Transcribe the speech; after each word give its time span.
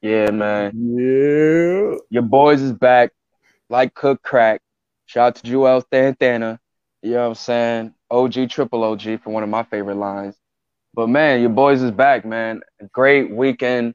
Yeah, 0.00 0.30
man. 0.30 0.72
Yeah. 0.74 1.98
Your 2.10 2.22
boys 2.22 2.60
is 2.60 2.72
back. 2.72 3.12
Like 3.68 3.94
Cook 3.94 4.22
Crack. 4.22 4.60
Shout 5.06 5.28
out 5.28 5.34
to 5.36 5.42
Joel 5.44 5.84
Santana. 5.92 6.58
You 7.02 7.12
know 7.12 7.22
what 7.22 7.28
I'm 7.28 7.34
saying? 7.34 7.94
OG 8.10 8.50
triple 8.50 8.84
OG 8.84 9.20
for 9.22 9.30
one 9.30 9.42
of 9.42 9.48
my 9.48 9.62
favorite 9.62 9.96
lines. 9.96 10.36
But 10.94 11.08
man, 11.08 11.40
your 11.40 11.50
boys 11.50 11.82
is 11.82 11.90
back, 11.90 12.24
man. 12.24 12.60
Great 12.92 13.30
weekend. 13.34 13.94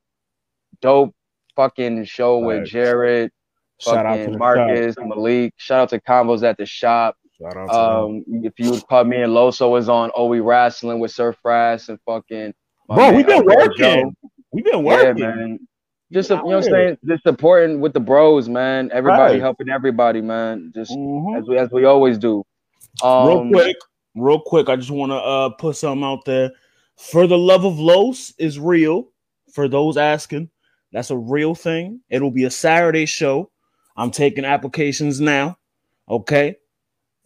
Dope 0.82 1.14
fucking 1.56 2.06
show 2.06 2.40
with. 2.40 2.66
Jared, 2.66 3.32
Shout 3.80 4.06
out 4.06 4.16
to 4.16 4.38
Marcus, 4.38 4.96
shop. 4.96 5.06
Malik. 5.08 5.54
Shout 5.58 5.82
out 5.82 5.90
to 5.90 6.00
Combos 6.00 6.44
at 6.44 6.58
the 6.58 6.66
shop. 6.66 7.16
Shout 7.40 7.56
out 7.56 7.68
to 7.68 7.74
them. 7.74 8.40
Um, 8.40 8.44
if 8.46 8.54
you 8.58 8.72
would 8.72 8.88
call 8.88 9.04
me 9.04 9.22
and 9.22 9.32
Loso 9.32 9.72
was 9.72 9.90
on 9.90 10.12
OE 10.16 10.40
Wrestling 10.42 11.00
with 11.00 11.12
Sir 11.12 11.36
Frass 11.46 11.90
and 11.90 12.00
fucking 12.06 12.54
Bro, 12.88 12.98
man, 12.98 13.16
we 13.16 13.24
been 13.24 13.46
working. 13.46 13.76
Joe. 13.78 14.30
We 14.58 14.64
been 14.64 14.84
Yeah, 14.86 15.14
working. 15.14 15.20
man. 15.24 15.60
Just 16.12 16.30
you 16.32 16.38
know 16.38 16.44
what 16.44 16.56
I'm 16.56 16.64
saying? 16.64 16.98
Just 17.06 17.24
supporting 17.24 17.80
with 17.80 17.94
the 17.94 18.00
bros, 18.00 18.50
man. 18.50 18.90
Everybody 18.92 19.36
Right. 19.36 19.42
helping 19.42 19.70
everybody, 19.70 20.22
man. 20.22 20.72
Just 20.74 20.92
Mhm. 20.92 21.38
as 21.38 21.48
we 21.48 21.58
as 21.60 21.70
we 21.72 21.86
always 21.86 22.18
do. 22.18 22.44
Um, 23.04 23.28
real 23.28 23.48
quick, 23.52 23.78
real 24.16 24.40
quick, 24.40 24.70
I 24.70 24.76
just 24.78 24.90
want 24.92 25.12
to 25.12 25.18
uh 25.18 25.50
put 25.50 25.76
something 25.76 26.04
out 26.04 26.26
there. 26.26 26.52
For 26.98 27.28
the 27.28 27.38
love 27.38 27.66
of 27.66 27.78
Los 27.80 28.34
is 28.40 28.60
real. 28.60 29.10
For 29.54 29.68
those 29.68 29.96
asking, 29.98 30.50
that's 30.92 31.12
a 31.12 31.18
real 31.18 31.54
thing. 31.56 32.02
It'll 32.10 32.32
be 32.32 32.46
a 32.46 32.52
Saturday 32.52 33.06
show. 33.06 33.52
I'm 33.96 34.10
taking 34.12 34.46
applications 34.46 35.20
now. 35.22 35.58
Okay. 36.10 36.56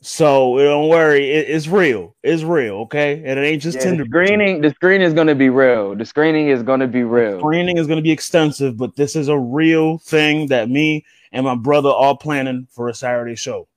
So 0.03 0.57
don't 0.57 0.89
worry, 0.89 1.29
it- 1.29 1.49
it's 1.49 1.67
real. 1.67 2.15
It's 2.23 2.41
real. 2.41 2.73
Okay, 2.81 3.21
and 3.23 3.37
it 3.37 3.43
ain't 3.43 3.61
just 3.61 3.77
yeah, 3.77 3.83
Tinder 3.83 4.03
the 4.03 4.09
screening. 4.09 4.61
The 4.61 4.71
screening 4.71 5.05
is 5.07 5.13
gonna 5.13 5.35
be 5.35 5.49
real. 5.49 5.95
The 5.95 6.05
screening 6.05 6.47
is 6.47 6.63
gonna 6.63 6.87
be 6.87 7.03
real. 7.03 7.33
The 7.33 7.39
Screening 7.39 7.77
is 7.77 7.85
going 7.85 7.97
to 7.97 8.03
be 8.03 8.11
extensive, 8.11 8.77
but 8.77 8.95
this 8.95 9.15
is 9.15 9.27
a 9.27 9.37
real 9.37 9.99
thing 9.99 10.47
that 10.47 10.69
me 10.69 11.05
and 11.31 11.45
my 11.45 11.53
brother 11.55 11.89
are 11.89 12.17
planning 12.17 12.67
for 12.71 12.89
a 12.89 12.93
Saturday 12.95 13.35
show. 13.35 13.67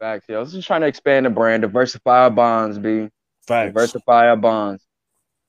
Facts, 0.00 0.24
yo. 0.28 0.44
Just 0.46 0.66
trying 0.66 0.80
to 0.80 0.86
expand 0.86 1.26
the 1.26 1.30
brand, 1.30 1.60
diversify 1.62 2.22
our 2.22 2.30
bonds, 2.30 2.78
b. 2.78 3.08
Facts. 3.46 3.68
diversify 3.68 4.28
our 4.28 4.36
bonds. 4.36 4.86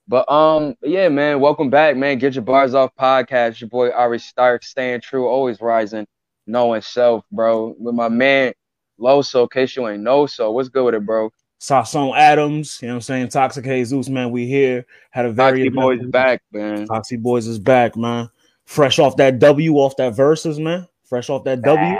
But 0.09 0.29
um, 0.29 0.75
yeah, 0.81 1.07
man, 1.07 1.39
welcome 1.39 1.69
back, 1.69 1.95
man. 1.95 2.17
Get 2.17 2.33
your 2.33 2.43
bars 2.43 2.73
off 2.73 2.91
podcast. 2.99 3.61
Your 3.61 3.69
boy 3.69 3.91
Ari 3.91 4.19
Stark, 4.19 4.63
staying 4.63 4.99
true, 4.99 5.25
always 5.29 5.61
rising, 5.61 6.05
knowing 6.47 6.81
self, 6.81 7.23
bro. 7.31 7.73
With 7.79 7.95
my 7.95 8.09
man 8.09 8.53
Loso, 8.99 9.43
in 9.43 9.49
case 9.49 9.75
you 9.75 9.87
ain't 9.87 10.03
know, 10.03 10.25
so 10.25 10.51
what's 10.51 10.69
good 10.69 10.85
with 10.85 10.95
it, 10.95 11.05
bro? 11.05 11.31
Sasson 11.59 12.13
Adams, 12.17 12.79
you 12.81 12.89
know 12.89 12.95
what 12.95 12.97
I'm 12.97 13.01
saying? 13.01 13.29
Toxic 13.29 13.63
Jesus, 13.63 14.09
man. 14.09 14.31
We 14.31 14.45
here. 14.47 14.85
Had 15.11 15.25
a 15.25 15.31
very 15.31 15.59
Toxic 15.63 15.73
boys 15.73 15.95
eventful- 15.99 16.11
back, 16.11 16.41
man. 16.51 16.87
Toxic 16.87 17.21
Boys 17.21 17.47
is 17.47 17.57
back, 17.59 17.95
man. 17.95 18.29
Fresh 18.65 18.99
off 18.99 19.15
that 19.17 19.39
W, 19.39 19.75
off 19.75 19.95
that 19.97 20.13
verses, 20.15 20.59
man. 20.59 20.87
Fresh 21.05 21.29
off 21.29 21.43
that 21.45 21.61
W. 21.61 21.95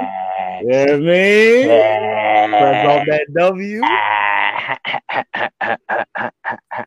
Yeah, 0.66 0.98
man. 0.98 2.50
Fresh 2.50 2.86
off 2.86 3.06
that 3.08 3.26
W. 3.38 3.82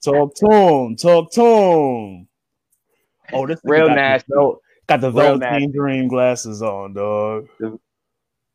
Talk 0.03 0.35
to 0.35 0.47
him. 0.51 0.97
Talk 0.97 1.33
to 1.33 1.43
him. 1.43 2.29
Oh, 3.33 3.47
this 3.47 3.61
Real 3.65 3.89
got 3.89 3.95
nasty. 3.97 4.33
Got 4.87 5.01
the 5.01 5.11
Real 5.11 5.39
Velveteen. 5.39 5.73
Dream 5.73 6.09
glasses 6.09 6.63
on, 6.63 6.93
dog. 6.95 7.49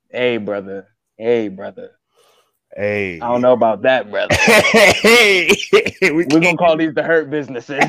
hey, 0.09 0.37
brother. 0.37 0.87
Hey, 1.17 1.49
brother. 1.49 1.91
Hey. 2.75 3.19
I 3.19 3.27
don't 3.27 3.41
know 3.41 3.53
about 3.53 3.81
that, 3.83 4.09
brother. 4.09 4.35
Hey, 4.39 5.55
we 6.01 6.11
We're 6.11 6.39
gonna 6.39 6.57
call 6.57 6.77
these 6.77 6.93
the 6.93 7.03
hurt 7.03 7.29
businesses. 7.29 7.79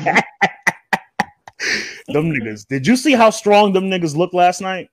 them 2.07 2.31
niggas. 2.31 2.67
Did 2.67 2.85
you 2.85 2.97
see 2.97 3.13
how 3.13 3.29
strong 3.29 3.73
them 3.73 3.85
niggas 3.85 4.15
looked 4.15 4.33
last 4.33 4.61
night? 4.61 4.89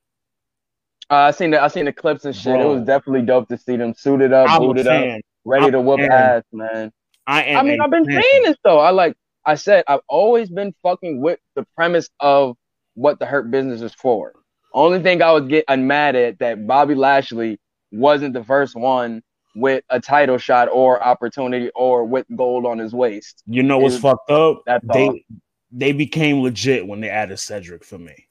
Uh, 1.10 1.14
I 1.14 1.30
seen 1.32 1.50
the 1.50 1.60
I 1.60 1.68
seen 1.68 1.86
the 1.86 1.92
clips 1.92 2.24
and 2.24 2.34
shit. 2.34 2.60
It 2.60 2.64
was 2.64 2.82
definitely 2.82 3.22
dope 3.22 3.48
to 3.48 3.58
see 3.58 3.76
them 3.76 3.94
suited 3.94 4.32
up, 4.32 4.48
I'm 4.48 4.60
booted 4.60 4.86
up, 4.86 5.20
ready 5.44 5.66
I'm 5.66 5.72
to 5.72 5.80
whoop 5.80 5.98
fan. 5.98 6.12
ass, 6.12 6.42
man. 6.52 6.92
I 7.26 7.42
am. 7.42 7.58
I 7.58 7.68
mean, 7.68 7.80
I've 7.80 7.90
been 7.90 8.04
fan. 8.04 8.22
saying 8.22 8.42
this 8.44 8.56
though. 8.62 8.78
I 8.78 8.90
like 8.90 9.16
I 9.44 9.56
said, 9.56 9.82
I've 9.88 10.00
always 10.08 10.50
been 10.50 10.72
fucking 10.84 11.20
with 11.20 11.40
the 11.56 11.66
premise 11.74 12.08
of 12.20 12.56
what 12.94 13.18
the 13.18 13.26
hurt 13.26 13.50
business 13.50 13.80
is 13.80 13.94
for. 13.94 14.34
Only 14.72 15.02
thing 15.02 15.20
I 15.20 15.32
was 15.32 15.48
getting 15.48 15.88
mad 15.88 16.14
at 16.14 16.38
that 16.38 16.64
Bobby 16.66 16.94
Lashley 16.94 17.58
wasn't 17.90 18.34
the 18.34 18.44
first 18.44 18.76
one 18.76 19.22
with 19.54 19.82
a 19.90 20.00
title 20.00 20.38
shot 20.38 20.68
or 20.70 21.02
opportunity 21.02 21.70
or 21.74 22.04
with 22.04 22.26
gold 22.36 22.66
on 22.66 22.78
his 22.78 22.94
waist. 22.94 23.42
You 23.46 23.62
know 23.62 23.78
what's 23.78 23.98
fucked 23.98 24.30
up? 24.30 24.62
they 24.84 25.08
all. 25.08 25.18
they 25.72 25.92
became 25.92 26.42
legit 26.42 26.86
when 26.86 27.00
they 27.00 27.08
added 27.08 27.38
Cedric 27.38 27.84
for 27.84 27.98
me. 27.98 28.26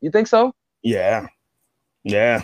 You 0.00 0.10
think 0.10 0.26
so? 0.26 0.54
Yeah. 0.82 1.26
Yeah. 2.02 2.42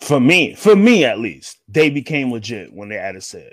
For 0.00 0.20
me, 0.20 0.54
for 0.54 0.74
me 0.74 1.04
at 1.04 1.18
least, 1.18 1.58
they 1.68 1.90
became 1.90 2.32
legit 2.32 2.72
when 2.72 2.88
they 2.88 2.96
added 2.96 3.22
Ced. 3.22 3.52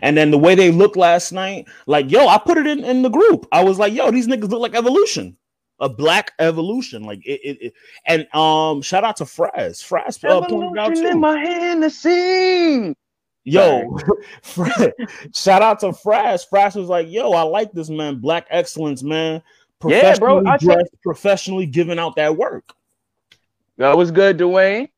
And 0.00 0.16
then 0.16 0.30
the 0.30 0.38
way 0.38 0.54
they 0.54 0.70
looked 0.70 0.96
last 0.96 1.32
night, 1.32 1.68
like, 1.86 2.10
yo, 2.10 2.26
I 2.26 2.38
put 2.38 2.56
it 2.56 2.66
in, 2.66 2.82
in 2.82 3.02
the 3.02 3.10
group. 3.10 3.46
I 3.52 3.62
was 3.62 3.78
like, 3.78 3.92
yo, 3.92 4.10
these 4.10 4.26
niggas 4.26 4.48
look 4.48 4.60
like 4.60 4.74
evolution. 4.74 5.36
A 5.82 5.88
black 5.88 6.32
evolution. 6.38 7.02
Like 7.02 7.26
it, 7.26 7.40
it, 7.44 7.58
it- 7.60 7.74
and 8.06 8.26
um 8.34 8.80
shout 8.82 9.04
out 9.04 9.16
to 9.18 9.24
Fraz. 9.24 9.82
Fraz 9.82 10.24
uh, 10.24 10.40
pointed 10.46 10.72
it 10.72 10.78
out 10.78 10.92
Evolution 10.92 11.06
in 11.06 11.12
too. 11.12 11.18
my 11.18 11.38
Hennessy. 11.38 12.96
Yo, 13.44 13.98
Fraz, 14.42 14.92
shout 15.34 15.62
out 15.62 15.80
to 15.80 15.88
Fraz. 15.88 16.44
Fraz 16.48 16.76
was 16.76 16.88
like, 16.88 17.10
yo, 17.10 17.32
I 17.32 17.42
like 17.42 17.72
this 17.72 17.90
man. 17.90 18.20
Black 18.20 18.46
excellence, 18.50 19.02
man. 19.02 19.42
Yeah, 19.84 20.16
bro, 20.16 20.40
Professionally 20.40 20.46
I 20.46 20.56
take- 20.56 20.60
dressed, 20.60 21.02
professionally 21.02 21.66
giving 21.66 21.98
out 21.98 22.14
that 22.16 22.36
work. 22.36 22.72
That 23.78 23.96
was 23.96 24.10
good, 24.12 24.38
Dwayne. 24.38 24.88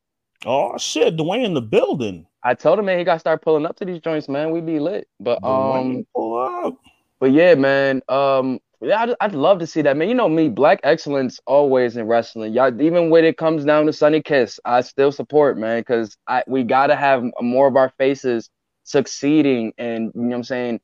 Oh 0.44 0.76
shit, 0.76 1.16
Dwayne 1.16 1.44
in 1.46 1.54
the 1.54 1.62
building. 1.62 2.26
I 2.42 2.52
told 2.52 2.78
him, 2.78 2.84
man, 2.84 2.98
he 2.98 3.04
got 3.04 3.14
to 3.14 3.18
start 3.20 3.40
pulling 3.40 3.64
up 3.64 3.76
to 3.76 3.86
these 3.86 4.00
joints, 4.00 4.28
man. 4.28 4.50
We 4.50 4.60
be 4.60 4.78
lit. 4.78 5.08
But 5.18 5.42
um, 5.42 6.04
pull 6.14 6.36
up. 6.36 6.76
But 7.18 7.32
yeah, 7.32 7.54
man. 7.54 8.02
Um, 8.10 8.60
yeah, 8.84 9.02
I'd, 9.02 9.14
I'd 9.20 9.34
love 9.34 9.58
to 9.60 9.66
see 9.66 9.82
that, 9.82 9.96
man. 9.96 10.08
You 10.08 10.14
know 10.14 10.28
me, 10.28 10.48
black 10.48 10.80
excellence 10.84 11.40
always 11.46 11.96
in 11.96 12.06
wrestling. 12.06 12.52
Y'all, 12.52 12.80
even 12.80 13.10
when 13.10 13.24
it 13.24 13.36
comes 13.36 13.64
down 13.64 13.86
to 13.86 13.92
Sunny 13.92 14.22
Kiss, 14.22 14.60
I 14.64 14.80
still 14.82 15.12
support, 15.12 15.58
man, 15.58 15.80
because 15.80 16.16
I 16.26 16.44
we 16.46 16.62
gotta 16.64 16.96
have 16.96 17.24
more 17.40 17.66
of 17.68 17.76
our 17.76 17.92
faces 17.98 18.50
succeeding 18.84 19.72
and 19.78 20.12
you 20.14 20.20
know 20.22 20.28
what 20.28 20.36
I'm 20.36 20.44
saying, 20.44 20.80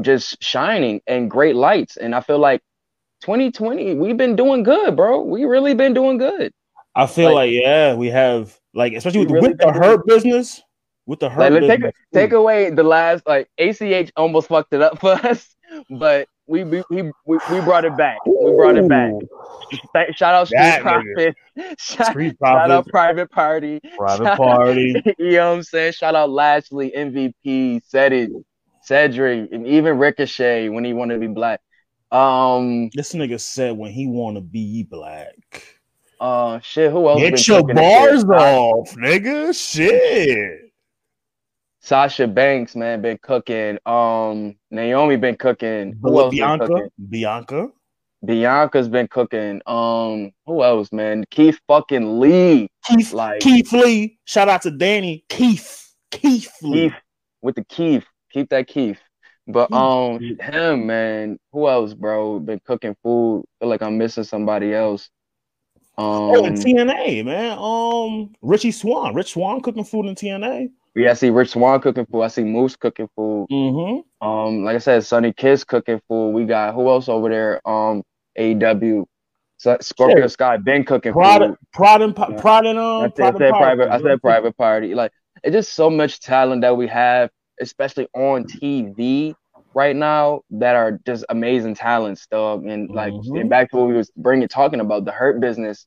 just 0.00 0.42
shining 0.42 1.00
and 1.06 1.30
great 1.30 1.54
lights. 1.56 1.96
And 1.96 2.14
I 2.14 2.20
feel 2.20 2.38
like 2.38 2.62
2020, 3.22 3.94
we've 3.94 4.16
been 4.16 4.36
doing 4.36 4.62
good, 4.62 4.96
bro. 4.96 5.22
We 5.22 5.44
really 5.44 5.74
been 5.74 5.94
doing 5.94 6.18
good. 6.18 6.52
I 6.94 7.06
feel 7.06 7.26
Like- 7.26 7.34
like, 7.34 7.52
yeah, 7.52 7.94
we 7.94 8.08
have 8.08 8.58
like 8.74 8.92
especially 8.92 9.20
with, 9.20 9.30
really 9.30 9.48
with 9.50 9.58
the 9.58 9.72
hurt 9.72 10.06
business. 10.06 10.62
With 11.06 11.20
the 11.20 11.28
hurt 11.28 11.52
Like, 11.52 11.62
let's 11.62 11.82
take 11.82 11.92
take 12.12 12.32
away 12.32 12.70
the 12.70 12.82
last 12.82 13.26
like 13.26 13.48
ACH 13.58 14.10
almost 14.16 14.48
fucked 14.48 14.72
it 14.72 14.82
up 14.82 14.98
for 15.00 15.12
us, 15.12 15.54
but 15.90 16.28
we 16.46 16.64
we 16.64 16.82
we, 16.90 17.02
we 17.26 17.60
brought 17.60 17.84
it 17.84 17.96
back. 17.96 18.18
We 18.26 18.52
brought 18.56 18.76
it 18.76 18.88
back. 18.88 19.12
Shout 20.16 20.34
out 20.34 20.46
Street 20.48 20.80
Profit. 20.82 21.34
Shout, 21.78 22.06
Street 22.08 22.36
shout 22.42 22.70
out 22.70 22.86
Private 22.88 23.30
Party. 23.30 23.80
private 23.96 24.24
shout- 24.24 24.36
party. 24.36 24.94
you 25.18 25.32
know 25.32 25.50
what 25.50 25.56
I'm 25.58 25.62
saying? 25.62 25.92
Shout 25.92 26.14
out 26.14 26.30
Lashley, 26.30 26.92
MVP, 26.96 27.82
Cedric, 27.86 28.30
Cedric, 28.82 29.50
and 29.52 29.66
even 29.66 29.98
Ricochet 29.98 30.68
when 30.68 30.84
he 30.84 30.92
wanted 30.92 31.14
to 31.14 31.20
be 31.20 31.26
black. 31.28 31.60
Um, 32.12 32.90
This 32.94 33.12
nigga 33.14 33.40
said 33.40 33.76
when 33.76 33.90
he 33.92 34.06
want 34.06 34.36
to 34.36 34.40
be 34.40 34.82
black. 34.84 35.34
uh, 36.20 36.60
shit. 36.60 36.92
Who 36.92 37.08
else? 37.08 37.20
Get 37.20 37.48
your 37.48 37.62
bars 37.64 38.24
off, 38.24 38.94
nigga. 38.96 39.52
Shit. 39.54 40.63
Sasha 41.84 42.26
Banks, 42.26 42.74
man, 42.74 43.02
been 43.02 43.18
cooking. 43.20 43.78
Um, 43.84 44.56
Naomi 44.70 45.16
been 45.16 45.36
cooking. 45.36 45.94
Who 46.00 46.18
else 46.18 46.30
Bianca. 46.34 46.66
cooking? 46.66 46.88
Bianca. 47.10 47.68
Bianca's 48.24 48.88
been 48.88 49.06
cooking. 49.06 49.60
Um, 49.66 50.32
who 50.46 50.64
else, 50.64 50.90
man? 50.92 51.24
Keith 51.30 51.60
fucking 51.68 52.20
Lee, 52.20 52.70
Keith. 52.86 53.12
like 53.12 53.40
Keith 53.40 53.70
Lee. 53.70 54.18
Shout 54.24 54.48
out 54.48 54.62
to 54.62 54.70
Danny. 54.70 55.26
Keith. 55.28 55.94
Keith 56.10 56.50
Lee. 56.62 56.88
Keith 56.88 56.94
with 57.42 57.56
the 57.56 57.64
Keith. 57.64 58.06
Keep 58.32 58.48
that 58.48 58.66
Keith. 58.66 58.98
But 59.46 59.70
um, 59.70 60.20
him, 60.40 60.86
man. 60.86 61.38
Who 61.52 61.68
else, 61.68 61.92
bro? 61.92 62.40
Been 62.40 62.60
cooking 62.64 62.96
food. 63.02 63.44
Feel 63.60 63.68
like 63.68 63.82
I'm 63.82 63.98
missing 63.98 64.24
somebody 64.24 64.72
else. 64.72 65.10
Oh, 65.98 66.46
Um, 66.46 66.54
TNA, 66.54 67.26
man. 67.26 67.58
Um, 67.58 68.32
Richie 68.40 68.72
Swann. 68.72 69.14
Rich 69.14 69.32
Swann 69.34 69.60
cooking 69.60 69.84
food 69.84 70.06
in 70.06 70.14
TNA. 70.14 70.70
Yeah, 70.94 71.10
I 71.10 71.14
see 71.14 71.30
Rich 71.30 71.50
Swann 71.50 71.80
cooking 71.80 72.06
food. 72.06 72.22
I 72.22 72.28
see 72.28 72.44
Moose 72.44 72.76
cooking 72.76 73.08
food. 73.16 73.48
Mm-hmm. 73.50 74.26
Um, 74.26 74.64
like 74.64 74.76
I 74.76 74.78
said, 74.78 75.04
Sunny 75.04 75.32
Kiss 75.32 75.64
cooking 75.64 76.00
food. 76.08 76.30
We 76.30 76.44
got 76.44 76.74
who 76.74 76.88
else 76.88 77.08
over 77.08 77.28
there? 77.28 77.60
Um. 77.68 78.02
So, 79.56 79.76
Scorpio 79.80 80.22
Shit. 80.22 80.30
Sky 80.32 80.56
been 80.56 80.84
cooking 80.84 81.12
Pride, 81.12 81.40
food. 81.40 81.56
Pride 81.72 82.02
and 82.02 82.14
Yeah. 82.16 82.36
And 82.66 82.78
um. 82.78 83.04
I 83.04 83.08
said, 83.16 83.24
I 83.24 83.32
said 83.38 83.42
and 83.42 83.52
Power. 83.52 83.60
private. 83.60 83.88
I 83.90 84.00
said 84.00 84.22
private 84.22 84.56
party. 84.56 84.94
Like 84.94 85.12
it's 85.42 85.54
just 85.54 85.74
so 85.74 85.90
much 85.90 86.20
talent 86.20 86.62
that 86.62 86.76
we 86.76 86.86
have, 86.88 87.30
especially 87.60 88.08
on 88.14 88.44
TV. 88.44 89.34
right 89.76 89.96
now 89.96 90.40
that 90.50 90.76
are 90.76 91.00
just 91.04 91.24
amazing 91.30 91.74
talents, 91.74 92.26
dog. 92.28 92.64
And 92.64 92.88
like 92.90 93.12
Mhm. 93.12 93.40
and 93.40 93.50
back 93.50 93.70
to 93.70 93.76
what 93.76 93.88
we 93.88 93.94
was 93.94 94.10
bringing 94.16 94.46
talking 94.46 94.78
about 94.80 95.04
the 95.04 95.10
hurt 95.10 95.40
business, 95.40 95.86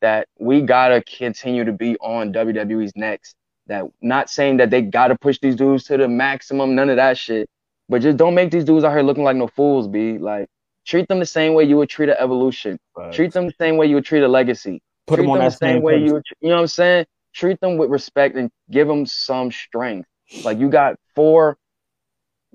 that 0.00 0.26
we 0.40 0.62
gotta 0.62 1.02
continue 1.02 1.64
to 1.64 1.72
be 1.72 1.96
on 1.98 2.32
WWE's 2.32 2.92
next. 2.96 3.36
That 3.66 3.84
not 4.00 4.28
saying 4.28 4.56
that 4.58 4.70
they 4.70 4.82
gotta 4.82 5.16
push 5.16 5.38
these 5.40 5.56
dudes 5.56 5.84
to 5.84 5.96
the 5.96 6.08
maximum, 6.08 6.74
none 6.74 6.90
of 6.90 6.96
that 6.96 7.16
shit. 7.16 7.48
But 7.88 8.02
just 8.02 8.16
don't 8.16 8.34
make 8.34 8.50
these 8.50 8.64
dudes 8.64 8.84
out 8.84 8.92
here 8.92 9.02
looking 9.02 9.24
like 9.24 9.36
no 9.36 9.46
fools, 9.46 9.88
be 9.88 10.18
like 10.18 10.48
treat 10.86 11.08
them 11.08 11.20
the 11.20 11.26
same 11.26 11.54
way 11.54 11.64
you 11.64 11.76
would 11.76 11.88
treat 11.88 12.08
an 12.08 12.16
evolution. 12.18 12.78
Treat 13.12 13.32
them 13.32 13.46
the 13.46 13.54
same 13.58 13.76
way 13.76 13.86
you 13.86 13.96
would 13.96 14.04
treat 14.04 14.22
a 14.22 14.28
legacy. 14.28 14.82
Put 15.06 15.16
treat 15.16 15.24
them 15.24 15.30
on 15.32 15.38
them 15.38 15.46
that 15.46 15.52
the 15.52 15.66
same 15.66 15.82
way 15.82 15.98
you 15.98 16.14
would, 16.14 16.24
you 16.40 16.48
know 16.48 16.56
what 16.56 16.62
I'm 16.62 16.66
saying? 16.66 17.06
Treat 17.34 17.60
them 17.60 17.76
with 17.76 17.90
respect 17.90 18.36
and 18.36 18.50
give 18.70 18.88
them 18.88 19.06
some 19.06 19.50
strength. 19.52 20.08
Like 20.44 20.58
you 20.58 20.68
got 20.68 20.96
four 21.14 21.58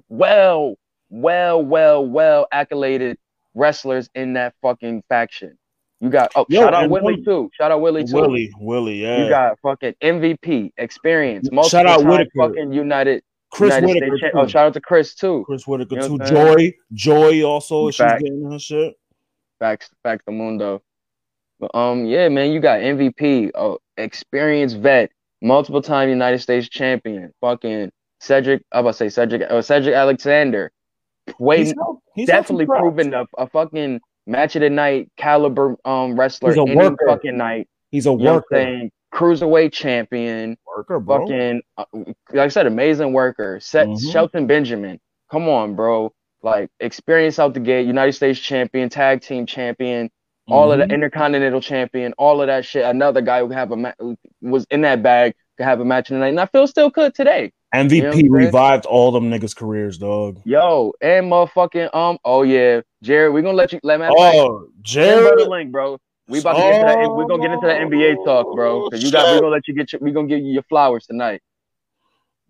well, 0.10 0.76
well, 1.10 1.64
well, 1.64 2.06
well 2.06 2.48
accoladed 2.54 3.18
wrestlers 3.54 4.10
in 4.16 4.34
that 4.34 4.54
fucking 4.62 5.04
faction. 5.10 5.58
You 6.00 6.10
got 6.10 6.32
oh 6.36 6.46
Yo, 6.48 6.62
shout 6.62 6.74
out 6.74 6.90
Willie 6.90 7.24
too. 7.24 7.50
Shout 7.54 7.72
out 7.72 7.82
Willie 7.82 8.04
too. 8.04 8.14
Willie, 8.14 8.52
Willie, 8.60 9.02
yeah. 9.02 9.24
You 9.24 9.30
got 9.30 9.60
fucking 9.62 9.96
MVP 10.04 10.72
experience. 10.78 11.48
Shout 11.48 11.54
Multiple 11.54 11.88
out 11.88 12.00
time 12.00 12.08
Whitaker. 12.08 12.32
fucking 12.38 12.72
United 12.72 13.24
Chris 13.52 13.74
United 13.76 13.88
Whitaker. 13.88 14.18
Too. 14.32 14.38
Oh, 14.40 14.48
shout 14.48 14.68
out 14.68 14.74
to 14.74 14.82
Chris 14.82 15.16
too. 15.16 15.44
Chris 15.48 15.66
Whitaker 15.66 15.96
You 15.96 16.02
know 16.02 16.08
too. 16.08 16.14
what 16.14 16.22
I'm 16.22 16.28
saying? 16.28 16.74
Joy, 16.94 17.40
Joy 17.40 17.44
also. 17.44 17.90
She's 17.90 18.06
getting 18.06 18.50
her 18.52 18.60
shit. 18.60 18.94
Facts, 19.60 19.90
facts 20.04 20.24
the 20.26 20.32
mundo. 20.32 20.84
But 21.60 21.74
um, 21.74 22.06
yeah, 22.06 22.30
man, 22.30 22.52
you 22.52 22.60
got 22.60 22.80
MVP, 22.82 23.52
oh, 23.56 23.80
experienced 23.98 24.78
vet, 24.78 25.12
multiple 25.42 25.82
time 25.82 26.10
United 26.10 26.40
States 26.40 26.70
champion, 26.70 27.34
fucking 27.42 27.92
Cedric. 28.20 28.64
I 28.72 28.80
about 28.80 28.92
to 28.92 28.98
say 28.98 29.10
Cedric, 29.10 29.50
uh, 29.50 29.62
Cedric 29.64 29.96
Alexander, 29.96 30.72
way 31.40 31.60
He's 31.66 31.74
he's 32.14 32.28
definitely 32.28 32.68
proven 32.68 33.14
a, 33.14 33.26
a 33.38 33.48
fucking 33.48 34.00
match 34.28 34.56
of 34.56 34.62
the 34.62 34.70
night 34.70 35.10
caliber 35.18 35.76
um 35.86 36.20
wrestler 36.20 36.50
He's 36.52 36.58
a 36.60 36.62
any 36.62 36.76
worker. 36.76 37.06
fucking 37.08 37.38
night. 37.38 37.68
He's 37.92 38.06
a 38.06 38.12
You 38.12 38.18
know 38.18 38.34
worker. 38.36 38.48
saying? 38.52 38.92
Cruiserweight 39.14 39.72
champion, 39.72 40.58
Worker, 40.68 41.00
bro. 41.00 41.22
fucking 41.22 41.62
uh, 41.78 41.86
like 41.94 42.14
I 42.38 42.48
said, 42.50 42.68
amazing 42.68 43.14
worker. 43.14 43.60
Set 43.62 43.88
Mhm. 43.88 44.12
Shelton 44.12 44.46
Benjamin. 44.48 45.00
Come 45.32 45.48
on, 45.50 45.76
bro. 45.76 46.12
Like 46.44 46.70
experience 46.80 47.40
out 47.40 47.54
the 47.54 47.60
gate, 47.62 47.88
United 47.88 48.14
States 48.14 48.40
champion, 48.40 48.90
tag 48.90 49.22
team 49.22 49.46
champion, 49.46 50.10
all 50.48 50.72
of 50.72 50.78
the 50.80 50.86
intercontinental 50.94 51.62
champion, 51.62 52.14
all 52.18 52.42
of 52.42 52.48
that 52.48 52.64
shit. 52.66 52.86
Another 52.86 53.22
guy 53.22 53.40
who 53.40 53.50
have 53.50 53.72
a 53.72 53.76
ma- 53.78 53.94
was 54.42 54.66
in 54.70 54.82
that 54.82 55.02
bag 55.02 55.34
could 55.58 55.64
have 55.66 55.80
a 55.80 55.86
match 55.86 56.10
tonight, 56.10 56.28
and 56.30 56.40
I 56.40 56.46
feel 56.46 56.68
still 56.68 56.92
could 56.92 57.16
today. 57.16 57.52
MVP 57.74 57.92
You 57.96 58.02
know 58.02 58.08
what 58.08 58.16
I'm 58.16 58.22
saying? 58.22 58.32
revived 58.32 58.86
all 58.86 59.12
them 59.12 59.30
niggas' 59.30 59.56
careers, 59.56 59.98
dog. 59.98 60.42
Yo, 60.46 60.94
and 61.02 61.30
motherfucking 61.32 61.94
um, 61.94 62.18
oh 62.24 62.44
yeah, 62.44 62.82
Jared, 63.04 63.34
we 63.34 63.42
gonna 63.42 63.56
let 63.58 63.74
you 63.74 63.80
let 63.84 64.00
me 64.00 64.08
Oh, 64.10 64.68
Send 64.86 65.20
bro 65.22 65.32
the 65.32 65.36
Jared. 65.36 65.50
link, 65.50 65.72
bro. 65.72 65.98
We 66.30 66.40
about 66.40 66.54
to 66.54 66.60
get 66.60 66.80
to 66.80 66.86
that. 66.86 67.14
We 67.14 67.26
gonna 67.28 67.42
get 67.42 67.52
into 67.52 67.68
the 67.68 67.74
NBA 67.74 68.24
talk, 68.26 68.54
bro. 68.56 68.90
Cause 68.90 69.04
you 69.04 69.12
got. 69.12 69.34
We 69.34 69.40
gonna 69.40 69.48
let 69.52 69.68
you 69.68 69.74
get. 69.74 69.92
Your, 69.94 70.00
we 70.02 70.12
gonna 70.12 70.28
give 70.28 70.40
you 70.40 70.52
your 70.52 70.64
flowers 70.64 71.06
tonight. 71.06 71.42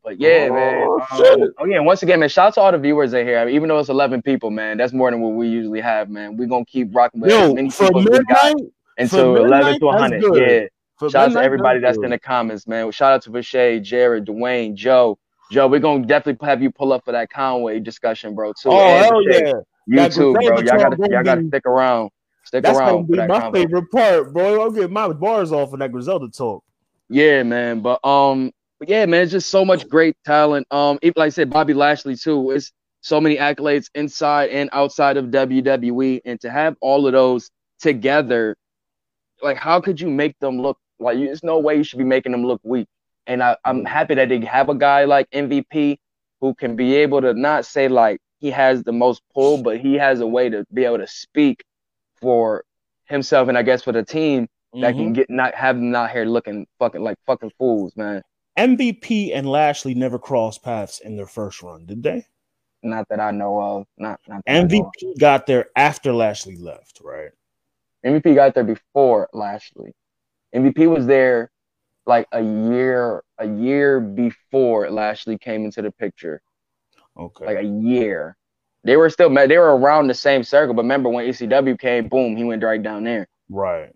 But 0.04 0.20
yeah, 0.20 0.50
man. 0.50 0.88
Oh, 0.88 1.34
Um, 1.44 1.52
oh 1.60 1.66
yeah. 1.66 1.80
Once 1.80 2.02
again, 2.02 2.20
man. 2.20 2.30
Shout 2.30 2.48
out 2.48 2.54
to 2.56 2.62
all 2.62 2.72
the 2.72 2.78
viewers 2.78 3.14
in 3.14 3.26
here. 3.28 3.40
I 3.40 3.46
mean, 3.46 3.56
even 3.56 3.70
though 3.70 3.78
it's 3.80 3.90
eleven 3.90 4.22
people, 4.22 4.50
man, 4.52 4.78
that's 4.78 4.94
more 4.94 5.12
than 5.12 5.22
what 5.22 5.34
we 5.34 5.48
usually 5.48 5.82
have, 5.82 6.10
man. 6.10 6.38
We're 6.38 6.48
gonna 6.48 6.66
keep 6.66 6.96
rocking 6.96 7.22
with 7.22 7.32
as 7.32 7.50
Yo, 7.50 7.54
many 7.54 7.70
people 7.70 8.00
as 8.00 8.06
we 8.06 8.12
got 8.12 8.28
midnight, 8.54 8.72
until 8.98 9.36
eleven 9.46 9.80
to 9.80 9.92
hundred. 9.92 10.24
Yeah. 10.36 10.68
For 10.98 11.10
Shout 11.10 11.30
out 11.30 11.34
to 11.34 11.42
everybody 11.42 11.80
that's 11.80 11.98
in 11.98 12.10
the 12.10 12.20
comments, 12.20 12.68
man. 12.68 12.92
Shout 12.92 13.14
out 13.14 13.22
to 13.24 13.30
Vishay, 13.30 13.82
Jared, 13.82 14.26
Dwayne, 14.26 14.74
Joe. 14.74 15.18
Joe, 15.52 15.68
we're 15.68 15.80
gonna 15.80 16.06
definitely 16.06 16.46
have 16.48 16.62
you 16.62 16.72
pull 16.72 16.92
up 16.92 17.06
for 17.06 17.12
that 17.14 17.30
Conway 17.30 17.80
discussion, 17.80 18.36
bro. 18.36 18.52
Too. 18.54 18.70
Oh 18.70 18.80
And 18.80 19.06
hell 19.06 19.24
yeah! 19.24 19.54
You 19.86 19.96
That 19.98 20.12
too, 20.12 20.34
bro. 20.34 20.42
Y'all 20.42 20.64
gotta, 20.64 20.98
y'all 21.10 21.24
gotta 21.24 21.48
stick 21.48 21.66
around. 21.66 22.10
Stick 22.44 22.64
That's 22.64 22.78
gonna 22.78 22.92
around 22.92 23.08
for 23.08 23.12
be 23.14 23.28
my 23.28 23.52
favorite 23.52 23.92
part, 23.92 24.34
bro. 24.34 24.62
I'll 24.62 24.72
get 24.72 24.92
my 24.92 25.12
bars 25.14 25.52
off 25.52 25.74
of 25.74 25.80
that 25.80 25.92
Griselda 25.92 26.30
talk. 26.30 26.64
Yeah, 27.10 27.44
man. 27.44 27.82
But 27.82 28.06
um, 28.06 28.52
but 28.80 28.90
yeah, 28.90 29.06
man, 29.06 29.24
it's 29.24 29.32
just 29.32 29.50
so 29.50 29.64
much 29.64 29.88
great 29.88 30.16
talent. 30.26 30.68
Um, 30.72 31.00
even, 31.02 31.14
like 31.16 31.28
I 31.28 31.30
said, 31.30 31.50
Bobby 31.50 31.74
Lashley 31.74 32.16
too. 32.16 32.52
It's 32.52 32.74
so 33.02 33.22
many 33.22 33.38
accolades 33.38 33.90
inside 33.96 34.50
and 34.50 34.70
outside 34.74 35.18
of 35.18 35.26
WWE, 35.26 36.22
and 36.26 36.40
to 36.42 36.50
have 36.50 36.76
all 36.82 37.08
of 37.08 37.14
those 37.14 37.50
together, 37.80 38.58
like 39.42 39.58
how 39.58 39.80
could 39.80 40.02
you 40.02 40.10
make 40.10 40.38
them 40.40 40.62
look 40.62 40.78
like? 41.00 41.18
There's 41.18 41.44
no 41.44 41.60
way 41.60 41.76
you 41.78 41.84
should 41.84 42.00
be 42.00 42.06
making 42.06 42.32
them 42.32 42.46
look 42.46 42.62
weak. 42.64 42.88
And 43.26 43.44
I, 43.44 43.58
I'm 43.66 43.84
happy 43.86 44.16
that 44.16 44.30
they 44.30 44.40
have 44.46 44.70
a 44.70 44.76
guy 44.76 45.04
like 45.06 45.30
MVP 45.32 45.98
who 46.40 46.54
can 46.54 46.76
be 46.76 46.96
able 46.96 47.22
to 47.22 47.34
not 47.34 47.66
say 47.66 47.88
like 47.88 48.20
he 48.40 48.52
has 48.52 48.84
the 48.84 48.92
most 48.94 49.22
pull, 49.34 49.62
but 49.62 49.80
he 49.80 49.96
has 49.96 50.20
a 50.22 50.28
way 50.28 50.50
to 50.50 50.66
be 50.74 50.86
able 50.86 51.00
to 51.00 51.08
speak 51.08 51.64
for 52.22 52.64
himself 53.06 53.48
and 53.50 53.58
I 53.58 53.64
guess 53.64 53.84
for 53.84 53.92
the 53.92 54.04
team 54.04 54.48
that 54.74 54.94
Mhm. 54.94 54.98
can 54.98 55.14
get 55.14 55.30
not 55.30 55.56
have 55.56 55.76
them 55.78 55.94
out 55.96 56.12
here 56.12 56.26
looking 56.26 56.68
fucking 56.80 57.02
like 57.02 57.18
fucking 57.26 57.52
fools, 57.58 57.96
man. 57.96 58.22
MVP 58.58 59.34
and 59.34 59.50
Lashley 59.50 59.94
never 59.94 60.18
crossed 60.20 60.64
paths 60.64 61.00
in 61.00 61.16
their 61.16 61.28
first 61.28 61.62
run, 61.62 61.86
did 61.86 62.04
they? 62.04 62.26
Not 62.84 63.08
that 63.10 63.20
I 63.20 63.32
know 63.32 63.60
of. 63.60 63.86
Not, 63.98 64.20
not 64.28 64.42
that. 64.46 64.70
MVP 64.70 65.20
got 65.20 65.46
there 65.48 65.68
after 65.76 66.14
Lashley 66.14 66.56
left, 66.58 67.00
right? 67.04 67.32
MVP 68.06 68.36
got 68.36 68.54
there 68.56 68.64
before 68.64 69.30
Lashley. 69.34 69.94
MVP 70.56 70.90
was 70.90 71.06
there 71.06 71.52
like 72.06 72.28
a 72.32 72.42
year 72.42 73.24
a 73.38 73.48
year 73.48 74.00
before 74.00 74.90
Lashley 74.90 75.38
came 75.38 75.66
into 75.66 75.82
the 75.82 75.92
picture. 75.92 76.42
Okay. 77.18 77.46
Like 77.46 77.58
a 77.58 77.64
year. 77.64 78.36
They 78.84 78.96
were 78.96 79.10
still 79.10 79.34
they 79.34 79.58
were 79.58 79.76
around 79.78 80.08
the 80.08 80.14
same 80.14 80.44
circle, 80.44 80.74
but 80.74 80.84
remember 80.84 81.10
when 81.10 81.26
ECW 81.28 81.78
came, 81.80 82.08
boom, 82.08 82.38
he 82.38 82.44
went 82.44 82.64
right 82.64 82.82
down 82.82 83.04
there. 83.04 83.28
right. 83.50 83.90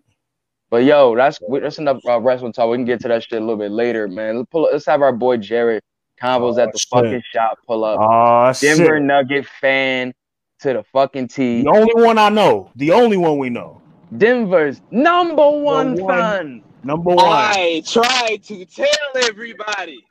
But 0.70 0.84
yo, 0.84 1.14
that's 1.14 1.38
that's 1.60 1.78
enough 1.78 1.98
uh, 2.08 2.18
wrestling 2.18 2.54
talk. 2.54 2.70
We 2.70 2.78
can 2.78 2.86
get 2.86 3.00
to 3.02 3.08
that 3.08 3.22
shit 3.24 3.34
a 3.36 3.40
little 3.40 3.58
bit 3.58 3.70
later, 3.70 4.08
man. 4.08 4.38
Let's 4.38 4.48
pull. 4.50 4.68
Let's 4.72 4.86
have 4.86 5.02
our 5.02 5.12
boy 5.12 5.36
Jared 5.36 5.82
combos 6.22 6.56
Oh, 6.56 6.60
at 6.60 6.72
the 6.72 6.78
shit. 6.78 6.88
fucking 6.90 7.22
shop 7.30 7.58
pull 7.66 7.84
up. 7.84 8.00
Ah, 8.00 8.52
Denver 8.54 8.96
shit. 8.96 9.02
Nugget 9.02 9.46
fan 9.60 10.14
to 10.60 10.72
the 10.72 10.82
fucking 10.90 11.28
T. 11.28 11.62
The 11.62 11.68
only 11.68 11.92
one 12.02 12.16
I 12.16 12.30
know. 12.30 12.70
The 12.76 12.92
only 12.92 13.18
one 13.18 13.36
we 13.36 13.50
know. 13.50 13.81
Denver's 14.16 14.80
number 14.90 15.48
one 15.50 15.96
one. 15.96 16.08
fan. 16.08 16.62
Number 16.84 17.14
one. 17.14 17.26
I 17.26 17.82
tried 17.86 18.42
to 18.44 18.64
tell 18.64 18.86
everybody. 19.24 20.04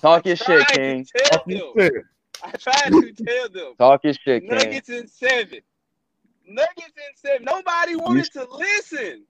Talk 0.00 0.26
your 0.26 0.36
shit, 0.36 0.66
Tried 0.66 0.74
to 0.74 0.78
King. 0.78 1.06
Tell 1.16 1.42
them. 1.74 1.90
I 2.44 2.50
tried 2.52 2.90
to 2.92 3.12
tell 3.12 3.48
them. 3.48 3.74
Talk 3.78 4.04
your 4.04 4.14
shit, 4.14 4.42
King. 4.48 4.58
Nuggets 4.58 4.88
in 4.88 5.08
seven. 5.08 5.60
Nuggets 6.46 6.92
in 6.96 7.16
seven. 7.16 7.44
Nobody 7.44 7.96
wanted 7.96 8.30
to 8.32 8.46
listen. 8.50 9.24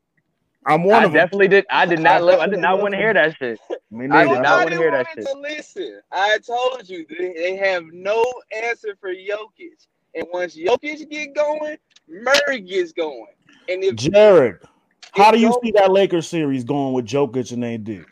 I'm 0.67 0.83
one 0.83 1.03
I 1.03 1.05
of 1.05 1.13
them. 1.13 1.21
definitely 1.21 1.49
did. 1.49 1.65
I 1.71 1.87
did 1.87 2.01
not. 2.01 2.23
Live, 2.23 2.41
I 2.41 2.47
did 2.49 2.59
not 2.59 2.81
want 2.81 2.93
to 2.93 2.99
hear 2.99 3.15
that 3.15 3.37
shit. 3.39 3.59
Me 3.91 4.05
I 4.05 4.25
neither. 4.25 4.35
did 4.35 4.43
not 4.43 4.59
want 4.59 4.71
Nobody 4.71 4.77
to 4.77 4.83
hear 4.83 4.91
that 4.91 5.07
wanted 5.07 5.27
shit. 5.27 5.33
to 5.35 5.41
listen. 5.41 6.01
I 6.13 6.39
told 6.39 6.89
you 6.89 7.07
they, 7.09 7.33
they 7.33 7.57
have 7.57 7.85
no 7.93 8.25
answer 8.65 8.97
for 9.01 9.11
Jokic. 9.11 9.87
And 10.15 10.27
once 10.33 10.57
Jokic 10.57 11.09
get 11.09 11.35
going, 11.35 11.77
Murray 12.09 12.61
gets 12.61 12.93
going. 12.93 13.27
And 13.69 13.85
if 13.85 13.97
Jared, 13.97 14.59
how 15.13 15.33
do 15.33 15.39
you 15.39 15.53
Jokic- 15.53 15.63
see 15.65 15.73
that 15.73 15.93
Lakers 15.93 16.29
series 16.29 16.65
going 16.65 16.95
with 16.95 17.07
Jokic 17.07 17.53
and 17.53 17.65
AD? 17.65 18.07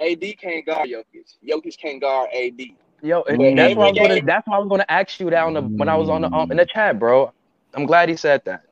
AD 0.00 0.38
can't 0.38 0.66
guard 0.66 0.88
Jokic, 0.90 1.36
Jokic 1.48 1.78
can't 1.78 2.00
guard 2.00 2.30
AD. 2.34 2.60
Yo, 3.02 3.22
and 3.24 3.38
But 3.38 3.56
that's 3.56 3.74
what 3.76 3.86
I 3.86 3.90
was 3.90 3.98
gonna. 3.98 4.20
That's 4.22 4.46
what 4.46 4.56
I 4.56 4.58
was 4.60 4.68
gonna 4.68 4.86
ask 4.88 5.20
you 5.20 5.30
down 5.30 5.54
the, 5.54 5.62
when 5.76 5.88
I 5.88 5.96
was 5.96 6.10
on 6.10 6.22
the 6.22 6.34
um, 6.34 6.48
in 6.50 6.56
the 6.58 6.66
chat, 6.66 6.98
bro. 6.98 7.32
I'm 7.74 7.86
glad 7.86 8.08
he 8.08 8.16
said 8.16 8.42
that. 8.46 8.64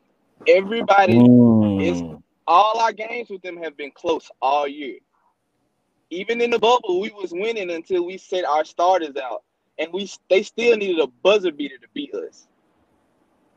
Everybody, 0.46 1.20
Mm. 1.78 2.22
all 2.46 2.80
our 2.80 2.92
games 2.92 3.30
with 3.30 3.42
them 3.42 3.56
have 3.58 3.76
been 3.76 3.92
close 3.92 4.30
all 4.42 4.68
year. 4.68 4.98
Even 6.10 6.40
in 6.40 6.50
the 6.50 6.58
bubble, 6.58 7.00
we 7.00 7.10
was 7.10 7.32
winning 7.32 7.70
until 7.70 8.06
we 8.06 8.18
sent 8.18 8.46
our 8.46 8.64
starters 8.64 9.16
out, 9.16 9.44
and 9.78 9.92
we 9.92 10.10
they 10.30 10.42
still 10.42 10.76
needed 10.76 11.00
a 11.00 11.08
buzzer 11.22 11.52
beater 11.52 11.78
to 11.78 11.88
beat 11.94 12.14
us. 12.14 12.48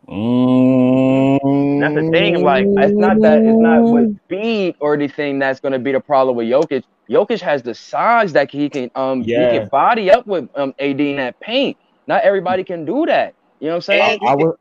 Mm. 0.07 1.79
That's 1.81 1.95
the 1.95 2.12
thing. 2.12 2.43
Like, 2.43 2.65
it's 2.67 2.93
not 2.98 3.19
that. 3.22 3.39
It's 3.39 3.57
not 3.57 3.81
with 3.83 4.17
speed 4.25 4.75
or 4.79 4.93
anything 4.93 5.39
that's 5.39 5.60
gonna 5.60 5.79
be 5.79 5.91
the 5.91 6.00
problem 6.00 6.36
with 6.36 6.48
Jokic. 6.48 6.83
Jokic 7.10 7.39
has 7.41 7.62
the 7.62 7.74
size 7.75 8.33
that 8.33 8.50
he 8.51 8.69
can 8.69 8.89
um 8.95 9.22
he 9.24 9.31
Yeah. 9.31 9.60
can 9.60 9.67
body 9.69 10.12
up 10.12 10.25
with 10.27 10.50
um 10.55 10.74
AD 10.79 11.00
in 11.00 11.17
that 11.17 11.39
paint. 11.39 11.77
Not 12.07 12.24
everybody 12.24 12.63
can 12.63 12.86
do 12.86 13.05
that. 13.05 13.33
You 13.60 13.67
know 13.67 13.74
what 13.74 13.75
I'm 13.77 13.81
saying? 13.81 14.19
And- 14.22 14.29
I 14.29 14.36
would, 14.36 14.55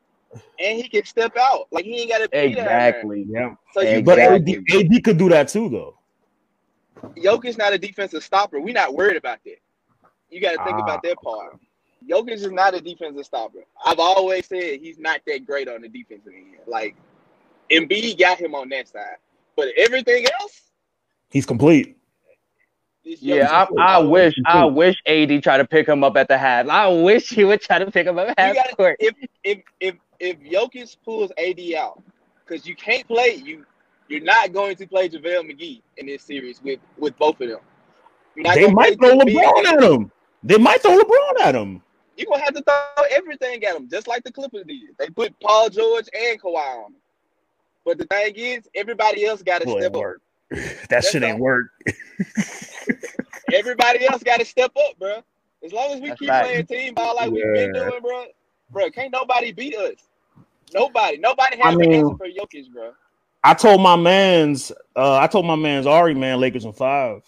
And 0.58 0.80
he 0.80 0.88
can 0.88 1.04
step 1.04 1.37
out, 1.37 1.66
like 1.72 1.84
he 1.84 2.00
ain't 2.02 2.11
got 2.11 2.18
to 2.18 2.28
be 2.28 2.54
there. 2.54 2.64
Exactly. 2.64 3.26
yeah. 3.28 3.54
So 3.72 3.80
you 3.82 4.02
But 4.02 4.18
AD, 4.18 4.49
AD 4.49 5.00
could 5.04 5.18
do 5.18 5.28
that 5.28 5.49
too, 5.49 5.68
though. 5.68 5.99
Jokic's 7.16 7.58
not 7.58 7.72
a 7.72 7.78
defensive 7.78 8.22
stopper. 8.22 8.61
We're 8.61 8.72
not 8.75 8.94
worried 8.94 9.16
about 9.16 9.38
that. 9.44 9.56
You 10.30 10.40
got 10.40 10.52
to 10.52 10.64
think 10.64 10.76
Ah. 10.78 10.84
about 10.84 11.02
that 11.02 11.16
part. 11.22 11.58
Jokic 12.09 12.32
is 12.32 12.50
not 12.50 12.75
a 12.75 12.80
defensive 12.80 13.25
stopper. 13.25 13.64
I've 13.85 13.99
always 13.99 14.47
said 14.47 14.80
he's 14.80 14.99
not 14.99 15.21
that 15.26 15.47
great 15.47 15.68
on 15.68 15.82
the 15.82 15.88
defensive 15.88 16.32
end. 16.35 16.56
Like 16.66 16.97
Embiid 17.71 18.18
got 18.18 18.38
him 18.38 18.54
on 18.54 18.68
that 18.71 18.88
side, 18.88 19.16
but 19.56 19.68
everything 19.76 20.26
else, 20.40 20.62
He's 21.32 21.47
complete. 21.47 21.97
Yeah, 23.04 23.66
Jokic 23.66 23.80
I, 23.80 23.94
I 23.94 23.99
wish 23.99 24.35
I 24.47 24.64
wish 24.66 24.97
AD 25.06 25.42
tried 25.42 25.59
to 25.59 25.64
pick 25.64 25.88
him 25.88 26.04
up 26.04 26.16
at 26.16 26.28
the 26.28 26.38
half. 26.38 26.68
I 26.68 26.87
wish 26.88 27.30
he 27.30 27.42
would 27.42 27.61
try 27.61 27.78
to 27.78 27.90
pick 27.90 28.06
him 28.06 28.18
up 28.18 28.28
at 28.28 28.38
half 28.38 28.54
gotta- 28.54 28.76
court. 28.76 28.97
if 29.00 29.14
if 29.42 29.62
if 29.80 29.97
if 30.21 30.38
Jokic 30.40 30.97
pulls 31.04 31.32
AD 31.37 31.61
out, 31.75 32.00
because 32.44 32.66
you 32.66 32.76
can't 32.76 33.06
play 33.09 33.42
you, 33.44 33.64
you're 34.09 34.23
not 34.23 34.52
going 34.52 34.76
to 34.76 34.87
play 34.87 35.09
JaVale 35.09 35.50
McGee 35.50 35.82
in 35.97 36.06
this 36.06 36.23
series 36.23 36.62
with 36.62 36.78
with 36.99 37.18
both 37.18 37.40
of 37.40 37.49
them. 37.49 37.61
They 38.37 38.71
might 38.71 38.99
throw 38.99 39.18
two 39.18 39.25
big 39.25 39.37
LeBron 39.37 39.64
at 39.64 39.82
him. 39.82 40.12
They 40.44 40.59
might 40.59 40.82
throw 40.82 40.99
LeBron 40.99 41.40
at 41.40 41.54
him. 41.54 41.82
You're 42.16 42.26
gonna 42.31 42.45
have 42.45 42.54
to 42.54 42.62
throw 42.62 43.04
everything 43.11 43.64
at 43.64 43.75
them, 43.75 43.88
just 43.90 44.07
like 44.07 44.23
the 44.25 44.33
Clippers 44.33 44.64
did. 44.66 44.81
They 44.99 45.09
put 45.09 45.38
Paul 45.40 45.69
George 45.71 46.09
and 46.12 46.40
Kawhi 46.40 46.85
on 46.85 46.92
them. 46.92 47.00
But 47.85 47.99
the 47.99 48.04
thing 48.07 48.35
is, 48.37 48.69
everybody 48.75 49.25
else 49.25 49.42
got 49.42 49.62
to 49.62 49.71
step 49.71 49.95
up. 49.95 50.00
worked. 50.00 50.23
That 50.90 51.02
shit 51.04 51.23
ain't 51.23 51.37
all. 51.37 51.40
work. 51.40 51.66
Everybody 53.52 54.07
else 54.07 54.23
got 54.23 54.38
to 54.40 54.45
step 54.45 54.71
up, 54.76 54.99
bro. 54.99 55.23
As 55.64 55.73
long 55.73 55.92
as 55.95 56.00
we 56.00 56.09
That's 56.09 56.21
keep 56.21 56.28
right. 56.31 56.45
playing 56.45 56.66
team 56.66 56.95
ball 56.95 57.16
like 57.16 57.31
we've 57.31 57.42
been 57.54 57.73
doing, 57.73 58.00
bro, 58.02 58.26
bro, 58.71 58.90
can't 58.90 59.12
nobody 59.12 59.52
beat 59.52 59.75
us. 59.76 59.95
Nobody, 60.75 61.19
nobody 61.19 61.61
I 61.62 61.69
has 61.69 61.76
mean- 61.76 61.92
an 61.92 62.00
answer 62.00 62.16
for 62.16 62.26
Jokic, 62.26 62.73
bro. 62.73 62.92
I 63.45 63.54
told 63.54 63.81
my 63.81 63.97
man's, 63.97 64.71
uh, 64.95 65.16
I 65.19 65.26
told 65.26 65.47
my 65.47 65.57
man's 65.57 65.87
Ari, 65.87 66.14
man, 66.14 66.38
Lakers 66.38 66.64
in 66.64 66.73
five. 66.73 67.23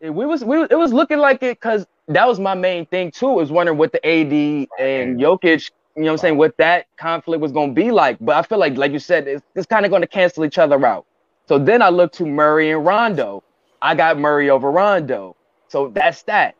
Yeah, 0.00 0.10
we 0.10 0.24
was 0.24 0.42
we 0.44 0.58
was, 0.58 0.68
it 0.70 0.76
was 0.76 0.92
looking 0.94 1.18
like 1.18 1.42
it 1.42 1.60
because 1.60 1.86
that 2.08 2.26
was 2.28 2.38
my 2.40 2.54
main 2.54 2.86
thing 2.86 3.10
too. 3.10 3.28
Was 3.28 3.50
wondering 3.50 3.78
what 3.78 3.92
the 3.92 4.04
AD 4.06 4.32
and 4.78 5.20
Jokic, 5.20 5.70
you 5.96 6.02
know, 6.02 6.06
what 6.08 6.12
I'm 6.12 6.18
saying 6.18 6.36
what 6.38 6.56
that 6.58 6.86
conflict 6.98 7.40
was 7.40 7.52
gonna 7.52 7.72
be 7.72 7.90
like. 7.90 8.18
But 8.20 8.36
I 8.36 8.42
feel 8.42 8.58
like, 8.58 8.76
like 8.76 8.92
you 8.92 8.98
said, 8.98 9.26
it's, 9.28 9.42
it's 9.54 9.66
kind 9.66 9.84
of 9.84 9.90
going 9.90 10.02
to 10.02 10.08
cancel 10.08 10.44
each 10.44 10.58
other 10.58 10.84
out. 10.86 11.06
So 11.48 11.58
then 11.58 11.82
I 11.82 11.88
look 11.90 12.12
to 12.12 12.26
Murray 12.26 12.70
and 12.72 12.84
Rondo. 12.84 13.42
I 13.82 13.94
got 13.94 14.18
Murray 14.18 14.50
over 14.50 14.70
Rondo. 14.70 15.36
So 15.68 15.88
that's 15.94 16.22
that. 16.24 16.54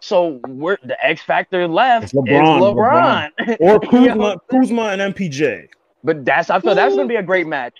So 0.00 0.40
we're 0.46 0.78
the 0.82 0.96
X 1.04 1.22
factor 1.22 1.68
left 1.68 2.04
It's 2.04 2.14
LeBron, 2.14 2.58
is 2.58 2.62
LeBron. 2.62 3.30
Or 3.60 3.80
You 3.92 4.08
know? 4.08 4.14
Kuzma, 4.14 4.40
Kuzma 4.50 4.82
and 4.84 5.14
MPJ. 5.14 5.66
But 6.02 6.24
that's 6.24 6.48
I 6.50 6.60
feel 6.60 6.74
that's 6.74 6.94
gonna 6.94 7.08
be 7.08 7.16
a 7.16 7.22
great 7.22 7.46
match. 7.46 7.74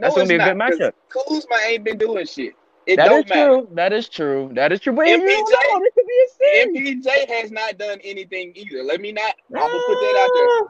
That's 0.00 0.14
gonna 0.14 0.22
it's 0.22 0.30
be 0.30 0.36
a 0.36 0.38
good 0.38 0.56
not, 0.56 0.78
'cause 0.78 0.78
matchup. 0.78 0.92
Kuzma 1.10 1.56
ain't 1.66 1.84
been 1.84 1.98
doing 1.98 2.26
shit. 2.26 2.54
It 2.86 3.02
That 3.02 3.12
is 3.12 3.24
matter. 3.26 3.52
true. 3.52 3.68
That 3.72 3.92
is 3.92 4.08
true. 4.08 4.50
That 4.54 4.72
is 4.72 4.80
true. 4.80 4.94
But 4.94 5.06
MPJ 5.08 5.52
know. 5.70 5.80
This 5.80 5.94
could 5.94 6.06
be 6.06 6.26
a 6.26 6.30
series. 6.44 6.84
MPJ 7.04 7.28
has 7.28 7.50
not 7.52 7.78
done 7.78 8.00
anything 8.04 8.52
either. 8.56 8.82
Let 8.82 9.00
me 9.00 9.12
not. 9.12 9.34
I'm 9.56 9.70
gonna 9.72 9.80
put 9.80 10.00
that 10.00 10.16
out 10.16 10.32
there. 10.34 10.50
Ah. 10.50 10.66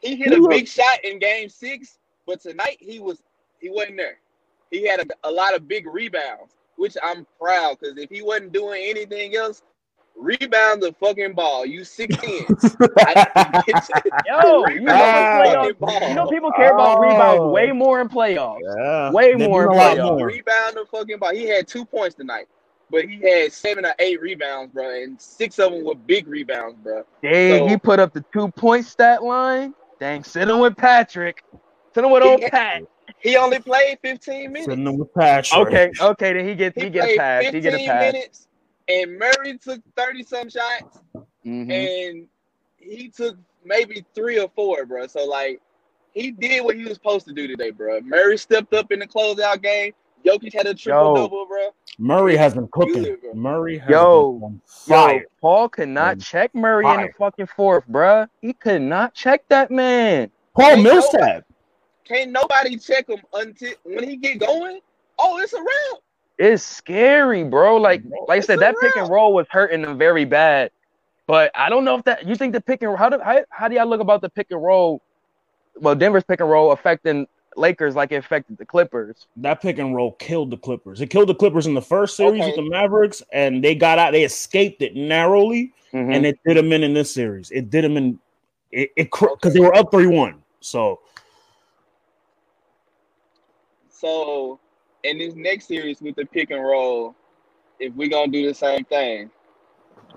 He 0.00 0.16
hit 0.16 0.32
a 0.32 0.40
big 0.40 0.68
shot 0.68 1.04
in 1.04 1.18
Game 1.18 1.48
Six, 1.48 1.98
but 2.26 2.40
tonight 2.40 2.78
he 2.80 3.00
was 3.00 3.22
he 3.60 3.70
wasn't 3.70 3.98
there. 3.98 4.18
He 4.70 4.86
had 4.86 5.00
a, 5.00 5.28
a 5.28 5.30
lot 5.30 5.54
of 5.54 5.68
big 5.68 5.86
rebounds, 5.86 6.54
which 6.76 6.96
I'm 7.02 7.26
proud 7.40 7.78
because 7.80 7.98
if 7.98 8.10
he 8.10 8.22
wasn't 8.22 8.52
doing 8.52 8.82
anything 8.86 9.36
else, 9.36 9.62
rebound 10.16 10.82
the 10.82 10.92
fucking 11.00 11.32
ball. 11.34 11.64
You 11.66 11.84
six 11.84 12.14
ins. 12.24 12.76
Yo, 14.26 14.66
you 14.68 14.80
know, 14.80 15.62
in 15.62 16.08
you 16.08 16.14
know 16.14 16.26
people 16.28 16.52
care 16.52 16.74
about 16.74 16.98
Oh. 16.98 17.00
rebounds 17.00 17.52
way 17.52 17.70
oh. 17.70 17.74
more 17.74 18.00
in 18.00 18.08
playoffs. 18.08 18.58
Yeah. 18.62 19.10
Way 19.12 19.34
They 19.34 19.46
more 19.46 19.64
in 19.64 19.68
playoffs. 19.70 20.18
more. 20.18 20.26
rebound 20.26 20.76
the 20.76 20.84
fucking 20.90 21.18
ball. 21.18 21.32
He 21.34 21.46
had 21.48 21.66
two 21.66 21.84
points 21.84 22.14
tonight, 22.16 22.46
but 22.90 23.04
he 23.06 23.20
had 23.20 23.52
seven 23.52 23.84
or 23.86 23.94
eight 23.98 24.20
rebounds, 24.20 24.72
bro, 24.72 24.90
and 25.02 25.20
six 25.20 25.58
of 25.58 25.72
them 25.72 25.84
were 25.84 25.94
big 25.94 26.26
rebounds, 26.28 26.76
bro. 26.82 27.04
Dang, 27.22 27.58
So- 27.60 27.66
he 27.68 27.76
put 27.76 27.98
up 28.00 28.12
the 28.12 28.24
two 28.32 28.48
point 28.52 28.86
stat 28.86 29.22
line. 29.22 29.74
Dang, 29.98 30.24
sitting 30.24 30.58
with 30.58 30.76
Patrick. 30.76 31.44
Sitting 31.94 32.10
with 32.10 32.22
old 32.22 32.40
He- 32.40 32.48
Pat. 32.50 32.82
He 33.18 33.36
only 33.36 33.58
played 33.58 33.98
15 34.02 34.50
minutes. 34.52 34.66
Sitting 34.70 34.98
with 34.98 35.12
Patrick. 35.12 35.60
Okay, 35.66 35.90
okay, 36.00 36.32
then 36.32 36.48
he 36.48 36.54
gets 36.54 36.74
He, 36.76 36.84
he 36.84 36.90
get 36.90 37.06
a 37.10 37.16
pass. 37.18 37.44
He 37.44 37.50
15 37.50 37.62
get 37.62 37.74
a 37.74 37.86
pass. 37.86 38.12
minutes, 38.12 38.48
and 38.90 39.18
Murray 39.18 39.58
took 39.58 39.80
30 39.96 40.22
some 40.24 40.50
shots, 40.50 40.98
Mhm. 41.44 41.70
and 41.70 42.28
he 42.76 43.08
took 43.08 43.36
maybe 43.64 44.04
three 44.14 44.38
or 44.38 44.48
four, 44.54 44.84
bro. 44.86 45.06
So 45.06 45.24
like, 45.24 45.60
he 46.12 46.30
did 46.30 46.64
what 46.64 46.76
he 46.76 46.84
was 46.84 46.94
supposed 46.94 47.26
to 47.26 47.32
do 47.32 47.46
today, 47.46 47.70
bro. 47.70 48.00
Murray 48.00 48.36
stepped 48.36 48.74
up 48.74 48.90
in 48.90 48.98
the 48.98 49.06
closeout 49.06 49.62
game. 49.62 49.92
Jokic 50.24 50.52
had 50.52 50.66
a 50.66 50.74
triple 50.74 51.14
double, 51.14 51.46
bro. 51.46 51.68
Murray 51.98 52.36
has 52.36 52.54
been 52.54 52.68
cooking. 52.72 53.02
Good. 53.02 53.34
Murray 53.34 53.78
has 53.78 53.90
Yo, 53.90 54.32
been 54.32 54.42
on 54.42 54.62
Yo. 54.86 55.22
Paul 55.40 55.68
could 55.68 55.88
not 55.88 56.18
check 56.18 56.54
Murray 56.54 56.86
in 56.92 57.02
the 57.02 57.10
fucking 57.18 57.46
fourth, 57.46 57.84
bruh. 57.88 58.28
He 58.40 58.52
could 58.52 58.82
not 58.82 59.14
check 59.14 59.46
that 59.48 59.70
man. 59.70 60.30
Paul 60.54 60.72
Ain't 60.72 60.82
Millsap. 60.82 61.44
Can't 62.04 62.32
nobody 62.32 62.76
check 62.76 63.08
him 63.08 63.20
until 63.34 63.72
when 63.84 64.08
he 64.08 64.16
get 64.16 64.40
going. 64.40 64.80
Oh, 65.18 65.38
it's 65.38 65.52
a 65.52 65.58
wrap. 65.58 66.00
It's 66.40 66.62
scary, 66.62 67.44
bro. 67.44 67.76
Like, 67.76 68.02
like 68.26 68.38
I 68.38 68.40
said, 68.40 68.60
that 68.60 68.74
pick 68.80 68.96
and 68.96 69.10
roll 69.10 69.34
was 69.34 69.46
hurting 69.50 69.82
them 69.82 69.98
very 69.98 70.24
bad. 70.24 70.70
But 71.26 71.50
I 71.54 71.68
don't 71.68 71.84
know 71.84 71.96
if 71.96 72.04
that 72.04 72.26
you 72.26 72.34
think 72.34 72.54
the 72.54 72.62
pick 72.62 72.82
and 72.82 72.96
how 72.96 73.10
do 73.10 73.20
how, 73.22 73.44
how 73.50 73.68
do 73.68 73.74
y'all 73.74 73.86
look 73.86 74.00
about 74.00 74.22
the 74.22 74.30
pick 74.30 74.46
and 74.50 74.60
roll? 74.62 75.02
Well, 75.76 75.94
Denver's 75.94 76.24
pick 76.24 76.40
and 76.40 76.48
roll 76.48 76.72
affecting 76.72 77.26
Lakers 77.56 77.94
like 77.94 78.10
it 78.10 78.16
affected 78.16 78.56
the 78.56 78.64
Clippers. 78.64 79.26
That 79.36 79.60
pick 79.60 79.78
and 79.78 79.94
roll 79.94 80.12
killed 80.12 80.50
the 80.50 80.56
Clippers. 80.56 81.02
It 81.02 81.08
killed 81.08 81.28
the 81.28 81.34
Clippers 81.34 81.66
in 81.66 81.74
the 81.74 81.82
first 81.82 82.16
series 82.16 82.40
Okay. 82.40 82.46
with 82.46 82.56
the 82.56 82.70
Mavericks, 82.70 83.22
and 83.34 83.62
they 83.62 83.74
got 83.74 83.98
out. 83.98 84.12
They 84.12 84.24
escaped 84.24 84.80
it 84.80 84.96
narrowly, 84.96 85.74
Mhm. 85.92 86.14
and 86.14 86.24
it 86.24 86.38
did 86.46 86.56
them 86.56 86.72
in 86.72 86.82
in 86.82 86.94
this 86.94 87.12
series. 87.12 87.50
It 87.50 87.68
did 87.68 87.84
them 87.84 87.98
in 87.98 88.18
it 88.72 88.90
because 88.96 89.28
Okay. 89.32 89.50
they 89.50 89.60
were 89.60 89.74
up 89.74 89.90
three 89.90 90.06
one. 90.06 90.42
So 90.60 91.00
So 93.90 94.58
in 95.04 95.18
this 95.18 95.34
next 95.34 95.66
series 95.66 96.00
with 96.00 96.16
the 96.16 96.24
pick 96.26 96.50
and 96.50 96.62
roll, 96.62 97.14
if 97.78 97.94
we're 97.94 98.08
gonna 98.08 98.30
do 98.30 98.46
the 98.46 98.54
same 98.54 98.84
thing, 98.84 99.30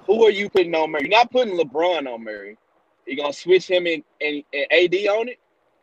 who 0.06 0.26
are 0.26 0.32
you 0.32 0.50
putting 0.50 0.76
on 0.76 0.92
Murray? 0.92 1.04
You're 1.04 1.12
not 1.12 1.32
putting 1.32 1.58
LeBron 1.58 2.12
on 2.12 2.24
Murray. 2.24 2.58
You're 3.06 3.18
gonna 3.18 3.34
switch 3.34 3.70
him 3.70 3.86
and, 3.86 4.04
and, 4.22 4.44
and 4.54 4.66
AD 4.72 4.94
on 5.08 5.30
it? 5.30 5.40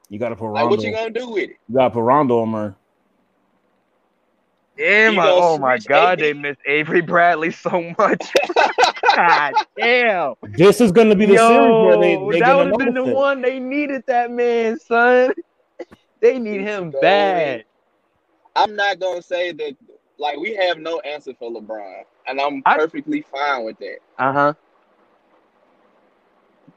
you 0.08 0.18
got 0.18 0.30
to 0.30 0.36
put 0.36 0.48
Like 0.48 0.68
what 0.68 0.82
you 0.82 0.92
gonna 0.92 1.10
do 1.10 1.30
with 1.30 1.50
it? 1.50 1.56
you 1.68 1.76
got 1.76 1.84
to 1.84 1.90
put 1.90 2.00
Rondo 2.00 2.40
on 2.40 2.48
Murray. 2.48 2.74
Damn, 4.76 5.14
You 5.14 5.20
I- 5.20 5.30
oh 5.32 5.58
my 5.58 5.78
god, 5.78 6.18
AD? 6.18 6.18
they 6.20 6.32
miss 6.32 6.56
Avery 6.66 7.00
Bradley 7.00 7.50
so 7.52 7.94
much. 7.98 8.32
god 9.14 9.54
damn. 9.76 10.34
This 10.42 10.80
is 10.80 10.90
going 10.92 11.10
to 11.10 11.16
be 11.16 11.26
the 11.26 11.36
series 11.38 11.84
where 11.84 11.96
they 11.98 12.14
Yo, 12.14 12.32
they 12.32 12.40
that 12.40 12.46
gonna 12.46 12.58
would 12.58 12.66
have 12.68 12.78
been 12.78 12.94
the 12.94 13.10
it. 13.10 13.14
one 13.14 13.42
they 13.42 13.58
needed 13.58 14.02
that 14.06 14.30
man, 14.30 14.78
son. 14.78 15.32
They 16.20 16.38
need 16.38 16.60
him 16.62 16.90
Go 16.90 17.00
bad. 17.00 17.64
I'm 18.56 18.76
not 18.76 19.00
gonna 19.00 19.22
say 19.22 19.52
that 19.52 19.76
like 20.18 20.38
we 20.38 20.54
have 20.56 20.78
no 20.78 21.00
answer 21.00 21.34
for 21.38 21.50
LeBron, 21.50 22.02
and 22.28 22.40
I'm 22.40 22.64
I- 22.66 22.78
perfectly 22.78 23.22
fine 23.22 23.64
with 23.64 23.78
that. 23.80 23.98
Uh 24.18 24.32
huh. 24.34 24.54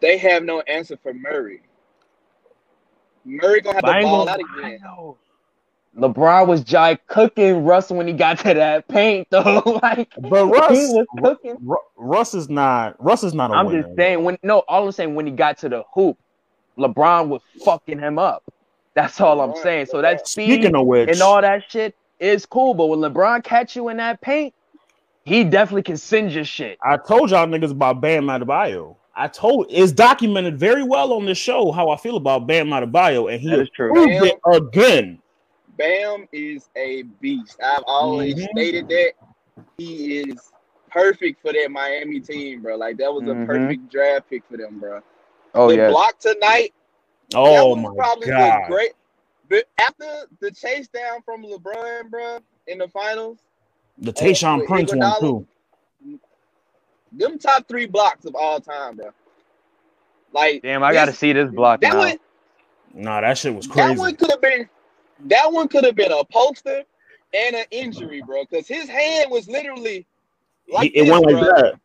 They 0.02 0.18
have 0.20 0.44
no 0.44 0.62
answer 0.62 0.98
for 1.02 1.14
Murray. 1.14 1.62
Murray 3.26 3.62
gonna 3.62 3.76
have 3.78 3.86
But 3.86 3.90
I 3.90 4.02
the 4.02 4.02
ball 4.02 4.30
out 4.30 4.40
lie, 4.40 4.42
again. 4.42 4.80
LeBron 5.98 6.48
was 6.48 6.64
jai 6.64 6.98
cooking 7.08 7.66
Russ 7.66 7.92
when 7.92 8.08
he 8.08 8.14
got 8.14 8.40
to 8.40 8.56
that 8.56 8.88
paint 8.90 9.28
though. 9.32 9.80
like 9.84 10.14
But 10.18 10.48
Russ, 10.48 10.68
he 10.68 10.86
was 10.88 11.08
cooking. 11.18 11.58
Ru- 11.62 11.78
Russ 11.98 12.34
is 12.36 12.50
not. 12.50 13.04
Russ 13.04 13.24
is 13.24 13.34
not 13.36 13.52
a 13.52 13.56
I'm 13.56 13.70
winner. 13.70 13.84
just 13.84 13.90
saying 13.98 14.24
when 14.24 14.38
no, 14.44 14.60
all 14.68 14.86
I'm 14.86 14.92
saying 14.94 15.16
when 15.16 15.28
he 15.28 15.34
got 15.34 15.60
to 15.60 15.70
the 15.70 15.84
hoop, 15.94 16.18
LeBron 16.80 17.30
was 17.30 17.42
fucking 17.66 18.00
him 18.00 18.20
up. 18.20 18.44
That's 18.96 19.20
all 19.20 19.42
I'm 19.42 19.56
saying. 19.56 19.88
So 19.88 20.02
that 20.02 20.28
speed 20.28 20.54
Speaking 20.54 20.76
of 20.76 20.86
which, 20.86 21.10
and 21.10 21.22
all 21.22 21.42
that 21.42 21.64
shit 21.70 21.96
is 22.20 22.46
cool, 22.46 22.74
but 22.74 22.88
when 22.88 23.00
LeBron 23.00 23.44
catch 23.44 23.76
you 23.76 23.90
in 23.90 23.98
that 23.98 24.22
paint, 24.22 24.54
he 25.26 25.44
definitely 25.44 25.84
can 25.84 25.98
send 25.98 26.32
your 26.32 26.44
shit. 26.44 26.78
I 26.84 26.98
told 26.98 27.32
y'all 27.32 27.48
niggas 27.48 27.72
about 27.72 28.02
Bam 28.02 28.26
Adebayo. 28.26 28.98
I 29.16 29.28
told 29.28 29.68
it's 29.70 29.92
documented 29.92 30.60
very 30.60 30.84
well 30.84 31.14
on 31.14 31.26
this 31.26 31.38
show 31.38 31.72
how 31.72 31.90
I 31.90 31.98
feel 31.98 32.18
about 32.18 32.48
Bam 32.48 32.68
Adebayo, 32.68 33.32
and 33.32 33.40
he 33.42 33.50
That 33.50 33.60
is 33.62 33.70
true. 33.76 33.92
proved 33.92 34.24
it 34.24 34.40
again. 34.48 35.20
Bam 35.78 36.28
is 36.32 36.70
a 36.76 37.04
beast. 37.22 37.60
I've 37.64 37.84
always 37.88 38.36
Mhm. 38.36 38.50
stated 38.52 38.88
that 38.90 39.14
he 39.78 40.20
is 40.20 40.52
perfect 40.92 41.42
for 41.42 41.52
that 41.54 41.72
Miami 41.72 42.20
team, 42.20 42.62
bro. 42.62 42.76
Like 42.76 42.98
that 42.98 43.12
was 43.12 43.28
a 43.28 43.34
Mhm. 43.34 43.46
perfect 43.48 43.90
draft 43.90 44.30
pick 44.30 44.44
for 44.50 44.58
them, 44.58 44.80
bro. 44.80 45.02
Oh 45.56 45.70
the 45.70 45.78
yeah. 45.78 45.90
block 45.90 46.20
tonight, 46.20 46.74
that 46.74 46.83
Oh 47.34 47.76
was 47.76 47.78
my 47.78 47.92
probably 47.96 48.32
god! 48.32 48.62
great. 48.66 48.94
But 49.50 49.66
after 49.80 50.06
the 50.42 50.52
chase 50.52 50.88
down 50.90 51.22
from 51.24 51.44
LeBron, 51.44 52.10
bro, 52.12 52.40
in 52.68 52.80
the 52.80 52.88
finals, 52.90 53.40
The 54.00 54.14
uh, 54.18 54.40
Tayshaun 54.40 54.56
with 54.56 54.66
Prince 54.66 54.94
one 54.94 55.14
too. 55.14 55.48
them 57.14 57.40
top 57.40 57.68
three 57.68 57.88
blocks 57.88 58.26
of 58.26 58.36
all 58.36 58.60
time, 58.62 58.98
bro. 58.98 59.12
Like 60.34 60.64
Damn, 60.64 60.84
I 60.84 60.94
gotta 60.94 61.14
see 61.14 61.34
this 61.34 61.52
block 61.52 61.82
that 61.82 61.94
now. 61.94 61.98
one. 61.98 62.18
Nah, 62.94 63.22
that 63.22 63.38
shit 63.38 63.56
was 63.56 63.68
crazy. 63.68 63.96
That 63.96 63.98
one 63.98 64.16
could 64.18 64.32
have 64.32 64.42
been. 64.42 64.70
That 65.28 65.52
one 65.52 65.68
could 65.70 65.86
have 65.86 65.96
been 65.96 66.12
a 66.12 66.24
poster 66.26 66.84
and 67.34 67.56
an 67.56 67.66
injury, 67.72 68.22
bro. 68.22 68.46
Because 68.50 68.68
his 68.68 68.90
hand 68.90 69.32
was 69.32 69.48
literally 69.48 70.08
like 70.70 70.92
He- 70.92 70.98
it 70.98 71.04
this, 71.04 71.08
went 71.08 71.26
like 71.26 71.40
that. 71.40 71.76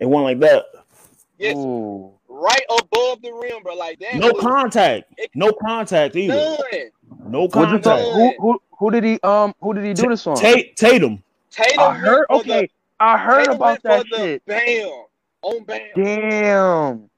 It 0.00 0.06
went 0.06 0.24
like 0.24 0.40
that. 0.40 0.64
Yes, 1.38 1.56
Ooh. 1.56 2.14
Right 2.34 2.64
above 2.70 3.22
the 3.22 3.32
rim, 3.32 3.62
bro. 3.62 3.74
Like 3.76 3.98
that. 4.00 4.20
No 4.20 4.32
was 4.32 4.42
contact. 4.42 5.04
No 5.34 5.52
contact 5.52 6.16
either. 6.16 6.34
None. 6.34 6.90
No 7.26 7.48
What'd 7.52 7.72
you 7.72 7.78
contact. 7.78 7.80
talk- 7.80 8.12
who, 8.12 8.34
who 8.38 8.60
who 8.78 8.90
did 8.90 9.04
he 9.04 9.20
um 9.22 9.54
who 9.60 9.74
did 9.74 9.84
he 9.84 9.94
do 9.94 10.08
this 10.08 10.26
on? 10.26 10.36
Ta- 10.36 10.62
Tatum. 10.76 11.22
Tatum 11.50 11.80
I 11.80 11.94
heard. 11.94 12.26
went 12.28 12.28
for 12.30 12.40
Okay, 12.40 12.70
I 13.00 13.18
heard 13.18 13.48
Tatum 13.48 13.56
about 13.56 13.82
that 13.84 14.06
shit. 14.08 14.42
Bam 14.46 15.04
on 15.42 15.64
Bam 15.64 15.80
Damn. 15.94 17.10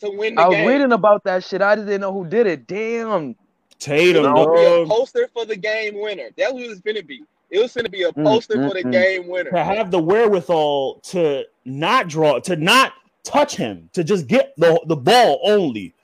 to 0.00 0.10
win 0.10 0.36
the 0.36 0.42
I 0.42 0.48
was 0.48 0.56
game. 0.56 0.66
reading 0.66 0.92
about 0.92 1.24
that 1.24 1.44
shit. 1.44 1.62
I 1.62 1.76
didn't 1.76 2.00
know 2.00 2.12
who 2.12 2.26
did 2.28 2.46
it. 2.46 2.66
Damn. 2.66 3.30
It 3.30 3.78
Tatum, 3.78 4.24
was 4.34 4.48
be 4.52 4.64
a 4.64 4.78
poster 4.86 5.28
for 5.34 5.44
the 5.46 5.56
game 5.56 6.00
winner. 6.00 6.30
That's 6.36 6.52
what 6.52 6.62
it 6.62 6.68
was 6.68 6.80
finna 6.80 7.06
be. 7.06 7.24
It 7.50 7.60
was 7.60 7.74
going 7.74 7.84
to 7.84 7.90
be 7.90 8.02
a 8.04 8.12
Mm, 8.16 8.24
poster 8.24 8.54
mm, 8.56 8.68
for 8.68 8.74
the 8.74 8.84
mm. 8.84 8.92
game 8.92 9.28
winner. 9.28 9.50
to 9.52 9.64
have 9.64 9.90
the 9.90 10.00
wherewithal 10.02 11.00
to 11.04 11.44
not 11.64 12.08
draw, 12.08 12.38
to 12.40 12.56
not 12.56 12.92
touch 13.24 13.56
him, 13.56 13.88
to 13.94 14.04
just 14.04 14.26
get 14.26 14.52
the, 14.56 14.80
the 14.86 14.96
ball 14.96 15.40
only. 15.44 15.94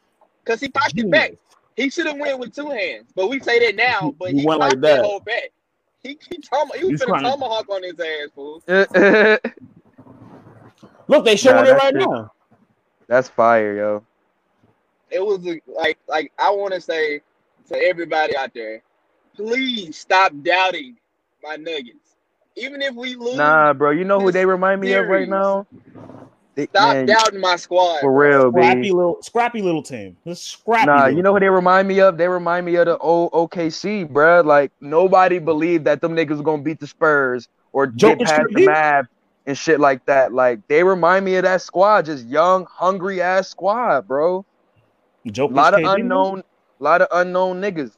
Cause 0.44 0.60
he 0.60 0.68
popped 0.68 0.98
it 0.98 1.04
Genius. 1.04 1.10
back. 1.10 1.32
He 1.76 1.90
should 1.90 2.06
have 2.06 2.18
went 2.18 2.38
with 2.38 2.54
two 2.54 2.70
hands, 2.70 3.12
but 3.14 3.28
we 3.28 3.38
say 3.40 3.58
that 3.60 3.76
now. 3.76 4.14
But 4.18 4.32
He 4.32 4.40
he, 4.40 4.46
went 4.46 4.60
popped 4.60 4.60
like 4.60 4.80
that 4.82 4.98
that. 4.98 5.04
whole 5.04 5.20
back. 5.20 5.50
He 6.02 6.18
he, 6.28 6.38
tom- 6.38 6.70
he 6.76 6.84
was 6.84 6.92
He's 6.92 7.00
finna 7.00 7.06
trying 7.06 7.24
to- 7.24 7.30
tomahawk 7.30 7.68
on 7.68 7.82
his 7.82 7.98
ass, 8.00 8.30
fool. 8.34 8.62
Look, 11.08 11.24
they 11.24 11.36
showing 11.36 11.64
Nah, 11.64 11.72
it 11.72 11.72
right 11.76 11.94
it. 11.94 12.08
now. 12.08 12.30
That's 13.08 13.28
fire, 13.28 13.76
yo. 13.76 14.04
It 15.10 15.24
was 15.24 15.40
like 15.66 15.98
like 16.08 16.32
I 16.38 16.50
want 16.50 16.74
to 16.74 16.80
say 16.80 17.20
to 17.68 17.76
everybody 17.76 18.36
out 18.36 18.52
there, 18.54 18.82
please 19.34 19.96
stop 19.96 20.32
doubting 20.42 20.96
my 21.42 21.56
Nuggets. 21.56 22.16
Even 22.56 22.82
if 22.82 22.94
we 22.94 23.14
lose, 23.14 23.36
Nah, 23.36 23.72
bro. 23.72 23.90
You 23.92 24.04
know 24.04 24.20
who 24.20 24.32
they 24.32 24.44
remind 24.46 24.80
me 24.80 24.92
of 24.92 25.06
right 25.06 25.28
now? 25.28 25.66
They- 26.58 26.66
stop 26.66 26.92
man, 26.92 27.06
doubting 27.06 27.40
my 27.40 27.54
squad. 27.54 28.00
For 28.00 28.12
real, 28.12 28.50
Scrappy 28.50 28.82
B. 28.82 28.90
little, 28.90 29.18
scrappy 29.22 29.62
little 29.62 29.82
team. 29.82 30.16
This 30.24 30.42
scrappy. 30.42 30.86
Nah, 30.86 31.06
you 31.06 31.22
know 31.22 31.32
who 31.32 31.38
they 31.38 31.48
remind 31.48 31.86
me 31.86 32.00
of? 32.00 32.18
They 32.18 32.26
remind 32.26 32.66
me 32.66 32.74
of 32.74 32.86
the 32.86 32.98
old 32.98 33.30
OKC, 33.30 34.04
bruh. 34.04 34.44
Like 34.44 34.72
nobody 34.80 35.38
believed 35.38 35.84
that 35.84 36.00
them 36.00 36.16
niggas 36.16 36.30
was 36.30 36.40
gonna 36.40 36.60
beat 36.60 36.80
the 36.80 36.88
Spurs 36.88 37.48
or 37.72 37.86
Jokic 37.86 38.18
get 38.18 38.26
past 38.26 38.40
could 38.40 38.48
the 38.50 38.54
be. 38.54 38.66
Mavs 38.66 39.06
and 39.46 39.56
shit 39.56 39.78
like 39.78 40.04
that. 40.06 40.32
Like 40.32 40.66
they 40.66 40.82
remind 40.82 41.24
me 41.24 41.36
of 41.36 41.44
that 41.44 41.62
squad, 41.62 42.06
just 42.06 42.26
young, 42.26 42.66
hungry 42.68 43.22
ass 43.22 43.48
squad, 43.48 44.08
bro. 44.08 44.44
A 45.24 45.42
lot 45.44 45.74
of 45.74 45.80
KD? 45.80 46.00
unknown, 46.00 46.42
lot 46.80 47.02
of 47.02 47.08
unknown 47.12 47.60
niggas. 47.60 47.92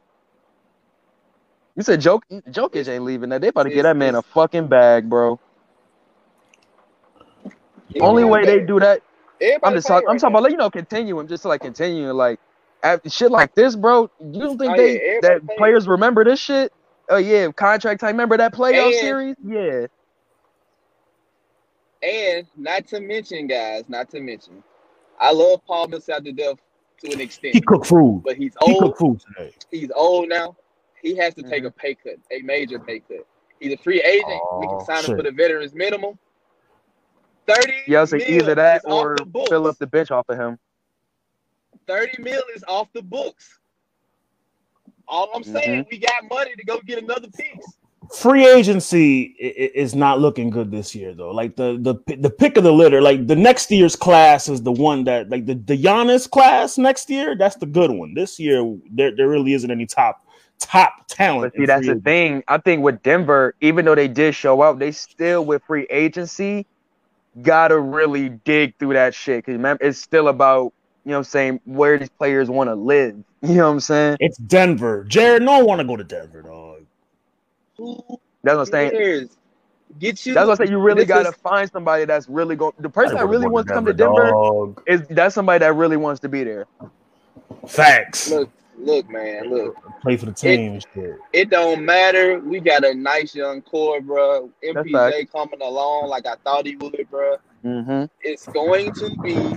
You 1.77 1.83
said 1.83 2.03
Joke, 2.03 2.27
Jokic 2.31 2.89
ain't 2.89 3.05
leaving 3.05 3.31
that. 3.31 3.41
They 3.41 3.49
about 3.49 3.63
to 3.63 3.71
get 3.71 3.85
that 3.85 3.97
man 3.97 4.17
a 4.17 4.21
fucking 4.23 4.67
bag, 4.67 5.09
bro. 5.09 5.41
Yeah, 7.95 8.05
Only 8.05 8.25
way 8.25 8.45
they 8.45 8.59
man. 8.59 8.67
do 8.67 8.81
that 8.81 9.03
I'm 9.63 9.75
just 9.75 9.87
playing 9.87 10.03
talking. 10.03 10.09
I'm 10.09 10.19
talking 10.19 10.21
now. 10.23 10.29
about 10.39 10.43
like 10.45 10.53
you 10.53 10.59
know 10.59 10.71
continuum, 10.71 11.27
just 11.29 11.45
like 11.45 11.61
continuing, 11.63 12.15
like 12.17 12.39
after 12.83 13.09
shit 13.11 13.31
like 13.31 13.55
this, 13.55 13.75
bro. 13.77 14.11
You 14.21 14.41
don't 14.41 14.59
think 14.59 14.73
Oh, 14.75 14.77
they 14.77 14.93
yeah, 15.15 15.19
that 15.23 15.45
playing. 15.47 15.59
players 15.59 15.89
remember 15.89 16.25
this 16.25 16.39
shit? 16.41 16.73
Oh 17.09 17.17
yeah, 17.17 17.51
contract 17.53 18.01
time. 18.01 18.09
Remember 18.13 18.37
that 18.37 18.53
playoff 18.55 18.87
And- 18.93 18.95
series? 18.95 19.37
Yeah. 19.45 19.87
And 22.03 22.47
not 22.57 22.87
to 22.89 23.01
mention, 23.01 23.47
guys, 23.47 23.85
not 23.89 24.09
to 24.11 24.21
mention, 24.21 24.63
I 25.21 25.33
love 25.33 25.61
Paul 25.67 25.89
Millsap 25.89 26.25
to 26.25 26.33
death 26.33 26.57
to 27.05 27.13
an 27.13 27.21
extent, 27.21 27.55
He 27.55 27.61
cooked 27.61 27.87
food. 27.87 28.23
but 28.25 28.37
he's 28.37 28.53
old. 28.61 28.71
He 28.71 28.75
old. 28.77 28.83
cooked 28.85 28.99
food 28.99 29.21
today. 29.37 29.55
He's 29.71 29.91
old 29.95 30.29
now. 30.29 30.57
He 31.03 31.17
has 31.17 31.35
to 31.35 31.43
Mm-hmm. 31.43 31.51
take 31.51 31.65
a 31.65 31.71
pay 31.71 31.95
cut, 31.95 32.15
a 32.31 32.41
major 32.43 32.79
pay 32.79 33.01
cut. 33.01 33.27
He's 33.59 33.73
a 33.75 33.77
free 33.79 34.01
agent. 34.03 34.29
we 34.59 34.67
Oh, 34.67 34.77
can 34.79 34.85
sign 34.87 35.05
him 35.05 35.17
for 35.17 35.23
the 35.23 35.31
veterans 35.31 35.75
minimum. 35.75 36.19
Thirty. 37.55 37.75
Yeah, 37.87 38.05
so 38.05 38.17
mil 38.17 38.29
either 38.31 38.55
that 38.55 38.83
or 38.85 39.17
fill 39.49 39.67
up 39.67 39.79
the 39.79 39.87
bench 39.87 40.11
off 40.11 40.29
of 40.29 40.39
him. 40.39 40.59
Thirty 41.87 42.23
mil 42.23 42.43
is 42.55 42.65
off 42.69 42.89
the 42.93 43.03
books. 43.03 43.59
All 45.09 45.29
I'm 45.35 45.43
saying, 45.43 45.83
Mm-hmm. 45.85 45.89
we 45.91 45.99
got 45.99 46.15
money 46.31 46.55
to 46.55 46.65
go 46.65 46.79
get 46.87 47.03
another 47.03 47.29
piece. 47.29 47.77
Free 48.15 48.47
agency 48.47 49.35
i- 49.41 49.45
i- 49.47 49.71
is 49.75 49.95
not 49.95 50.21
looking 50.21 50.51
good 50.51 50.71
this 50.71 50.95
year, 50.95 51.15
though. 51.15 51.31
Like 51.31 51.57
the 51.57 51.79
the 51.81 52.17
the 52.17 52.31
pick 52.31 52.57
of 52.57 52.65
the 52.65 52.73
litter. 52.73 53.01
Like 53.01 53.27
the 53.27 53.37
next 53.37 53.71
year's 53.71 53.95
class 53.97 54.49
is 54.49 54.63
the 54.63 54.73
one 54.73 55.05
that 55.05 55.31
like 55.31 55.47
the 55.47 55.55
the 55.55 55.77
Giannis 55.81 56.29
class 56.29 56.77
next 56.79 57.09
year. 57.11 57.37
That's 57.37 57.57
the 57.57 57.67
good 57.67 57.91
one. 57.91 58.15
This 58.15 58.39
year 58.41 58.77
there 58.91 59.15
there 59.15 59.29
really 59.29 59.53
isn't 59.55 59.71
any 59.71 59.87
top 59.87 60.25
top 60.59 61.07
talent. 61.09 61.53
But 61.55 61.61
see, 61.61 61.67
that's 61.67 61.87
free 61.87 61.95
the 61.95 62.01
thing. 62.01 62.43
I 62.49 62.59
think 62.59 62.83
with 62.83 63.03
Denver, 63.03 63.55
even 63.61 63.85
though 63.85 63.95
they 63.95 64.09
did 64.09 64.35
show 64.35 64.61
up, 64.61 64.79
they 64.79 64.91
still 64.93 65.45
with 65.45 65.63
free 65.65 65.87
agency 65.91 66.67
gotta 67.43 67.79
really 67.79 68.29
dig 68.31 68.77
through 68.79 68.95
that 68.95 69.15
shit. 69.15 69.45
Cause 69.45 69.53
remember, 69.53 69.85
it's 69.85 70.01
still 70.01 70.29
about 70.29 70.73
you 71.05 71.11
know 71.11 71.17
what 71.17 71.19
I'm 71.19 71.25
saying 71.25 71.61
where 71.65 71.99
these 71.99 72.11
players 72.11 72.49
want 72.51 72.69
to 72.69 72.75
live. 72.75 73.17
You 73.43 73.55
know 73.55 73.69
what 73.69 73.73
I'm 73.73 73.81
saying? 73.81 74.19
It's 74.21 74.37
Denver. 74.37 75.05
Jared, 75.05 75.43
no 75.43 75.57
one 75.59 75.67
want 75.67 75.81
to 75.81 75.87
go 75.87 75.97
to 75.97 76.05
Denver, 76.05 76.43
dog. 76.43 76.85
Who 77.79 77.97
That's 78.43 78.57
what 78.57 78.61
I'm 78.61 78.67
saying. 78.67 78.91
cares? 78.91 79.29
Get 79.99 80.27
you. 80.27 80.35
That's 80.35 80.47
what 80.47 80.53
I'm 80.61 80.67
saying. 80.67 80.71
You 80.73 80.79
really 80.79 81.07
gotta 81.07 81.31
is- 81.31 81.35
find 81.37 81.71
somebody 81.71 82.05
that's 82.05 82.29
really 82.29 82.55
going. 82.55 82.75
The 82.79 82.91
person 82.91 83.17
that 83.17 83.27
really 83.27 83.47
go 83.47 83.53
wants 83.53 83.69
to 83.69 83.75
come 83.75 83.87
to 83.87 83.95
Denver 83.95 84.31
dog. 84.31 84.83
is 84.87 85.03
that's 85.09 85.35
somebody 85.35 85.61
that 85.61 85.75
really 85.75 85.97
wants 85.97 86.21
to 86.21 86.29
be 86.29 86.45
there. 86.45 86.67
Facts. 87.67 88.31
Look, 88.31 88.51
look, 88.85 89.09
man, 89.11 89.51
look. 89.51 89.77
Play 90.03 90.17
for 90.17 90.27
the 90.27 90.33
team. 90.33 90.73
and 90.73 90.87
shit. 90.95 91.17
It 91.33 91.51
don't 91.51 91.85
matter. 91.85 92.39
We 92.41 92.61
got 92.61 92.85
a 92.85 92.95
nice 92.95 93.35
young 93.35 93.63
core, 93.63 94.01
bro. 94.01 94.51
That's 94.63 94.77
MPJ 94.87 95.31
coming 95.31 95.61
along 95.63 96.09
like 96.09 96.27
I 96.27 96.35
thought 96.45 96.67
he 96.67 96.77
would, 96.77 97.07
bro. 97.11 97.37
Mm-hmm. 97.65 98.05
It's 98.23 98.47
going 98.49 98.93
to 98.95 99.11
be 99.23 99.55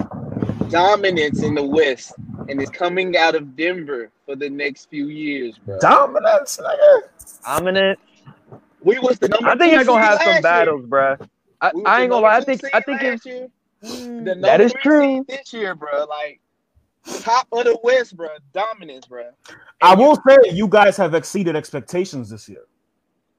dominance 0.69 1.43
in 1.43 1.55
the 1.55 1.63
West, 1.63 2.13
and 2.49 2.61
it's 2.61 2.71
coming 2.71 3.15
out 3.17 3.35
of 3.35 3.55
Denver 3.55 4.09
for 4.25 4.35
the 4.35 4.49
next 4.49 4.89
few 4.89 5.07
years, 5.07 5.57
bro. 5.57 5.79
Dominance, 5.79 6.59
nigga. 6.61 7.01
Dominant. 7.45 7.99
We 8.81 8.99
was 8.99 9.17
the 9.19 9.29
number 9.29 9.47
I 9.47 9.55
think 9.55 9.71
two 9.71 9.75
you're 9.77 9.85
gonna 9.85 10.03
have 10.03 10.19
some 10.19 10.27
last 10.33 10.43
battles, 10.43 10.85
bruh. 10.85 11.29
I, 11.61 11.71
We 11.73 11.85
I 11.85 12.01
ain't 12.01 12.09
gonna 12.11 12.23
lie. 12.23 12.35
I 12.37 12.41
think 12.41 12.61
I 12.73 12.81
think 12.81 13.01
it's 13.01 13.25
year. 13.25 13.47
The 13.81 13.87
Mm, 13.87 14.25
that 14.25 14.37
number 14.37 14.63
is 14.63 14.71
three 14.71 14.81
true. 14.81 15.25
this 15.27 15.51
year, 15.53 15.75
bro. 15.75 16.05
Like 16.05 16.39
top 17.19 17.47
of 17.51 17.65
the 17.65 17.77
West, 17.83 18.15
bro. 18.17 18.29
Dominance, 18.53 19.07
bro. 19.07 19.29
I 19.81 19.95
will 19.95 20.15
say 20.27 20.37
you 20.51 20.67
guys 20.67 20.97
have 20.97 21.13
exceeded 21.13 21.55
expectations 21.55 22.29
this 22.29 22.47
year. 22.49 22.65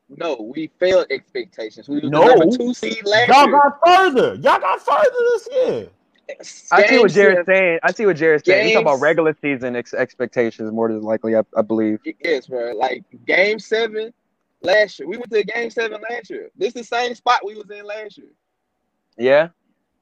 No, 0.08 0.36
we 0.54 0.70
failed 0.78 1.06
expectations. 1.10 1.88
We 1.88 2.00
was 2.00 2.10
No. 2.10 2.24
the 2.24 2.56
two 2.58 2.74
seed 2.74 3.04
last 3.06 3.28
Y'all 3.28 3.46
year. 3.48 3.52
got 3.60 3.78
further. 3.84 4.34
Y'all 4.34 4.60
got 4.60 4.80
further 4.80 5.10
this 5.10 5.48
year. 5.52 5.88
I 6.72 6.86
see 6.86 6.98
what 6.98 7.10
Jared's 7.12 7.38
seven- 7.40 7.44
saying. 7.46 7.78
I 7.82 7.92
see 7.92 8.06
what 8.06 8.16
Jared's 8.16 8.44
saying. 8.46 8.64
He's 8.66 8.74
talking 8.74 8.86
about 8.86 9.00
regular 9.00 9.36
season 9.42 9.76
ex- 9.76 9.92
expectations 9.94 10.70
more 10.72 10.88
than 10.88 11.02
likely. 11.02 11.36
I, 11.36 11.42
I 11.56 11.62
believe. 11.62 12.00
Yes, 12.22 12.46
bro. 12.46 12.72
Like 12.74 13.02
game 13.26 13.58
seven 13.58 14.12
last 14.62 14.98
year. 14.98 15.08
We 15.08 15.16
went 15.18 15.30
to 15.32 15.42
game 15.44 15.70
seven 15.70 16.00
last 16.10 16.30
year. 16.30 16.50
This 16.56 16.68
is 16.68 16.74
the 16.74 16.84
same 16.84 17.14
spot 17.14 17.44
we 17.44 17.54
was 17.54 17.70
in 17.70 17.84
last 17.84 18.16
year. 18.18 18.28
Yeah. 19.18 19.48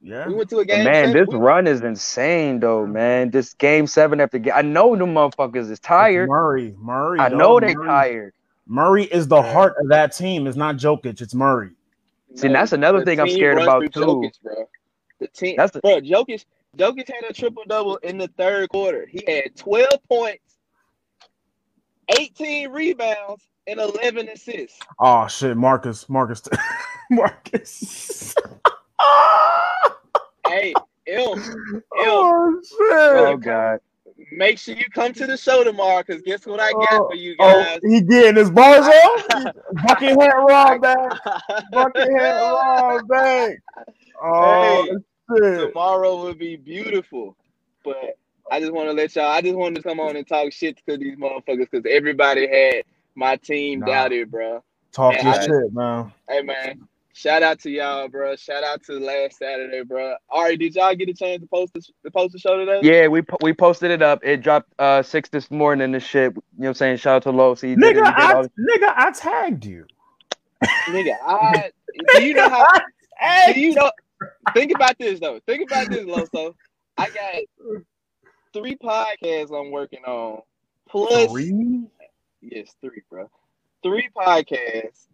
Yeah. 0.03 0.27
We 0.27 0.33
went 0.33 0.49
to 0.49 0.59
a 0.59 0.65
game. 0.65 0.83
man, 0.83 1.07
seven. 1.07 1.13
this 1.13 1.27
we, 1.33 1.37
run 1.39 1.65
is 1.65 1.81
insane, 1.81 2.59
though, 2.59 2.85
man. 2.85 3.31
This 3.31 3.53
game 3.53 3.87
seven 3.87 4.19
after 4.19 4.37
game. 4.37 4.53
I 4.53 4.61
know 4.61 4.95
the 4.97 5.05
motherfuckers 5.05 5.71
is 5.71 5.79
tired. 5.79 6.27
Murray. 6.27 6.75
Murray. 6.77 7.19
I 7.21 7.29
know 7.29 7.59
they 7.59 7.73
Murray. 7.73 7.87
tired. 7.87 8.33
Murray 8.67 9.05
is 9.05 9.29
the 9.29 9.41
heart 9.41 9.75
of 9.79 9.87
that 9.89 10.13
team. 10.15 10.45
It's 10.45 10.57
not 10.57 10.75
Jokic. 10.75 11.21
It's 11.21 11.33
Murray. 11.33 11.71
See, 12.35 12.49
that's 12.49 12.73
another 12.73 13.05
thing 13.05 13.19
I'm 13.19 13.29
scared 13.29 13.61
about, 13.61 13.81
too. 13.93 13.99
Jokic, 14.01 14.41
bro. 14.41 14.69
The 15.19 15.27
team, 15.27 15.55
That's 15.57 15.71
the- 15.71 15.79
bro. 15.79 16.01
Jokic, 16.01 16.43
Jokic 16.77 17.07
had 17.07 17.29
a 17.29 17.33
triple 17.33 17.63
double 17.67 17.95
in 17.97 18.17
the 18.17 18.27
third 18.27 18.69
quarter. 18.69 19.05
He 19.09 19.23
had 19.25 19.55
12 19.55 19.87
points, 20.09 20.57
18 22.17 22.71
rebounds, 22.71 23.47
and 23.67 23.79
11 23.79 24.27
assists. 24.29 24.79
Oh 24.99 25.27
shit, 25.27 25.55
Marcus. 25.55 26.09
Marcus. 26.09 26.43
Marcus. 27.09 28.35
Hey, 30.47 30.73
M, 31.07 31.19
M, 31.33 31.81
oh 31.95 32.61
shit. 32.63 32.79
Oh 32.91 33.37
god. 33.37 33.79
make 34.33 34.57
sure 34.59 34.75
you 34.75 34.85
come 34.93 35.13
to 35.13 35.25
the 35.25 35.37
show 35.37 35.63
tomorrow, 35.63 36.03
cause 36.03 36.21
guess 36.25 36.45
what 36.45 36.59
I 36.59 36.71
got 36.73 36.89
Oh, 36.91 37.07
for 37.09 37.15
you 37.15 37.35
oh, 37.39 37.59
guys? 37.63 37.79
Oh, 37.83 37.87
he 37.89 38.01
getting 38.01 38.35
his 38.35 38.51
bars 38.51 38.85
on? 38.85 39.53
Buckethead 39.75 40.33
Rob 40.33 40.81
back. 40.81 41.11
Buckethead 41.73 42.51
Rob 42.53 43.07
back. 43.07 43.57
Oh 44.21 44.85
shit. 45.35 45.67
tomorrow 45.69 46.21
will 46.23 46.35
be 46.35 46.55
beautiful. 46.57 47.35
But 47.83 48.17
I 48.51 48.59
just 48.59 48.73
want 48.73 48.89
to 48.89 48.93
let 48.93 49.15
y'all. 49.15 49.25
I 49.31 49.41
just 49.41 49.55
wanted 49.55 49.75
to 49.77 49.83
come 49.83 49.99
on 49.99 50.15
and 50.17 50.27
talk 50.27 50.51
shit 50.51 50.77
to 50.87 50.97
these 50.97 51.17
motherfuckers 51.17 51.69
because 51.71 51.85
everybody 51.89 52.47
had 52.47 52.83
my 53.15 53.37
team 53.37 53.79
Nah. 53.79 53.85
doubted, 53.87 54.29
bro. 54.29 54.61
Talk 54.91 55.13
Yeah, 55.15 55.23
your 55.23 55.33
I- 55.33 55.45
shit, 55.45 55.73
man. 55.73 56.13
Hey 56.29 56.41
man, 56.41 56.87
shout 57.13 57.41
out 57.43 57.59
to 57.61 57.69
y'all, 57.69 58.07
bro. 58.09 58.35
Shout 58.35 58.63
out 58.63 58.83
to 58.83 58.93
last 58.99 59.37
Saturday, 59.37 59.83
bro. 59.83 60.15
Ari, 60.29 60.57
did 60.57 60.75
y'all 60.75 60.93
get 60.95 61.09
a 61.09 61.13
chance 61.13 61.41
to 61.41 61.47
post 61.47 61.73
the, 61.73 61.81
to 62.03 62.11
post 62.11 62.33
the 62.33 62.39
show 62.39 62.57
today? 62.57 62.79
Yeah, 62.83 63.07
we 63.07 63.21
po- 63.21 63.37
we 63.41 63.53
posted 63.53 63.91
it 63.91 64.01
up. 64.01 64.19
It 64.23 64.41
dropped 64.41 64.73
uh 64.79 65.01
six 65.03 65.29
this 65.29 65.49
morning. 65.49 65.91
This 65.91 66.03
shit. 66.03 66.33
You 66.33 66.35
know 66.35 66.41
what 66.57 66.67
I'm 66.69 66.73
saying? 66.75 66.97
Shout 66.97 67.15
out 67.17 67.23
to 67.23 67.31
Low. 67.31 67.55
So 67.55 67.67
he 67.67 67.75
did 67.75 67.83
Nigga, 67.83 67.93
did 67.93 68.03
I, 68.03 68.33
all- 68.33 68.43
nigga, 68.43 68.93
I 68.95 69.11
tagged 69.11 69.65
you. 69.65 69.85
Nigga, 70.87 71.15
I 71.25 71.71
do 72.17 72.23
you 72.25 72.33
know 72.33 72.49
how? 72.49 72.65
Do 73.53 73.59
you 73.59 73.73
know? 73.73 73.91
Think 74.53 74.73
about 74.75 74.97
this 74.97 75.19
though. 75.19 75.39
Think 75.45 75.69
about 75.69 75.89
this, 75.89 76.05
Loso. 76.05 76.55
I 76.97 77.09
got 77.09 77.81
three 78.53 78.75
podcasts 78.75 79.51
I'm 79.57 79.71
working 79.71 80.03
on, 80.05 80.41
plus 80.89 81.31
Three? 81.31 81.83
yes, 82.41 82.73
three, 82.81 83.01
bro. 83.09 83.29
Three 83.81 84.09
podcasts, 84.15 85.07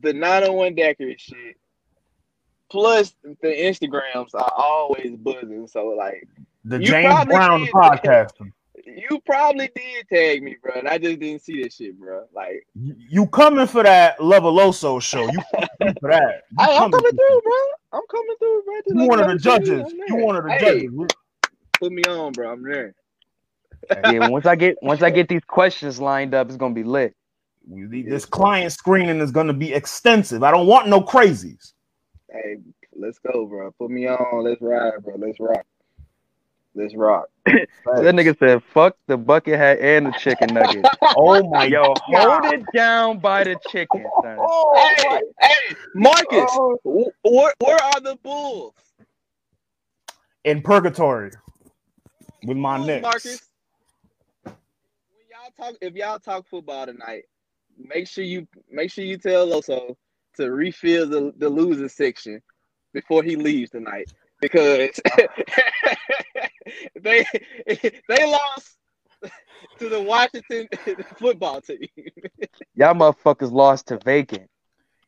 the 0.00 0.12
901 0.12 0.74
daiquiri 0.74 1.16
shit. 1.18 1.56
Plus 2.70 3.14
the 3.24 3.48
Instagrams 3.48 4.34
are 4.34 4.52
always 4.56 5.16
buzzing. 5.16 5.66
So 5.66 5.86
like 5.88 6.26
The 6.64 6.78
James 6.78 7.24
Brown 7.26 7.66
podcast. 7.66 8.30
you 8.86 9.20
probably 9.26 9.68
did 9.74 10.08
tag 10.08 10.42
me, 10.42 10.56
bro, 10.62 10.74
and 10.76 10.88
I 10.88 10.96
just 10.98 11.18
didn't 11.18 11.42
see 11.42 11.62
that 11.62 11.72
shit, 11.72 11.98
bro. 11.98 12.24
Like 12.32 12.66
You 12.74 12.94
you 12.96 13.26
coming 13.26 13.66
for 13.66 13.82
that 13.82 14.18
Loveloso 14.18 15.02
show? 15.02 15.22
You 15.30 15.38
coming 15.80 15.94
for 16.00 16.10
that? 16.10 16.42
You 16.50 16.56
I, 16.60 16.76
I'm 16.76 16.90
coming 16.92 17.10
for- 17.10 17.16
through, 17.16 17.40
bro. 17.42 17.52
I'm 17.92 18.02
coming 18.10 18.36
through, 18.38 18.62
bro. 18.64 18.74
Just 18.86 18.96
You 19.00 19.08
one 19.08 19.20
of 19.20 19.26
the 19.26 19.48
y'all 19.50 19.56
see 19.56 19.72
me, 19.72 19.78
judges. 19.82 19.92
You 20.08 20.16
one 20.16 20.36
of 20.36 20.44
the 20.44 20.52
Hey, 20.52 20.82
judges. 20.86 21.08
Put 21.80 21.92
me 21.92 22.02
on, 22.04 22.32
bro. 22.32 22.52
I'm 22.52 22.62
there. 22.62 22.94
Yeah, 24.12 24.28
once 24.28 24.46
I 24.46 24.54
get 24.54 24.76
once 24.82 25.02
I 25.02 25.10
get 25.10 25.28
these 25.28 25.42
questions 25.48 25.98
lined 25.98 26.34
up, 26.34 26.46
it's 26.48 26.56
gonna 26.56 26.74
be 26.74 26.84
lit. 26.84 27.16
We 27.68 27.82
need- 27.82 28.10
This 28.10 28.24
client 28.24 28.72
screening 28.72 29.20
is 29.20 29.30
going 29.30 29.46
to 29.48 29.52
be 29.52 29.72
extensive. 29.72 30.42
I 30.42 30.50
don't 30.50 30.66
want 30.66 30.88
no 30.88 31.00
crazies. 31.00 31.72
Hey, 32.32 32.56
let's 32.96 33.18
go, 33.18 33.46
bro. 33.46 33.70
Put 33.72 33.90
me 33.90 34.06
on. 34.08 34.44
Let's 34.44 34.60
ride, 34.60 35.02
bro. 35.04 35.16
Let's 35.16 35.38
rock. 35.40 35.64
Let's 36.74 36.94
rock. 36.94 37.26
That 37.46 38.14
nigga 38.14 38.38
said, 38.38 38.62
"Fuck 38.72 38.96
the 39.08 39.16
bucket 39.16 39.56
hat 39.58 39.80
and 39.80 40.06
the 40.06 40.12
chicken 40.12 40.54
nugget." 40.54 40.86
Oh 41.16 41.42
my 41.50 41.64
Yo, 41.64 41.82
God. 42.12 42.42
hold 42.42 42.54
it 42.54 42.64
down 42.72 43.18
by 43.18 43.42
the 43.42 43.56
chicken, 43.68 44.04
oh 44.16 44.22
son. 44.22 44.36
Oh 44.38 44.94
Hey, 44.96 45.20
hey, 45.40 45.74
Marcus, 45.96 46.48
Oh. 46.52 46.78
where, 47.24 47.52
where 47.58 47.82
are 47.82 48.00
the 48.00 48.16
Bulls? 48.22 48.74
in 50.44 50.62
purgatory 50.62 51.32
with 52.46 52.56
my 52.56 52.76
Bulls, 52.76 52.86
Knicks. 52.86 53.02
Marcus. 53.02 53.42
When 54.44 54.54
y'all 55.30 55.50
talk, 55.70 55.76
if 55.80 55.94
y'all 55.94 56.18
talk 56.20 56.46
football 56.48 56.86
tonight, 56.86 57.24
make 57.82 58.06
sure 58.08 58.24
you 58.24 58.46
make 58.70 58.90
sure 58.90 59.04
you 59.04 59.16
tell 59.16 59.46
Loso 59.46 59.96
to 60.36 60.50
refill 60.50 61.08
the, 61.08 61.32
the 61.36 61.48
losing 61.48 61.88
section 61.88 62.40
before 62.92 63.22
he 63.22 63.36
leaves 63.36 63.70
tonight 63.70 64.08
because 64.40 65.00
they 67.00 67.24
they 68.08 68.30
lost 68.30 68.76
to 69.78 69.88
the 69.88 70.00
Washington 70.00 70.68
football 71.18 71.60
team. 71.60 71.88
Y'all 72.74 72.94
motherfuckers 72.94 73.52
lost 73.52 73.88
to 73.88 73.98
vacant. 74.04 74.48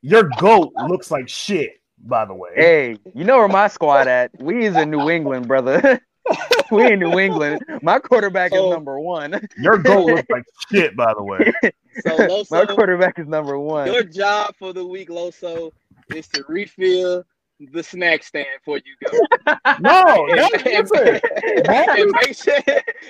Your 0.02 0.24
goat 0.38 0.72
looks 0.88 1.10
like 1.10 1.28
shit, 1.28 1.70
by 1.98 2.24
the 2.24 2.34
way. 2.34 2.50
Hey, 2.54 2.96
you 3.14 3.24
know 3.24 3.38
where 3.38 3.48
my 3.48 3.68
squad 3.68 4.08
at? 4.08 4.32
We 4.40 4.66
is 4.66 4.76
in 4.76 4.90
New 4.90 5.10
England, 5.10 5.48
brother. 5.48 6.00
we 6.70 6.92
in 6.92 7.00
New 7.00 7.18
England. 7.18 7.62
My 7.82 7.98
quarterback 7.98 8.52
is 8.52 8.60
number 8.70 8.98
one. 9.00 9.40
Your 9.58 9.78
goal 9.78 10.06
looks 10.06 10.28
like 10.30 10.44
shit, 10.70 10.96
by 10.96 11.12
the 11.14 11.22
way. 11.22 11.52
So 12.06 12.44
My 12.50 12.64
quarterback 12.66 13.18
is 13.18 13.26
number 13.26 13.58
one. 13.58 13.92
your 13.92 14.04
job 14.04 14.54
for 14.58 14.72
the 14.72 14.86
week, 14.86 15.08
Loso, 15.08 15.72
is 16.14 16.28
to 16.28 16.44
refill 16.48 17.24
the 17.72 17.82
snack 17.82 18.24
stand 18.24 18.46
for 18.64 18.78
you 18.78 18.96
go. 19.08 19.18
No, 19.80 20.26
and, 20.28 20.36
no, 20.36 20.48
and- 20.72 20.90
listen. 20.90 21.20
and 21.68 22.10
make 22.20 22.34
sure, 22.36 22.54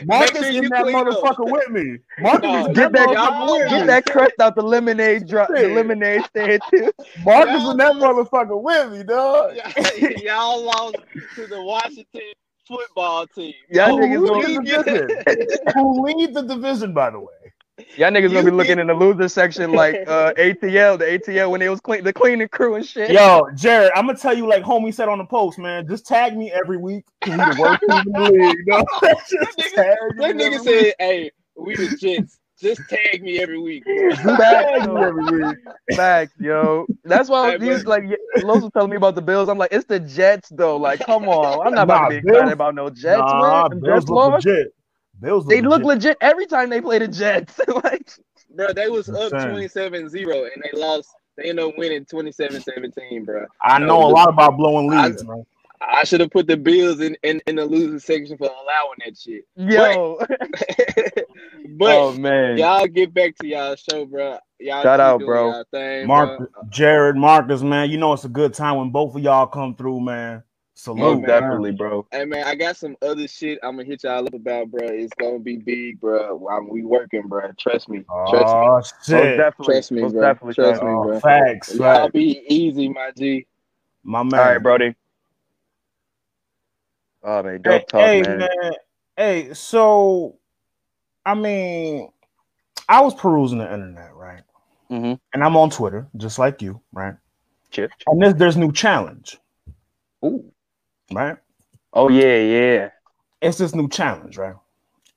Marcus 0.05 0.35
make 0.35 0.45
sure 0.45 0.47
in 0.49 0.63
you 0.65 0.69
that 0.69 0.83
clean 0.83 0.97
up. 0.97 1.07
motherfucker 1.07 1.51
with 1.51 1.71
me. 1.71 1.99
Marcus 2.21 2.43
No, 2.43 2.61
is 2.69 2.77
Get 2.77 2.93
that 2.93 2.93
that, 2.93 3.11
y'all- 3.13 3.49
motherfucker 3.49 3.61
with 3.63 3.71
get 3.71 3.87
that 3.87 4.05
crust 4.07 4.35
out 4.41 4.55
the 4.55 4.63
lemonade 4.63 5.27
drop, 5.27 5.49
the 5.49 5.69
lemonade 5.69 6.25
stand 6.27 6.61
too. 6.71 6.93
Marcus 7.25 7.63
in 7.71 7.77
that 7.79 7.95
motherfucker 7.95 8.61
with 8.61 8.93
me, 8.93 9.03
dog. 9.05 9.57
Y'all 10.23 10.63
lost 10.65 10.97
to 11.37 11.47
the 11.47 11.63
Washington 11.63 12.21
football 12.67 13.27
team. 13.27 13.55
Y'all 13.71 13.91
Who 13.97 13.99
niggas 14.03 14.27
gonna- 14.29 14.49
lead 14.49 14.69
you- 14.69 15.73
Who 15.75 16.03
lead 16.05 16.35
the 16.35 16.43
division, 16.43 16.93
by 16.95 17.11
the 17.11 17.21
way? 17.21 17.27
Y'all 17.97 18.11
niggas 18.11 18.33
gonna 18.33 18.45
be 18.45 18.51
looking 18.51 18.79
in 18.79 18.87
the 18.87 18.95
loser 18.95 19.29
section 19.29 19.73
like 19.73 19.95
uh, 20.07 20.33
ATL, 20.39 20.99
the 20.99 21.05
ATL 21.07 21.51
when 21.51 21.59
they 21.61 21.69
was 21.69 21.81
clean, 21.81 22.05
the 22.05 22.13
cleaning 22.13 22.47
crew 22.49 22.75
and 22.77 22.85
shit. 22.87 23.11
Yo, 23.11 23.49
Jared, 23.57 23.91
I'm 23.97 24.07
gonna 24.07 24.19
tell 24.19 24.37
you 24.37 24.47
like 24.47 24.63
homie 24.63 24.95
said 24.95 25.09
on 25.09 25.19
the 25.19 25.25
post, 25.25 25.59
man. 25.59 25.89
Just 25.89 26.07
tag 26.07 26.37
me 26.37 26.53
every 26.53 26.77
week. 26.77 27.05
'cause 27.23 27.31
We 27.33 27.37
the 27.39 27.57
worst 27.61 27.81
team 27.81 28.15
in 28.15 28.23
the 28.23 28.31
league. 28.31 28.67
dog. 28.69 28.87
Just 29.03 29.31
That 29.31 29.57
nigga- 29.59 29.75
tag 29.75 29.75
That 29.77 30.23
every 30.23 30.35
nigga 30.35 30.65
week. 30.65 30.85
said, 30.85 30.95
"Hey, 30.99 31.31
we 31.57 31.75
the 31.77 31.97
Jets. 31.97 32.39
Just 32.63 32.81
tag 32.89 33.23
me 33.23 33.39
every 33.41 33.59
week." 33.61 33.85
bro." 33.85 34.11
Just 34.11 34.23
tag 34.23 34.89
me 34.91 35.03
every 35.03 35.43
week. 35.49 35.59
Facts, 35.95 36.33
yo. 36.39 36.87
That's 37.05 37.29
why 37.29 37.49
I 37.49 37.51
Hey, 37.51 37.57
was 37.59 37.63
he 37.65 37.71
was 37.71 37.85
but- 37.85 37.91
like 38.05 38.19
Los 38.45 38.63
was 38.63 38.71
telling 38.73 38.91
me 38.91 38.97
about 38.97 39.15
the 39.17 39.23
Bills. 39.23 39.49
I'm 39.49 39.59
like, 39.59 39.73
it's 39.73 39.85
the 39.87 40.01
Jets 40.01 40.49
though. 40.51 40.77
Like, 40.77 41.01
come 41.01 41.29
on. 41.29 41.67
I'm 41.67 41.75
not 41.75 41.89
Nah, 41.89 41.95
about 41.97 42.09
to 42.09 42.15
be 42.17 42.21
Bills- 42.23 42.37
excited 42.37 42.53
about 42.55 42.75
no 42.75 42.89
Jets, 42.91 43.19
nah, 43.19 43.63
man. 43.69 43.71
Them 43.71 43.81
Bills 43.81 44.01
Jets 44.05 44.11
look 44.11 44.33
legit. 44.35 44.75
Bills 45.21 45.45
look 45.45 45.51
They 45.51 45.61
look 45.61 45.83
legit. 45.83 45.87
legit 45.87 46.17
every 46.21 46.47
time 46.47 46.71
they 46.71 46.81
play 46.81 46.99
the 46.99 47.09
Jets. 47.09 47.61
like, 47.85 48.11
Bro, 48.55 48.73
they 48.75 48.89
was 48.89 49.09
up 49.09 49.33
27-0 49.33 49.93
and 50.53 50.63
they 50.63 50.79
lost. 50.79 51.09
They 51.37 51.49
end 51.49 51.59
up 51.61 51.73
winning 51.79 52.05
27-17, 52.05 53.25
bro. 53.25 53.47
I 53.63 53.79
know 53.79 54.03
a 54.05 54.09
lot 54.09 54.29
about 54.29 54.57
blowing 54.59 54.89
leads, 54.91 55.25
man. 55.25 55.45
I 55.89 56.05
should 56.05 56.21
have 56.21 56.31
put 56.31 56.47
the 56.47 56.57
Bills 56.57 57.01
in, 57.01 57.17
in, 57.23 57.43
in 57.47 57.57
the 57.57 57.65
losing 57.65 57.99
section 57.99 58.37
for 58.37 58.47
allowing 58.47 58.99
that 59.05 59.19
shit. 59.19 59.45
yo. 59.57 60.19
but 61.77 61.99
oh 61.99 62.13
man. 62.15 62.57
y'all 62.57 62.87
get 62.87 63.13
back 63.13 63.37
to 63.39 63.47
y'all 63.47 63.77
show, 63.77 64.07
bro. 64.07 64.39
Y'all 64.61 64.83
Shout 64.83 65.01
out, 65.01 65.21
bro. 65.21 65.51
y'all 65.51 65.65
Thing, 65.73 66.07
Mark, 66.07 66.39
bro. 66.39 66.49
Jared, 66.69 67.17
Marcus, 67.17 67.63
man. 67.63 67.91
You 67.91 67.99
know 67.99 68.13
it's 68.13 68.25
a 68.25 68.29
good 68.29 68.55
time 68.55 68.77
when 68.79 68.91
both 68.91 69.17
of 69.17 69.23
y'all 69.23 69.47
come 69.47 69.75
through, 69.75 70.01
man. 70.01 70.43
Salute, 70.75 70.99
Most 71.01 71.21
man. 71.21 71.29
definitely, 71.29 71.73
bro. 71.73 72.07
Hey 72.11 72.25
man, 72.25 72.45
I 72.45 72.55
got 72.55 72.77
some 72.77 72.97
other 73.03 73.29
shit 73.29 73.59
I'm 73.63 73.77
gonna 73.77 73.85
hit 73.85 74.05
y'all 74.05 74.27
up 74.27 74.33
about, 74.33 74.71
bro. 74.71 74.87
It's 74.89 75.13
gonna 75.21 75.39
be 75.39 75.57
big, 75.57 76.01
bro. 76.01 76.47
I'm, 76.49 76.69
we 76.69 76.83
working, 76.83 77.29
bro. 77.29 77.51
Trust 77.59 77.89
me. 77.89 78.05
Trust 78.31 78.55
me. 78.55 78.61
Oh 78.63 78.77
Most 78.77 78.95
shit! 79.05 79.37
definitely. 79.37 79.75
Trust 79.75 79.93
me, 79.93 80.03
Most 80.03 80.13
bro. 80.13 80.21
definitely. 80.23 80.55
Trust 80.55 80.81
son. 80.81 80.89
me. 80.89 80.95
Oh, 80.95 81.03
bro. 81.05 81.21
facts, 81.21 81.75
Y'all 81.75 81.95
facts. 82.05 82.13
be 82.13 82.43
easy, 82.49 82.89
my 82.89 83.11
G. 83.17 83.47
My 84.03 84.23
man. 84.23 84.41
All 84.41 84.47
right, 84.47 84.63
Brody. 84.63 84.95
Oh 87.23 87.43
man, 87.43 87.63
Hey, 87.65 87.85
talk, 87.89 88.01
hey, 88.01 88.23
man. 88.23 88.39
man. 88.39 88.73
Hey, 89.17 89.55
so 89.55 90.39
I 91.25 91.35
mean, 91.35 92.11
I 92.89 93.01
was 93.01 93.15
perusing 93.15 93.59
the 93.59 93.73
internet, 93.73 94.15
right? 94.15 94.43
Mm-hmm. 94.91 95.15
And 95.33 95.45
I'm 95.45 95.57
on 95.57 95.71
Twitter, 95.71 96.09
just 96.17 96.39
like 96.39 96.61
you, 96.61 96.81
right? 96.93 97.15
Chip. 97.71 97.93
And 98.07 98.21
there's 98.21 98.35
there's 98.35 98.57
new 98.57 98.73
challenge, 98.73 99.39
Ooh. 100.25 100.53
right? 101.13 101.37
Oh 101.93 102.09
yeah, 102.09 102.39
yeah. 102.39 102.91
It's 103.41 103.59
this 103.59 103.75
new 103.75 103.89
challenge, 103.89 104.37
right? 104.37 104.55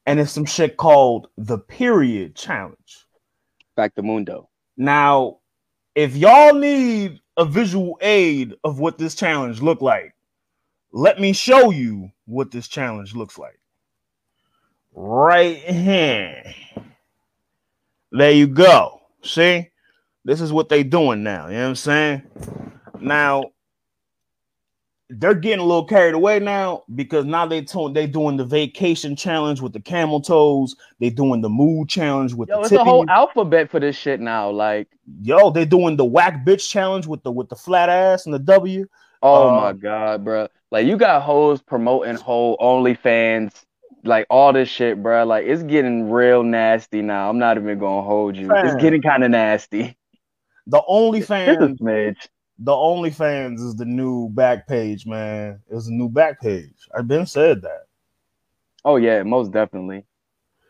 And 0.06 0.20
it's 0.20 0.32
some 0.32 0.46
shit 0.46 0.78
called 0.78 1.28
the 1.38 1.58
period 1.58 2.36
challenge. 2.36 3.08
Back 3.76 3.96
to 3.96 4.04
Mundo. 4.04 4.50
Now, 4.78 5.40
if 5.96 6.16
y'all 6.16 6.54
need 6.54 7.20
a 7.38 7.46
visual 7.46 7.98
aid 8.02 8.54
of 8.64 8.80
what 8.80 8.98
this 8.98 9.16
challenge 9.16 9.62
look 9.62 9.82
like, 9.82 10.15
let 10.96 11.20
me 11.20 11.34
show 11.34 11.72
you 11.72 12.10
what 12.26 12.52
this 12.52 12.70
challenge 12.70 13.14
looks 13.16 13.38
like. 13.38 13.60
Right 14.94 15.58
here. 15.58 16.42
There 18.14 18.32
you 18.32 18.48
go. 18.48 19.02
See? 19.22 19.72
This 20.24 20.40
is 20.40 20.54
what 20.54 20.70
they 20.70 20.84
doing 20.84 21.22
now. 21.22 21.48
You 21.48 21.56
know 21.56 21.64
what 21.64 21.68
I'm 21.68 21.76
saying? 21.76 22.22
Now, 23.02 23.44
they're 25.10 25.34
getting 25.34 25.60
a 25.60 25.66
little 25.66 25.86
carried 25.86 26.16
away 26.16 26.40
now 26.40 26.86
because 26.96 27.26
now 27.26 27.46
they 27.46 27.62
to- 27.64 27.92
they 27.92 28.08
doing 28.08 28.38
the 28.38 28.46
vacation 28.46 29.18
challenge 29.18 29.60
with 29.60 29.74
the 29.74 29.82
camel 29.82 30.22
toes. 30.22 30.78
They 31.02 31.10
doing 31.10 31.42
the 31.42 31.50
mood 31.50 31.90
challenge 31.90 32.34
with 32.34 32.48
Yo, 32.48 32.60
the 32.60 32.62
it's 32.62 32.72
a 32.72 32.84
whole 32.86 33.06
alphabet 33.10 33.70
for 33.70 33.82
this 33.82 33.98
shit 33.98 34.22
now. 34.22 34.50
Like, 34.50 34.88
Yo, 35.22 35.52
they 35.52 35.66
doing 35.66 35.98
the 35.98 36.06
whack 36.06 36.46
bitch 36.46 36.70
challenge 36.70 37.06
with 37.06 37.22
the 37.24 37.32
with 37.34 37.50
the 37.50 37.56
flat 37.58 37.90
ass 37.90 38.26
and 38.26 38.34
the 38.34 38.40
W. 38.40 38.88
oh 39.26 39.50
Uh, 39.50 39.62
my 39.62 39.74
god, 39.74 40.24
bro. 40.24 40.48
Like, 40.72 40.86
you 40.88 40.98
got 40.98 41.22
hoes 41.22 41.62
promoting 41.62 42.16
whole 42.16 42.58
OnlyFans, 42.58 43.64
like 44.04 44.26
all 44.30 44.52
this 44.54 44.70
shit, 44.70 45.02
bro. 45.02 45.24
Like, 45.26 45.46
it's 45.46 45.64
getting 45.64 46.10
real 46.10 46.44
nasty 46.44 47.02
now. 47.02 47.30
I'm 47.30 47.40
not 47.40 47.58
even 47.58 47.80
gonna 47.80 48.02
hold 48.06 48.36
you. 48.36 48.50
It's 48.54 48.76
getting 48.82 49.02
kind 49.02 49.24
of 49.24 49.32
nasty. 49.32 49.98
The 50.68 50.82
OnlyFans, 50.90 51.78
the 52.60 52.72
OnlyFans 52.72 53.60
is 53.60 53.76
the 53.76 53.86
new 53.86 54.30
back 54.30 54.68
page, 54.68 55.06
man. 55.06 55.60
It's 55.70 55.88
a 55.88 55.92
new 55.92 56.10
back 56.10 56.42
page. 56.42 56.74
I've 56.98 57.08
been 57.08 57.26
said 57.26 57.62
that. 57.62 57.86
Oh 58.84 58.98
yeah, 58.98 59.24
most 59.24 59.52
definitely. 59.52 60.06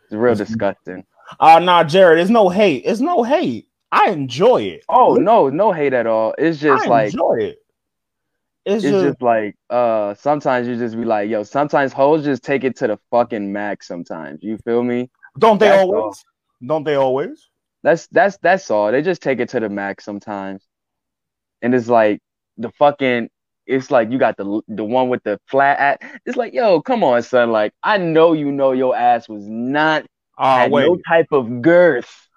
It's 0.04 0.12
real 0.14 0.32
It's- 0.32 0.48
disgusting. 0.48 1.04
Uh 1.40 1.58
nah, 1.58 1.82
Jared, 1.82 2.20
it's 2.20 2.30
no 2.30 2.48
hate. 2.48 2.84
It's 2.84 3.00
no 3.00 3.24
hate. 3.24 3.68
I 3.90 4.10
enjoy 4.10 4.62
it. 4.62 4.84
Oh 4.88 5.14
no, 5.14 5.48
no 5.48 5.72
hate 5.72 5.92
at 5.92 6.06
all. 6.06 6.34
It's 6.38 6.58
just 6.60 6.86
I 6.86 6.88
like 6.88 7.06
enjoy 7.12 7.34
it. 7.40 7.58
It's, 8.66 8.84
it's 8.84 8.92
just, 8.92 9.04
just 9.04 9.22
like 9.22 9.54
uh 9.70 10.14
sometimes 10.14 10.66
you 10.66 10.76
just 10.76 10.96
be 10.96 11.04
like, 11.04 11.30
yo, 11.30 11.44
sometimes 11.44 11.92
hoes 11.92 12.24
just 12.24 12.42
take 12.42 12.64
it 12.64 12.76
to 12.78 12.88
the 12.88 12.98
fucking 13.10 13.52
max 13.52 13.86
sometimes. 13.86 14.42
You 14.42 14.58
feel 14.58 14.82
me? 14.82 15.08
don't 15.38 15.58
they 15.58 15.68
that's 15.68 15.82
always? 15.82 16.24
Don't 16.66 16.84
they 16.84 16.96
always? 16.96 17.48
That's 17.82 18.08
that's 18.08 18.36
that's 18.38 18.70
all. 18.70 18.90
They 18.90 19.02
just 19.02 19.22
take 19.22 19.38
it 19.40 19.50
to 19.50 19.60
the 19.60 19.68
max 19.68 20.04
sometimes. 20.04 20.66
And 21.62 21.74
it's 21.74 21.88
like 21.88 22.20
the 22.58 22.70
fucking 22.72 23.30
it's 23.66 23.90
like 23.90 24.10
you 24.10 24.18
got 24.18 24.36
the 24.36 24.60
the 24.68 24.84
one 24.84 25.08
with 25.08 25.22
the 25.22 25.40
flat 25.46 25.78
at 25.78 26.20
it's 26.24 26.36
like, 26.36 26.52
yo, 26.52 26.82
come 26.82 27.04
on, 27.04 27.22
son. 27.22 27.52
Like, 27.52 27.72
I 27.82 27.98
know 27.98 28.32
you 28.32 28.50
know 28.50 28.72
your 28.72 28.96
ass 28.96 29.28
was 29.28 29.46
not 29.46 30.04
Oh 30.38 30.44
had 30.44 30.70
wait. 30.70 30.86
no 30.86 30.98
type 31.08 31.28
of 31.32 31.62
girth 31.62 32.28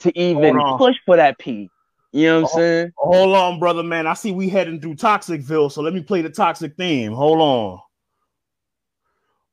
to 0.00 0.18
even 0.18 0.60
push 0.78 0.96
for 1.04 1.16
that 1.16 1.38
pee. 1.38 1.68
You 2.12 2.26
know 2.26 2.34
what 2.42 2.50
I'm 2.50 2.54
Oh. 2.54 2.58
saying? 2.58 2.92
Hold 2.96 3.36
on, 3.36 3.58
brother, 3.58 3.82
man. 3.82 4.06
I 4.06 4.14
see 4.14 4.32
we 4.32 4.48
heading 4.48 4.80
through 4.80 4.94
Toxicville, 4.94 5.70
so 5.70 5.82
let 5.82 5.92
me 5.92 6.02
play 6.02 6.22
the 6.22 6.30
toxic 6.30 6.76
theme. 6.76 7.12
Hold 7.12 7.40
on. 7.40 7.80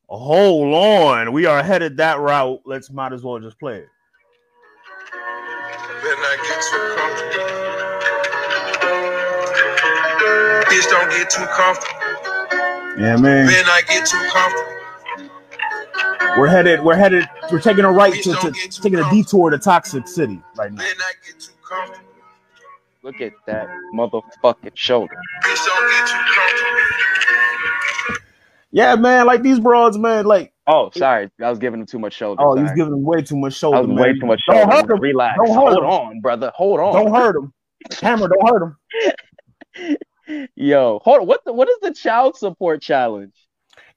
Hold 0.08 0.74
on. 0.74 1.34
We 1.34 1.46
are 1.46 1.63
headed 1.63 1.98
that 1.98 2.20
route. 2.20 2.62
Let's 2.66 2.92
might 2.92 3.13
as 3.13 3.24
well 3.24 3.39
just 3.39 3.60
play 3.60 3.78
it. 3.80 3.88
Better 6.04 6.22
not 6.22 6.38
get 6.44 6.62
too 6.62 6.96
comfortable. 6.96 7.44
Bitch, 10.70 10.89
don't 10.89 11.10
get 11.10 11.30
too 11.30 11.46
comfortable. 11.46 13.02
Yeah, 13.02 13.16
man. 13.18 13.48
Better 13.48 13.66
not 13.68 13.88
get 13.88 14.06
too 14.06 14.18
comfortable. 14.32 14.70
We're 16.38 16.48
headed, 16.48 16.84
we're 16.84 16.96
headed, 16.96 17.28
we're 17.52 17.60
taking 17.60 17.86
a 17.86 17.92
right 17.92 18.12
Please 18.13 18.26
to, 18.26 18.52
to 18.52 18.82
taking 18.82 19.00
a 19.00 19.10
detour 19.12 19.52
to 19.52 19.58
Toxic 19.60 20.08
City 20.08 20.42
right 20.58 20.72
now. 20.72 20.82
Better 20.82 20.96
not 20.98 21.13
get 21.26 21.39
too 21.39 21.52
comfortable. 21.68 22.12
Look 23.04 23.20
at 23.22 23.34
that 23.48 23.68
motherfucking 23.94 24.72
shoulder. 24.76 25.16
Bitch, 25.44 25.66
don't 25.66 25.92
get 25.92 26.08
too 26.08 26.18
comfortable. 26.34 26.80
Yeah, 28.72 28.96
man, 28.96 29.26
like 29.28 29.44
these 29.44 29.60
broads, 29.60 29.98
man, 29.98 30.26
like 30.26 30.52
Oh, 30.66 30.89
sorry, 30.96 31.30
I 31.44 31.50
was 31.50 31.60
giving 31.60 31.82
him 31.82 31.86
too 31.86 32.00
much 32.00 32.13
shoulder. 32.13 32.42
oh, 32.42 32.56
sorry. 32.56 32.66
he's 32.68 32.76
giving 32.78 32.94
him 32.94 33.04
way 33.04 33.22
too 33.22 33.36
much 33.36 33.54
shoulder. 33.56 33.78
I 33.78 33.82
shoulder. 33.82 33.94
was 33.94 33.96
man. 34.00 34.13
way 34.13 34.20
too 34.20 34.26
much 34.26 34.39
shoulder. 34.42 34.62
Don't 34.62 34.72
shoulder. 34.72 34.88
hurt 34.88 34.96
him. 34.98 35.02
Relax. 35.02 35.38
Don't 35.38 35.48
hurt 35.48 35.56
Hold 35.56 35.78
him. 35.84 35.84
on, 35.89 36.22
brother. 36.22 36.52
Hold 36.56 36.80
on. 36.80 36.94
Don't 36.94 37.13
hurt 37.13 37.36
him. 37.36 37.54
Hammer, 38.02 38.30
don't 38.30 38.48
hurt 38.48 38.78
him. 39.76 39.98
Yo, 40.56 41.00
hold 41.04 41.22
on. 41.22 41.28
What 41.28 41.42
the, 41.46 41.52
what 41.52 41.68
is 41.68 41.78
the 41.82 41.94
child 41.94 42.38
support 42.38 42.82
challenge? 42.82 43.34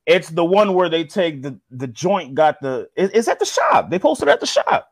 It's 0.07 0.29
the 0.29 0.45
one 0.45 0.75
where 0.75 0.89
they 0.89 1.05
take 1.05 1.43
the 1.43 1.61
the 1.71 1.87
joint 1.87 2.35
got 2.35 2.61
the 2.61 2.89
it- 2.97 3.13
it's 3.15 3.29
at 3.29 3.39
the 3.39 3.45
shop. 3.47 3.89
They 3.91 3.99
posted 4.01 4.29
at 4.29 4.41
the 4.41 4.47
shop. 4.47 4.89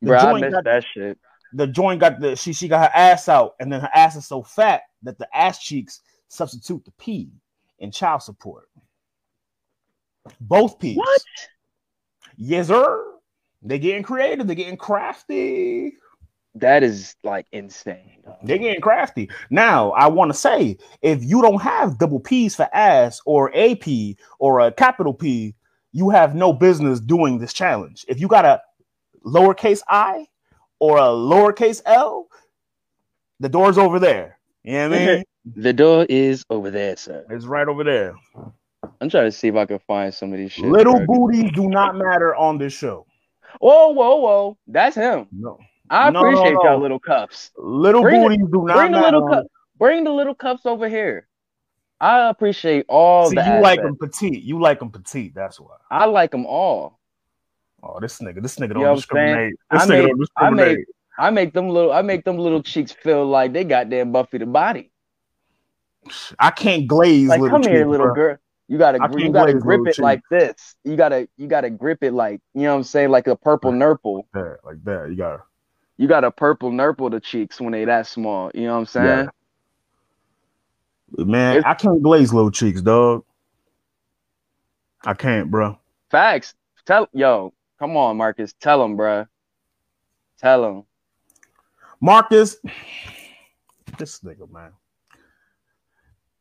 The 0.00 0.08
Bro, 0.08 0.18
I 0.18 0.22
joint 0.22 0.40
missed 0.42 0.52
got 0.54 0.64
that 0.64 0.84
shit. 0.92 1.18
The 1.52 1.66
joint 1.66 2.00
got 2.00 2.20
the 2.20 2.36
she 2.36 2.52
she 2.52 2.68
got 2.68 2.90
her 2.90 2.98
ass 2.98 3.28
out, 3.28 3.54
and 3.60 3.72
then 3.72 3.80
her 3.80 3.90
ass 3.94 4.16
is 4.16 4.26
so 4.26 4.42
fat 4.42 4.82
that 5.02 5.18
the 5.18 5.28
ass 5.36 5.58
cheeks 5.58 6.00
substitute 6.28 6.84
the 6.84 6.92
P 6.92 7.30
in 7.78 7.90
child 7.90 8.22
support. 8.22 8.68
Both 10.40 10.78
P's. 10.78 10.96
What? 10.96 11.22
Yes, 12.36 12.68
sir. 12.68 13.06
They're 13.62 13.78
getting 13.78 14.02
creative. 14.02 14.46
They're 14.46 14.56
getting 14.56 14.76
crafty. 14.76 15.94
That 16.54 16.82
is 16.82 17.16
like 17.22 17.46
insane. 17.52 18.22
They're 18.42 18.58
getting 18.58 18.80
crafty. 18.80 19.30
Now, 19.50 19.92
I 19.92 20.08
want 20.08 20.30
to 20.32 20.38
say, 20.38 20.76
if 21.00 21.24
you 21.24 21.40
don't 21.40 21.62
have 21.62 21.98
double 21.98 22.20
P's 22.20 22.54
for 22.54 22.68
ass 22.74 23.20
or 23.24 23.50
a 23.54 23.74
P 23.76 24.18
or 24.38 24.60
a 24.60 24.70
capital 24.70 25.14
P, 25.14 25.54
you 25.92 26.10
have 26.10 26.34
no 26.34 26.52
business 26.52 27.00
doing 27.00 27.38
this 27.38 27.52
challenge. 27.52 28.04
If 28.08 28.20
you 28.20 28.28
got 28.28 28.44
a 28.44 28.60
lowercase 29.24 29.80
i 29.88 30.26
or 30.82 30.98
a 30.98 31.02
lowercase 31.02 31.80
l, 31.86 32.26
the 33.38 33.48
door's 33.48 33.78
over 33.78 34.00
there. 34.00 34.38
You 34.64 34.72
know 34.72 34.88
what 34.90 34.98
I 34.98 35.06
mean? 35.06 35.24
The 35.44 35.72
door 35.72 36.06
is 36.08 36.44
over 36.50 36.70
there, 36.70 36.96
sir. 36.96 37.24
it's 37.28 37.46
right 37.46 37.66
over 37.66 37.82
there. 37.82 38.14
I'm 39.00 39.10
trying 39.10 39.24
to 39.24 39.32
see 39.32 39.48
if 39.48 39.56
I 39.56 39.66
can 39.66 39.80
find 39.88 40.14
some 40.14 40.32
of 40.32 40.38
these 40.38 40.52
shit. 40.52 40.66
Little 40.66 41.04
bro. 41.04 41.06
booties 41.26 41.50
do 41.52 41.68
not 41.68 41.96
matter 41.96 42.32
on 42.36 42.58
this 42.58 42.72
show. 42.72 43.06
Whoa, 43.60 43.88
whoa, 43.88 44.16
whoa. 44.16 44.56
That's 44.68 44.94
him. 44.94 45.26
No. 45.32 45.58
I 45.90 46.10
No, 46.10 46.20
no, 46.22 46.28
appreciate 46.28 46.52
no. 46.54 46.62
y'all 46.62 46.80
little 46.80 47.00
cups. 47.00 47.50
Little 47.58 48.02
Bring 48.02 48.20
the- 48.22 48.28
booties 48.28 48.46
do 48.52 48.64
not 48.66 48.76
Bring 48.76 48.92
the 48.92 49.00
little 49.00 49.28
cup. 49.28 49.46
Bring 49.78 50.04
the 50.04 50.10
little 50.12 50.34
cups 50.36 50.64
over 50.64 50.88
here. 50.88 51.26
I 52.00 52.28
appreciate 52.28 52.86
all 52.88 53.28
See, 53.30 53.34
the 53.34 53.42
you 53.44 53.60
like 53.62 53.82
them 53.82 53.96
petite. 53.96 54.44
You 54.44 54.60
like 54.60 54.78
them 54.78 54.90
petite. 54.90 55.34
That's 55.34 55.58
why. 55.58 55.74
I 55.90 56.04
like 56.04 56.30
them 56.30 56.46
all. 56.46 57.00
Oh, 57.82 57.98
this 58.00 58.18
nigga, 58.20 58.40
this 58.42 58.56
nigga 58.56 58.74
don't 58.74 58.82
saying? 58.82 58.96
discriminate. 58.96 59.54
This 59.70 59.82
I 59.82 59.86
nigga 59.86 59.88
made- 59.88 60.08
don't 60.08 60.30
I 60.36 60.50
made- 60.50 60.56
discriminate. 60.56 60.86
I 61.18 61.30
make 61.30 61.52
them 61.52 61.68
little. 61.68 61.92
I 61.92 62.00
make 62.02 62.24
them 62.24 62.38
little 62.38 62.62
cheeks 62.62 62.90
feel 62.92 63.26
like 63.26 63.52
they 63.52 63.64
goddamn 63.64 64.12
Buffy 64.12 64.38
the 64.38 64.46
Body. 64.46 64.90
I 66.38 66.50
can't 66.50 66.86
glaze. 66.88 67.28
Like, 67.28 67.40
come 67.50 67.62
here, 67.62 67.86
little 67.86 68.06
bro. 68.06 68.14
girl. 68.14 68.36
You 68.68 68.78
gotta, 68.78 68.98
I 69.02 69.08
you 69.18 69.30
gotta 69.30 69.52
grip 69.54 69.86
it 69.86 69.98
like 69.98 70.22
this. 70.30 70.74
You 70.84 70.96
gotta, 70.96 71.28
you 71.36 71.46
gotta 71.46 71.68
grip 71.68 71.98
it 72.02 72.12
like, 72.12 72.40
you 72.54 72.62
know 72.62 72.70
what 72.70 72.76
I'm 72.78 72.82
saying, 72.84 73.10
like 73.10 73.26
a 73.26 73.36
purple 73.36 73.70
nurple. 73.72 74.26
Yeah, 74.34 74.54
like 74.64 74.82
that. 74.84 75.10
You 75.10 75.16
gotta 75.16 75.42
You 75.98 76.08
got 76.08 76.24
a 76.24 76.30
purple 76.30 76.72
nurple 76.72 77.10
the 77.10 77.20
cheeks 77.20 77.60
when 77.60 77.72
they 77.72 77.84
that 77.84 78.06
small. 78.06 78.50
You 78.54 78.62
know 78.62 78.72
what 78.74 78.78
I'm 78.80 78.86
saying? 78.86 79.28
Yeah. 81.18 81.24
man. 81.24 81.56
It's- 81.58 81.70
I 81.70 81.74
can't 81.74 82.02
glaze 82.02 82.32
little 82.32 82.50
cheeks, 82.50 82.80
dog. 82.80 83.24
I 85.04 85.12
can't, 85.14 85.50
bro. 85.50 85.78
Facts. 86.10 86.54
Tell 86.86 87.08
yo, 87.12 87.52
come 87.82 87.96
on, 87.96 88.16
Marcus. 88.16 88.54
Tell 88.60 88.84
him, 88.84 88.96
bruh. 88.96 89.26
Tell 90.38 90.64
him. 90.64 90.84
Marcus, 92.00 92.56
this 93.98 94.20
nigga, 94.20 94.48
man. 94.50 94.70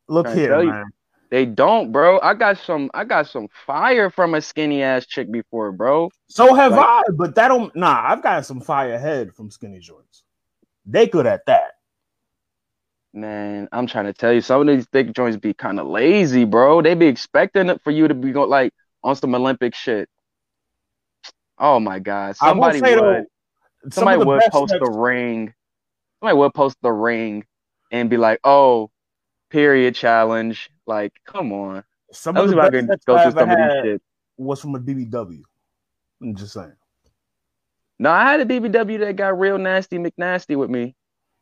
Look 0.08 0.27
here, 0.30 0.63
man. 0.63 0.86
They 1.32 1.45
don't, 1.45 1.91
bro. 1.91 2.19
I 2.19 2.36
got 2.36 2.60
some. 2.60 2.91
I 2.93 3.06
got 3.06 3.27
some 3.27 3.47
fire 3.65 4.12
from 4.12 4.36
a 4.36 4.41
skinny 4.41 4.84
ass 4.84 5.08
chick 5.08 5.32
before, 5.32 5.71
bro. 5.71 6.12
So 6.27 6.54
have 6.54 6.73
Like- 6.73 6.82
I, 6.82 7.01
but 7.13 7.34
that 7.36 7.47
don't. 7.47 7.75
Nah, 7.75 8.04
I've 8.06 8.21
got 8.21 8.45
some 8.45 8.62
fire 8.62 8.99
head 8.99 9.34
from 9.34 9.49
skinny 9.49 9.80
joints. 9.80 10.23
They 10.86 11.08
good 11.08 11.25
at 11.25 11.45
that. 11.47 11.71
Man, 13.13 13.67
I'm 13.71 13.88
trying 13.88 14.06
to 14.06 14.13
tell 14.13 14.32
you, 14.32 14.41
some 14.41 14.62
of 14.62 14.67
these 14.67 14.86
thick 14.91 15.13
joints 15.13 15.38
be 15.38 15.54
kind 15.54 15.80
of 15.80 15.88
lazy, 15.88 16.43
bro. 16.45 16.82
They 16.82 16.93
be 16.93 17.08
expecting 17.08 17.69
it 17.69 17.82
for 17.84 17.91
you 17.91 18.08
to 18.08 18.13
be 18.13 18.32
going 18.32 18.49
like 18.49 18.73
on 19.04 19.15
some 19.15 19.34
Olympic 19.34 19.73
shit. 19.73 20.08
Oh 21.62 21.80
my 21.80 22.00
god, 22.00 22.36
somebody 22.36 22.82
would. 22.82 22.91
though, 22.91 23.26
somebody 23.91 24.17
would 24.17 24.41
post 24.52 24.74
the 24.78 24.89
ring. 24.91 25.54
Somebody 26.19 26.38
would 26.38 26.54
post 26.56 26.76
the 26.82 26.91
ring 26.91 27.45
and 27.91 28.10
be 28.10 28.17
like, 28.17 28.39
"Oh, 28.43 28.89
period 29.52 29.93
challenge." 29.93 30.71
Like, 30.88 31.13
come 31.26 31.54
on. 31.54 31.84
Some 32.12 32.36
of 32.36 32.43
was 32.43 32.52
the 32.52 32.60
I 32.60 32.69
best 32.69 32.88
could 32.89 33.06
go 33.06 33.15
I 33.15 33.24
through 33.24 33.39
some 33.39 33.50
of 33.52 33.58
these 33.58 33.84
shit. 33.84 34.02
was 34.38 34.60
from 34.60 34.76
a 34.76 34.80
BBW. 34.80 35.43
I'm 36.21 36.36
just 36.36 36.54
saying. 36.54 36.74
No, 38.00 38.10
I 38.10 38.24
had 38.24 38.39
a 38.39 38.45
BBW 38.45 39.00
that 39.02 39.15
got 39.15 39.39
real 39.39 39.60
nasty, 39.60 40.00
McNasty 40.00 40.58
with 40.58 40.71
me, 40.71 40.95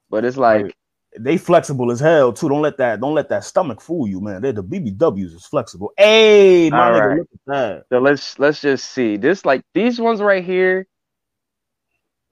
but 0.10 0.26
it's 0.26 0.36
like, 0.36 0.64
Right. 0.66 0.76
They 1.17 1.38
flexible 1.38 1.91
as 1.91 2.00
hell 2.00 2.32
too. 2.32 2.50
Don't 2.50 2.62
let 2.62 2.78
that 2.78 3.02
don't 3.02 3.15
let 3.15 3.30
that 3.30 3.43
stomach 3.43 3.82
fool 3.82 4.08
you, 4.08 4.22
man. 4.22 4.41
They're 4.41 4.52
the 4.52 4.63
BBWs 4.63 5.34
is 5.34 5.45
flexible. 5.45 5.91
Hey, 5.98 6.69
my 6.69 6.88
All 6.88 6.93
nigga, 6.93 7.06
right. 7.08 7.17
look 7.17 7.30
at 7.34 7.39
that. 7.48 7.84
so 7.89 8.00
let's 8.00 8.38
let's 8.38 8.62
just 8.62 8.91
see 8.91 9.17
this. 9.17 9.43
Like 9.43 9.63
these 9.74 10.00
ones 10.00 10.22
right 10.22 10.43
here. 10.43 10.86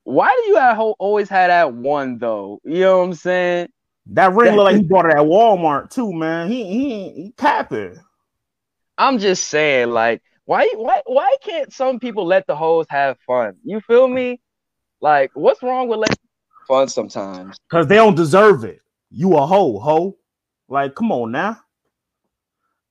Why 0.04 0.32
do 0.32 0.50
you 0.50 0.56
have, 0.56 0.80
always 0.80 1.28
had 1.28 1.50
that 1.50 1.74
one 1.74 2.18
though? 2.18 2.62
You 2.64 2.82
know 2.82 3.00
what 3.00 3.04
I'm 3.06 3.14
saying? 3.16 3.68
That 4.12 4.34
ring 4.34 4.56
look 4.56 4.66
like 4.66 4.78
he 4.78 4.84
bought 4.84 5.06
it 5.06 5.16
at 5.16 5.18
Walmart 5.18 5.90
too, 5.90 6.14
man. 6.14 6.50
He 6.50 6.64
he 6.64 7.10
he 7.10 7.34
capping. 7.36 8.00
I'm 8.98 9.20
just 9.20 9.48
saying, 9.50 9.90
like, 9.90 10.22
why 10.46 10.72
why 10.76 11.02
why 11.06 11.36
can't 11.44 11.74
some 11.74 12.00
people 12.00 12.26
let 12.26 12.48
the 12.48 12.56
hoes 12.56 12.86
have 12.90 13.18
fun? 13.28 13.56
You 13.64 13.82
feel 13.82 14.08
me? 14.08 14.40
Like, 15.02 15.32
what's 15.34 15.62
wrong 15.62 15.90
with 15.90 16.00
letting 16.00 16.16
fun 16.68 16.88
sometimes? 16.88 17.58
Cause 17.70 17.88
they 17.88 17.96
don't 17.96 18.16
deserve 18.16 18.64
it. 18.64 18.82
You 19.10 19.36
a 19.38 19.46
hoe, 19.46 19.80
hoe. 19.80 20.18
Like, 20.68 20.96
come 20.96 21.12
on 21.12 21.32
now. 21.32 21.58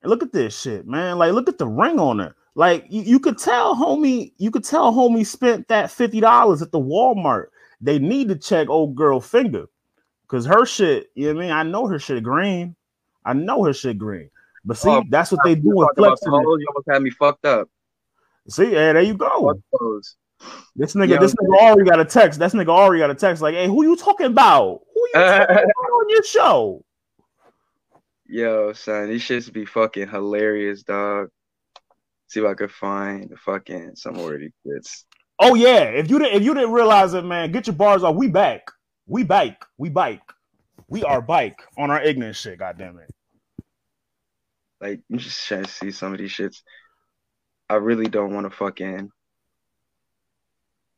And 0.01 0.09
look 0.09 0.23
at 0.23 0.33
this 0.33 0.59
shit, 0.59 0.87
man. 0.87 1.17
Like, 1.17 1.33
look 1.33 1.47
at 1.47 1.57
the 1.57 1.67
ring 1.67 1.99
on 1.99 2.19
her. 2.19 2.35
Like, 2.55 2.85
you, 2.89 3.03
you 3.03 3.19
could 3.19 3.37
tell 3.37 3.75
homie, 3.75 4.33
you 4.37 4.49
could 4.49 4.63
tell 4.63 4.91
homie 4.91 5.25
spent 5.25 5.67
that 5.67 5.89
$50 5.89 6.61
at 6.61 6.71
the 6.71 6.79
Walmart. 6.79 7.47
They 7.79 7.99
need 7.99 8.29
to 8.29 8.35
check 8.35 8.67
old 8.69 8.95
girl 8.95 9.19
finger. 9.21 9.65
Cause 10.27 10.45
her 10.45 10.65
shit, 10.65 11.09
you 11.15 11.27
know 11.27 11.35
what 11.35 11.43
I 11.43 11.47
mean? 11.47 11.51
I 11.51 11.63
know 11.63 11.87
her 11.87 11.99
shit 11.99 12.23
green. 12.23 12.75
I 13.23 13.33
know 13.33 13.63
her 13.63 13.73
shit 13.73 13.97
green. 13.97 14.29
But 14.65 14.77
see, 14.77 14.89
Oh, 14.89 15.03
that's 15.09 15.31
what 15.31 15.39
they 15.45 15.55
do 15.55 15.69
with 15.69 15.89
flexing. 15.95 16.31
you 16.31 16.37
almost 16.39 16.87
had 16.89 17.01
me 17.01 17.11
fucked 17.11 17.45
up. 17.45 17.69
See, 18.49 18.71
yeah, 18.71 18.93
there 18.93 19.01
you 19.01 19.13
go. 19.13 19.53
This 20.75 20.93
nigga, 20.93 21.09
Yo. 21.09 21.19
this 21.19 21.33
nigga 21.33 21.57
already 21.59 21.89
got 21.89 21.99
a 21.99 22.05
text. 22.05 22.39
This 22.39 22.53
nigga 22.53 22.69
already 22.69 22.99
got 22.99 23.09
a 23.09 23.15
text 23.15 23.41
like, 23.41 23.55
hey, 23.55 23.67
who 23.67 23.83
you 23.83 23.95
talking 23.95 24.27
about? 24.27 24.81
Who 24.93 25.01
you 25.01 25.11
talking 25.13 25.55
about 25.55 25.65
on 25.65 26.09
your 26.09 26.23
show? 26.23 26.85
Yo, 28.27 28.73
son, 28.73 29.09
these 29.09 29.23
shits 29.23 29.51
be 29.51 29.65
fucking 29.65 30.09
hilarious, 30.09 30.83
dog. 30.83 31.29
See 32.27 32.41
if 32.41 32.45
I 32.45 32.53
could 32.53 32.71
find 32.71 33.29
the 33.29 33.37
fucking 33.37 33.95
some 33.95 34.15
more 34.15 34.33
of 34.33 34.41
these 34.41 34.51
shits. 34.65 35.05
Oh 35.39 35.55
yeah, 35.55 35.83
if 35.83 36.09
you 36.09 36.19
didn't 36.19 36.35
if 36.35 36.43
you 36.43 36.53
didn't 36.53 36.73
realize 36.73 37.13
it, 37.13 37.23
man, 37.23 37.51
get 37.51 37.67
your 37.67 37.75
bars 37.75 38.03
off. 38.03 38.15
We 38.15 38.27
back. 38.27 38.69
We 39.05 39.23
bike. 39.23 39.63
We 39.77 39.89
bike. 39.89 40.21
We 40.89 41.03
are 41.03 41.21
bike 41.21 41.61
on 41.77 41.89
our 41.89 42.01
ignorant 42.01 42.35
shit. 42.35 42.59
God 42.59 42.77
damn 42.77 42.97
it. 42.97 43.09
Like, 44.79 45.01
I'm 45.11 45.17
just 45.17 45.45
trying 45.47 45.63
to 45.63 45.71
see 45.71 45.91
some 45.91 46.13
of 46.13 46.19
these 46.19 46.31
shits. 46.31 46.61
I 47.69 47.75
really 47.75 48.07
don't 48.07 48.33
want 48.33 48.49
to 48.49 48.55
fucking. 48.55 49.09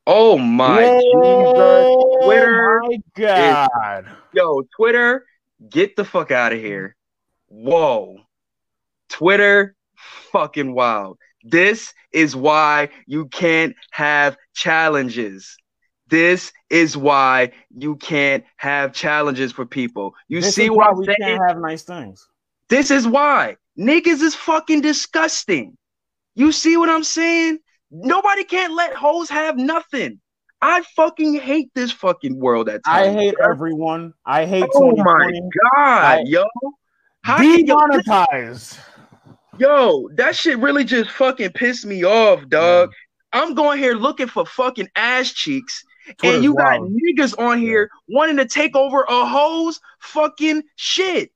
Oh 0.07 0.37
my 0.37 0.99
Jesus! 1.13 1.87
Twitter 2.23 2.81
my 2.81 2.97
God. 3.15 4.17
Yo, 4.33 4.63
Twitter, 4.75 5.25
get 5.69 5.95
the 5.95 6.05
fuck 6.05 6.31
out 6.31 6.53
of 6.53 6.59
here. 6.59 6.95
Whoa. 7.47 8.17
Twitter, 9.09 9.75
fucking 10.31 10.73
wild. 10.73 11.17
This 11.43 11.93
is 12.11 12.35
why 12.35 12.89
you 13.05 13.27
can't 13.27 13.75
have 13.91 14.37
challenges. 14.53 15.57
This 16.07 16.51
is 16.69 16.97
why 16.97 17.51
you 17.69 17.95
can't 17.95 18.43
have 18.57 18.93
challenges 18.93 19.51
for 19.51 19.65
people. 19.65 20.15
You 20.27 20.41
This 20.41 20.55
see 20.55 20.65
is 20.65 20.71
why 20.71 20.91
we 20.91 21.05
saying? 21.05 21.17
can't 21.19 21.47
have 21.47 21.59
nice 21.59 21.83
things. 21.83 22.27
This 22.67 22.91
is 22.91 23.07
why 23.07 23.57
niggas 23.77 24.21
is 24.21 24.35
fucking 24.35 24.81
disgusting. 24.81 25.77
You 26.35 26.51
see 26.51 26.77
what 26.77 26.89
I'm 26.89 27.03
saying? 27.03 27.59
Nobody 27.91 28.43
can't 28.43 28.73
let 28.73 28.93
hoes 28.93 29.29
have 29.29 29.57
nothing. 29.57 30.19
I 30.61 30.81
fucking 30.95 31.35
hate 31.35 31.71
this 31.73 31.91
fucking 31.91 32.37
world 32.37 32.69
at 32.69 32.81
I 32.85 33.09
hate 33.09 33.35
bro. 33.35 33.49
everyone. 33.49 34.13
I 34.25 34.45
hate 34.45 34.65
Oh 34.75 34.95
my 34.97 35.31
god, 35.75 36.19
I- 36.19 36.23
yo. 36.25 36.45
How 37.23 37.37
can 37.37 37.65
you, 37.65 37.75
Demonetize. 37.75 38.79
yo, 39.57 40.09
that 40.15 40.35
shit 40.35 40.57
really 40.59 40.83
just 40.83 41.09
fucking 41.11 41.51
pissed 41.51 41.85
me 41.85 42.03
off, 42.05 42.47
dog. 42.49 42.91
I'm 43.33 43.53
going 43.53 43.77
here 43.77 43.93
looking 43.93 44.27
for 44.27 44.45
fucking 44.45 44.87
ass 44.95 45.31
cheeks, 45.33 45.83
Twitter's 46.17 46.35
and 46.35 46.43
you 46.43 46.55
got 46.55 46.79
wild. 46.79 46.93
niggas 46.95 47.37
on 47.39 47.59
here 47.59 47.89
wanting 48.07 48.37
to 48.37 48.45
take 48.45 48.75
over 48.75 49.03
a 49.03 49.25
hoe's 49.25 49.79
fucking 49.99 50.63
shit. 50.77 51.31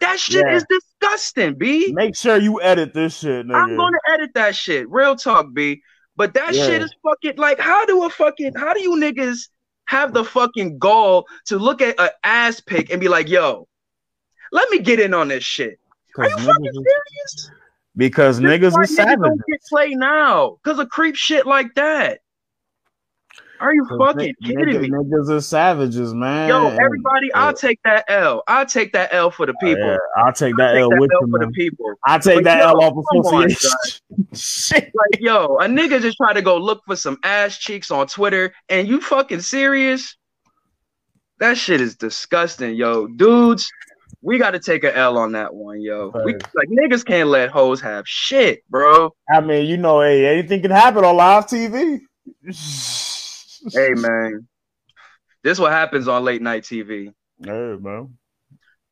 That 0.00 0.18
shit 0.18 0.44
Yeah. 0.46 0.56
is 0.56 0.64
disgusting, 0.68 1.54
B. 1.54 1.92
Make 1.92 2.16
sure 2.16 2.36
you 2.36 2.60
edit 2.62 2.94
this 2.94 3.18
shit, 3.18 3.46
nigga. 3.46 3.54
I'm 3.56 3.76
gonna 3.76 3.98
edit 4.08 4.30
that 4.34 4.54
shit. 4.56 4.88
Real 4.88 5.16
talk, 5.16 5.46
B. 5.52 5.82
But 6.16 6.34
that 6.34 6.54
Yeah. 6.54 6.66
shit 6.66 6.82
is 6.82 6.94
fucking 7.02 7.36
like 7.36 7.58
how 7.58 7.84
do 7.86 8.04
a 8.04 8.10
fucking 8.10 8.54
how 8.54 8.72
do 8.72 8.80
you 8.80 8.92
niggas 8.96 9.48
have 9.86 10.14
the 10.14 10.24
fucking 10.24 10.78
gall 10.78 11.26
to 11.46 11.58
look 11.58 11.82
at 11.82 11.98
an 12.00 12.10
ass 12.22 12.60
pic 12.60 12.90
and 12.90 13.00
be 13.00 13.08
like, 13.08 13.28
yo, 13.28 13.68
let 14.52 14.70
me 14.70 14.78
get 14.78 15.00
in 15.00 15.12
on 15.12 15.28
this 15.28 15.44
shit. 15.44 15.78
Are 16.18 16.28
you 16.28 16.36
fucking 16.38 16.72
serious? 16.72 17.50
because 17.96 18.40
This 18.40 18.50
niggas 18.50 18.72
niggas 18.72 18.88
savage. 18.88 19.18
don't 19.20 19.42
get 19.48 19.60
play 19.68 19.90
now 19.90 20.58
because 20.62 20.78
of 20.78 20.88
creep 20.88 21.16
shit 21.16 21.46
like 21.46 21.74
that. 21.74 22.20
Are 23.60 23.74
you 23.74 23.86
fucking 23.98 24.34
kidding 24.42 24.80
me? 24.80 24.88
Niggas 24.90 25.30
are 25.30 25.40
savages, 25.40 26.12
man. 26.12 26.48
Yo, 26.48 26.68
everybody, 26.68 27.32
I'll 27.34 27.54
take 27.54 27.78
that 27.84 28.04
L. 28.08 28.42
I'll 28.48 28.66
take 28.66 28.92
that 28.92 29.12
L 29.12 29.30
for 29.30 29.46
the 29.46 29.52
oh, 29.52 29.64
people. 29.64 29.86
Yeah, 29.86 29.96
I'll 30.16 30.32
take 30.32 30.56
that 30.56 30.76
I'll 30.76 30.82
L 30.82 30.90
take 30.90 30.98
that 30.98 31.00
with 31.00 31.10
L 31.12 31.20
you, 31.20 31.30
for 31.30 31.38
the 31.38 31.52
people. 31.52 31.94
I'll 32.04 32.20
take 32.20 32.36
But 32.36 32.44
that 32.44 32.58
yo, 32.58 32.70
L 32.70 32.82
off 32.82 33.04
association. 33.14 33.70
Shit. 34.34 34.84
Like, 34.94 35.20
yo, 35.20 35.56
a 35.58 35.66
nigga 35.66 36.00
just 36.00 36.16
try 36.16 36.32
to 36.32 36.42
go 36.42 36.56
look 36.56 36.82
for 36.84 36.96
some 36.96 37.18
ass 37.22 37.58
cheeks 37.58 37.90
on 37.90 38.06
Twitter, 38.06 38.52
and 38.68 38.88
you 38.88 39.00
fucking 39.00 39.40
serious? 39.40 40.16
That 41.40 41.56
shit 41.56 41.80
is 41.80 41.96
disgusting, 41.96 42.74
yo. 42.74 43.06
Dudes, 43.06 43.70
we 44.22 44.38
got 44.38 44.52
to 44.52 44.58
take 44.58 44.84
a 44.84 44.96
L 44.96 45.18
on 45.18 45.32
that 45.32 45.54
one, 45.54 45.80
yo. 45.80 46.10
We 46.24 46.34
like 46.54 46.68
niggas 46.68 47.04
can't 47.04 47.28
let 47.28 47.50
hoes 47.50 47.80
have 47.80 48.06
shit, 48.08 48.68
bro. 48.70 49.14
I 49.32 49.40
mean, 49.40 49.66
you 49.66 49.76
know, 49.76 50.00
hey, 50.00 50.26
anything 50.26 50.62
can 50.62 50.70
happen 50.70 51.04
on 51.04 51.16
live 51.16 51.46
TV. 51.46 52.00
Hey, 53.72 53.90
man, 53.96 54.46
this 55.42 55.58
what 55.58 55.72
happens 55.72 56.08
on 56.08 56.24
late 56.24 56.42
night 56.42 56.62
TV. 56.64 57.12
Hey, 57.44 57.76
man. 57.80 58.16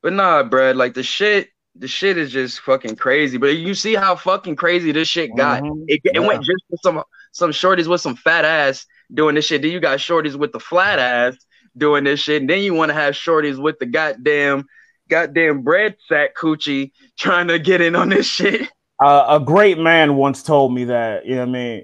But 0.01 0.13
nah, 0.13 0.43
bruh, 0.43 0.75
like 0.75 0.93
the 0.93 1.03
shit, 1.03 1.49
the 1.75 1.87
shit 1.87 2.17
is 2.17 2.31
just 2.31 2.59
fucking 2.61 2.95
crazy. 2.97 3.37
But 3.37 3.55
you 3.55 3.73
see 3.73 3.95
how 3.95 4.15
fucking 4.15 4.55
crazy 4.57 4.91
this 4.91 5.07
shit 5.07 5.35
got. 5.35 5.63
Mhm. 5.63 5.85
It, 5.87 6.01
it 6.03 6.11
Yeah. 6.15 6.19
went 6.19 6.43
just 6.43 6.63
for 6.69 6.77
some 6.83 7.03
some 7.31 7.51
shorties 7.51 7.87
with 7.87 8.01
some 8.01 8.15
fat 8.15 8.45
ass 8.45 8.85
doing 9.13 9.35
this 9.35 9.45
shit. 9.45 9.61
Then 9.61 9.71
you 9.71 9.79
got 9.79 9.99
shorties 9.99 10.35
with 10.35 10.51
the 10.51 10.59
flat 10.59 10.99
ass 10.99 11.35
doing 11.75 12.03
this 12.03 12.19
shit. 12.19 12.41
And 12.41 12.49
then 12.49 12.61
you 12.61 12.73
want 12.73 12.89
to 12.89 12.93
have 12.93 13.15
shorties 13.15 13.57
with 13.57 13.79
the 13.79 13.85
goddamn 13.87 14.65
goddamn 15.09 15.61
bread 15.63 15.95
sack 16.07 16.35
coochie 16.35 16.91
trying 17.17 17.47
to 17.47 17.57
get 17.59 17.81
in 17.81 17.95
on 17.95 18.09
this 18.09 18.25
shit. 18.29 18.69
Uh, 19.03 19.25
a 19.29 19.39
great 19.39 19.77
man 19.79 20.15
once 20.15 20.43
told 20.43 20.73
me 20.73 20.85
that, 20.85 21.25
you 21.25 21.35
know 21.35 21.41
what 21.41 21.49
I 21.49 21.51
mean? 21.51 21.83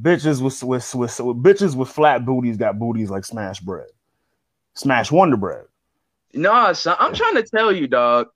Bitches 0.00 0.42
with, 0.42 0.62
with, 0.62 0.94
with, 0.94 1.20
with 1.20 1.42
bitches 1.42 1.74
with 1.74 1.88
flat 1.88 2.24
booties 2.24 2.56
got 2.56 2.78
booties 2.78 3.10
like 3.10 3.24
smash 3.24 3.60
bread. 3.60 3.86
Smash 4.74 5.10
Wonder 5.10 5.36
Bread. 5.36 5.64
Nah, 6.34 6.72
son, 6.72 6.96
I'm 7.00 7.14
trying 7.14 7.34
to 7.34 7.42
tell 7.42 7.72
you, 7.72 7.88
dog. 7.88 8.28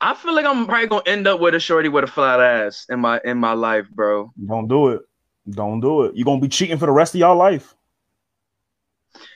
I 0.00 0.14
feel 0.14 0.34
like 0.34 0.44
I'm 0.44 0.66
probably 0.66 0.86
gonna 0.86 1.02
end 1.06 1.26
up 1.26 1.40
with 1.40 1.54
a 1.54 1.60
shorty 1.60 1.88
with 1.88 2.04
a 2.04 2.06
flat 2.06 2.40
ass 2.40 2.86
in 2.90 3.00
my 3.00 3.20
in 3.24 3.38
my 3.38 3.54
life, 3.54 3.88
bro. 3.90 4.30
Don't 4.46 4.68
do 4.68 4.88
it. 4.88 5.00
Don't 5.48 5.80
do 5.80 6.02
it. 6.02 6.12
You're 6.14 6.26
gonna 6.26 6.40
be 6.40 6.48
cheating 6.48 6.78
for 6.78 6.86
the 6.86 6.92
rest 6.92 7.14
of 7.14 7.18
your 7.18 7.34
life. 7.34 7.74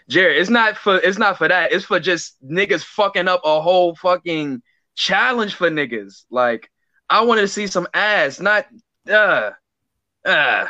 Jared, 0.09 0.39
it's 0.39 0.51
not 0.51 0.77
for 0.77 0.99
it's 0.99 1.19
not 1.19 1.39
for 1.39 1.49
that. 1.49 1.73
It's 1.73 1.85
for 1.85 1.99
just 1.99 2.37
niggas 2.45 2.85
fucking 2.85 3.29
up 3.29 3.41
a 3.45 3.61
whole 3.61 3.95
fucking 3.97 4.63
challenge 4.95 5.55
for 5.55 5.71
niggas. 5.71 6.25
Like 6.31 6.71
I 7.09 7.25
want 7.25 7.41
to 7.41 7.49
see 7.49 7.67
some 7.67 7.89
ass, 7.95 8.39
not 8.39 8.67
uh 9.11 9.51
uh. 10.29 10.67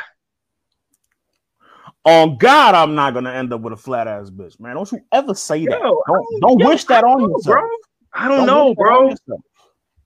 On 2.05 2.37
God, 2.37 2.75
I'm 2.75 2.95
not 2.95 3.13
gonna 3.13 3.31
end 3.31 3.51
up 3.53 3.61
with 3.61 3.73
a 3.73 3.77
flat 3.77 4.07
ass 4.07 4.29
bitch, 4.29 4.59
man. 4.59 4.75
Don't 4.75 4.91
you 4.91 5.01
ever 5.11 5.35
say 5.35 5.65
that. 5.65 5.79
Yo, 5.79 6.01
Don't, 6.07 6.41
don't 6.41 6.59
yo, 6.59 6.67
wish 6.67 6.85
that 6.85 7.03
on 7.03 7.19
don't 7.19 7.29
know, 7.29 7.37
yourself. 7.37 7.59
bro. 7.59 7.69
I 8.13 8.27
don't 8.27 8.45
know, 8.45 8.73
that 8.75 8.81
on 8.81 9.15
bro. 9.27 9.39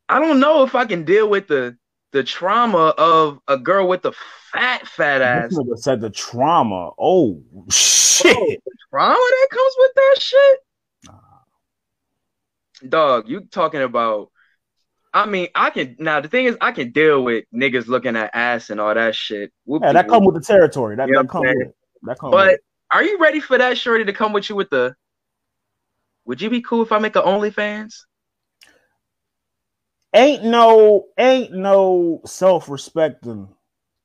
I 0.10 0.20
don't 0.20 0.39
know 0.39 0.63
if 0.63 0.76
I 0.76 0.86
can 0.86 1.06
deal 1.06 1.30
with 1.30 1.48
the 1.48 1.78
the 2.12 2.24
trauma 2.24 2.94
of 2.98 3.39
a 3.48 3.58
girl 3.58 3.88
with 3.88 4.06
a 4.06 4.13
fat 4.52 4.88
fat 4.88 5.22
ass. 5.22 5.58
Said 5.76 6.02
the 6.02 6.10
trauma. 6.10 6.92
Oh 6.98 7.42
shit. 7.70 8.36
Oh, 8.36 8.56
trauma 8.89 9.16
that 9.16 9.48
comes 9.52 9.74
with 9.78 9.92
that 9.96 10.16
shit. 10.20 10.60
Dog, 12.89 13.30
you 13.30 13.42
talking 13.42 13.82
about? 13.82 14.30
I 15.13 15.26
mean, 15.28 15.47
I 15.54 15.69
can 15.69 15.95
now. 15.99 16.21
The 16.21 16.28
thing 16.28 16.45
is, 16.45 16.58
I 16.60 16.71
can 16.71 16.91
deal 16.91 17.23
with 17.23 17.45
niggas 17.54 17.88
looking 17.88 18.15
at 18.15 18.32
ass 18.34 18.71
and 18.71 18.82
all 18.82 18.93
that 18.93 19.15
shit. 19.15 19.52
Yeah, 19.67 19.93
that 19.93 20.08
come 20.08 20.26
with 20.26 20.36
the 20.36 20.41
territory. 20.41 20.95
That, 20.95 21.08
You 21.08 21.15
that 21.15 21.30
come 21.30 21.41
with 21.41 21.67
it. 21.67 21.76
That 22.02 22.17
come 22.19 22.32
with 22.32 22.39
But 22.39 22.54
it. 22.56 22.63
are 22.91 23.04
you 23.04 23.19
ready 23.19 23.39
for 23.39 23.58
that 23.58 23.78
shorty 23.78 24.06
to 24.06 24.13
come 24.13 24.34
with 24.34 24.49
you 24.49 24.56
with 24.56 24.71
the? 24.71 24.95
Would 26.26 26.41
you 26.41 26.49
be 26.49 26.62
cool 26.62 26.82
if 26.82 26.91
I 26.91 26.99
make 26.99 27.15
a 27.15 27.21
OnlyFans? 27.21 27.93
Ain't 30.15 30.43
no 30.43 31.08
ain't 31.17 31.54
no 31.54 32.21
self-respecting 32.26 33.47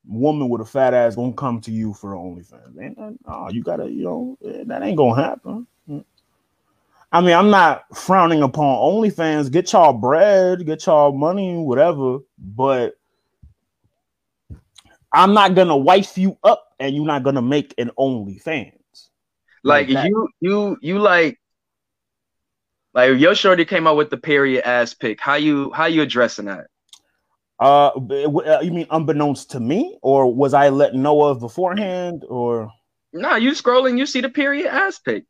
woman 0.07 0.49
with 0.49 0.63
a 0.63 0.65
fat 0.65 0.95
ass 0.95 1.15
gonna 1.17 1.33
come 1.33 1.61
to 1.61 1.71
you 1.71 1.95
for 1.95 2.15
OnlyFans. 2.15 2.83
Ain't 2.83 2.97
that, 2.97 3.17
oh, 3.27 3.51
you 3.51 3.63
gotta, 3.63 3.91
you 3.91 4.05
know, 4.05 4.39
that 4.43 4.83
ain't 4.83 4.97
gonna 4.97 5.23
happen. 5.23 5.67
I 7.11 7.23
mean, 7.23 7.35
I'm 7.35 7.51
not 7.51 7.85
frowning 7.97 8.43
upon 8.43 8.67
OnlyFans. 8.67 9.51
Get 9.51 9.73
y'all 9.73 9.95
bread, 9.95 10.67
get 10.67 10.85
y'all 10.85 11.13
money, 11.13 11.57
whatever. 11.57 12.19
But 12.39 12.95
I'm 15.13 15.33
not 15.33 15.55
gonna 15.55 15.77
wife 15.77 16.19
you 16.19 16.37
up, 16.45 16.67
and 16.79 16.95
you're 16.95 17.07
not 17.07 17.23
gonna 17.23 17.43
make 17.43 17.75
an 17.79 17.91
OnlyFans. 17.99 18.73
Like 19.65 19.89
Like 19.89 20.09
you, 20.09 20.29
you, 20.41 20.77
you 20.83 20.99
like, 20.99 21.41
like 22.93 23.19
your 23.19 23.35
shorty 23.35 23.65
came 23.65 23.87
out 23.87 23.97
with 23.97 24.11
the 24.11 24.19
period 24.19 24.67
ass 24.67 24.93
pic. 24.93 25.19
How 25.21 25.35
you, 25.37 25.73
how 25.73 25.87
you 25.87 26.03
addressing 26.03 26.45
that? 26.45 26.67
Uh, 27.59 27.89
uh, 27.89 28.61
you 28.61 28.71
mean 28.71 28.87
unbeknownst 28.91 29.51
to 29.53 29.61
me, 29.61 29.99
or 30.03 30.33
was 30.33 30.53
I 30.53 30.69
let 30.69 30.95
know 30.95 31.23
of 31.23 31.41
beforehand, 31.41 32.25
or? 32.29 32.71
Nah, 33.15 33.37
you 33.37 33.53
scrolling, 33.53 33.99
you 33.99 34.05
see 34.05 34.21
the 34.21 34.29
period 34.29 34.67
ass 34.67 34.99
pic. 34.99 35.25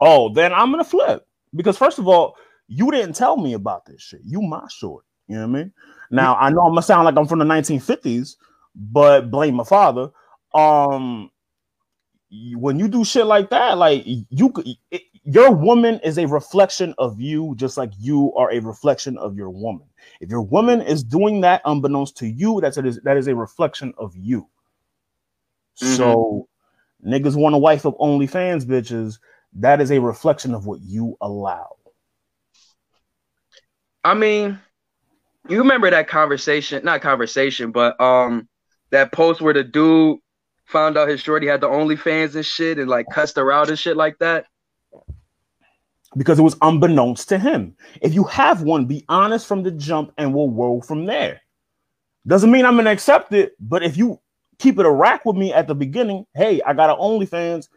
Oh, 0.00 0.32
then 0.32 0.52
I'm 0.52 0.70
gonna 0.70 0.84
flip 0.84 1.26
because 1.54 1.78
first 1.78 1.98
of 1.98 2.08
all, 2.08 2.36
you 2.68 2.90
didn't 2.90 3.14
tell 3.14 3.36
me 3.36 3.54
about 3.54 3.86
this 3.86 4.02
shit. 4.02 4.20
You 4.24 4.42
my 4.42 4.66
short. 4.68 5.04
You 5.28 5.36
know 5.36 5.42
what 5.42 5.58
I 5.58 5.62
mean? 5.62 5.72
Now 6.10 6.36
I 6.36 6.50
know 6.50 6.60
I'm 6.60 6.70
gonna 6.70 6.82
sound 6.82 7.04
like 7.04 7.16
I'm 7.16 7.26
from 7.26 7.38
the 7.38 7.44
1950s, 7.44 8.36
but 8.74 9.30
blame 9.30 9.54
my 9.54 9.64
father. 9.64 10.10
Um, 10.54 11.30
when 12.56 12.78
you 12.78 12.88
do 12.88 13.04
shit 13.04 13.26
like 13.26 13.50
that, 13.50 13.78
like 13.78 14.02
you, 14.04 14.52
it, 14.90 15.02
your 15.24 15.50
woman 15.52 16.00
is 16.04 16.18
a 16.18 16.26
reflection 16.26 16.94
of 16.98 17.20
you, 17.20 17.54
just 17.56 17.76
like 17.76 17.90
you 17.98 18.32
are 18.34 18.52
a 18.52 18.60
reflection 18.60 19.16
of 19.18 19.36
your 19.36 19.50
woman. 19.50 19.86
If 20.20 20.30
your 20.30 20.42
woman 20.42 20.82
is 20.82 21.02
doing 21.02 21.40
that 21.42 21.62
unbeknownst 21.64 22.16
to 22.18 22.26
you, 22.26 22.60
that's 22.60 22.76
it 22.76 22.86
is 22.86 23.00
that 23.04 23.16
is 23.16 23.28
a 23.28 23.34
reflection 23.34 23.94
of 23.96 24.14
you. 24.16 24.48
So 25.74 26.48
niggas 27.04 27.36
want 27.36 27.54
to 27.54 27.58
wife 27.58 27.86
up 27.86 27.98
OnlyFans 27.98 28.64
bitches. 28.64 29.18
That 29.56 29.80
is 29.80 29.90
a 29.90 30.00
reflection 30.00 30.54
of 30.54 30.66
what 30.66 30.80
you 30.82 31.16
allow. 31.20 31.76
I 34.04 34.14
mean, 34.14 34.58
you 35.48 35.58
remember 35.58 35.90
that 35.90 36.08
conversation? 36.08 36.84
Not 36.84 37.00
conversation, 37.02 37.70
but 37.72 38.00
um, 38.00 38.48
that 38.90 39.12
post 39.12 39.40
where 39.40 39.54
the 39.54 39.64
dude 39.64 40.18
found 40.66 40.96
out 40.96 41.08
his 41.08 41.20
shorty 41.20 41.46
had 41.46 41.60
the 41.60 41.68
OnlyFans 41.68 42.34
and 42.34 42.44
shit, 42.44 42.78
and 42.78 42.88
like 42.88 43.06
cussed 43.10 43.36
her 43.36 43.52
out 43.52 43.68
and 43.68 43.78
shit 43.78 43.96
like 43.96 44.18
that. 44.18 44.46
because 46.16 46.38
it 46.38 46.42
was 46.42 46.56
unbeknownst 46.62 47.28
to 47.28 47.38
him. 47.38 47.76
If 48.00 48.14
you 48.14 48.24
have 48.24 48.62
one, 48.62 48.86
be 48.86 49.04
honest 49.08 49.46
from 49.46 49.62
the 49.62 49.70
jump 49.70 50.12
and 50.16 50.32
we'll 50.34 50.50
roll 50.50 50.80
from 50.82 51.06
there. 51.06 51.40
Doesn't 52.26 52.50
mean 52.50 52.64
I'm 52.64 52.76
gonna 52.76 52.90
accept 52.90 53.32
it, 53.32 53.52
but 53.60 53.82
if 53.82 53.96
you 53.96 54.20
keep 54.58 54.78
it 54.78 54.86
a 54.86 54.90
rack 54.90 55.24
with 55.24 55.36
me 55.36 55.52
at 55.52 55.66
the 55.66 55.74
beginning, 55.74 56.24
hey, 56.34 56.62
I 56.62 56.72
got 56.72 56.90
an 56.90 56.96
OnlyFans, 56.96 57.68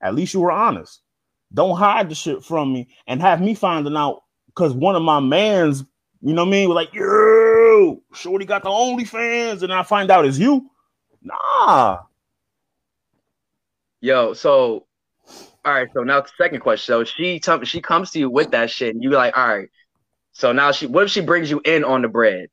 at 0.00 0.14
least 0.14 0.34
you 0.34 0.40
were 0.40 0.52
honest. 0.52 1.02
Don't 1.52 1.76
hide 1.76 2.08
the 2.08 2.14
shit 2.14 2.44
from 2.44 2.72
me 2.72 2.88
and 3.06 3.20
have 3.20 3.40
me 3.40 3.54
finding 3.54 3.96
out 3.96 4.22
because 4.46 4.72
one 4.72 4.96
of 4.96 5.02
my 5.02 5.20
mans, 5.20 5.84
you 6.20 6.32
know 6.32 6.42
what 6.42 6.48
I 6.48 6.50
mean, 6.52 6.68
was 6.68 6.76
like, 6.76 6.94
yo, 6.94 8.02
Shorty 8.14 8.44
got 8.44 8.62
the 8.62 8.68
OnlyFans, 8.68 9.62
and 9.62 9.72
I 9.72 9.82
find 9.82 10.10
out 10.10 10.26
it's 10.26 10.38
you. 10.38 10.70
Nah. 11.22 11.98
Yo, 14.00 14.32
so 14.34 14.86
all 15.64 15.74
right, 15.74 15.88
so 15.92 16.02
now 16.02 16.24
second 16.38 16.60
question. 16.60 16.92
So 16.92 17.04
she 17.04 17.38
t- 17.38 17.64
she 17.64 17.80
comes 17.80 18.10
to 18.12 18.18
you 18.18 18.30
with 18.30 18.50
that 18.52 18.70
shit, 18.70 18.94
and 18.94 19.02
you 19.02 19.10
be 19.10 19.16
like, 19.16 19.36
all 19.36 19.46
right. 19.46 19.68
So 20.32 20.52
now 20.52 20.72
she, 20.72 20.86
what 20.86 21.04
if 21.04 21.10
she 21.10 21.20
brings 21.20 21.50
you 21.50 21.60
in 21.64 21.84
on 21.84 22.02
the 22.02 22.08
bread? 22.08 22.48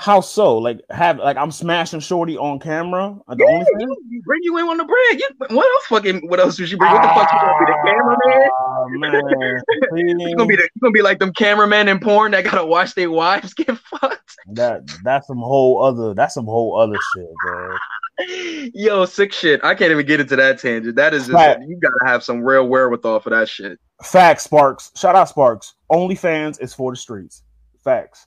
How 0.00 0.22
so? 0.22 0.56
Like 0.56 0.80
have 0.88 1.18
like 1.18 1.36
I'm 1.36 1.50
smashing 1.50 2.00
Shorty 2.00 2.34
on 2.38 2.58
camera 2.58 3.14
the 3.28 3.36
Yeah, 3.38 3.58
OnlyFans? 3.58 3.80
you, 3.80 3.96
you 4.08 4.22
bring 4.24 4.40
you 4.42 4.56
in 4.56 4.64
on 4.64 4.78
the 4.78 4.84
bread. 4.84 5.20
You, 5.20 5.28
what 5.54 5.66
else? 5.74 5.84
Fucking 5.90 6.26
what 6.26 6.40
else 6.40 6.58
would 6.58 6.70
she 6.70 6.76
bring? 6.76 6.90
What 6.90 7.02
the 7.02 7.08
fuck? 7.08 7.28
You 7.30 7.38
gonna 7.38 7.58
be 7.58 7.66
the 7.66 7.78
cameraman? 7.84 8.48
Ah, 8.58 8.86
man. 8.88 10.20
You 10.30 10.36
gonna 10.36 10.48
be 10.48 10.56
the, 10.56 10.62
you 10.62 10.80
gonna 10.80 10.92
be 10.92 11.02
like 11.02 11.18
them 11.18 11.34
cameramen 11.34 11.86
in 11.88 12.00
porn 12.00 12.32
that 12.32 12.44
gotta 12.44 12.64
watch 12.64 12.94
their 12.94 13.10
wives 13.10 13.52
get 13.52 13.76
fucked. 14.00 14.36
that 14.54 14.88
that's 15.04 15.26
some 15.26 15.36
whole 15.36 15.84
other 15.84 16.14
that's 16.14 16.32
some 16.32 16.46
whole 16.46 16.80
other 16.80 16.96
shit, 17.14 17.28
bro. 17.44 17.76
Yo, 18.72 19.04
sick 19.04 19.34
shit. 19.34 19.62
I 19.62 19.74
can't 19.74 19.90
even 19.90 20.06
get 20.06 20.18
into 20.18 20.36
that 20.36 20.60
tangent. 20.60 20.96
That 20.96 21.12
is 21.12 21.26
just 21.26 21.58
you 21.68 21.78
gotta 21.78 22.10
have 22.10 22.24
some 22.24 22.40
real 22.40 22.66
wherewithal 22.66 23.20
for 23.20 23.28
that 23.28 23.50
shit. 23.50 23.78
Facts, 24.02 24.44
Sparks. 24.44 24.92
Shout 24.96 25.14
out 25.14 25.28
Sparks. 25.28 25.74
OnlyFans 25.92 26.58
is 26.62 26.72
for 26.72 26.90
the 26.90 26.96
streets. 26.96 27.42
Facts. 27.84 28.26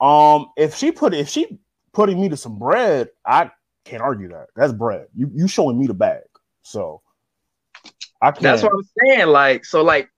Um, 0.00 0.46
if 0.56 0.74
she 0.74 0.92
put 0.92 1.14
if 1.14 1.28
she 1.28 1.58
putting 1.92 2.20
me 2.20 2.28
to 2.28 2.36
some 2.36 2.58
bread, 2.58 3.08
I 3.26 3.50
can't 3.84 4.02
argue 4.02 4.28
that. 4.28 4.46
That's 4.56 4.72
bread. 4.72 5.06
You 5.14 5.30
you 5.34 5.48
showing 5.48 5.78
me 5.78 5.86
the 5.86 5.94
bag. 5.94 6.22
So 6.62 7.02
I 8.20 8.32
can't. 8.32 8.42
That's 8.42 8.62
what 8.62 8.72
I'm 8.72 8.88
saying. 9.06 9.28
Like, 9.28 9.64
so 9.64 9.82
like 9.82 10.08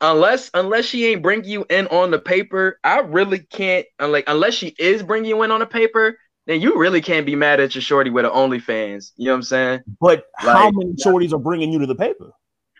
unless 0.00 0.50
unless 0.54 0.84
she 0.84 1.06
ain't 1.06 1.22
bring 1.22 1.44
you 1.44 1.64
in 1.70 1.86
on 1.88 2.10
the 2.10 2.18
paper, 2.18 2.78
I 2.84 3.00
really 3.00 3.40
can't 3.40 3.86
uh, 4.00 4.08
like 4.08 4.24
unless 4.26 4.54
she 4.54 4.74
is 4.78 5.02
bringing 5.02 5.30
you 5.30 5.42
in 5.42 5.50
on 5.50 5.60
the 5.60 5.66
paper, 5.66 6.18
then 6.46 6.60
you 6.60 6.76
really 6.78 7.00
can't 7.00 7.26
be 7.26 7.36
mad 7.36 7.60
at 7.60 7.74
your 7.74 7.82
shorty 7.82 8.10
with 8.10 8.24
an 8.24 8.32
OnlyFans. 8.32 9.12
You 9.16 9.26
know 9.26 9.32
what 9.32 9.36
I'm 9.36 9.42
saying? 9.42 9.80
but 10.00 10.24
how 10.38 10.70
many 10.70 10.94
shorties 10.94 11.32
are 11.32 11.38
bringing 11.38 11.72
you 11.72 11.78
to 11.80 11.86
the 11.86 11.94
paper? 11.94 12.32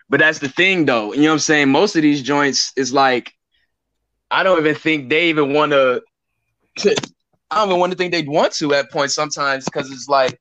But 0.09 0.19
that's 0.19 0.39
the 0.39 0.49
thing 0.49 0.85
though. 0.85 1.13
You 1.13 1.21
know 1.21 1.27
what 1.29 1.33
I'm 1.33 1.39
saying? 1.39 1.69
Most 1.69 1.95
of 1.95 2.01
these 2.01 2.21
joints 2.21 2.71
is 2.75 2.93
like 2.93 3.33
I 4.29 4.43
don't 4.43 4.59
even 4.59 4.75
think 4.75 5.09
they 5.09 5.29
even 5.29 5.53
want 5.53 5.71
to 5.71 6.01
I 6.79 7.57
don't 7.57 7.69
even 7.69 7.79
want 7.79 7.91
to 7.91 7.97
think 7.97 8.11
they'd 8.11 8.27
want 8.27 8.53
to 8.53 8.73
at 8.73 8.91
points 8.91 9.13
sometimes 9.13 9.65
because 9.65 9.91
it's 9.91 10.07
like 10.07 10.39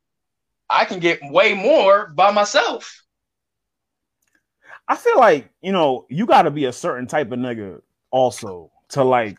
I 0.70 0.84
can 0.84 0.98
get 0.98 1.20
way 1.22 1.54
more 1.54 2.08
by 2.14 2.30
myself. 2.30 3.02
I 4.88 4.96
feel 4.96 5.18
like 5.18 5.50
you 5.60 5.72
know 5.72 6.06
you 6.08 6.26
got 6.26 6.42
to 6.42 6.50
be 6.50 6.64
a 6.66 6.72
certain 6.72 7.06
type 7.06 7.32
of 7.32 7.38
nigga 7.38 7.80
also 8.10 8.70
to 8.90 9.04
like 9.04 9.38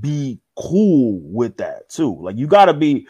be 0.00 0.40
cool 0.56 1.20
with 1.22 1.56
that 1.58 1.88
too. 1.88 2.16
Like 2.20 2.36
you 2.36 2.46
got 2.46 2.66
to 2.66 2.74
be, 2.74 3.06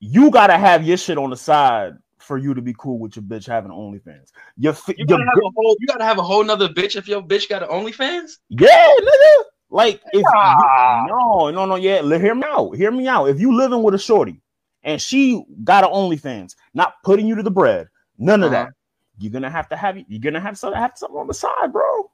you 0.00 0.30
got 0.30 0.48
to 0.48 0.58
have 0.58 0.84
your 0.84 0.96
shit 0.96 1.18
on 1.18 1.30
the 1.30 1.36
side 1.36 1.94
for 2.18 2.38
you 2.38 2.54
to 2.54 2.62
be 2.62 2.74
cool 2.76 2.98
with 2.98 3.16
your 3.16 3.22
bitch 3.22 3.46
having 3.46 3.70
OnlyFans. 3.70 4.30
Your, 4.56 4.74
You 4.96 5.06
gotta 5.06 5.24
have 5.24 5.38
a 5.38 5.50
whole 5.54 5.76
you 5.78 5.86
gotta 5.86 6.04
have 6.04 6.18
a 6.18 6.22
whole 6.22 6.42
nother 6.42 6.68
bitch 6.68 6.96
if 6.96 7.06
your 7.06 7.22
bitch 7.22 7.48
got 7.48 7.62
an 7.62 7.68
OnlyFans. 7.68 8.38
Yeah, 8.48 8.88
nigga. 9.00 9.44
Like 9.70 10.00
if 10.12 10.24
Ah. 10.34 11.02
you, 11.04 11.08
no, 11.08 11.50
no, 11.50 11.64
no, 11.66 11.74
yeah. 11.76 12.02
Hear 12.02 12.34
me 12.34 12.44
out. 12.46 12.72
Hear 12.76 12.90
me 12.90 13.08
out. 13.08 13.26
If 13.26 13.40
you 13.40 13.54
living 13.56 13.82
with 13.82 13.94
a 13.94 13.98
shorty 13.98 14.40
and 14.82 15.00
she 15.02 15.44
got 15.64 15.84
an 15.84 15.90
OnlyFans, 15.90 16.54
not 16.74 16.94
putting 17.04 17.26
you 17.26 17.34
to 17.34 17.42
the 17.42 17.50
bread, 17.50 17.88
none 18.18 18.42
of 18.42 18.52
Uh-huh. 18.52 18.64
that. 18.66 18.72
You're 19.18 19.32
gonna 19.32 19.50
have 19.50 19.68
to 19.70 19.76
have 19.76 19.96
you're 20.08 20.20
gonna 20.20 20.40
have 20.40 20.58
something 20.58 20.78
have 20.80 20.92
something 20.96 21.16
on 21.18 21.26
the 21.26 21.34
side, 21.34 21.72
bro. 21.72 22.10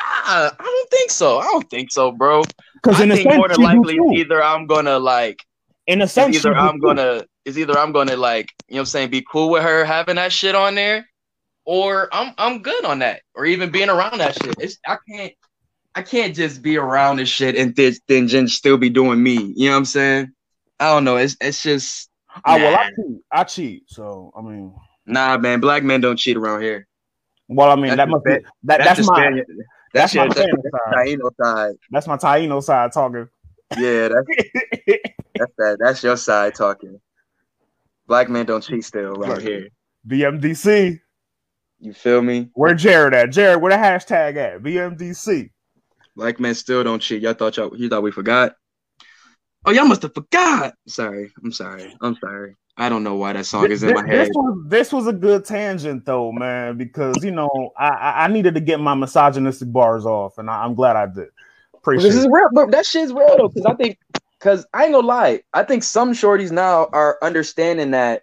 Ah, 0.00 0.54
I 0.58 0.62
don't 0.64 0.90
think 0.90 1.10
so. 1.10 1.38
I 1.38 1.44
don't 1.44 1.68
think 1.70 1.92
so, 1.92 2.10
bro. 2.10 2.42
Because 2.74 2.98
I 3.00 3.04
in 3.04 3.10
a 3.12 3.14
think 3.14 3.28
sense, 3.28 3.36
more 3.36 3.48
than 3.48 3.60
likely 3.60 3.96
too. 3.96 4.10
either 4.14 4.42
I'm 4.42 4.66
gonna 4.66 4.98
like 4.98 5.44
in 5.86 6.00
a 6.02 6.08
sense, 6.08 6.34
either 6.36 6.56
I'm 6.56 6.78
gonna 6.78 7.24
is 7.44 7.58
either 7.58 7.78
I'm 7.78 7.92
gonna 7.92 8.16
like 8.16 8.50
you 8.68 8.74
know 8.74 8.78
what 8.78 8.80
I'm 8.80 8.86
saying 8.86 9.10
be 9.10 9.24
cool 9.30 9.50
with 9.50 9.62
her 9.62 9.84
having 9.84 10.16
that 10.16 10.32
shit 10.32 10.54
on 10.54 10.74
there, 10.74 11.06
or 11.66 12.08
I'm 12.12 12.32
I'm 12.38 12.62
good 12.62 12.84
on 12.86 13.00
that, 13.00 13.20
or 13.34 13.44
even 13.44 13.70
being 13.70 13.90
around 13.90 14.18
that 14.18 14.34
shit. 14.34 14.56
It's 14.58 14.78
I 14.86 14.96
can't 15.08 15.34
I 15.94 16.02
can't 16.02 16.34
just 16.34 16.60
be 16.62 16.76
around 16.76 17.16
this 17.18 17.28
shit 17.28 17.56
and 17.56 17.74
then 17.76 17.92
then 18.08 18.28
just 18.28 18.56
still 18.56 18.76
be 18.76 18.90
doing 18.90 19.22
me. 19.22 19.52
You 19.56 19.66
know 19.66 19.72
what 19.72 19.78
I'm 19.78 19.84
saying? 19.84 20.32
I 20.80 20.90
don't 20.92 21.04
know. 21.04 21.16
It's 21.16 21.36
it's 21.40 21.62
just 21.62 22.10
Ah, 22.44 22.56
well, 22.56 22.74
I 22.76 22.88
cheat. 22.90 23.20
I 23.30 23.44
cheat. 23.44 23.82
So 23.86 24.32
I 24.36 24.42
mean, 24.42 24.74
nah, 25.06 25.38
man. 25.38 25.60
Black 25.60 25.84
men 25.84 26.00
don't 26.00 26.16
cheat 26.16 26.36
around 26.36 26.62
here. 26.62 26.86
well, 27.48 27.70
I 27.70 27.76
mean 27.76 27.88
That's 27.88 27.96
that 27.98 28.08
must 28.08 28.24
be 28.24 28.30
that, 28.64 28.78
that's, 28.78 28.96
just 28.98 29.10
my 29.10 29.20
Spaniard- 29.20 29.46
that's 29.92 30.12
That's, 30.12 30.14
your 30.14 30.26
my 30.26 30.34
that's, 30.34 30.48
side. 30.48 31.06
Taino 31.06 31.30
side. 31.40 31.74
that's 31.90 32.06
my 32.08 32.16
Taino 32.16 32.62
side 32.62 32.92
talking. 32.92 33.28
Yeah, 33.78 34.08
that's 34.08 34.26
that's 35.36 35.52
that. 35.58 35.76
That's 35.78 36.02
your 36.02 36.16
side 36.16 36.54
talking. 36.56 37.00
Black 38.08 38.28
men 38.28 38.46
don't 38.46 38.60
cheat 38.62 38.84
still 38.84 39.12
around 39.16 39.34
Look. 39.36 39.42
here. 39.42 39.68
BMDC. 40.08 41.00
You 41.80 41.92
feel 41.92 42.20
me? 42.22 42.48
Where 42.54 42.74
Jared 42.74 43.14
at? 43.14 43.30
Jared, 43.30 43.60
where 43.62 43.70
the 43.72 43.78
hashtag 43.78 44.36
at? 44.36 44.62
BMDC. 44.62 45.50
Black 46.16 46.38
men 46.38 46.54
still 46.54 46.84
don't 46.84 47.00
cheat. 47.00 47.22
Y'all 47.22 47.34
thought 47.34 47.56
y'all 47.56 47.76
you 47.76 47.88
thought 47.88 48.02
we 48.02 48.12
forgot? 48.12 48.54
Oh, 49.66 49.72
y'all 49.72 49.86
must 49.86 50.02
have 50.02 50.14
forgot. 50.14 50.74
Sorry, 50.86 51.32
I'm 51.42 51.52
sorry. 51.52 51.96
I'm 52.00 52.16
sorry. 52.16 52.54
I 52.76 52.88
don't 52.88 53.04
know 53.04 53.14
why 53.14 53.32
that 53.32 53.46
song 53.46 53.70
is 53.70 53.82
in 53.82 53.88
This, 53.88 53.94
my 53.94 54.06
head. 54.06 54.20
this 54.20 54.30
was 54.34 54.64
this 54.68 54.92
was 54.92 55.06
a 55.06 55.12
good 55.12 55.44
tangent 55.44 56.04
though, 56.04 56.32
man, 56.32 56.76
because 56.76 57.24
you 57.24 57.30
know 57.30 57.72
I 57.78 57.88
I 57.88 58.24
I 58.24 58.28
needed 58.28 58.54
to 58.54 58.60
get 58.60 58.80
my 58.80 58.94
misogynistic 58.94 59.72
bars 59.72 60.06
off, 60.06 60.38
and 60.38 60.50
I, 60.50 60.64
I'm 60.64 60.74
glad 60.74 60.96
I 60.96 61.06
did. 61.06 61.28
Appreciate 61.74 62.10
This 62.10 62.18
is 62.18 62.26
real, 62.26 62.48
but 62.52 62.70
that 62.72 62.86
shit's 62.86 63.12
real 63.12 63.36
though. 63.36 63.48
Because 63.48 63.66
I 63.66 63.74
think, 63.74 63.98
because 64.38 64.66
I 64.74 64.84
ain't 64.84 64.92
gonna 64.92 65.06
lie, 65.06 65.42
I 65.52 65.62
think 65.62 65.82
some 65.82 66.12
shorties 66.12 66.50
now 66.50 66.88
are 66.92 67.18
understanding 67.22 67.92
that 67.92 68.22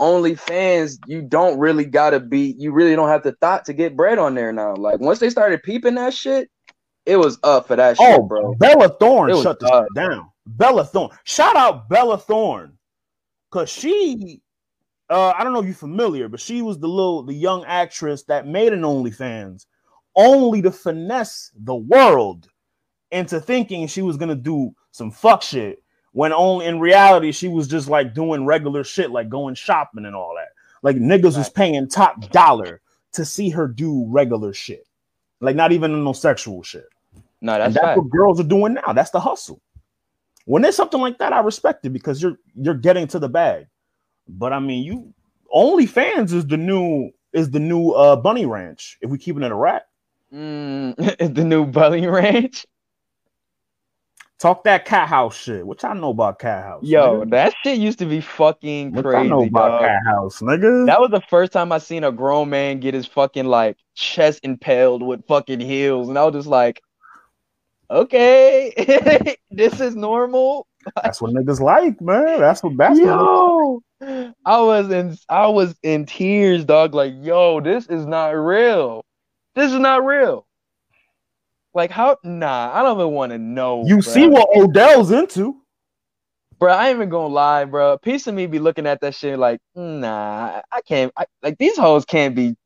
OnlyFans, 0.00 0.98
you 1.06 1.22
don't 1.22 1.58
really 1.58 1.84
gotta 1.84 2.18
be, 2.18 2.54
you 2.58 2.72
really 2.72 2.96
don't 2.96 3.08
have 3.08 3.22
the 3.22 3.32
thought 3.40 3.66
to 3.66 3.72
get 3.72 3.96
bread 3.96 4.18
on 4.18 4.34
there 4.34 4.52
now. 4.52 4.74
Like 4.74 5.00
once 5.00 5.20
they 5.20 5.30
started 5.30 5.62
peeping 5.62 5.94
that 5.94 6.14
shit, 6.14 6.50
it 7.06 7.16
was 7.16 7.38
up 7.42 7.66
for 7.68 7.76
that 7.76 7.96
shit, 7.96 8.06
Oh, 8.18 8.22
bro. 8.22 8.54
Bella 8.54 8.88
Thorne 8.88 9.30
shut 9.42 9.60
this 9.60 9.70
up. 9.70 9.84
shit 9.84 9.94
down. 9.94 10.30
Bella 10.46 10.84
Thorne. 10.84 11.10
Shout 11.24 11.56
out 11.56 11.88
Bella 11.88 12.18
Thorne. 12.18 12.78
Cause 13.50 13.70
she 13.70 14.40
uh 15.10 15.32
I 15.36 15.44
don't 15.44 15.52
know 15.52 15.60
if 15.60 15.66
you're 15.66 15.74
familiar, 15.74 16.28
but 16.28 16.40
she 16.40 16.62
was 16.62 16.78
the 16.78 16.88
little 16.88 17.22
the 17.22 17.34
young 17.34 17.64
actress 17.66 18.24
that 18.24 18.46
made 18.46 18.72
an 18.72 18.82
OnlyFans 18.82 19.66
only 20.16 20.62
to 20.62 20.70
finesse 20.70 21.50
the 21.56 21.74
world 21.74 22.48
into 23.10 23.40
thinking 23.40 23.86
she 23.86 24.02
was 24.02 24.16
gonna 24.16 24.34
do 24.34 24.74
some 24.90 25.10
fuck 25.10 25.42
shit 25.42 25.82
when 26.12 26.32
only 26.32 26.66
in 26.66 26.80
reality 26.80 27.32
she 27.32 27.48
was 27.48 27.68
just 27.68 27.88
like 27.88 28.14
doing 28.14 28.44
regular 28.46 28.82
shit 28.84 29.10
like 29.10 29.28
going 29.28 29.54
shopping 29.54 30.04
and 30.06 30.16
all 30.16 30.34
that. 30.36 30.48
Like 30.82 30.96
niggas 30.96 31.36
was 31.36 31.48
paying 31.50 31.88
top 31.88 32.30
dollar 32.30 32.80
to 33.12 33.24
see 33.24 33.50
her 33.50 33.68
do 33.68 34.04
regular 34.08 34.52
shit. 34.52 34.86
Like 35.40 35.56
not 35.56 35.72
even 35.72 36.02
no 36.04 36.12
sexual 36.12 36.62
shit. 36.62 36.86
No, 37.44 37.58
that's 37.58 37.74
that's 37.74 37.98
what 37.98 38.08
girls 38.08 38.40
are 38.40 38.44
doing 38.44 38.74
now. 38.74 38.92
That's 38.94 39.10
the 39.10 39.20
hustle. 39.20 39.60
When 40.46 40.62
there's 40.62 40.76
something 40.76 41.00
like 41.00 41.18
that, 41.18 41.32
I 41.32 41.40
respect 41.40 41.84
it 41.84 41.90
because 41.90 42.22
you're 42.22 42.38
you're 42.54 42.74
getting 42.74 43.06
to 43.08 43.18
the 43.18 43.28
bag. 43.28 43.66
But 44.26 44.52
I 44.52 44.58
mean, 44.60 44.82
you 44.82 45.12
OnlyFans 45.54 46.32
is 46.32 46.46
the 46.46 46.56
new 46.56 47.10
is 47.34 47.50
the 47.50 47.60
new 47.60 47.90
uh 47.90 48.16
bunny 48.16 48.46
ranch. 48.46 48.96
If 49.02 49.10
we 49.10 49.18
keeping 49.18 49.42
it 49.42 49.46
in 49.46 49.52
a 49.52 49.56
rat, 49.56 49.86
Mm, 50.34 50.96
the 51.34 51.44
new 51.44 51.64
Bunny 51.66 52.06
Ranch. 52.06 52.66
talk 54.40 54.64
that 54.64 54.84
cat 54.84 55.08
house 55.08 55.36
shit. 55.36 55.64
What 55.66 55.82
y'all 55.82 55.94
know 55.94 56.10
about 56.10 56.38
cat 56.40 56.64
house? 56.64 56.82
Yo, 56.82 57.20
nigga? 57.20 57.30
that 57.30 57.54
shit 57.62 57.78
used 57.78 57.98
to 58.00 58.06
be 58.06 58.20
fucking 58.20 58.92
what 58.92 59.04
crazy, 59.04 59.28
know 59.28 59.44
about 59.44 59.80
dog. 59.80 59.80
cat 59.82 60.00
house, 60.06 60.40
nigga? 60.40 60.86
That 60.86 61.00
was 61.00 61.10
the 61.10 61.20
first 61.30 61.52
time 61.52 61.70
I 61.70 61.78
seen 61.78 62.02
a 62.04 62.10
grown 62.10 62.50
man 62.50 62.80
get 62.80 62.94
his 62.94 63.06
fucking 63.06 63.46
like 63.46 63.76
chest 63.94 64.40
impaled 64.42 65.02
with 65.02 65.24
fucking 65.28 65.60
heels, 65.60 66.08
and 66.08 66.18
I 66.18 66.24
was 66.24 66.34
just 66.34 66.48
like, 66.48 66.82
okay, 67.90 69.36
this 69.50 69.80
is 69.80 69.96
normal. 69.96 70.66
That's 71.02 71.20
what 71.20 71.32
niggas 71.32 71.60
like, 71.60 72.00
man. 72.00 72.40
That's 72.40 72.62
what 72.62 72.74
what 72.74 72.96
Yo, 72.96 73.82
I 74.44 74.60
was 74.60 74.90
in 74.90 75.16
I 75.28 75.46
was 75.48 75.74
in 75.82 76.06
tears, 76.06 76.64
dog. 76.64 76.94
Like, 76.94 77.14
yo, 77.20 77.60
this 77.60 77.86
is 77.86 78.06
not 78.06 78.30
real. 78.30 79.04
This 79.54 79.72
is 79.72 79.78
not 79.78 80.04
real. 80.04 80.46
Like, 81.74 81.90
how? 81.90 82.16
Nah, 82.22 82.70
I 82.72 82.82
don't 82.82 82.98
even 82.98 83.12
want 83.12 83.32
to 83.32 83.38
know. 83.38 83.84
you 83.86 83.98
bruh. 83.98 84.04
see 84.04 84.26
what 84.26 84.48
Odell's 84.56 85.10
into. 85.10 85.56
bro. 86.58 86.72
I 86.72 86.88
ain't 86.88 86.96
even 86.96 87.08
gonna 87.08 87.32
lie, 87.32 87.64
bro. 87.64 87.98
Piece 87.98 88.26
of 88.26 88.34
me 88.34 88.46
be 88.46 88.58
looking 88.58 88.86
at 88.86 89.00
that 89.00 89.14
shit 89.14 89.38
like, 89.38 89.60
nah, 89.74 90.60
I 90.70 90.80
can't. 90.82 91.12
I, 91.16 91.26
like 91.42 91.58
these 91.58 91.76
hoes 91.76 92.04
can't 92.04 92.34
be. 92.34 92.56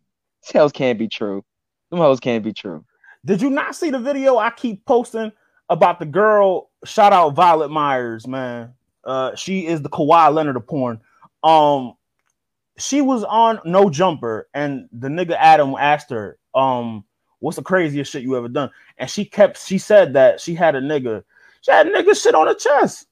These 0.43 0.53
hoes 0.53 0.73
can't 0.73 0.99
be 0.99 1.09
true. 1.09 1.45
Them 1.91 2.01
hoes 2.01 2.21
can't 2.21 2.45
be 2.45 2.53
true. 2.53 2.85
Did 3.25 3.43
you 3.43 3.51
not 3.51 3.75
see 3.75 3.91
the 3.91 3.99
video 3.99 4.39
I 4.39 4.51
keep 4.51 4.85
posting 4.85 5.33
about 5.69 5.99
the 5.99 6.07
girl? 6.07 6.71
Shout 6.85 7.13
out 7.13 7.35
Violet 7.35 7.71
Myers, 7.71 8.27
man. 8.27 8.75
Uh, 9.05 9.35
she 9.35 9.67
is 9.67 9.83
the 9.83 9.89
Kawhi 9.89 10.33
Leonard 10.33 10.57
of 10.57 10.67
porn. 10.67 11.01
Um, 11.43 11.95
she 12.79 13.01
was 13.01 13.25
on 13.25 13.61
No 13.65 13.91
Jumper, 13.91 14.49
and 14.55 14.89
the 14.93 15.09
nigga 15.09 15.37
Adam 15.39 15.75
asked 15.79 16.11
her, 16.11 16.39
um, 16.55 17.05
what's 17.41 17.57
the 17.57 17.63
craziest 17.63 18.13
shit 18.13 18.23
you 18.23 18.37
ever 18.37 18.49
done? 18.49 18.71
And 18.99 19.11
she 19.11 19.25
kept, 19.25 19.59
she 19.59 19.79
said 19.79 20.15
that 20.15 20.41
she 20.41 20.55
had 20.55 20.75
a 20.75 20.81
nigga, 20.81 21.25
she 21.61 21.73
had 21.73 21.87
a 21.87 21.91
nigga 21.91 22.21
shit 22.21 22.35
on 22.35 22.47
her 22.47 22.55
chest. 22.55 23.07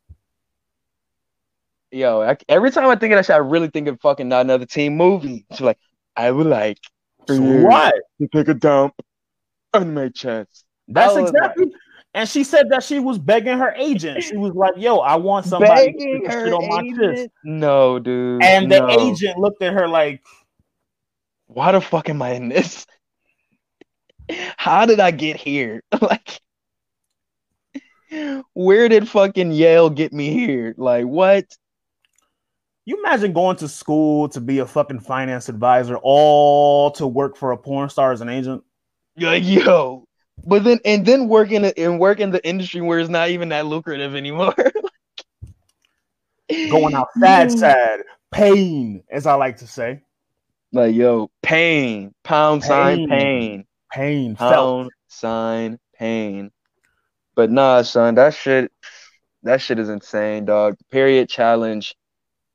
Yo, 1.90 2.22
I, 2.22 2.36
every 2.48 2.70
time 2.70 2.88
I 2.88 2.96
think 2.96 3.12
of 3.12 3.18
that 3.18 3.26
shit, 3.26 3.34
I 3.34 3.38
really 3.38 3.68
think 3.68 3.88
of 3.88 4.00
fucking 4.00 4.28
not 4.28 4.42
another 4.42 4.66
teen 4.66 4.96
movie. 4.96 5.46
She's 5.52 5.60
like, 5.60 5.78
I 6.16 6.30
would 6.30 6.46
like 6.46 6.78
for 7.26 7.36
So 7.36 7.42
you 7.42 7.66
what? 7.66 7.94
to 8.20 8.28
take 8.28 8.48
a 8.48 8.54
dump 8.54 8.94
on 9.76 9.94
my 9.94 10.08
chest. 10.08 10.64
That's 10.88 11.14
I 11.14 11.20
was 11.20 11.30
exactly. 11.30 11.72
And 12.14 12.26
she 12.26 12.44
said 12.44 12.70
that 12.70 12.82
she 12.82 12.98
was 12.98 13.18
begging 13.18 13.58
her 13.58 13.74
agent. 13.76 14.22
She 14.22 14.36
was 14.36 14.54
like, 14.54 14.74
"Yo, 14.76 14.98
I 14.98 15.16
want 15.16 15.44
somebody 15.44 15.92
to 15.92 15.98
Begging 15.98 16.20
stick 16.22 16.32
her 16.32 16.44
shit 16.46 16.52
on 16.54 16.68
my 16.68 17.14
chest." 17.14 17.30
No, 17.44 17.98
dude. 17.98 18.42
And 18.42 18.72
the 18.72 18.80
no. 18.80 18.88
agent 18.88 19.38
looked 19.38 19.62
at 19.62 19.74
her 19.74 19.86
like, 19.86 20.22
why 21.46 21.72
the 21.72 21.80
fuck 21.80 22.08
am 22.08 22.22
I 22.22 22.30
in 22.32 22.48
this? 22.48 22.86
How 24.56 24.86
did 24.86 25.00
I 25.00 25.10
get 25.10 25.36
here? 25.36 25.82
like, 26.00 26.40
where 28.54 28.88
did 28.88 29.08
fucking 29.08 29.52
Yale 29.52 29.90
get 29.90 30.12
me 30.12 30.30
here? 30.30 30.74
Like, 30.76 31.04
what? 31.04 31.44
"You 32.84 32.98
imagine 32.98 33.32
going 33.32 33.56
to 33.56 33.68
school 33.68 34.28
to 34.30 34.40
be 34.40 34.58
a 34.58 34.66
fucking 34.66 35.00
finance 35.00 35.48
advisor, 35.48 35.96
all 35.96 36.90
to 36.92 37.06
work 37.06 37.36
for 37.36 37.52
a 37.52 37.56
porn 37.56 37.88
star 37.88 38.12
as 38.12 38.20
an 38.20 38.28
agent?" 38.28 38.64
Like, 39.18 39.44
yo. 39.44 40.04
But 40.44 40.64
then, 40.64 40.78
and 40.84 41.06
then 41.06 41.28
work 41.28 41.50
in, 41.50 41.64
and 41.64 41.98
work 41.98 42.20
in 42.20 42.30
the 42.30 42.46
industry 42.46 42.80
where 42.80 42.98
it's 42.98 43.08
not 43.08 43.30
even 43.30 43.48
that 43.48 43.66
lucrative 43.66 44.14
anymore. 44.14 44.54
Going 46.70 46.94
out 46.94 47.08
sad, 47.18 47.48
mm. 47.48 47.58
sad, 47.58 48.00
pain, 48.30 49.02
as 49.10 49.26
I 49.26 49.34
like 49.34 49.56
to 49.58 49.66
say, 49.66 50.02
Like, 50.72 50.94
yo, 50.94 51.30
pain, 51.42 52.14
pound 52.22 52.62
sign, 52.62 52.98
Pain. 52.98 53.08
pain. 53.08 53.64
pain 53.90 54.36
felt. 54.36 54.52
Pound 54.52 54.90
sign 55.08 55.78
pain. 55.98 56.50
But 57.34 57.50
nah, 57.50 57.82
son, 57.82 58.14
that 58.14 58.34
shit 58.34 58.72
that 59.42 59.60
shit 59.60 59.78
is 59.78 59.88
insane, 59.88 60.44
dog. 60.44 60.76
The 60.78 60.84
period 60.84 61.28
challenge 61.28 61.94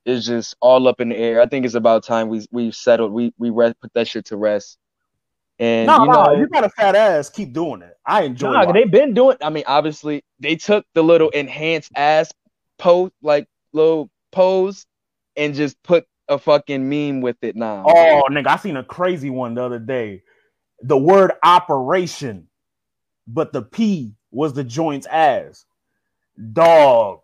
is 0.05 0.25
just 0.25 0.55
all 0.61 0.87
up 0.87 0.99
in 0.99 1.09
the 1.09 1.17
air. 1.17 1.41
I 1.41 1.45
think 1.45 1.65
it's 1.65 1.75
about 1.75 2.03
time 2.03 2.29
we 2.29 2.45
we 2.51 2.71
settled. 2.71 3.11
We 3.11 3.33
we 3.37 3.49
re- 3.49 3.73
put 3.81 3.93
that 3.93 4.07
shit 4.07 4.25
to 4.25 4.37
rest. 4.37 4.77
And 5.61 5.85
No, 5.85 6.03
you 6.03 6.11
no, 6.11 6.31
you 6.33 6.47
got 6.47 6.63
a 6.63 6.69
fat 6.69 6.95
ass. 6.95 7.29
Keep 7.29 7.53
doing 7.53 7.83
it. 7.83 7.95
I 8.03 8.23
enjoy 8.23 8.51
nah, 8.51 8.61
it. 8.67 8.73
they've 8.73 8.89
been 8.91 9.13
doing. 9.13 9.37
I 9.41 9.51
mean, 9.51 9.63
obviously, 9.67 10.23
they 10.39 10.55
took 10.55 10.85
the 10.95 11.03
little 11.03 11.29
enhanced 11.29 11.91
ass 11.95 12.31
post, 12.79 13.13
like 13.21 13.47
little 13.71 14.09
pose, 14.31 14.87
and 15.37 15.53
just 15.53 15.81
put 15.83 16.05
a 16.27 16.39
fucking 16.39 16.89
meme 16.89 17.21
with 17.21 17.37
it 17.43 17.55
now. 17.55 17.85
Oh, 17.87 18.23
nigga, 18.31 18.47
I 18.47 18.55
seen 18.57 18.75
a 18.75 18.83
crazy 18.83 19.29
one 19.29 19.53
the 19.53 19.63
other 19.63 19.77
day. 19.77 20.23
The 20.81 20.97
word 20.97 21.33
operation, 21.43 22.47
but 23.27 23.53
the 23.53 23.61
P 23.61 24.15
was 24.31 24.53
the 24.53 24.63
joint's 24.63 25.05
ass. 25.05 25.65
Dog. 26.53 27.19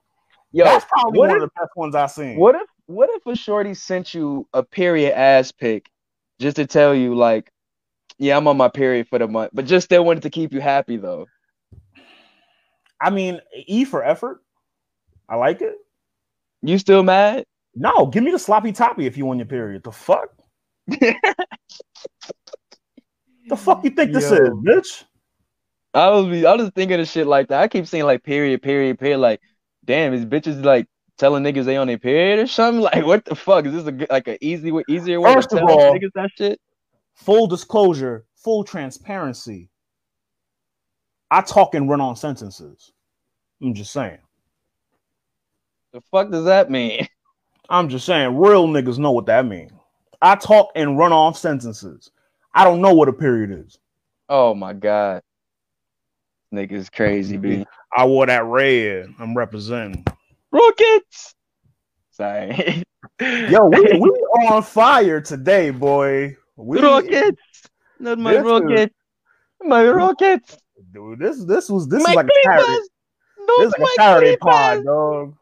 yo, 0.51 0.65
That's 0.65 0.85
probably 0.85 1.19
one 1.19 1.29
if- 1.31 1.35
of 1.37 1.41
the 1.41 1.49
best 1.59 1.71
ones 1.75 1.95
I've 1.95 2.11
seen. 2.11 2.37
What 2.37 2.53
if 2.53 2.69
what 2.85 3.09
if 3.13 3.25
a 3.25 3.35
shorty 3.35 3.73
sent 3.73 4.13
you 4.13 4.47
a 4.53 4.61
period 4.61 5.17
ass 5.17 5.51
pic 5.51 5.89
just 6.39 6.57
to 6.57 6.67
tell 6.67 6.93
you 6.93 7.15
like, 7.15 7.51
yeah, 8.19 8.37
I'm 8.37 8.47
on 8.47 8.57
my 8.57 8.69
period 8.69 9.07
for 9.07 9.19
the 9.19 9.27
month, 9.27 9.51
but 9.53 9.65
just 9.65 9.85
still 9.85 10.03
wanted 10.05 10.23
to 10.23 10.29
keep 10.29 10.53
you 10.53 10.59
happy 10.61 10.97
though. 10.97 11.27
I 12.99 13.09
mean, 13.09 13.41
E 13.67 13.85
for 13.85 14.03
effort. 14.03 14.41
I 15.29 15.35
like 15.35 15.61
it. 15.61 15.75
You 16.61 16.77
still 16.79 17.03
mad? 17.03 17.45
No, 17.75 18.07
give 18.07 18.23
me 18.23 18.31
the 18.31 18.39
sloppy 18.39 18.71
toppy 18.71 19.05
if 19.05 19.17
you 19.17 19.29
on 19.29 19.37
your 19.37 19.45
period. 19.45 19.83
The 19.83 19.91
fuck? 19.91 20.29
The 23.49 23.55
fuck 23.55 23.83
you 23.83 23.91
think 23.91 24.11
this 24.11 24.29
Yo. 24.29 24.35
is, 24.35 24.49
bitch? 24.49 25.03
I 25.93 26.09
was 26.09 26.43
I 26.43 26.53
was 26.55 26.69
thinking 26.75 26.99
of 26.99 27.07
shit 27.07 27.27
like 27.27 27.47
that. 27.47 27.61
I 27.61 27.67
keep 27.69 27.87
saying 27.87 28.03
like 28.03 28.23
period, 28.23 28.61
period, 28.61 28.99
period. 28.99 29.19
Like, 29.19 29.39
damn, 29.85 30.13
is 30.13 30.25
bitches 30.25 30.63
like 30.63 30.85
telling 31.17 31.43
niggas 31.43 31.63
they 31.63 31.77
on 31.77 31.87
their 31.87 31.97
period 31.97 32.39
or 32.39 32.47
something? 32.47 32.81
Like, 32.93 33.05
what 33.05 33.23
the 33.23 33.35
fuck? 33.35 33.65
Is 33.65 33.71
this 33.73 33.87
a 33.87 34.07
like 34.11 34.27
an 34.27 34.37
easy 34.41 34.71
way, 34.71 34.83
easier 34.89 35.21
way 35.21 35.33
First 35.33 35.51
to 35.51 35.57
tell 35.57 35.69
all- 35.71 35.93
niggas 35.93 36.11
that 36.15 36.29
shit? 36.37 36.59
Full 37.17 37.47
disclosure, 37.47 38.25
full 38.35 38.63
transparency. 38.63 39.69
I 41.29 41.41
talk 41.41 41.75
and 41.75 41.89
run 41.89 41.99
on 41.99 42.15
sentences. 42.15 42.93
I'm 43.61 43.73
just 43.73 43.91
saying. 43.91 44.19
The 45.93 46.01
fuck 46.11 46.31
does 46.31 46.45
that 46.45 46.69
mean? 46.71 47.07
I'm 47.69 47.89
just 47.89 48.05
saying, 48.05 48.37
real 48.37 48.67
niggas 48.67 48.97
know 48.97 49.11
what 49.11 49.25
that 49.25 49.45
means. 49.45 49.71
I 50.21 50.35
talk 50.35 50.69
and 50.75 50.97
run 50.97 51.11
off 51.11 51.37
sentences. 51.37 52.11
I 52.53 52.63
don't 52.63 52.81
know 52.81 52.93
what 52.93 53.09
a 53.09 53.13
period 53.13 53.65
is. 53.65 53.77
Oh 54.29 54.53
my 54.53 54.73
god, 54.73 55.21
niggas 56.53 56.91
crazy, 56.91 57.37
b. 57.37 57.65
I 57.97 58.05
wore 58.05 58.25
that 58.25 58.45
red. 58.45 59.13
I'm 59.19 59.35
representing. 59.35 60.05
Rockets. 60.51 61.35
Sorry. 62.11 62.83
Yo, 63.19 63.65
we, 63.65 63.81
we 63.81 64.09
on 64.49 64.61
fire 64.63 65.21
today, 65.21 65.71
boy. 65.71 66.35
We, 66.57 66.79
rockets. 66.81 67.41
Not 67.99 68.19
my 68.19 68.33
This 68.33 68.39
is- 68.41 68.45
rockets. 68.45 68.95
My 69.61 69.87
rockets. 69.89 70.57
dude. 70.93 71.19
This 71.19 71.43
this 71.45 71.69
was 71.69 71.87
this 71.87 72.03
my 72.03 72.11
is 72.11 72.15
like 72.15 72.25
a 72.27 72.29
Saturday. 72.43 72.63
clippers. 72.65 72.89
This 73.37 73.47
Not 73.47 73.65
is 73.65 73.71
like 73.71 73.79
my 73.81 73.85
a 73.85 74.01
Saturday 74.03 74.35
clippers. 74.37 74.55
pod, 74.55 74.83
dog. 74.85 75.35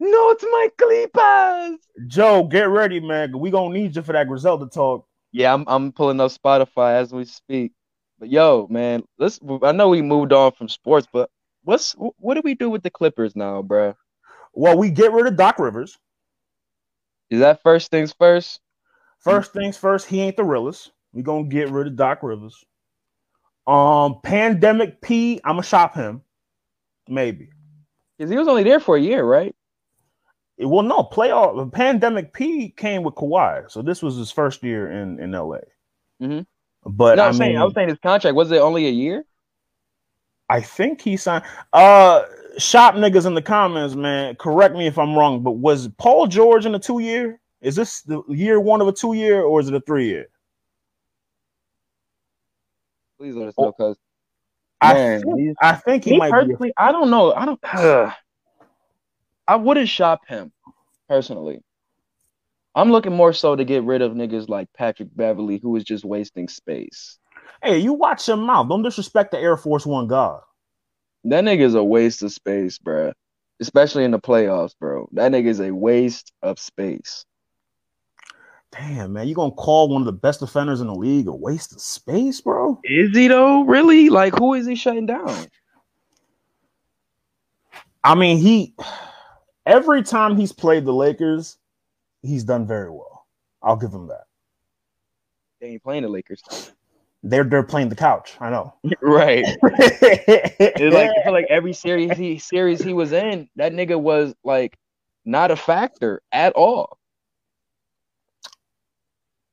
Not 0.00 0.36
my 0.42 0.68
clippers. 0.78 1.78
Joe, 2.08 2.44
get 2.44 2.68
ready, 2.68 3.00
man. 3.00 3.38
We 3.38 3.50
gonna 3.50 3.72
need 3.74 3.96
you 3.96 4.02
for 4.02 4.12
that 4.12 4.28
Griselda 4.28 4.66
talk. 4.66 5.06
Yeah, 5.32 5.52
I'm 5.54 5.64
I'm 5.66 5.92
pulling 5.92 6.20
up 6.20 6.30
Spotify 6.30 6.94
as 7.00 7.12
we 7.12 7.24
speak. 7.24 7.72
But 8.18 8.30
yo, 8.30 8.66
man, 8.70 9.02
let's. 9.18 9.40
I 9.62 9.72
know 9.72 9.88
we 9.88 10.02
moved 10.02 10.32
on 10.32 10.52
from 10.52 10.68
sports, 10.68 11.08
but 11.12 11.30
what's 11.64 11.92
what 11.98 12.34
do 12.34 12.42
we 12.44 12.54
do 12.54 12.70
with 12.70 12.82
the 12.82 12.90
Clippers 12.90 13.34
now, 13.34 13.62
bruh? 13.62 13.94
Well, 14.52 14.76
we 14.78 14.90
get 14.90 15.12
rid 15.12 15.26
of 15.26 15.36
Doc 15.36 15.58
Rivers. 15.58 15.98
Is 17.30 17.40
that 17.40 17.62
first 17.62 17.90
things 17.90 18.12
first? 18.16 18.60
First 19.24 19.52
things 19.52 19.76
first, 19.76 20.06
he 20.06 20.20
ain't 20.20 20.36
the 20.36 20.44
realest. 20.44 20.92
We 21.12 21.22
gonna 21.22 21.44
get 21.44 21.70
rid 21.70 21.86
of 21.86 21.96
Doc 21.96 22.22
Rivers. 22.22 22.64
Um, 23.66 24.20
Pandemic 24.22 25.00
P, 25.00 25.40
I'm 25.44 25.54
gonna 25.54 25.62
shop 25.62 25.94
him. 25.94 26.22
Maybe. 27.08 27.50
Because 28.18 28.30
he 28.30 28.36
was 28.36 28.48
only 28.48 28.62
there 28.62 28.80
for 28.80 28.96
a 28.96 29.00
year, 29.00 29.24
right? 29.24 29.54
It- 30.58 30.66
well, 30.66 30.82
no, 30.82 31.02
playoff. 31.02 31.72
Pandemic 31.72 32.32
P 32.32 32.68
came 32.70 33.02
with 33.02 33.14
Kawhi, 33.14 33.70
so 33.70 33.82
this 33.82 34.02
was 34.02 34.16
his 34.16 34.30
first 34.30 34.62
year 34.62 34.90
in 34.90 35.18
in 35.18 35.34
LA. 35.34 35.60
Mhm. 36.20 36.46
But 36.84 37.16
no, 37.16 37.24
I 37.24 37.28
I'm 37.28 37.34
saying 37.34 37.56
I 37.56 37.64
was 37.64 37.74
saying 37.74 37.88
his 37.88 37.98
contract 37.98 38.36
was 38.36 38.52
it 38.52 38.58
only 38.58 38.86
a 38.86 38.90
year? 38.90 39.24
I 40.50 40.60
think 40.60 41.00
he 41.00 41.16
signed. 41.16 41.44
Uh, 41.72 42.24
shop 42.58 42.94
niggas 42.94 43.26
in 43.26 43.34
the 43.34 43.42
comments, 43.42 43.94
man. 43.94 44.36
Correct 44.36 44.74
me 44.76 44.86
if 44.86 44.98
I'm 44.98 45.16
wrong, 45.16 45.42
but 45.42 45.52
was 45.52 45.88
Paul 45.96 46.26
George 46.26 46.66
in 46.66 46.74
a 46.74 46.78
two 46.78 46.98
year? 46.98 47.40
Is 47.64 47.74
this 47.74 48.02
the 48.02 48.22
year 48.28 48.60
one 48.60 48.82
of 48.82 48.88
a 48.88 48.92
two 48.92 49.14
year, 49.14 49.40
or 49.42 49.58
is 49.58 49.68
it 49.68 49.74
a 49.74 49.80
three 49.80 50.06
year? 50.06 50.26
Please 53.18 53.34
let 53.34 53.48
us 53.48 53.54
Oh, 53.56 53.64
know, 53.64 53.72
cause 53.72 53.96
I 54.82 54.94
think, 54.94 55.56
I 55.62 55.72
think 55.76 56.04
he 56.04 56.12
me 56.12 56.18
might 56.18 56.30
be. 56.30 56.36
personally, 56.36 56.74
I 56.76 56.92
don't 56.92 57.08
know. 57.10 57.32
I 57.32 57.46
don't. 57.46 57.60
I 59.48 59.56
wouldn't 59.56 59.88
shop 59.88 60.28
him 60.28 60.52
personally. 61.08 61.62
I'm 62.74 62.90
looking 62.92 63.14
more 63.14 63.32
so 63.32 63.56
to 63.56 63.64
get 63.64 63.82
rid 63.84 64.02
of 64.02 64.12
niggas 64.12 64.48
like 64.50 64.68
Patrick 64.76 65.08
Beverley, 65.16 65.58
who 65.58 65.74
is 65.76 65.84
just 65.84 66.04
wasting 66.04 66.48
space. 66.48 67.18
Hey, 67.62 67.78
you 67.78 67.94
watch 67.94 68.28
your 68.28 68.36
mouth. 68.36 68.68
Don't 68.68 68.82
disrespect 68.82 69.30
the 69.30 69.38
Air 69.38 69.56
Force 69.56 69.86
One 69.86 70.06
God. 70.06 70.42
That 71.24 71.44
nigga's 71.44 71.74
a 71.74 71.82
waste 71.84 72.22
of 72.22 72.30
space, 72.30 72.78
bruh. 72.78 73.14
Especially 73.58 74.04
in 74.04 74.10
the 74.10 74.18
playoffs, 74.18 74.74
bro. 74.78 75.08
That 75.12 75.32
nigga's 75.32 75.60
a 75.60 75.72
waste 75.72 76.32
of 76.42 76.58
space. 76.58 77.24
Damn, 78.76 79.12
man, 79.12 79.28
you 79.28 79.34
gonna 79.36 79.52
call 79.52 79.88
one 79.88 80.02
of 80.02 80.06
the 80.06 80.12
best 80.12 80.40
defenders 80.40 80.80
in 80.80 80.88
the 80.88 80.94
league 80.94 81.28
a 81.28 81.34
waste 81.34 81.72
of 81.72 81.80
space, 81.80 82.40
bro? 82.40 82.80
Is 82.82 83.16
he 83.16 83.28
though? 83.28 83.62
Really? 83.62 84.08
Like, 84.08 84.36
who 84.36 84.54
is 84.54 84.66
he 84.66 84.74
shutting 84.74 85.06
down? 85.06 85.46
I 88.02 88.14
mean, 88.16 88.38
he 88.38 88.74
every 89.64 90.02
time 90.02 90.36
he's 90.36 90.50
played 90.50 90.84
the 90.84 90.92
Lakers, 90.92 91.56
he's 92.22 92.42
done 92.42 92.66
very 92.66 92.90
well. 92.90 93.26
I'll 93.62 93.76
give 93.76 93.92
him 93.92 94.08
that. 94.08 94.24
They 95.60 95.68
ain't 95.68 95.82
playing 95.82 96.02
the 96.02 96.08
Lakers. 96.08 96.42
They're 97.22 97.44
they're 97.44 97.62
playing 97.62 97.90
the 97.90 97.96
couch. 97.96 98.34
I 98.40 98.50
know. 98.50 98.74
right. 99.00 99.44
It's 99.62 100.94
like 100.94 101.10
I 101.10 101.22
feel 101.22 101.32
like 101.32 101.46
every 101.48 101.72
series 101.72 102.18
he 102.18 102.38
series 102.38 102.82
he 102.82 102.92
was 102.92 103.12
in, 103.12 103.48
that 103.54 103.72
nigga 103.72 104.00
was 104.00 104.34
like 104.42 104.76
not 105.24 105.52
a 105.52 105.56
factor 105.56 106.22
at 106.32 106.52
all. 106.54 106.98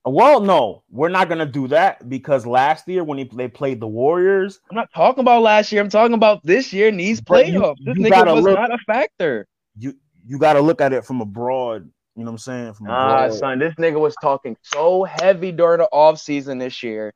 Well, 0.06 0.39
no, 0.41 0.84
we're 0.89 1.10
not 1.10 1.30
gonna 1.30 1.45
do 1.45 1.68
that 1.70 2.08
because 2.10 2.45
last 2.45 2.88
year 2.88 3.04
when 3.04 3.18
he, 3.20 3.24
they 3.26 3.47
played 3.47 3.80
the 3.80 3.88
Warriors, 3.88 4.60
I'm 4.70 4.76
not 4.76 4.89
talking 4.95 5.22
about 5.22 5.41
last 5.43 5.72
year. 5.72 5.82
I'm 5.82 5.89
talking 5.89 6.16
about 6.16 6.43
this 6.43 6.74
year 6.74 6.88
in 6.88 6.97
these 6.97 7.22
But 7.22 7.47
you- 7.47 7.60
playoffs. 7.60 7.78
This 7.86 7.97
you 7.97 8.06
nigga 8.06 8.10
gotta 8.10 8.34
was 8.36 8.43
look- 8.43 8.60
not 8.60 8.74
a 8.74 8.78
factor. 8.88 9.47
you 9.78 9.93
you 10.26 10.38
got 10.38 10.54
to 10.54 10.62
look 10.62 10.82
at 10.82 10.93
it 10.93 11.04
from 11.04 11.20
a 11.22 11.26
broad. 11.26 11.84
You 12.16 12.24
know 12.24 12.32
what 12.32 12.32
I'm 12.34 12.38
saying? 12.39 12.74
From 12.76 12.88
a 12.88 12.91
Ah, 12.91 13.18
broad- 13.28 13.34
son, 13.34 13.60
this 13.60 13.74
nigga 13.76 13.99
was 13.99 14.16
talking 14.22 14.56
so 14.62 15.04
heavy 15.04 15.52
during 15.52 15.80
the 15.80 15.89
offseason 15.91 16.60
this 16.60 16.84
year 16.84 17.14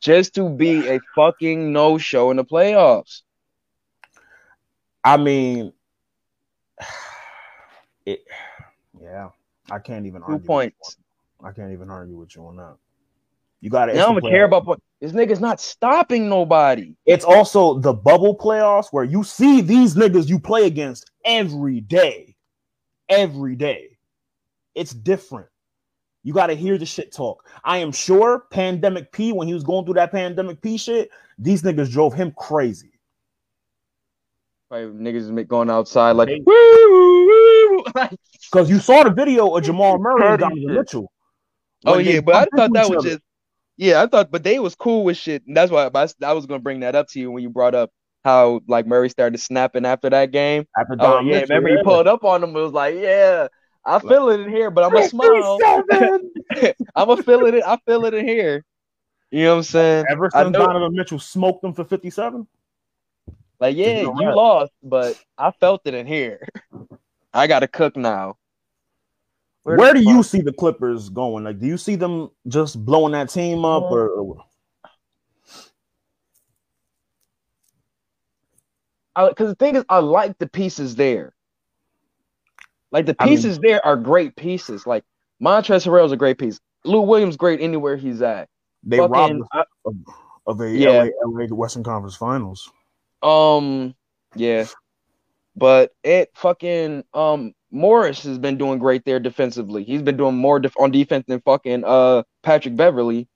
just 0.00 0.34
to 0.34 0.48
be 0.50 0.86
a 0.88 1.00
fucking 1.14 1.72
no 1.72 1.96
show 1.96 2.30
in 2.30 2.36
the 2.36 2.44
playoffs. 2.44 3.22
I 5.04 5.16
mean, 5.16 5.72
it, 8.06 8.20
Yeah, 9.00 9.30
I 9.70 9.78
can't 9.78 10.06
even 10.06 10.20
Two 10.22 10.24
argue. 10.24 10.34
with 10.34 10.42
you 10.42 10.46
points. 10.46 10.96
On- 11.42 11.50
I 11.50 11.52
can't 11.52 11.72
even 11.72 11.90
argue 11.90 12.16
with 12.16 12.34
you 12.36 12.46
on 12.46 12.56
that. 12.56 12.76
You 13.60 13.70
got 13.70 13.86
to. 13.86 13.92
I'm 13.92 14.18
gonna 14.18 14.28
care 14.28 14.44
about 14.44 14.66
what 14.66 14.80
this 15.00 15.12
nigga's 15.12 15.40
not 15.40 15.60
stopping 15.60 16.28
nobody. 16.28 16.94
It's 17.06 17.24
also 17.24 17.78
the 17.78 17.92
bubble 17.92 18.36
playoffs 18.36 18.88
where 18.90 19.04
you 19.04 19.22
see 19.22 19.60
these 19.60 19.94
niggas 19.94 20.28
you 20.28 20.40
play 20.40 20.66
against 20.66 21.10
every 21.24 21.80
day, 21.80 22.34
every 23.08 23.54
day. 23.54 23.98
It's 24.74 24.92
different. 24.92 25.46
You 26.24 26.32
got 26.32 26.48
to 26.48 26.54
hear 26.54 26.78
the 26.78 26.86
shit 26.86 27.12
talk. 27.12 27.48
I 27.64 27.78
am 27.78 27.92
sure 27.92 28.46
Pandemic 28.50 29.12
P, 29.12 29.32
when 29.32 29.46
he 29.48 29.54
was 29.54 29.64
going 29.64 29.84
through 29.84 29.94
that 29.94 30.12
Pandemic 30.12 30.60
P 30.60 30.76
shit, 30.76 31.10
these 31.38 31.62
niggas 31.62 31.90
drove 31.90 32.14
him 32.14 32.32
crazy. 32.36 32.92
Like 34.70 34.84
niggas 34.84 35.38
is 35.38 35.46
going 35.46 35.68
outside. 35.68 36.12
Like, 36.12 36.30
Because 38.50 38.70
you 38.70 38.78
saw 38.80 39.02
the 39.02 39.10
video 39.10 39.54
of 39.54 39.62
Jamal 39.62 39.98
Murray 39.98 40.30
and 40.30 40.40
Donovan. 40.40 40.74
Mitchell. 40.74 41.11
Oh 41.86 41.98
yeah, 41.98 42.20
but 42.20 42.34
I 42.34 42.46
thought 42.56 42.72
that 42.72 42.88
was 42.88 42.98
other. 42.98 43.10
just 43.10 43.22
yeah. 43.76 44.02
I 44.02 44.06
thought, 44.06 44.30
but 44.30 44.44
they 44.44 44.58
was 44.58 44.74
cool 44.74 45.04
with 45.04 45.16
shit, 45.16 45.46
and 45.46 45.56
that's 45.56 45.70
why 45.70 45.90
I, 45.92 46.08
I 46.24 46.32
was 46.32 46.46
gonna 46.46 46.60
bring 46.60 46.80
that 46.80 46.94
up 46.94 47.08
to 47.08 47.20
you 47.20 47.30
when 47.30 47.42
you 47.42 47.50
brought 47.50 47.74
up 47.74 47.90
how 48.24 48.60
like 48.68 48.86
Murray 48.86 49.08
started 49.08 49.38
snapping 49.38 49.84
after 49.84 50.10
that 50.10 50.30
game. 50.30 50.66
after 50.78 50.94
Oh 50.94 50.96
Don 50.96 51.26
yeah, 51.26 51.40
remember 51.40 51.70
he 51.70 51.82
pulled 51.82 52.06
up 52.06 52.24
on 52.24 52.42
him. 52.42 52.50
It 52.50 52.60
was 52.60 52.72
like, 52.72 52.94
yeah, 52.96 53.48
I 53.84 53.98
feel 53.98 54.28
it 54.30 54.40
in 54.40 54.50
here, 54.50 54.70
but 54.70 54.84
I'm 54.84 54.92
gonna 54.92 55.08
smile. 55.08 55.58
I'm 56.94 57.08
gonna 57.08 57.22
feel 57.22 57.46
it. 57.46 57.62
I 57.64 57.78
feel 57.86 58.04
it 58.04 58.14
in 58.14 58.26
here. 58.26 58.64
You 59.30 59.44
know 59.44 59.50
what 59.52 59.56
I'm 59.56 59.62
saying? 59.62 60.06
Ever 60.10 60.30
since 60.30 60.52
Donovan 60.52 60.94
Mitchell 60.94 61.18
smoked 61.18 61.62
them 61.62 61.72
for 61.72 61.84
57? 61.84 62.46
Like, 63.58 63.76
yeah, 63.76 64.02
you 64.02 64.12
lost, 64.12 64.72
but 64.82 65.16
I 65.38 65.52
felt 65.52 65.82
it 65.86 65.94
in 65.94 66.06
here. 66.06 66.46
I 67.32 67.46
gotta 67.46 67.68
cook 67.68 67.96
now. 67.96 68.36
Where, 69.64 69.94
the 69.94 70.00
do 70.00 70.10
you 70.10 70.22
see 70.22 70.40
the 70.40 70.52
Clippers 70.52 71.08
going? 71.08 71.44
Like, 71.44 71.60
do 71.60 71.66
you 71.66 71.76
see 71.78 71.94
them 71.94 72.30
just 72.48 72.84
blowing 72.84 73.12
that 73.12 73.30
team 73.30 73.64
up, 73.64 73.84
or, 73.84 74.08
or 74.08 74.44
Because 79.28 79.48
the 79.50 79.54
thing 79.54 79.76
is, 79.76 79.84
I 79.88 79.98
like 79.98 80.38
the 80.38 80.48
pieces 80.48 80.96
there. 80.96 81.34
Like 82.90 83.06
the 83.06 83.14
I 83.18 83.26
mean- 83.26 83.36
pieces 83.36 83.58
there 83.58 83.84
are 83.84 83.96
great 83.96 84.36
pieces. 84.36 84.86
Like 84.86 85.04
Montrezl 85.42 85.86
Harrell 85.86 86.06
is 86.06 86.12
a 86.12 86.16
great 86.16 86.38
piece. 86.38 86.60
Lou 86.84 87.00
Williams 87.02 87.36
great 87.36 87.60
anywhere 87.60 87.96
he's 87.96 88.22
at. 88.22 88.48
they 88.82 88.98
Fucking, 88.98 89.12
robbed 89.12 89.42
I- 89.52 89.64
of, 89.84 89.94
of 90.46 90.60
a 90.60 90.70
Yeah. 90.70 91.04
LA, 91.24 91.44
LA 91.44 91.46
Western 91.54 91.84
Conference 91.84 92.16
Finals? 92.16 92.70
Um, 93.22 93.94
yeah, 94.34 94.64
but 95.56 95.92
it 96.02 96.30
fucking 96.34 97.04
um 97.14 97.54
Morris 97.72 98.22
has 98.24 98.38
been 98.38 98.56
doing 98.58 98.78
great 98.78 99.04
there 99.04 99.18
defensively. 99.18 99.82
He's 99.82 100.02
been 100.02 100.16
doing 100.16 100.36
more 100.36 100.60
def- 100.60 100.78
on 100.78 100.90
defense 100.90 101.24
than 101.26 101.40
fucking 101.40 101.84
uh 101.84 102.22
Patrick 102.42 102.76
Beverley. 102.76 103.28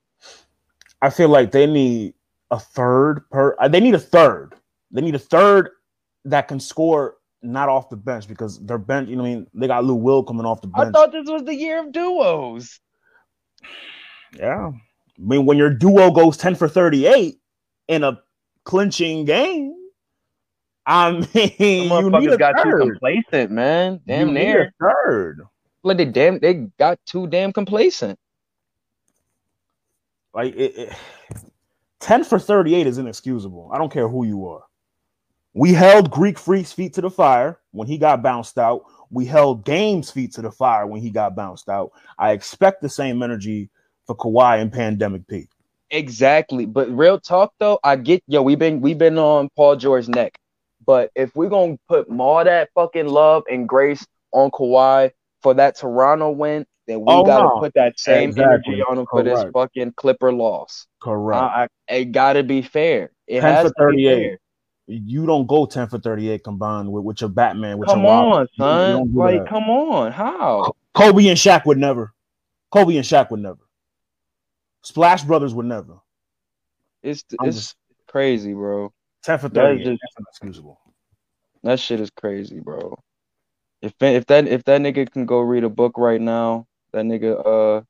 I 1.02 1.10
feel 1.10 1.28
like 1.30 1.50
they 1.52 1.66
need 1.66 2.14
a 2.50 2.58
third 2.60 3.28
per. 3.30 3.56
uh, 3.58 3.68
They 3.68 3.80
need 3.80 3.94
a 3.94 3.98
third. 3.98 4.54
They 4.90 5.00
need 5.00 5.14
a 5.14 5.18
third 5.18 5.70
that 6.26 6.48
can 6.48 6.60
score 6.60 7.16
not 7.42 7.68
off 7.68 7.88
the 7.90 7.96
bench 7.96 8.28
because 8.28 8.58
their 8.64 8.78
bench. 8.78 9.08
You 9.08 9.16
know, 9.16 9.22
what 9.22 9.28
I 9.30 9.34
mean, 9.36 9.46
they 9.54 9.66
got 9.66 9.84
Lou 9.84 9.94
Will 9.94 10.22
coming 10.22 10.46
off 10.46 10.60
the 10.60 10.68
bench. 10.68 10.88
I 10.88 10.90
thought 10.90 11.12
this 11.12 11.28
was 11.28 11.42
the 11.44 11.54
year 11.54 11.80
of 11.80 11.92
duos. 11.92 12.78
yeah, 14.38 14.68
I 14.68 15.20
mean, 15.22 15.46
when 15.46 15.56
your 15.56 15.70
duo 15.70 16.10
goes 16.10 16.36
ten 16.36 16.54
for 16.54 16.68
thirty-eight 16.68 17.38
in 17.88 18.04
a 18.04 18.20
clinching 18.64 19.24
game, 19.24 19.72
I 20.86 21.10
mean, 21.12 21.90
you 21.90 22.10
need 22.10 22.30
a 22.30 22.36
got 22.38 22.52
too 22.62 22.70
third. 22.70 22.80
complacent, 22.80 23.50
man. 23.50 24.00
Damn 24.06 24.28
You 24.28 24.34
near. 24.34 24.74
third. 24.80 25.40
Like 25.82 25.96
they 25.98 26.04
damn 26.04 26.38
they 26.38 26.54
got 26.78 26.98
too 27.06 27.26
damn 27.26 27.52
complacent. 27.52 28.18
Like 30.34 30.54
it, 30.54 30.76
it- 30.76 30.92
10 32.00 32.24
for 32.24 32.38
38 32.38 32.86
is 32.86 32.98
inexcusable. 32.98 33.70
I 33.72 33.78
don't 33.78 33.90
care 33.92 34.06
who 34.06 34.24
you 34.26 34.46
are. 34.46 34.62
We 35.54 35.72
held 35.72 36.10
Greek 36.10 36.38
Freak's 36.38 36.72
feet 36.72 36.92
to 36.94 37.00
the 37.00 37.10
fire 37.10 37.58
when 37.72 37.88
he 37.88 37.96
got 37.98 38.22
bounced 38.22 38.58
out. 38.58 38.82
We 39.10 39.24
held 39.24 39.64
Game's 39.64 40.10
feet 40.10 40.32
to 40.34 40.42
the 40.42 40.50
fire 40.52 40.86
when 40.86 41.00
he 41.00 41.10
got 41.10 41.34
bounced 41.34 41.68
out. 41.68 41.90
I 42.18 42.32
expect 42.32 42.82
the 42.82 42.88
same 42.88 43.22
energy 43.22 43.70
for 44.06 44.14
Kawhi 44.14 44.60
and 44.60 44.70
Pandemic 44.70 45.26
P. 45.26 45.48
Exactly. 45.90 46.66
But 46.66 46.90
real 46.90 47.18
talk 47.18 47.54
though, 47.58 47.78
I 47.82 47.96
get 47.96 48.22
yo, 48.28 48.42
we've 48.42 48.58
been 48.58 48.80
we've 48.80 48.98
been 48.98 49.18
on 49.18 49.48
Paul 49.56 49.76
George's 49.76 50.08
neck. 50.10 50.38
But 50.86 51.10
if 51.16 51.34
we're 51.34 51.48
gonna 51.48 51.78
put 51.88 52.08
all 52.18 52.44
that 52.44 52.70
fucking 52.74 53.08
love 53.08 53.42
and 53.50 53.68
grace 53.68 54.06
on 54.32 54.50
Kawhi 54.50 55.10
for 55.42 55.54
that 55.54 55.76
Toronto 55.76 56.30
win, 56.30 56.64
then 56.86 57.00
we 57.00 57.06
Oh, 57.08 57.24
gotta 57.24 57.42
no. 57.44 57.58
put 57.60 57.74
that 57.74 57.98
same 57.98 58.28
Exactly. 58.30 58.74
energy 58.74 58.82
on 58.88 58.98
him 58.98 59.06
for 59.10 59.22
this 59.24 59.44
fucking 59.52 59.92
Clipper 59.96 60.32
loss. 60.32 60.86
Correct. 61.02 61.42
I, 61.42 61.68
I, 61.88 61.94
it 61.96 62.04
gotta 62.12 62.42
be 62.44 62.62
fair. 62.62 63.10
It 63.26 63.40
10 63.40 63.52
has 63.52 63.62
for 63.76 63.90
to 63.90 63.96
be 63.96 64.04
38. 64.06 64.28
fair. 64.28 64.38
you 64.86 65.26
don't 65.26 65.46
go 65.48 65.66
10 65.66 65.88
for 65.88 65.98
38 65.98 66.44
combined 66.44 66.92
with, 66.92 67.02
with 67.02 67.20
your 67.20 67.30
Batman. 67.30 67.78
With 67.78 67.88
Come 67.88 68.02
your 68.02 68.10
Robin. 68.12 68.32
on, 68.32 68.40
You- 68.42 68.48
you 68.52 68.64
son. 68.64 68.92
don't 68.92 69.12
do 69.12 69.18
Like, 69.18 69.38
that. 69.40 69.48
come 69.48 69.64
on. 69.68 70.12
How? 70.12 70.72
Kobe 70.94 71.26
and 71.26 71.36
Shaq 71.36 71.66
would 71.66 71.78
never. 71.78 72.12
Kobe 72.70 72.94
and 72.96 73.04
Shaq 73.04 73.30
would 73.32 73.40
never. 73.40 73.58
Splash 74.82 75.24
Brothers 75.24 75.52
would 75.54 75.66
never. 75.66 75.94
It's 77.02 77.24
I'm 77.40 77.48
it's 77.48 77.56
just- 77.56 77.76
crazy, 78.06 78.54
bro. 78.54 78.92
10 79.26 79.38
for 79.40 79.48
That 79.50 79.72
is 79.72 79.78
just- 79.84 80.00
That's 80.02 80.16
inexcusable. 80.18 80.80
That 81.64 81.80
shit 81.80 82.00
is 82.00 82.10
crazy, 82.10 82.60
bro. 82.60 82.96
If 83.82 83.94
if 84.00 84.26
that 84.26 84.46
if 84.48 84.64
that 84.64 84.80
nigga 84.80 85.10
can 85.10 85.26
go 85.26 85.40
read 85.40 85.64
a 85.64 85.68
book 85.68 85.98
right 85.98 86.20
now, 86.20 86.66
that 86.92 87.04
nigga 87.04 87.44
uh 87.44 87.82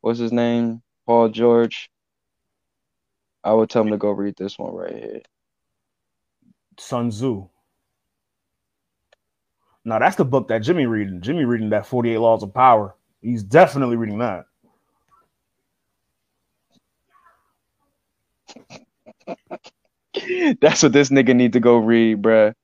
what's 0.00 0.18
his 0.18 0.32
name? 0.32 0.82
Paul 1.06 1.28
George. 1.28 1.90
I 3.44 3.52
would 3.52 3.70
tell 3.70 3.82
him 3.82 3.90
to 3.90 3.98
go 3.98 4.10
read 4.10 4.34
this 4.36 4.58
one 4.58 4.74
right 4.74 4.94
here. 4.94 5.22
Sun 6.78 7.10
Tzu. 7.10 7.48
Now 9.84 9.98
that's 10.00 10.16
the 10.16 10.24
book 10.24 10.48
that 10.48 10.62
Jimmy 10.62 10.86
reading. 10.86 11.20
Jimmy 11.20 11.44
reading 11.44 11.70
that 11.70 11.86
48 11.86 12.18
Laws 12.18 12.42
of 12.42 12.52
Power. 12.54 12.96
He's 13.20 13.42
definitely 13.44 13.96
reading 13.96 14.18
that. 14.18 14.46
That's 20.60 20.82
what 20.82 20.92
this 20.92 21.10
nigga 21.10 21.34
need 21.34 21.54
to 21.54 21.60
go 21.60 21.76
read, 21.78 22.22
bruh. 22.22 22.54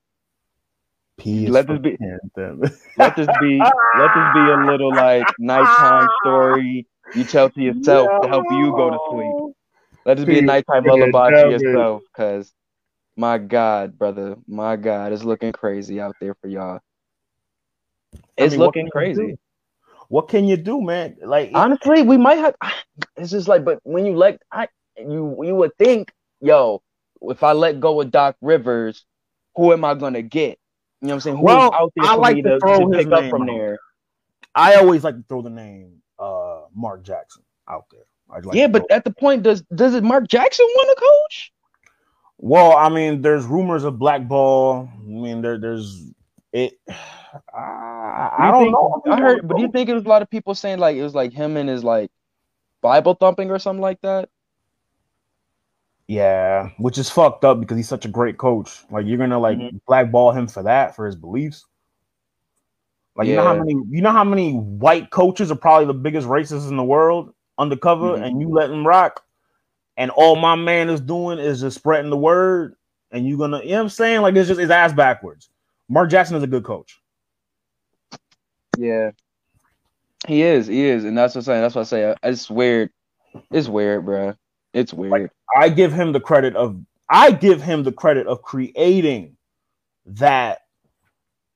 P 1.18 1.46
is 1.46 1.54
Let 1.54 1.68
this 1.68 1.78
be- 1.80 1.98
Let 2.96 3.16
this 3.16 3.28
be 3.40 3.72
let 3.94 4.14
this 4.14 4.28
be 4.32 4.50
a 4.50 4.56
little 4.56 4.94
like 4.94 5.28
nighttime 5.38 6.08
story 6.20 6.86
you 7.12 7.24
tell 7.24 7.50
to 7.50 7.62
yourself 7.62 8.08
to 8.22 8.28
help 8.28 8.46
you 8.50 8.72
go 8.72 8.90
to 8.90 8.98
sleep. 9.10 9.36
Let 10.06 10.16
this 10.18 10.26
be 10.26 10.38
a 10.38 10.42
nighttime 10.42 10.84
lullaby 10.86 11.30
to 11.32 11.48
yourself, 11.48 12.02
cause 12.16 12.52
my 13.16 13.38
God, 13.38 13.98
brother, 13.98 14.36
my 14.48 14.76
God, 14.76 15.12
it's 15.12 15.24
looking 15.24 15.52
crazy 15.52 16.00
out 16.00 16.16
there 16.20 16.34
for 16.40 16.48
y'all. 16.48 16.80
I 18.38 18.46
It's 18.46 18.52
mean, 18.52 18.60
looking 18.60 18.86
you 18.86 18.92
crazy. 18.92 19.36
What 20.08 20.28
can 20.28 20.44
you 20.46 20.56
do, 20.56 20.80
man? 20.82 21.16
Like 21.24 21.52
Honestly, 21.54 22.02
we 22.02 22.18
might 22.18 22.38
have. 22.38 22.54
It's 23.16 23.30
just 23.30 23.48
like, 23.48 23.64
but 23.64 23.78
when 23.84 24.06
you 24.06 24.16
let, 24.16 24.40
I 24.52 24.68
you 24.98 25.36
you 25.44 25.54
would 25.56 25.72
think, 25.78 26.12
yo, 26.40 26.82
if 27.30 27.42
I 27.42 27.52
let 27.52 27.80
go 27.80 28.00
of 28.00 28.10
Doc 28.10 28.36
Rivers, 28.40 29.04
who 29.56 29.72
am 29.72 29.84
I 29.84 29.94
gonna 29.94 30.22
get? 30.22 30.58
You 31.00 31.08
know 31.08 31.14
what 31.14 31.14
I'm 31.14 31.20
saying? 31.20 31.36
Who's 31.36 31.44
Well, 31.44 31.74
out 31.74 31.92
there 31.96 32.10
I 32.10 32.14
like 32.14 32.36
to 32.36 32.42
to, 32.42 32.60
throw 32.60 32.78
to 32.90 32.96
his 32.96 33.04
pick 33.06 33.12
up 33.12 33.20
name 33.22 33.30
from 33.30 33.46
there? 33.46 33.78
I 34.54 34.74
always 34.76 35.02
like 35.04 35.16
to 35.16 35.24
throw 35.28 35.42
the 35.42 35.50
name 35.50 36.02
uh 36.18 36.62
Mark 36.74 37.02
Jackson 37.04 37.42
out 37.68 37.86
there. 37.90 38.04
Like 38.28 38.54
yeah, 38.54 38.66
but 38.66 38.90
at 38.90 39.04
the 39.04 39.10
point, 39.12 39.42
does 39.42 39.62
does 39.74 39.94
it 39.94 40.02
Mark 40.04 40.26
Jackson 40.28 40.64
want 40.76 40.96
to 40.98 41.04
coach? 41.04 41.52
well, 42.38 42.72
I 42.76 42.88
mean, 42.88 43.20
there's 43.22 43.44
rumors 43.44 43.84
of 43.84 43.98
blackball. 43.98 44.88
I 44.94 45.04
mean, 45.06 45.42
there 45.42 45.58
there's 45.58 46.10
it. 46.52 46.74
I, 47.54 48.30
Do 48.38 48.42
I 48.42 48.50
don't 48.50 48.62
think- 48.64 48.72
know. 48.72 49.02
I 49.12 49.20
heard, 49.20 49.48
but 49.48 49.56
do 49.56 49.62
you 49.62 49.70
think 49.70 49.88
it 49.88 49.94
was 49.94 50.04
a 50.04 50.08
lot 50.08 50.22
of 50.22 50.30
people 50.30 50.54
saying 50.54 50.78
like 50.78 50.96
it 50.96 51.02
was 51.02 51.14
like 51.14 51.32
him 51.32 51.56
and 51.56 51.68
his 51.68 51.82
like 51.84 52.10
Bible 52.80 53.14
thumping 53.14 53.50
or 53.50 53.58
something 53.58 53.80
like 53.80 54.00
that? 54.02 54.28
Yeah, 56.08 56.70
which 56.78 56.98
is 56.98 57.08
fucked 57.08 57.44
up 57.44 57.60
because 57.60 57.76
he's 57.76 57.88
such 57.88 58.04
a 58.04 58.08
great 58.08 58.36
coach. 58.36 58.82
Like 58.90 59.06
you're 59.06 59.18
gonna 59.18 59.38
like 59.38 59.58
Mhm. 59.58 59.80
blackball 59.86 60.32
him 60.32 60.46
for 60.46 60.62
that 60.64 60.94
for 60.96 61.06
his 61.06 61.16
beliefs. 61.16 61.64
Like 63.16 63.28
you 63.28 63.36
know 63.36 63.44
how 63.44 63.54
many 63.54 63.72
you 63.90 64.02
know 64.02 64.10
how 64.10 64.24
many 64.24 64.54
white 64.54 65.10
coaches 65.10 65.50
are 65.50 65.56
probably 65.56 65.86
the 65.86 65.94
biggest 65.94 66.26
racists 66.26 66.68
in 66.68 66.76
the 66.76 66.84
world 66.84 67.32
undercover, 67.58 68.16
Mhm. 68.16 68.22
and 68.22 68.40
you 68.40 68.48
let 68.48 68.68
them 68.68 68.86
rock, 68.86 69.24
and 69.96 70.10
all 70.10 70.36
my 70.36 70.54
man 70.56 70.88
is 70.90 71.00
doing 71.00 71.38
is 71.38 71.60
just 71.60 71.76
spreading 71.78 72.10
the 72.10 72.16
word, 72.16 72.74
and 73.10 73.26
you're 73.26 73.38
gonna 73.38 73.60
you 73.62 73.70
know 73.70 73.76
what 73.76 73.82
I'm 73.82 73.88
saying 73.90 74.22
like 74.22 74.34
it's 74.34 74.48
just 74.48 74.60
his 74.60 74.70
ass 74.70 74.92
backwards. 74.92 75.50
Mark 75.88 76.10
Jackson 76.10 76.36
is 76.36 76.42
a 76.42 76.46
good 76.48 76.64
coach. 76.64 77.00
Yeah, 78.76 79.10
he 80.26 80.42
is. 80.42 80.66
He 80.66 80.84
is, 80.84 81.04
and 81.04 81.16
that's 81.16 81.34
what 81.34 81.40
I'm 81.40 81.44
saying. 81.44 81.62
That's 81.62 81.74
what 81.74 81.82
I 81.82 81.84
say. 81.84 82.14
It's 82.22 82.50
weird. 82.50 82.90
It's 83.50 83.68
weird, 83.68 84.04
bruh. 84.04 84.36
It's 84.72 84.92
weird. 84.94 85.30
I 85.56 85.68
give 85.68 85.92
him 85.92 86.12
the 86.12 86.20
credit 86.20 86.56
of 86.56 86.80
I 87.08 87.30
give 87.30 87.60
him 87.62 87.82
the 87.82 87.92
credit 87.92 88.26
of 88.26 88.42
creating 88.42 89.36
that 90.06 90.60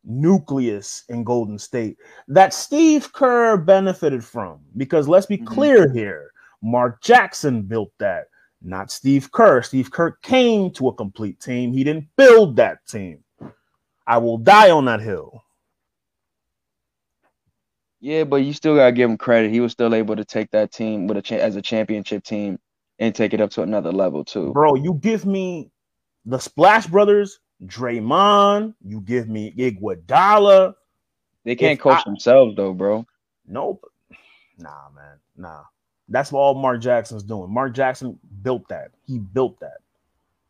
nucleus 0.05 1.05
in 1.09 1.25
Golden 1.25 1.59
State 1.59 1.97
that 2.29 2.53
Steve 2.53 3.13
Kerr 3.13 3.57
benefited 3.57 4.25
from. 4.25 4.61
Because 4.77 5.09
let's 5.09 5.27
be 5.27 5.39
Mhm. 5.39 5.47
clear 5.47 5.93
here 5.93 6.31
Mark 6.63 7.03
Jackson 7.03 7.63
built 7.63 7.93
that, 7.99 8.29
not 8.63 8.91
Steve 8.91 9.33
Kerr. 9.33 9.63
Steve 9.63 9.91
Kerr 9.91 10.13
came 10.23 10.71
to 10.73 10.89
a 10.89 10.95
complete 10.95 11.41
team, 11.41 11.73
he 11.73 11.85
didn't 11.85 12.09
build 12.17 12.57
that 12.57 12.87
team. 12.87 13.25
I 14.07 14.19
will 14.19 14.39
die 14.39 14.71
on 14.71 14.85
that 14.85 15.01
hill. 15.01 15.43
Yeah, 18.01 18.25
but 18.25 18.37
you 18.37 18.53
still 18.53 18.77
gotta 18.77 18.93
give 18.93 19.11
him 19.11 19.17
credit. 19.17 19.51
He 19.51 19.61
was 19.61 19.73
still 19.73 19.95
able 19.95 20.17
to 20.17 20.25
take 20.25 20.51
that 20.51 20.71
team 20.71 21.07
with 21.07 21.17
a 21.17 21.23
cha- 21.23 21.37
as 21.37 21.57
a 21.57 21.63
championship 21.63 22.23
team 22.23 22.59
and 22.99 23.15
take 23.15 23.35
it 23.35 23.41
up 23.41 23.51
to 23.53 23.63
another 23.63 23.93
level 23.93 24.25
too. 24.25 24.53
Bro, 24.53 24.77
you 24.77 24.95
give 24.95 25.27
me 25.27 25.71
the 26.25 26.39
Splash 26.39 26.87
Brothers, 26.87 27.39
Draymond, 27.65 28.75
you 28.85 29.01
give 29.01 29.29
me 29.29 29.53
Iguodala. 29.57 30.75
They 31.45 31.55
can't 31.57 31.79
If 31.79 31.83
coach 31.83 32.01
I- 32.01 32.05
themselves 32.11 32.57
though, 32.57 32.73
bro. 32.73 33.07
Nope. 33.47 33.85
Nah, 34.59 34.89
man. 34.95 35.19
Nah. 35.37 35.63
That's 36.09 36.31
what 36.33 36.41
all 36.41 36.55
Mark 36.55 36.81
Jackson's 36.81 37.23
doing. 37.23 37.53
Mark 37.53 37.75
Jackson 37.75 38.19
built 38.43 38.69
that. 38.69 38.91
He 39.07 39.19
built 39.19 39.59
that. 39.61 39.79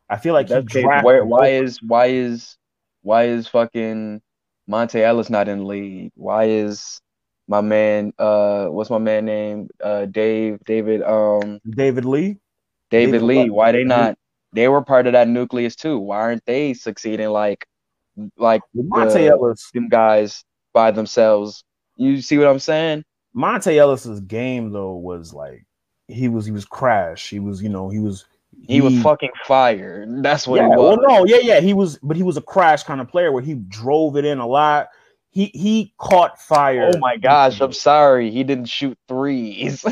I 0.09 0.17
feel 0.17 0.33
like 0.33 0.47
That's 0.47 0.71
case, 0.71 0.83
drafted 0.83 1.05
where, 1.05 1.25
why 1.25 1.49
is 1.49 1.81
why 1.81 2.05
is 2.07 2.57
why 3.01 3.25
is 3.25 3.47
fucking 3.47 4.21
Monta 4.69 5.01
Ellis 5.01 5.29
not 5.29 5.47
in 5.47 5.59
the 5.59 5.65
league? 5.65 6.11
Why 6.15 6.45
is 6.45 7.01
my 7.47 7.61
man 7.61 8.13
uh 8.19 8.65
what's 8.67 8.89
my 8.89 8.97
man 8.97 9.25
name? 9.25 9.69
Uh 9.83 10.05
Dave 10.05 10.59
David 10.65 11.01
um 11.03 11.59
David 11.69 12.05
Lee. 12.05 12.37
David 12.89 13.11
David 13.11 13.21
Lee. 13.23 13.49
Why 13.49 13.71
they 13.71 13.83
not 13.83 14.17
they 14.53 14.67
were 14.67 14.81
part 14.81 15.07
of 15.07 15.13
that 15.13 15.27
nucleus 15.27 15.75
too. 15.75 15.99
Why 15.99 16.17
aren't 16.17 16.45
they 16.45 16.73
succeeding 16.73 17.29
like 17.29 17.65
like 18.37 18.61
Monta 18.75 19.15
Uh, 19.27 19.33
Ellis. 19.33 19.69
them 19.73 19.89
guys 19.89 20.43
by 20.73 20.91
themselves? 20.91 21.63
You 21.95 22.21
see 22.21 22.37
what 22.37 22.47
I'm 22.47 22.59
saying? 22.59 23.03
Monta 23.35 23.75
Ellis's 23.75 24.19
game 24.21 24.71
though 24.71 24.95
was 24.95 25.33
like 25.33 25.65
he 26.07 26.27
was 26.27 26.45
he 26.45 26.51
was 26.51 26.65
crash. 26.65 27.29
He 27.29 27.39
was, 27.39 27.61
you 27.61 27.69
know, 27.69 27.89
he 27.89 27.99
was 27.99 28.25
He 28.67 28.81
was 28.81 28.97
fucking 29.01 29.31
fire. 29.45 30.05
That's 30.21 30.47
what 30.47 30.57
yeah, 30.57 30.69
he 30.69 30.75
was. 30.75 30.97
well, 30.97 31.07
no, 31.07 31.25
yeah, 31.25 31.39
yeah, 31.41 31.59
he 31.59 31.73
was, 31.73 31.99
but 32.01 32.17
he 32.17 32.23
was 32.23 32.37
a 32.37 32.41
crash 32.41 32.83
kind 32.83 33.01
of 33.01 33.07
player 33.07 33.31
where 33.31 33.43
he 33.43 33.55
drove 33.55 34.15
it 34.15 34.25
in 34.25 34.39
a 34.39 34.47
lot. 34.47 34.87
He 35.37 35.51
he 35.53 35.93
caught 35.99 36.41
fire. 36.41 36.89
Oh 36.91 36.97
my 36.97 37.15
gosh, 37.15 37.61
I'm 37.61 37.67
mm-hmm. 37.67 37.73
sorry. 37.73 38.31
He 38.31 38.43
didn't 38.43 38.69
shoot 38.69 38.97
threes. 39.07 39.85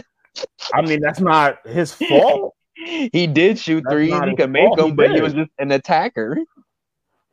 I 0.73 0.81
mean, 0.81 1.01
that's 1.01 1.19
not 1.19 1.59
his 1.67 1.93
fault. 1.93 2.55
he 2.73 3.27
did 3.27 3.59
shoot 3.59 3.83
That's 3.83 3.93
threes. 3.93 4.11
He 4.27 4.35
could 4.35 4.49
make 4.49 4.65
fault. 4.65 4.79
He 4.79 4.87
them, 4.87 4.95
but 4.95 5.11
he 5.13 5.21
was 5.21 5.33
just 5.33 5.51
an 5.59 5.71
attacker. 5.71 6.39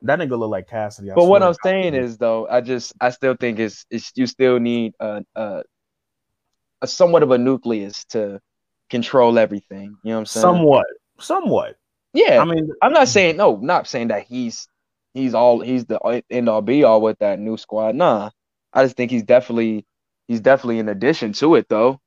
that 0.03 0.19
nigga 0.19 0.39
look 0.39 0.51
like 0.51 0.69
Cassidy. 0.69 1.11
I 1.11 1.15
But 1.15 1.25
what 1.25 1.43
I'm 1.43 1.55
saying 1.65 1.95
is, 1.95 2.19
though, 2.19 2.47
I 2.47 2.61
just 2.61 2.93
I 3.01 3.09
still 3.09 3.35
think 3.35 3.59
it's, 3.59 3.87
it's 3.91 4.13
you 4.15 4.27
still 4.27 4.61
need 4.61 4.93
a, 5.01 5.25
a 5.35 5.63
a 6.83 6.87
somewhat 6.87 7.23
of 7.23 7.31
a 7.31 7.39
nucleus 7.39 8.05
to 8.11 8.43
control 8.91 9.39
everything. 9.39 9.97
You 10.05 10.11
know 10.11 10.17
what 10.17 10.21
I'm 10.21 10.27
saying? 10.27 10.43
somewhat, 10.43 10.87
somewhat. 11.19 11.77
Yeah, 12.13 12.43
I 12.43 12.45
mean, 12.45 12.69
I'm 12.83 12.93
not 12.93 13.09
saying 13.09 13.39
no, 13.39 13.57
not 13.57 13.87
saying 13.87 14.09
that 14.09 14.27
he's 14.27 14.69
he's 15.15 15.35
all 15.35 15.61
he's 15.61 15.85
the 15.87 16.23
end 16.31 16.49
all 16.49 16.63
be 16.63 16.85
all 16.85 17.01
with 17.01 17.19
that 17.19 17.39
new 17.39 17.57
squad. 17.57 17.95
Nah, 17.95 18.31
I 18.73 18.85
just 18.85 18.97
think 18.97 19.11
he's 19.11 19.23
definitely 19.23 19.85
he's 20.29 20.41
definitely 20.41 20.79
an 20.79 20.89
addition 20.89 21.33
to 21.35 21.55
it 21.57 21.69
though. 21.69 22.01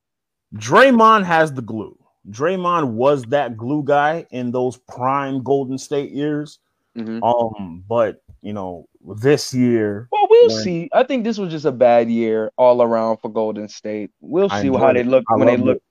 Draymond 0.56 1.26
has 1.26 1.54
the 1.54 1.62
glue. 1.62 1.98
Draymond 2.30 2.92
was 2.94 3.24
that 3.26 3.58
glue 3.58 3.84
guy 3.84 4.26
in 4.32 4.52
those 4.52 4.78
prime 4.78 5.44
Golden 5.44 5.78
State 5.78 6.12
years. 6.12 6.60
Mhm. 6.98 7.22
Um, 7.24 7.84
but 7.88 8.22
you 8.42 8.54
know, 8.54 8.88
this 9.18 9.54
year, 9.54 10.08
Well, 10.12 10.28
we'll 10.30 10.48
When- 10.50 10.64
see. 10.64 10.90
I 10.94 11.04
think 11.04 11.24
this 11.24 11.38
was 11.38 11.52
just 11.52 11.66
a 11.66 11.72
bad 11.72 12.10
year 12.10 12.52
all 12.58 12.82
around 12.82 13.18
for 13.18 13.30
Golden 13.30 13.68
State. 13.68 14.12
We'll 14.22 14.50
see 14.50 14.70
how 14.70 14.94
they 14.94 15.04
look 15.04 15.24
I 15.30 15.36
when 15.36 15.48
they 15.48 15.58
look. 15.58 15.78
it. 15.78 15.84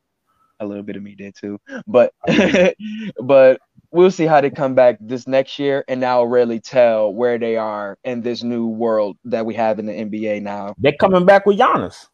A 0.61 0.67
little 0.67 0.85
bit 0.85 0.95
of 0.97 1.03
me 1.03 1.15
did 1.17 1.35
too, 1.35 1.59
but 1.87 2.13
but 3.21 3.61
we'll 3.95 4.11
see 4.11 4.27
how 4.27 4.41
they 4.41 4.51
come 4.51 4.75
back 4.75 4.99
this 5.01 5.27
next 5.27 5.59
year, 5.59 5.85
and 5.87 6.03
that'll 6.03 6.27
really 6.27 6.59
tell 6.59 7.15
where 7.15 7.39
they 7.39 7.57
are 7.57 7.97
in 8.05 8.23
this 8.23 8.43
new 8.43 8.67
world 8.67 9.17
that 9.25 9.47
we 9.47 9.55
have 9.55 9.79
in 9.79 9.87
the 9.87 9.93
NBA 9.93 10.43
now. 10.43 10.75
they're 10.79 10.97
coming 10.99 11.25
back 11.25 11.47
with 11.47 11.59
Giannis. 11.59 12.09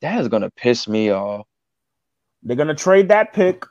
That 0.00 0.20
is 0.20 0.28
gonna 0.28 0.50
piss 0.50 0.88
me 0.88 1.10
off. 1.10 1.46
They're 2.42 2.56
gonna 2.56 2.74
trade 2.74 3.08
that 3.08 3.32
pick 3.32 3.64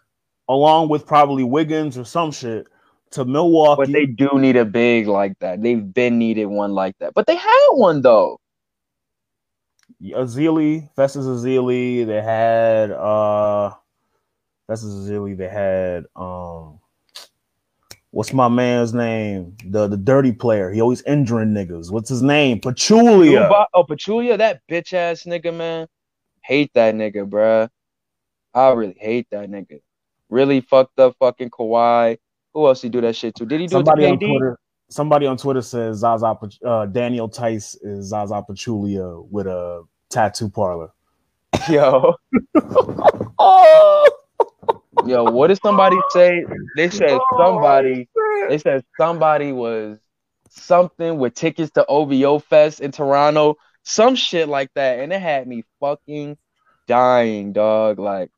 along 0.48 0.90
with 0.90 1.06
probably 1.06 1.44
Wiggins 1.44 1.98
or 1.98 2.06
some 2.06 2.32
shit 2.32 2.68
to 3.12 3.26
Milwaukee. 3.26 3.82
But 3.82 3.92
they 3.92 4.06
do 4.06 4.30
need 4.40 4.56
a 4.56 4.66
big 4.66 5.08
like 5.08 5.38
that. 5.40 5.62
They've 5.62 5.94
been 5.94 6.20
needed 6.20 6.46
one 6.46 6.74
like 6.74 6.98
that, 7.00 7.14
but 7.16 7.26
they 7.28 7.36
had 7.36 7.70
one 7.72 8.02
though. 8.02 8.40
Ezeli, 10.02 10.90
Festus 10.96 11.26
Ezeli, 11.26 12.06
they 12.06 12.22
had 12.22 12.92
uh 12.92 13.74
Festus 14.68 14.94
Ezeli, 14.94 15.38
they 15.38 15.50
had 15.50 16.06
um 16.16 16.80
what's 18.14 18.32
my 18.32 18.48
man's 18.48 18.94
name? 18.94 19.58
The 19.66 19.88
the 19.88 19.98
dirty 19.98 20.32
player. 20.32 20.72
He 20.72 20.80
always 20.80 21.02
injuring 21.02 21.50
niggas. 21.50 21.92
What's 21.92 22.10
his 22.10 22.22
name? 22.22 22.62
Pachulia. 22.62 23.66
Oh, 23.74 23.84
Pachulia, 23.84 24.38
that 24.38 24.62
bitch 24.70 24.94
ass 24.94 25.24
nigga, 25.24 25.54
man. 25.54 25.88
Hate 26.44 26.72
that 26.76 26.94
nigga, 26.96 27.28
bruh. 27.28 27.70
I 28.54 28.70
really 28.70 28.98
hate 29.00 29.28
that 29.32 29.50
nigga. 29.50 29.80
Really 30.30 30.62
fucked 30.62 31.00
up 31.00 31.16
fucking 31.20 31.50
Kawhi. 31.50 32.18
Who 32.54 32.68
else 32.68 32.82
he 32.84 32.90
do 32.90 33.02
that 33.02 33.16
shit 33.16 33.34
to? 33.36 33.46
Did 33.46 33.62
he 33.62 33.68
do 33.68 33.78
Somebody 33.78 34.06
on? 34.06 34.20
Twitter. 34.20 34.60
Somebody 34.90 35.26
on 35.26 35.38
Twitter 35.38 35.64
says 35.64 35.98
Zaza 35.98 36.38
uh, 36.64 36.86
Daniel 36.86 37.28
Theis 37.28 37.76
is 37.82 38.10
Zaza 38.10 38.44
Pachulia 38.48 39.26
with 39.32 39.48
a 39.48 39.84
tattoo 40.10 40.50
parlor. 40.50 40.90
Yo, 41.70 42.14
Oh, 43.40 44.10
yo, 45.06 45.24
what 45.26 45.48
did 45.48 45.62
somebody 45.62 45.98
say? 46.12 46.46
They 46.76 46.90
said 46.90 47.20
somebody. 47.38 48.08
They 48.50 48.58
said 48.58 48.84
somebody 48.98 49.52
was 49.52 50.00
something 50.50 51.18
with 51.18 51.34
tickets 51.34 51.72
to 51.72 51.86
OVO 51.86 52.40
Fest 52.40 52.80
in 52.80 52.92
Toronto, 52.92 53.58
some 53.84 54.16
shit 54.16 54.48
like 54.48 54.70
that, 54.76 55.00
and 55.00 55.12
it 55.12 55.22
had 55.22 55.48
me 55.48 55.64
fucking 55.80 56.38
dying, 56.88 57.54
dog. 57.54 58.00
Like 58.00 58.32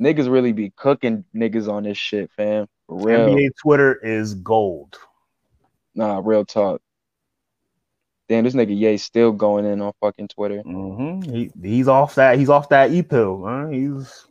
niggas 0.00 0.30
really 0.30 0.52
be 0.52 0.70
cooking 0.76 1.24
niggas 1.34 1.68
on 1.68 1.84
this 1.84 1.98
shit, 1.98 2.30
fam. 2.36 2.66
For 2.86 3.06
real. 3.06 3.28
NBA 3.28 3.50
Twitter 3.60 3.94
is 4.02 4.34
gold. 4.34 4.96
Nah, 5.94 6.20
real 6.24 6.44
talk. 6.44 6.80
Damn, 8.28 8.44
this 8.44 8.54
nigga 8.54 8.78
Ye 8.78 8.98
still 8.98 9.32
going 9.32 9.64
in 9.64 9.80
on 9.80 9.92
fucking 10.00 10.28
Twitter. 10.28 10.60
hmm 10.60 11.22
He, 11.22 11.50
he's 11.62 11.88
off 11.88 12.14
that. 12.16 12.38
He's 12.38 12.50
off 12.50 12.68
that 12.68 12.92
e 12.92 13.02
pill. 13.02 13.42
Huh? 13.44 13.68
He's 13.68 14.27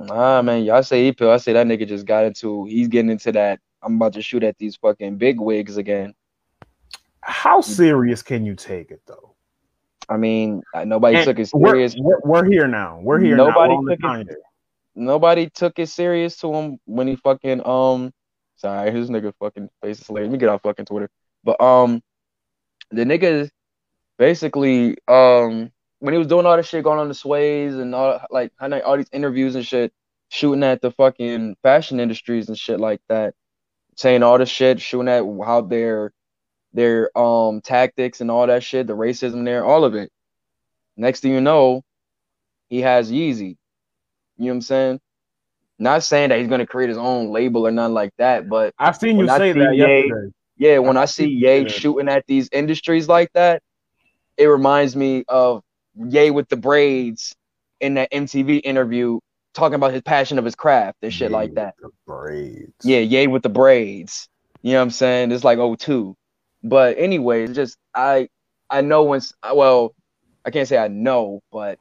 Nah, 0.00 0.40
man, 0.42 0.64
y'all 0.64 0.82
say 0.82 1.12
pill. 1.12 1.30
I 1.30 1.36
say 1.36 1.52
that 1.52 1.66
nigga 1.66 1.86
just 1.86 2.06
got 2.06 2.24
into. 2.24 2.64
He's 2.64 2.88
getting 2.88 3.10
into 3.10 3.32
that. 3.32 3.60
I'm 3.82 3.96
about 3.96 4.14
to 4.14 4.22
shoot 4.22 4.42
at 4.42 4.56
these 4.58 4.76
fucking 4.76 5.16
big 5.16 5.38
wigs 5.40 5.76
again. 5.76 6.14
how 7.22 7.60
serious 7.60 8.22
can 8.22 8.46
you 8.46 8.54
take 8.54 8.90
it 8.90 9.02
though? 9.06 9.34
I 10.08 10.16
mean, 10.16 10.62
nobody 10.86 11.16
And 11.16 11.24
took 11.26 11.38
it 11.38 11.48
serious. 11.48 11.94
we're, 11.98 12.18
we're 12.24 12.44
here 12.44 12.66
now. 12.66 12.98
We're 13.02 13.20
here 13.20 13.36
Nobody 13.36 13.54
now. 13.54 13.68
We're 13.68 13.76
on 13.78 13.84
the 13.84 13.96
took 13.96 14.28
it- 14.28 14.36
Nobody 14.96 15.48
took 15.50 15.78
it 15.78 15.88
serious 15.88 16.36
to 16.38 16.52
him 16.52 16.78
when 16.86 17.06
he 17.06 17.16
fucking 17.16 17.64
um. 17.66 18.12
Sorry, 18.56 18.90
his 18.90 19.08
nigga 19.08 19.32
fucking 19.38 19.70
face 19.82 20.00
is 20.00 20.06
hilarious. 20.06 20.28
Let 20.30 20.32
me 20.32 20.38
get 20.38 20.48
off 20.48 20.62
fucking 20.62 20.84
Twitter. 20.86 21.08
But 21.44 21.60
um, 21.60 22.02
the 22.90 23.04
nigga 23.04 23.50
basically 24.18 24.96
um 25.08 25.70
when 26.00 26.14
he 26.14 26.18
was 26.18 26.28
doing 26.28 26.46
all 26.46 26.58
this 26.58 26.68
shit, 26.68 26.84
going 26.84 27.00
on 27.00 27.08
the 27.08 27.14
sways 27.14 27.76
and 27.76 27.94
all 27.96 28.20
like 28.30 28.52
all 28.60 28.98
these 28.98 29.10
interviews 29.12 29.56
and 29.56 29.66
shit, 29.66 29.92
shooting 30.30 30.64
at 30.64 30.82
the 30.82 30.92
fucking 30.92 31.56
fashion 31.64 32.00
industries 32.00 32.48
and 32.48 32.58
shit 32.58 32.80
like 32.80 33.02
that, 33.08 33.34
saying 33.96 34.22
all 34.22 34.38
this 34.38 34.50
shit, 34.50 34.80
shooting 34.80 35.08
at 35.08 35.24
how 35.46 35.62
their 35.62 36.12
their 36.74 37.16
um 37.18 37.60
tactics 37.62 38.20
and 38.22 38.30
all 38.30 38.46
that 38.48 38.64
shit, 38.64 38.86
the 38.88 38.96
racism 38.96 39.44
there, 39.44 39.64
all 39.64 39.84
of 39.84 39.94
it. 39.94 40.10
Next 40.96 41.20
thing 41.20 41.32
you 41.32 41.40
know, 41.42 41.82
he 42.70 42.80
has 42.82 43.10
Yeezy. 43.12 43.56
You 44.38 44.46
know 44.46 44.48
what 44.48 44.54
I'm 44.54 44.60
saying? 44.62 45.00
Not 45.78 46.04
saying 46.04 46.30
that 46.30 46.40
he's 46.40 46.48
gonna 46.48 46.66
create 46.66 46.90
his 46.90 46.98
own 46.98 47.30
label 47.32 47.66
or 47.66 47.72
nothing 47.72 47.94
like 47.94 48.12
that, 48.18 48.48
but 48.48 48.74
I've 48.78 48.96
seen 48.96 49.18
you 49.18 49.28
I 49.30 49.40
say 49.40 49.52
that 49.54 49.76
Ye- 49.76 50.14
yesterday. 50.14 50.32
yeah, 50.58 50.78
when 50.78 50.96
I 50.98 51.04
I 51.04 51.06
see 51.06 51.26
see 51.28 51.28
Ye 51.28 51.66
shooting 51.68 52.08
at 52.08 52.26
these 52.26 52.48
industries 52.52 53.08
like 53.08 53.32
that, 53.34 53.62
it 54.38 54.46
reminds 54.46 54.96
me 54.96 55.24
of 55.28 55.62
Ye 55.94 56.30
with 56.30 56.48
the 56.48 56.56
braids 56.56 57.34
in 57.80 57.94
that 57.94 58.10
MTV 58.12 58.60
interview 58.64 59.20
talking 59.54 59.74
about 59.74 59.92
his 59.92 60.02
passion 60.02 60.38
of 60.38 60.44
his 60.44 60.54
craft 60.54 60.98
and 61.02 61.12
shit 61.12 61.30
like 61.30 61.54
that. 61.54 61.74
Braids. 62.06 62.72
Yeah, 62.84 62.98
Ye 62.98 63.26
with 63.26 63.42
the 63.42 63.48
braids. 63.48 64.28
You 64.62 64.72
know 64.72 64.78
what 64.78 64.84
I'm 64.84 64.90
saying? 64.90 65.32
It's 65.32 65.44
like 65.44 65.58
oh 65.58 65.74
two. 65.74 66.16
But 66.62 66.98
anyway, 66.98 67.46
just 67.48 67.76
I 67.94 68.28
I 68.68 68.82
know 68.82 69.04
when 69.04 69.20
well, 69.54 69.94
I 70.44 70.50
can't 70.50 70.68
say 70.68 70.78
I 70.78 70.88
know, 70.88 71.40
but 71.50 71.78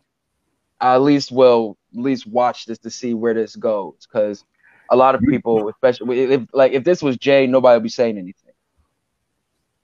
I 0.80 0.96
at 0.96 1.02
least 1.02 1.32
will 1.32 1.78
at 1.94 2.02
least 2.02 2.26
watch 2.26 2.66
this 2.66 2.80
to 2.80 2.90
see 2.90 3.14
where 3.14 3.34
this 3.34 3.56
goes 3.56 4.08
because 4.08 4.44
a 4.90 4.96
lot 4.96 5.16
of 5.16 5.22
people, 5.22 5.70
especially 5.70 6.20
if 6.22 6.42
like 6.54 6.72
if 6.72 6.84
this 6.84 7.02
was 7.02 7.18
Jay, 7.18 7.48
nobody 7.48 7.76
would 7.76 7.84
be 7.84 7.90
saying 7.90 8.18
anything. 8.18 8.54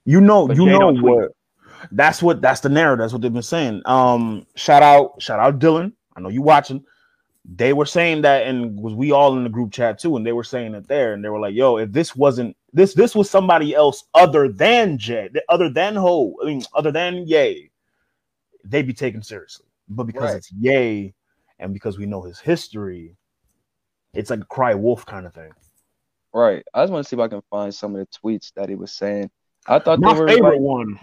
You 0.05 0.21
know, 0.21 0.47
But 0.47 0.57
you 0.57 0.65
Jay 0.65 0.71
know 0.71 0.93
what? 0.93 1.32
That's 1.91 2.21
what 2.21 2.41
that's 2.41 2.61
the 2.61 2.69
narrative. 2.69 3.03
That's 3.03 3.13
what 3.13 3.21
they've 3.21 3.32
been 3.34 3.41
saying. 3.41 3.82
Um, 3.86 4.45
shout 4.55 4.84
out, 4.84 5.21
shout 5.21 5.39
out, 5.39 5.59
Dylan. 5.59 5.93
I 6.15 6.21
know 6.21 6.30
you 6.30 6.41
watching. 6.41 6.84
They 7.47 7.73
were 7.73 7.86
saying 7.86 8.23
that, 8.23 8.47
and 8.47 8.80
was 8.80 8.93
we 8.95 9.11
all 9.11 9.38
in 9.38 9.43
the 9.43 9.49
group 9.49 9.71
chat 9.71 9.99
too? 9.99 10.17
And 10.17 10.26
they 10.26 10.32
were 10.32 10.43
saying 10.43 10.73
it 10.73 10.88
there, 10.88 11.13
and 11.13 11.23
they 11.23 11.30
were 11.30 11.39
like, 11.39 11.53
"Yo, 11.53 11.78
if 11.78 11.91
this 11.91 12.15
wasn't 12.15 12.57
this, 12.73 12.93
this 12.95 13.13
was 13.15 13.30
somebody 13.30 13.76
else 13.76 14.03
other 14.15 14.51
than 14.51 14.97
Jay, 14.97 15.30
other 15.47 15.69
than 15.69 15.95
Ho, 15.95 16.36
I 16.41 16.45
mean, 16.45 16.63
other 16.73 16.91
than 16.91 17.28
Yay, 17.28 17.69
they'd 18.63 18.88
be 18.88 18.93
taken 18.93 19.21
seriously. 19.21 19.67
But 19.88 20.05
because 20.07 20.32
Right. 20.32 20.38
it's 20.38 20.51
Yay, 20.53 21.13
and 21.59 21.71
because 21.71 21.99
we 21.99 22.07
know 22.07 22.23
his 22.23 22.39
history, 22.39 23.15
it's 24.13 24.32
like 24.32 24.41
a 24.41 24.45
cry 24.45 24.73
wolf 24.73 25.05
kind 25.05 25.28
of 25.28 25.34
thing. 25.34 25.51
Right. 26.34 26.63
I 26.73 26.82
just 26.84 26.91
want 26.91 27.05
to 27.05 27.09
see 27.09 27.15
if 27.15 27.19
I 27.21 27.28
can 27.28 27.41
find 27.49 27.73
some 27.73 27.95
of 27.95 27.99
the 28.01 28.07
tweets 28.19 28.51
that 28.55 28.69
he 28.69 28.76
was 28.76 28.91
saying. 28.91 29.30
I 29.67 29.80
thought 29.80 29.99
My 29.99 30.13
they 30.13 30.19
were 30.19 30.28
favorite 30.28 30.51
like, 30.53 30.59
one. 30.59 30.99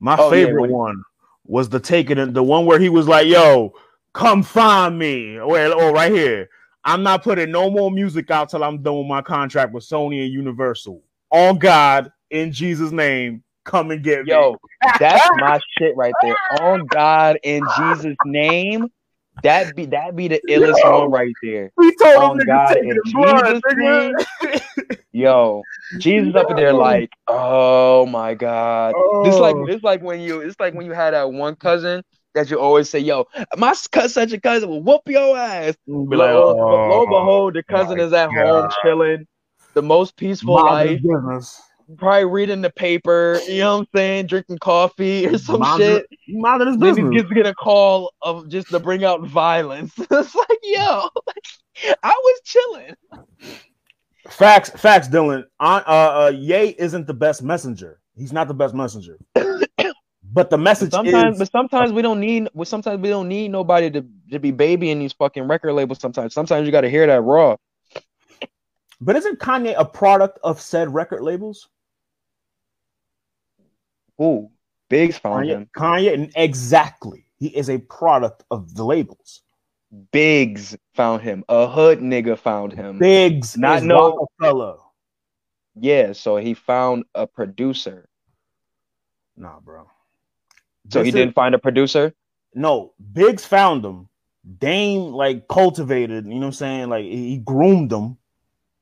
My 0.00 0.16
Oh, 0.18 0.30
favorite 0.30 0.68
he- 0.68 0.72
one 0.72 1.02
was 1.46 1.68
the 1.68 1.80
taking 1.80 2.18
it, 2.18 2.34
the 2.34 2.42
one 2.42 2.66
where 2.66 2.78
he 2.78 2.88
was 2.88 3.08
like, 3.08 3.26
"Yo, 3.26 3.74
come 4.12 4.42
find 4.42 4.98
me." 4.98 5.38
Well, 5.40 5.74
oh, 5.76 5.92
right 5.92 6.12
here. 6.12 6.48
I'm 6.84 7.02
not 7.02 7.24
putting 7.24 7.50
no 7.50 7.68
more 7.68 7.90
music 7.90 8.30
out 8.30 8.48
till 8.48 8.62
I'm 8.62 8.82
done 8.82 8.98
with 8.98 9.06
my 9.08 9.20
contract 9.22 9.72
with 9.72 9.82
Sony 9.84 10.24
and 10.24 10.32
Universal. 10.32 11.02
On 11.30 11.58
God, 11.58 12.12
in 12.30 12.52
Jesus' 12.52 12.92
name, 12.92 13.42
come 13.64 13.90
and 13.90 14.02
get 14.04 14.24
me. 14.24 14.30
Yo, 14.30 14.56
that's 15.00 15.26
my 15.34 15.58
shit 15.76 15.96
right 15.96 16.14
there. 16.22 16.36
On 16.48 16.86
God 16.86 17.38
in 17.42 17.66
Jesus' 17.66 18.16
name. 18.24 18.88
That 19.42 19.74
be 19.76 19.86
that 19.86 20.16
be 20.16 20.28
the 20.28 20.40
illest 20.48 20.82
Yo. 20.82 21.00
one 21.00 21.10
right 21.10 21.34
there. 21.42 21.70
we 21.76 21.94
told 21.96 22.16
on 22.16 22.40
him 22.40 22.46
God 22.46 22.76
in 22.78 22.88
taking 22.88 23.12
blood, 23.12 23.62
Jesus'. 24.42 24.98
Yo, 25.12 25.64
Jesus 25.96 26.34
up 26.34 26.50
in 26.50 26.56
there 26.56 26.72
like, 26.72 27.10
oh 27.28 28.06
my 28.06 28.34
God. 28.34 28.94
It's 29.24 29.38
like 29.38 29.54
Oh. 29.54 29.66
it's 29.66 29.84
like 29.84 30.02
when 30.02 30.20
you 30.20 30.40
it's 30.40 30.58
like 30.58 30.74
when 30.74 30.86
you 30.86 30.92
had 30.92 31.12
that 31.14 31.32
one 31.32 31.56
cousin 31.56 32.02
that 32.34 32.50
you 32.50 32.58
always 32.58 32.90
say, 32.90 32.98
yo, 32.98 33.26
my 33.56 33.74
cousin 33.92 34.10
such 34.10 34.32
a 34.32 34.40
cousin 34.40 34.68
will 34.68 34.82
whoop 34.82 35.02
your 35.06 35.36
ass. 35.36 35.74
Be 35.86 36.16
like, 36.16 36.32
lo, 36.34 36.48
lo 36.48 36.56
oh, 36.58 37.00
and 37.00 37.10
behold, 37.10 37.54
the 37.54 37.62
cousin 37.62 37.98
is 37.98 38.12
at 38.12 38.30
home 38.30 38.68
chilling, 38.82 39.26
the 39.74 39.82
most 39.82 40.16
peaceful 40.16 40.54
mind 40.54 40.88
life, 40.90 41.02
business. 41.02 41.62
Probably 41.96 42.24
reading 42.24 42.62
the 42.62 42.70
paper, 42.70 43.38
you 43.48 43.58
know 43.58 43.78
what 43.78 43.80
I'm 43.80 43.86
saying, 43.94 44.26
drinking 44.26 44.58
coffee 44.58 45.26
or 45.26 45.38
some 45.38 45.60
Mind 45.60 45.80
shit. 45.82 46.06
his- 46.10 46.36
mind 46.36 46.66
his 46.66 46.76
Then 46.78 47.12
he 47.12 47.16
gets 47.18 47.32
get 47.32 47.46
a 47.46 47.54
call 47.54 48.12
of 48.22 48.48
just 48.48 48.68
to 48.68 48.80
bring 48.80 49.04
out 49.04 49.26
violence. 49.26 49.92
it's 49.98 50.34
like, 50.34 50.58
yo, 50.62 51.08
I 52.02 52.12
was 52.24 52.40
chilling. 52.44 52.94
Facts, 54.28 54.70
facts, 54.70 55.08
Dylan. 55.08 55.44
Uh, 55.60 55.82
uh, 55.86 55.90
uh, 56.26 56.32
Ye 56.34 56.74
isn't 56.78 57.06
the 57.06 57.14
best 57.14 57.42
messenger. 57.42 58.00
He's 58.16 58.32
not 58.32 58.48
the 58.48 58.54
best 58.54 58.74
messenger. 58.74 59.18
but 60.24 60.50
the 60.50 60.58
message 60.58 60.90
Sometimes, 60.90 61.36
is 61.36 61.38
but 61.38 61.52
sometimes 61.52 61.92
we 61.92 62.02
don't 62.02 62.18
need. 62.18 62.48
Well, 62.52 62.64
sometimes 62.64 63.00
we 63.00 63.08
don't 63.08 63.28
need 63.28 63.52
nobody 63.52 63.90
to 63.92 64.04
to 64.32 64.40
be 64.40 64.50
babying 64.50 64.98
these 64.98 65.12
fucking 65.12 65.44
record 65.44 65.74
labels. 65.74 66.00
Sometimes, 66.00 66.34
sometimes 66.34 66.66
you 66.66 66.72
got 66.72 66.80
to 66.80 66.90
hear 66.90 67.06
that 67.06 67.20
raw. 67.22 67.56
But 69.00 69.16
isn't 69.16 69.38
Kanye 69.38 69.74
a 69.76 69.84
product 69.84 70.38
of 70.42 70.60
said 70.60 70.92
record 70.92 71.22
labels? 71.22 71.68
Ooh, 74.20 74.50
Biggs 74.88 75.18
found 75.18 75.46
Kanye, 75.46 75.48
him. 75.50 75.68
Kanye, 75.76 76.32
exactly. 76.36 77.26
He 77.38 77.48
is 77.48 77.68
a 77.68 77.78
product 77.78 78.44
of 78.50 78.74
the 78.74 78.84
labels. 78.84 79.42
Biggs 80.12 80.76
found 80.94 81.22
him. 81.22 81.44
A 81.48 81.66
hood 81.66 82.00
nigga 82.00 82.38
found 82.38 82.72
him. 82.72 82.98
Biggs, 82.98 83.56
Not 83.56 83.82
no- 83.82 84.26
fellow. 84.40 84.82
Yeah, 85.74 86.12
so 86.12 86.36
he 86.36 86.54
found 86.54 87.04
a 87.14 87.26
producer. 87.26 88.08
Nah, 89.36 89.60
bro. 89.60 89.84
So 90.90 91.00
This 91.00 91.04
he 91.04 91.08
is- 91.10 91.14
didn't 91.14 91.34
find 91.34 91.54
a 91.54 91.58
producer. 91.58 92.14
No, 92.54 92.94
Biggs 93.12 93.44
found 93.44 93.84
him. 93.84 94.08
Dame 94.58 95.12
like 95.12 95.48
cultivated. 95.48 96.24
You 96.24 96.34
know 96.34 96.38
what 96.40 96.46
I'm 96.46 96.52
saying? 96.52 96.88
Like 96.88 97.04
he 97.04 97.36
groomed 97.38 97.90
them. 97.90 98.16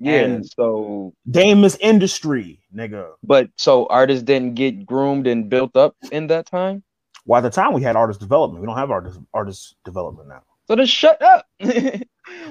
Yeah. 0.00 0.20
And- 0.20 0.46
so, 0.46 1.14
Dame 1.30 1.64
is 1.64 1.76
industry, 1.80 2.60
nigga. 2.74 3.12
but 3.22 3.48
so 3.56 3.86
artists 3.86 4.22
didn't 4.22 4.54
get 4.54 4.84
groomed 4.84 5.26
and 5.26 5.48
built 5.48 5.76
up 5.76 5.96
in 6.12 6.26
that 6.28 6.46
time. 6.46 6.82
Well, 7.26 7.38
at 7.38 7.42
the 7.42 7.50
time 7.50 7.72
we 7.72 7.82
had 7.82 7.96
artist 7.96 8.20
development. 8.20 8.60
We 8.60 8.66
don't 8.66 8.76
have 8.76 8.90
artist 8.90 9.18
artist 9.32 9.76
development 9.84 10.28
now. 10.28 10.42
So 10.66 10.76
then 10.76 10.86
shut 10.86 11.20
up. 11.22 11.46
what 11.58 12.06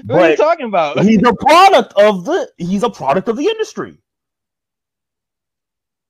are 0.09 0.29
you 0.31 0.37
talking 0.37 0.67
about? 0.67 0.99
he's 1.03 1.21
a 1.23 1.33
product 1.33 1.93
of 1.97 2.25
the 2.25 2.51
he's 2.57 2.83
a 2.83 2.89
product 2.89 3.27
of 3.27 3.37
the 3.37 3.45
industry. 3.45 3.97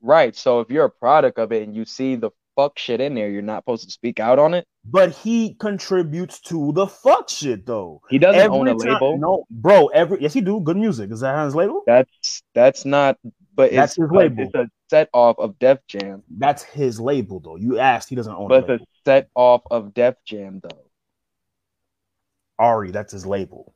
Right. 0.01 0.35
So 0.35 0.59
if 0.59 0.69
you're 0.69 0.85
a 0.85 0.89
product 0.89 1.39
of 1.39 1.51
it 1.51 1.63
and 1.63 1.75
you 1.75 1.85
see 1.85 2.15
the 2.15 2.31
fuck 2.55 2.77
shit 2.79 3.01
in 3.01 3.15
there, 3.15 3.29
you're 3.29 3.41
not 3.41 3.63
supposed 3.63 3.85
to 3.85 3.91
speak 3.91 4.19
out 4.19 4.39
on 4.39 4.53
it. 4.53 4.65
But 4.85 5.11
he 5.11 5.53
contributes 5.55 6.39
to 6.41 6.71
the 6.73 6.87
fuck 6.87 7.29
shit 7.29 7.65
though. 7.65 8.01
He 8.09 8.17
doesn't 8.17 8.41
Every 8.41 8.57
own 8.57 8.67
a 8.67 8.75
time- 8.75 8.93
label. 8.93 9.17
No, 9.17 9.45
bro. 9.49 9.87
Every 9.87 10.21
yes, 10.21 10.33
he 10.33 10.41
do. 10.41 10.59
Good 10.59 10.77
music. 10.77 11.11
Is 11.11 11.21
that 11.21 11.43
his 11.45 11.55
label? 11.55 11.83
That's 11.87 12.43
that's 12.53 12.85
not. 12.85 13.17
But 13.55 13.71
That's 13.71 13.93
it's 13.93 14.01
his 14.01 14.11
label. 14.11 14.43
It's 14.45 14.55
a 14.55 14.67
set 14.89 15.09
off 15.13 15.37
of 15.37 15.59
Def 15.59 15.77
Jam. 15.87 16.23
That's 16.37 16.63
his 16.63 16.99
label 16.99 17.39
though. 17.39 17.55
You 17.55 17.77
asked, 17.77 18.09
he 18.09 18.15
doesn't 18.15 18.33
own 18.33 18.47
But 18.47 18.67
a 18.69 18.73
it's 18.73 18.83
a 18.83 18.85
set 19.05 19.29
off 19.35 19.61
of 19.69 19.93
Def 19.93 20.15
Jam 20.25 20.59
though. 20.63 20.79
Ari, 22.59 22.91
that's 22.91 23.11
his 23.13 23.25
label. 23.25 23.73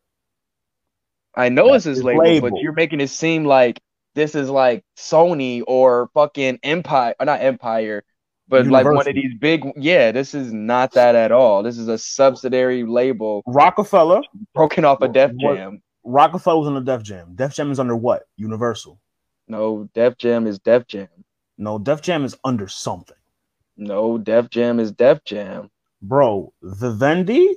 I 1.35 1.49
know 1.49 1.65
That's 1.71 1.77
it's 1.77 1.85
his 1.85 1.97
his 1.97 2.03
label, 2.05 2.23
label. 2.23 2.49
but 2.51 2.61
you're 2.61 2.73
making 2.73 3.01
it 3.01 3.09
seem 3.09 3.45
like 3.45 3.79
this 4.15 4.33
is 4.33 4.49
like 4.49 4.83
Sony 4.97 5.61
or 5.67 6.09
fucking 6.15 6.59
Empire, 6.63 7.13
or 7.19 7.25
not 7.27 7.41
Empire, 7.41 8.03
but 8.47 8.67
like 8.67 8.85
one 8.85 9.07
of 9.07 9.15
these 9.15 9.33
big. 9.39 9.65
Yeah, 9.75 10.11
this 10.11 10.33
is 10.33 10.53
not 10.53 10.93
that 10.93 11.15
at 11.15 11.31
all. 11.31 11.63
This 11.63 11.77
is 11.77 11.87
a 11.87 11.97
subsidiary 11.97 12.83
label 12.83 13.43
Roc-A-Fella. 13.45 14.21
broken 14.53 14.85
off 14.85 15.01
of 15.01 15.13
Def 15.13 15.31
Jam. 15.39 15.81
Roc-A-Fella 16.03 16.59
was 16.59 16.67
under 16.67 16.81
Def 16.81 17.03
Jam. 17.03 17.35
Def 17.35 17.53
Jam 17.53 17.71
is 17.71 17.79
under 17.79 17.95
what? 17.95 18.23
Universal. 18.37 18.99
No, 19.47 19.89
Def 19.93 20.17
Jam 20.17 20.47
is 20.47 20.59
Def 20.59 20.87
Jam. 20.87 21.07
No, 21.57 21.79
Def 21.79 22.01
Jam 22.01 22.23
is 22.23 22.37
under 22.43 22.67
something. 22.67 23.17
No, 23.75 24.17
Def 24.17 24.49
Jam 24.49 24.79
is 24.79 24.91
Def 24.91 25.23
Jam. 25.25 25.69
Bro, 26.01 26.53
Vivendi, 26.61 27.55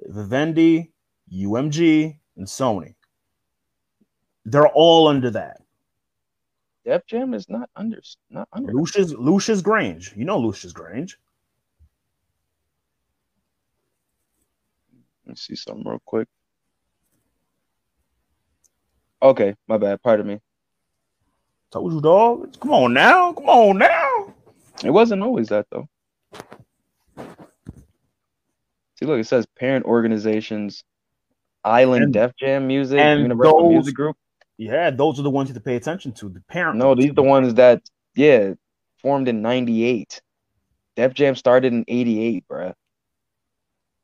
Vivendi, 0.00 0.90
UMG, 1.32 2.18
and 2.36 2.46
Sony. 2.46 2.94
They're 4.44 4.68
all 4.68 5.08
under 5.08 5.30
that. 5.30 5.61
Def 6.84 7.06
Jam 7.06 7.32
is 7.34 7.48
not 7.48 7.70
under, 7.76 8.00
not 8.30 8.48
under. 8.52 8.72
Lucius 8.72 9.12
Lucius 9.12 9.62
Grainge. 9.62 10.16
You 10.16 10.24
know 10.24 10.38
Lucius 10.38 10.72
Grainge. 10.72 11.14
Let 15.24 15.30
me 15.30 15.36
see 15.36 15.54
something 15.54 15.84
real 15.86 16.02
quick. 16.04 16.28
Okay, 19.22 19.54
my 19.68 19.78
bad. 19.78 20.02
Pardon 20.02 20.26
me. 20.26 20.40
Told 21.70 21.92
you, 21.92 22.00
dog. 22.00 22.58
Come 22.60 22.72
on 22.72 22.92
now. 22.92 23.32
Come 23.32 23.48
on 23.48 23.78
now. 23.78 24.34
It 24.84 24.90
wasn't 24.90 25.22
always 25.22 25.48
that 25.50 25.66
though. 25.70 25.88
See, 28.96 29.06
look, 29.06 29.20
it 29.20 29.26
says 29.26 29.46
parent 29.58 29.84
organizations, 29.84 30.82
Island 31.64 32.04
And- 32.04 32.12
Def 32.12 32.32
Jam 32.36 32.66
Music, 32.66 32.98
and 32.98 33.20
Universal 33.22 33.58
those- 33.62 33.70
Music 33.70 33.94
Group. 33.94 34.16
Yeah, 34.66 34.90
those 34.90 35.18
are 35.18 35.22
the 35.22 35.30
ones 35.30 35.48
you 35.48 35.54
have 35.54 35.62
to 35.62 35.64
pay 35.64 35.76
attention 35.76 36.12
to. 36.12 36.28
The 36.28 36.40
parent. 36.42 36.78
No, 36.78 36.94
these 36.94 37.10
are 37.10 37.14
the 37.14 37.22
ones 37.22 37.54
that, 37.54 37.82
yeah, 38.14 38.54
formed 39.00 39.26
in 39.28 39.42
'98. 39.42 40.20
Def 40.94 41.14
Jam 41.14 41.34
started 41.34 41.72
in 41.72 41.84
'88, 41.88 42.44
bruh. 42.48 42.74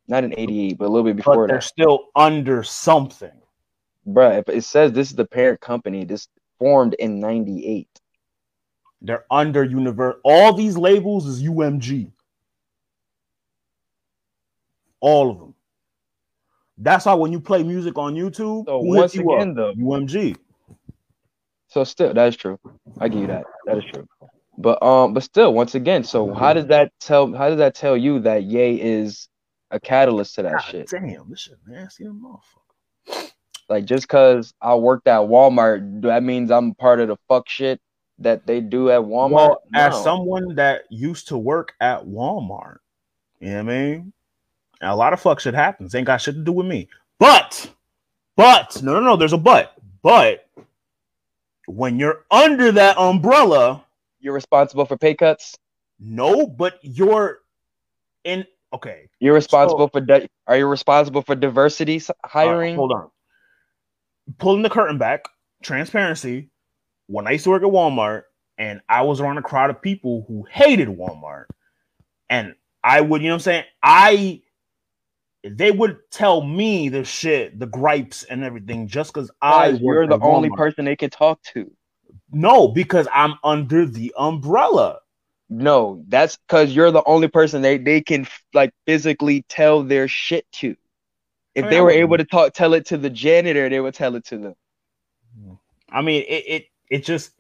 Not 0.09 0.25
in 0.25 0.35
'88, 0.37 0.79
but 0.79 0.87
a 0.87 0.89
little 0.89 1.05
bit 1.05 1.17
before 1.17 1.47
but 1.47 1.49
they're 1.53 1.59
that, 1.59 1.63
still 1.65 2.07
under 2.17 2.63
something. 2.65 3.31
bruh. 4.07 4.43
It 4.49 4.65
says 4.65 4.93
this 4.93 5.11
is 5.11 5.17
the 5.17 5.27
parent 5.27 5.61
company, 5.61 6.05
this 6.05 6.27
formed 6.59 6.95
in 6.95 7.21
'98. 7.21 7.89
They're 9.01 9.27
under 9.31 9.63
universe. 9.63 10.17
All 10.25 10.53
these 10.55 10.77
labels 10.77 11.27
is 11.27 11.41
UMG. 11.43 12.11
All 15.01 15.31
of 15.31 15.39
them. 15.39 15.55
That's 16.79 17.07
why 17.07 17.15
when 17.15 17.31
you 17.31 17.39
play 17.39 17.63
music 17.63 17.97
on 17.97 18.15
YouTube, 18.15 18.65
So 18.67 18.79
once 18.81 19.15
you 19.15 19.31
again, 19.31 19.51
up? 19.51 19.57
though, 19.57 19.75
UMG. 19.75 20.37
So 21.69 21.85
still, 21.85 22.15
that 22.15 22.29
is 22.29 22.37
true. 22.37 22.59
I 23.01 23.09
give 23.09 23.21
you 23.21 23.27
that. 23.29 23.45
That 23.67 23.79
is 23.79 23.85
true. 23.93 24.07
But 24.57 24.83
um, 24.83 25.15
but 25.15 25.23
still, 25.23 25.55
once 25.55 25.75
again, 25.75 26.03
so 26.03 26.35
how 26.35 26.53
does 26.53 26.67
that 26.67 26.93
tell? 27.01 27.33
How 27.33 27.49
does 27.49 27.59
that 27.59 27.75
tell 27.75 27.97
you 27.97 28.19
that 28.21 28.43
Ye 28.43 28.81
is 28.81 29.29
a 29.71 29.79
catalyst 29.79 30.35
to 30.37 30.43
that 30.43 30.53
God 30.53 30.63
shit? 30.63 30.91
damn, 30.91 31.31
this 31.31 31.41
shit 31.41 31.59
nasty, 31.67 32.05
motherfucker. 32.05 33.31
Like 33.69 33.85
just 33.85 34.09
because 34.09 34.55
I 34.61 34.75
worked 34.75 35.07
at 35.07 35.21
Walmart, 35.21 36.03
that 36.03 36.23
means 36.23 36.51
I'm 36.51 36.75
part 36.75 37.01
of 37.01 37.09
the 37.09 37.17
fuck 37.29 37.49
shit 37.49 37.81
that 38.19 38.47
they 38.47 38.61
do 38.61 38.91
at 38.91 39.01
Walmart. 39.01 39.31
Well, 39.31 39.63
as 39.75 40.03
someone 40.03 40.55
that 40.57 40.83
used 40.91 41.29
to 41.29 41.39
work 41.39 41.75
at 41.81 42.05
Walmart, 42.05 42.79
you 43.41 43.51
know 43.51 43.65
what 43.65 43.73
I 43.73 43.77
mean? 43.77 44.13
A 44.81 44.97
lot 44.97 45.13
of 45.13 45.21
fuck 45.21 45.41
shit 45.41 45.55
happens. 45.55 45.95
Ain't 45.95 46.07
got 46.07 46.21
shit 46.21 46.35
to 46.35 46.41
do 46.41 46.53
with 46.53 46.67
me. 46.67 46.89
But, 47.19 47.71
but, 48.37 48.81
no, 48.83 48.95
no, 48.95 49.01
no, 49.01 49.17
there's 49.17 49.33
a 49.33 49.39
but. 49.39 49.75
But 50.03 50.47
when 51.69 51.99
you're 51.99 52.25
under 52.31 52.73
that 52.73 52.97
umbrella, 52.99 53.85
You're 54.21 54.35
responsible 54.35 54.85
for 54.87 54.97
pay 54.97 55.15
cuts. 55.15 55.57
No, 56.01 56.47
but 56.47 56.79
you're 56.83 57.39
in. 58.25 58.47
Okay, 58.73 59.09
You're 59.21 59.35
responsible 59.35 59.89
for. 59.89 60.01
Di- 60.01 60.29
are 60.47 60.57
you 60.57 60.67
responsible 60.67 61.23
for 61.23 61.35
diversity 61.35 61.97
s- 61.97 62.11
uh, 62.11 62.15
hiring? 62.25 62.75
hold 62.77 62.93
on. 62.93 63.11
Pulling 64.39 64.63
the 64.63 64.71
curtain 64.71 64.99
back. 64.99 65.25
Transparency. 65.63 66.51
When 67.07 67.27
I 67.27 67.33
used 67.33 67.45
to 67.45 67.51
work 67.51 67.63
at 67.63 67.69
Walmart, 67.69 68.25
and 68.59 68.81
I 68.89 69.03
was 69.03 69.21
around 69.21 69.39
a 69.39 69.43
crowd 69.43 69.71
of 69.71 69.81
people 69.81 70.25
who 70.29 70.45
hated 70.51 70.89
Walmart, 70.89 71.47
and 72.29 72.55
I 72.85 73.01
would, 73.01 73.23
you 73.23 73.29
know, 73.29 73.35
what 73.35 73.37
I'm 73.37 73.41
saying, 73.41 73.65
I. 73.83 74.43
They 75.45 75.71
would 75.71 75.99
tell 76.11 76.43
me 76.43 76.89
the 76.89 77.05
shit, 77.05 77.59
the 77.59 77.67
gripes, 77.67 78.25
and 78.25 78.43
everything, 78.43 78.89
just 78.89 79.13
because 79.13 79.31
I. 79.41 79.69
You're 79.69 80.07
the 80.07 80.19
only 80.21 80.51
Walmart. 80.51 80.57
person 80.57 80.85
they 80.85 80.97
can 80.97 81.11
talk 81.11 81.43
to. 81.55 81.71
No, 82.31 82.69
because 82.69 83.07
I'm 83.13 83.35
under 83.45 83.87
the 83.87 84.13
umbrella. 84.19 84.99
No, 85.49 86.05
that's 86.09 86.37
because 86.37 86.75
you're 86.75 86.91
the 86.91 87.05
only 87.05 87.29
person 87.29 87.63
they 87.63 87.79
they 87.79 88.03
can 88.03 88.27
like 88.53 88.75
physically 88.87 89.45
tell 89.49 89.83
their 89.83 90.09
shit 90.09 90.47
to. 90.53 90.77
If 91.55 91.65
oh, 91.65 91.67
I 91.69 91.71
they 91.71 91.81
were 91.81 91.91
able 91.91 92.19
to 92.19 92.25
talk, 92.25 92.53
tell 92.53 92.75
it 92.75 92.87
to 92.87 92.99
the 92.99 93.09
janitor, 93.09 93.69
they 93.69 93.81
would 93.81 93.95
tell 93.95 94.15
it 94.17 94.27
to 94.27 94.39
them. 94.39 94.55
I 95.91 96.03
mean, 96.03 96.25
it 96.29 96.45
it 96.47 96.65
it 96.91 97.05
just 97.05 97.33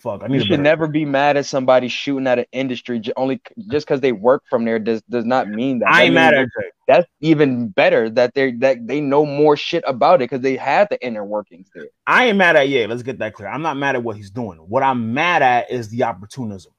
fuck. 0.00 0.22
I 0.22 0.28
need 0.28 0.34
You 0.36 0.44
should 0.44 0.60
never 0.60 0.86
be 0.86 1.04
mad 1.04 1.36
at 1.36 1.46
somebody 1.46 1.88
shooting 1.88 2.26
at 2.26 2.38
an 2.38 2.46
industry 2.52 3.00
j- 3.00 3.12
only 3.16 3.40
just 3.70 3.86
because 3.86 4.00
they 4.00 4.12
work 4.12 4.42
from 4.48 4.64
there 4.64 4.78
does 4.78 5.02
does 5.02 5.24
not 5.24 5.48
mean 5.48 5.80
that. 5.80 5.90
I 5.90 5.98
That 5.98 6.04
ain't 6.04 6.14
mad 6.14 6.34
means 6.34 6.48
at 6.56 6.62
Jay. 6.62 6.68
That's 6.86 7.06
even 7.20 7.68
better 7.68 8.08
that 8.10 8.34
they 8.34 8.52
that 8.52 8.86
they 8.86 9.00
know 9.00 9.26
more 9.26 9.56
shit 9.56 9.84
about 9.86 10.16
it 10.16 10.30
because 10.30 10.40
they 10.40 10.56
had 10.56 10.88
the 10.90 11.04
inner 11.04 11.24
workings 11.24 11.70
there. 11.74 11.86
I 12.06 12.26
ain't 12.26 12.38
mad 12.38 12.56
at 12.56 12.68
Ye. 12.68 12.86
Let's 12.86 13.02
get 13.02 13.18
that 13.18 13.34
clear. 13.34 13.48
I'm 13.48 13.62
not 13.62 13.76
mad 13.76 13.96
at 13.96 14.02
what 14.02 14.16
he's 14.16 14.30
doing. 14.30 14.58
What 14.58 14.82
I'm 14.82 15.12
mad 15.12 15.42
at 15.42 15.70
is 15.70 15.88
the 15.88 16.04
opportunism. 16.04 16.72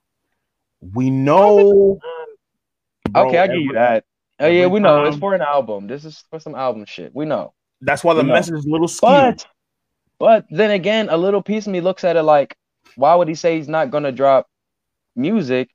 We 0.82 1.10
know. 1.10 2.00
Bro, 3.10 3.28
okay, 3.28 3.40
I 3.40 3.48
give 3.48 3.62
you 3.62 3.74
that. 3.74 4.04
Oh 4.40 4.48
yeah, 4.48 4.68
we 4.68 4.80
know 4.80 5.06
it's 5.06 5.18
for 5.18 5.34
an 5.36 5.42
album. 5.42 5.88
This 5.88 6.06
is 6.06 6.24
for 6.30 6.40
some 6.40 6.56
album 6.56 6.86
shit. 6.86 7.14
We 7.14 7.26
know. 7.26 7.54
That's 7.82 8.04
why 8.04 8.14
the 8.14 8.24
We 8.24 8.30
know. 8.30 8.34
message 8.34 8.56
is 8.56 8.66
a 8.66 8.70
little 8.70 8.88
skewed. 8.88 9.38
But 9.38 9.46
but 10.20 10.46
then 10.50 10.72
again, 10.72 11.10
a 11.10 11.18
little 11.18 11.42
piece 11.42 11.66
of 11.66 11.74
me 11.74 11.82
looks 11.82 12.04
at 12.04 12.18
it 12.18 12.24
like, 12.24 12.56
why 12.96 13.16
would 13.16 13.28
he 13.28 13.36
say 13.36 13.58
he's 13.58 13.68
not 13.68 13.92
gonna 13.92 14.12
drop 14.12 14.48
music? 15.16 15.70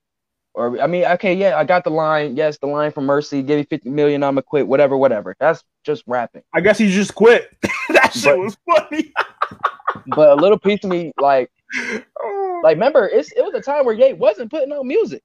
Or 0.55 0.81
I 0.81 0.87
mean, 0.87 1.05
okay, 1.05 1.35
yeah, 1.35 1.57
I 1.59 1.65
got 1.65 1.83
the 1.85 1.91
line. 1.91 2.37
Yes, 2.37 2.59
the 2.59 2.67
line 2.67 2.93
from 2.93 3.07
Mercy, 3.07 3.43
give 3.43 3.59
me 3.59 3.65
50 3.65 3.91
million, 3.91 4.23
I'ma 4.23 4.41
quit, 4.43 4.69
whatever, 4.69 4.97
whatever. 4.97 5.35
That's 5.41 5.65
just 5.85 6.05
rapping. 6.07 6.43
I 6.53 6.61
guess 6.61 6.79
he 6.79 6.91
just 6.93 7.15
quit. 7.15 7.57
that 7.89 8.13
shit 8.13 8.25
But- 8.25 8.39
was 8.39 8.57
funny. 8.69 9.13
But 10.07 10.31
a 10.31 10.35
little 10.35 10.59
piece 10.59 10.83
of 10.85 10.91
me, 10.91 11.13
like, 11.19 11.51
oh. 12.21 12.61
like 12.65 12.75
remember, 12.75 13.09
it's 13.09 13.31
it 13.33 13.43
was 13.43 13.55
a 13.55 13.61
time 13.61 13.87
where 13.87 13.95
Ye 13.95 14.13
wasn't 14.13 14.51
putting 14.51 14.73
out 14.73 14.85
music. 14.85 15.23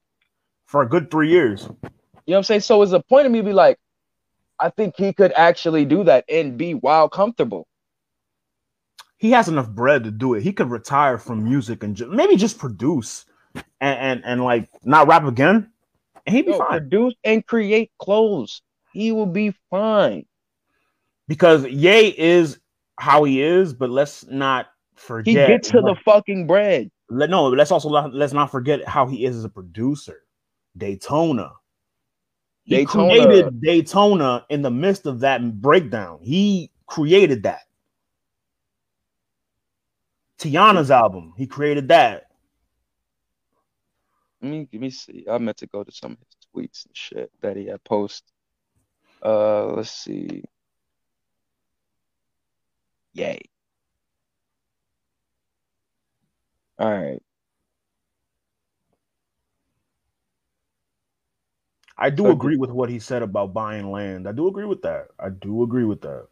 For 0.67 0.83
a 0.83 0.87
good 0.87 1.09
three 1.09 1.29
years. 1.29 1.63
You 1.63 1.69
know 1.71 1.81
what 2.25 2.37
I'm 2.37 2.43
saying? 2.43 2.61
So 2.61 2.81
it's 2.83 2.91
a 2.91 2.99
point 3.01 3.25
of 3.25 3.31
me 3.31 3.41
be 3.41 3.51
like, 3.51 3.77
I 4.59 4.69
think 4.69 4.95
he 4.95 5.11
could 5.11 5.33
actually 5.35 5.85
do 5.85 6.03
that 6.03 6.25
and 6.29 6.57
be 6.57 6.75
wild 6.75 7.11
comfortable. 7.11 7.67
He 9.19 9.31
has 9.31 9.47
enough 9.47 9.69
bread 9.69 10.03
to 10.05 10.11
do 10.11 10.33
it. 10.33 10.41
He 10.43 10.53
could 10.53 10.71
retire 10.71 11.17
from 11.19 11.43
music 11.43 11.83
and 11.83 11.95
ju- 11.95 12.09
maybe 12.09 12.35
just 12.37 12.57
produce 12.57 13.25
and, 13.53 13.63
and 13.99 14.21
and 14.25 14.43
like 14.43 14.69
not 14.83 15.07
rap 15.07 15.25
again, 15.25 15.71
and 16.25 16.35
he'd 16.35 16.45
be 16.45 16.53
Yo, 16.53 16.57
fine. 16.57 16.69
produce 16.69 17.13
and 17.23 17.45
create 17.45 17.91
clothes. 17.99 18.61
He 18.93 19.11
will 19.11 19.27
be 19.27 19.53
fine. 19.69 20.25
because 21.27 21.65
Ye 21.67 22.07
is 22.17 22.59
how 22.97 23.23
he 23.23 23.41
is, 23.41 23.73
but 23.73 23.89
let's 23.89 24.25
not 24.27 24.67
forget. 24.95 25.47
He 25.49 25.53
gets 25.53 25.69
to 25.71 25.81
the 25.81 25.95
fucking 26.03 26.47
bread. 26.47 26.89
let, 27.09 27.29
no, 27.29 27.47
let's 27.49 27.71
also 27.71 27.89
not, 27.89 28.13
let's 28.13 28.33
not 28.33 28.51
forget 28.51 28.87
how 28.87 29.05
he 29.07 29.25
is 29.25 29.35
as 29.37 29.43
a 29.43 29.49
producer. 29.49 30.21
Daytona. 30.77 31.51
He 32.63 32.75
Daytona. 32.77 33.09
created 33.13 33.61
Daytona 33.61 34.45
in 34.49 34.61
the 34.61 34.71
midst 34.71 35.05
of 35.05 35.19
that 35.21 35.61
breakdown. 35.61 36.19
He 36.21 36.71
created 36.87 37.43
that. 37.43 37.61
Teyana's 40.39 40.91
album, 40.91 41.33
he 41.37 41.47
created 41.47 41.89
that. 41.89 42.25
Let 44.41 44.51
me 44.51 44.67
let 44.71 44.81
me 44.81 44.89
see. 44.89 45.25
I 45.29 45.37
meant 45.37 45.57
to 45.57 45.67
go 45.67 45.83
to 45.83 45.91
some 45.91 46.13
of 46.13 46.17
his 46.19 46.37
tweets 46.71 46.85
and 46.85 46.95
shit 46.95 47.31
that 47.41 47.57
he 47.57 47.65
had 47.67 47.83
post. 47.83 48.23
Uh, 49.23 49.65
let's 49.73 49.91
see. 49.91 50.43
Yay. 53.13 53.41
All 56.77 56.89
right. 56.89 57.21
I 61.97 62.09
do 62.09 62.23
So- 62.23 62.31
agree 62.31 62.55
with 62.55 62.71
what 62.71 62.89
he 62.89 62.99
said 62.99 63.23
about 63.23 63.53
buying 63.53 63.91
land. 63.91 64.25
I 64.27 64.31
do 64.31 64.47
agree 64.47 64.65
with 64.65 64.83
that. 64.83 65.09
I 65.19 65.29
do 65.29 65.63
agree 65.63 65.83
with 65.83 65.99
that. 66.01 66.27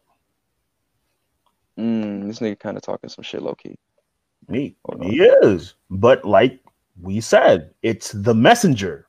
Mm, 1.78 2.26
this 2.26 2.38
nigga 2.40 2.58
kind 2.58 2.76
of 2.78 2.82
talking 2.82 3.10
some 3.10 3.22
shit 3.22 3.42
low 3.42 3.54
key. 3.54 3.76
He, 4.50 4.76
he 5.02 5.20
is. 5.20 5.74
But 5.90 6.24
like 6.24 6.60
we 7.00 7.20
said, 7.20 7.74
it's 7.82 8.12
the 8.12 8.34
messenger. 8.34 9.06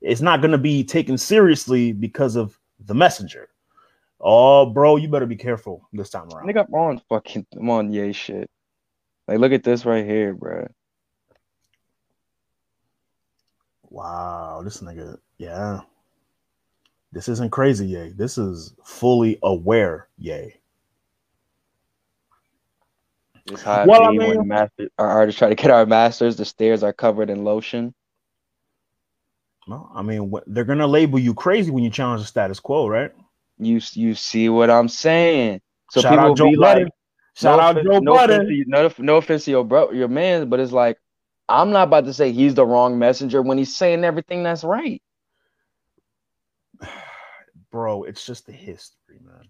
It's 0.00 0.20
not 0.20 0.40
going 0.40 0.52
to 0.52 0.58
be 0.58 0.84
taken 0.84 1.16
seriously 1.16 1.92
because 1.92 2.36
of 2.36 2.58
the 2.84 2.94
messenger. 2.94 3.48
Oh, 4.20 4.66
bro, 4.66 4.96
you 4.96 5.08
better 5.08 5.26
be 5.26 5.36
careful 5.36 5.88
this 5.92 6.10
time 6.10 6.28
around. 6.32 6.48
Nigga, 6.48 6.66
I'm 6.66 6.74
on 6.74 7.02
fucking 7.08 7.46
I'm 7.56 7.70
on 7.70 7.92
Ye 7.92 8.12
shit. 8.12 8.50
Like, 9.26 9.38
look 9.38 9.52
at 9.52 9.62
this 9.62 9.86
right 9.86 10.04
here, 10.04 10.34
bro. 10.34 10.66
Wow, 13.88 14.62
this 14.64 14.80
nigga, 14.80 15.18
yeah. 15.38 15.80
This 17.12 17.28
isn't 17.28 17.52
crazy, 17.52 17.86
yay. 17.86 18.10
This 18.10 18.38
is 18.38 18.74
fully 18.84 19.38
aware, 19.42 20.08
yay. 20.18 20.56
It's 23.50 23.62
how 23.62 23.84
Well, 23.86 24.02
I 24.04 24.10
be 24.12 24.18
when 24.18 24.38
mean- 24.38 24.48
master, 24.48 24.88
our 24.98 25.08
artists 25.08 25.38
try 25.38 25.48
to 25.50 25.54
get 25.54 25.70
our 25.70 25.84
masters. 25.86 26.36
The 26.36 26.44
stairs 26.44 26.82
are 26.82 26.92
covered 26.92 27.28
in 27.30 27.44
lotion. 27.44 27.94
Well, 29.66 29.90
I 29.94 30.02
mean, 30.02 30.32
they're 30.46 30.64
gonna 30.64 30.86
label 30.86 31.18
you 31.18 31.34
crazy 31.34 31.70
when 31.70 31.84
you 31.84 31.90
challenge 31.90 32.20
the 32.22 32.26
status 32.26 32.60
quo, 32.60 32.86
right? 32.88 33.12
You 33.58 33.80
you 33.92 34.14
see 34.14 34.48
what 34.48 34.70
I'm 34.70 34.88
saying? 34.88 35.60
So 35.90 36.00
Shout 36.00 36.12
people 36.12 36.30
out 36.30 36.36
Joe 36.36 36.50
be 36.50 36.56
Budden. 36.56 36.84
like, 36.84 36.92
Shout 37.36 37.58
no 37.58 37.62
out 37.64 37.70
offense- 37.78 37.86
Joe 37.94 37.98
no 38.00 38.14
offense 38.14 38.28
Budden. 38.30 38.46
to 38.46 38.52
you- 38.54 38.64
no, 38.66 38.90
no 38.98 39.16
offense 39.16 39.44
to 39.46 39.50
your 39.50 39.64
bro, 39.64 39.90
your 39.92 40.08
man, 40.08 40.48
but 40.48 40.60
it's 40.60 40.72
like 40.72 40.98
I'm 41.48 41.70
not 41.70 41.88
about 41.88 42.04
to 42.06 42.12
say 42.14 42.32
he's 42.32 42.54
the 42.54 42.64
wrong 42.66 42.98
messenger 42.98 43.42
when 43.42 43.58
he's 43.58 43.76
saying 43.76 44.04
everything 44.04 44.42
that's 44.42 44.64
right. 44.64 45.02
bro, 47.70 48.04
it's 48.04 48.24
just 48.26 48.46
the 48.46 48.52
history, 48.52 49.18
man. 49.22 49.48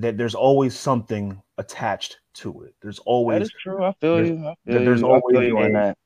That 0.00 0.16
there's 0.18 0.34
always 0.34 0.76
something 0.76 1.40
attached 1.58 2.18
to 2.34 2.62
it. 2.62 2.74
There's 2.80 2.98
always 3.00 3.42
is 3.42 3.52
true. 3.62 3.82
I 3.84 3.92
feel 4.00 4.16
there's- 4.16 4.28
you. 4.30 4.46
I 4.46 4.54
feel 4.66 4.84
there's 4.84 5.00
you. 5.00 5.06
I 5.06 5.20
feel 5.20 5.22
always 5.36 5.48
you 5.48 5.72
that. 5.72 5.98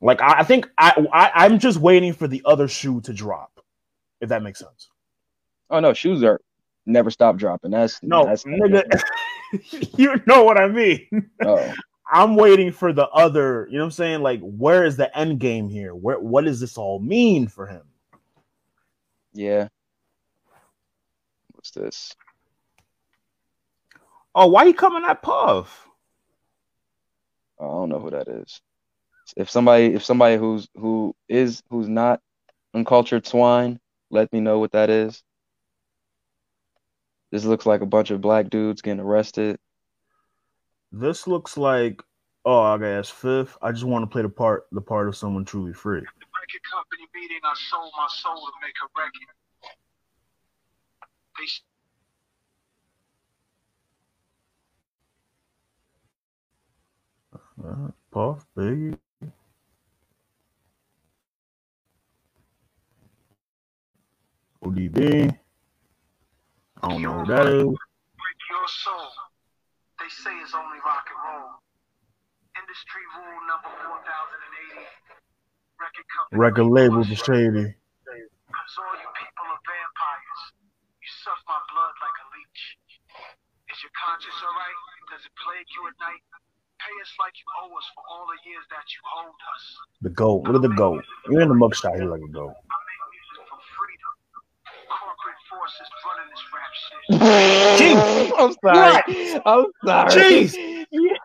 like 0.00 0.20
I, 0.20 0.40
I 0.40 0.42
think 0.44 0.68
I, 0.76 1.06
I 1.12 1.30
I'm 1.44 1.58
just 1.58 1.78
waiting 1.78 2.12
for 2.12 2.26
the 2.26 2.42
other 2.44 2.68
shoe 2.68 3.00
to 3.02 3.12
drop, 3.12 3.60
if 4.20 4.28
that 4.30 4.42
makes 4.42 4.58
sense. 4.58 4.88
Oh 5.70 5.80
no, 5.80 5.92
shoes 5.92 6.22
are 6.24 6.40
never 6.86 7.10
stop 7.10 7.36
dropping. 7.36 7.70
That's 7.70 8.02
No, 8.02 8.24
that's 8.24 8.44
nigga, 8.44 9.02
you 9.98 10.20
know 10.26 10.42
what 10.44 10.58
I 10.58 10.68
mean. 10.68 11.30
Oh, 11.44 11.72
I'm 12.10 12.36
waiting 12.36 12.72
for 12.72 12.92
the 12.94 13.06
other, 13.08 13.66
you 13.70 13.76
know 13.76 13.84
what 13.84 13.88
I'm 13.88 13.90
saying? 13.92 14.22
Like, 14.22 14.40
where 14.40 14.84
is 14.84 14.96
the 14.96 15.16
end 15.16 15.40
game 15.40 15.68
here? 15.68 15.94
Where 15.94 16.18
what 16.18 16.44
does 16.44 16.58
this 16.58 16.78
all 16.78 16.98
mean 17.00 17.46
for 17.48 17.66
him? 17.66 17.82
yeah. 19.32 19.68
What's 21.52 21.70
this? 21.72 22.14
Oh, 24.40 24.46
why 24.46 24.62
you 24.66 24.72
coming 24.72 25.02
at 25.04 25.20
Puff? 25.20 25.88
I 27.60 27.64
don't 27.64 27.88
know 27.88 27.98
who 27.98 28.10
that 28.10 28.28
is. 28.28 28.60
If 29.36 29.50
somebody, 29.50 29.86
if 29.86 30.04
somebody 30.04 30.36
who's 30.36 30.68
who 30.76 31.16
is 31.28 31.60
who's 31.70 31.88
not 31.88 32.20
uncultured 32.72 33.26
swine, 33.26 33.80
let 34.12 34.32
me 34.32 34.38
know 34.38 34.60
what 34.60 34.70
that 34.72 34.90
is. 34.90 35.24
This 37.32 37.44
looks 37.44 37.66
like 37.66 37.80
a 37.80 37.86
bunch 37.86 38.12
of 38.12 38.20
black 38.20 38.48
dudes 38.48 38.80
getting 38.80 39.00
arrested. 39.00 39.58
This 40.92 41.26
looks 41.26 41.56
like 41.56 42.00
oh, 42.44 42.60
I 42.60 42.78
got 42.78 42.96
guess 42.96 43.10
fifth. 43.10 43.58
I 43.60 43.72
just 43.72 43.82
want 43.82 44.04
to 44.04 44.06
play 44.06 44.22
the 44.22 44.28
part 44.28 44.66
the 44.70 44.80
part 44.80 45.08
of 45.08 45.16
someone 45.16 45.44
truly 45.44 45.72
free. 45.72 45.98
the 45.98 46.06
record 46.06 46.62
company 46.72 47.08
meeting, 47.12 47.40
I 47.42 47.54
sold 47.68 47.90
my 47.96 48.06
soul 48.08 48.36
to 48.36 48.52
make 48.62 48.74
a 48.84 48.86
record. 48.96 49.34
They 51.40 51.46
Uh, 57.58 57.90
Puff, 58.12 58.46
Biggie. 58.56 58.96
ODB. 64.62 65.34
I 66.82 66.88
don't 66.88 67.02
know 67.02 67.18
who 67.18 67.26
that 67.26 67.46
is. 67.46 67.66
break 67.66 68.40
your 68.50 68.68
soul. 68.68 69.10
They 69.98 70.10
say 70.10 70.30
it's 70.38 70.54
only 70.54 70.78
rock 70.86 71.06
and 71.10 71.18
roll. 71.18 71.58
Industry 72.54 73.02
rule 73.18 73.40
number 73.50 73.70
4080. 73.74 74.86
Record 75.78 76.06
company. 76.14 76.38
Record 76.38 76.68
labels 76.70 77.10
are 77.10 77.22
shady. 77.22 77.74
Cause 77.74 78.74
all 78.78 78.94
you 78.98 79.10
people 79.18 79.46
are 79.50 79.62
vampires. 79.66 80.42
You 81.02 81.10
suck 81.26 81.40
my 81.50 81.58
blood 81.74 81.94
like 82.02 82.16
a 82.22 82.26
leech. 82.34 82.62
Is 83.72 83.78
your 83.82 83.94
conscience 83.98 84.38
alright? 84.42 84.78
Does 85.10 85.22
it 85.26 85.34
plague 85.42 85.66
you 85.74 85.86
at 85.90 85.96
night? 86.02 86.22
Pay 86.88 87.02
us 87.02 87.12
like 87.20 87.34
you 87.36 87.44
owe 87.60 87.76
us 87.76 87.84
for 87.94 88.02
all 88.10 88.24
the 88.24 88.48
years 88.48 88.64
that 88.70 88.86
you 88.94 89.00
hold 89.04 89.34
us. 89.54 89.76
The 90.00 90.08
goat. 90.08 90.44
Look 90.44 90.64
at 90.64 90.70
the 90.70 90.74
goat. 90.74 91.04
You're 91.28 91.42
in 91.42 91.48
the 91.50 91.54
mugshot. 91.54 91.94
here 91.96 92.08
like 92.08 92.22
a 92.22 92.32
goat. 92.32 92.54
I 92.54 92.76
make 92.88 93.04
music 93.12 93.44
for 93.50 93.60
freedom. 93.76 94.12
Corporate 94.88 95.36
forces 95.50 95.88
running 96.08 96.30
this 96.32 96.44
rap 96.56 96.72
shit. 96.88 97.02
Jeez. 97.78 98.32
I'm 98.38 98.54
sorry. 98.64 99.02
I'm 99.44 99.66
sorry. 99.84 100.16
Jeez. 100.16 100.56
Yeah. 100.90 101.18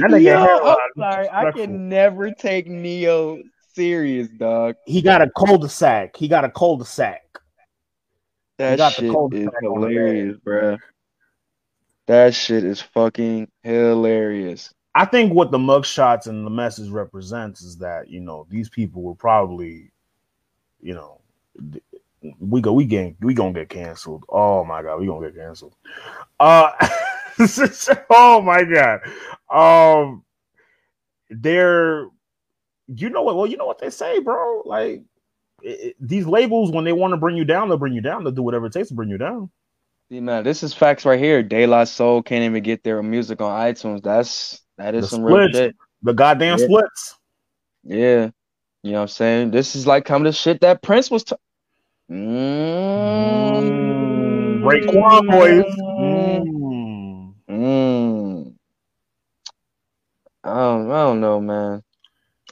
That 0.00 0.10
nigga 0.10 0.22
Yo, 0.22 0.40
hairline 0.40 0.76
I'm 0.96 1.02
sorry. 1.02 1.28
I 1.30 1.52
can 1.52 1.90
never 1.90 2.30
take 2.30 2.66
Neo 2.66 3.42
serious, 3.74 4.28
dog. 4.38 4.76
He 4.86 5.02
got 5.02 5.20
a 5.20 5.28
cul-de-sac. 5.36 6.16
He 6.16 6.28
got 6.28 6.46
a 6.46 6.50
cul-de-sac. 6.50 7.20
That 8.58 8.78
got 8.78 8.92
shit 8.92 9.10
cold 9.10 9.34
is 9.34 9.46
pack 9.46 9.62
on 9.64 9.80
the 9.80 9.88
hilarious, 9.88 10.36
bruh. 10.46 10.78
That 12.06 12.34
shit 12.34 12.64
is 12.64 12.82
fucking 12.82 13.48
hilarious. 13.62 14.74
I 14.94 15.06
think 15.06 15.32
what 15.34 15.50
the 15.52 15.58
mugshots 15.58 16.26
and 16.26 16.46
the 16.46 16.50
message 16.50 16.90
represents 16.90 17.62
is 17.62 17.78
that 17.78 18.10
you 18.10 18.20
know 18.20 18.46
these 18.50 18.68
people 18.68 19.02
were 19.02 19.14
probably, 19.14 19.92
you 20.82 20.94
know, 20.94 21.20
we 22.40 22.60
go 22.60 22.72
we 22.72 22.84
get 22.86 23.16
we 23.20 23.34
gonna 23.34 23.52
get 23.54 23.68
canceled. 23.70 24.24
Oh 24.28 24.64
my 24.64 24.82
god, 24.82 25.00
we 25.00 25.06
gonna 25.06 25.30
get 25.30 25.36
canceled. 25.38 25.74
Uh, 26.40 26.70
oh 28.10 28.42
my 28.42 28.64
god. 28.64 29.00
Um, 29.50 30.24
they're, 31.30 32.08
you 32.88 33.10
know 33.10 33.22
what? 33.22 33.36
Well, 33.36 33.46
you 33.46 33.56
know 33.56 33.66
what 33.66 33.78
they 33.80 33.90
say, 33.90 34.20
bro. 34.20 34.62
Like 34.66 35.02
it, 35.62 35.80
it- 35.80 35.96
these 36.00 36.26
labels, 36.26 36.72
when 36.72 36.84
they 36.84 36.92
want 36.92 37.12
to 37.12 37.18
bring 37.18 37.36
you 37.36 37.44
down, 37.44 37.68
they'll 37.68 37.78
bring 37.78 37.94
you 37.94 38.02
down. 38.02 38.24
They'll 38.24 38.32
do 38.32 38.42
whatever 38.42 38.66
it 38.66 38.72
takes 38.72 38.88
to 38.88 38.94
bring 38.94 39.10
you 39.10 39.18
down. 39.18 39.50
See, 40.10 40.20
man, 40.20 40.44
this 40.44 40.62
is 40.62 40.74
facts 40.74 41.04
right 41.04 41.18
here. 41.18 41.42
De 41.42 41.66
La 41.66 41.84
Soul 41.84 42.22
can't 42.22 42.44
even 42.44 42.62
get 42.62 42.82
their 42.84 43.02
music 43.02 43.40
on 43.40 43.50
iTunes. 43.58 44.02
That's 44.02 44.60
that 44.78 44.94
is 44.94 45.02
The 45.04 45.08
some 45.16 45.22
real 45.24 45.48
shit. 45.50 45.74
The 46.02 46.12
goddamn 46.12 46.58
Yeah. 46.58 46.64
splits. 46.66 47.16
Yeah. 47.84 48.30
You 48.82 48.92
know 48.92 48.98
what 48.98 49.02
I'm 49.02 49.08
saying? 49.08 49.50
This 49.52 49.74
is 49.76 49.86
like 49.86 50.04
coming 50.04 50.24
to 50.24 50.32
shit 50.32 50.60
that 50.62 50.82
Prince 50.82 51.10
was 51.10 51.24
t- 51.24 51.36
mm 52.10 53.82
Break 54.62 54.86
Quan 54.88 55.26
boys. 55.26 55.64
Mm. 55.98 57.34
Mm. 57.48 58.54
I 60.44 60.54
don't, 60.54 60.90
I 60.90 61.04
don't 61.04 61.20
know, 61.20 61.40
man. 61.40 61.82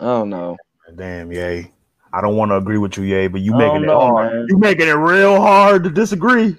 I 0.01 0.05
don't 0.05 0.30
know. 0.30 0.57
Damn, 0.96 1.30
Ye. 1.32 1.70
I 2.12 2.20
don't 2.20 2.36
want 2.36 2.51
to 2.51 2.57
agree 2.57 2.78
with 2.78 2.96
you, 2.96 3.05
Ye, 3.05 3.28
but 3.28 3.40
you 3.40 3.53
making 3.55 3.84
it 3.84 3.88
hard. 3.88 4.32
man. 4.32 4.46
You 4.48 4.57
making 4.59 4.88
it 4.88 4.92
real 4.92 5.40
hard 5.40 5.84
to 5.84 5.90
disagree. 5.90 6.57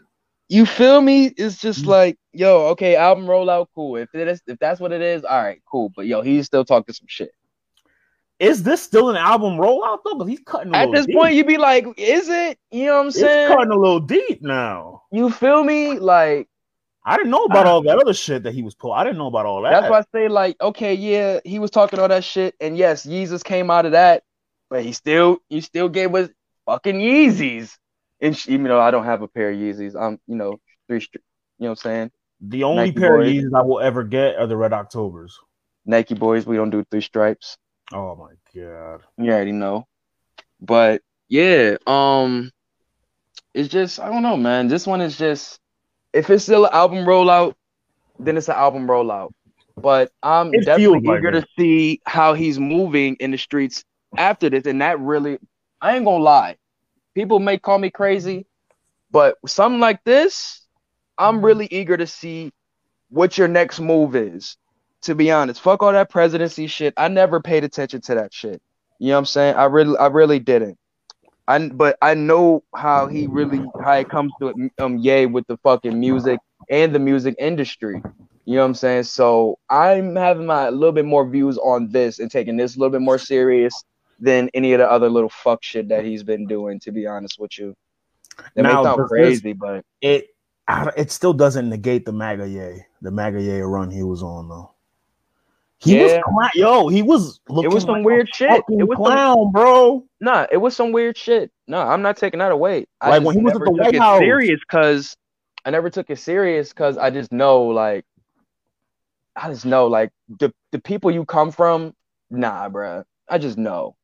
You 0.52 0.66
feel 0.66 1.00
me? 1.00 1.28
It's 1.38 1.58
just 1.62 1.86
Mm. 1.86 1.88
like, 1.88 2.18
yo, 2.34 2.68
okay, 2.72 2.98
album 2.98 3.26
rollout, 3.26 3.68
cool. 3.74 3.96
If 3.96 4.14
it 4.14 4.28
is, 4.28 4.42
if 4.48 4.60
that's 4.60 4.82
what 4.82 4.92
it 4.92 5.02
is, 5.02 5.24
all 5.24 5.42
right, 5.42 5.62
cool. 5.66 5.94
But 5.96 6.08
yo, 6.08 6.22
he's 6.22 6.46
still 6.46 6.66
talking 6.66 6.94
some 6.94 7.08
shit. 7.08 7.32
Is 8.38 8.62
this 8.62 8.82
still 8.82 9.10
an 9.12 9.16
album 9.16 9.54
rollout 9.58 10.00
though? 10.04 10.16
Because 10.16 10.28
he's 10.28 10.42
cutting 10.46 10.74
a 10.74 10.76
At 10.76 10.92
this 10.92 11.06
deep. 11.06 11.16
point, 11.16 11.36
you'd 11.36 11.48
be 11.48 11.58
like, 11.58 11.86
is 11.96 12.28
it? 12.28 12.58
You 12.70 12.88
know 12.88 12.96
what 12.96 13.00
I'm 13.02 13.08
it's 13.08 13.16
saying? 13.20 13.48
cutting 13.48 13.72
a 13.72 13.78
little 13.78 14.02
deep 14.02 14.42
now. 14.42 15.04
You 15.12 15.30
feel 15.32 15.64
me? 15.64 15.98
Like 16.00 16.50
I 17.06 17.16
didn't 17.16 17.32
know 17.32 17.46
about 17.46 17.66
Ah. 17.68 17.70
all 17.70 17.82
that 17.84 17.98
other 17.98 18.14
shit 18.14 18.44
that 18.44 18.54
he 18.54 18.62
was 18.62 18.76
pulling. 18.76 19.00
I 19.00 19.06
didn't 19.06 19.20
know 19.20 19.28
about 19.28 19.46
all 19.46 19.62
that. 19.62 19.72
that's 19.72 19.90
why 19.90 20.00
I 20.00 20.04
say, 20.14 20.28
like, 20.28 20.58
okay, 20.60 20.96
yeah, 20.96 21.40
he 21.46 21.60
was 21.60 21.72
talking 21.72 21.98
all 21.98 22.10
that 22.10 22.26
shit, 22.26 22.56
and 22.60 22.76
yes, 22.78 23.06
Yeezus 23.06 23.42
came 23.44 23.72
out 23.72 23.86
of 23.86 23.94
that, 23.94 24.24
but 24.70 24.84
he 24.84 24.92
still, 24.92 25.38
he 25.48 25.62
still 25.62 25.88
gave 25.88 26.14
us 26.14 26.30
fucking 26.66 26.98
Yeezys. 27.00 27.78
And 28.22 28.36
sh- 28.38 28.50
even 28.50 28.66
though 28.66 28.80
I 28.82 28.92
don't 28.92 29.06
have 29.06 29.22
a 29.22 29.28
pair 29.28 29.52
of 29.52 29.58
Yeezys, 29.58 29.96
I'm, 30.00 30.20
you 30.28 30.36
know, 30.36 30.60
three, 30.88 31.00
you 31.00 31.20
know 31.60 31.70
what 31.70 31.70
I'm 31.72 31.76
saying? 31.76 32.12
the 32.42 32.64
only 32.64 32.88
Nike 32.88 33.00
pair 33.00 33.20
of. 33.22 33.28
Yeezys 33.28 33.54
I 33.56 33.62
will 33.62 33.80
ever 33.80 34.04
get 34.04 34.36
are 34.38 34.48
the 34.48 34.58
Red 34.58 34.74
Octobers. 34.74 35.38
Nike 35.86 36.16
boys, 36.16 36.46
we 36.46 36.56
don't 36.58 36.70
do 36.70 36.84
three 36.92 37.02
stripes. 37.02 37.58
Oh 37.94 38.16
my 38.16 38.34
god. 38.56 39.02
You 39.18 39.32
already 39.32 39.52
know. 39.52 39.86
But 40.62 41.02
yeah, 41.30 41.78
um 41.88 42.52
it's 43.54 43.70
just 43.70 44.00
I 44.00 44.10
don't 44.10 44.24
know, 44.24 44.38
man. 44.38 44.68
This 44.68 44.88
one 44.88 45.02
is 45.02 45.18
just 45.18 45.60
if 46.14 46.30
it's 46.30 46.44
still 46.44 46.66
an 46.66 46.74
album 46.74 47.06
rollout, 47.06 47.54
then 48.20 48.38
it's 48.38 48.50
an 48.50 48.56
album 48.56 48.88
rollout. 48.88 49.32
But 49.78 50.12
I'm 50.24 50.54
It 50.54 50.66
definitely 50.66 51.02
like 51.06 51.20
eager 51.20 51.32
it. 51.32 51.42
to 51.42 51.46
see 51.58 52.02
how 52.06 52.34
he's 52.34 52.60
moving 52.60 53.16
in 53.20 53.32
the 53.32 53.38
streets 53.38 53.84
after 54.18 54.50
this. 54.50 54.66
And 54.66 54.82
that 54.82 55.00
really 55.00 55.38
I 55.82 55.96
ain't 55.96 56.06
gonna 56.06 56.24
lie. 56.24 56.58
People 57.16 57.40
may 57.40 57.58
call 57.58 57.78
me 57.78 57.90
crazy, 57.90 58.46
but 59.12 59.38
something 59.46 59.80
like 59.80 60.04
this, 60.04 60.62
I'm 61.18 61.44
really 61.44 61.68
eager 61.70 61.98
to 61.98 62.08
see 62.08 62.52
what 63.10 63.38
your 63.38 63.48
next 63.48 63.80
move 63.80 64.16
is. 64.16 64.58
To 65.04 65.16
be 65.16 65.32
honest, 65.32 65.62
fuck 65.62 65.82
all 65.82 65.92
that 65.92 66.10
presidency 66.12 66.68
shit. 66.68 66.94
I 66.96 67.08
never 67.08 67.42
paid 67.42 67.64
attention 67.64 68.02
to 68.02 68.16
that 68.16 68.34
shit. 68.34 68.62
You 69.00 69.08
know 69.08 69.14
what 69.16 69.20
I'm 69.20 69.26
saying? 69.26 69.56
I 69.56 69.66
really, 69.66 69.98
I 69.98 70.08
really 70.08 70.40
didn't. 70.40 70.78
I 71.48 71.70
but 71.70 71.98
I 72.02 72.14
know 72.14 72.64
how 72.76 73.08
he 73.08 73.28
really 73.28 73.66
how 73.84 73.94
it 73.94 74.10
comes 74.10 74.32
to 74.40 74.50
it. 74.50 74.72
Um, 74.80 74.98
Ye 75.00 75.26
with 75.26 75.48
the 75.48 75.58
fucking 75.58 76.00
music 76.00 76.40
and 76.70 76.94
the 76.94 77.00
music 77.00 77.36
industry. 77.40 78.02
You 78.46 78.56
know 78.56 78.62
what 78.62 78.68
I'm 78.68 78.74
saying? 78.76 79.04
So 79.04 79.60
I'm 79.70 80.16
having 80.16 80.46
my 80.46 80.68
a 80.68 80.72
little 80.72 80.92
bit 80.92 81.06
more 81.06 81.28
views 81.28 81.58
on 81.58 81.92
this 81.92 82.20
and 82.20 82.30
taking 82.30 82.58
this 82.58 82.76
a 82.76 82.80
little 82.80 82.92
bit 82.92 83.02
more 83.02 83.18
serious 83.18 83.74
than 84.22 84.50
any 84.54 84.72
of 84.74 84.80
the 84.80 84.90
other 84.90 85.10
little 85.10 85.30
fuck 85.30 85.64
shit 85.64 85.90
that 85.90 86.06
he's 86.06 86.24
been 86.24 86.48
doing. 86.48 86.80
To 86.82 86.92
be 86.92 87.08
honest 87.08 87.38
with 87.40 87.58
you, 87.58 87.76
that 88.56 88.64
may 88.64 88.72
sound 88.72 89.08
crazy, 89.10 89.54
but 89.54 89.84
It 90.02 90.28
it 90.96 91.12
still 91.12 91.34
doesn't 91.34 91.70
negate 91.70 92.06
the 92.06 92.14
MAGA 92.14 92.48
Ye, 92.48 92.86
the 93.02 93.12
MAGA 93.12 93.42
Ye 93.42 93.60
run 93.60 93.90
he 93.92 94.04
was 94.04 94.24
on 94.24 94.48
though. 94.48 94.72
He 95.80 95.96
Yeah. 95.96 96.22
was 96.30 96.52
yo, 96.56 96.88
he 96.88 97.02
was 97.02 97.40
looking 97.50 97.72
it 97.72 97.74
was 97.74 97.84
some 97.84 97.96
like 97.96 98.06
weird 98.06 98.34
shit. 98.34 98.64
It 98.70 98.88
was 98.88 98.98
some, 98.98 99.06
clown, 99.06 99.52
bro. 99.52 100.06
Nah, 100.20 100.46
it 100.52 100.58
was 100.58 100.76
some 100.76 100.92
weird 100.92 101.18
shit. 101.18 101.52
No, 101.68 101.80
I'm 101.80 102.04
not 102.04 102.18
taking 102.18 102.40
that 102.40 102.52
away. 102.52 102.86
I 103.02 103.10
Like, 103.10 103.24
when 103.24 103.36
he 103.36 103.44
was 103.44 103.56
at 103.56 103.66
the 103.66 103.72
White 103.72 103.98
House. 103.98 104.20
serious 104.20 104.60
because 104.60 105.18
I 105.66 105.72
never 105.72 105.90
took 105.90 106.10
it 106.10 106.20
serious 106.20 106.70
because 106.70 106.98
I 106.98 107.10
just 107.10 107.32
know 107.32 107.64
like 107.64 108.06
I 109.36 109.50
just 109.50 109.66
know 109.66 109.88
like 109.88 110.12
the 110.40 110.54
the 110.72 110.80
people 110.80 111.10
you 111.12 111.26
come 111.26 111.52
from, 111.52 111.94
nah, 112.30 112.70
bruh. 112.70 113.04
I 113.28 113.38
just 113.38 113.58
know. 113.58 113.96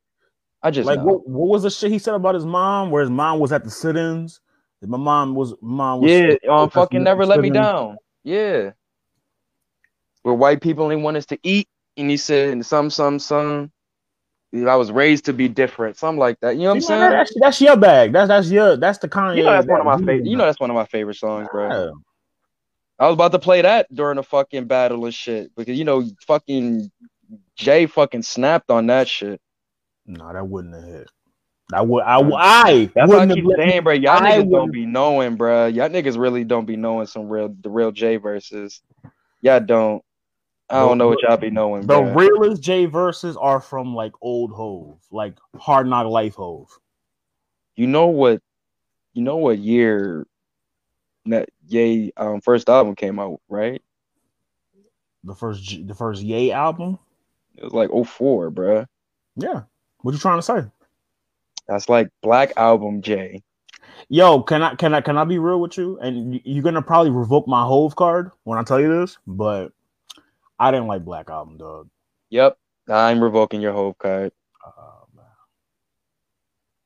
I 0.67 0.71
just 0.71 0.85
Like 0.85 0.99
know. 0.99 1.05
what 1.05 1.27
what 1.27 1.47
was 1.47 1.63
the 1.63 1.69
shit 1.69 1.91
he 1.91 1.99
said 1.99 2.13
about 2.13 2.35
his 2.35 2.45
mom? 2.45 2.91
Where 2.91 3.01
his 3.01 3.09
mom 3.09 3.39
was 3.39 3.53
at 3.53 3.63
the 3.63 3.71
sit-ins. 3.71 4.41
My 4.81 4.97
mom 4.97 5.33
was 5.33 5.55
mom 5.61 6.01
was 6.01 6.11
yeah, 6.11 6.35
um, 6.49 6.69
fucking 6.69 7.03
never 7.03 7.25
let 7.25 7.39
me 7.39 7.49
down. 7.49 7.97
Yeah, 8.23 8.71
where 10.23 10.35
white 10.35 10.61
people 10.61 10.83
only 10.83 10.97
want 10.97 11.15
us 11.15 11.25
to 11.27 11.39
eat, 11.41 11.69
and 11.95 12.09
he 12.09 12.17
said 12.17 12.49
and 12.49 12.65
some 12.65 12.89
some 12.89 13.17
some. 13.17 13.71
I 14.53 14.75
was 14.75 14.91
raised 14.91 15.25
to 15.25 15.33
be 15.33 15.47
different, 15.47 15.97
something 15.97 16.19
like 16.19 16.39
that. 16.41 16.55
You 16.55 16.63
know 16.63 16.69
what 16.69 16.75
I'm 16.75 16.81
saying? 16.81 17.11
That's, 17.11 17.33
that's 17.39 17.61
your 17.61 17.77
bag. 17.77 18.13
That's 18.13 18.27
that's 18.27 18.49
your 18.49 18.77
that's 18.77 18.97
the 18.97 19.07
kind 19.07 19.37
You 19.37 19.43
know 19.45 19.51
that's 19.51 19.67
one 19.67 19.79
of 19.79 19.85
my 19.85 19.97
favorite. 19.97 20.25
You 20.25 20.35
know 20.35 20.45
that's 20.45 20.59
one 20.59 20.69
of 20.69 20.75
my 20.75 20.85
favorite 20.85 21.15
songs, 21.15 21.47
bro. 21.51 21.93
I 22.99 23.07
was 23.07 23.13
about 23.13 23.31
to 23.33 23.39
play 23.39 23.61
that 23.61 23.93
during 23.93 24.17
a 24.17 24.23
fucking 24.23 24.65
battle 24.65 25.05
and 25.05 25.13
shit 25.13 25.51
because 25.55 25.77
you 25.77 25.85
know 25.85 26.03
fucking 26.27 26.91
Jay 27.55 27.85
fucking 27.85 28.23
snapped 28.23 28.71
on 28.71 28.87
that 28.87 29.07
shit. 29.07 29.39
No, 30.07 30.31
that 30.31 30.47
wouldn't 30.47 30.73
have 30.73 30.83
hit. 30.83 31.09
I 31.73 31.81
would 31.81 32.03
I 32.03 32.17
I 32.19 32.85
That's 32.95 33.09
what 33.09 33.19
I 33.19 33.25
wouldn't 33.25 33.33
keep 33.33 33.43
have 33.45 33.53
saying, 33.57 33.83
bro. 33.83 33.93
Y'all 33.93 34.11
I 34.13 34.31
niggas 34.31 34.35
don't 34.37 34.49
wouldn't- 34.49 34.71
be 34.73 34.85
knowing, 34.85 35.35
bro. 35.35 35.65
Y'all 35.67 35.89
niggas 35.89 36.17
really 36.17 36.45
don't 36.45 36.65
be 36.65 36.77
knowing 36.77 37.07
some 37.07 37.27
real 37.27 37.53
the 37.61 37.69
real 37.69 37.91
Jay 37.91 38.15
verses. 38.15 38.81
Y'all 39.41 39.59
don't. 39.59 40.01
I 40.69 40.79
don't 40.79 40.97
know 40.97 41.07
what 41.07 41.21
y'all 41.21 41.37
be 41.37 41.49
knowing, 41.49 41.81
the 41.81 41.87
bro. 42.01 42.13
realest 42.13 42.61
J 42.61 42.85
verses 42.87 43.37
are 43.37 43.61
from 43.61 43.95
like 43.95 44.11
old 44.21 44.51
Hove, 44.51 44.99
like 45.11 45.35
Hard 45.57 45.87
Knock 45.87 46.07
Life 46.07 46.35
Hove. 46.35 46.69
You 47.77 47.87
know 47.87 48.07
what? 48.07 48.41
You 49.13 49.21
know 49.23 49.37
what 49.37 49.59
year 49.59 50.27
that 51.27 51.49
Ye 51.67 52.11
um 52.17 52.41
first 52.41 52.69
album 52.69 52.95
came 52.95 53.17
out, 53.19 53.39
right? 53.49 53.81
The 55.23 55.35
first 55.35 55.63
J- 55.63 55.83
the 55.83 55.95
first 55.95 56.21
Ye 56.21 56.51
album. 56.51 56.99
It 57.55 57.63
was 57.63 57.73
like 57.73 57.89
04, 57.89 58.49
bro. 58.51 58.85
Yeah. 59.35 59.63
What 60.07 60.13
you 60.13 60.21
trying 60.21 60.37
to 60.37 60.41
say? 60.41 60.63
That's 61.67 61.89
like 61.89 62.07
Black 62.23 62.53
Album 62.55 63.01
J. 63.01 63.43
Yo, 64.07 64.41
can 64.41 64.63
I 64.63 64.73
can 64.75 64.93
I 64.93 65.01
can 65.01 65.17
I 65.17 65.25
be 65.25 65.37
real 65.37 65.59
with 65.59 65.77
you? 65.77 65.99
And 65.99 66.39
you're 66.45 66.63
gonna 66.63 66.81
probably 66.81 67.11
revoke 67.11 67.45
my 67.45 67.65
Hove 67.65 67.97
card 67.97 68.31
when 68.45 68.57
I 68.57 68.63
tell 68.63 68.79
you 68.79 68.87
this, 69.01 69.17
but 69.27 69.73
I 70.57 70.71
didn't 70.71 70.87
like 70.87 71.03
Black 71.03 71.29
Album, 71.29 71.57
dog. 71.57 71.89
Yep, 72.29 72.57
I'm 72.87 73.21
revoking 73.21 73.59
your 73.59 73.73
Hove 73.73 73.97
card. 73.97 74.31
Uh. 74.65 74.71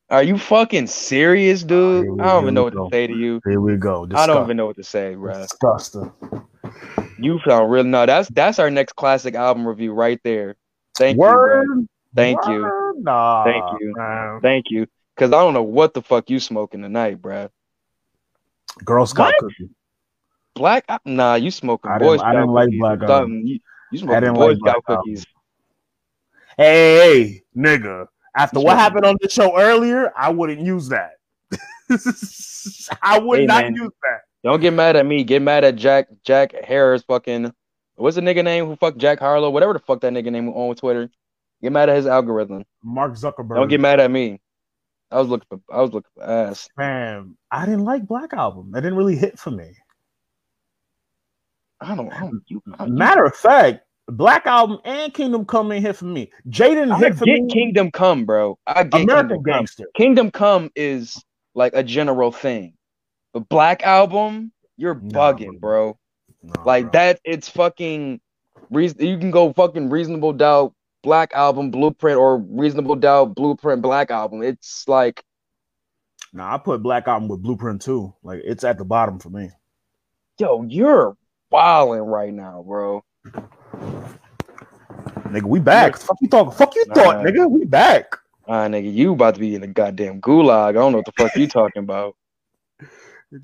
Are 0.09 0.23
you 0.23 0.39
fucking 0.39 0.87
serious, 0.87 1.61
dude? 1.61 2.17
We- 2.17 2.23
I 2.23 2.33
don't 2.33 2.45
even 2.45 2.55
know 2.55 2.63
what 2.63 2.73
go. 2.73 2.85
to 2.85 2.89
say 2.89 3.05
to 3.05 3.13
you. 3.13 3.39
Here 3.45 3.61
we 3.61 3.77
go. 3.77 4.07
I 4.15 4.25
don't 4.25 4.45
even 4.45 4.57
know 4.57 4.65
what 4.65 4.77
to 4.77 4.83
say, 4.83 5.13
bro. 5.13 5.33
Disgusting. 5.43 6.11
You 7.19 7.39
sound 7.47 7.71
real. 7.71 7.83
No, 7.83 8.07
that's 8.07 8.29
that's 8.29 8.57
our 8.57 8.71
next 8.71 8.93
classic 8.93 9.35
album 9.35 9.67
review 9.67 9.93
right 9.93 10.19
there. 10.23 10.55
Thank 10.97 11.17
you, 11.17 11.21
bro. 11.21 11.85
Word. 12.13 12.15
Thank 12.15 12.39
you. 12.47 12.61
Word. 12.63 12.95
Nah. 13.03 13.43
Thank 13.43 13.63
you. 13.81 13.93
man. 13.95 14.39
Thank 14.41 14.65
you. 14.69 14.87
Cause 15.17 15.29
I 15.29 15.41
don't 15.41 15.53
know 15.53 15.63
what 15.63 15.93
the 15.93 16.01
fuck 16.01 16.29
you 16.29 16.39
smoking 16.39 16.81
tonight, 16.81 17.21
bro. 17.21 17.49
Girl 18.83 19.05
Scout 19.05 19.27
What? 19.27 19.35
cookie. 19.39 19.69
Black? 20.55 20.85
Nah, 21.05 21.35
you 21.35 21.51
smoking 21.51 21.91
I 21.91 21.97
Boy 21.99 22.13
didn't- 22.17 22.21
I 22.21 22.31
Scout 22.31 22.33
didn't 22.33 22.49
like 22.51 22.65
cookies 22.67 22.77
or 22.77 22.79
Black 22.97 23.01
Album. 23.09 23.09
something. 23.31 23.47
You, 23.47 23.59
you 23.91 23.97
smoking 23.99 24.19
didn't 24.21 24.33
Boy 24.35 24.47
like 24.47 24.59
Black 24.59 24.75
Scout 24.83 24.97
cookies. 24.99 25.25
Hey, 26.57 26.95
hey, 27.23 27.43
nigga. 27.55 28.07
After 28.35 28.59
You 28.59 28.65
what 28.65 28.77
happened 28.77 29.05
on 29.05 29.17
the 29.21 29.29
show 29.29 29.57
earlier, 29.59 30.11
I 30.17 30.29
wouldn't 30.31 30.61
use 30.61 30.89
that. 30.89 31.11
I 33.01 33.19
would 33.19 33.39
Hey, 33.39 33.45
not 33.45 33.63
man. 33.63 33.75
use 33.75 33.91
that. 34.03 34.21
Don't 34.43 34.59
get 34.61 34.73
mad 34.73 34.95
at 34.95 35.05
me. 35.05 35.23
Get 35.23 35.41
mad 35.41 35.63
at 35.63 35.75
Jack 35.75 36.07
Jack 36.23 36.53
Harris 36.63 37.03
fucking 37.03 37.53
what's 37.95 38.15
the 38.15 38.21
nigga 38.21 38.43
name 38.43 38.65
who 38.65 38.75
fucked 38.75 38.97
Jack 38.97 39.19
Harlow? 39.19 39.49
Whatever 39.49 39.73
the 39.73 39.79
fuck 39.79 40.01
that 40.01 40.13
nigga 40.13 40.31
name 40.31 40.49
on 40.49 40.75
Twitter. 40.75 41.09
Get 41.61 41.71
mad 41.71 41.89
at 41.89 41.95
his 41.95 42.07
algorithm. 42.07 42.65
Mark 42.83 43.13
Zuckerberg. 43.13 43.55
Don't 43.55 43.67
get 43.67 43.79
mad 43.81 43.99
at 43.99 44.09
me. 44.11 44.41
I 45.11 45.19
was 45.19 45.27
looking 45.27 45.45
for 45.49 45.59
I 45.73 45.81
was 45.81 45.91
looking 45.91 46.09
for 46.15 46.23
ass. 46.23 46.69
Man, 46.77 47.35
I 47.51 47.65
didn't 47.65 47.83
like 47.83 48.07
Black 48.07 48.33
Album. 48.33 48.71
That 48.71 48.81
didn't 48.81 48.97
really 48.97 49.15
hit 49.17 49.37
for 49.37 49.51
me. 49.51 49.71
I 51.79 51.95
don't, 51.95 52.11
I 52.11 52.19
don't 52.21 52.43
you, 52.47 52.61
I, 52.77 52.85
you- 52.85 52.93
Matter 52.93 53.25
of 53.25 53.35
fact, 53.35 53.85
Black 54.07 54.45
Album 54.45 54.79
and 54.85 55.13
Kingdom 55.13 55.45
Come 55.45 55.71
ain't 55.71 55.85
hit 55.85 55.95
for 55.95 56.05
me. 56.05 56.31
Jaden 56.49 56.97
hit 56.99 57.15
for 57.15 57.25
get 57.25 57.41
me. 57.41 57.49
Kingdom 57.51 57.91
Come, 57.91 58.25
bro. 58.25 58.57
I 58.67 58.83
get 58.83 59.01
American 59.01 59.29
Kingdom 59.29 59.43
Come. 59.43 59.43
Gangster. 59.43 59.85
Kingdom 59.95 60.31
Come 60.31 60.71
is 60.75 61.23
like 61.55 61.73
a 61.73 61.83
general 61.83 62.31
thing. 62.31 62.73
But 63.33 63.49
Black 63.49 63.83
Album, 63.83 64.51
you're 64.77 64.95
Nah, 64.95 65.33
bugging, 65.33 65.59
bro. 65.59 65.97
No, 66.43 66.53
Like 66.65 66.85
bro. 66.85 66.91
that, 66.93 67.19
it's 67.23 67.49
fucking 67.49 68.19
reason. 68.69 69.05
You 69.05 69.17
can 69.17 69.31
go 69.31 69.51
fucking 69.53 69.89
reasonable 69.89 70.33
doubt 70.33 70.73
Black 71.03 71.33
Album 71.33 71.71
Blueprint 71.71 72.17
or 72.17 72.37
reasonable 72.37 72.95
doubt 72.95 73.35
Blueprint 73.35 73.81
Black 73.81 74.11
Album. 74.11 74.43
It's 74.43 74.87
like 74.87 75.23
Nah, 76.33 76.55
I 76.55 76.57
put 76.57 76.81
Black 76.81 77.07
Album 77.07 77.27
with 77.27 77.41
Blueprint 77.41 77.81
too. 77.81 78.13
Like 78.23 78.41
it's 78.43 78.63
at 78.63 78.77
the 78.77 78.85
bottom 78.85 79.19
for 79.19 79.29
me. 79.29 79.49
yo, 80.37 80.63
you're 80.63 81.17
wilding 81.49 82.03
right 82.03 82.33
now, 82.33 82.63
bro. 82.65 83.03
Nigga, 85.31 85.43
we 85.43 85.59
back. 85.59 85.97
Fuck 85.97 86.17
you 86.21 86.27
talking. 86.27 86.51
Fuck 86.53 86.75
you 86.75 86.85
thought, 86.85 87.17
nigga. 87.17 87.49
We 87.49 87.65
back. 87.65 88.17
Ah, 88.47 88.67
nigga, 88.67 88.93
you 88.93 89.13
about 89.13 89.35
to 89.35 89.39
be 89.39 89.55
in 89.55 89.61
the 89.61 89.67
goddamn 89.67 90.19
gulag. 90.19 90.69
I 90.69 90.71
don't 90.73 90.91
know 90.91 90.97
what 90.97 91.05
the 91.05 91.13
fuck 91.17 91.35
you 91.35 91.47
talking 91.47 91.83
about. 91.83 92.15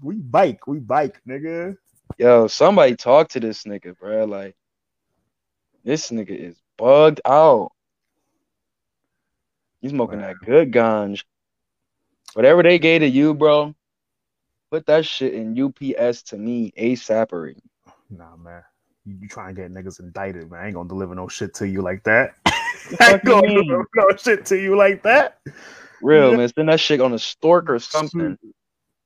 We 0.02 0.16
bike. 0.16 0.68
We 0.68 0.80
bike, 0.80 1.22
nigga. 1.26 1.78
Yo, 2.18 2.48
somebody 2.48 2.98
talk 2.98 3.30
to 3.30 3.40
this 3.40 3.64
nigga, 3.64 3.98
bro. 3.98 4.26
Like, 4.26 4.58
this 5.86 6.10
nigga 6.12 6.38
is 6.38 6.58
bugged 6.78 7.22
out. 7.26 7.72
He's 9.82 9.92
smoking 9.92 10.22
that 10.22 10.38
good 10.44 10.72
ganj. 10.72 11.24
Whatever 12.34 12.64
they 12.64 12.80
gave 12.80 13.02
to 13.02 13.08
you, 13.08 13.34
bro, 13.34 13.76
put 14.72 14.86
that 14.88 15.06
shit 15.06 15.34
in 15.34 15.60
UPS 15.60 16.24
to 16.24 16.38
me 16.38 16.74
ASAPery. 16.78 17.58
Nah, 18.10 18.36
man. 18.36 18.64
You, 19.06 19.18
you 19.22 19.28
trying 19.28 19.56
to 19.56 19.62
get 19.62 19.74
niggas 19.74 20.00
indicted, 20.00 20.52
man. 20.52 20.60
I 20.62 20.66
ain't 20.68 20.76
gonna 20.76 20.90
deliver 20.90 21.16
no 21.16 21.28
shit 21.28 21.54
to 21.56 21.68
you 21.68 21.82
like 21.82 22.04
that. 22.04 22.36
I 23.00 23.14
ain't 23.14 23.24
you 23.24 23.30
gonna 23.32 23.48
mean? 23.48 23.68
deliver 23.68 23.88
no 23.96 24.10
shit 24.18 24.46
to 24.48 24.60
you 24.60 24.76
like 24.76 25.04
that. 25.04 25.40
Real, 26.02 26.36
man. 26.36 26.50
Send 26.50 26.70
that 26.70 26.80
shit 26.80 27.02
on 27.02 27.14
a 27.14 27.20
stork 27.20 27.70
or 27.70 27.80
something. 27.80 28.38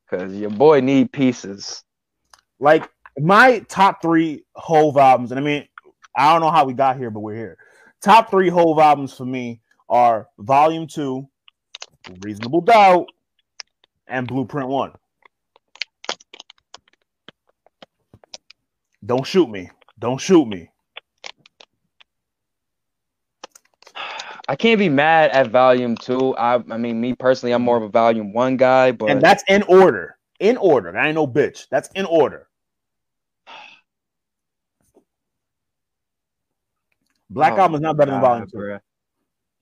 Cause 0.09 0.33
your 0.33 0.49
boy 0.49 0.81
need 0.81 1.11
pieces. 1.11 1.83
Like 2.59 2.89
my 3.17 3.59
top 3.69 4.01
three 4.01 4.43
Hove 4.55 4.97
albums, 4.97 5.31
and 5.31 5.39
I 5.39 5.43
mean, 5.43 5.67
I 6.15 6.31
don't 6.31 6.41
know 6.41 6.51
how 6.51 6.65
we 6.65 6.73
got 6.73 6.97
here, 6.97 7.09
but 7.09 7.21
we're 7.21 7.35
here. 7.35 7.57
Top 8.01 8.29
three 8.29 8.49
Hove 8.49 8.79
albums 8.79 9.13
for 9.13 9.25
me 9.25 9.61
are 9.89 10.27
Volume 10.39 10.87
Two, 10.87 11.27
Reasonable 12.21 12.61
Doubt, 12.61 13.07
and 14.07 14.27
Blueprint 14.27 14.67
One. 14.67 14.93
Don't 19.05 19.25
shoot 19.25 19.49
me. 19.49 19.69
Don't 19.99 20.19
shoot 20.19 20.47
me. 20.47 20.69
I 24.47 24.55
can't 24.55 24.79
be 24.79 24.89
mad 24.89 25.31
at 25.31 25.47
volume 25.47 25.95
two. 25.95 26.35
I 26.35 26.55
I 26.55 26.77
mean 26.77 26.99
me 26.99 27.13
personally, 27.13 27.53
I'm 27.53 27.61
more 27.61 27.77
of 27.77 27.83
a 27.83 27.89
volume 27.89 28.33
one 28.33 28.57
guy, 28.57 28.91
but 28.91 29.09
And 29.09 29.21
that's 29.21 29.43
in 29.47 29.63
order. 29.63 30.17
In 30.39 30.57
order. 30.57 30.95
I 30.97 31.07
ain't 31.07 31.15
no 31.15 31.27
bitch. 31.27 31.67
That's 31.69 31.89
in 31.95 32.05
order. 32.05 32.47
Black 37.31 37.53
Oh 37.53 37.61
Album 37.61 37.75
is 37.75 37.81
not 37.81 37.97
better 37.97 38.11
than 38.11 38.19
God, 38.21 38.27
Volume 38.27 38.47
Two. 38.51 38.57
bruh. 38.57 38.79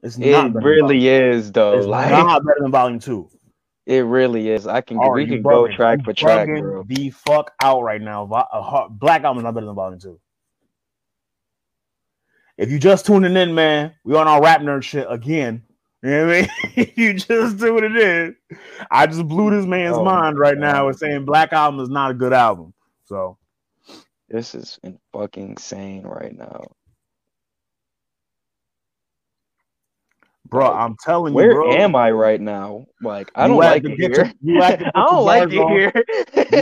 It's 0.03 0.17
not 0.17 0.47
It 0.51 0.53
really 0.55 1.07
is 1.07 1.51
though. 1.51 1.77
It's 1.77 1.87
Like 1.87 2.11
not 2.11 2.43
better 2.45 2.59
than 2.61 2.71
Volume 2.71 2.99
Two. 2.99 3.29
it 3.85 3.99
really 4.05 4.49
is. 4.49 4.67
I 4.67 4.81
can 4.81 4.97
All 4.97 5.11
we 5.13 5.25
can 5.27 5.41
go 5.43 5.67
bugging. 5.67 5.75
track 5.75 6.03
for 6.03 6.13
track, 6.13 6.47
bro. 6.47 6.83
The 6.83 7.09
fuck 7.11 7.51
out 7.63 7.81
right 7.81 8.01
now. 8.01 8.25
Uh, 8.31 8.87
Black 8.89 9.23
Album 9.23 9.39
is 9.39 9.43
not 9.43 9.53
better 9.53 9.65
than 9.67 9.75
Volume 9.75 9.99
Two. 9.99 10.19
If 12.57 12.71
you 12.71 12.79
just 12.79 13.05
tuning 13.05 13.35
in, 13.37 13.55
man, 13.55 13.93
we 14.03 14.15
on 14.15 14.27
our 14.27 14.41
rap 14.41 14.61
nerd 14.61 14.83
shit 14.83 15.07
again. 15.09 15.63
You 16.03 16.09
know 16.11 16.27
what 16.27 16.35
I 16.35 16.73
mean? 16.77 16.93
you 16.95 17.13
just 17.13 17.57
do 17.57 17.73
what 17.73 17.83
it 17.83 17.95
is. 17.97 18.33
I 18.91 19.05
just 19.07 19.27
blew 19.27 19.49
this 19.51 19.65
man's 19.65 19.97
Oh, 19.97 20.03
mind 20.03 20.37
right 20.39 20.55
God. 20.55 20.61
now 20.61 20.87
with 20.87 20.97
saying 20.97 21.25
Black 21.25 21.51
Album 21.53 21.79
is 21.81 21.89
not 21.89 22.11
a 22.11 22.13
good 22.13 22.33
album. 22.33 22.73
So 23.05 23.37
This 24.29 24.55
is 24.55 24.79
in 24.83 24.99
fucking 25.13 25.51
insane 25.51 26.03
right 26.05 26.35
now. 26.37 26.63
Bro, 30.49 30.71
I'm 30.73 30.95
telling 31.03 31.33
you, 31.33 31.35
Where 31.35 31.61
am 31.79 31.95
I 31.95 32.09
right 32.09 32.41
now? 32.41 32.85
Like 33.01 33.31
I 33.35 33.47
don't 33.47 33.57
like 33.57 33.83
it 33.85 33.91
here. 33.99 34.09
your- 34.11 34.31
you 34.41 34.61
I 34.63 34.77
don't 34.95 35.23
like 35.23 35.51
it 35.51 35.57
off. 35.59 35.69
here. 35.69 35.93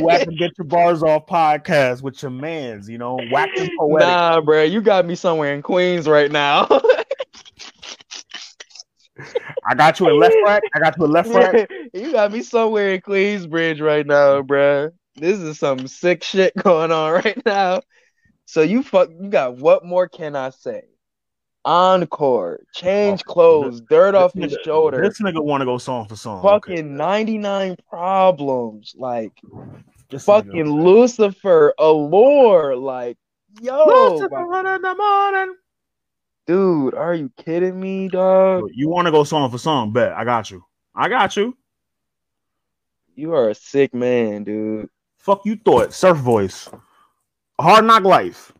You 0.01 0.07
have 0.09 0.25
to 0.25 0.35
get 0.37 0.51
your 0.57 0.65
bars 0.65 1.03
off 1.03 1.25
podcast 1.25 2.01
with 2.01 2.21
your 2.21 2.31
mans, 2.31 2.89
you 2.89 2.97
know, 2.97 3.17
waxing 3.31 3.69
poetic. 3.79 4.07
Nah, 4.07 4.41
bro, 4.41 4.63
you 4.63 4.81
got 4.81 5.05
me 5.05 5.15
somewhere 5.15 5.53
in 5.53 5.61
Queens 5.61 6.05
right 6.07 6.29
now. 6.31 6.67
I 9.65 9.73
got 9.75 9.99
you 9.99 10.09
in 10.09 10.19
left 10.19 10.35
rack. 10.45 10.63
I 10.75 10.79
got 10.79 10.97
you 10.97 11.05
in 11.05 11.11
left 11.11 11.29
rack. 11.29 11.69
you 11.93 12.11
got 12.11 12.31
me 12.31 12.41
somewhere 12.43 12.93
in 12.93 13.01
Queensbridge 13.01 13.81
right 13.81 14.05
now, 14.05 14.41
bruh. 14.41 14.91
This 15.15 15.39
is 15.39 15.57
some 15.59 15.87
sick 15.87 16.23
shit 16.23 16.53
going 16.57 16.91
on 16.91 17.13
right 17.13 17.41
now. 17.45 17.81
So 18.45 18.61
you 18.61 18.83
fuck, 18.83 19.09
you 19.09 19.29
got 19.29 19.57
what 19.57 19.83
more 19.85 20.07
can 20.07 20.35
I 20.35 20.51
say? 20.51 20.83
Encore, 21.67 22.61
change 22.73 23.21
Oh, 23.27 23.33
clothes, 23.33 23.81
dirt 23.81 24.15
off 24.15 24.31
This 24.31 24.45
his 24.45 24.53
nigga- 24.59 24.63
shoulder, 24.63 25.01
This 25.01 25.19
nigga 25.21 25.43
want 25.43 25.59
to 25.61 25.65
go 25.65 25.77
song 25.77 26.07
for 26.07 26.15
song. 26.15 26.41
fucking 26.41 26.73
Okay. 26.73 26.81
99 26.81 27.75
problems, 27.89 28.95
like 28.97 29.33
This 30.09 30.23
fucking 30.23 30.51
nigga- 30.51 30.83
Lucifer, 30.83 31.73
Allure, 31.77 32.77
like 32.77 33.17
yo, 33.61 33.83
Lucifer 33.85 34.59
in 34.75 34.81
the 34.81 34.95
morning. 34.95 35.55
dude, 36.45 36.95
are 36.95 37.13
you 37.13 37.29
kidding 37.35 37.77
me, 37.77 38.07
dog? 38.07 38.69
You 38.73 38.87
want 38.87 39.07
to 39.07 39.11
go 39.11 39.25
song 39.25 39.51
for 39.51 39.57
song? 39.57 39.91
Bet 39.91 40.13
I 40.13 40.23
got 40.23 40.49
you. 40.49 40.63
I 40.95 41.09
got 41.09 41.35
you. 41.35 41.57
You 43.15 43.33
are 43.33 43.49
a 43.49 43.55
sick 43.55 43.93
man, 43.93 44.45
dude. 44.45 44.89
Fuck 45.17 45.45
you 45.45 45.57
thought. 45.57 45.91
Surf 45.91 46.17
voice. 46.17 46.69
Hard 47.59 47.83
knock 47.83 48.03
life. 48.03 48.53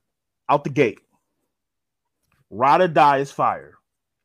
Out 0.50 0.66
the 0.66 0.70
gate. 0.70 1.00
Ride 2.49 2.82
or 2.82 2.88
die 2.88 3.18
is 3.18 3.32
fire. 3.32 3.74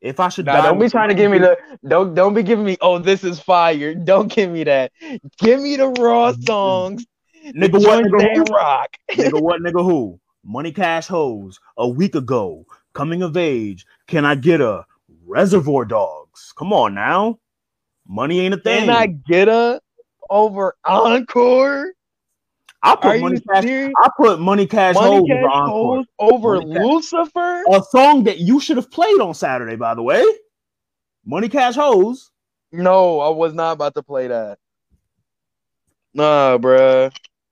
If 0.01 0.19
I 0.19 0.29
should 0.29 0.45
Nah, 0.45 0.53
die, 0.53 0.61
don't 0.63 0.79
be 0.79 0.89
trying 0.89 1.09
to 1.09 1.15
give 1.15 1.31
me 1.31 1.37
the 1.39 1.57
don't 1.87 2.13
don't 2.13 2.33
be 2.33 2.43
giving 2.43 2.65
me 2.65 2.77
oh 2.81 2.99
this 2.99 3.23
is 3.23 3.39
fire. 3.39 3.93
Don't 3.95 4.27
give 4.33 4.49
me 4.51 4.63
that. 4.65 4.91
Give 5.37 5.61
me 5.61 5.75
the 5.77 5.87
raw 5.87 6.33
songs. 6.45 7.05
nigga 7.45 7.79
what 7.85 8.03
nigga 8.03 8.35
who? 8.35 8.53
rock. 8.53 8.97
nigga 9.11 9.41
what 9.41 9.61
nigga 9.61 9.83
who? 9.83 10.19
Money 10.43 10.71
cash 10.73 11.07
hoes. 11.07 11.59
A 11.77 11.87
week 11.87 12.15
ago. 12.15 12.65
Coming 12.93 13.23
of 13.23 13.37
age. 13.37 13.85
Can 14.07 14.25
I 14.25 14.35
get 14.35 14.59
a 14.61 14.85
reservoir 15.25 15.85
dogs? 15.85 16.53
Come 16.57 16.73
on 16.73 16.93
now. 16.93 17.39
Money 18.07 18.41
ain't 18.41 18.53
a 18.53 18.57
thing. 18.57 18.85
Can 18.87 18.89
I 18.89 19.07
get 19.07 19.47
a 19.47 19.79
over 20.29 20.75
encore? 20.85 21.93
I 22.83 22.95
put 22.95 23.15
Are 23.15 23.19
money 23.19 23.39
cash. 23.39 23.63
serious? 23.63 23.93
I 23.97 24.09
put 24.17 24.39
money 24.41 24.67
cash 24.67 24.95
Money 24.95 25.15
hoes 25.17 25.27
Cash 25.27 25.69
over. 25.71 26.03
Over 26.19 26.59
Lucifer? 26.59 27.63
A 27.71 27.81
song 27.89 28.25
that 28.25 28.39
you 28.39 28.59
should 28.59 28.75
have 28.77 28.91
played 28.91 29.21
on 29.21 29.33
Saturday, 29.33 29.77
by 29.77 29.95
the 29.95 30.03
way. 30.03 30.23
Money 31.25 31.47
cash 31.47 31.75
hoes. 31.75 32.29
No, 32.73 33.21
I 33.21 33.29
was 33.29 33.53
not 33.53 33.71
about 33.71 33.93
to 33.95 34.03
play 34.03 34.27
that. 34.27 34.57
Nah, 36.13 36.57
bruh. 36.57 37.11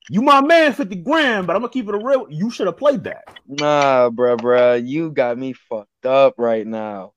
You 0.09 0.21
my 0.21 0.41
man, 0.41 0.73
50 0.73 0.95
grand, 0.97 1.47
but 1.47 1.55
I'm 1.55 1.61
gonna 1.61 1.71
keep 1.71 1.87
it 1.87 1.95
a 1.95 1.97
real. 1.97 2.27
You 2.29 2.49
should 2.49 2.67
have 2.67 2.77
played 2.77 3.05
that. 3.05 3.23
Nah, 3.47 4.09
bruh, 4.09 4.37
bruh. 4.37 4.85
You 4.85 5.11
got 5.11 5.37
me 5.37 5.53
fucked 5.53 6.05
up 6.05 6.35
right 6.37 6.67
now. 6.67 7.13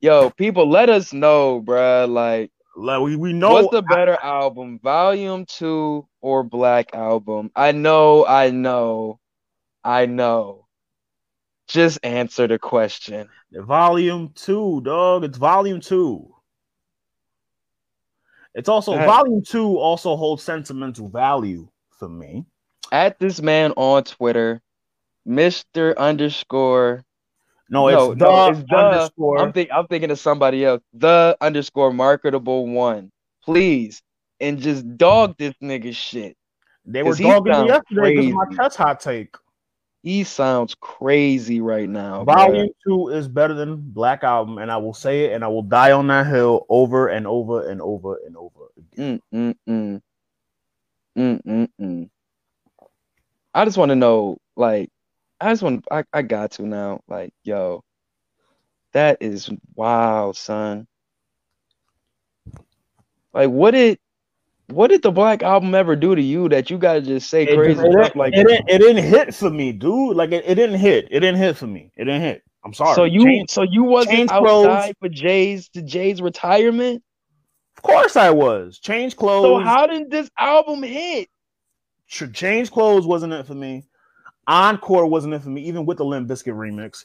Yo, 0.00 0.28
people, 0.30 0.68
let 0.68 0.90
us 0.90 1.14
know, 1.14 1.62
bruh. 1.62 2.08
Like, 2.08 2.50
Like 2.78 3.00
we, 3.00 3.16
we 3.16 3.32
know 3.32 3.54
What's 3.54 3.70
the 3.70 3.80
better 3.80 4.18
album, 4.22 4.78
Volume 4.82 5.46
Two 5.46 6.06
or 6.20 6.44
Black 6.44 6.94
Album? 6.94 7.50
I 7.56 7.72
know, 7.72 8.26
I 8.26 8.50
know, 8.50 9.18
I 9.82 10.04
know. 10.04 10.66
Just 11.68 11.98
answer 12.02 12.46
the 12.46 12.58
question. 12.58 13.30
The 13.50 13.62
volume 13.62 14.32
two, 14.34 14.82
dog. 14.82 15.24
It's 15.24 15.38
volume 15.38 15.80
two. 15.80 16.34
It's 18.54 18.68
also 18.68 18.94
volume 18.94 19.42
two 19.42 19.78
also 19.78 20.14
holds 20.14 20.42
sentimental 20.42 21.08
value 21.08 21.68
for 21.98 22.10
me. 22.10 22.44
At 22.92 23.18
this 23.18 23.40
man 23.40 23.72
on 23.78 24.04
Twitter, 24.04 24.60
Mister 25.24 25.98
underscore. 25.98 27.05
No, 27.68 27.88
it's 27.88 27.96
no, 27.96 28.14
the 28.14 28.24
no, 28.24 28.50
it's 28.50 28.60
the. 28.68 28.76
underscore. 28.76 29.38
I'm 29.38 29.52
think 29.52 29.70
I'm 29.72 29.86
thinking 29.86 30.10
of 30.10 30.18
somebody 30.18 30.64
else. 30.64 30.82
The 30.94 31.36
underscore 31.40 31.92
marketable 31.92 32.66
one. 32.68 33.10
Please 33.42 34.02
and 34.40 34.60
just 34.60 34.96
dog 34.96 35.36
this 35.38 35.54
nigga 35.62 35.94
shit. 35.94 36.36
they 36.84 37.02
were 37.02 37.14
dogging 37.14 37.60
me 37.62 37.66
yesterday 37.66 38.16
because 38.16 38.32
my 38.32 38.56
chest 38.56 38.76
hot 38.76 39.00
take. 39.00 39.36
He 40.02 40.22
sounds 40.22 40.76
crazy 40.80 41.60
right 41.60 41.88
now. 41.88 42.24
Volume 42.24 42.68
two 42.86 43.08
is 43.08 43.26
better 43.26 43.54
than 43.54 43.76
Black 43.76 44.22
Album, 44.22 44.58
and 44.58 44.70
I 44.70 44.76
will 44.76 44.94
say 44.94 45.24
it, 45.24 45.32
and 45.32 45.42
I 45.42 45.48
will 45.48 45.62
die 45.62 45.90
on 45.90 46.06
that 46.08 46.28
hill 46.28 46.64
over 46.68 47.08
and 47.08 47.26
over 47.26 47.68
and 47.68 47.82
over 47.82 48.20
and 48.24 48.36
over 48.36 48.66
again. 48.76 49.20
Mm 49.32 49.54
mm 49.68 49.68
mm. 49.68 50.02
Mm 51.18 51.42
mm 51.44 51.68
mm. 51.80 52.10
I 53.52 53.64
just 53.64 53.78
want 53.78 53.88
to 53.88 53.96
know, 53.96 54.36
like, 54.54 54.90
I 55.40 55.52
just 55.52 55.62
want, 55.62 55.84
I, 55.90 56.04
I 56.12 56.22
got 56.22 56.52
to 56.52 56.62
now, 56.62 57.00
like, 57.08 57.32
yo, 57.44 57.84
that 58.92 59.18
is 59.20 59.50
wild, 59.74 60.36
son. 60.36 60.86
Like, 63.34 63.50
what 63.50 63.72
did, 63.72 63.98
what 64.68 64.88
did 64.88 65.02
the 65.02 65.10
Black 65.10 65.42
Album 65.42 65.74
ever 65.74 65.94
do 65.94 66.14
to 66.14 66.22
you 66.22 66.48
that 66.48 66.70
you 66.70 66.78
gotta 66.78 67.00
just 67.00 67.30
say 67.30 67.44
It, 67.44 67.54
crazy 67.54 67.80
it, 67.80 68.16
like 68.16 68.34
it, 68.34 68.46
didn't, 68.46 68.68
it 68.68 68.78
didn't 68.78 69.04
hit 69.04 69.34
for 69.34 69.50
me, 69.50 69.72
dude. 69.72 70.16
Like 70.16 70.32
it, 70.32 70.44
it 70.46 70.56
didn't 70.56 70.80
hit. 70.80 71.06
It 71.10 71.20
didn't 71.20 71.36
hit 71.36 71.56
for 71.56 71.66
me. 71.66 71.92
It 71.96 72.04
didn't 72.04 72.22
hit. 72.22 72.42
I'm 72.64 72.74
sorry. 72.74 72.94
So 72.94 73.04
you, 73.04 73.44
so 73.48 73.62
you 73.62 73.84
wasn't 73.84 74.16
change 74.16 74.30
outside 74.30 74.96
for 74.98 75.08
Jay's 75.08 75.68
to 75.70 75.82
Jay's 75.82 76.20
retirement. 76.20 77.02
of 77.76 77.82
course 77.82 78.16
I 78.16 78.30
was. 78.30 78.80
Change 78.80 79.16
clothes. 79.16 79.44
So 79.44 79.58
how 79.64 79.86
did 79.86 80.10
this 80.10 80.28
album 80.36 80.82
hit? 80.82 81.28
Change 82.08 82.70
clothes 82.70 83.06
wasn't 83.06 83.34
it 83.34 83.46
for 83.46 83.54
me. 83.54 83.84
Encore 84.46 85.06
wasn't 85.06 85.34
it 85.34 85.42
for 85.42 85.48
me, 85.48 85.62
even 85.62 85.86
with 85.86 85.98
the 85.98 86.04
Limp 86.04 86.28
Bizkit 86.28 86.54
remix. 86.54 87.04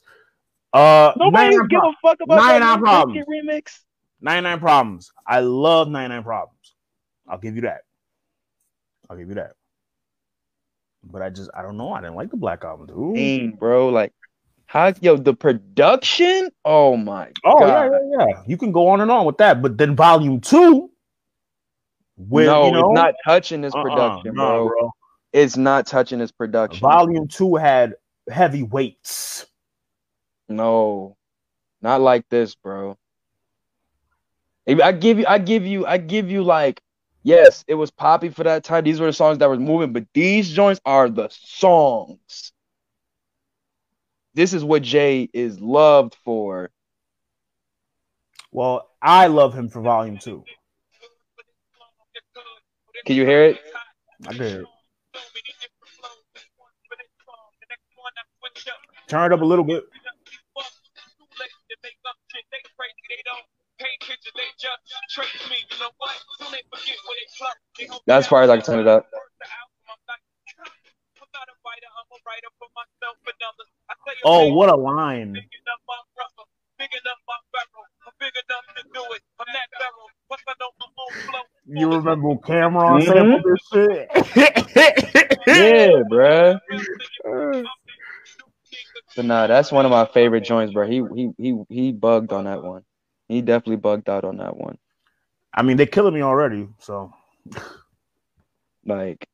Uh, 0.73 1.11
Nobody 1.18 1.55
give 1.69 1.80
Pro- 1.80 1.89
a 1.89 1.93
fuck 2.01 2.19
about 2.22 2.35
99 2.35 2.59
that 2.59 2.69
Limp 2.73 2.84
problems. 2.84 3.26
Bizkit 3.26 3.43
remix. 3.45 3.80
99 4.22 4.59
problems. 4.59 5.11
I 5.26 5.39
love 5.39 5.89
99 5.89 6.23
problems. 6.23 6.76
I'll 7.27 7.39
give 7.39 7.55
you 7.55 7.61
that. 7.61 7.81
I'll 9.09 9.18
give 9.18 9.30
you 9.30 9.35
that. 9.35 9.53
But 11.03 11.22
I 11.22 11.30
just 11.30 11.49
I 11.55 11.63
don't 11.63 11.77
know. 11.77 11.91
I 11.91 12.01
didn't 12.01 12.15
like 12.15 12.30
the 12.30 12.38
Black 12.38 12.63
Album, 12.63 12.85
dude. 12.88 13.15
Dang, 13.15 13.51
bro. 13.57 13.89
Like, 13.89 14.13
how 14.68 14.93
yo 15.01 15.18
the 15.18 15.34
production? 15.34 16.49
Oh 16.63 16.95
my 16.95 17.31
Oh 17.43 17.59
god. 17.59 17.68
yeah, 17.68 17.99
yeah, 18.19 18.26
yeah. 18.27 18.43
You 18.47 18.55
can 18.57 18.72
go 18.72 18.88
on 18.89 19.01
and 19.01 19.09
on 19.09 19.26
with 19.26 19.38
that, 19.38 19.61
but 19.61 19.77
then 19.77 19.95
Volume 19.95 20.39
Two, 20.39 20.91
with 22.18 22.45
no, 22.45 22.65
you 22.68 22.72
know, 22.72 22.91
it's 22.91 22.95
not 22.95 23.15
touching 23.26 23.61
this 23.61 23.73
uh-uh, 23.73 23.81
production, 23.81 24.35
nah, 24.35 24.49
bro. 24.51 24.68
bro. 24.68 24.91
It's 25.33 25.55
not 25.57 25.87
touching 25.87 26.19
this 26.19 26.31
production. 26.31 26.81
Volume 26.81 27.27
Two 27.27 27.55
had 27.55 27.95
heavy 28.29 28.63
weights. 28.63 29.45
no, 30.49 31.15
not 31.81 32.01
like 32.01 32.27
this, 32.29 32.55
bro. 32.55 32.97
I 34.67 34.91
give 34.91 35.19
you, 35.19 35.25
I 35.27 35.37
give 35.37 35.65
you, 35.65 35.85
I 35.85 35.97
give 35.97 36.29
you 36.29 36.43
like, 36.43 36.81
yes, 37.23 37.63
it 37.67 37.75
was 37.75 37.91
poppy 37.91 38.29
for 38.29 38.43
that 38.43 38.63
time. 38.63 38.83
These 38.83 38.99
were 38.99 39.07
the 39.07 39.13
songs 39.13 39.39
that 39.39 39.49
were 39.49 39.57
moving, 39.57 39.91
but 39.91 40.05
these 40.13 40.51
joints 40.51 40.79
are 40.85 41.09
the 41.09 41.29
songs. 41.31 42.53
This 44.33 44.53
is 44.53 44.63
what 44.63 44.81
Jay 44.81 45.29
is 45.33 45.59
loved 45.59 46.15
for. 46.23 46.69
Well, 48.51 48.89
I 49.01 49.27
love 49.27 49.53
him 49.53 49.69
for 49.69 49.81
Volume 49.81 50.19
Two. 50.19 50.43
Can 53.05 53.15
you 53.15 53.25
hear 53.25 53.45
it? 53.45 53.59
I 54.27 54.33
did. 54.33 54.65
Turn 59.07 59.31
it 59.31 59.35
up 59.35 59.41
a 59.41 59.45
little 59.45 59.65
bit. 59.65 59.84
That's 68.06 68.27
far 68.27 68.43
as 68.43 68.49
I 68.49 68.57
can 68.57 68.65
turn 68.65 68.80
it 68.80 68.88
up. 68.88 69.06
Oh, 74.23 74.53
what 74.53 74.69
a 74.69 74.76
line! 74.76 75.35
You 81.67 81.89
remember 81.89 82.27
when 82.29 82.37
Cam'ron 82.39 83.01
Mhm. 83.01 83.07
sampled 83.07 83.43
this 83.43 83.67
shit? 83.71 84.09
Yeah, 85.47 86.03
bruh. 86.09 86.59
But 89.15 89.25
nah, 89.25 89.47
that's 89.47 89.71
one 89.71 89.85
of 89.85 89.91
my 89.91 90.05
favorite 90.05 90.41
joints, 90.43 90.73
bro. 90.73 90.87
He 90.87 91.03
he 91.15 91.31
he 91.37 91.63
he 91.69 91.91
bugged 91.91 92.31
on 92.31 92.45
that 92.45 92.63
one. 92.63 92.83
He 93.27 93.41
definitely 93.41 93.77
bugged 93.77 94.09
out 94.09 94.23
on 94.23 94.37
that 94.37 94.55
one. 94.57 94.77
I 95.53 95.63
mean, 95.63 95.77
they're 95.77 95.85
killing 95.85 96.13
me 96.13 96.21
already. 96.21 96.67
So 96.79 97.13
Like, 98.85 99.27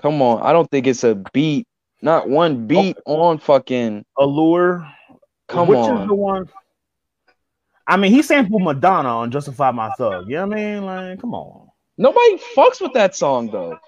come 0.00 0.22
on. 0.22 0.42
I 0.42 0.52
don't 0.52 0.70
think 0.70 0.86
it's 0.86 1.04
a 1.04 1.16
beat, 1.32 1.66
not 2.02 2.28
one 2.28 2.66
beat 2.66 2.96
on 3.06 3.38
fucking. 3.38 4.04
Allure. 4.18 4.86
Come 5.48 5.68
which 5.68 5.78
on. 5.78 6.02
is 6.02 6.08
the 6.08 6.14
one? 6.14 6.48
I 7.90 7.96
mean, 7.96 8.12
he 8.12 8.22
sampled 8.22 8.62
Madonna 8.62 9.08
on 9.08 9.30
"Justify 9.30 9.70
My 9.72 9.90
Thug." 9.98 10.28
You 10.28 10.36
know 10.36 10.46
what 10.46 10.56
I 10.58 10.60
mean? 10.62 10.84
Like, 10.86 11.20
come 11.20 11.34
on. 11.34 11.68
Nobody 11.98 12.38
fucks 12.56 12.80
with 12.80 12.92
that 12.94 13.14
song 13.16 13.50
though. 13.50 13.78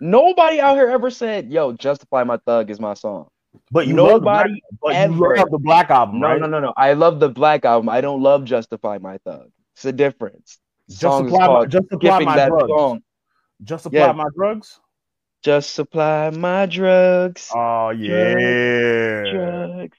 Nobody 0.00 0.60
out 0.60 0.76
here 0.76 0.88
ever 0.90 1.10
said, 1.10 1.50
"Yo, 1.50 1.72
Justify 1.72 2.24
My 2.24 2.36
Thug 2.38 2.70
is 2.70 2.80
my 2.80 2.94
song." 2.94 3.28
But 3.70 3.86
you 3.86 3.94
love 3.94 4.14
the 4.14 4.20
black, 4.20 4.46
Nobody 4.46 4.62
but 4.82 4.94
ever. 4.94 5.14
you 5.14 5.36
love 5.36 5.50
the 5.50 5.58
Black 5.58 5.90
album, 5.90 6.20
No, 6.20 6.28
right? 6.28 6.40
no, 6.40 6.46
no, 6.46 6.58
no. 6.58 6.72
I 6.76 6.94
love 6.94 7.20
the 7.20 7.28
Black 7.28 7.64
album. 7.66 7.88
I 7.90 8.00
don't 8.00 8.22
love 8.22 8.44
Justify 8.44 8.98
My 8.98 9.18
Thug. 9.18 9.50
It's 9.76 9.84
a 9.84 9.92
difference. 9.92 10.58
Just 10.88 11.00
Song 11.02 11.26
is 11.26 11.30
supply, 11.32 11.46
my, 11.48 11.66
just 11.66 11.88
supply 11.90 12.18
my 12.24 12.48
drugs. 12.48 12.68
song. 12.68 13.02
Just 13.62 13.82
supply 13.84 14.00
Yeah. 14.00 14.12
my 14.12 14.26
drugs. 14.34 14.80
Just 15.42 15.74
supply 15.74 16.30
my 16.30 16.66
drugs. 16.66 17.50
Oh 17.54 17.90
yeah. 17.90 19.30
drugs. 19.32 19.98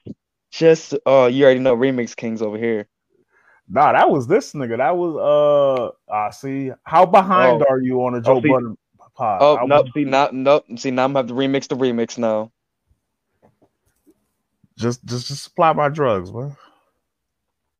Just 0.50 0.94
oh, 1.06 1.26
you 1.26 1.44
already 1.44 1.60
know 1.60 1.76
Remix 1.76 2.14
Kings 2.14 2.42
over 2.42 2.58
here. 2.58 2.86
Nah, 3.68 3.92
that 3.92 4.10
was 4.10 4.26
this 4.26 4.52
nigga. 4.52 4.76
That 4.78 4.96
was 4.96 5.16
uh. 5.16 6.12
I 6.12 6.30
see. 6.30 6.70
How 6.84 7.06
behind 7.06 7.62
Oh. 7.62 7.66
are 7.70 7.80
you 7.80 8.04
on 8.04 8.14
a 8.14 8.20
Joe 8.20 8.40
see- 8.42 8.48
Budden 8.48 8.76
pod? 9.16 9.38
Oh 9.42 9.56
I 9.58 9.66
no, 9.66 9.82
was- 9.82 9.90
see 9.94 10.04
now, 10.04 10.28
nope. 10.32 10.64
See 10.76 10.90
now 10.90 11.04
I'm 11.04 11.12
gonna 11.12 11.20
have 11.20 11.28
to 11.28 11.34
remix 11.34 11.68
the 11.68 11.76
remix 11.76 12.18
now. 12.18 12.50
Just, 14.76 15.04
just, 15.04 15.28
just 15.28 15.44
supply 15.44 15.72
my 15.72 15.88
drugs, 15.88 16.32
man. 16.32 16.56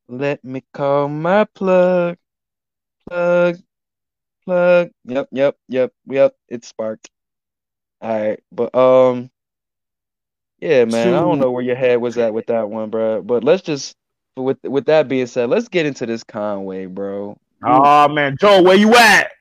Let 0.07 0.43
me 0.45 0.63
call 0.73 1.09
my 1.09 1.43
plug, 1.43 2.17
plug, 3.07 3.57
plug. 4.45 4.91
Yep, 5.03 5.27
yep, 5.31 5.57
yep, 5.67 5.93
yep. 6.07 6.35
It 6.47 6.63
sparked. 6.63 7.09
All 8.01 8.09
right, 8.17 8.39
but 8.51 8.73
um, 8.75 9.29
yeah, 10.59 10.85
man. 10.85 11.09
I 11.09 11.19
don't 11.19 11.39
know 11.39 11.51
where 11.51 11.63
your 11.63 11.75
head 11.75 11.99
was 12.01 12.17
at 12.17 12.33
with 12.33 12.47
that 12.47 12.69
one, 12.69 12.89
bro. 12.89 13.21
But 13.23 13.43
let's 13.43 13.63
just 13.63 13.95
with 14.35 14.57
with 14.63 14.85
that 14.85 15.07
being 15.07 15.27
said, 15.27 15.49
let's 15.49 15.67
get 15.67 15.85
into 15.85 16.05
this 16.05 16.23
Conway, 16.23 16.85
bro. 16.85 17.37
Oh 17.63 18.07
man, 18.09 18.37
Joe, 18.39 18.61
where 18.61 18.75
you 18.75 18.93
at? 18.95 19.31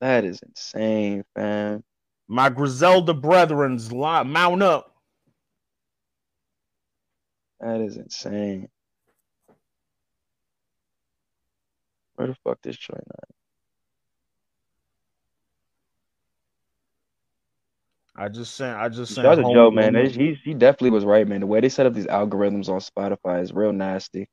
That 0.00 0.24
is 0.24 0.40
insane, 0.46 1.24
fam. 1.34 1.84
My 2.28 2.48
Griselda 2.48 3.14
brethren's 3.14 3.92
line, 3.92 4.30
mount 4.30 4.62
up. 4.62 4.94
That 7.60 7.80
is 7.80 7.96
insane. 7.96 8.68
Where 12.16 12.28
the 12.28 12.36
fuck 12.44 12.60
this 12.62 12.76
joint 12.76 13.00
at? 13.00 13.28
I 18.22 18.28
just 18.28 18.54
sent. 18.54 18.78
I 18.78 18.88
just 18.88 19.14
sent. 19.14 19.26
That's 19.26 19.40
a 19.40 19.52
joke, 19.52 19.74
man. 19.74 19.94
They- 19.94 20.08
He 20.08 20.34
he 20.44 20.54
definitely 20.54 20.90
was 20.90 21.04
right, 21.04 21.26
man. 21.26 21.40
The 21.40 21.46
way 21.48 21.58
they 21.60 21.68
set 21.68 21.86
up 21.86 21.92
these 21.92 22.06
algorithms 22.06 22.68
on 22.68 22.78
Spotify 22.78 23.42
is 23.42 23.52
real 23.52 23.72
nasty. 23.72 24.28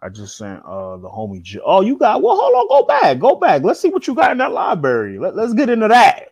I 0.00 0.08
just 0.08 0.38
sent 0.38 0.64
uh 0.64 0.96
the 0.96 1.10
homie. 1.10 1.42
Joe. 1.42 1.60
Oh, 1.62 1.82
you 1.82 1.98
got. 1.98 2.22
Well, 2.22 2.36
hold 2.40 2.54
on. 2.54 2.68
Go 2.68 2.86
back. 2.86 3.18
Go 3.18 3.36
back. 3.36 3.62
Let's 3.64 3.80
see 3.80 3.90
what 3.90 4.06
you 4.06 4.14
got 4.14 4.32
in 4.32 4.38
that 4.38 4.52
library. 4.52 5.18
Let, 5.18 5.36
let's 5.36 5.52
get 5.52 5.68
into 5.68 5.88
that. 5.88 6.30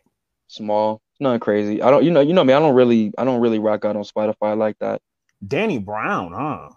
Small, 0.48 1.02
nothing 1.20 1.38
crazy. 1.40 1.82
I 1.82 1.90
don't, 1.90 2.02
you 2.02 2.10
know, 2.10 2.20
you 2.20 2.32
know 2.32 2.42
me. 2.42 2.54
I 2.54 2.58
don't 2.58 2.74
really, 2.74 3.12
I 3.18 3.24
don't 3.24 3.40
really 3.42 3.58
rock 3.58 3.84
out 3.84 3.96
on 3.96 4.02
Spotify 4.02 4.56
like 4.56 4.78
that. 4.80 5.02
Danny 5.46 5.78
Brown, 5.78 6.32
huh? 6.32 6.70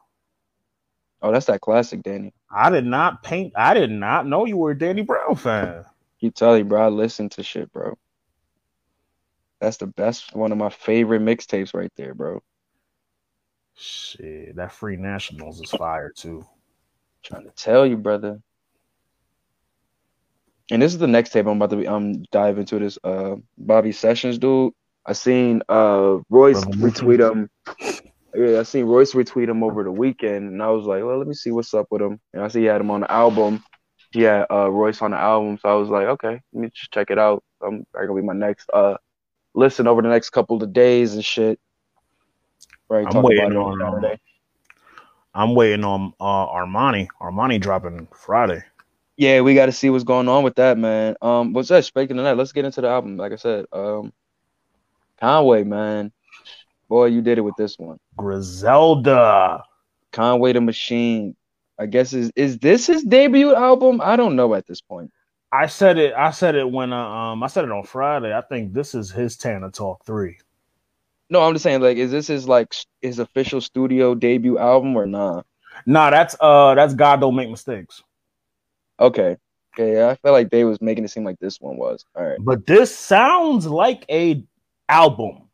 Oh, 1.22 1.32
that's 1.32 1.46
that 1.46 1.62
classic, 1.62 2.04
Danny. 2.04 2.34
I 2.52 2.70
did 2.70 2.86
not 2.86 3.24
paint. 3.24 3.54
I 3.56 3.74
did 3.74 3.90
not 3.90 4.28
know 4.28 4.46
you 4.46 4.58
were 4.58 4.72
a 4.72 4.78
Danny 4.78 5.02
Brown 5.02 5.36
fan. 5.36 5.86
You 6.20 6.30
tell 6.30 6.58
you, 6.58 6.66
bro. 6.66 6.86
I 6.86 6.90
listen 6.90 7.30
to 7.30 7.44
shit, 7.44 7.72
bro. 7.72 7.98
That's 9.64 9.78
the 9.78 9.88
best. 9.88 10.36
One 10.36 10.52
of 10.52 10.58
my 10.58 10.68
favorite 10.68 11.22
mixtapes 11.22 11.74
right 11.74 11.92
there, 11.96 12.14
bro. 12.14 12.42
Shit, 13.76 14.58
that 14.58 14.74
Free 14.74 14.98
Nationals 14.98 15.62
is 15.62 15.72
fire 15.72 16.12
too. 16.14 16.46
Trying 17.24 17.46
to 17.46 17.52
tell 17.52 17.88
you, 17.88 17.96
brother. 17.96 18.42
And 20.70 20.82
this 20.82 20.92
is 20.92 21.00
the 21.00 21.08
next 21.08 21.30
tape 21.30 21.46
I'm 21.46 21.56
about 21.56 21.70
to 21.70 21.78
be 21.78 21.88
um 21.88 22.24
dive 22.24 22.58
into 22.58 22.78
this 22.78 23.00
uh 23.06 23.38
Bobby 23.58 23.94
Sessions 23.94 24.38
dude. 24.38 24.74
I 25.06 25.14
seen 25.14 25.62
uh 25.70 26.18
Royce 26.30 26.66
retweet 26.66 27.32
him. 27.32 27.50
Yeah, 28.36 28.60
I 28.60 28.64
seen 28.64 28.84
Royce 28.84 29.14
retweet 29.14 29.48
him 29.48 29.64
over 29.64 29.86
the 29.86 29.94
weekend, 29.94 30.52
and 30.52 30.62
I 30.62 30.72
was 30.72 30.86
like, 30.86 31.06
well, 31.06 31.20
let 31.20 31.28
me 31.28 31.36
see 31.36 31.52
what's 31.52 31.74
up 31.74 31.88
with 31.90 32.02
him. 32.02 32.20
And 32.34 32.44
I 32.44 32.50
see 32.50 32.60
he 32.60 32.66
had 32.66 32.82
him 32.82 32.92
on 32.92 33.00
the 33.00 33.12
album. 33.12 33.64
He 34.12 34.24
had 34.24 34.46
uh 34.52 34.70
Royce 34.70 35.02
on 35.02 35.12
the 35.12 35.18
album, 35.18 35.58
so 35.62 35.70
I 35.70 35.76
was 35.76 35.88
like, 35.88 36.08
okay, 36.08 36.42
let 36.52 36.62
me 36.62 36.70
just 36.76 36.92
check 36.92 37.12
it 37.12 37.18
out. 37.18 37.42
I'm 37.66 37.86
gonna 37.94 38.14
be 38.14 38.22
my 38.22 38.34
next 38.34 38.70
uh 38.74 38.98
listen 39.54 39.88
over 39.88 40.02
the 40.02 40.10
next 40.10 40.32
couple 40.32 40.62
of 40.62 40.74
days 40.74 41.14
and 41.14 41.24
shit. 41.24 41.60
Right, 42.90 43.06
I'm 43.10 43.24
waiting 43.24 43.56
on, 43.56 43.82
um. 43.82 44.18
I'm 45.34 45.56
waiting 45.56 45.84
on 45.84 46.14
uh, 46.20 46.48
Armani. 46.48 47.08
Armani 47.22 47.60
dropping 47.60 48.08
Friday. 48.14 48.64
Yeah, 49.18 49.42
we 49.42 49.56
got 49.56 49.68
to 49.68 49.72
see 49.72 49.90
what's 49.90 50.04
going 50.04 50.28
on 50.28 50.44
with 50.44 50.56
that, 50.56 50.78
man. 50.78 51.16
Um, 51.22 51.54
what's 51.54 51.70
that? 51.70 51.86
Speaking 51.86 52.18
of 52.18 52.26
that, 52.26 52.38
let's 52.38 52.52
get 52.52 52.66
into 52.66 52.82
the 52.82 52.88
album. 52.88 53.18
Like 53.18 53.32
I 53.32 53.38
said, 53.38 53.66
um, 53.72 54.12
Conway, 55.20 55.64
man, 55.64 56.12
boy, 56.90 57.06
you 57.06 57.22
did 57.22 57.38
it 57.38 57.42
with 57.42 57.56
this 57.58 57.78
one. 57.78 58.00
Griselda. 58.18 59.64
Conway 60.12 60.54
the 60.54 60.62
Machine. 60.62 61.36
I 61.80 61.88
guess 61.88 62.14
is 62.14 62.32
is 62.36 62.60
this 62.60 62.86
his 62.86 63.04
debut 63.04 63.56
album? 63.56 64.00
I 64.04 64.16
don't 64.16 64.36
know 64.36 64.54
at 64.54 64.68
this 64.68 64.82
point. 64.82 65.12
I 65.54 65.68
said 65.68 66.00
it. 66.00 66.16
I 66.16 66.32
said 66.32 66.56
it 66.56 66.70
when 66.70 66.92
uh, 66.92 67.08
um 67.08 67.44
I 67.44 67.48
said 67.48 67.64
it 67.64 67.72
on 67.72 67.84
Friday. 67.84 68.36
I 68.36 68.42
think 68.42 68.74
this 68.74 68.96
is 68.96 69.12
his 69.12 69.38
Tana 69.38 69.70
Talk 69.70 70.04
three. 70.04 70.40
No, 71.30 71.42
I'm 71.42 71.54
just 71.54 71.64
saying, 71.64 71.82
like, 71.82 71.98
is 71.98 72.12
this 72.12 72.28
his 72.28 72.48
like 72.48 72.74
his 73.02 73.20
official 73.20 73.62
studio 73.62 74.16
debut 74.16 74.58
album 74.58 74.96
or 74.96 75.06
nah? 75.06 75.44
Nah, 75.86 76.10
that's 76.10 76.36
uh 76.40 76.74
that's 76.74 76.96
God 76.96 77.22
don't 77.22 77.36
make 77.36 77.52
mistakes. 77.52 78.02
Okay, 79.00 79.38
okay, 79.76 79.94
yeah, 79.94 80.10
I 80.10 80.16
felt 80.16 80.34
like 80.34 80.50
they 80.50 80.64
was 80.64 80.82
making 80.82 81.04
it 81.04 81.10
seem 81.10 81.24
like 81.24 81.40
this 81.40 81.62
one 81.62 81.78
was. 81.78 82.04
All 82.16 82.26
right, 82.26 82.38
But 82.40 82.66
this 82.66 82.96
sounds 82.96 83.68
like 83.68 84.06
a 84.10 84.44
album. 84.90 85.50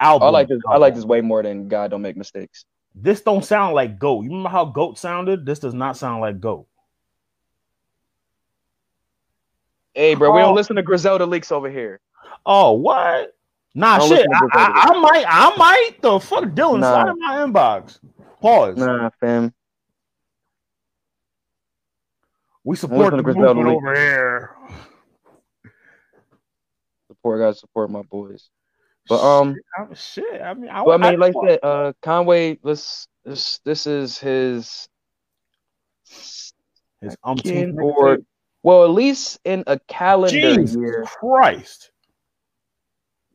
Album. 0.00 0.28
I 0.28 0.30
like 0.30 0.48
this. 0.48 0.60
I 0.68 0.76
like 0.76 0.94
this 0.94 1.04
way 1.04 1.22
more 1.22 1.42
than 1.42 1.68
God 1.68 1.90
Don't 1.90 2.02
Make 2.02 2.16
Mistakes. 2.16 2.66
This 2.94 3.20
don't 3.22 3.44
sound 3.44 3.74
like 3.74 3.98
Goat. 3.98 4.22
You 4.22 4.30
remember 4.30 4.48
how 4.48 4.66
Goat 4.66 4.98
sounded? 4.98 5.46
This 5.46 5.60
does 5.60 5.74
not 5.74 5.96
sound 5.96 6.20
like 6.20 6.40
Goat. 6.40 6.66
Hey, 10.00 10.14
bro, 10.14 10.32
we 10.32 10.40
Oh. 10.40 10.46
don't 10.46 10.54
listen 10.54 10.76
to 10.76 10.82
Griselda 10.82 11.26
leaks 11.26 11.52
over 11.52 11.68
here. 11.68 12.00
Oh, 12.46 12.72
what? 12.72 13.36
Nah, 13.74 13.98
Don't 13.98 14.08
shit. 14.08 14.26
I, 14.32 14.46
I, 14.54 14.82
I 14.88 14.98
might, 14.98 15.24
I 15.28 15.56
might. 15.58 15.90
The 16.00 16.18
fuck, 16.18 16.44
Dylan, 16.44 16.80
Nah. 16.80 17.02
slide 17.04 17.08
in 17.10 17.18
my 17.18 17.36
inbox. 17.36 18.00
Pause. 18.40 18.78
Nah, 18.78 19.10
fam. 19.20 19.52
We 22.64 22.76
support 22.76 23.14
the 23.14 23.22
Griselda 23.22 23.54
movement 23.56 23.68
Lee. 23.68 23.76
over 23.76 23.94
here. 23.94 24.56
Support, 27.08 27.40
guys, 27.40 27.60
support 27.60 27.90
my 27.90 28.00
boys. 28.00 28.48
But 29.06 29.20
um. 29.22 29.54
shit, 29.54 29.64
I, 29.76 29.94
shit. 30.32 30.40
I 30.42 30.54
mean, 30.54 30.70
I, 30.70 30.80
Well, 30.80 31.04
I 31.04 31.10
mean, 31.10 31.20
like 31.20 31.34
said, 31.46 31.58
uh, 31.62 31.92
Conway, 32.00 32.58
this 32.64 33.06
this 33.26 33.58
this 33.66 33.86
is 33.86 34.16
his 34.16 34.88
his 37.02 37.16
umpteenth 37.22 37.76
or 37.82 38.16
mixtape. 38.16 38.24
Well, 38.62 38.84
at 38.84 38.90
least 38.90 39.38
in 39.44 39.64
a 39.66 39.78
calendar 39.88 40.54
Jesus 40.54 40.76
year, 40.76 41.04
Christ. 41.06 41.90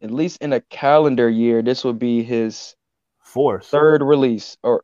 at 0.02 0.11
least 0.11 0.41
in 0.41 0.53
a 0.53 0.61
calendar 0.61 1.30
year, 1.30 1.61
this 1.61 1.84
would 1.84 1.99
be 1.99 2.23
his 2.23 2.76
Fourth. 3.19 3.65
third 3.68 4.02
release. 4.03 4.57
Or 4.64 4.84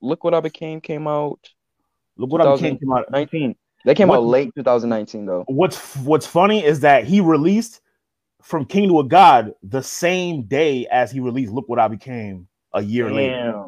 look 0.00 0.24
what 0.24 0.34
I 0.34 0.40
became 0.40 0.80
came 0.80 1.06
out 1.06 1.38
Look 2.16 2.30
what 2.32 2.40
I 2.42 2.54
became. 2.54 2.78
came 2.78 2.92
out. 2.92 3.10
19. 3.10 3.54
They 3.86 3.94
came 3.94 4.08
What- 4.08 4.18
out 4.18 4.24
late 4.24 4.50
2019 4.54 5.24
though. 5.24 5.44
What's 5.46 5.96
What's 5.98 6.26
funny 6.26 6.62
is 6.64 6.80
that 6.80 7.04
he 7.04 7.20
released 7.20 7.80
from 8.42 8.64
King 8.66 8.88
to 8.88 9.00
a 9.00 9.04
God 9.04 9.54
the 9.62 9.82
same 9.82 10.42
day 10.42 10.86
as 10.88 11.10
he 11.10 11.20
released 11.20 11.52
Look 11.52 11.68
What 11.68 11.78
I 11.78 11.88
Became 11.88 12.48
a 12.74 12.82
year 12.82 13.10
later. 13.10 13.66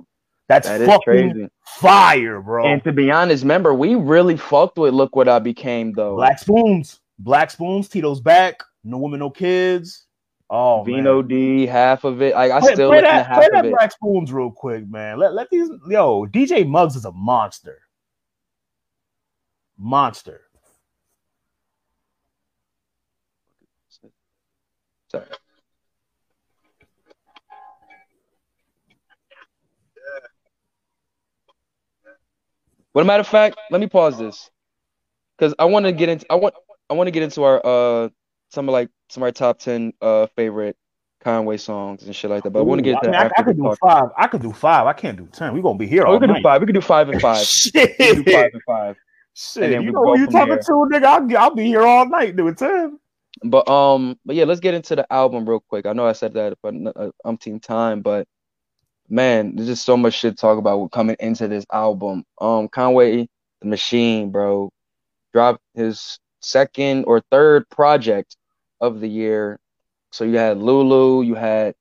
That's 0.48 0.68
that 0.68 0.80
fucking 0.80 1.02
crazy. 1.04 1.48
fire, 1.64 2.40
bro. 2.40 2.66
And 2.66 2.82
to 2.84 2.92
be 2.92 3.10
honest, 3.10 3.42
remember 3.42 3.74
we 3.74 3.94
really 3.94 4.36
fucked 4.36 4.76
with 4.78 4.92
look 4.94 5.16
what 5.16 5.28
I 5.28 5.38
became 5.38 5.92
though. 5.92 6.16
Black 6.16 6.38
Spoons, 6.38 7.00
Black 7.18 7.50
Spoons, 7.50 7.88
Tito's 7.88 8.20
back. 8.20 8.62
No 8.84 8.98
women, 8.98 9.20
no 9.20 9.30
kids. 9.30 10.06
Oh 10.50 10.82
Vino 10.84 11.22
man. 11.22 11.28
D, 11.28 11.66
half 11.66 12.04
of 12.04 12.20
it. 12.20 12.34
Like 12.34 12.50
I 12.50 12.60
Play, 12.60 12.74
still 12.74 12.90
play 12.90 13.00
that, 13.00 13.26
half 13.26 13.38
play 13.38 13.48
that 13.52 13.64
it. 13.64 13.70
Black 13.70 13.92
Spoons 13.92 14.32
real 14.32 14.50
quick, 14.50 14.86
man. 14.88 15.18
Let 15.18 15.32
let 15.32 15.48
these 15.50 15.68
yo 15.88 16.26
DJ 16.26 16.68
Muggs 16.68 16.96
is 16.96 17.04
a 17.04 17.12
monster. 17.12 17.78
Monster. 19.78 20.42
Sorry. 25.08 25.24
But 32.94 33.00
a 33.00 33.04
matter 33.04 33.20
of 33.20 33.28
fact, 33.28 33.56
let 33.70 33.80
me 33.80 33.86
pause 33.86 34.18
this 34.18 34.50
because 35.38 35.54
I 35.58 35.64
want 35.64 35.86
to 35.86 35.92
get 35.92 36.08
into 36.08 36.26
I 36.30 36.34
want 36.36 36.54
I 36.90 36.94
want 36.94 37.06
to 37.06 37.10
get 37.12 37.22
into 37.22 37.42
our 37.44 37.60
uh 37.64 38.08
some 38.50 38.68
of 38.68 38.72
like 38.72 38.90
some 39.08 39.22
of 39.22 39.26
our 39.26 39.32
top 39.32 39.58
ten 39.58 39.92
uh 40.02 40.26
favorite 40.36 40.76
Conway 41.22 41.56
songs 41.56 42.02
and 42.02 42.14
shit 42.14 42.30
like 42.30 42.42
that. 42.42 42.50
But 42.50 42.58
I 42.60 42.62
want 42.62 42.80
to 42.80 42.82
get 42.82 42.98
I, 42.98 43.02
mean, 43.06 43.12
that 43.12 43.20
I 43.22 43.24
after 43.26 43.44
could 43.44 43.56
do 43.56 43.62
talk. 43.62 43.78
five. 43.80 44.08
I 44.18 44.26
could 44.26 44.42
do 44.42 44.52
five. 44.52 44.86
I 44.86 44.92
can't 44.92 45.16
do 45.16 45.26
ten. 45.32 45.54
We're 45.54 45.62
gonna 45.62 45.78
be 45.78 45.86
here 45.86 46.02
Oh, 46.02 46.08
all 46.08 46.12
we 46.14 46.18
could 46.20 46.26
do 46.26 46.32
night. 46.34 46.42
five. 46.42 46.60
We 46.60 46.66
could 46.66 46.74
do 46.74 46.80
five 46.80 47.08
and 47.08 47.20
five. 47.20 47.38
Shit. 47.46 47.96
We 47.98 48.06
could 48.16 48.24
do 48.26 48.32
five 48.32 48.50
and 48.52 48.62
five. 48.66 48.96
Shit. 49.34 49.72
and 49.72 49.84
You 49.84 49.92
know 49.92 50.02
who 50.04 50.18
you 50.18 50.26
talking 50.26 50.48
there. 50.54 50.58
to, 50.58 50.72
nigga? 50.92 51.04
I'll, 51.04 51.36
I'll 51.38 51.54
be 51.54 51.64
here 51.64 51.82
all 51.82 52.06
night 52.06 52.36
doing 52.36 52.54
ten. 52.54 52.98
But 53.44 53.66
um, 53.68 54.18
but 54.26 54.36
yeah, 54.36 54.44
let's 54.44 54.60
get 54.60 54.74
into 54.74 54.94
the 54.96 55.10
album 55.12 55.48
real 55.48 55.60
quick. 55.60 55.86
I 55.86 55.94
know 55.94 56.06
I 56.06 56.12
said 56.12 56.34
that 56.34 56.58
but 56.62 56.74
uh, 56.96 57.10
umpteen 57.24 57.62
time, 57.62 58.02
but 58.02 58.28
man, 59.12 59.54
there's 59.54 59.68
just 59.68 59.84
so 59.84 59.96
much 59.96 60.14
shit 60.14 60.36
to 60.36 60.40
talk 60.40 60.58
about 60.58 60.90
coming 60.90 61.16
into 61.20 61.46
this 61.46 61.66
album. 61.70 62.24
Um, 62.40 62.68
Conway 62.68 63.28
the 63.60 63.68
Machine, 63.68 64.30
bro, 64.30 64.70
dropped 65.32 65.60
his 65.74 66.18
second 66.40 67.04
or 67.04 67.20
third 67.30 67.68
project 67.68 68.36
of 68.80 69.00
the 69.00 69.08
year. 69.08 69.60
So 70.10 70.24
you 70.24 70.38
had 70.38 70.58
Lulu, 70.58 71.22
you 71.22 71.34
had 71.34 71.74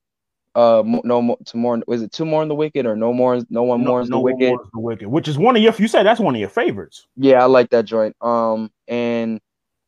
uh 0.53 0.83
no 0.85 1.21
more 1.21 1.37
to 1.45 1.55
more 1.55 1.81
was 1.87 2.01
it 2.01 2.11
two 2.11 2.25
more 2.25 2.41
in 2.43 2.49
the 2.49 2.55
wicked 2.55 2.85
or 2.85 2.93
no 2.93 3.13
more 3.13 3.39
no 3.49 3.63
one 3.63 3.81
more 3.81 4.01
is 4.01 4.09
the 4.09 4.19
one 4.19 4.33
wicked 4.33 4.49
More's 4.49 4.67
the 4.73 4.79
wicked, 4.81 5.07
which 5.07 5.29
is 5.29 5.37
one 5.37 5.55
of 5.55 5.61
your. 5.61 5.73
You 5.77 5.87
said 5.87 6.05
that's 6.05 6.19
one 6.19 6.35
of 6.35 6.41
your 6.41 6.49
favorites. 6.49 7.07
yeah 7.15 7.41
i 7.41 7.45
like 7.45 7.69
that 7.69 7.85
joint 7.85 8.17
um 8.19 8.69
and 8.85 9.39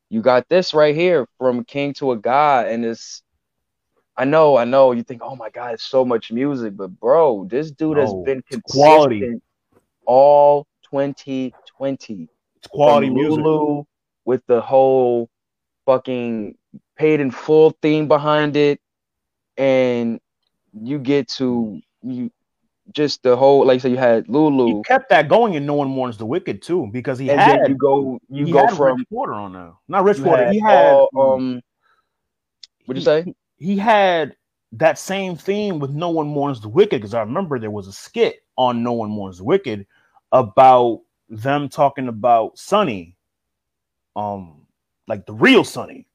you 0.10 0.22
got 0.22 0.48
this 0.48 0.74
right 0.74 0.96
here 0.96 1.28
from 1.38 1.66
king 1.66 1.94
to 1.96 2.14
a 2.14 2.18
god 2.18 2.68
and 2.68 2.86
it's 2.86 3.23
i 4.18 4.26
know 4.26 4.56
i 4.58 4.64
know 4.64 4.92
you 4.92 5.04
think 5.04 5.22
oh 5.24 5.36
my 5.36 5.50
god 5.50 5.74
it's 5.74 5.84
so 5.84 6.06
much 6.06 6.32
music 6.32 6.76
but 6.76 6.88
bro 7.00 7.46
this 7.50 7.72
dude 7.72 7.98
has 7.98 8.14
been 8.26 8.42
consistent 8.50 8.64
quality. 8.70 9.42
all 10.06 10.68
2020 10.90 12.30
It's 12.58 12.68
quality 12.68 13.08
from 13.08 13.16
music. 13.16 13.44
Lulu 13.44 13.84
with 14.26 14.46
the 14.48 14.62
whole 14.62 15.30
fucking 15.86 16.56
paid 16.96 17.20
in 17.20 17.32
full 17.32 17.76
theme 17.82 18.08
behind 18.08 18.56
it 18.56 18.80
and 19.58 20.20
you 20.74 21.00
get 21.00 21.28
to 21.28 21.82
you 22.02 22.32
just 22.92 23.24
the 23.24 23.36
whole 23.36 23.66
like 23.66 23.76
I 23.76 23.78
said 23.80 23.92
you 23.92 23.98
had 23.98 24.28
Lulu 24.28 24.78
He 24.78 24.84
kept 24.84 25.10
that 25.10 25.30
going 25.30 25.56
and 25.56 25.66
No 25.66 25.76
One 25.76 25.88
Mourns 25.88 26.18
the 26.18 26.26
Wicked 26.26 26.62
too, 26.62 26.90
because 26.92 27.18
he 27.18 27.30
and 27.30 27.40
had 27.40 27.70
you 27.70 27.76
go 27.76 28.20
you 28.30 28.52
go 28.52 28.68
from 28.68 28.98
Rich 28.98 29.08
Porter 29.10 29.34
on 29.34 29.54
now. 29.54 29.80
Not 29.88 30.04
Rich 30.04 30.18
you 30.18 30.26
Porter. 30.26 30.46
had 30.46 30.54
he 30.54 30.60
had 30.60 30.94
all, 30.94 31.10
um 31.16 31.62
what'd 32.86 33.02
you 33.02 33.06
say? 33.06 33.34
He 33.64 33.78
had 33.78 34.36
that 34.74 35.00
same 35.00 35.38
theme 35.38 35.80
with 35.80 35.92
No 35.92 36.10
One 36.10 36.28
Mourns 36.28 36.60
the 36.60 36.68
Wicked 36.68 37.00
because 37.02 37.14
I 37.14 37.22
remember 37.22 37.58
there 37.58 37.72
was 37.72 37.88
a 37.88 37.94
skit 37.94 38.44
on 38.58 38.84
No 38.84 38.92
One 38.94 39.10
Mourns 39.10 39.38
the 39.38 39.46
Wicked 39.46 39.88
about 40.34 41.02
them 41.30 41.70
talking 41.70 42.10
about 42.10 42.58
Sonny, 42.58 43.16
um, 44.16 44.66
like 45.08 45.26
the 45.26 45.34
real 45.34 45.64
Sonny, 45.64 46.08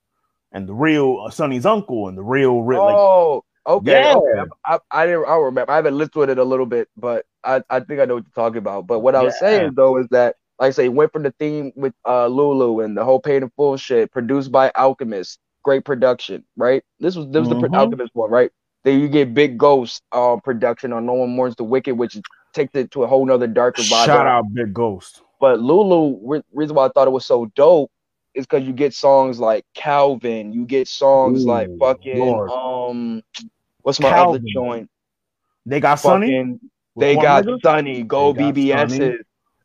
and 0.53 0.69
the 0.69 0.75
real 0.75 1.25
uh, 1.27 1.31
Sonny's 1.31 1.65
uncle, 1.65 2.09
and 2.09 2.19
the 2.19 2.23
real, 2.23 2.63
real 2.63 2.85
like 2.85 2.97
oh, 2.97 3.45
okay. 3.67 4.03
Yeah. 4.03 4.15
okay. 4.15 4.51
I, 4.67 4.79
I 4.91 5.07
didn't. 5.07 5.25
I 5.27 5.37
remember. 5.37 5.71
I 5.73 5.77
haven't 5.77 5.97
listened 5.97 6.13
to 6.15 6.23
it 6.23 6.39
a 6.39 6.45
little 6.45 6.67
bit, 6.67 6.89
but 6.97 7.25
I, 7.45 7.63
I 7.71 7.81
think 7.81 8.01
I 8.01 8.05
know 8.05 8.17
what 8.17 8.25
you're 8.25 8.45
talking 8.45 8.59
about. 8.59 8.87
But 8.87 9.01
what 9.01 9.15
I 9.15 9.23
was 9.23 9.35
Yeah. 9.35 9.39
saying 9.39 9.75
though 9.75 9.97
is 9.99 10.07
that, 10.11 10.37
like 10.59 10.69
I 10.69 10.71
say, 10.73 10.89
went 10.91 11.13
from 11.13 11.23
the 11.23 11.33
theme 11.39 11.73
with 11.77 11.95
uh 12.07 12.27
Lulu 12.27 12.81
and 12.81 12.97
the 12.97 13.05
whole 13.05 13.21
paid 13.21 13.43
in 13.43 13.51
full 13.57 13.77
shit, 13.79 14.13
produced 14.13 14.53
by 14.53 14.71
Alchemist, 14.77 15.39
great 15.63 15.85
production, 15.85 16.45
right? 16.57 16.83
This 17.01 17.17
was 17.17 17.27
this 17.29 17.41
was 17.41 17.49
the 17.49 17.55
Mhm. 17.57 17.77
Alchemist 17.77 18.15
one, 18.15 18.31
right? 18.31 18.51
Then 18.85 19.01
you 19.01 19.09
get 19.09 19.35
Big 19.35 19.59
Ghost 19.59 20.03
uh, 20.13 20.37
production 20.37 20.93
on 20.93 21.05
No 21.07 21.15
One 21.15 21.31
Mourns 21.31 21.57
the 21.57 21.65
Wicked, 21.65 21.97
which 21.97 22.17
takes 22.53 22.75
it 22.75 22.91
to 22.93 23.03
a 23.03 23.07
whole 23.07 23.27
nother 23.27 23.47
darker 23.47 23.83
vibe. 23.83 24.07
Shout 24.07 24.27
out 24.27 24.45
Big 24.55 24.73
Ghost. 24.73 25.23
But 25.41 25.61
Lulu, 25.61 26.19
re- 26.23 26.43
reason 26.53 26.75
why 26.77 26.87
I 26.87 26.89
thought 26.89 27.07
it 27.07 27.13
was 27.13 27.27
so 27.27 27.47
dope 27.55 27.91
is 28.35 28.47
because 28.47 28.67
you 28.67 28.73
get 28.73 28.95
songs 28.95 29.39
like 29.41 29.65
Calvin, 29.75 30.53
you 30.53 30.65
get 30.65 30.89
songs 30.89 31.45
Ooh, 31.45 31.49
like 31.49 31.69
fucking 31.79 32.19
Lord. 32.19 32.51
um, 32.51 33.23
what's 33.83 34.01
my 34.01 34.11
Calvin. 34.11 34.37
other 34.37 34.45
joint? 34.53 34.91
They 35.67 35.81
got 35.81 35.97
Sunny. 35.97 36.27
Fucking, 36.27 36.61
with 36.95 37.07
they 37.07 37.15
got? 37.17 37.45
Sunny, 37.63 38.03
Go 38.03 38.33
They 38.33 38.43
got 38.43 38.55
BBS's. 38.55 38.99
Sunny. 38.99 39.17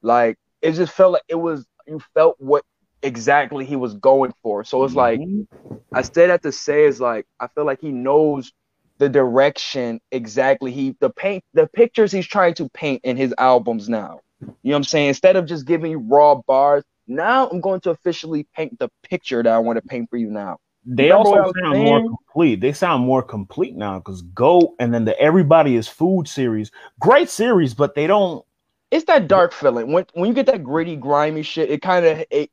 Like 0.02 0.38
it 0.62 0.74
just 0.74 0.94
felt 0.94 1.14
like 1.14 1.24
it 1.28 1.36
was 1.36 1.66
you 1.88 2.00
felt 2.14 2.36
what 2.40 2.64
exactly 3.04 3.66
he 3.66 3.78
was 3.78 3.96
going 3.96 4.34
for. 4.44 4.64
So 4.66 4.84
it's 4.86 4.96
like 4.96 5.24
Mhm. 5.24 5.48
I 5.94 6.02
said 6.04 6.30
that 6.30 6.44
to 6.44 6.52
say 6.52 6.86
is 6.86 7.02
like 7.02 7.26
I 7.40 7.48
feel 7.50 7.66
like 7.66 7.82
he 7.82 7.92
knows 7.92 8.52
the 9.00 9.10
direction 9.10 10.00
exactly 10.12 10.72
he 10.72 10.96
the 11.02 11.10
paint 11.12 11.44
the 11.54 11.68
pictures 11.68 12.12
he's 12.12 12.28
trying 12.28 12.56
to 12.56 12.70
paint 12.72 13.02
in 13.04 13.18
his 13.18 13.34
albums 13.38 13.90
now. 13.90 14.22
You 14.64 14.72
know 14.72 14.76
what 14.76 14.80
I'm 14.80 14.84
saying? 14.86 15.10
Instead 15.10 15.36
of 15.38 15.46
just 15.48 15.68
giving 15.68 15.92
you 15.92 16.00
raw 16.00 16.36
bars, 16.48 16.84
now 17.08 17.50
I'm 17.50 17.62
going 17.62 17.82
to 17.82 17.92
officially 17.92 18.48
paint 18.56 18.80
the 18.80 18.90
picture 19.04 19.44
that 19.44 19.54
I 19.54 19.60
want 19.60 19.78
to 19.78 19.84
paint 19.84 20.10
for 20.10 20.18
you 20.18 20.30
now. 20.32 20.58
they 20.86 21.12
Remember 21.12 21.12
also 21.12 21.44
sound 21.62 21.80
more 21.80 22.02
complete. 22.02 22.60
They 22.62 22.74
sound 22.74 23.06
more 23.06 23.24
complete 23.24 23.76
now 23.76 24.00
because 24.00 24.22
Go 24.22 24.76
and 24.80 24.94
then 24.94 25.06
the 25.06 25.18
Everybody 25.20 25.76
is 25.76 25.88
Food 25.88 26.28
series, 26.28 26.72
great 27.00 27.30
series, 27.30 27.74
but 27.74 27.96
they 27.96 28.08
don't. 28.08 28.46
It's 28.92 29.06
that 29.06 29.28
dark 29.28 29.54
feeling. 29.54 29.92
When 29.92 30.06
when 30.14 30.28
you 30.28 30.34
get 30.34 30.46
that 30.48 30.64
gritty, 30.64 30.96
grimy 30.96 31.42
shit, 31.44 31.72
it 31.72 31.82
kind 31.82 32.06
of 32.06 32.24
it 32.30 32.52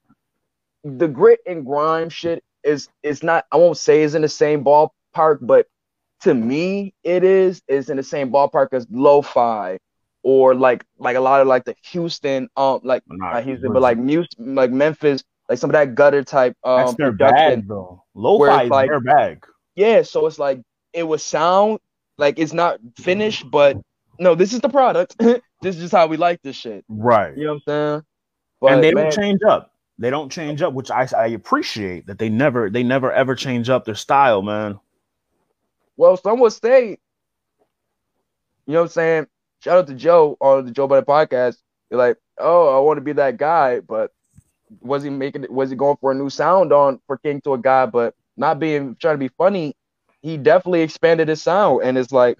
the 0.84 1.08
grit 1.08 1.40
and 1.46 1.64
grime 1.64 2.08
shit 2.08 2.42
is 2.64 2.88
is 3.02 3.22
not 3.22 3.46
I 3.52 3.56
won't 3.56 3.76
say 3.76 4.02
is 4.02 4.14
in 4.14 4.22
the 4.22 4.28
same 4.28 4.64
ballpark, 4.64 5.38
but 5.40 5.66
to 6.22 6.34
me 6.34 6.94
it 7.02 7.24
is 7.24 7.62
is 7.68 7.90
in 7.90 7.96
the 7.96 8.02
same 8.02 8.30
ballpark 8.30 8.68
as 8.72 8.86
lo-fi 8.90 9.78
or 10.22 10.54
like 10.54 10.84
like 10.98 11.16
a 11.16 11.20
lot 11.20 11.40
of 11.40 11.46
like 11.46 11.64
the 11.64 11.74
Houston 11.84 12.48
um 12.56 12.80
like 12.84 13.02
Nah, 13.08 13.32
not 13.32 13.44
Houston 13.44 13.72
but 13.72 13.82
like 13.82 13.98
Muse, 13.98 14.28
like 14.38 14.70
Memphis 14.70 15.24
like 15.48 15.58
some 15.58 15.70
of 15.70 15.72
that 15.72 15.94
gutter 15.94 16.22
type 16.22 16.56
that's 16.62 16.90
um 16.90 16.96
their 16.98 17.10
production. 17.10 17.60
bag 17.60 17.68
though. 17.68 18.04
Lo-fi 18.14 18.64
is 18.64 18.70
like- 18.70 18.88
their 18.88 19.00
bag. 19.00 19.44
Yeah, 19.74 20.02
so 20.02 20.26
it's 20.26 20.38
like 20.38 20.60
it 20.92 21.04
was 21.04 21.22
sound 21.22 21.78
like 22.18 22.38
it's 22.38 22.52
not 22.52 22.78
finished, 22.98 23.50
but 23.50 23.78
no, 24.18 24.34
this 24.34 24.52
is 24.52 24.60
the 24.60 24.68
product. 24.68 25.16
this 25.18 25.40
is 25.62 25.76
just 25.76 25.92
how 25.92 26.06
we 26.06 26.16
like 26.18 26.42
this 26.42 26.56
shit. 26.56 26.84
Right. 26.88 27.36
You 27.36 27.44
know 27.44 27.54
what 27.54 27.54
I'm 27.54 27.62
saying? 27.66 28.02
But 28.60 28.72
and 28.72 28.84
they 28.84 28.92
man, 28.92 29.04
don't 29.04 29.14
change 29.14 29.40
up. 29.48 29.69
They 30.00 30.10
don't 30.10 30.32
change 30.32 30.62
up, 30.62 30.74
which 30.74 30.90
I 30.90 31.06
I 31.16 31.28
appreciate 31.28 32.06
that 32.08 32.18
they 32.18 32.30
never 32.30 32.70
they 32.70 32.82
never 32.82 33.12
ever 33.12 33.36
change 33.36 33.70
up 33.70 33.84
their 33.84 33.94
style, 33.94 34.42
man. 34.42 34.80
well, 35.96 36.16
some 36.16 36.40
would 36.40 36.54
say, 36.54 36.98
you 38.66 38.72
know 38.74 38.80
what 38.80 38.84
I'm 38.84 38.88
saying? 38.90 39.26
Shout 39.62 39.78
out 39.78 39.86
to 39.88 39.94
Joe 39.94 40.38
on 40.40 40.64
the 40.64 40.72
Joe 40.72 40.88
Budden 40.88 41.04
podcast. 41.04 41.58
You're 41.90 41.98
like, 41.98 42.16
oh, 42.38 42.76
I 42.76 42.80
want 42.80 42.96
to 42.98 43.02
be 43.02 43.12
that 43.14 43.36
guy, 43.36 43.80
but 43.80 44.12
was 44.80 45.02
he 45.02 45.10
making 45.10 45.44
it? 45.44 45.52
Was 45.52 45.70
he 45.70 45.76
going 45.76 45.98
for 46.00 46.12
a 46.12 46.14
new 46.14 46.30
sound 46.30 46.72
on 46.72 47.00
for 47.06 47.18
King 47.18 47.42
to 47.42 47.54
a 47.54 47.58
guy, 47.58 47.86
but 47.86 48.14
not 48.38 48.58
being 48.58 48.96
trying 49.00 49.16
to 49.16 49.18
be 49.18 49.28
funny? 49.36 49.76
He 50.22 50.38
definitely 50.38 50.82
expanded 50.82 51.28
his 51.28 51.42
sound, 51.42 51.82
and 51.84 51.98
it's 51.98 52.12
like, 52.12 52.38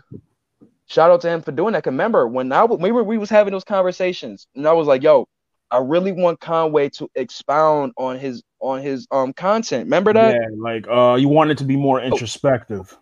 shout 0.87 1.11
out 1.11 1.21
to 1.23 1.29
him 1.29 1.43
for 1.43 1.53
doing 1.53 1.75
that. 1.75 1.85
remember 1.87 2.27
when 2.27 2.53
I 2.53 2.65
we 2.65 2.93
were 2.93 3.05
we 3.05 3.19
was 3.19 3.31
having 3.31 3.53
those 3.53 3.65
conversations, 3.65 4.47
and 4.57 4.67
I 4.67 4.73
was 4.73 4.87
like, 4.87 5.03
yo, 5.03 5.29
I 5.71 5.79
really 5.79 6.13
want 6.13 6.41
Conway 6.41 6.89
to 6.91 7.09
expound 7.15 7.93
on 7.97 8.19
his 8.19 8.43
on 8.61 8.83
his 8.83 9.07
um 9.11 9.33
content. 9.33 9.85
Remember 9.85 10.13
that? 10.13 10.35
Yeah, 10.35 10.47
like 10.59 10.87
uh 10.89 11.15
you 11.17 11.29
want 11.29 11.51
it 11.51 11.59
to 11.59 11.65
be 11.65 11.77
more 11.77 12.01
introspective. 12.01 12.97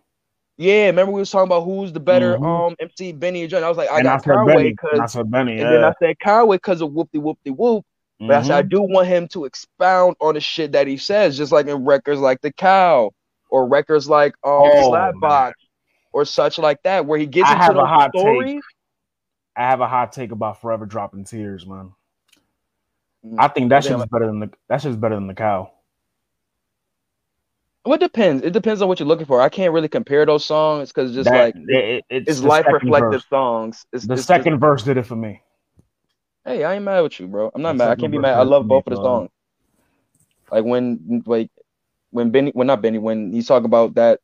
Yeah, 0.57 0.87
remember 0.87 1.11
we 1.13 1.19
was 1.21 1.31
talking 1.31 1.47
about 1.47 1.61
who's 1.63 1.93
the 1.93 1.99
better 1.99 2.37
Mhm. 2.37 2.69
um 2.69 2.75
MC 2.79 3.13
Benny 3.13 3.43
or 3.43 3.47
John. 3.47 3.63
I 3.63 3.69
was 3.69 3.77
like, 3.77 3.89
I 3.89 3.99
and 3.99 4.07
I 4.07 4.13
got 4.13 4.23
said 4.23 4.33
Conway 4.35 4.55
Benny. 4.55 4.69
I 4.69 4.71
because, 4.71 5.13
said 5.13 5.31
Benny. 5.31 5.59
and 5.59 5.71
then 5.71 5.83
I 5.83 5.93
said 5.99 6.15
Conway 6.19 6.57
because 6.57 6.81
of 6.81 6.89
whoopty 6.91 7.15
whoopty 7.15 7.55
whoop. 7.55 7.85
But 8.19 8.31
I 8.31 8.41
said 8.43 8.57
I 8.57 8.63
Mhm. 8.63 8.69
do 8.69 8.81
want 8.81 9.07
him 9.07 9.27
to 9.29 9.45
expound 9.45 10.17
on 10.19 10.33
the 10.35 10.41
shit 10.41 10.73
that 10.73 10.87
he 10.87 10.97
says, 10.97 11.37
just 11.37 11.51
like 11.51 11.67
in 11.67 11.85
records 11.85 12.19
like 12.19 12.41
The 12.41 12.51
Cow 12.51 13.11
or 13.49 13.67
records 13.67 14.09
like 14.09 14.33
um 14.43 14.51
Oh, 14.65 14.91
Slapbox 14.91 15.53
or 16.11 16.25
such 16.25 16.57
like 16.57 16.83
that, 16.83 17.05
where 17.05 17.17
he 17.17 17.25
gets 17.25 17.49
I 17.49 17.53
into 17.53 17.63
have 17.65 17.75
a 17.77 17.85
hot 17.85 18.11
take. 18.13 18.59
I 19.55 19.61
have 19.63 19.81
a 19.81 19.87
hot 19.87 20.11
take 20.11 20.31
about 20.31 20.61
Forever 20.61 20.85
Dropping 20.85 21.23
Tears, 21.23 21.65
man. 21.65 21.91
I 23.37 23.47
think 23.49 23.69
that 23.69 23.83
shit's 23.83 24.05
better 24.05 24.27
than 24.27 24.39
the 24.39 24.49
that 24.69 24.81
shit's 24.81 24.95
better 24.95 25.15
than 25.15 25.27
the 25.27 25.33
cow. 25.33 25.71
Well, 27.85 27.95
it 27.95 27.99
depends. 28.01 28.43
It 28.43 28.51
depends 28.51 28.81
on 28.81 28.87
what 28.87 28.99
you're 28.99 29.07
looking 29.07 29.25
for. 29.25 29.41
I 29.41 29.49
can't 29.49 29.73
really 29.73 29.87
compare 29.87 30.25
those 30.25 30.45
songs 30.45 30.89
because 30.89 31.13
just 31.13 31.29
That- 31.29 31.55
like 31.55 31.55
it- 31.55 31.69
it- 31.85 32.05
it's 32.09 32.29
it's 32.31 32.43
life 32.43 32.65
reflective 32.67 33.11
verse. 33.11 33.25
songs. 33.29 33.85
It's, 33.93 34.05
The 34.05 34.13
it's 34.13 34.19
just- 34.21 34.27
second 34.27 34.59
verse 34.59 34.83
did 34.83 34.97
it 34.97 35.03
for 35.05 35.15
me. 35.15 35.41
Hey, 36.45 36.63
I 36.63 36.75
ain't 36.75 36.83
mad 36.83 37.01
with 37.01 37.19
you, 37.19 37.27
bro. 37.27 37.51
I'm 37.53 37.61
not 37.61 37.73
The 37.73 37.77
mad. 37.79 37.89
I 37.91 37.95
can't 37.95 38.11
be 38.11 38.17
mad. 38.19 38.37
I 38.37 38.43
love 38.43 38.67
both 38.67 38.85
of 38.87 38.91
the 38.91 39.03
songs. 39.03 39.29
Like 40.51 40.65
when, 40.65 41.23
like 41.25 41.49
when 42.11 42.31
Benny, 42.31 42.51
well 42.55 42.65
not 42.65 42.81
Benny, 42.81 42.97
when 42.97 43.31
he's 43.31 43.47
talking 43.47 43.65
about 43.65 43.95
that 43.95 44.19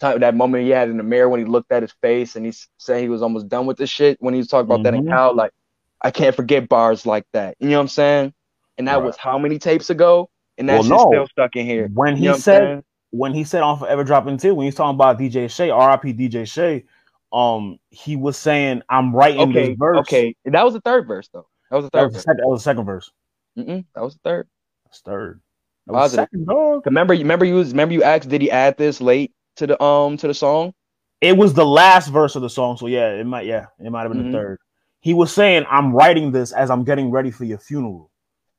time, 0.00 0.20
that 0.20 0.34
moment 0.34 0.64
he 0.64 0.70
had 0.70 0.88
in 0.88 0.96
the 0.96 1.02
mirror 1.02 1.28
when 1.28 1.40
he 1.40 1.46
looked 1.46 1.70
at 1.72 1.82
his 1.82 1.92
face 2.02 2.36
and 2.36 2.44
he 2.44 2.52
said 2.78 3.00
he 3.00 3.08
was 3.08 3.22
almost 3.22 3.48
done 3.48 3.66
with 3.66 3.76
this 3.78 3.90
shit. 3.90 4.16
When 4.20 4.34
he 4.34 4.38
was 4.38 4.48
talking 4.48 4.66
about 4.66 4.82
that 4.82 4.94
in 4.94 5.04
Mhm. 5.04 5.08
Cal, 5.08 5.34
like 5.34 5.52
I 6.02 6.10
can't 6.10 6.36
forget 6.36 6.68
bars 6.68 7.06
like 7.06 7.24
that. 7.32 7.56
You 7.60 7.70
know 7.70 7.76
what 7.78 7.82
I'm 7.82 7.88
saying? 7.88 8.34
And 8.78 8.88
that 8.88 8.96
Right. 8.96 9.06
was 9.06 9.16
how 9.16 9.38
many 9.38 9.58
tapes 9.58 9.90
ago? 9.90 10.30
And 10.58 10.68
that's 10.68 10.88
Well, 10.88 10.98
no. 10.98 11.06
still 11.06 11.26
stuck 11.26 11.56
in 11.56 11.66
here. 11.66 11.90
When 11.94 12.16
You 12.16 12.34
he 12.34 12.34
said 12.34 12.84
when 13.10 13.32
he 13.34 13.44
said 13.44 13.62
on 13.62 13.78
Forever 13.78 14.04
Dropping 14.04 14.36
Tears, 14.36 14.54
when 14.54 14.66
he's 14.66 14.74
talking 14.74 14.94
about 14.94 15.18
DJ 15.18 15.48
Shay, 15.48 15.70
R.I.P. 15.70 16.12
DJ 16.12 16.44
Shay, 16.46 16.84
um, 17.32 17.78
he 17.90 18.16
was 18.16 18.36
saying, 18.36 18.82
"I'm 18.88 19.14
writing 19.14 19.52
Okay, 19.52 19.68
this 19.68 19.76
verse." 19.78 20.00
okay. 20.00 20.34
That 20.44 20.64
was 20.64 20.74
the 20.74 20.80
third 20.80 21.06
verse 21.06 21.28
though. 21.32 21.46
That 21.70 21.76
was 21.76 21.86
the 21.86 21.90
that 21.92 22.00
third 22.00 22.06
was, 22.06 22.12
verse. 22.14 22.24
second, 22.24 22.40
that 22.40 22.48
was 22.48 22.60
the 22.60 22.64
second 22.70 22.84
verse. 22.84 23.10
Mm-mm, 23.58 23.84
that 23.94 24.02
was 24.02 24.14
the 24.14 24.20
third. 24.24 24.48
That's 24.86 25.00
third. 25.00 25.40
That 25.86 25.94
was 25.94 26.04
Positive. 26.04 26.24
second, 26.24 26.46
dog. 26.46 26.86
Remember, 26.86 27.14
remember 27.14 27.44
you 27.44 27.54
was 27.54 27.70
remember 27.70 27.94
you 27.94 28.02
asked, 28.02 28.28
did 28.28 28.42
he 28.42 28.50
add 28.50 28.76
this 28.76 29.00
late 29.00 29.32
to 29.56 29.66
the 29.66 29.82
um 29.82 30.16
to 30.18 30.26
the 30.28 30.34
song? 30.34 30.74
It 31.20 31.36
was 31.36 31.54
the 31.54 31.66
last 31.66 32.08
verse 32.08 32.36
of 32.36 32.42
the 32.42 32.50
song, 32.50 32.76
so 32.76 32.86
yeah, 32.86 33.10
it 33.12 33.24
might, 33.26 33.46
yeah, 33.46 33.66
it 33.78 33.90
might 33.90 34.02
have 34.02 34.10
been 34.12 34.18
Mhm. 34.18 34.32
the 34.32 34.38
third. 34.38 34.58
He 35.06 35.14
was 35.14 35.32
saying, 35.32 35.66
"I'm 35.70 35.92
writing 35.92 36.32
this 36.32 36.50
as 36.50 36.68
I'm 36.68 36.82
getting 36.82 37.12
ready 37.12 37.30
for 37.30 37.44
your 37.44 37.58
funeral." 37.58 38.10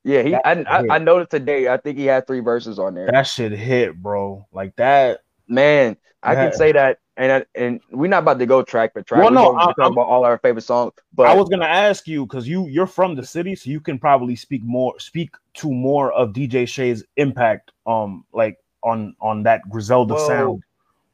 Yeah, 0.02 0.22
he. 0.22 0.30
That 0.30 0.46
I. 0.46 0.78
I, 0.78 0.84
I 0.96 0.98
noticed 0.98 1.30
today. 1.30 1.68
I 1.68 1.76
think 1.76 1.98
he 1.98 2.06
had 2.06 2.26
three 2.26 2.40
verses 2.40 2.78
on 2.78 2.94
there. 2.94 3.06
That 3.12 3.26
shit 3.26 3.52
hit, 3.52 3.94
bro. 4.02 4.46
Like 4.50 4.74
that. 4.76 5.20
Man, 5.46 5.98
I 6.22 6.34
can 6.34 6.54
say 6.54 6.72
that, 6.72 7.00
and 7.18 7.30
I, 7.32 7.44
and 7.54 7.80
we're 7.92 8.08
not 8.08 8.22
about 8.22 8.38
to 8.38 8.46
go 8.46 8.62
track 8.62 8.94
for 8.94 9.02
track. 9.02 9.20
Well, 9.20 9.30
no, 9.30 9.58
I- 9.58 9.74
talk 9.74 9.92
about 9.92 10.06
all 10.06 10.24
our 10.24 10.38
favorite 10.38 10.62
songs. 10.62 10.94
But 11.12 11.26
I 11.26 11.34
was 11.34 11.50
gonna 11.50 11.66
ask 11.66 12.08
you 12.08 12.24
because 12.24 12.48
you 12.48 12.66
you're 12.68 12.86
from 12.86 13.14
the 13.14 13.26
city, 13.26 13.54
so 13.54 13.68
you 13.68 13.80
can 13.80 13.98
probably 13.98 14.34
speak 14.34 14.62
more 14.64 14.98
speak 14.98 15.28
to 15.56 15.70
more 15.70 16.12
of 16.14 16.32
DJ 16.32 16.66
Shay's 16.66 17.04
impact, 17.16 17.72
um, 17.86 18.24
like 18.32 18.56
on 18.82 19.14
on 19.20 19.42
that 19.42 19.68
Griselda 19.68 20.14
Well, 20.14 20.26
sound. 20.26 20.62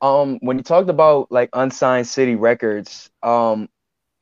um, 0.01 0.39
when 0.43 0.59
you 0.59 0.63
talked 0.63 0.91
about 0.91 1.33
like 1.33 1.51
unsigned 1.55 2.07
city 2.07 2.37
records, 2.37 3.11
um, 3.25 3.69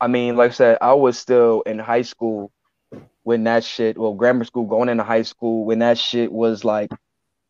I 0.03 0.09
mean, 0.09 0.37
like 0.37 0.51
I 0.51 0.55
said, 0.55 0.79
I 0.81 0.95
was 0.95 1.17
still 1.17 1.63
in 1.63 1.79
high 1.79 2.03
school 2.03 2.51
when 3.23 3.45
that 3.45 3.63
shit. 3.63 3.97
Well, 3.97 4.15
grammar 4.15 4.45
school, 4.45 4.67
going 4.67 4.89
into 4.89 5.05
high 5.05 5.23
school 5.23 5.65
when 5.65 5.79
that 5.79 5.97
shit 5.97 6.33
was 6.33 6.65
like 6.65 6.91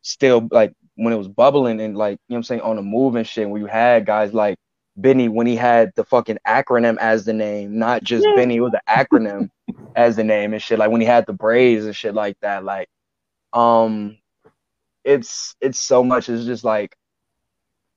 still 0.03 0.47
like 0.51 0.71
when 0.93 1.11
it 1.11 1.17
was 1.17 1.27
bubbling 1.27 1.81
and 1.81 1.97
like 1.97 2.19
you 2.27 2.33
know 2.33 2.35
what 2.35 2.37
I'm 2.37 2.43
saying 2.43 2.61
on 2.61 2.75
the 2.75 2.83
move 2.83 3.15
and 3.15 3.25
shit. 3.27 3.49
When 3.49 3.59
you 3.59 3.65
had 3.65 4.05
guys 4.05 4.35
like 4.35 4.55
Benny 4.95 5.29
when 5.29 5.47
he 5.47 5.55
had 5.55 5.93
the 5.95 6.03
fucking 6.05 6.37
acronym 6.47 6.97
as 6.99 7.25
the 7.25 7.33
name, 7.33 7.79
not 7.79 8.03
just 8.03 8.23
Yeah. 8.23 8.35
Benny, 8.35 8.57
it 8.57 8.61
was 8.61 8.73
the 8.73 8.83
acronym 8.87 9.49
as 9.95 10.15
the 10.15 10.23
name 10.23 10.53
and 10.53 10.61
shit. 10.61 10.77
Like 10.77 10.91
when 10.91 11.01
he 11.01 11.07
had 11.07 11.25
the 11.25 11.33
braids 11.33 11.85
and 11.85 11.95
shit 11.95 12.13
like 12.13 12.37
that. 12.41 12.63
Like, 12.63 12.87
um, 13.51 14.19
it's 15.03 15.55
it's 15.59 15.79
so 15.79 16.03
much. 16.03 16.29
It's 16.29 16.45
just 16.45 16.63
like 16.63 16.95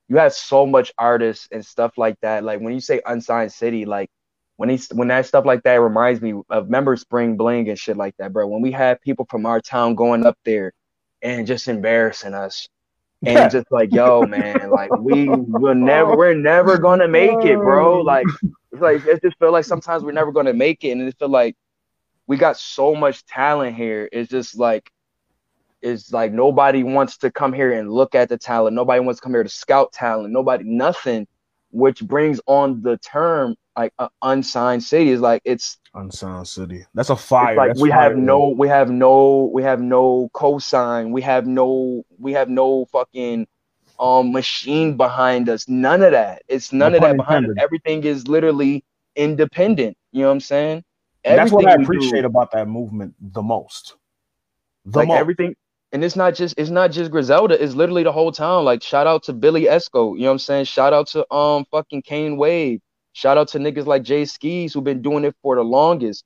you 0.09 0.17
have 0.17 0.33
so 0.33 0.65
much 0.65 0.95
artists 0.97 1.47
and 1.53 1.65
stuff 1.65 1.99
like 1.99 2.19
that. 2.23 2.43
Like 2.43 2.61
when 2.61 2.73
you 2.73 2.81
say 2.81 3.03
unsigned 3.05 3.53
city, 3.53 3.85
like 3.85 4.09
when 4.57 4.69
he's 4.71 4.89
when 4.91 5.09
that 5.09 5.27
stuff 5.27 5.45
like 5.47 5.63
that 5.65 5.77
reminds 5.77 6.21
me 6.23 6.33
of 6.51 6.67
remember 6.67 6.97
Spring 6.97 7.37
Bling 7.37 7.69
and 7.69 7.79
shit 7.79 7.97
like 7.97 8.17
that, 8.19 8.33
bro. 8.33 8.47
When 8.49 8.63
we 8.63 8.73
had 8.73 9.01
people 9.03 9.27
from 9.31 9.47
our 9.47 9.61
town 9.61 9.95
going 9.97 10.27
up 10.27 10.39
there 10.45 10.73
and 11.23 11.47
just 11.47 11.69
embarrassing 11.69 12.35
us. 12.35 12.69
And 13.27 13.37
Yeah. 13.37 13.51
just 13.51 13.67
like, 13.71 13.93
yo, 13.93 14.25
man, 14.27 14.71
like 14.71 14.93
we 14.97 15.29
will 15.39 15.75
never, 15.77 16.17
we're 16.17 16.35
never 16.35 16.79
oh, 16.79 16.79
gonna 16.79 17.09
make 17.09 17.45
it, 17.45 17.63
bro. 17.63 18.01
Like, 18.03 18.31
it's 18.73 18.83
like 18.83 19.05
it 19.07 19.23
just 19.23 19.39
feel 19.39 19.53
like 19.53 19.65
sometimes 19.65 20.05
we're 20.05 20.13
never 20.13 20.33
gonna 20.33 20.55
make 20.55 20.85
it, 20.85 20.93
and 20.93 21.03
it 21.03 21.17
feel 21.19 21.29
like 21.31 21.57
we 22.29 22.37
got 22.37 22.57
so 22.59 22.95
much 22.95 23.25
talent 23.27 23.77
here. 23.77 24.09
It's 24.13 24.31
just 24.31 24.59
like, 24.59 24.91
it's 25.83 26.13
like 26.13 26.33
nobody 26.33 26.83
wants 26.85 27.19
to 27.19 27.31
come 27.33 27.53
here 27.53 27.73
and 27.73 27.93
look 27.93 28.15
at 28.15 28.29
the 28.31 28.39
talent. 28.39 28.77
Nobody 28.77 29.01
wants 29.01 29.21
to 29.21 29.25
come 29.25 29.35
here 29.35 29.45
to 29.45 29.49
scout 29.51 29.93
talent. 29.93 30.33
Nobody, 30.33 30.65
nothing. 30.65 31.27
Which 31.73 32.03
brings 32.03 32.41
on 32.47 32.83
the 32.83 32.99
term 32.99 33.57
like 33.77 33.93
uh, 33.99 34.09
unsigned 34.23 34.83
city. 34.83 35.11
Is 35.11 35.21
like 35.21 35.43
it's 35.45 35.79
unsigned 35.95 36.49
City. 36.49 36.85
That's 36.95 37.11
a 37.11 37.17
fire. 37.17 37.57
like 37.57 37.69
That's 37.71 37.81
we 37.81 37.91
fire. 37.91 38.03
have 38.03 38.17
no 38.17 38.49
we 38.51 38.69
have 38.69 38.91
no 38.91 39.51
we 39.53 39.63
have 39.63 39.81
no 39.81 40.31
cosign 40.35 41.11
we 41.11 41.23
have 41.23 41.47
no 41.47 42.03
we 42.19 42.33
have 42.33 42.49
no 42.49 42.85
fucking 42.87 43.47
um 43.99 44.31
machine 44.33 44.97
behind 44.97 45.49
us 45.49 45.69
none 45.69 46.03
of 46.03 46.13
that 46.13 46.43
it's 46.49 46.71
none 46.73 46.93
No 46.93 46.99
of 46.99 47.03
that 47.03 47.17
behind 47.17 47.47
us 47.47 47.55
everything 47.59 48.05
is 48.05 48.29
literally 48.29 48.85
independent. 49.17 49.97
You 50.13 50.23
know 50.23 50.29
what 50.29 50.35
I'm 50.35 50.41
saying? 50.41 50.85
That's 51.25 51.51
what 51.51 51.67
I 51.67 51.77
we 51.77 51.85
do- 51.85 51.85
appreciate 51.85 52.25
about 52.25 52.53
that 52.53 52.69
movement 52.69 53.15
the 53.21 53.43
most. 53.43 53.97
The 54.85 54.99
like 55.01 55.09
most. 55.09 55.19
everything 55.19 55.55
and 55.93 56.05
it's 56.05 56.17
not 56.17 56.35
just 56.35 56.55
it's 56.59 56.71
not 56.71 56.91
just 56.93 57.11
Griselda, 57.11 57.63
it's 57.63 57.75
literally 57.75 58.03
the 58.03 58.13
whole 58.13 58.33
town. 58.33 58.65
Like 58.65 58.83
shout 58.83 59.07
out 59.07 59.23
to 59.25 59.33
Billy 59.33 59.63
Esco, 59.65 60.15
you 60.15 60.23
know 60.23 60.27
what 60.29 60.33
I'm 60.33 60.39
saying? 60.41 60.65
Shout 60.67 60.93
out 60.93 61.07
to 61.09 61.33
um 61.33 61.65
fucking 61.71 62.03
Kane 62.03 62.37
Wave. 62.37 62.81
Shout 63.17 63.39
out 63.39 63.49
to 63.49 63.59
niggas 63.59 63.87
like 63.87 64.03
Jay 64.03 64.27
Skis 64.27 64.75
who've 64.75 64.85
been 64.85 65.01
doing 65.01 65.25
it 65.25 65.35
for 65.41 65.57
the 65.57 65.63
longest. 65.63 66.23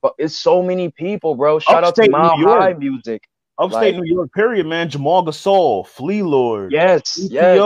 But 0.00 0.14
it's 0.16 0.34
so 0.38 0.62
many 0.62 0.88
people, 0.90 1.34
bro. 1.34 1.58
Shout 1.58 1.84
Upstate 1.84 2.14
out 2.14 2.30
to 2.30 2.36
New 2.38 2.44
York. 2.48 2.60
High 2.62 2.72
Music. 2.72 3.28
Upstate 3.58 3.94
like- 3.94 4.02
New 4.02 4.10
York, 4.14 4.32
period, 4.32 4.66
man. 4.66 4.88
Jamal 4.88 5.22
Gasol, 5.22 5.86
Flee 5.86 6.22
Lord, 6.22 6.72
Yes, 6.72 7.18
yes. 7.30 7.60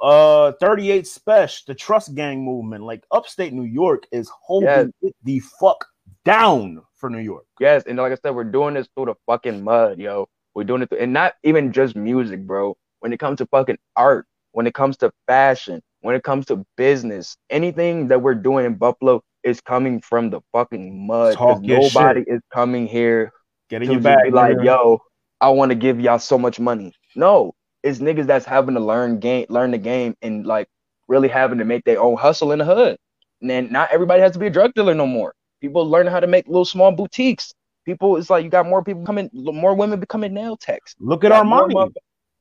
Uh, 0.00 0.52
38 0.60 1.08
Special, 1.08 1.64
the 1.66 1.74
Trust 1.74 2.14
Gang 2.14 2.44
movement. 2.44 2.84
Like 2.84 3.02
upstate 3.10 3.52
New 3.52 3.64
York 3.64 4.04
is 4.12 4.30
holding 4.40 4.68
Yes. 4.68 4.88
it 5.02 5.16
the 5.24 5.40
fuck 5.58 5.84
down 6.24 6.82
for 6.94 7.10
New 7.10 7.18
York. 7.18 7.46
Yes, 7.58 7.82
and 7.88 7.98
like 7.98 8.12
I 8.12 8.14
said, 8.22 8.36
we're 8.36 8.44
doing 8.44 8.74
this 8.74 8.86
through 8.94 9.06
the 9.06 9.14
fucking 9.26 9.64
mud, 9.64 9.98
yo. 9.98 10.28
We're 10.54 10.62
doing 10.62 10.82
it, 10.82 10.88
through, 10.88 10.98
and 10.98 11.12
not 11.12 11.34
even 11.42 11.72
just 11.72 11.96
music, 11.96 12.46
bro. 12.46 12.76
When 13.00 13.12
it 13.12 13.18
comes 13.18 13.38
to 13.38 13.46
fucking 13.46 13.78
art, 13.96 14.28
when 14.52 14.68
it 14.68 14.74
comes 14.74 14.96
to 14.98 15.10
fashion, 15.26 15.82
when 16.04 16.14
it 16.14 16.22
comes 16.22 16.44
to 16.46 16.62
business, 16.76 17.34
anything 17.48 18.08
that 18.08 18.20
we're 18.20 18.34
doing 18.34 18.66
in 18.66 18.74
Buffalo 18.74 19.22
is 19.42 19.62
coming 19.62 20.02
from 20.02 20.28
the 20.28 20.42
fucking 20.52 21.06
mud. 21.06 21.36
'cause 21.36 21.56
Talk 21.56 21.66
your 21.66 21.80
nobody 21.80 22.24
is 22.26 22.42
coming 22.52 22.86
here 22.86 23.32
Get 23.70 23.82
in 23.82 23.88
to 23.88 23.94
your 23.94 24.02
bag, 24.02 24.24
be 24.26 24.30
like, 24.32 24.58
yo, 24.62 24.98
I 25.40 25.48
want 25.48 25.70
to 25.70 25.74
give 25.74 25.98
y'all 26.00 26.18
so 26.18 26.36
much 26.36 26.60
money. 26.60 26.92
No, 27.16 27.54
it's 27.82 28.00
niggas 28.00 28.26
that's 28.26 28.44
having 28.44 28.74
to 28.74 28.80
learn 28.80 29.18
game, 29.18 29.46
learn 29.48 29.70
the 29.70 29.78
game, 29.78 30.14
and 30.20 30.46
like 30.46 30.68
really 31.08 31.28
having 31.28 31.58
to 31.58 31.64
make 31.64 31.84
their 31.84 32.00
own 32.00 32.18
hustle 32.18 32.52
in 32.52 32.58
the 32.58 32.66
hood. 32.66 32.98
And 33.40 33.48
then 33.48 33.72
not 33.72 33.90
everybody 33.90 34.20
has 34.20 34.32
to 34.32 34.38
be 34.38 34.48
a 34.48 34.50
drug 34.50 34.74
dealer 34.74 34.94
no 34.94 35.06
more. 35.06 35.34
People 35.62 35.88
learn 35.88 36.06
how 36.06 36.20
to 36.20 36.26
make 36.26 36.46
little 36.46 36.66
small 36.66 36.92
boutiques. 36.92 37.54
People, 37.86 38.18
it's 38.18 38.28
like 38.28 38.44
you 38.44 38.50
got 38.50 38.66
more 38.66 38.84
people 38.84 39.04
coming, 39.06 39.30
more 39.32 39.74
women 39.74 40.00
becoming 40.00 40.34
nail 40.34 40.58
techs. 40.58 40.94
Look 41.00 41.24
at 41.24 41.30
Got 41.30 41.46
more 41.46 41.66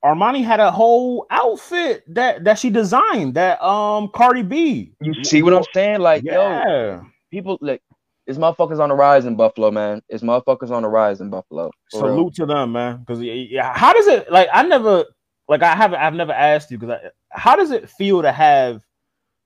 Armani. 0.04 0.44
had 0.44 0.60
a 0.60 0.72
whole 0.72 1.26
outfit 1.30 2.04
that 2.14 2.44
that 2.44 2.60
she 2.60 2.70
designed. 2.70 3.36
That 3.36 3.64
um 3.64 4.10
Cardi 4.10 4.44
B. 4.44 4.94
You 5.02 5.24
see 5.24 5.42
what 5.42 5.54
I'm 5.54 5.64
saying? 5.74 6.02
Like, 6.02 6.24
yo, 6.24 6.32
yeah. 6.34 7.02
people, 7.32 7.58
like, 7.62 7.82
it's 8.26 8.38
motherfuckers 8.38 8.80
on 8.80 8.90
the 8.90 8.96
rise 8.96 9.26
in 9.26 9.36
Buffalo, 9.36 9.72
man. 9.72 10.02
It's 10.10 10.24
motherfuckers 10.24 10.72
on 10.72 10.84
the 10.84 10.90
rise 10.90 11.22
in 11.22 11.30
Buffalo. 11.30 11.72
for 11.92 12.06
real. 12.06 12.16
Salute 12.16 12.36
to 12.36 12.46
them, 12.46 12.72
man. 12.74 13.00
Because 13.00 13.22
yeah, 13.22 13.74
how 13.74 13.94
does 13.94 14.08
it 14.08 14.32
like? 14.32 14.48
I 14.54 14.64
never 14.64 15.06
like 15.50 15.62
I 15.62 15.76
haven't 15.76 16.00
I've 16.00 16.14
never 16.14 16.32
asked 16.32 16.72
you 16.72 16.78
because 16.78 17.00
how 17.30 17.56
does 17.56 17.72
it 17.72 17.90
feel 17.90 18.22
to 18.22 18.32
have? 18.32 18.82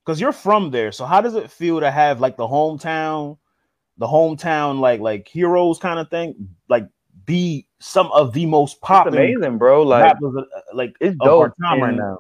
Because 0.05 0.21
you're 0.21 0.31
from 0.31 0.71
there, 0.71 0.91
so 0.91 1.05
how 1.05 1.21
does 1.21 1.35
it 1.35 1.51
feel 1.51 1.79
to 1.79 1.91
have 1.91 2.21
like 2.21 2.38
the 2.38 2.47
hometown, 2.47 3.38
the 3.97 4.07
hometown 4.07 4.79
like 4.79 5.01
like 5.01 5.27
heroes 5.27 5.79
kind 5.79 5.99
of 5.99 6.09
thing, 6.09 6.49
like 6.69 6.88
be 7.25 7.66
some 7.79 8.11
of 8.11 8.33
the 8.33 8.45
most 8.45 8.79
It's 8.79 8.79
popular 8.81 9.21
amazing, 9.21 9.57
bro. 9.57 9.83
Like, 9.83 10.03
rappers 10.03 10.35
uh, 10.37 10.59
like 10.73 10.95
it's 10.99 11.15
dope. 11.17 11.53
time 11.61 11.81
right 11.81 11.95
now. 11.95 12.19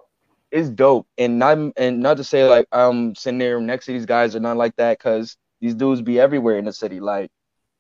it's 0.51 0.69
dope 0.69 1.07
and 1.17 1.39
not 1.39 1.57
and 1.77 1.99
not 1.99 2.17
to 2.17 2.23
say 2.23 2.47
like 2.47 2.67
I'm 2.71 3.15
sitting 3.15 3.39
there 3.39 3.59
next 3.59 3.85
to 3.85 3.93
these 3.93 4.05
guys 4.05 4.35
or 4.35 4.39
not 4.39 4.57
like 4.57 4.75
that 4.77 4.97
because 4.97 5.35
these 5.59 5.75
dudes 5.75 6.01
be 6.01 6.19
everywhere 6.19 6.57
in 6.57 6.65
the 6.65 6.73
city. 6.73 6.99
Like 6.99 7.31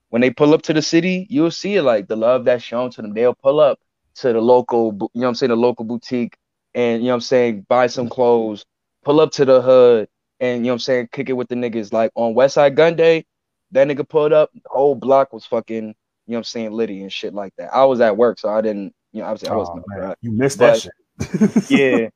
when 0.09 0.21
they 0.21 0.29
pull 0.31 0.53
up 0.53 0.61
to 0.63 0.73
the 0.73 0.81
city, 0.81 1.27
you'll 1.29 1.51
see 1.51 1.75
it 1.75 1.83
like 1.83 2.07
the 2.07 2.15
love 2.15 2.45
that's 2.45 2.63
shown 2.63 2.89
to 2.91 3.01
them. 3.01 3.13
They'll 3.13 3.35
pull 3.35 3.59
up 3.59 3.79
to 4.15 4.33
the 4.33 4.41
local, 4.41 4.85
you 4.93 4.97
know 4.97 5.09
what 5.13 5.27
I'm 5.27 5.35
saying, 5.35 5.49
the 5.49 5.55
local 5.57 5.85
boutique 5.85 6.35
and 6.73 7.01
you 7.01 7.07
know 7.07 7.13
what 7.13 7.15
I'm 7.15 7.21
saying, 7.21 7.65
buy 7.69 7.87
some 7.87 8.09
clothes, 8.09 8.65
pull 9.03 9.19
up 9.21 9.31
to 9.33 9.45
the 9.45 9.61
hood 9.61 10.07
and 10.39 10.59
you 10.59 10.63
know 10.63 10.69
what 10.69 10.73
I'm 10.75 10.79
saying, 10.79 11.09
kick 11.11 11.29
it 11.29 11.33
with 11.33 11.49
the 11.49 11.55
niggas. 11.55 11.93
Like 11.93 12.11
on 12.15 12.33
Westside 12.33 12.75
Gunn 12.75 12.95
Day, 12.95 13.25
that 13.71 13.87
nigga 13.87 14.07
pulled 14.07 14.33
up, 14.33 14.49
the 14.53 14.61
whole 14.65 14.95
block 14.95 15.33
was 15.33 15.45
fucking, 15.45 15.93
you 16.27 16.33
know 16.33 16.35
what 16.35 16.39
I'm 16.39 16.43
saying, 16.43 16.71
Liddy 16.73 17.01
and 17.01 17.11
shit 17.11 17.33
like 17.33 17.53
that. 17.57 17.73
I 17.73 17.85
was 17.85 18.01
at 18.01 18.17
work, 18.17 18.37
so 18.39 18.49
I 18.49 18.61
didn't, 18.61 18.93
you 19.13 19.21
know, 19.21 19.27
obviously 19.27 19.49
I 19.49 19.53
Oh, 19.53 19.59
wasn't 19.59 19.83
man, 19.87 19.99
around 19.99 20.15
you 20.21 20.31
missed 20.31 20.59
but- 20.59 20.73
that 20.73 20.81
shit. 20.81 21.69
yeah, 21.71 22.09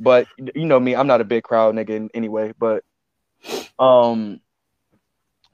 but 0.00 0.26
you 0.54 0.64
know 0.64 0.80
me, 0.80 0.96
I'm 0.96 1.06
not 1.06 1.20
a 1.20 1.24
big 1.24 1.44
crowd 1.44 1.74
nigga 1.76 2.08
anyway. 2.14 2.52
But 2.58 2.82
um, 3.78 4.40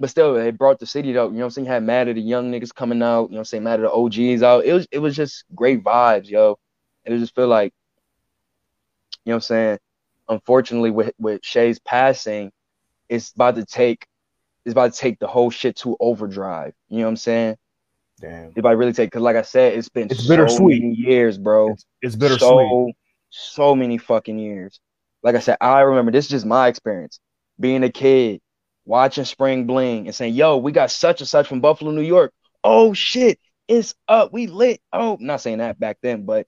but 0.00 0.08
still, 0.10 0.36
it 0.36 0.56
brought 0.56 0.78
the 0.78 0.86
city 0.86 1.16
up. 1.18 1.30
You 1.30 1.34
know 1.34 1.40
what 1.40 1.44
I'm 1.44 1.50
saying? 1.50 1.66
Had 1.66 1.82
mad 1.82 2.08
at 2.08 2.14
the 2.14 2.22
young 2.22 2.50
niggas 2.50 2.74
coming 2.74 3.02
out. 3.02 3.24
You 3.24 3.32
know 3.32 3.36
what 3.36 3.38
I'm 3.40 3.44
saying? 3.44 3.64
Mad 3.64 3.80
at 3.80 3.82
the 3.82 3.92
OGs 3.92 4.42
out. 4.42 4.64
It 4.64 4.72
was 4.72 4.86
it 4.90 4.98
was 5.00 5.14
just 5.14 5.44
great 5.54 5.84
vibes, 5.84 6.28
yo. 6.30 6.58
And 7.04 7.14
it 7.14 7.18
just 7.18 7.34
feel 7.34 7.48
like, 7.48 7.74
you 9.24 9.30
know 9.30 9.34
what 9.34 9.36
I'm 9.36 9.40
saying? 9.42 9.78
Unfortunately, 10.28 10.90
with 10.90 11.12
with 11.18 11.44
Shay's 11.44 11.78
passing, 11.78 12.50
it's 13.10 13.32
about 13.32 13.56
to 13.56 13.64
take 13.66 14.06
it's 14.64 14.72
about 14.72 14.94
to 14.94 14.98
take 14.98 15.18
the 15.18 15.26
whole 15.26 15.50
shit 15.50 15.76
to 15.76 15.96
overdrive. 16.00 16.72
You 16.88 16.98
know 17.00 17.04
what 17.04 17.10
I'm 17.10 17.16
saying? 17.16 17.56
Damn, 18.24 18.52
If 18.56 18.64
I 18.64 18.72
really 18.72 18.92
take, 18.92 19.10
because 19.10 19.22
like 19.22 19.36
I 19.36 19.42
said, 19.42 19.74
it's 19.76 19.88
been 19.88 20.10
It's 20.10 20.22
so 20.22 20.28
bittersweet. 20.28 20.82
many 20.82 20.94
years, 20.94 21.36
bro 21.38 21.72
it's, 21.72 21.84
it's 22.00 22.16
bittersweet. 22.16 22.40
so 22.40 22.92
so 23.30 23.74
many 23.74 23.98
fucking 23.98 24.38
years. 24.38 24.80
Like 25.22 25.34
I 25.34 25.40
said, 25.40 25.56
I 25.60 25.80
remember 25.80 26.12
this 26.12 26.26
is 26.26 26.30
just 26.30 26.46
my 26.46 26.68
experience 26.68 27.18
being 27.58 27.82
a 27.82 27.90
kid, 27.90 28.40
watching 28.84 29.24
Spring 29.24 29.66
Bling 29.66 30.06
and 30.06 30.14
saying, 30.14 30.34
"Yo, 30.34 30.56
we 30.56 30.72
got 30.72 30.90
such 30.90 31.20
and 31.20 31.28
such 31.28 31.46
from 31.48 31.60
Buffalo, 31.60 31.90
New 31.90 32.02
York. 32.02 32.32
Oh 32.62 32.94
shit, 32.94 33.38
it's 33.68 33.94
up. 34.08 34.32
We 34.32 34.46
lit. 34.46 34.80
Oh, 34.92 35.18
not 35.20 35.40
saying 35.40 35.58
that 35.58 35.78
back 35.78 35.98
then, 36.02 36.24
but 36.24 36.46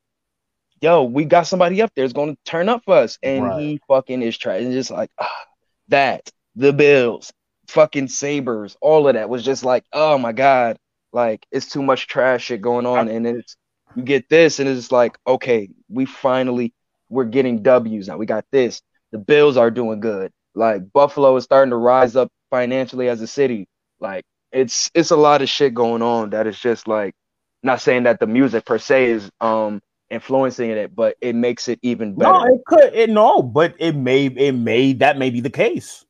yo, 0.81 1.05
we 1.05 1.25
got 1.25 1.47
somebody 1.47 1.83
up 1.83 1.91
there 1.95 2.05
that's 2.05 2.13
going 2.13 2.35
to 2.37 2.39
turn 2.45 2.69
up 2.69 2.83
for 2.85 2.97
us, 2.97 3.19
and 3.23 3.45
Right. 3.45 3.61
he 3.61 3.81
fucking 3.89 4.23
is 4.23 4.37
trying. 4.39 4.65
And 4.67 4.73
just 4.73 4.91
like 4.91 5.11
ah, 5.19 5.45
that, 5.89 6.31
the 6.55 6.73
Bills, 6.73 7.33
fucking 7.69 8.09
Sabres, 8.09 8.77
all 8.81 9.09
of 9.09 9.15
that 9.15 9.29
was 9.29 9.45
just 9.45 9.65
like, 9.65 9.85
oh 9.93 10.19
my 10.19 10.33
god, 10.33 10.79
like 11.17 11.47
it's 11.51 11.67
too 11.67 11.83
much 11.83 12.09
trash 12.09 12.45
shit 12.45 12.61
going 12.61 12.85
on, 12.85 13.09
and 13.09 13.27
it's 13.27 13.57
you 13.97 14.03
get 14.03 14.29
this, 14.29 14.61
and 14.61 14.69
it's 14.69 14.93
like, 14.93 15.17
okay, 15.27 15.71
we 15.89 16.05
finally 16.05 16.75
we're 17.09 17.25
getting 17.25 17.63
W's 17.63 18.07
now. 18.07 18.19
We 18.19 18.27
got 18.27 18.45
this. 18.53 18.83
The 19.13 19.19
Bills 19.19 19.57
are 19.57 19.71
doing 19.71 20.01
good. 20.01 20.31
Like 20.55 20.93
Buffalo 20.93 21.35
is 21.37 21.45
starting 21.45 21.71
to 21.71 21.77
rise 21.77 22.17
up 22.17 22.31
financially 22.51 23.09
as 23.09 23.23
a 23.23 23.27
city. 23.27 23.67
Like 23.99 24.25
it's 24.53 24.91
it's 24.95 25.11
a 25.11 25.17
lot 25.17 25.41
of 25.41 25.49
shit 25.49 25.73
going 25.73 26.03
on 26.03 26.31
that 26.31 26.47
is 26.47 26.61
just 26.61 26.87
like 26.87 27.15
not 27.63 27.81
saying 27.81 28.03
that 28.03 28.21
the 28.21 28.27
music 28.27 28.67
per 28.67 28.79
se 28.79 29.07
is 29.07 29.31
um 29.41 29.81
influencing 30.11 30.69
it, 30.69 30.95
but 30.95 31.17
it 31.23 31.35
makes 31.35 31.67
it 31.69 31.79
even 31.81 32.15
better. 32.15 32.33
No, 32.33 32.45
it 32.45 32.61
could 32.67 32.93
it 32.93 33.09
no, 33.09 33.43
but 33.43 33.75
it 33.79 33.97
may 33.97 34.27
it 34.27 34.53
may 34.53 34.93
that 34.95 35.17
may 35.17 35.31
be 35.31 35.41
the 35.41 35.49
case. 35.49 36.05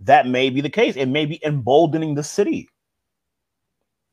That 0.00 0.26
may 0.26 0.50
be 0.50 0.62
the 0.62 0.70
case. 0.70 0.96
It 0.96 1.06
may 1.06 1.26
be 1.26 1.38
emboldening 1.44 2.16
the 2.16 2.24
city. 2.24 2.68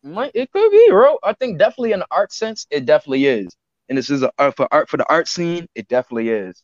Might 0.05 0.31
it 0.35 0.51
could 0.53 0.71
be, 0.71 0.89
bro. 0.91 1.17
I 1.23 1.33
think 1.33 1.59
definitely 1.59 1.93
in 1.93 1.99
the 1.99 2.07
art 2.11 2.31
sense, 2.33 2.67
it 2.71 2.85
definitely 2.85 3.25
is. 3.25 3.55
And 3.89 3.97
this 3.97 4.09
is 4.11 4.23
a 4.23 4.31
art 4.39 4.55
for 4.57 4.67
art 4.71 4.89
for 4.89 4.97
the 4.97 5.09
art 5.09 5.27
scene, 5.27 5.67
it 5.75 5.87
definitely 5.89 6.29
is. 6.29 6.63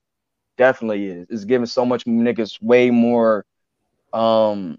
Definitely 0.57 1.07
is. 1.07 1.27
It's 1.29 1.45
giving 1.45 1.67
so 1.67 1.85
much 1.85 2.05
niggas 2.05 2.61
way 2.61 2.91
more 2.91 3.45
um 4.13 4.77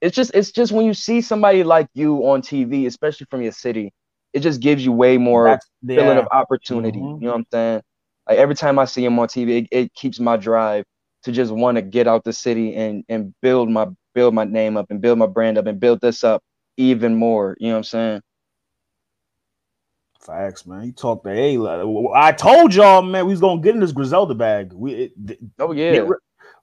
it's 0.00 0.16
just 0.16 0.32
it's 0.34 0.52
just 0.52 0.72
when 0.72 0.86
you 0.86 0.94
see 0.94 1.20
somebody 1.22 1.64
like 1.64 1.88
you 1.94 2.18
on 2.28 2.42
TV, 2.42 2.86
especially 2.86 3.26
from 3.30 3.42
your 3.42 3.52
city, 3.52 3.92
it 4.34 4.40
just 4.40 4.60
gives 4.60 4.84
you 4.84 4.92
way 4.92 5.18
more 5.18 5.48
That's 5.50 5.66
feeling 5.94 6.18
of 6.18 6.28
opportunity. 6.32 7.00
Mhm. 7.00 7.20
You 7.20 7.26
know 7.26 7.32
what 7.32 7.38
I'm 7.38 7.46
saying? 7.52 7.82
Like 8.28 8.38
every 8.38 8.54
time 8.56 8.78
I 8.78 8.84
see 8.86 9.04
him 9.04 9.18
on 9.18 9.28
TV, 9.28 9.58
it, 9.58 9.68
it 9.72 9.94
keeps 9.94 10.20
my 10.20 10.36
drive 10.36 10.84
to 11.24 11.32
just 11.32 11.52
want 11.52 11.76
to 11.76 11.82
get 11.82 12.06
out 12.06 12.24
the 12.24 12.32
city 12.32 12.74
and 12.76 13.04
and 13.08 13.34
build 13.42 13.70
my 13.70 13.88
build 14.14 14.34
my 14.34 14.44
name 14.44 14.76
up 14.76 14.86
and 14.90 15.00
build 15.00 15.18
my 15.18 15.26
brand 15.26 15.58
up 15.58 15.66
and 15.66 15.80
build 15.80 16.00
this 16.00 16.24
up 16.24 16.42
even 16.78 17.16
more. 17.16 17.56
You 17.60 17.68
know 17.68 17.74
what 17.74 17.78
I'm 17.78 17.84
saying? 17.84 18.22
Facts, 20.20 20.66
man. 20.66 20.86
You 20.86 20.92
talk 20.92 21.22
to 21.24 21.30
A. 21.30 22.12
I 22.14 22.32
told 22.32 22.74
y'all, 22.74 23.02
man, 23.02 23.26
we 23.26 23.32
was 23.32 23.40
gonna 23.40 23.60
get 23.60 23.74
in 23.74 23.80
this 23.80 23.92
Griselda 23.92 24.34
bag. 24.34 24.72
We, 24.72 24.92
it, 24.94 25.38
Oh 25.58 25.72
yeah. 25.72 25.92
get 25.92 26.08
re- 26.08 26.16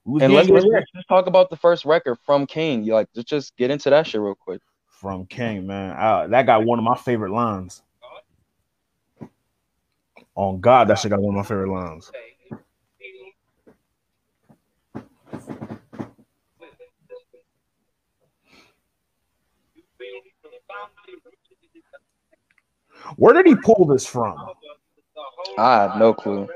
we 0.04 0.22
and 0.22 0.32
let's, 0.32 0.48
let's, 0.48 0.64
let's 0.64 0.90
just 0.94 1.08
talk 1.08 1.26
about 1.26 1.50
the 1.50 1.56
first 1.56 1.84
record 1.84 2.16
from 2.24 2.46
King. 2.46 2.84
You 2.84 2.94
like 2.94 3.08
let's 3.14 3.28
just 3.28 3.56
get 3.56 3.70
into 3.70 3.90
that 3.90 4.06
shit 4.06 4.20
real 4.20 4.34
quick. 4.34 4.60
from 4.86 5.26
King, 5.26 5.66
man. 5.66 5.96
Uh, 5.96 6.26
that 6.28 6.46
got 6.46 6.64
one 6.64 6.78
of 6.78 6.84
my 6.84 6.96
favorite 6.96 7.32
lines. 7.32 7.82
On 10.34 10.60
God, 10.60 10.88
that 10.88 10.98
shit 10.98 11.10
got 11.10 11.20
one 11.20 11.34
of 11.34 11.38
my 11.38 11.42
favorite 11.42 11.72
lines. 11.72 12.12
Where 23.16 23.34
did 23.34 23.46
he 23.46 23.54
pull 23.54 23.86
this 23.86 24.06
from? 24.06 24.36
I 25.58 25.82
have 25.82 25.98
no 25.98 26.12
clue. 26.12 26.48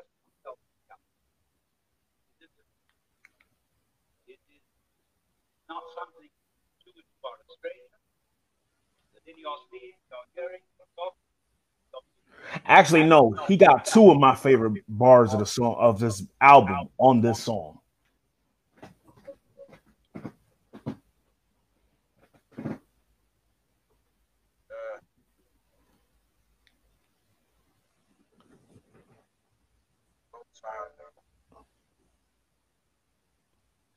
Actually, 12.64 13.04
no, 13.04 13.32
he 13.48 13.56
got 13.56 13.84
two 13.84 14.10
of 14.10 14.18
my 14.18 14.34
favorite 14.34 14.82
bars 14.88 15.32
of 15.32 15.40
the 15.40 15.46
song 15.46 15.76
of 15.78 15.98
this 15.98 16.24
album 16.40 16.88
on 16.98 17.20
this 17.20 17.42
song. 17.42 17.78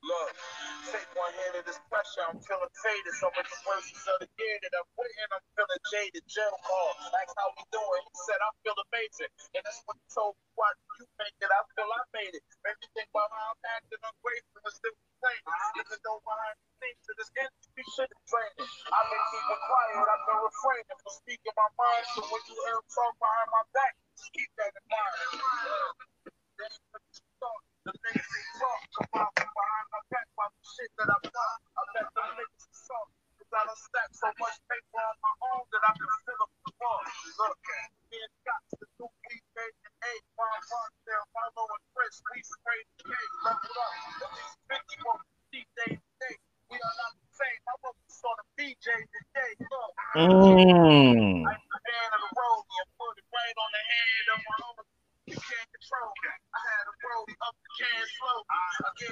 Look, 0.02 0.34
take 0.92 1.06
one 1.16 1.32
hand 1.32 1.58
of 1.60 1.64
this 1.64 1.80
pressure. 2.14 2.30
I'm 2.30 2.38
feeling 2.42 2.74
faded. 2.78 3.14
So 3.18 3.26
much 3.34 3.50
verses 3.66 4.04
of 4.06 4.16
the 4.22 4.28
year 4.38 4.56
that 4.62 4.72
I'm 4.78 4.88
waiting. 4.94 5.30
I'm 5.34 5.44
feeling 5.58 5.82
jaded. 5.90 6.24
Jail 6.30 6.54
call. 6.62 6.90
That's 7.10 7.34
how 7.34 7.48
we 7.58 7.62
doing. 7.74 8.02
He 8.06 8.18
said 8.26 8.38
I 8.38 8.50
feel 8.62 8.78
amazing, 8.78 9.32
and 9.58 9.62
that's 9.66 9.82
what 9.86 9.98
he 9.98 10.06
told 10.14 10.34
me. 10.38 10.46
Why 10.54 10.70
do 10.74 10.82
you 11.02 11.06
make 11.18 11.34
it? 11.42 11.50
I 11.50 11.60
feel 11.74 11.90
I 11.90 12.02
made 12.14 12.34
it. 12.34 12.44
Made 12.62 12.78
me 12.78 12.86
think 12.94 13.08
about 13.10 13.30
how 13.34 13.54
I'm 13.54 13.62
acting 13.74 14.02
ungrateful 14.02 14.62
and 14.62 14.74
still 14.74 14.94
complaining. 14.94 15.54
Even 15.82 15.98
though 16.06 16.20
behind 16.22 16.56
the 16.62 16.68
scenes 16.78 17.02
to 17.02 17.12
this 17.18 17.30
industry 17.34 17.84
shit 17.98 18.10
is 18.10 18.22
draining. 18.30 18.70
I've 18.94 19.08
been 19.10 19.24
keeping 19.34 19.62
quiet. 19.66 20.06
I've 20.06 20.24
been 20.30 20.40
refraining 20.46 20.98
from 21.02 21.12
speaking 21.18 21.54
my 21.58 21.70
mind. 21.74 22.04
So 22.14 22.20
when 22.30 22.42
you 22.46 22.54
hear 22.54 22.78
talk 22.94 23.14
behind 23.18 23.48
my 23.50 23.64
back, 23.74 23.92
just 24.14 24.30
keep 24.30 24.50
that 24.62 24.70
in 24.70 24.86
mind. 24.86 25.18
Niggas 26.54 26.78
they 26.94 27.26
talk 27.42 27.73
about 27.84 29.28
me 29.36 29.44
behind 29.44 29.86
my 29.92 30.00
back 30.08 30.28
about 30.32 30.52
the 30.56 30.64
shit 30.64 30.90
that 30.96 31.08
I've 31.12 31.28
done. 31.28 31.60
I 31.76 31.82
bet 31.92 32.08
them 32.16 32.28
niggas 32.40 32.64
is 32.64 32.80
soft. 32.80 33.12
Cause 33.36 33.52
I 33.52 33.60
done 33.68 33.76
stacked 33.76 34.16
so 34.16 34.28
much 34.40 34.56
paper 34.72 35.04
on 35.04 35.16
my 35.20 35.34
own 35.52 35.68
that 35.68 35.84
can 35.92 36.08
fill 36.24 36.40
up 36.48 36.52
the 36.64 36.72
wall. 36.80 37.02
Look, 37.44 37.60
me 38.08 38.16
and 38.24 38.32
Scott, 38.40 38.62
the 38.80 38.86
two 38.96 39.10
P 39.28 39.36
made 39.52 39.76
an 39.84 39.94
eight. 40.16 40.24
Ron 40.32 40.60
Barksdale, 40.64 41.28
Marlo 41.36 41.64
and 41.68 41.84
Chris, 41.92 42.16
we 42.32 42.40
sprayed 42.40 42.88
the 42.96 43.12
cake. 43.12 43.32
Level 43.44 43.76
up. 43.76 43.92
At 44.24 44.32
least 44.32 44.56
50 44.96 45.04
more 45.04 45.20
deep 45.52 45.68
day 45.76 45.92
to 46.00 46.10
day. 46.24 46.36
We 46.72 46.80
are 46.80 46.96
not 47.04 47.12
the 47.20 47.28
same. 47.36 47.60
I 47.68 47.74
wasn't 47.84 48.24
on 48.24 48.36
the 48.40 48.46
BJ 48.56 48.88
today. 49.12 49.52
Look. 49.60 49.92
Mm. 50.16 51.44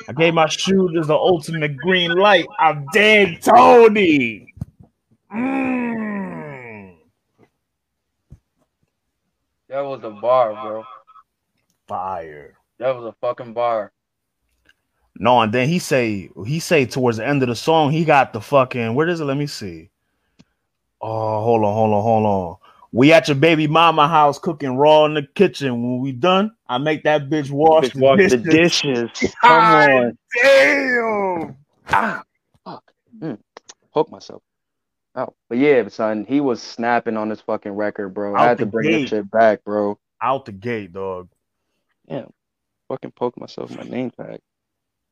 I 0.08 0.12
gave 0.12 0.34
my 0.34 0.48
shooters 0.48 1.06
the 1.06 1.14
ultimate 1.14 1.76
green 1.78 2.12
light. 2.12 2.46
I'm 2.58 2.86
dead, 2.92 3.42
Tony. 3.42 4.52
Mm. 5.34 6.96
That 9.68 9.80
was 9.80 10.04
a 10.04 10.10
bar, 10.10 10.52
bro. 10.52 10.84
Fire. 11.88 12.54
That 12.78 12.94
was 12.94 13.06
a 13.06 13.14
fucking 13.20 13.52
bar. 13.54 13.92
No, 15.16 15.40
and 15.40 15.52
then 15.52 15.68
he 15.68 15.78
say 15.78 16.30
he 16.46 16.58
say 16.58 16.86
towards 16.86 17.18
the 17.18 17.26
end 17.26 17.42
of 17.42 17.48
the 17.48 17.56
song 17.56 17.90
he 17.90 18.04
got 18.04 18.32
the 18.32 18.40
fucking 18.40 18.94
where 18.94 19.08
is 19.08 19.20
it? 19.20 19.24
Let 19.24 19.36
me 19.36 19.46
see. 19.46 19.90
Oh, 21.00 21.42
hold 21.42 21.64
on, 21.64 21.74
hold 21.74 21.94
on, 21.94 22.02
hold 22.02 22.26
on. 22.26 22.56
We 22.92 23.12
at 23.12 23.26
your 23.26 23.36
baby 23.36 23.66
mama 23.66 24.06
house 24.06 24.38
cooking 24.38 24.76
raw 24.76 25.06
in 25.06 25.14
the 25.14 25.22
kitchen. 25.22 25.82
When 25.82 26.00
we 26.00 26.12
done, 26.12 26.52
I 26.68 26.76
make 26.76 27.04
that 27.04 27.30
bitch 27.30 27.50
wash, 27.50 27.84
Bitch, 27.84 28.00
wash 28.00 28.18
the 28.18 28.36
dishes. 28.36 29.10
dishes. 29.12 29.34
Come 29.42 29.64
on. 29.64 30.18
Damn. 30.42 31.56
Ah, 31.88 32.22
fuck. 32.64 32.92
Mm. 33.18 33.38
Poke 33.94 34.10
myself. 34.10 34.42
Oh, 35.14 35.34
but 35.48 35.58
yeah, 35.58 35.88
son, 35.88 36.24
he 36.26 36.40
was 36.40 36.62
snapping 36.62 37.16
on 37.16 37.28
this 37.28 37.40
fucking 37.40 37.72
record, 37.72 38.10
bro. 38.10 38.34
I 38.34 38.44
had 38.44 38.58
to 38.58 38.66
bring 38.66 38.90
gate. 38.90 39.00
this 39.02 39.10
shit 39.10 39.30
back, 39.30 39.64
bro. 39.64 39.98
Out 40.22 40.44
the 40.44 40.52
gate, 40.52 40.92
dog. 40.92 41.28
Yeah. 42.06 42.26
Fucking 42.88 43.12
poke 43.12 43.38
myself 43.38 43.70
in 43.70 43.76
my 43.76 43.84
name 43.84 44.10
tag. 44.10 44.40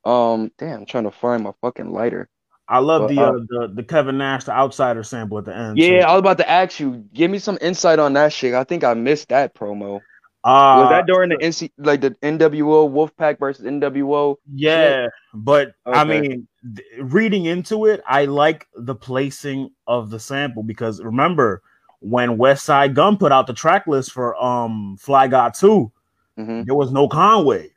Um, 0.05 0.51
damn, 0.57 0.81
I'm 0.81 0.85
trying 0.85 1.03
to 1.05 1.11
find 1.11 1.43
my 1.43 1.51
fucking 1.61 1.91
lighter. 1.91 2.29
I 2.71 2.79
love 2.79 3.07
But, 3.07 3.15
the, 3.15 3.21
uh, 3.21 3.27
uh, 3.27 3.39
the 3.49 3.73
the 3.75 3.83
Kevin 3.83 4.17
Nash 4.17 4.45
the 4.45 4.53
outsider 4.53 5.03
sample 5.03 5.37
at 5.37 5.45
the 5.45 5.55
end. 5.55 5.77
Yeah, 5.77 6.05
too. 6.05 6.07
I 6.07 6.11
was 6.13 6.19
about 6.19 6.37
to 6.39 6.49
ask 6.49 6.79
you. 6.79 7.05
Give 7.13 7.29
me 7.29 7.37
some 7.39 7.57
insight 7.61 7.99
on 7.99 8.13
that 8.13 8.33
shit. 8.33 8.53
I 8.53 8.63
think 8.63 8.83
I 8.83 8.93
missed 8.93 9.29
that 9.29 9.53
promo. 9.53 9.97
uh, 10.43 10.77
Was 10.79 10.89
that 10.89 11.05
during 11.05 11.29
the 11.29 11.37
NC 11.37 11.71
like 11.77 12.01
the 12.01 12.11
NWO 12.23 12.89
Wolfpack 12.89 13.39
versus 13.39 13.65
NWO? 13.65 14.37
Yeah, 14.53 15.07
but 15.33 15.73
I 15.85 16.03
mean, 16.05 16.47
th- 16.75 16.87
reading 17.01 17.45
into 17.45 17.85
it, 17.85 18.01
I 18.07 18.25
like 18.25 18.67
the 18.75 18.95
placing 18.95 19.71
of 19.87 20.09
the 20.09 20.19
sample 20.19 20.63
because 20.63 21.01
remember 21.01 21.61
when 21.99 22.37
Westside 22.37 22.93
Gunn 22.93 23.17
put 23.17 23.31
out 23.31 23.47
the 23.47 23.53
track 23.53 23.85
list 23.87 24.11
for 24.11 24.41
um 24.41 24.97
Fly 24.97 25.27
God 25.27 25.53
2, 25.53 25.91
hmm 26.37 26.63
there 26.63 26.75
was 26.75 26.91
no 26.91 27.07
Conway. 27.07 27.71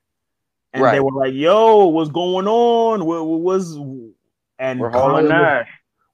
And 0.72 0.84
they 0.92 0.98
were 1.00 1.12
like, 1.12 1.34
yo, 1.34 1.86
what's 1.86 2.10
going 2.10 2.48
on? 2.48 3.04
What, 3.04 3.24
what 3.26 3.40
was 3.40 3.78
and 4.58 4.80
We're 4.80 4.90
hauling 4.90 5.26
Conway, 5.28 5.42
Nash. 5.42 5.68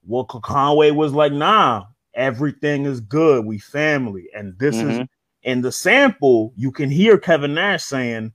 well, 0.05 0.25
Conway 0.25 0.91
was 0.91 1.13
like, 1.13 1.31
nah, 1.33 1.85
everything 2.13 2.85
is 2.85 2.99
good. 3.01 3.45
We 3.45 3.57
family. 3.59 4.27
And 4.35 4.57
this 4.59 4.75
is 4.75 4.99
Mhm. 4.99 5.07
in 5.43 5.61
the 5.61 5.71
sample, 5.71 6.53
you 6.55 6.71
can 6.71 6.89
hear 6.89 7.17
Kevin 7.17 7.53
Nash 7.53 7.83
saying, 7.83 8.33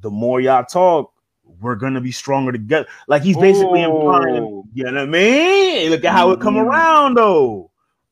the 0.00 0.10
more 0.10 0.40
y'all 0.40 0.64
talk, 0.64 1.12
we're 1.60 1.74
gonna 1.74 2.00
be 2.00 2.12
stronger 2.12 2.52
together. 2.52 2.86
Like 3.08 3.22
he's 3.22 3.36
basically 3.36 3.82
implying, 3.82 4.64
you 4.74 4.84
know 4.84 4.92
what 4.92 5.00
I 5.02 5.06
mean? 5.06 5.90
Look 5.90 6.04
at 6.04 6.12
how 6.12 6.30
it 6.30 6.40
come 6.40 6.54
Mhm. 6.54 6.66
around 6.66 7.14
though. 7.16 7.67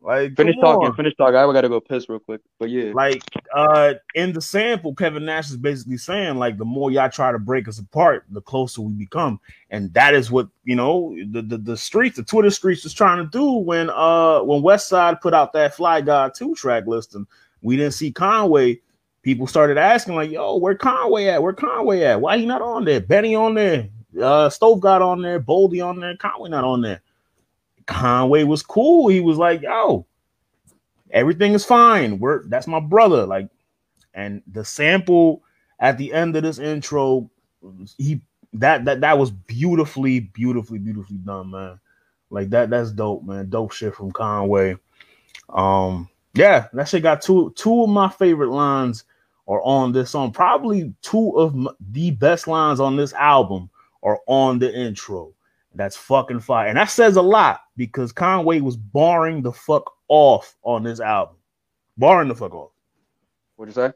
Like 0.07 0.37
Finish 0.37 0.55
talking. 0.61 0.95
Finish 0.95 1.16
talking. 1.16 1.35
I 1.35 1.53
gotta 1.53 1.69
go 1.69 1.81
piss 1.81 2.09
real 2.09 2.20
quick. 2.20 2.41
But 2.61 2.70
yeah. 2.70 2.93
Like 2.95 3.24
uh 3.53 3.95
in 4.15 4.33
the 4.33 4.41
sample, 4.41 4.95
Kevin 4.95 5.24
Nash 5.24 5.51
is 5.51 5.57
basically 5.57 5.97
saying, 5.97 6.37
like, 6.37 6.59
the 6.59 6.65
more 6.65 6.93
y'all 6.93 7.11
try 7.11 7.33
to 7.33 7.41
break 7.41 7.66
us 7.66 7.81
apart, 7.81 8.24
the 8.31 8.41
closer 8.41 8.83
we 8.83 8.93
become. 8.93 9.41
And 9.70 9.93
that 9.95 10.15
is 10.15 10.31
what 10.31 10.49
you 10.62 10.77
know, 10.77 11.16
the 11.33 11.43
the, 11.43 11.59
the 11.59 11.77
streets, 11.77 12.16
the 12.16 12.23
Twitter 12.23 12.51
streets 12.51 12.85
was 12.85 12.95
trying 12.95 13.19
to 13.19 13.28
do 13.28 13.51
when 13.51 13.91
uh 13.91 14.43
when 14.43 14.62
West 14.62 14.89
Side 14.89 15.20
put 15.20 15.35
out 15.35 15.53
that 15.55 15.74
Fly 15.74 16.03
God 16.03 16.35
2 16.37 16.55
track 16.55 16.87
list 16.87 17.16
and 17.16 17.27
we 17.61 17.77
didn't 17.77 17.95
see 17.95 18.12
Conway. 18.12 18.81
People 19.23 19.49
started 19.49 19.77
asking, 19.77 20.15
like, 20.15 20.31
yo, 20.31 20.57
where 20.57 20.77
Conway 20.77 21.24
at? 21.24 21.43
Where 21.43 21.53
Conway 21.53 22.03
at? 22.03 22.20
Why 22.20 22.39
he 22.39 22.47
not 22.47 22.62
on 22.62 22.85
there? 22.85 23.01
Benny 23.01 23.35
on 23.35 23.55
there, 23.55 23.89
uh 24.23 24.51
Stove 24.51 24.78
got 24.78 25.03
on 25.03 25.20
there, 25.20 25.41
Boldy 25.41 25.85
on 25.85 25.99
there, 25.99 26.16
Conway 26.16 26.49
not 26.49 26.62
on 26.62 26.81
there. 26.81 27.03
Conway 27.87 28.45
was 28.45 28.63
cool. 28.63 29.09
He 29.09 29.21
was 29.21 29.39
like, 29.39 29.63
yo, 29.63 30.07
everything 31.11 31.53
is 31.55 31.65
fine. 31.65 32.19
We're 32.19 32.45
that's 32.47 32.67
my 32.67 32.81
brother. 32.81 33.27
Like, 33.27 33.49
and 34.15 34.43
the 34.51 34.65
sample 34.65 35.43
at 35.79 35.99
the 35.99 36.13
end 36.13 36.37
of 36.37 36.43
this 36.43 36.59
intro, 36.59 37.31
he 37.99 38.21
that 38.55 38.85
that 38.85 39.01
that 39.03 39.19
was 39.19 39.31
beautifully, 39.31 40.21
beautifully, 40.21 40.79
beautifully 40.79 41.19
done, 41.19 41.51
man. 41.51 41.81
Like 42.31 42.51
that, 42.51 42.71
that's 42.71 42.91
dope, 42.91 43.25
man. 43.25 43.49
Dope 43.49 43.73
shit 43.73 43.95
from 43.95 44.11
Conway. 44.11 44.77
Um, 45.49 46.09
yeah, 46.35 46.67
that 46.73 46.89
shit 46.89 47.03
got 47.03 47.23
two 47.23 47.53
two 47.57 47.85
of 47.85 47.89
my 47.89 48.09
favorite 48.09 48.51
lines 48.51 49.05
are 49.49 49.63
on 49.63 49.93
this 49.93 50.11
song. 50.11 50.33
Probably 50.33 50.93
two 51.03 51.39
of 51.39 51.55
m- 51.55 51.69
the 51.93 52.11
best 52.11 52.49
lines 52.49 52.81
on 52.81 52.97
this 52.97 53.13
album 53.13 53.71
are 54.03 54.19
on 54.27 54.59
the 54.59 54.75
intro. 54.75 55.33
That's 55.77 55.97
fucking 55.97 56.40
fire. 56.40 56.69
And 56.69 56.77
that 56.77 56.90
says 56.90 57.16
a 57.16 57.23
lot 57.23 57.61
because 57.77 58.12
Conway 58.12 58.61
was 58.61 58.77
barring 58.77 59.43
the 59.43 59.53
fuck 59.53 59.93
off 60.09 60.57
on 60.62 60.82
this 60.82 61.01
album. 61.01 61.36
Barring 61.98 62.28
the 62.28 62.35
fuck 62.35 62.55
off. 62.55 62.70
What'd 63.57 63.74
you 63.74 63.82
say? 63.82 63.93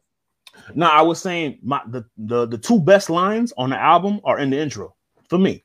No, 0.74 0.86
I 0.86 1.02
was 1.02 1.20
saying 1.20 1.58
my 1.62 1.80
the, 1.86 2.04
the 2.16 2.46
the 2.46 2.58
two 2.58 2.80
best 2.80 3.08
lines 3.08 3.52
on 3.56 3.70
the 3.70 3.78
album 3.78 4.20
are 4.24 4.38
in 4.38 4.50
the 4.50 4.58
intro 4.58 4.94
for 5.28 5.38
me. 5.38 5.64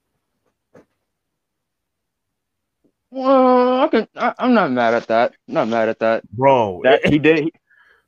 Well, 3.10 3.82
I 3.82 3.88
can. 3.88 4.08
I, 4.16 4.34
I'm 4.38 4.54
not 4.54 4.72
mad 4.72 4.94
at 4.94 5.08
that. 5.08 5.34
I'm 5.48 5.54
not 5.54 5.68
mad 5.70 5.90
at 5.90 6.00
that. 6.00 6.30
Bro, 6.32 6.82
That 6.84 7.06
he 7.06 7.18
did. 7.18 7.50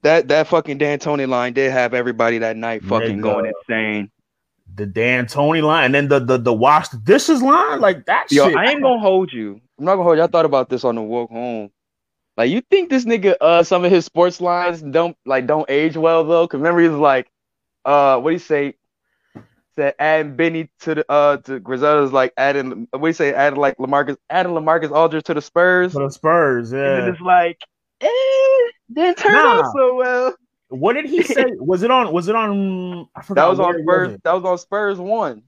That 0.03 0.27
that 0.27 0.47
fucking 0.47 0.77
Dan 0.77 0.99
Tony 0.99 1.25
line 1.25 1.53
did 1.53 1.71
have 1.71 1.93
everybody 1.93 2.37
that 2.39 2.57
night 2.57 2.83
fucking 2.83 3.21
going 3.21 3.51
insane. 3.67 4.11
The 4.77 4.85
Dan 4.85 5.25
Tony 5.27 5.61
line 5.61 5.85
and 5.85 5.95
then 5.95 6.07
the 6.07 6.19
the 6.19 6.37
the 6.37 6.53
wash 6.53 6.87
the 6.89 6.97
dishes 6.97 7.41
line, 7.41 7.81
like 7.81 8.05
that 8.05 8.31
Yo, 8.31 8.47
shit. 8.47 8.55
I 8.55 8.71
ain't 8.71 8.81
gonna 8.81 8.99
hold 8.99 9.33
you. 9.33 9.59
I'm 9.79 9.85
not 9.85 9.93
gonna 9.93 10.03
hold 10.03 10.17
you. 10.17 10.23
I 10.23 10.27
thought 10.27 10.45
about 10.45 10.69
this 10.69 10.83
on 10.85 10.95
the 10.95 11.01
walk 11.01 11.31
home. 11.31 11.71
Like, 12.37 12.51
you 12.51 12.61
think 12.61 12.91
this 12.91 13.03
nigga, 13.03 13.35
uh, 13.41 13.63
some 13.63 13.83
of 13.83 13.91
his 13.91 14.05
sports 14.05 14.39
lines 14.39 14.83
don't 14.83 15.17
like 15.25 15.47
don't 15.47 15.65
age 15.69 15.97
well 15.97 16.23
though? 16.23 16.47
Cause 16.47 16.59
remember 16.59 16.81
he's 16.81 16.91
like, 16.91 17.27
uh, 17.83 18.19
what 18.19 18.29
do 18.29 18.33
you 18.33 18.39
say? 18.39 18.75
Said 19.75 19.95
adding 19.99 20.35
Benny 20.35 20.69
to 20.81 20.95
the 20.95 21.11
uh 21.11 21.37
to 21.37 21.59
Griselda's 21.59 22.11
like 22.13 22.33
adding 22.37 22.87
what 22.91 23.01
do 23.01 23.07
you 23.07 23.13
say? 23.13 23.33
Adding 23.33 23.59
like 23.59 23.77
LaMarcus, 23.77 24.17
adding 24.29 24.53
LaMarcus 24.53 24.91
Aldridge 24.91 25.25
to 25.25 25.33
the 25.35 25.41
Spurs, 25.41 25.93
the 25.93 26.09
Spurs, 26.09 26.71
and 26.71 26.81
yeah. 26.81 26.95
then 27.01 27.09
it's 27.09 27.21
like, 27.21 27.59
eh, 28.01 28.07
didn't 28.93 29.17
turn 29.17 29.33
Nah. 29.33 29.59
out 29.59 29.71
so 29.75 29.95
well. 29.95 30.35
What 30.69 30.93
did 30.93 31.05
he 31.05 31.23
say? 31.23 31.45
was 31.59 31.83
it 31.83 31.91
on? 31.91 32.11
Was 32.11 32.27
it 32.27 32.35
on? 32.35 33.07
I 33.15 33.21
forgot. 33.21 33.43
That 33.43 33.49
was 33.49 33.59
on 33.59 33.81
Spurs. 33.83 34.13
it. 34.13 34.23
That 34.23 34.33
was 34.33 34.43
on 34.43 34.57
Spurs 34.57 34.99
one. 34.99 35.43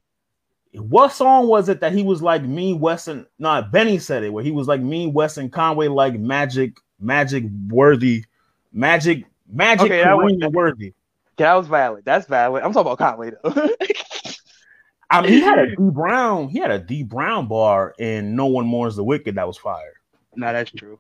What 0.74 1.12
song 1.12 1.48
was 1.48 1.68
it 1.68 1.82
that 1.82 1.94
he 1.94 2.04
was 2.04 2.22
like 2.22 2.44
me, 2.44 2.74
Weston? 2.74 3.26
No, 3.40 3.62
Benny 3.72 3.98
said 3.98 4.24
it 4.24 4.30
where 4.32 4.44
he 4.44 4.52
was 4.52 4.68
like 4.68 4.82
me, 4.82 5.08
Weston 5.08 5.50
Conway, 5.50 5.88
like 5.88 6.20
magic, 6.20 6.78
magic 7.00 7.46
worthy, 7.70 8.24
magic, 8.72 9.26
magic 9.52 9.86
Okay, 9.86 10.04
that 10.04 10.16
was- 10.18 10.34
worthy. 10.54 10.94
That 11.38 11.54
was 11.56 11.68
valid. 11.68 12.04
That's 12.06 12.28
valid. 12.28 12.64
I'm 12.64 12.74
talking 12.74 12.91
about 12.91 12.98
Conway 13.00 13.32
though. 13.32 13.70
I 15.10 15.22
mean, 15.22 15.32
he 15.32 15.41
had 15.41 15.58
a 15.58 15.68
D 15.76 15.76
Brown, 15.80 16.50
he 16.50 16.60
had 16.60 16.70
a 16.70 16.78
D 16.80 17.02
Brown 17.04 17.48
bar 17.48 17.96
and 18.00 18.36
No 18.36 18.46
One 18.48 18.68
Mourns 18.68 18.96
the 18.96 19.04
Wicked 19.04 19.36
that 19.36 19.48
was 19.48 19.58
fire. 19.58 19.94
nah, 20.36 20.52
that's 20.52 20.70
true. 20.70 21.00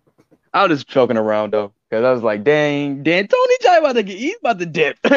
I 0.53 0.65
was 0.65 0.79
just 0.79 0.87
joking 0.87 1.17
around 1.17 1.53
though. 1.53 1.73
Cause 1.89 2.03
I 2.03 2.11
was 2.11 2.21
like, 2.21 2.43
dang, 2.43 3.01
Dan 3.01 3.27
Tony 3.27 3.55
Jai 3.61 3.77
about 3.77 3.93
to 3.93 4.03
get 4.03 4.17
he's 4.17 4.37
about 4.39 4.59
to 4.59 4.65
dip. 4.67 4.97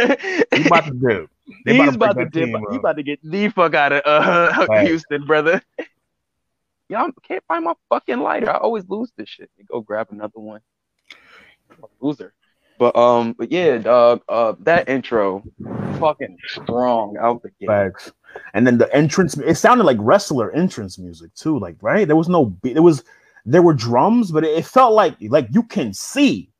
He's 0.54 0.66
about 0.66 0.86
to 0.86 0.92
dip. 0.92 1.30
They 1.66 1.74
he's 1.74 1.82
break 1.84 1.94
about 1.96 2.16
to 2.16 2.24
dip. 2.24 2.32
team 2.32 2.64
He 2.70 2.76
about 2.76 2.96
to 2.96 3.02
get 3.02 3.20
the 3.22 3.48
fuck 3.48 3.74
out 3.74 3.92
of 3.92 4.02
uh 4.06 4.66
Right. 4.68 4.86
Houston, 4.86 5.26
brother. 5.26 5.62
Y'all 6.88 7.10
can't 7.22 7.44
find 7.46 7.64
my 7.64 7.74
fucking 7.90 8.20
lighter. 8.20 8.50
I 8.50 8.56
always 8.56 8.88
lose 8.88 9.12
this 9.16 9.28
shit. 9.28 9.50
You 9.58 9.64
go 9.64 9.80
grab 9.80 10.08
another 10.10 10.40
one. 10.40 10.60
Loser. 12.00 12.32
But 12.78 12.96
um, 12.96 13.34
but 13.34 13.52
yeah, 13.52 13.78
dog. 13.78 14.22
Uh, 14.28 14.54
that 14.60 14.88
intro, 14.88 15.42
fucking 16.00 16.38
strong 16.46 17.16
out 17.18 17.42
the 17.42 17.50
gate. 17.60 17.66
Facts. 17.66 18.12
And 18.54 18.66
then 18.66 18.78
the 18.78 18.94
entrance, 18.94 19.36
it 19.36 19.54
sounded 19.56 19.84
like 19.84 19.98
wrestler 20.00 20.50
entrance 20.52 20.98
music 20.98 21.34
too. 21.34 21.58
Like, 21.58 21.76
right? 21.80 22.06
There 22.06 22.16
was 22.16 22.28
no 22.28 22.46
beat. 22.46 22.74
There 22.74 22.82
was 22.82 23.04
there 23.44 23.62
were 23.62 23.74
drums, 23.74 24.30
but 24.30 24.44
it, 24.44 24.64
felt 24.64 24.92
like 24.94 25.16
like 25.20 25.48
you 25.50 25.62
can 25.64 25.92
see. 25.92 26.50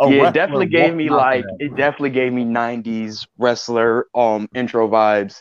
a 0.00 0.08
yeah, 0.10 0.28
it 0.28 0.34
definitely 0.34 0.66
gave 0.66 0.94
me 0.94 1.08
like 1.10 1.44
it 1.58 1.74
definitely 1.76 2.10
gave 2.10 2.32
me 2.32 2.44
'90s 2.44 3.26
wrestler 3.38 4.06
um 4.14 4.48
intro 4.54 4.88
vibes. 4.88 5.40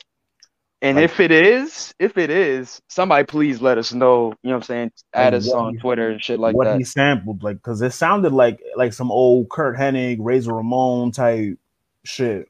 And 0.81 0.97
Like- 0.97 1.05
if 1.05 1.19
it 1.19 1.31
is, 1.31 1.93
if 1.97 2.17
it 2.19 2.29
is, 2.29 2.79
somebody 2.87 3.23
please 3.25 3.61
let 3.61 3.77
us 3.79 3.93
know. 3.93 4.33
You 4.43 4.49
know 4.49 4.55
what 4.55 4.55
I'm 4.57 4.61
saying? 4.63 4.91
Add 5.13 5.33
us 5.33 5.51
on 5.51 5.73
he- 5.73 5.79
Twitter 5.79 6.09
and 6.11 6.23
shit 6.23 6.39
like 6.39 6.55
what 6.55 6.65
that. 6.65 6.77
he 6.77 6.83
sampled, 6.83 7.41
like 7.43 7.57
because 7.57 7.81
it 7.81 7.93
sounded 7.93 8.31
like 8.31 8.59
like 8.75 8.93
some 8.93 9.11
old 9.11 9.49
Curt 9.49 9.75
Hennig, 9.77 10.17
Razor 10.19 10.53
Ramon 10.53 11.11
type 11.11 11.57
shit. 12.05 12.47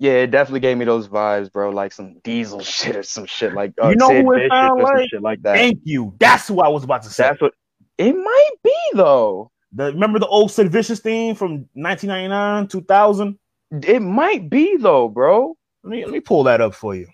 Yeah, 0.00 0.12
it 0.12 0.30
definitely 0.30 0.60
gave 0.60 0.78
me 0.78 0.84
those 0.84 1.08
vibes, 1.08 1.52
bro. 1.52 1.70
Like 1.70 1.92
some 1.92 2.18
diesel 2.22 2.60
shit 2.62 2.96
or 2.96 3.02
some 3.02 3.26
shit 3.26 3.54
like 3.54 3.72
uh, 3.82 3.88
You 3.88 3.96
know 3.96 4.08
who 4.08 4.32
it 4.32 4.36
Vicious 4.36 4.50
sound 4.50 4.80
or 4.80 4.86
some 4.86 4.96
like? 4.96 5.10
shit 5.10 5.22
like 5.22 5.42
that. 5.42 5.56
Thank 5.56 5.80
you. 5.84 6.14
That's 6.18 6.46
who 6.48 6.60
I 6.60 6.68
was 6.68 6.84
about 6.84 7.02
to 7.02 7.10
say. 7.10 7.24
That's 7.24 7.40
what 7.40 7.54
it 7.98 8.12
might 8.14 8.50
be 8.62 8.76
though. 8.94 9.50
The, 9.72 9.86
remember 9.86 10.18
the 10.18 10.26
old 10.26 10.50
Sid 10.50 10.70
Vicious 10.70 11.00
theme 11.00 11.34
from 11.34 11.68
1999, 11.74 12.68
2000? 12.68 13.38
It 13.70 14.00
might 14.00 14.48
be 14.48 14.76
though, 14.76 15.08
bro. 15.08 15.56
Let 15.82 15.90
me 15.90 16.04
let 16.04 16.12
me 16.12 16.20
pull 16.20 16.44
that 16.44 16.60
up 16.60 16.74
for 16.74 16.94
you. 16.94 17.06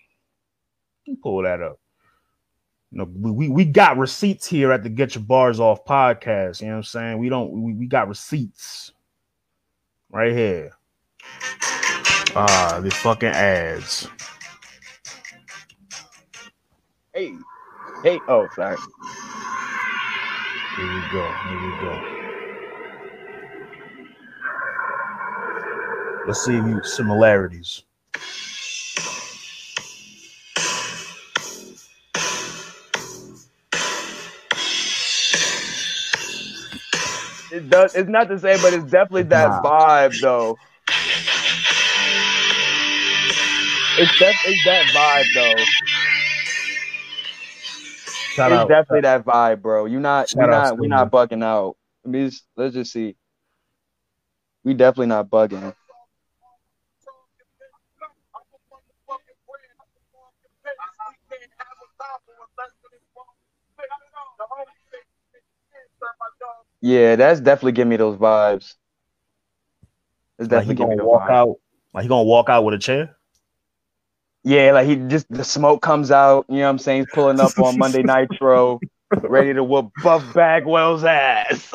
Let 1.06 1.12
me 1.12 1.19
pull 1.23 1.43
that 1.43 1.61
up. 1.62 1.81
You 2.93 2.98
know, 2.98 3.11
we, 3.12 3.31
we, 3.31 3.48
we 3.48 3.65
got 3.65 3.98
receipts 3.98 4.47
here 4.47 4.70
at 4.70 4.85
the 4.85 4.89
Get 4.89 5.16
Your 5.16 5.24
Bars 5.24 5.59
Off 5.59 5.85
podcast. 5.85 6.61
You 6.61 6.69
know 6.69 6.74
what 6.74 6.78
I'm 6.78 6.85
saying? 6.85 7.19
We 7.19 7.28
don't 7.28 7.51
we, 7.51 7.73
we 7.74 7.86
got 7.86 8.09
receipts 8.09 8.93
right 10.11 10.32
here. 10.32 10.73
Ah, 12.35 12.81
the 12.82 12.90
fucking 12.90 13.28
ads. 13.28 14.09
Hey, 17.15 17.44
hey. 18.02 18.23
Oh, 18.28 18.48
sorry. 18.55 18.78
Here 20.77 20.94
we 20.94 21.02
go. 21.12 21.36
Here 21.48 21.61
we 21.62 21.73
go. 21.81 22.19
Let's 26.27 26.44
see 26.44 26.56
if 26.56 26.66
you 26.66 26.82
similarities. 26.85 27.85
It 37.51 37.70
does. 37.70 37.90
It's 37.94 38.09
not 38.11 38.28
the 38.28 38.39
same, 38.39 38.61
but 38.62 38.74
it's 38.74 38.86
definitely 38.86 39.24
that 39.24 39.52
Nah. 39.52 39.62
vibe 39.62 40.20
though. 40.20 40.61
It's 43.97 44.19
def- 44.19 44.35
it's 44.47 44.65
that 44.65 44.85
vibe 44.87 45.25
though. 45.35 45.65
Shout 48.35 48.51
it's 48.53 48.61
out. 48.62 48.69
definitely 48.69 49.03
that 49.03 49.25
vibe, 49.25 49.62
bro. 49.62 49.85
You 49.87 50.01
not 50.01 50.27
we 50.35 50.41
Shout 50.41 50.51
out 50.51 50.71
not 50.71 50.79
we 50.79 50.89
not 50.89 51.11
bugging 51.12 51.45
out. 51.45 51.77
I 52.05 52.09
mean, 52.09 52.27
it's- 52.27 52.43
let's 52.57 52.75
just 52.75 52.93
see. 52.93 53.16
We 54.65 54.75
definitely 54.75 55.07
not 55.07 55.31
bugging. 55.31 55.75
Yeah, 66.81 67.16
that's 67.16 67.41
definitely 67.41 67.73
giving 67.73 67.91
me 67.91 67.97
those 67.97 68.19
vibes. 68.19 68.75
It's 70.39 70.51
Like 70.51 70.65
he 70.65 70.75
definitely 70.75 70.75
giving 70.75 70.91
me 70.91 70.97
gonna 70.97 71.09
walk 71.09 71.23
vibes. 71.23 71.31
out. 71.31 71.57
Like 71.95 72.03
he 72.03 72.09
gonna 72.09 72.25
walk 72.25 72.49
out 72.49 72.65
with 72.65 72.75
a 72.75 72.79
chair. 72.79 73.16
Yeah, 74.45 74.73
like 74.73 74.87
he 74.87 74.97
just 74.97 75.27
the 75.31 75.43
smoke 75.43 75.81
comes 75.81 76.11
out. 76.11 76.45
You 76.51 76.57
know 76.57 76.65
what 76.65 76.71
I'm 76.71 76.79
saying? 76.79 76.99
He's 77.03 77.15
pulling 77.15 77.41
up 77.41 77.59
on 77.59 77.79
Monday 77.79 78.03
Nitro, 78.07 78.79
ready 79.11 79.55
to 79.55 79.65
whoop 79.65 79.91
Buff 80.03 80.23
Bagwell's 80.35 81.03
ass. 81.03 81.73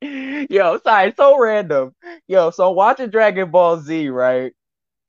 Yo, 0.00 0.78
sorry, 0.78 1.12
so 1.16 1.38
random. 1.38 1.94
Yo, 2.26 2.50
so 2.50 2.70
I'm 2.70 2.76
watching 2.76 3.10
Dragon 3.10 3.50
Ball 3.50 3.78
Z, 3.78 4.08
right? 4.08 4.54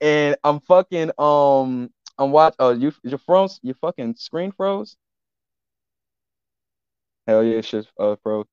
And 0.02 0.36
I'm 0.44 0.60
fucking 0.60 1.10
um 1.18 1.90
I'm 2.18 2.32
watch 2.32 2.54
oh 2.58 2.70
you 2.70 2.92
your 3.02 3.18
froze 3.18 3.58
your 3.62 3.74
fucking 3.76 4.16
screen 4.16 4.52
froze? 4.52 4.96
Hell 7.26 7.42
yeah, 7.44 7.62
shit 7.62 7.86
uh 7.98 8.16
froze. 8.22 8.46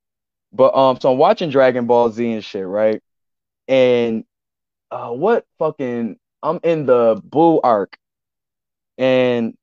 But 0.54 0.74
um 0.74 1.00
so 1.02 1.12
I'm 1.12 1.18
watching 1.18 1.50
Dragon 1.50 1.86
Ball 1.86 2.10
Z 2.12 2.32
and 2.32 2.44
shit, 2.44 2.66
right? 2.66 3.02
And 3.68 4.24
uh 4.90 5.10
what 5.10 5.46
fucking 5.60 6.18
I'm 6.44 6.60
in 6.64 6.86
the 6.86 7.15
Buu 7.15 7.61
arc. 7.64 7.98
And 8.98 9.56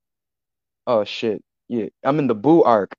oh 0.86 1.04
shit. 1.04 1.44
Yeah, 1.68 1.86
I'm 2.02 2.18
in 2.18 2.26
the 2.26 2.34
Buu 2.34 2.64
arc. 2.66 2.94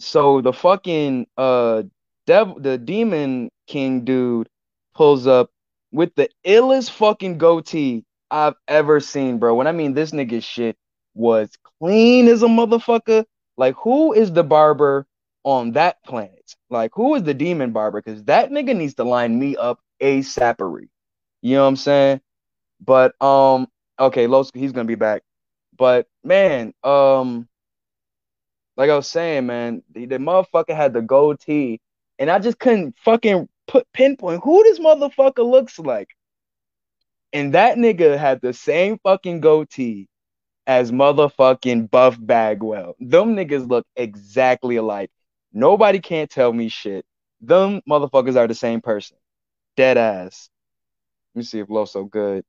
So 0.00 0.40
the 0.40 0.52
fucking 0.52 1.26
uh 1.36 1.84
dev 2.26 2.62
the 2.62 2.76
demon 2.76 3.50
king 3.66 4.04
dude 4.04 4.48
pulls 4.94 5.26
up 5.26 5.50
with 5.92 6.14
the 6.16 6.28
illest 6.44 6.90
fucking 6.90 7.38
goatee 7.38 8.04
I've 8.30 8.54
ever 8.68 9.00
seen, 9.00 9.38
bro. 9.38 9.54
When 9.54 9.66
I 9.66 9.72
mean 9.72 9.94
this 9.94 10.10
nigga 10.10 10.42
shit 10.42 10.76
was 11.14 11.50
clean 11.80 12.28
as 12.28 12.42
a 12.42 12.46
motherfucker. 12.46 13.24
Like 13.56 13.76
who 13.76 14.12
is 14.12 14.32
the 14.32 14.44
barber 14.44 15.06
on 15.44 15.72
that 15.72 16.02
planet? 16.04 16.56
Like 16.68 16.92
who 16.94 17.14
is 17.14 17.22
the 17.22 17.34
demon 17.34 17.72
barber? 17.72 18.02
Because 18.02 18.24
that 18.24 18.50
nigga 18.50 18.76
needs 18.76 18.94
to 18.94 19.04
line 19.04 19.38
me 19.38 19.56
up 19.56 19.78
ASAPery. 20.02 20.88
You 21.42 21.56
know 21.56 21.62
what 21.62 21.68
I'm 21.68 21.76
saying? 21.76 22.20
But 22.84 23.20
um, 23.22 23.68
okay, 23.98 24.26
Los, 24.26 24.50
he's 24.54 24.72
gonna 24.72 24.86
be 24.86 24.94
back. 24.94 25.22
But 25.76 26.06
man, 26.24 26.72
um, 26.82 27.48
like 28.76 28.90
I 28.90 28.96
was 28.96 29.08
saying, 29.08 29.46
man, 29.46 29.82
the, 29.92 30.06
the 30.06 30.18
motherfucker 30.18 30.74
had 30.74 30.92
the 30.92 31.02
goatee, 31.02 31.80
and 32.18 32.30
I 32.30 32.38
just 32.38 32.58
couldn't 32.58 32.96
fucking 33.04 33.48
put 33.66 33.86
pinpoint 33.92 34.42
who 34.42 34.62
this 34.64 34.78
motherfucker 34.78 35.48
looks 35.48 35.78
like. 35.78 36.08
And 37.32 37.54
that 37.54 37.76
nigga 37.76 38.18
had 38.18 38.40
the 38.40 38.52
same 38.52 38.98
fucking 39.04 39.40
goatee 39.40 40.08
as 40.66 40.90
motherfucking 40.90 41.90
Buff 41.90 42.16
Bagwell. 42.18 42.96
Them 42.98 43.36
niggas 43.36 43.68
look 43.68 43.86
exactly 43.96 44.76
alike. 44.76 45.10
Nobody 45.52 46.00
can't 46.00 46.30
tell 46.30 46.52
me 46.52 46.68
shit. 46.68 47.04
Them 47.40 47.80
motherfuckers 47.88 48.36
are 48.36 48.46
the 48.46 48.54
same 48.54 48.80
person. 48.80 49.16
Dead 49.76 49.96
ass. 49.96 50.48
Let 51.34 51.40
me 51.40 51.44
see 51.44 51.60
if 51.60 51.68
Loso 51.68 52.08
good. 52.08 52.44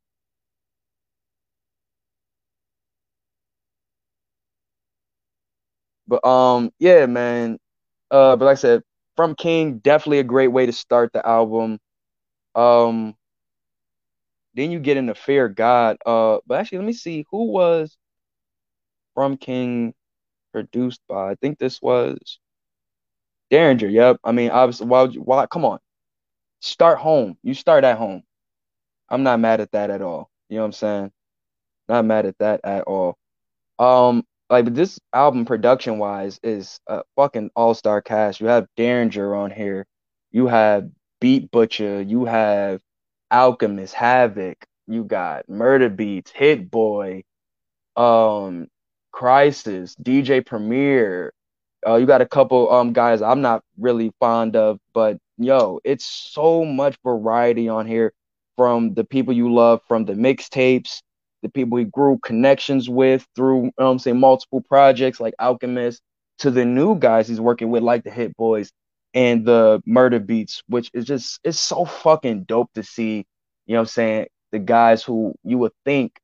But 6.12 6.28
um, 6.28 6.72
yeah, 6.80 7.08
man. 7.08 7.58
Uh, 8.12 8.36
but 8.38 8.46
like 8.46 8.54
I 8.54 8.62
said, 8.62 8.84
from 9.18 9.36
King, 9.36 9.80
definitely 9.80 10.20
a 10.20 10.26
great 10.26 10.50
way 10.50 10.68
to 10.68 10.74
start 10.74 11.14
the 11.14 11.26
album. 11.28 11.80
Um, 12.56 13.16
then 14.56 14.72
you 14.72 14.80
get 14.80 14.98
into 14.98 15.16
Fear 15.16 15.50
God. 15.50 15.98
Uh, 16.06 16.40
but 16.46 16.60
actually, 16.60 16.80
let 16.80 16.88
me 16.88 16.94
see 16.94 17.26
who 17.32 17.46
was 17.52 17.98
from 19.14 19.38
King 19.38 19.94
produced 20.54 21.02
by. 21.10 21.32
I 21.32 21.36
think 21.36 21.60
this 21.60 21.82
was 21.82 22.40
Daringer. 23.52 23.92
Yep. 23.92 24.18
I 24.24 24.32
mean, 24.34 24.52
obviously, 24.52 24.88
why 24.88 25.04
would 25.04 25.16
you? 25.16 25.22
Why? 25.22 25.46
Come 25.48 25.66
on, 25.66 25.80
start 26.62 27.00
home. 27.00 27.38
You 27.44 27.54
start 27.54 27.84
at 27.84 27.98
home. 27.98 28.24
I'm 29.10 29.24
not 29.24 29.40
mad 29.40 29.62
at 29.62 29.72
that 29.74 29.90
at 29.92 30.02
all. 30.02 30.30
You 30.50 30.58
know 30.58 30.64
what 30.64 30.68
I'm 30.68 30.74
saying? 30.74 31.12
Not 31.90 32.06
mad 32.06 32.26
at 32.28 32.38
that 32.40 32.62
at 32.64 32.84
all. 32.84 33.18
Um, 33.80 34.26
like 34.52 34.74
this 34.76 35.00
album 35.14 35.46
production 35.46 35.98
wise 35.98 36.40
is 36.44 36.80
a 36.88 37.04
fucking 37.16 37.50
all 37.56 37.74
star 37.74 38.02
cast. 38.02 38.42
You 38.42 38.48
have 38.48 38.68
Daringer 38.78 39.36
on 39.38 39.50
here. 39.50 39.88
You 40.32 40.48
have 40.48 40.90
Beat 41.22 41.52
Butcha. 41.52 42.08
You 42.08 42.26
have 42.26 42.82
Alchemist, 43.32 43.94
Havoc. 43.94 44.58
You 44.88 45.06
got 45.06 45.48
Murda 45.48 45.96
Beatz, 45.96 46.30
Hit 46.32 46.70
Boy, 46.70 47.24
um, 47.96 48.68
Crisis, 49.14 49.96
DJ 49.96 50.46
Premier. 50.46 51.34
Uh, 51.88 51.96
you 51.96 52.06
got 52.06 52.22
a 52.22 52.28
couple 52.28 52.72
um 52.72 52.94
guys 52.94 53.22
I'm 53.22 53.42
not 53.42 53.64
really 53.80 54.12
fond 54.20 54.56
of, 54.56 54.80
but 54.94 55.18
yo, 55.38 55.80
it's 55.86 56.06
so 56.06 56.66
much 56.66 56.98
variety 57.04 57.70
on 57.70 57.88
here 57.88 58.14
from 58.58 58.94
the 58.94 59.04
people 59.06 59.34
you 59.34 59.52
love 59.54 59.80
from 59.88 60.06
the 60.06 60.14
mixtapes, 60.14 61.02
the 61.42 61.50
people 61.50 61.78
he 61.78 61.86
grew 61.86 62.20
connections 62.24 62.90
with 62.90 63.26
through, 63.36 63.66
you 63.66 63.72
I'm 63.78 64.00
saying, 64.00 64.20
multiple 64.20 64.62
projects 64.62 65.20
like 65.20 65.34
Alchemist, 65.40 66.02
to 66.40 66.52
the 66.52 66.66
new 66.66 66.98
guys 66.98 67.28
he's 67.28 67.42
working 67.42 67.70
with, 67.72 67.84
like 67.84 68.04
the 68.04 68.12
Hit 68.12 68.36
Boys. 68.38 68.72
and 69.14 69.46
the 69.46 69.82
murder 69.86 70.20
beats, 70.20 70.62
which 70.68 70.90
is 70.94 71.06
just 71.06 71.40
it's 71.44 71.60
so 71.60 71.86
fucking 71.86 72.44
dope 72.44 72.72
to 72.74 72.84
see, 72.84 73.26
you 73.66 73.74
know 73.74 73.80
what 73.80 73.82
I'm 73.84 73.88
saying, 73.88 74.28
the 74.52 74.60
guys 74.60 75.04
who 75.04 75.34
you 75.44 75.58
would 75.60 75.74
think 75.86 76.18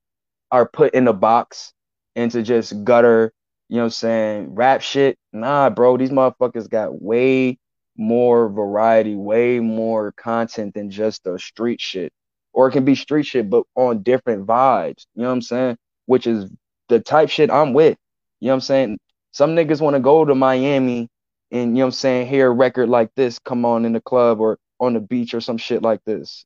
are 0.51 0.67
put 0.67 0.93
in 0.93 1.07
a 1.07 1.13
box 1.13 1.73
into 2.15 2.43
just 2.43 2.83
gutter, 2.83 3.33
you 3.69 3.77
know 3.77 3.83
what 3.83 3.87
I'm 3.87 3.91
saying, 3.91 4.55
rap 4.55 4.81
shit. 4.81 5.17
Nah, 5.33 5.69
bro, 5.69 5.97
these 5.97 6.11
motherfuckers 6.11 6.69
got 6.69 7.01
way 7.01 7.57
more 7.97 8.49
variety, 8.49 9.15
way 9.15 9.59
more 9.59 10.13
content 10.13 10.73
than 10.73 10.89
just 10.89 11.23
the 11.23 11.37
street 11.39 11.81
shit. 11.81 12.13
Or 12.57 12.69
it 12.69 12.73
can 12.73 12.85
be 12.85 12.95
street 12.95 13.27
shit, 13.27 13.51
but 13.51 13.65
on 13.75 14.03
different 14.03 14.47
vibes. 14.47 15.05
You 15.15 15.23
know 15.23 15.29
what 15.29 15.35
I'm 15.35 15.43
saying? 15.43 15.77
Which 16.07 16.27
is 16.27 16.51
the 16.89 16.99
type 16.99 17.29
shit 17.29 17.51
I'm 17.51 17.73
with. 17.73 17.97
You 18.41 18.47
know 18.47 18.53
what 18.53 18.55
I'm 18.55 18.61
saying? 18.61 18.99
Some 19.31 19.55
niggas 19.55 19.81
want 19.81 19.95
to 19.95 20.01
go 20.01 20.25
to 20.25 20.35
Miami 20.35 21.09
and 21.51 21.71
you 21.71 21.75
know 21.75 21.81
what 21.81 21.87
I'm 21.87 21.91
saying, 21.93 22.27
hear 22.27 22.47
a 22.47 22.51
record 22.51 22.89
like 22.89 23.11
this 23.15 23.39
come 23.39 23.65
on 23.65 23.85
in 23.85 23.93
the 23.93 24.01
club 24.01 24.41
or 24.41 24.57
on 24.79 24.95
the 24.95 25.01
beach 25.01 25.35
or 25.35 25.41
some 25.41 25.57
shit 25.57 25.83
like 25.83 26.01
this. 26.05 26.45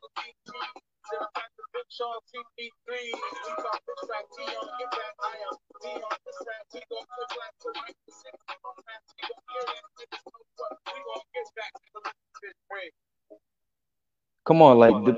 Come 14.45 14.61
on, 14.61 14.77
like 14.79 14.93
the 15.05 15.17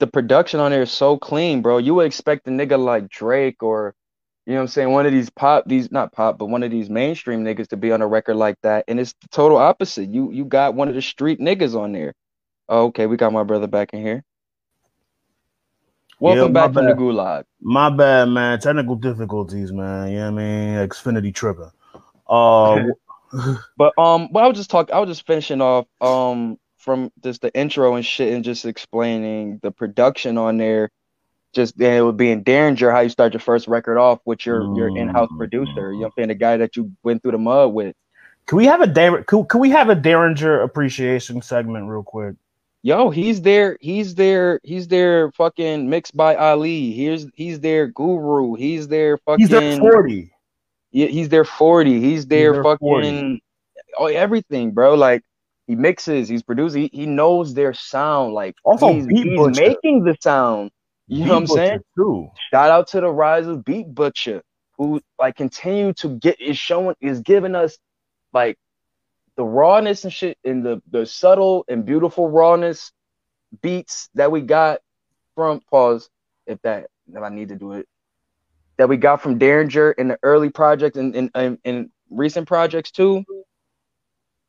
the 0.00 0.06
production 0.06 0.60
on 0.60 0.70
there 0.72 0.82
is 0.82 0.92
so 0.92 1.18
clean, 1.18 1.62
bro. 1.62 1.78
You 1.78 1.94
would 1.96 2.06
expect 2.06 2.48
a 2.48 2.50
nigga 2.50 2.82
like 2.82 3.08
Drake 3.08 3.62
or 3.62 3.94
you 4.46 4.54
know 4.54 4.60
what 4.60 4.62
I'm 4.64 4.68
saying, 4.68 4.90
one 4.90 5.06
of 5.06 5.12
these 5.12 5.30
pop, 5.30 5.64
these 5.66 5.92
not 5.92 6.12
pop, 6.12 6.38
but 6.38 6.46
one 6.46 6.62
of 6.62 6.70
these 6.70 6.90
mainstream 6.90 7.44
niggas 7.44 7.68
to 7.68 7.76
be 7.76 7.92
on 7.92 8.02
a 8.02 8.06
record 8.06 8.36
like 8.36 8.56
that. 8.62 8.84
And 8.88 8.98
it's 9.00 9.14
the 9.22 9.28
total 9.30 9.58
opposite. 9.58 10.10
You 10.10 10.32
you 10.32 10.44
got 10.44 10.74
one 10.74 10.88
of 10.88 10.94
the 10.94 11.02
street 11.02 11.40
niggas 11.40 11.78
on 11.78 11.92
there. 11.92 12.14
Oh, 12.68 12.86
okay, 12.86 13.06
we 13.06 13.16
got 13.16 13.32
my 13.32 13.44
brother 13.44 13.66
back 13.68 13.94
in 13.94 14.02
here. 14.02 14.24
Welcome 16.20 16.48
Yeah, 16.54 16.66
back 16.66 16.72
from 16.74 16.86
the 16.86 16.92
gulag. 16.92 17.44
My 17.60 17.90
bad, 17.90 18.26
man. 18.28 18.60
Technical 18.60 18.94
difficulties, 18.96 19.72
man. 19.72 20.10
You 20.10 20.18
know 20.18 20.32
what 20.32 20.42
I 20.42 20.44
mean? 20.44 20.88
Xfinity 20.88 21.34
tripping. 21.34 21.70
Uh, 22.28 22.84
But 23.76 23.98
um, 23.98 24.28
but 24.32 24.44
I 24.44 24.48
was 24.48 24.56
just 24.56 24.70
talking. 24.70 24.94
I 24.94 24.98
was 24.98 25.08
just 25.08 25.26
finishing 25.26 25.60
off 25.60 25.86
um 26.00 26.58
from 26.78 27.10
just 27.22 27.42
the 27.42 27.54
intro 27.54 27.94
and 27.94 28.04
shit, 28.04 28.32
and 28.34 28.44
just 28.44 28.64
explaining 28.64 29.60
the 29.62 29.70
production 29.70 30.36
on 30.38 30.58
there. 30.58 30.90
Just 31.52 31.74
and 31.76 31.94
it 31.94 32.02
would 32.02 32.16
be 32.16 32.30
in 32.30 32.44
Daringer 32.44 32.92
how 32.92 33.00
you 33.00 33.08
start 33.08 33.32
your 33.32 33.40
first 33.40 33.68
record 33.68 33.98
off 33.98 34.20
with 34.24 34.44
your 34.46 34.62
your 34.76 34.96
in-house 34.96 35.30
Mm. 35.32 35.38
producer. 35.38 35.92
You 35.92 35.92
know 35.92 35.98
what 35.98 36.06
I'm 36.06 36.12
saying? 36.18 36.28
The 36.28 36.34
guy 36.34 36.56
that 36.58 36.76
you 36.76 36.92
went 37.02 37.22
through 37.22 37.32
the 37.32 37.38
mud 37.38 37.72
with. 37.72 37.94
can 38.46 38.56
we 38.58 38.66
have 38.66 38.80
a 38.80 38.86
Dar- 38.86 39.22
can, 39.24 39.44
can 39.46 39.60
we 39.60 39.70
have 39.70 39.88
a 39.90 39.96
Daringer 39.96 40.62
appreciation 40.64 41.40
segment 41.42 41.88
real 41.88 42.02
quick? 42.02 42.34
Yo, 42.82 43.10
he's 43.10 43.42
there. 43.42 43.76
He's 43.80 44.14
there. 44.14 44.60
He's 44.62 44.88
there. 44.88 45.30
Fucking 45.32 45.90
mixed 45.90 46.16
by 46.16 46.34
Ali. 46.34 46.92
Here's 46.92 47.26
he's 47.34 47.60
their 47.60 47.88
guru. 47.88 48.54
He's 48.54 48.88
their 48.88 49.18
fucking. 49.18 49.46
He's 49.46 49.52
at 49.52 49.78
40. 49.78 50.32
Yeah, 50.92 51.06
he's 51.06 51.28
there 51.28 51.44
40. 51.44 52.00
He's 52.00 52.26
there 52.26 52.54
there 52.54 52.62
fucking 52.62 52.78
40. 52.78 53.42
oh 53.98 54.06
everything, 54.06 54.70
bro. 54.72 54.94
Like 54.94 55.22
he 55.66 55.76
mixes, 55.76 56.28
he's 56.28 56.42
producing, 56.42 56.82
he, 56.82 56.90
he 56.92 57.06
knows 57.06 57.54
their 57.54 57.74
sound. 57.74 58.32
Like 58.32 58.56
Also, 58.64 58.92
he's, 58.92 59.06
he's 59.06 59.58
making 59.58 60.04
the 60.04 60.16
sound. 60.20 60.70
You 61.06 61.26
know 61.26 61.34
what 61.34 61.36
I'm 61.38 61.44
Beat 61.44 61.54
saying? 61.54 61.80
Too. 61.96 62.28
Shout 62.50 62.70
out 62.70 62.88
to 62.88 63.00
the 63.00 63.10
rise 63.10 63.46
of 63.46 63.64
Beat 63.64 63.94
Butcha, 63.94 64.42
who 64.78 65.00
like 65.18 65.36
continue 65.36 65.92
to 65.94 66.16
get 66.18 66.40
is 66.40 66.56
showing 66.56 66.96
is 67.00 67.20
giving 67.20 67.54
us 67.54 67.78
like 68.32 68.58
the 69.40 69.46
rawness 69.46 70.04
and 70.04 70.14
shit 70.14 70.38
and 70.44 70.66
the 70.66 70.82
the 70.92 71.06
subtle 71.06 71.66
and 71.68 71.86
beautiful 71.86 72.30
rawness 72.30 72.92
beats 73.62 74.10
that 74.14 74.32
we 74.32 74.40
got 74.42 74.80
from 75.36 75.60
pause 75.70 76.10
if 76.46 76.60
that 76.62 76.88
if 77.14 77.22
I 77.22 77.30
need 77.30 77.50
to 77.50 77.56
do 77.56 77.72
it 77.72 77.86
that 78.78 78.88
we 78.88 78.96
got 78.96 79.22
from 79.22 79.38
Daringer 79.38 79.94
in 79.96 80.08
the 80.08 80.18
early 80.22 80.50
projects 80.50 80.96
and 80.98 81.14
in, 81.14 81.30
in, 81.34 81.58
in 81.64 81.90
recent 82.10 82.48
projects 82.48 82.90
too, 82.90 83.24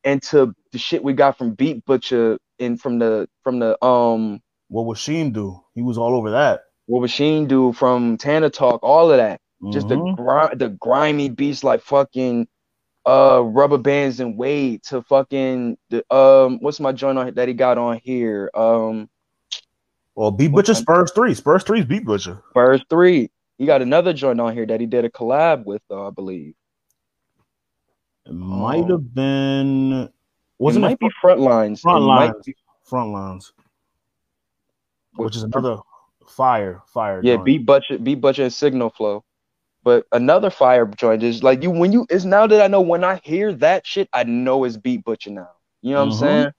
and 0.04 0.22
to 0.24 0.56
the 0.72 0.80
shit 0.80 1.04
we 1.04 1.14
got 1.14 1.38
from 1.38 1.54
Beat 1.56 1.86
Butcha 1.86 2.38
and 2.60 2.82
from 2.82 3.00
the 3.00 3.28
from 3.44 3.60
the 3.60 3.84
um 3.86 4.42
What 4.70 4.86
would 4.88 4.98
Sheen 4.98 5.34
do? 5.34 5.62
He 5.76 5.82
was 5.84 5.98
all 5.98 6.16
over 6.16 6.32
that. 6.32 6.62
what 6.88 7.02
was 7.02 7.12
Sheen 7.12 7.48
do 7.48 7.74
from 7.74 8.18
Tana 8.18 8.50
Talk, 8.50 8.82
all 8.84 9.12
of 9.12 9.18
that. 9.18 9.42
Just 9.72 9.90
the 9.90 9.98
Mhm. 9.98 10.16
gri- 10.16 10.56
the 10.56 10.70
grimy 10.70 11.30
beats 11.30 11.64
like 11.64 11.82
fucking 11.82 12.48
uh 13.06 13.42
rubber 13.44 13.78
bands 13.80 14.20
and 14.20 14.38
Wade 14.38 14.84
to 14.84 15.02
fucking 15.02 15.78
the 15.90 16.04
um 16.16 16.60
what's 16.62 16.80
my 16.80 16.92
joint 16.92 17.18
on 17.18 17.34
that 17.34 17.48
he 17.48 17.54
got 17.54 17.78
on 17.78 18.00
here? 18.04 18.50
Um 18.54 19.10
well, 20.14 20.30
Beat 20.32 20.52
Butcha 20.52 20.76
Spurs 20.76 21.12
three. 21.14 21.34
Spurs 21.34 21.64
three 21.64 21.80
is 21.80 21.86
Beat 21.86 22.06
Butcha. 22.06 22.42
Spurs 22.52 22.84
three. 22.90 23.32
He 23.58 23.66
got 23.66 23.82
another 23.82 24.12
joint 24.14 24.40
on 24.42 24.54
here 24.54 24.66
that 24.66 24.80
he 24.82 24.86
did 24.88 25.06
a 25.06 25.10
collab 25.10 25.66
with, 25.66 25.82
uh, 25.90 26.08
I 26.08 26.10
believe. 26.10 26.54
It 28.26 28.34
might 28.34 28.84
Oh. 28.86 28.98
have 28.98 29.14
been. 29.14 29.92
It 29.94 30.14
Wasn't 30.60 30.82
might 30.84 30.94
it 30.94 31.00
be 31.00 31.10
Frontlines. 31.24 31.80
Front 31.82 32.04
It 32.04 32.08
might 32.08 32.26
Lines? 32.34 32.46
be- 32.46 32.56
Front 32.84 33.12
Lines, 33.12 33.54
which 35.16 35.36
is 35.36 35.44
another 35.44 35.78
fire 36.28 36.82
fire. 36.88 37.22
Yeah, 37.24 37.36
joint. 37.36 37.46
beat 37.46 37.66
Butcha, 37.66 38.04
beat 38.04 38.20
Butcha 38.22 38.44
and 38.44 38.54
Signal 38.54 38.90
Flow. 38.92 39.24
But 39.84 40.06
another 40.12 40.50
fire 40.50 40.86
joint 40.86 41.24
is 41.24 41.44
like 41.44 41.64
you 41.64 41.72
when 41.72 41.92
you 41.92 42.06
it's 42.10 42.26
now 42.26 42.48
that 42.48 42.62
I 42.62 42.68
know 42.68 42.82
when 42.82 43.04
I 43.04 43.20
hear 43.24 43.54
that 43.56 43.86
shit, 43.86 44.10
I 44.14 44.24
know 44.24 44.64
it's 44.64 44.78
Beat 44.78 45.04
Butcha 45.06 45.30
now. 45.32 45.50
You 45.82 45.94
know 45.94 46.00
what 46.00 46.06
Mhm. 46.06 46.08
I'm 46.08 46.12
saying? 46.20 46.52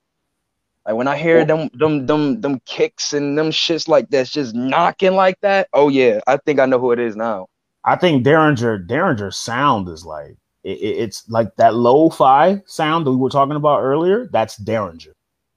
Like 0.86 0.97
when 0.97 1.09
I 1.09 1.16
hear 1.16 1.44
them 1.44 1.70
them 1.74 2.07
them 2.07 2.40
them 2.40 2.61
kicks 2.66 3.12
and 3.12 3.39
them 3.39 3.51
shits 3.51 3.89
like 3.89 4.09
that's 4.11 4.31
just 4.31 4.55
knocking 4.55 5.15
like 5.15 5.39
that. 5.43 5.69
Oh 5.73 5.89
yeah, 5.89 6.20
I 6.27 6.36
think 6.39 6.59
I 6.61 6.66
know 6.66 6.78
who 6.78 6.93
it 6.93 6.99
is 6.99 7.16
now. 7.16 7.49
I 7.85 7.97
think 7.97 8.24
Daringer 8.24 8.86
Daringer's 8.86 9.36
sound 9.36 9.89
is 9.89 10.05
like 10.05 10.36
it, 10.65 10.78
it- 10.78 10.97
it's 11.05 11.28
like 11.28 11.55
that 11.57 11.74
lo-fi 11.74 12.62
sound 12.66 13.07
that 13.07 13.11
we 13.11 13.16
were 13.16 13.31
talking 13.31 13.57
about 13.57 13.81
earlier. 13.81 14.28
That's 14.32 14.59
Daringer. 14.59 15.12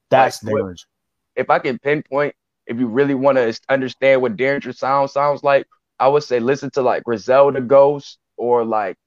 That's 0.09 0.43
Like, 0.43 0.55
Daringer. 0.55 0.85
If 1.35 1.49
I 1.49 1.59
can 1.59 1.79
pinpoint, 1.79 2.35
if 2.67 2.79
you 2.79 2.87
really 2.87 3.15
want 3.15 3.37
to 3.37 3.59
understand 3.69 4.21
what 4.21 4.35
Daringer 4.37 4.75
sound 4.75 5.09
sounds 5.11 5.43
like, 5.43 5.67
I 5.99 6.07
would 6.07 6.23
say 6.23 6.39
listen 6.39 6.69
to 6.71 6.81
like 6.81 7.03
Griselda 7.03 7.61
Ghost 7.61 8.17
or 8.37 8.65
like 8.65 8.97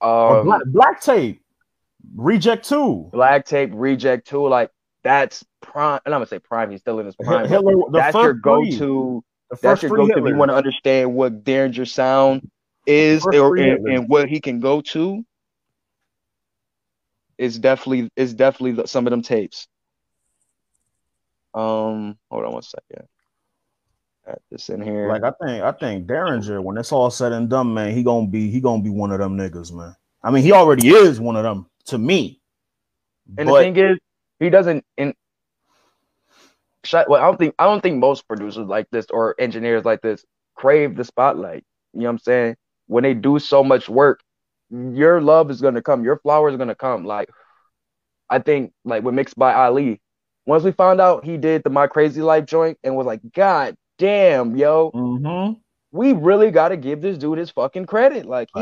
Or 0.00 0.40
um 0.40 0.46
Black, 0.46 0.62
Black 0.66 1.00
Tape, 1.00 1.40
Reject 2.14 2.68
Two, 2.68 3.08
Black 3.12 3.46
Tape 3.46 3.70
Reject 3.72 4.26
Two. 4.26 4.46
Like 4.48 4.70
that's 5.02 5.44
prime. 5.60 6.00
And 6.04 6.14
I'm 6.14 6.18
gonna 6.18 6.26
say 6.26 6.38
prime. 6.38 6.70
He's 6.70 6.80
still 6.80 6.98
in 7.00 7.06
his 7.06 7.16
prime. 7.16 7.48
Hitler. 7.48 7.74
That's 7.92 8.14
your 8.14 8.34
go-to. 8.34 9.22
That's 9.62 9.82
your 9.82 9.90
go-to 9.90 10.18
if 10.18 10.26
you 10.26 10.36
want 10.36 10.50
to 10.50 10.56
understand 10.56 11.14
what 11.14 11.44
Daringer 11.44 11.88
sound 11.88 12.50
is 12.86 13.24
or 13.26 13.56
and, 13.56 13.86
and 13.88 14.08
what 14.08 14.28
he 14.28 14.40
can 14.40 14.60
go 14.60 14.80
to. 14.80 15.24
It's 17.38 17.58
definitely 17.58 18.10
it's 18.16 18.32
definitely 18.32 18.86
some 18.86 19.06
of 19.06 19.10
them 19.10 19.22
tapes. 19.22 19.66
Um, 21.54 22.18
hold 22.30 22.44
on 22.44 22.52
one 22.52 22.62
second. 22.62 23.06
Got 24.26 24.40
this 24.50 24.70
in 24.70 24.80
here. 24.80 25.08
Like 25.08 25.22
I 25.22 25.32
think 25.44 25.62
I 25.62 25.72
think 25.72 26.06
Daringer, 26.06 26.62
when 26.62 26.78
it's 26.78 26.92
all 26.92 27.10
said 27.10 27.32
and 27.32 27.48
done, 27.50 27.74
man, 27.74 27.94
he 27.94 28.02
gonna 28.02 28.26
be 28.26 28.50
he 28.50 28.60
gonna 28.60 28.82
be 28.82 28.90
one 28.90 29.12
of 29.12 29.18
them 29.18 29.36
niggas, 29.36 29.72
man. 29.72 29.94
I 30.22 30.30
mean, 30.30 30.42
he 30.42 30.52
already 30.52 30.88
is 30.88 31.20
one 31.20 31.36
of 31.36 31.42
them 31.42 31.66
to 31.86 31.98
me. 31.98 32.40
and 33.36 33.46
but 33.46 33.58
the 33.58 33.64
thing 33.64 33.76
is, 33.76 33.98
he 34.40 34.48
doesn't. 34.48 34.84
In 34.96 35.14
shut. 36.84 37.08
Well, 37.08 37.22
I 37.22 37.26
don't 37.26 37.38
think 37.38 37.54
I 37.58 37.64
don't 37.64 37.82
think 37.82 37.98
most 37.98 38.26
producers 38.26 38.66
like 38.66 38.88
this 38.90 39.06
or 39.10 39.34
engineers 39.38 39.84
like 39.84 40.00
this 40.00 40.24
crave 40.54 40.96
the 40.96 41.04
spotlight. 41.04 41.64
You 41.92 42.00
know 42.00 42.06
what 42.06 42.12
I'm 42.12 42.18
saying? 42.20 42.56
When 42.86 43.02
they 43.02 43.12
do 43.12 43.38
so 43.38 43.62
much 43.62 43.88
work, 43.90 44.20
your 44.70 45.20
love 45.20 45.50
is 45.50 45.60
gonna 45.60 45.82
come, 45.82 46.02
your 46.02 46.18
flowers 46.18 46.54
are 46.54 46.58
gonna 46.58 46.74
come. 46.74 47.04
Like 47.04 47.28
I 48.30 48.38
think 48.38 48.72
like 48.84 49.02
with 49.02 49.14
mixed 49.14 49.36
by 49.36 49.52
Ali. 49.52 50.00
Once 50.46 50.62
we 50.62 50.72
found 50.72 51.00
out 51.00 51.24
he 51.24 51.38
did 51.38 51.62
the 51.64 51.70
My 51.70 51.86
Krazy 51.86 52.22
Life 52.22 52.44
joint 52.44 52.78
and 52.84 52.94
was 52.96 53.06
like, 53.06 53.20
God 53.32 53.76
damn, 54.04 54.56
yo, 54.56 54.90
Mm-hmm. 54.94 55.54
we 55.92 56.12
really 56.12 56.50
gotta 56.50 56.76
give 56.76 57.00
this 57.00 57.16
dude 57.16 57.38
his 57.38 57.50
fucking 57.50 57.86
credit. 57.86 58.26
Like 58.26 58.48
he 58.54 58.60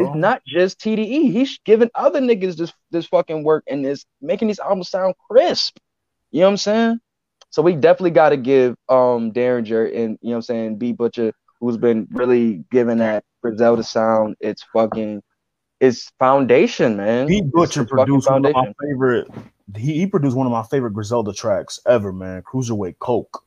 it's 0.00 0.14
not 0.14 0.42
just 0.46 0.78
TDE. 0.80 1.32
He's 1.32 1.58
giving 1.64 1.90
other 1.94 2.20
niggas 2.20 2.56
this 2.56 2.72
this 2.90 3.06
fucking 3.06 3.42
work 3.42 3.64
and 3.68 3.84
is 3.84 4.04
making 4.20 4.48
these 4.48 4.60
albums 4.60 4.88
sound 4.90 5.14
crisp. 5.28 5.78
You 6.30 6.40
know 6.40 6.46
what 6.46 6.50
I'm 6.52 6.56
saying? 6.58 7.00
So 7.50 7.62
we 7.62 7.74
definitely 7.74 8.10
got 8.12 8.28
to 8.28 8.36
give 8.36 8.76
um 8.88 9.32
Daringer 9.32 9.86
and 9.86 10.18
you 10.20 10.28
know 10.28 10.30
what 10.30 10.36
I'm 10.36 10.42
saying 10.42 10.78
B 10.78 10.92
Butcher, 10.92 11.32
who's 11.60 11.76
been 11.76 12.06
really 12.12 12.64
giving 12.70 12.98
that 12.98 13.24
Griselda 13.42 13.82
sound 13.82 14.36
its 14.40 14.62
fucking 14.72 15.22
its 15.80 16.10
foundation, 16.18 16.96
man. 16.96 17.26
It's 17.28 17.50
Butcher 17.50 17.82
its 17.82 17.90
produced 17.90 18.30
one 18.30 18.44
of 18.44 18.52
my 18.54 18.72
favorite. 18.82 19.28
He, 19.76 19.94
he 19.94 20.06
produced 20.06 20.36
one 20.36 20.46
of 20.46 20.52
my 20.52 20.62
favorite 20.62 20.92
Griselda 20.92 21.32
tracks 21.32 21.80
ever, 21.86 22.12
man. 22.12 22.42
Cruiserweight 22.42 22.98
Coke. 22.98 23.44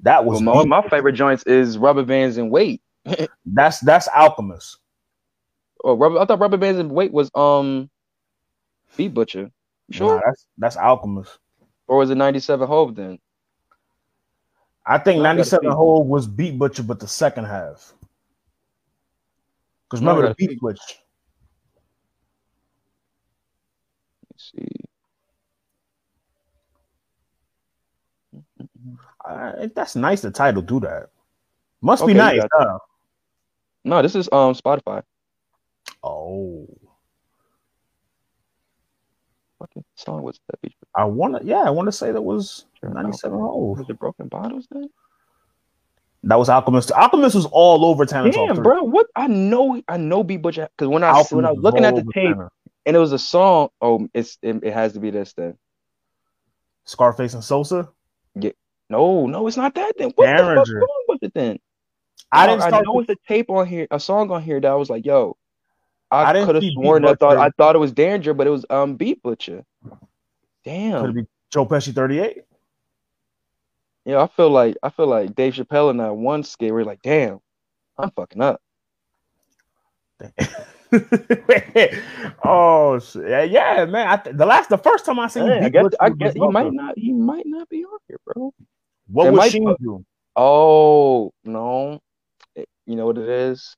That 0.00 0.24
was 0.24 0.42
Well, 0.42 0.64
my, 0.66 0.80
my 0.80 0.88
favorite 0.88 1.12
joints 1.14 1.42
is 1.44 1.78
Rubber 1.78 2.04
Bands 2.04 2.36
and 2.36 2.50
Weight. 2.50 2.82
That's 3.46 3.80
that's 3.80 4.08
Alchemist. 4.08 4.78
Oh, 5.84 5.94
rubber, 5.94 6.18
I 6.18 6.24
thought 6.24 6.40
Rubber 6.40 6.56
Bands 6.56 6.80
and 6.80 6.90
Weight 6.90 7.12
was 7.12 7.30
um 7.34 7.88
Beat 8.96 9.14
Butcha. 9.14 9.52
Sure. 9.90 10.16
Nah, 10.16 10.22
that's 10.26 10.46
that's 10.58 10.76
Alchemist. 10.76 11.38
Or 11.86 11.98
was 11.98 12.10
it 12.10 12.16
97 12.16 12.66
Hove 12.66 12.96
then? 12.96 13.18
I 14.84 14.98
think 14.98 15.18
No, 15.18 15.24
I 15.24 15.36
gotta 15.36 15.38
97 15.38 15.70
see. 15.70 15.74
Hole 15.74 16.04
was 16.04 16.26
Beat 16.26 16.58
Butcha, 16.58 16.86
but 16.86 16.98
the 16.98 17.08
second 17.08 17.44
half. 17.44 17.92
Because 19.88 20.00
remember 20.00 20.28
the 20.28 20.34
see. 20.38 20.46
Beat 20.48 20.58
Switch. 20.58 20.80
Let's 24.32 24.52
see. 24.52 24.68
Uh, 29.28 29.66
that's 29.74 29.96
nice. 29.96 30.20
The 30.20 30.30
title 30.30 30.62
do 30.62 30.80
that. 30.80 31.08
Must 31.82 32.02
Okay, 32.02 32.12
be 32.12 32.16
nice. 32.18 32.40
huh? 32.52 32.78
No, 33.84 34.02
this 34.02 34.14
is 34.14 34.28
um 34.32 34.54
Spotify. 34.54 35.02
Oh, 36.02 36.66
Fucking 39.58 39.84
song 39.96 40.22
was 40.22 40.38
that 40.48 40.60
beach? 40.60 40.74
I 40.94 41.04
want 41.04 41.40
to. 41.40 41.46
Yeah, 41.46 41.62
I 41.62 41.70
want 41.70 41.86
to 41.86 41.92
say 41.92 42.12
that 42.12 42.20
was 42.22 42.66
97 42.82 43.06
Alchemist. 43.06 43.24
Hole. 43.24 43.74
Was 43.76 43.88
it 43.88 43.98
Broken 43.98 44.28
Bottles 44.28 44.66
then? 44.70 44.88
That 46.24 46.38
was 46.38 46.48
Alchemist. 46.48 46.92
Alchemist 46.92 47.34
was 47.34 47.46
all 47.46 47.84
over 47.86 48.04
Tana 48.04 48.30
Damn, 48.30 48.56
3. 48.56 48.62
bro, 48.62 48.82
what? 48.82 49.06
I 49.16 49.28
know, 49.28 49.80
I 49.88 49.96
know, 49.96 50.22
B 50.24 50.36
Butcher 50.36 50.68
because 50.76 50.88
when 50.88 51.02
I 51.04 51.08
Alchemist 51.08 51.32
when 51.32 51.44
I 51.46 51.52
was 51.52 51.62
looking 51.62 51.84
at 51.84 51.94
the 51.94 52.02
tape 52.02 52.34
Tana. 52.36 52.48
and 52.84 52.96
it 52.96 52.98
was 52.98 53.12
a 53.12 53.18
song. 53.18 53.68
Oh, 53.80 54.06
it's 54.12 54.36
it, 54.42 54.62
it 54.62 54.72
has 54.74 54.92
to 54.94 55.00
be 55.00 55.10
this 55.10 55.32
then. 55.32 55.56
Scarface 56.84 57.34
and 57.34 57.42
Sosa. 57.44 57.88
No, 58.88 59.26
no, 59.26 59.46
it's 59.46 59.56
not 59.56 59.74
that 59.74 59.94
then. 59.98 60.12
What 60.14 60.36
the 60.36 60.42
fuck 60.42 60.66
Daringer. 60.66 60.74
wrong 60.74 61.04
with 61.08 61.22
it 61.22 61.34
then? 61.34 61.58
I 62.30 62.46
didn't 62.46 62.62
I 62.62 62.68
start. 62.68 62.84
know 62.86 63.00
it's 63.00 63.10
a 63.10 63.16
tape 63.26 63.50
on 63.50 63.66
here, 63.66 63.86
a 63.90 64.00
song 64.00 64.30
on 64.30 64.42
here 64.42 64.60
that 64.60 64.70
I 64.70 64.74
was 64.74 64.90
like, 64.90 65.04
yo, 65.04 65.36
I, 66.10 66.30
I 66.30 66.44
could 66.44 66.54
have 66.56 66.64
sworn 66.72 67.04
I 67.04 67.14
thought 67.14 67.36
I 67.36 67.50
thought 67.50 67.74
it 67.74 67.80
was 67.80 67.92
Danger, 67.92 68.34
but 68.34 68.46
it 68.46 68.50
was 68.50 68.64
um 68.70 68.96
Beat 68.96 69.22
Butcha. 69.22 69.64
Could 69.82 69.98
Damn. 70.64 71.04
it 71.06 71.12
be 71.14 71.26
Joe 71.52 71.66
Pesci 71.66 71.94
38? 71.94 72.42
Yeah, 74.04 74.22
I 74.22 74.28
feel 74.28 74.50
like 74.50 74.76
I 74.82 74.90
feel 74.90 75.08
like 75.08 75.34
Dave 75.34 75.54
Chappelle 75.54 75.90
and 75.90 75.98
that 76.00 76.14
one 76.14 76.44
skit 76.44 76.72
where 76.72 76.80
you're 76.80 76.86
like, 76.86 77.02
damn, 77.02 77.40
I'm 77.98 78.10
fucking 78.12 78.40
up. 78.40 78.60
oh 82.44 82.98
shit. 83.00 83.28
yeah, 83.28 83.42
yeah, 83.42 83.84
man. 83.84 84.08
I 84.08 84.16
th- 84.16 84.36
the 84.36 84.46
last, 84.46 84.68
the 84.70 84.78
first 84.78 85.04
time 85.04 85.18
I 85.18 85.26
seen 85.26 85.46
Hey, 85.46 85.60
I 85.60 85.68
guess 85.68 85.86
I 86.00 86.10
guess 86.10 86.34
he 86.34 86.46
might 86.48 86.72
not 86.72 86.96
he 86.96 87.12
might 87.12 87.46
not 87.46 87.68
be 87.68 87.84
on 87.84 87.98
here, 88.06 88.18
bro. 88.24 88.54
What 89.08 89.26
It 89.26 89.30
would 89.30 89.36
might 89.36 89.52
she 89.52 89.60
do? 89.60 90.04
Oh 90.34 91.32
no, 91.44 92.00
It- 92.54 92.68
you 92.86 92.96
know 92.96 93.06
what 93.06 93.18
it 93.18 93.28
is? 93.28 93.76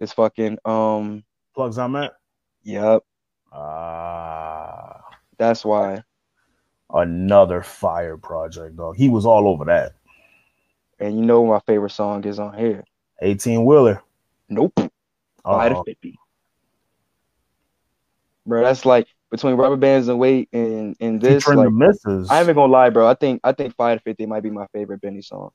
It's 0.00 0.12
fucking 0.12 0.58
um. 0.64 1.24
Plugs 1.54 1.78
I 1.78 1.86
Met. 1.88 2.12
Yep, 2.62 3.02
Ah, 3.52 5.00
that's 5.38 5.64
why. 5.64 6.02
another 6.90 7.62
fire 7.62 8.16
project, 8.16 8.76
dog. 8.76 8.96
He 8.96 9.08
was 9.08 9.26
all 9.26 9.48
over 9.48 9.64
that. 9.66 9.92
And 11.00 11.18
you 11.18 11.24
know 11.24 11.46
my 11.46 11.60
favorite 11.60 11.90
song 11.90 12.24
is 12.24 12.38
on 12.38 12.56
here. 12.56 12.84
18 13.22 13.64
wheeler. 13.64 14.02
Nope, 14.48 14.72
five 15.44 15.72
to 15.72 15.82
fifty. 15.84 16.18
Bro, 18.46 18.62
that's 18.62 18.84
like 18.86 19.08
between 19.30 19.54
rubber 19.56 19.76
bands 19.76 20.08
and 20.08 20.18
weight 20.18 20.48
and 20.52 20.96
and 21.00 21.20
this. 21.20 21.46
Like, 21.46 21.72
misses. 21.72 22.30
I 22.30 22.40
ain't 22.40 22.54
gonna 22.54 22.72
lie, 22.72 22.90
bro. 22.90 23.06
I 23.06 23.14
think 23.14 23.40
I 23.44 23.52
think 23.52 23.74
five 23.76 23.98
to 23.98 24.04
fifty 24.04 24.26
might 24.26 24.42
be 24.42 24.50
my 24.50 24.66
favorite 24.72 25.00
Benny 25.00 25.22
song. 25.22 25.50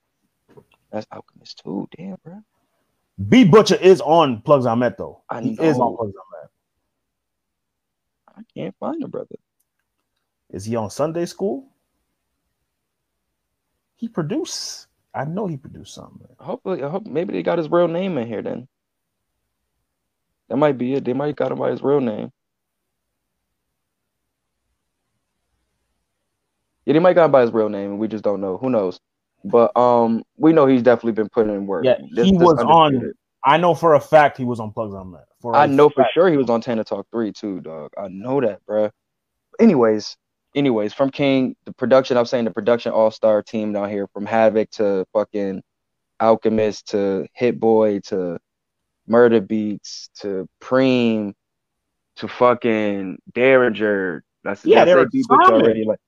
That's 0.92 1.08
Alchemist 1.12 1.62
too. 1.64 1.88
Damn, 1.98 2.18
bro. 2.24 2.42
B 3.30 3.46
Butcher 3.46 3.76
is 3.76 4.02
on 4.02 4.42
Plugs 4.42 4.66
I 4.66 4.76
Met 4.76 4.98
though. 4.98 5.24
I 5.30 5.42
he 5.42 5.54
is 5.54 5.78
on. 5.78 5.96
Plugs 5.96 6.14
I 6.16 6.42
Met. 6.42 6.50
I 8.36 8.42
can't 8.56 8.76
find 8.80 9.02
the 9.02 9.08
brother. 9.08 9.36
Is 10.50 10.66
he 10.66 10.76
on 10.76 10.90
Sunday 10.90 11.26
School? 11.26 11.68
He 13.96 14.08
produced. 14.08 14.88
I 15.16 15.26
know 15.26 15.46
he 15.46 15.58
produced 15.58 15.94
something. 15.94 16.28
Hopefully, 16.40 16.84
I 16.84 16.90
hope 16.90 17.06
maybe 17.06 17.34
they 17.34 17.44
got 17.44 17.60
his 17.60 17.70
real 17.70 17.88
name 17.88 18.18
in 18.18 18.28
here 18.28 18.42
then. 18.42 18.68
That 20.50 20.58
might 20.58 20.78
be 20.78 20.94
it. 20.94 21.06
They 21.06 21.14
might 21.14 21.36
got 21.36 21.52
him 21.52 21.60
by 21.60 21.72
his 21.72 21.82
real 21.82 22.02
name. 22.02 22.32
Yeah, 26.86 26.94
he 26.94 27.00
might 27.00 27.14
got 27.14 27.32
by 27.32 27.42
his 27.42 27.52
real 27.52 27.70
name, 27.70 27.92
and 27.92 28.00
we 28.00 28.08
just 28.08 28.24
don't 28.24 28.42
know. 28.42 28.58
Who 28.58 28.70
knows? 28.70 29.00
But 29.46 29.76
um, 29.78 30.24
we 30.38 30.54
know 30.54 30.66
he's 30.66 30.82
definitely 30.84 31.14
been 31.14 31.30
putting 31.30 31.54
in 31.54 31.66
work. 31.68 31.86
Yeah, 31.86 31.98
This- 32.12 32.26
he 32.26 32.32
this 32.34 32.42
was 32.42 32.60
on. 32.60 33.14
I 33.46 33.58
know 33.58 33.76
for 33.76 33.96
a 33.96 34.00
fact 34.00 34.38
he 34.38 34.46
was 34.46 34.62
on 34.62 34.72
Plugs 34.72 34.96
I 34.96 35.04
Met. 35.04 35.26
For 35.42 35.54
I 35.54 35.66
know 35.66 35.90
for 35.90 36.06
sure 36.14 36.30
he 36.30 36.38
was 36.38 36.50
on 36.50 36.62
Tana 36.62 36.86
Talk 36.86 37.08
3 37.12 37.34
too, 37.34 37.60
dog. 37.60 37.92
I 37.98 38.08
know 38.08 38.40
that, 38.40 38.66
bruh. 38.66 38.90
Anyways, 39.60 40.16
anyways, 40.56 40.94
from 40.94 41.10
King, 41.10 41.58
the 41.66 41.74
production, 41.74 42.16
I'm 42.16 42.26
saying 42.26 42.46
the 42.46 42.52
production 42.52 42.94
all-star 42.94 43.42
team 43.44 43.74
down 43.74 43.90
here, 43.90 44.08
from 44.08 44.26
Havoc 44.26 44.70
to 44.72 45.06
fucking 45.12 45.62
Alchemist 46.22 46.88
to 46.92 47.28
Hit 47.34 47.60
Boy 47.60 48.00
to 48.06 48.40
Murda 49.10 49.42
Beatz 49.46 50.08
to 50.22 50.48
Preem 50.62 51.34
to 52.16 52.28
fucking 52.30 53.18
Daringer. 53.34 54.22
That's 54.46 54.64
Yeah, 54.66 54.84
I 54.84 54.86
they 54.86 54.92
said 54.92 54.98
were 55.00 55.10
B 55.10 55.24
Butcher 55.28 55.42
solid. 55.48 55.64
already. 55.64 55.84
Like, 55.84 56.00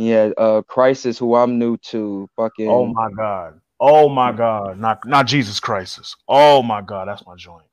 yeah, 0.00 0.30
uh, 0.38 0.62
Crisis, 0.62 1.18
who 1.18 1.34
I'm 1.34 1.58
new 1.58 1.76
to, 1.76 2.26
fucking. 2.34 2.68
Oh 2.68 2.86
my 2.86 3.10
god. 3.14 3.60
Oh 3.78 4.08
my 4.08 4.32
god. 4.32 4.78
Not 4.78 5.06
not 5.06 5.26
Jesus 5.26 5.60
Christ. 5.60 6.16
Oh 6.26 6.62
my 6.62 6.80
god. 6.80 7.08
That's 7.08 7.24
my 7.26 7.34
joint. 7.36 7.66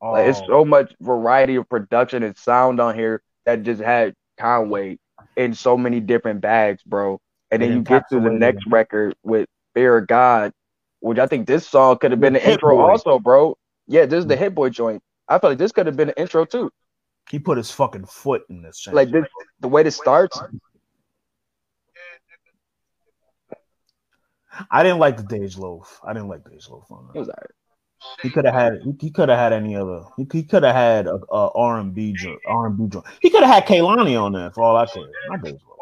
Oh, 0.00 0.12
Like 0.12 0.28
it's 0.28 0.40
so 0.46 0.64
much 0.64 0.94
variety 1.00 1.56
of 1.56 1.68
production 1.68 2.22
and 2.22 2.36
sound 2.36 2.80
on 2.80 2.94
here 2.94 3.22
that 3.44 3.64
just 3.64 3.82
had 3.82 4.14
Conway 4.38 4.98
in 5.36 5.52
so 5.52 5.76
many 5.76 5.98
different 5.98 6.40
bags, 6.40 6.82
bro. 6.84 7.20
And 7.50 7.60
then 7.60 7.72
you 7.72 7.82
get 7.82 8.04
to 8.10 8.20
the 8.20 8.30
next 8.30 8.64
record 8.68 9.16
with 9.24 9.48
Fear 9.74 9.98
of 9.98 10.06
God, 10.06 10.52
which 11.00 11.18
I 11.18 11.26
think 11.26 11.48
this 11.48 11.66
song 11.66 11.98
could 11.98 12.12
have 12.12 12.20
been 12.20 12.34
the 12.34 12.38
Hit 12.38 12.54
intro 12.54 12.76
Boy. 12.76 12.90
also, 12.90 13.18
bro. 13.18 13.56
Yeah, 13.88 14.06
this 14.06 14.20
is 14.20 14.26
the 14.26 14.36
Hit 14.36 14.54
Boy 14.54 14.68
joint. 14.68 15.02
I 15.28 15.38
feel 15.38 15.50
like 15.50 15.58
this 15.58 15.72
could 15.72 15.86
have 15.86 15.96
been 15.96 16.10
an 16.10 16.14
intro 16.16 16.44
too. 16.44 16.70
he 17.30 17.38
put 17.38 17.56
his 17.58 17.70
fucking 17.70 18.06
foot 18.06 18.42
in 18.48 18.62
this 18.62 18.78
shit. 18.78 18.94
Like 18.94 19.10
this, 19.10 19.24
the 19.60 19.68
way 19.68 19.82
this 19.82 19.96
starts. 19.96 20.40
I 24.70 24.82
didn't 24.82 24.98
like 24.98 25.16
the 25.16 25.22
Dej 25.22 25.58
Loaf. 25.58 26.00
I 26.04 26.12
didn't 26.12 26.28
like 26.28 26.42
Dej 26.42 26.68
Loaf 26.70 26.84
on 26.90 27.10
It 27.14 27.18
was 27.18 27.28
alright. 27.28 27.50
He 28.22 28.30
could 28.30 28.44
have 28.44 28.54
had. 28.54 28.80
He, 29.00 29.10
could 29.10 29.28
have 29.28 29.38
had 29.38 29.52
any 29.52 29.74
other. 29.74 30.02
He, 30.16 30.26
he 30.32 30.44
could 30.44 30.62
have 30.62 30.74
had 30.74 31.08
a, 31.08 31.18
a 31.32 31.50
R 31.50 31.80
and 31.80 31.92
B 31.94 32.12
joint. 32.12 32.38
R 32.46 32.66
and 32.66 32.78
B 32.78 32.86
joint. 32.88 33.04
He 33.20 33.30
could 33.30 33.42
have 33.42 33.52
had 33.52 33.66
Kehlani 33.66 34.20
on 34.20 34.32
there 34.32 34.52
for 34.52 34.62
all 34.62 34.76
I 34.76 34.86
care. 34.86 35.02
Dej 35.42 35.58
Loaf. 35.66 35.78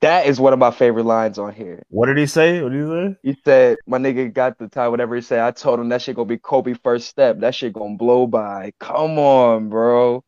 That 0.00 0.26
is 0.26 0.38
one 0.38 0.52
of 0.52 0.60
my 0.60 0.70
favorite 0.70 1.06
lines 1.06 1.38
on 1.38 1.52
here. 1.52 1.82
What 1.88 2.06
did 2.06 2.18
he 2.18 2.26
say? 2.26 2.62
What 2.62 2.70
did 2.70 2.82
he 2.82 2.88
say? 2.88 3.16
He 3.22 3.36
said, 3.44 3.78
"My 3.86 3.98
nigga 3.98 4.32
got 4.32 4.56
the 4.58 4.68
time, 4.68 4.92
whatever 4.92 5.16
he 5.16 5.22
said." 5.22 5.40
I 5.40 5.50
told 5.50 5.80
him 5.80 5.88
that 5.88 6.02
shit 6.02 6.14
gonna 6.14 6.26
be 6.26 6.38
Kobe 6.38 6.74
first 6.74 7.08
step. 7.08 7.40
That 7.40 7.54
shit 7.54 7.72
gonna 7.72 7.96
blow 7.96 8.26
by. 8.28 8.72
Come 8.78 9.18
on, 9.18 9.68
bro. 9.70 10.22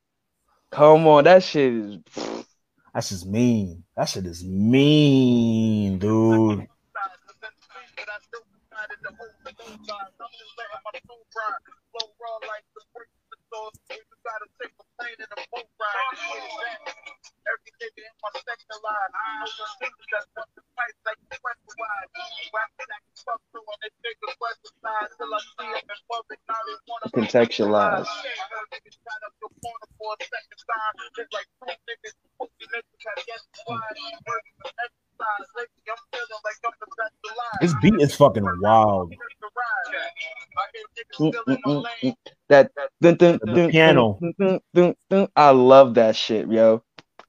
Come 0.72 1.06
on, 1.06 1.24
that 1.24 1.44
shit 1.44 1.72
is. 1.72 1.98
That's 2.94 3.10
just 3.10 3.26
mean. 3.26 3.84
That 3.97 4.09
shit 4.09 4.26
is 4.26 4.44
mean, 4.44 5.98
dude. 5.98 6.66
try 14.31 14.39
to 14.39 14.48
take 14.62 14.74
a 14.78 14.85
plane 14.94 15.19
and 15.19 15.32
a 15.35 15.39
boat 15.51 15.66
ride 15.74 16.07
and 16.07 16.23
get 16.23 16.47
back. 16.62 16.78
Every 17.51 17.73
nigga 17.82 18.02
in 18.07 18.15
my 18.23 18.31
sector 18.47 18.78
line. 18.78 19.11
No 19.11 19.43
one 19.43 19.74
niggas 19.82 20.07
that 20.15 20.24
want 20.39 20.51
to 20.55 20.62
fight 20.78 20.94
like 21.02 21.19
the 21.27 21.36
Western 21.43 21.74
wide. 21.82 22.09
Rappers 22.55 22.86
that 22.86 23.01
can 23.02 23.16
fuck 23.27 23.40
through 23.51 23.66
on 23.66 23.78
they 23.82 23.90
niggas 24.07 24.35
Western 24.39 24.74
side 24.86 25.11
till 25.19 25.35
I 25.35 25.40
see 25.43 25.66
them 25.66 25.82
in 25.82 26.01
public. 26.07 26.39
Now 26.47 26.61
they 26.62 26.77
want 26.86 27.01
to 27.02 27.09
Contextualize. 27.11 28.07
Niggas 28.07 28.97
shot 29.02 29.20
up 29.27 29.35
your 29.43 29.51
corner 29.59 29.89
for 29.98 30.15
a 30.15 30.23
second 30.23 30.61
time. 30.62 30.94
Just 31.19 31.31
like 31.35 31.48
two 31.59 31.74
niggas, 31.74 32.15
pussy 32.39 32.66
niggas 32.70 33.02
had 33.02 33.19
guessed 33.27 33.51
why. 33.66 33.82
Working 34.31 34.57
for 34.62 34.70
exercise. 34.78 35.48
Lately, 35.59 35.82
I'm 35.90 36.02
feeling 36.15 36.43
like 36.47 36.59
I'm 36.62 36.77
the 36.78 36.89
best 36.94 37.19
alive. 37.27 37.59
This 37.66 37.74
beat 37.82 37.98
is 37.98 38.15
fucking 38.15 38.47
wild. 38.62 39.11
Mm, 41.19 41.35
mm, 41.35 41.59
mm, 41.66 41.82
mm. 41.82 42.15
That 42.15 42.19
dun, 43.01 43.14
dun, 43.16 43.39
The 43.43 43.55
dun, 43.55 43.70
piano. 43.70 44.18
I 45.36 45.51
love 45.51 45.94
that 45.94 46.16
shit, 46.16 46.48
yo. 46.48 46.82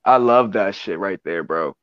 I 0.03 0.17
love 0.17 0.53
that 0.53 0.75
shit 0.75 0.99
right 0.99 1.19
there, 1.23 1.43
bro. 1.43 1.75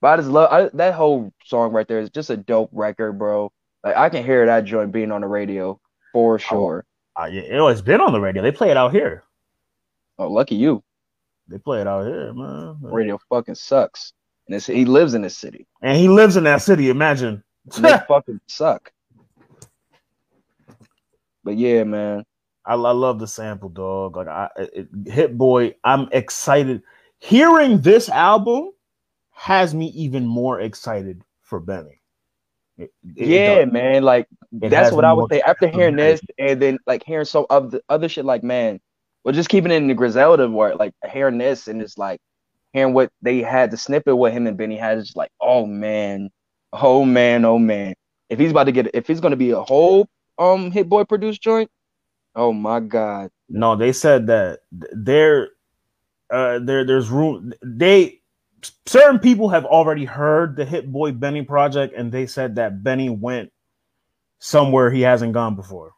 But 0.00 0.08
I 0.08 0.16
just 0.18 0.28
love 0.28 0.52
I, 0.52 0.68
that 0.74 0.94
whole 0.94 1.32
song 1.46 1.72
right 1.72 1.88
there 1.88 2.00
is 2.00 2.10
just 2.10 2.30
a 2.30 2.36
dope 2.36 2.70
record, 2.72 3.18
bro. 3.18 3.50
Like 3.82 3.96
I 3.96 4.08
can 4.10 4.24
hear 4.24 4.44
that 4.46 4.64
joint 4.64 4.92
being 4.92 5.10
on 5.10 5.22
the 5.22 5.26
radio 5.26 5.80
for 6.12 6.38
sure. 6.38 6.84
Uh, 7.18 7.26
yeah, 7.26 7.42
it 7.42 7.68
has 7.68 7.82
been 7.82 8.00
on 8.00 8.12
the 8.12 8.20
radio. 8.20 8.42
They 8.42 8.52
play 8.52 8.70
it 8.70 8.76
out 8.76 8.92
here. 8.92 9.22
Oh, 10.18 10.28
lucky 10.28 10.56
you. 10.56 10.82
They 11.48 11.58
play 11.58 11.80
it 11.80 11.86
out 11.86 12.06
here, 12.06 12.32
man. 12.32 12.76
Radio 12.80 13.18
fucking 13.28 13.54
sucks. 13.54 14.12
And 14.46 14.56
it's, 14.56 14.66
he 14.66 14.84
lives 14.84 15.14
in 15.14 15.22
this 15.22 15.36
city. 15.36 15.66
And 15.82 15.96
he 15.96 16.08
lives 16.08 16.36
in 16.36 16.44
that 16.44 16.62
city. 16.62 16.90
Imagine. 16.90 17.42
They 17.78 17.96
fucking 18.08 18.40
suck. 18.46 18.92
But 21.42 21.56
yeah, 21.56 21.84
man. 21.84 22.24
I, 22.66 22.74
I 22.74 22.92
love 22.92 23.18
the 23.18 23.26
sample, 23.26 23.68
dog. 23.68 24.16
Like 24.16 24.28
I, 24.28 24.48
it, 24.56 24.88
Hit 25.06 25.36
Boy, 25.36 25.74
I'm 25.84 26.08
excited. 26.12 26.82
Hearing 27.18 27.80
this 27.80 28.08
album 28.08 28.70
has 29.32 29.74
me 29.74 29.86
even 29.88 30.26
more 30.26 30.60
excited 30.60 31.22
for 31.42 31.60
Benny. 31.60 32.00
It- 32.78 32.92
it 33.16 33.28
yeah, 33.28 33.64
does. 33.64 33.72
man. 33.72 34.02
Like 34.02 34.26
that's 34.52 34.92
what 34.92 35.04
I 35.04 35.12
would 35.12 35.30
say 35.30 35.40
after 35.42 35.68
hearing 35.68 35.96
this 35.96 36.20
and 36.38 36.60
then 36.60 36.78
like 36.86 37.04
hearing 37.04 37.24
some 37.24 37.46
of 37.50 37.70
the 37.70 37.82
other 37.88 38.08
shit 38.08 38.24
like 38.24 38.42
man 38.42 38.80
well 39.24 39.34
just 39.34 39.48
keeping 39.48 39.72
it 39.72 39.76
in 39.76 39.88
the 39.88 39.94
griselda 39.94 40.48
where 40.48 40.76
like 40.76 40.92
hearing 41.10 41.38
this 41.38 41.68
and 41.68 41.82
it's 41.82 41.98
like 41.98 42.20
hearing 42.72 42.94
what 42.94 43.10
they 43.22 43.38
had 43.42 43.70
the 43.70 43.76
snippet 43.76 44.16
with 44.16 44.32
him 44.32 44.46
and 44.46 44.56
benny 44.56 44.76
had 44.76 44.98
is 44.98 45.16
like 45.16 45.30
oh 45.40 45.66
man 45.66 46.30
oh 46.72 47.04
man 47.04 47.44
oh 47.44 47.58
man 47.58 47.94
if 48.28 48.38
he's 48.38 48.50
about 48.52 48.64
to 48.64 48.72
get 48.72 48.90
if 48.94 49.06
he's 49.06 49.20
going 49.20 49.30
to 49.32 49.36
be 49.36 49.50
a 49.50 49.62
whole 49.62 50.06
um 50.38 50.70
hit 50.70 50.88
boy 50.88 51.04
produced 51.04 51.42
joint 51.42 51.70
oh 52.34 52.52
my 52.52 52.80
god. 52.80 53.30
No, 53.48 53.76
they 53.76 53.92
said 53.92 54.26
that 54.28 54.60
there, 54.72 55.50
uh, 56.30 56.58
there, 56.58 56.84
there's 56.84 57.08
room. 57.08 57.52
They 57.62 58.20
certain 58.86 59.18
people 59.18 59.48
have 59.50 59.64
already 59.64 60.04
heard 60.04 60.56
the 60.56 60.64
Hit 60.64 60.90
Boy 60.90 61.12
Benny 61.12 61.42
project, 61.42 61.94
and 61.96 62.10
they 62.10 62.26
said 62.26 62.56
that 62.56 62.82
Benny 62.82 63.10
went 63.10 63.52
somewhere 64.38 64.90
he 64.90 65.02
hasn't 65.02 65.32
gone 65.32 65.54
before. 65.54 65.92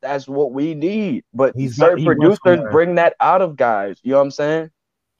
that's 0.00 0.26
what 0.28 0.52
we 0.52 0.74
need. 0.74 1.24
But 1.34 1.54
He's 1.56 1.76
certain 1.76 1.98
he 1.98 2.04
producers 2.04 2.60
bring 2.70 2.96
that 2.96 3.14
out 3.20 3.42
of 3.42 3.56
guys. 3.56 3.98
You 4.02 4.12
know 4.12 4.18
what 4.18 4.24
i'm 4.24 4.30
saying? 4.30 4.70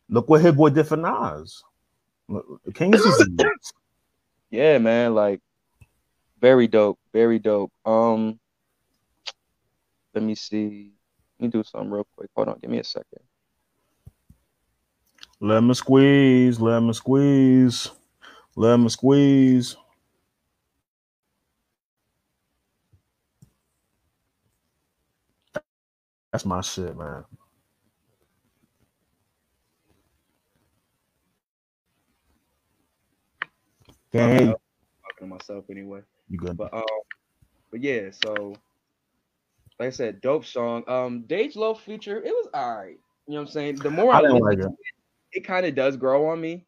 Look 0.09 0.29
what 0.29 0.41
Hit 0.41 0.57
Boy 0.57 0.71
did 0.71 0.87
for 0.87 0.97
Nas. 0.97 1.63
Kings 2.75 3.01
is 3.01 3.29
yeah 4.51 4.79
man. 4.79 5.15
Like 5.15 5.41
very 6.41 6.67
dope. 6.69 6.99
Very 7.13 7.39
dope. 7.39 7.73
Um 7.85 8.39
let 10.15 10.25
me 10.25 10.35
see 10.35 10.93
let 11.39 11.47
me 11.47 11.51
do 11.51 11.65
something 11.65 11.91
real 11.91 12.07
quick 12.17 12.31
hold 12.37 12.49
on 12.49 12.59
give 12.61 12.71
me 12.71 12.79
a 12.81 12.85
second 12.85 13.21
Let 15.41 15.63
me 15.63 15.75
squeeze, 15.75 16.61
Let 16.61 16.81
me 16.81 16.93
squeeze, 16.93 17.91
Let 18.57 18.79
me 18.79 18.89
squeeze. 18.91 19.77
That's 26.33 26.45
my 26.47 26.61
shit, 26.63 26.97
man. 26.97 27.25
Can't 34.13 34.33
hear 34.33 34.47
talking 35.05 35.21
to 35.21 35.27
myself 35.27 35.65
anyway 35.71 36.01
You 36.29 36.39
good? 36.39 36.59
but 36.59 36.73
um 36.75 36.85
but 37.71 37.81
yeah 37.83 38.11
so 38.13 38.55
like 39.81 39.89
i 39.89 39.91
said 39.91 40.21
dope 40.21 40.45
song 40.45 40.85
um 40.87 41.23
Dage 41.23 41.57
Low 41.57 41.75
feature 41.75 42.19
it 42.19 42.31
was 42.31 42.49
all 42.55 42.77
right 42.77 42.99
you 43.27 43.35
know 43.35 43.41
what 43.41 43.49
i'm 43.49 43.53
saying 43.53 43.77
the 43.77 43.91
more 43.91 44.15
I 44.15 44.19
i, 44.19 44.21
like 44.21 44.59
to 44.59 44.67
it. 44.67 44.71
it, 44.71 44.73
it 45.33 45.47
kind 45.47 45.67
of 45.67 45.75
does 45.75 45.97
grow 45.97 46.29
on 46.29 46.41
me 46.41 46.65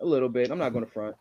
a 0.00 0.04
little 0.04 0.28
bit 0.28 0.50
i'm 0.50 0.58
not 0.58 0.74
gonna 0.74 0.86
front 0.86 1.16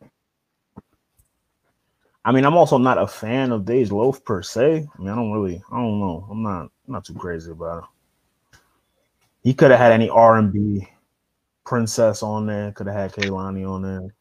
I 2.25 2.33
mean, 2.33 2.45
I'm 2.45 2.57
also 2.57 2.77
not 2.77 2.97
a 2.97 3.07
fan 3.07 3.51
of 3.51 3.63
Dej 3.63 3.91
Loaf 3.91 4.23
per 4.25 4.43
se. 4.43 4.85
I 4.93 5.01
mean, 5.01 5.09
I 5.09 5.15
don't 5.15 5.31
really, 5.31 5.63
I 5.71 5.77
don't 5.77 5.99
know. 5.99 6.27
I'm 6.29 6.43
not, 6.43 6.63
I'm 6.63 6.93
not 6.93 7.05
too 7.05 7.13
crazy 7.13 7.49
about 7.49 7.83
it. 7.83 8.59
He 9.41 9.53
could 9.53 9.71
have 9.71 9.79
had 9.79 9.93
any 9.93 10.09
R 10.09 10.37
and 10.37 10.51
B 10.51 10.87
princess 11.65 12.21
on 12.21 12.45
there. 12.45 12.71
Could 12.73 12.87
have 12.87 12.95
had 12.95 13.13
Kehlani 13.13 13.67
on 13.67 13.81
there. 13.81 14.13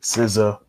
SZA. 0.00 0.60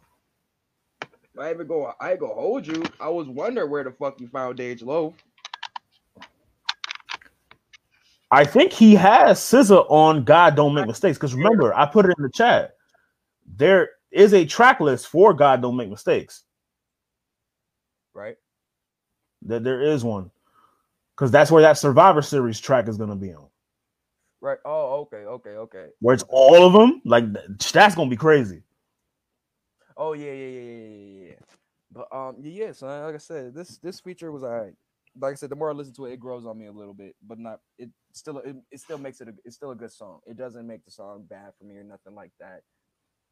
I 1.40 1.52
even 1.52 1.68
go 1.68 1.94
I 2.02 2.16
go 2.16 2.34
hold 2.34 2.66
you. 2.66 2.84
I 3.00 3.10
was 3.10 3.28
wondering 3.28 3.70
where 3.70 3.84
the 3.84 3.92
fuck 3.92 4.20
you 4.20 4.28
found 4.28 4.58
Dej 4.58 4.84
Loaf. 4.84 5.14
I 8.32 8.44
think 8.44 8.74
he 8.74 8.96
has 8.96 9.40
SZA 9.40 9.86
on 9.90 10.24
God 10.24 10.56
Don't 10.56 10.74
Make 10.74 10.88
Mistakes. 10.88 11.18
Because 11.18 11.34
remember, 11.34 11.74
I 11.74 11.86
put 11.86 12.06
it 12.06 12.14
in 12.18 12.24
the 12.24 12.30
chat. 12.30 12.76
There 13.56 13.92
is 14.12 14.34
a 14.34 14.46
track 14.46 14.80
list 14.80 15.08
for 15.08 15.34
God 15.34 15.62
Don't 15.62 15.78
Make 15.78 15.90
Mistakes. 15.90 16.44
Right? 18.14 18.36
That 19.44 19.64
there 19.64 19.82
is 19.82 20.04
one. 20.04 20.32
Because 21.16 21.32
that's 21.32 21.50
where 21.50 21.62
that 21.62 21.78
Survivor 21.78 22.22
Series 22.22 22.60
track 22.60 22.88
is 22.88 22.98
gonna 22.98 23.16
be 23.16 23.34
on. 23.34 23.48
Right. 24.42 24.60
Oh, 24.66 25.02
okay, 25.02 25.26
okay, 25.26 25.50
okay. 25.52 25.88
Where 26.00 26.14
it's 26.14 26.26
all 26.30 26.66
of 26.66 26.74
them. 26.74 27.02
Like 27.06 27.26
that's 27.74 27.96
gonna 27.96 28.10
be 28.10 28.18
crazy. 28.18 28.62
Oh 29.96 30.14
yeah, 30.14 30.32
yeah, 30.32 30.48
yeah, 30.48 30.62
yeah, 30.62 31.28
yeah. 31.30 31.34
But 31.92 32.16
um, 32.16 32.36
yeah, 32.40 32.66
yeah. 32.66 32.72
So 32.72 32.88
like 32.88 33.16
I 33.16 33.18
said, 33.18 33.56
this 33.56 33.78
this 33.80 34.00
feature 34.00 34.32
was 34.32 34.44
alright. 34.44 34.76
Like 35.20 35.34
I 35.34 35.36
said, 35.36 35.50
the 35.50 35.56
more 35.56 35.70
I 35.70 35.74
listen 35.74 35.94
to 35.96 36.06
it, 36.06 36.14
it 36.14 36.20
grows 36.20 36.46
on 36.46 36.58
me 36.58 36.68
a 36.68 36.72
little 36.72 36.94
bit, 36.94 37.16
but 37.26 37.40
not. 37.40 37.60
It 37.78 37.90
still 38.14 38.40
it, 38.40 38.56
it 38.72 38.80
still 38.80 38.98
makes 38.98 39.22
it. 39.22 39.28
A, 39.28 39.34
it's 39.46 39.56
still 39.56 39.72
a 39.72 39.76
good 39.76 39.92
song. 39.92 40.20
It 40.26 40.38
doesn't 40.38 40.68
make 40.68 40.86
the 40.86 40.92
song 40.92 41.26
bad 41.30 41.54
for 41.58 41.66
me 41.66 41.76
or 41.78 41.84
nothing 41.84 42.16
like 42.16 42.32
that. 42.40 42.62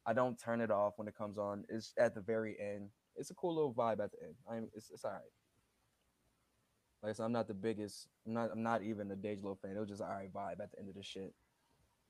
I 0.06 0.12
don't 0.12 0.38
turn 0.38 0.60
it 0.60 0.70
off 0.70 0.94
when 0.96 1.08
it 1.08 1.16
comes 1.16 1.38
on. 1.38 1.64
It's 1.68 1.92
at 1.98 2.14
the 2.14 2.20
very 2.20 2.56
end. 2.60 2.90
It's 3.16 3.30
a 3.30 3.34
cool 3.34 3.54
little 3.54 3.74
vibe 3.74 4.00
at 4.04 4.12
the 4.12 4.18
end. 4.24 4.34
I'm. 4.50 4.68
It's 4.74 4.90
it's 4.90 5.04
alright. 5.04 5.22
Like 7.02 7.10
I 7.10 7.12
said, 7.14 7.24
I'm 7.24 7.32
not 7.32 7.48
the 7.48 7.54
biggest. 7.54 8.08
I'm 8.26 8.34
not. 8.34 8.50
I'm 8.52 8.62
not 8.62 8.82
even 8.82 9.10
a 9.10 9.36
Low 9.42 9.58
fan. 9.60 9.76
It 9.76 9.80
was 9.80 9.88
just 9.88 10.02
alright 10.02 10.32
vibe 10.32 10.60
at 10.60 10.72
the 10.72 10.78
end 10.78 10.88
of 10.88 10.94
the 10.94 11.02
shit. 11.02 11.32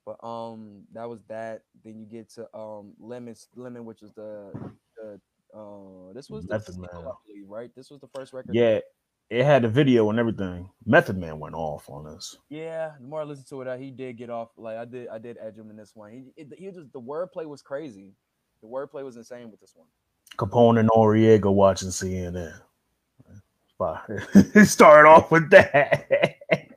But 0.04 0.24
um, 0.24 0.84
that 0.92 1.08
was 1.08 1.20
that. 1.28 1.62
Then 1.84 1.98
you 1.98 2.06
get 2.06 2.30
to 2.34 2.48
um, 2.56 2.92
lemons, 3.00 3.48
lemon, 3.56 3.84
which 3.84 4.02
is 4.02 4.12
the 4.12 4.52
the 4.96 5.20
uh, 5.56 6.12
this 6.12 6.30
was 6.30 6.44
the 6.46 6.54
Method 6.54 6.74
single, 6.74 7.02
Man. 7.02 7.10
I 7.10 7.14
believe, 7.26 7.48
right? 7.48 7.70
This 7.74 7.90
was 7.90 8.00
the 8.00 8.08
first 8.14 8.32
record. 8.32 8.54
Yeah, 8.54 8.80
it 9.30 9.44
had 9.44 9.62
the 9.62 9.68
video 9.68 10.08
and 10.10 10.18
everything. 10.18 10.70
Method 10.84 11.18
Man 11.18 11.40
went 11.40 11.54
off 11.54 11.88
on 11.90 12.04
this. 12.04 12.36
Yeah, 12.48 12.92
the 13.00 13.06
more 13.06 13.22
I 13.22 13.24
listen 13.24 13.44
to 13.48 13.62
it, 13.62 13.80
he 13.80 13.90
did 13.90 14.16
get 14.16 14.30
off. 14.30 14.50
Like 14.56 14.76
I 14.76 14.84
did, 14.84 15.08
I 15.08 15.18
did 15.18 15.36
edge 15.40 15.56
him 15.56 15.70
in 15.70 15.76
this 15.76 15.94
one. 15.94 16.10
He, 16.12 16.40
it, 16.40 16.52
he 16.56 16.66
just 16.66 16.92
the 16.92 17.00
wordplay 17.00 17.46
was 17.46 17.62
crazy. 17.62 18.12
The 18.62 18.68
wordplay 18.68 19.04
was 19.04 19.16
insane 19.16 19.50
with 19.50 19.60
this 19.60 19.74
one. 19.74 19.88
Capone 20.36 20.78
and 20.80 20.88
Noriega 20.90 21.52
watching 21.52 21.88
CNN. 21.88 22.60
It 24.34 24.66
started 24.66 25.08
off 25.08 25.30
with 25.30 25.50
that. 25.50 26.36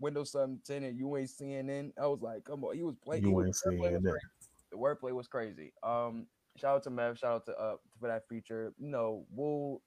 Windows 0.00 0.30
7 0.30 0.60
10 0.64 0.96
you 0.96 1.16
ain't 1.16 1.28
CNN. 1.28 1.92
I 2.00 2.06
was 2.06 2.22
like, 2.22 2.44
come 2.44 2.64
on, 2.64 2.76
he 2.76 2.82
was 2.82 2.94
playing. 3.04 3.24
you 3.24 3.44
ain't 3.44 3.56
the 3.64 3.70
wordplay 3.70 3.78
seeing 3.80 3.92
was 3.92 4.02
crazy. 4.02 4.26
The 4.70 4.76
wordplay 4.76 5.12
was 5.12 5.26
crazy. 5.26 5.72
Um, 5.82 6.26
shout 6.56 6.76
out 6.76 6.82
to 6.84 6.90
Mev, 6.90 7.18
shout 7.18 7.32
out 7.32 7.46
to 7.46 7.52
uh 7.56 7.76
for 8.00 8.08
that 8.08 8.28
feature. 8.28 8.72
You 8.78 8.88
know, 8.90 9.24
Woo, 9.34 9.80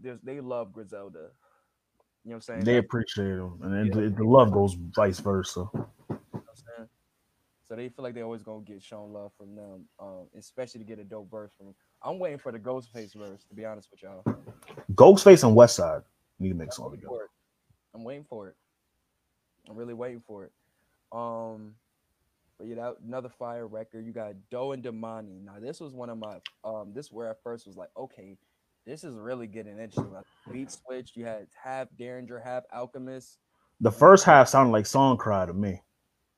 there's 0.00 0.20
they 0.22 0.40
love 0.40 0.72
Griselda. 0.72 1.30
You 2.24 2.30
know 2.30 2.36
what 2.36 2.36
I'm 2.36 2.40
saying? 2.40 2.64
They 2.64 2.78
appreciate 2.78 3.36
them, 3.36 3.58
and 3.62 3.72
then 3.72 3.86
Yeah. 3.86 4.08
the, 4.08 4.16
the 4.16 4.24
love 4.24 4.50
goes 4.52 4.74
vice 4.74 5.20
versa. 5.20 5.68
you 5.74 5.78
know 5.78 5.88
what 6.30 6.42
I'm 6.48 6.56
saying? 6.78 6.88
So 7.66 7.76
they 7.76 7.88
feel 7.88 8.02
like 8.02 8.14
they 8.14 8.22
always 8.22 8.42
gonna 8.42 8.62
get 8.62 8.82
shown 8.82 9.12
love 9.12 9.32
from 9.38 9.54
them, 9.54 9.88
um, 9.98 10.28
especially 10.36 10.80
to 10.80 10.84
get 10.84 10.98
a 10.98 11.04
dope 11.04 11.30
verse 11.30 11.52
from. 11.56 11.74
I'm 12.02 12.18
waiting 12.18 12.38
for 12.38 12.52
the 12.52 12.58
Ghostface 12.58 13.14
verse, 13.14 13.44
to 13.44 13.54
be 13.54 13.64
honest 13.64 13.90
with 13.90 14.02
y'all. 14.02 14.22
Ghostface 14.94 15.46
and 15.46 15.56
Westside 15.56 16.02
need 16.38 16.50
to 16.50 16.54
make 16.54 16.72
song 16.72 16.90
together. 16.90 17.28
I'm 17.94 18.04
waiting 18.04 18.24
for 18.24 18.48
it. 18.48 18.56
I'm 19.68 19.76
really 19.76 19.94
waiting 19.94 20.22
for 20.26 20.44
it. 20.44 20.52
Um, 21.12 21.74
but 22.58 22.66
you 22.66 22.74
know, 22.74 22.96
another 23.06 23.28
fire 23.30 23.66
record. 23.66 24.04
You 24.04 24.12
got 24.12 24.34
Doe 24.50 24.72
and 24.72 24.82
Damani. 24.82 25.42
Now 25.42 25.58
this 25.60 25.80
was 25.80 25.94
one 25.94 26.10
of 26.10 26.18
my 26.18 26.38
um. 26.64 26.92
This 26.94 27.10
where 27.10 27.30
I 27.30 27.34
first 27.42 27.66
was 27.66 27.76
like, 27.76 27.90
okay, 27.96 28.36
this 28.86 29.04
is 29.04 29.16
really 29.16 29.46
getting 29.46 29.78
interesting. 29.78 30.12
Like, 30.12 30.24
beat 30.52 30.70
switch. 30.70 31.12
You 31.14 31.24
had 31.24 31.46
half 31.62 31.88
Derringer, 31.98 32.38
half 32.38 32.64
Alchemist. 32.72 33.38
The 33.80 33.90
first 33.90 34.24
half 34.24 34.48
sounded 34.48 34.72
like 34.72 34.86
song 34.86 35.16
cry 35.16 35.46
to 35.46 35.52
me. 35.52 35.82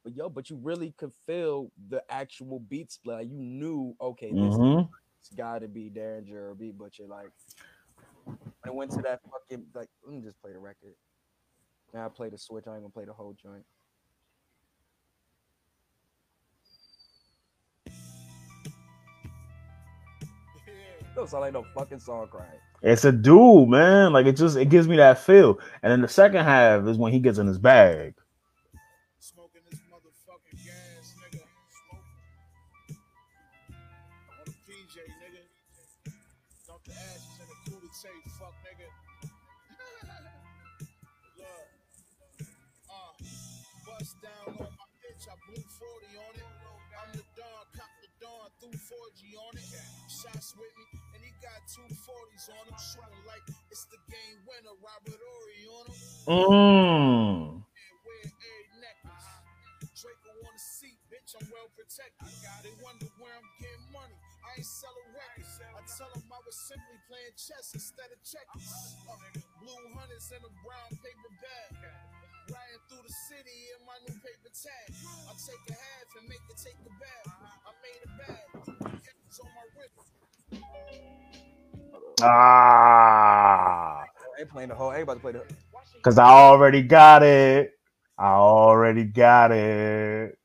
But 0.04 0.14
yo, 0.14 0.28
but 0.28 0.48
you 0.50 0.56
really 0.62 0.92
could 0.96 1.12
feel 1.26 1.70
the 1.88 2.02
actual 2.08 2.60
beat 2.60 2.92
split. 2.92 3.16
Like 3.16 3.28
you 3.28 3.38
knew, 3.38 3.94
okay, 4.00 4.32
this 4.32 4.56
Mhm. 4.56 4.88
it's 5.20 5.30
got 5.30 5.60
to 5.60 5.68
be 5.68 5.90
Derringer 5.90 6.50
or 6.50 6.54
Beat 6.54 6.78
Butcher. 6.78 7.06
Like 7.08 7.30
when 8.24 8.38
it 8.66 8.74
went 8.74 8.92
to 8.92 9.02
that 9.02 9.20
fucking 9.30 9.66
like, 9.74 9.88
let 10.04 10.14
me 10.14 10.20
just 10.22 10.40
play 10.40 10.52
the 10.52 10.58
record. 10.58 10.94
Now 11.92 12.06
I 12.06 12.08
play 12.08 12.28
the 12.28 12.38
switch. 12.38 12.66
I 12.66 12.74
ain't 12.74 12.82
gonna 12.82 12.90
play 12.90 13.04
the 13.04 13.12
whole 13.12 13.34
joint. 13.34 13.64
Don't 21.16 21.30
sound 21.30 21.40
like 21.40 21.54
no 21.54 21.64
fucking 21.74 21.98
song 21.98 22.28
crying. 22.30 22.60
It's 22.82 23.06
a 23.06 23.10
dude, 23.10 23.70
man. 23.70 24.12
Like 24.12 24.26
it 24.26 24.36
just 24.36 24.58
it 24.58 24.66
gives 24.66 24.86
me 24.86 24.96
that 24.96 25.18
feel. 25.18 25.58
And 25.82 25.90
then 25.90 26.02
the 26.02 26.08
second 26.08 26.44
half 26.44 26.86
is 26.86 26.98
when 26.98 27.10
he 27.10 27.20
gets 27.20 27.38
in 27.38 27.46
his 27.46 27.58
bag. 27.58 28.14
Threw 48.66 48.98
4G 48.98 49.38
on 49.38 49.54
it. 49.54 49.70
Shots 50.10 50.58
with 50.58 50.74
me, 50.74 50.98
and 51.14 51.22
he 51.22 51.30
got 51.38 51.62
two 51.70 51.86
40s 51.86 52.50
on 52.50 52.66
him. 52.66 52.74
Shooting 52.82 53.22
like 53.22 53.46
it's 53.70 53.86
the 53.94 54.00
game 54.10 54.42
winner, 54.42 54.74
Robert 54.82 55.22
Horry 55.22 55.62
on 55.70 55.86
him. 55.86 56.02
Mm. 56.26 57.62
and 57.62 57.96
wear 58.02 58.26
a 58.26 58.54
necklace. 58.82 59.30
Draco 59.94 60.34
on 60.50 60.50
the 60.50 60.58
seat, 60.58 60.98
bitch, 61.06 61.38
I'm 61.38 61.46
well 61.54 61.70
protected. 61.78 62.26
They 62.66 62.74
wonder 62.82 63.06
where 63.22 63.38
I'm 63.38 63.50
getting 63.62 63.86
money. 63.94 64.18
I 64.42 64.58
ain't 64.58 64.66
selling 64.66 65.14
records. 65.14 65.62
I 65.62 65.82
tell 65.86 66.10
them 66.10 66.26
I 66.26 66.42
was 66.42 66.58
simply 66.66 66.98
playing 67.06 67.38
chess 67.38 67.70
instead 67.70 68.10
of 68.10 68.18
checkers. 68.26 68.66
Uh, 69.06 69.14
blue 69.62 69.94
hundreds 69.94 70.26
in 70.34 70.42
a 70.42 70.52
brown 70.66 70.90
paper 70.90 71.32
bag. 71.38 71.86
Riding 72.48 72.82
through 72.88 73.02
the 73.02 73.12
city 73.28 73.58
in 73.74 73.84
my 73.86 73.98
new 74.06 74.14
paper 74.22 74.50
tag. 74.54 74.94
I 75.28 75.32
take 75.34 75.64
a 75.68 75.72
half 75.72 76.08
and 76.18 76.28
make 76.28 76.38
it 76.48 76.56
take 76.56 76.78
a 76.78 76.90
bag. 77.00 77.26
I 77.66 77.70
made 77.82 78.02
a 78.04 78.10
bag. 78.22 78.46
It's 79.26 79.40
on 79.40 79.48
my 79.56 79.66
wrist. 79.76 79.96
Ah. 82.22 84.04
They 84.36 84.42
ain't 84.42 84.50
playing 84.50 84.68
the 84.68 84.76
whole. 84.76 84.90
I 84.90 84.94
ain't 84.96 85.02
about 85.02 85.14
to 85.14 85.20
play 85.20 85.32
the. 85.32 85.42
Cause 86.02 86.18
I 86.18 86.26
already 86.26 86.82
got 86.82 87.24
it. 87.24 87.72
I 88.16 88.28
already 88.28 89.04
got 89.04 89.50
it. 89.50 90.38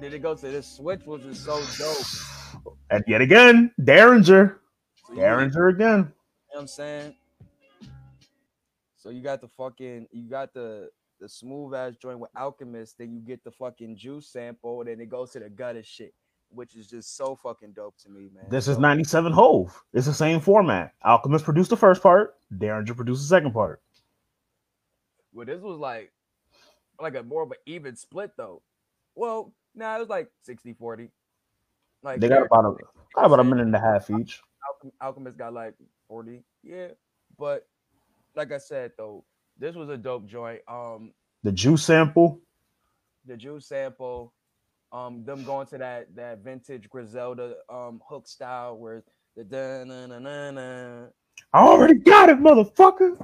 Did 0.00 0.14
it 0.14 0.18
go 0.18 0.34
to 0.34 0.48
this 0.48 0.66
switch, 0.66 1.02
which 1.04 1.22
was 1.22 1.38
so 1.38 1.62
dope. 1.78 2.74
And 2.90 3.04
yet 3.06 3.20
again, 3.20 3.70
Daringer. 3.80 4.56
So 5.06 5.14
Daringer 5.14 5.72
again. 5.72 5.98
You 5.98 6.04
know 6.04 6.12
what 6.50 6.60
I'm 6.60 6.66
saying? 6.66 7.14
So 9.06 9.12
you 9.12 9.22
got 9.22 9.40
the 9.40 9.46
fucking 9.46 10.08
you 10.10 10.28
got 10.28 10.52
the 10.52 10.90
the 11.20 11.28
smooth 11.28 11.74
ass 11.74 11.94
joint 11.94 12.18
with 12.18 12.32
Alchemist, 12.36 12.98
then 12.98 13.14
you 13.14 13.20
get 13.20 13.44
the 13.44 13.52
fucking 13.52 13.96
juice 13.96 14.26
sample, 14.26 14.82
then 14.82 15.00
it 15.00 15.08
goes 15.08 15.30
to 15.30 15.38
the 15.38 15.48
gutter 15.48 15.84
shit, 15.84 16.12
which 16.48 16.74
is 16.74 16.88
just 16.88 17.16
so 17.16 17.36
fucking 17.36 17.70
dope 17.70 17.96
to 17.98 18.10
me, 18.10 18.28
man. 18.34 18.46
This 18.50 18.66
is 18.66 18.78
97 18.78 19.30
Hove. 19.30 19.80
It's 19.92 20.06
the 20.06 20.12
same 20.12 20.40
format. 20.40 20.92
Alchemist 21.04 21.44
produced 21.44 21.70
the 21.70 21.76
first 21.76 22.02
part, 22.02 22.34
Daringer 22.52 22.96
produced 22.96 23.22
the 23.22 23.28
second 23.28 23.52
part. 23.52 23.80
Well, 25.32 25.46
this 25.46 25.60
was 25.60 25.78
like 25.78 26.12
like 27.00 27.14
a 27.14 27.22
more 27.22 27.44
of 27.44 27.52
an 27.52 27.58
even 27.64 27.94
split 27.94 28.32
though. 28.36 28.60
Well, 29.14 29.52
nah, 29.76 29.94
it 29.94 30.00
was 30.00 30.08
like 30.08 30.32
60 30.42 30.72
40. 30.72 31.10
Like 32.02 32.18
They 32.18 32.28
got 32.28 32.44
about 32.44 32.64
a 32.64 32.74
got 33.14 33.26
about 33.26 33.38
a 33.38 33.44
minute 33.44 33.66
and 33.66 33.76
a 33.76 33.78
half 33.78 34.10
each. 34.10 34.42
Alchemist 35.00 35.38
got 35.38 35.52
like 35.52 35.74
40. 36.08 36.42
Yeah. 36.64 36.88
But 37.38 37.68
like 38.36 38.52
I 38.52 38.58
said 38.58 38.92
though, 38.96 39.24
this 39.58 39.74
was 39.74 39.88
a 39.88 39.96
dope 39.96 40.26
joint. 40.26 40.60
Um 40.68 41.12
The 41.42 41.52
juice 41.52 41.84
sample. 41.84 42.40
the 43.24 43.36
juice 43.36 43.66
sample, 43.66 44.32
um, 44.92 45.24
them 45.24 45.42
going 45.44 45.66
to 45.68 45.78
that 45.78 46.14
that 46.14 46.38
vintage 46.38 46.88
Griselda 46.88 47.54
um 47.68 48.00
hook 48.08 48.28
style 48.28 48.76
where 48.78 49.02
the 49.36 49.44
da 49.44 49.84
na 49.84 50.06
na 50.06 50.18
na 50.18 50.50
na 50.50 51.06
I 51.52 51.58
already 51.60 51.94
got 51.94 52.28
it, 52.28 52.38
motherfucker. 52.38 53.16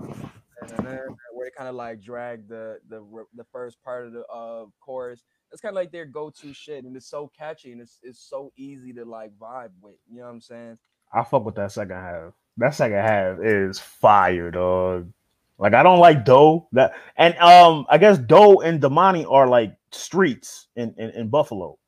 where 0.82 1.06
they 1.44 1.50
kind 1.56 1.68
of 1.68 1.74
like 1.74 2.00
drag 2.00 2.48
the 2.48 2.78
the 2.88 3.00
the 3.34 3.44
first 3.52 3.82
part 3.82 4.06
of 4.06 4.12
the 4.12 4.24
uh 4.26 4.66
chorus. 4.80 5.24
It's 5.50 5.60
kind 5.60 5.72
of 5.72 5.76
like 5.76 5.92
their 5.92 6.06
go-to 6.06 6.54
shit, 6.54 6.84
and 6.84 6.96
it's 6.96 7.08
so 7.10 7.30
catchy 7.36 7.72
and 7.72 7.80
it's 7.80 7.98
it's 8.02 8.18
so 8.20 8.52
easy 8.56 8.92
to 8.94 9.04
like 9.04 9.32
vibe 9.38 9.70
with. 9.80 9.96
You 10.10 10.18
know 10.20 10.24
what 10.24 10.30
I'm 10.32 10.40
saying? 10.40 10.78
I 11.12 11.24
fuck 11.24 11.44
with 11.44 11.56
that 11.56 11.72
second 11.72 11.96
half. 11.96 12.32
That 12.58 12.74
second 12.74 12.98
half 12.98 13.38
is 13.40 13.78
fire, 13.78 14.50
dog. 14.50 15.10
Like 15.58 15.74
I 15.74 15.82
don't 15.82 16.00
like 16.00 16.24
Doe. 16.24 16.68
That 16.72 16.92
and 17.16 17.36
um 17.38 17.86
I 17.88 17.98
guess 17.98 18.18
Doe 18.18 18.60
and 18.60 18.80
Damani 18.80 19.30
are 19.30 19.46
like 19.46 19.74
streets 19.92 20.66
in, 20.76 20.94
in, 20.98 21.10
in 21.10 21.28
Buffalo. 21.28 21.78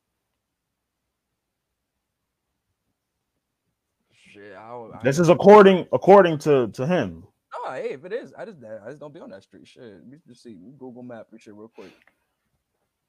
Shit, 4.12 4.54
I, 4.56 4.74
I 4.74 5.00
This 5.02 5.18
is 5.18 5.28
according 5.28 5.86
according 5.92 6.38
to 6.38 6.68
to 6.68 6.86
him. 6.86 7.24
Oh, 7.66 7.72
hey, 7.72 7.90
if 7.92 8.04
it 8.04 8.12
is, 8.12 8.32
I 8.36 8.44
just 8.44 8.58
I 8.64 8.88
just 8.88 9.00
don't 9.00 9.12
be 9.14 9.20
on 9.20 9.30
that 9.30 9.42
street. 9.42 9.66
Shit, 9.66 10.00
we 10.08 10.18
just 10.26 10.42
see 10.42 10.56
Google 10.78 11.02
Map 11.02 11.26
and 11.30 11.40
shit 11.40 11.54
real 11.54 11.70
quick. 11.74 11.92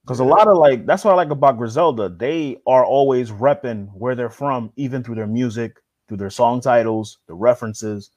Because 0.03 0.19
a 0.19 0.23
lot 0.23 0.48
of 0.48 0.57
like 0.57 0.86
that's 0.86 1.03
what 1.03 1.11
I 1.11 1.15
like 1.15 1.32
about 1.32 1.57
Griselda. 1.57 2.10
They 2.10 2.57
are 2.68 2.86
always 2.86 3.32
repping 3.32 3.90
where 3.94 4.15
they're 4.15 4.30
from, 4.30 4.72
even 4.76 5.03
through 5.03 5.15
their 5.15 5.27
music, 5.27 5.77
through 6.07 6.18
their 6.18 6.30
song 6.30 6.61
titles, 6.61 7.19
the 7.27 7.34
references. 7.34 8.11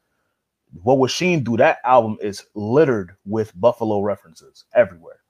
What 0.82 0.98
was 0.98 1.10
Sheen 1.10 1.42
do? 1.42 1.56
That 1.56 1.78
album 1.84 2.18
is 2.20 2.44
littered 2.54 3.16
with 3.24 3.58
Buffalo 3.58 4.00
references 4.00 4.64
everywhere. 4.74 5.20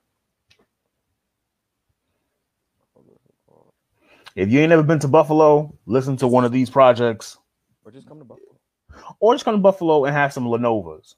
If 4.35 4.51
you 4.51 4.61
ain't 4.61 4.69
never 4.71 4.83
been 4.85 5.01
to 5.01 5.09
Buffalo, 5.09 5.77
listen 5.87 6.17
to 6.19 6.29
one 6.29 6.45
of 6.45 6.53
these 6.53 6.71
projects, 6.71 7.39
Or 7.85 7.91
just 7.91 8.07
come 8.07 8.19
to 8.21 8.25
Buffalo. 8.25 8.57
or 9.19 9.35
just 9.35 9.45
come 9.45 9.55
to 9.55 9.61
Buffalo 9.61 10.05
and 10.05 10.15
have 10.15 10.33
some 10.33 10.45
Lenovo's. 10.45 11.17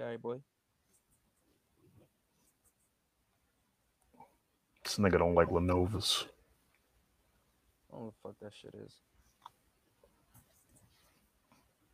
All 0.00 0.06
right, 0.06 0.20
boy. 0.20 0.40
This 4.84 4.96
nigga 4.98 5.18
don't 5.18 5.34
like 5.34 5.48
Lenovo's. 5.48 6.24
I 7.90 7.92
don't 7.96 8.00
know 8.00 8.04
what 8.06 8.14
the 8.14 8.28
fuck 8.28 8.36
that 8.42 8.54
shit 8.54 8.74
is. 8.84 8.92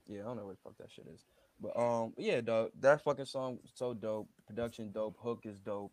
Yeah, 0.07 0.21
I 0.21 0.25
don't 0.25 0.37
know 0.37 0.47
what 0.47 0.57
the 0.57 0.63
fuck 0.63 0.79
that 0.79 0.91
shit 0.91 1.07
is. 1.13 1.25
But 1.61 1.79
um, 1.79 2.13
yeah, 2.17 2.41
dog, 2.41 2.71
that 2.81 3.03
fucking 3.03 3.27
song 3.27 3.59
so 3.75 3.95
dope. 3.95 4.29
Production 4.47 4.91
dope. 4.93 5.17
Hook 5.23 5.43
is 5.45 5.59
dope. 5.61 5.93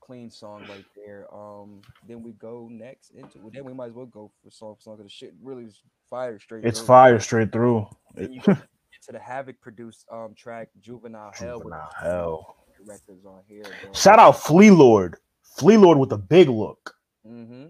Clean 0.00 0.30
song 0.30 0.64
right 0.68 0.84
there. 0.96 1.26
Um, 1.32 1.82
then 2.06 2.22
we 2.22 2.32
go 2.32 2.68
next 2.70 3.10
into. 3.10 3.38
Well, 3.38 3.50
then 3.52 3.64
we 3.64 3.72
might 3.72 3.88
as 3.88 3.92
well 3.92 4.06
go 4.06 4.30
for 4.42 4.50
song 4.50 4.74
for 4.76 4.82
song 4.82 4.96
because 4.96 5.10
the 5.10 5.14
shit 5.14 5.34
really 5.42 5.64
is 5.64 5.82
fire 6.08 6.38
straight. 6.38 6.64
It's 6.64 6.80
through. 6.80 6.86
fire 6.86 7.20
straight 7.20 7.52
through. 7.52 7.88
Then 8.14 8.32
you 8.32 8.40
get 8.46 8.58
to 9.06 9.12
the 9.12 9.18
Havoc 9.18 9.60
produced 9.60 10.04
um 10.10 10.34
track 10.36 10.68
Juvenile 10.80 11.32
Hell. 11.34 11.58
Juvenile 11.58 11.90
the 12.02 12.08
Hell. 12.08 12.56
records 12.84 13.24
on 13.24 13.42
here. 13.48 13.64
Shout 13.94 14.18
out 14.18 14.32
Flee 14.32 14.70
Lord. 14.70 15.16
Flee 15.56 15.76
Lord 15.76 15.98
with 15.98 16.12
a 16.12 16.18
big 16.18 16.48
look. 16.48 16.94
Mm-hmm. 17.26 17.66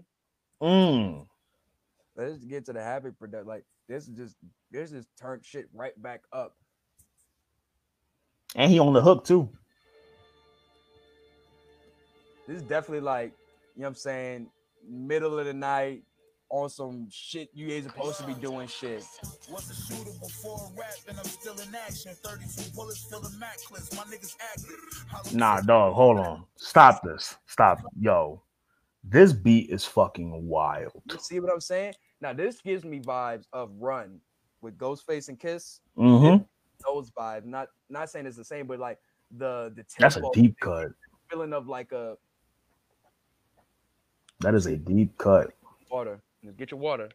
Mm. 0.61 1.27
Let's 2.15 2.43
get 2.43 2.65
to 2.65 2.73
the 2.73 2.81
Havoc 2.81 3.17
product. 3.17 3.47
Like 3.47 3.63
this 3.87 4.07
is 4.07 4.15
just 4.15 4.35
this 4.71 4.91
is 4.91 5.07
turned 5.19 5.45
shit 5.45 5.67
right 5.73 5.99
back 6.01 6.21
up. 6.33 6.55
And 8.55 8.71
he 8.71 8.79
on 8.79 8.93
the 8.93 9.01
hook 9.01 9.25
too. 9.25 9.49
This 12.47 12.57
is 12.57 12.63
definitely 12.63 13.01
like, 13.01 13.31
you 13.75 13.81
know 13.81 13.85
what 13.85 13.89
I'm 13.89 13.95
saying, 13.95 14.47
middle 14.87 15.39
of 15.39 15.45
the 15.45 15.53
night 15.53 16.03
on 16.49 16.69
some 16.69 17.07
shit 17.09 17.49
you 17.53 17.69
ain't 17.69 17.85
supposed 17.85 18.17
to 18.19 18.27
be 18.27 18.33
doing 18.33 18.67
shit. 18.67 19.05
Was 19.49 19.69
a 19.69 19.93
shooter 19.93 20.11
before 20.19 20.69
rap, 20.77 20.89
and 21.07 21.17
I'm 21.17 21.23
still 21.23 21.53
in 21.53 21.73
action. 21.73 22.13
32 22.23 22.75
bullets 22.75 23.05
filling 23.09 23.39
Mac 23.39 23.57
clips. 23.63 23.95
My 23.95 24.03
niggas 24.03 24.35
active. 24.51 25.33
Nah, 25.33 25.61
dog, 25.61 25.93
hold 25.93 26.19
on. 26.19 26.43
Stop 26.57 27.03
this. 27.03 27.37
Stop. 27.47 27.79
Yo. 27.99 28.41
This 29.03 29.33
beat 29.33 29.69
is 29.69 29.83
fucking 29.85 30.47
wild. 30.47 31.01
You 31.11 31.17
see 31.19 31.39
what 31.39 31.51
I'm 31.51 31.59
saying? 31.61 31.93
Now 32.21 32.33
this 32.33 32.61
gives 32.61 32.83
me 32.85 32.99
vibes 32.99 33.45
of 33.51 33.71
Run 33.79 34.19
with 34.61 34.77
Ghostface 34.77 35.27
and 35.29 35.39
Kiss. 35.39 35.79
Mm-hmm. 35.97 36.43
Those 36.85 37.11
vibes. 37.11 37.45
Not 37.45 37.69
not 37.89 38.09
saying 38.09 38.25
it's 38.27 38.37
the 38.37 38.43
same, 38.45 38.67
but 38.67 38.79
like 38.79 38.99
the 39.37 39.71
the 39.75 39.83
That's 39.97 40.17
a 40.17 40.23
deep 40.33 40.59
cut. 40.59 40.91
feeling 41.29 41.53
of 41.53 41.67
like 41.67 41.91
a 41.91 42.15
That 44.41 44.53
is 44.53 44.65
a 44.67 44.77
deep 44.77 45.17
cut. 45.17 45.51
water. 45.89 46.21
Get 46.57 46.71
your 46.71 46.79
water. 46.79 47.09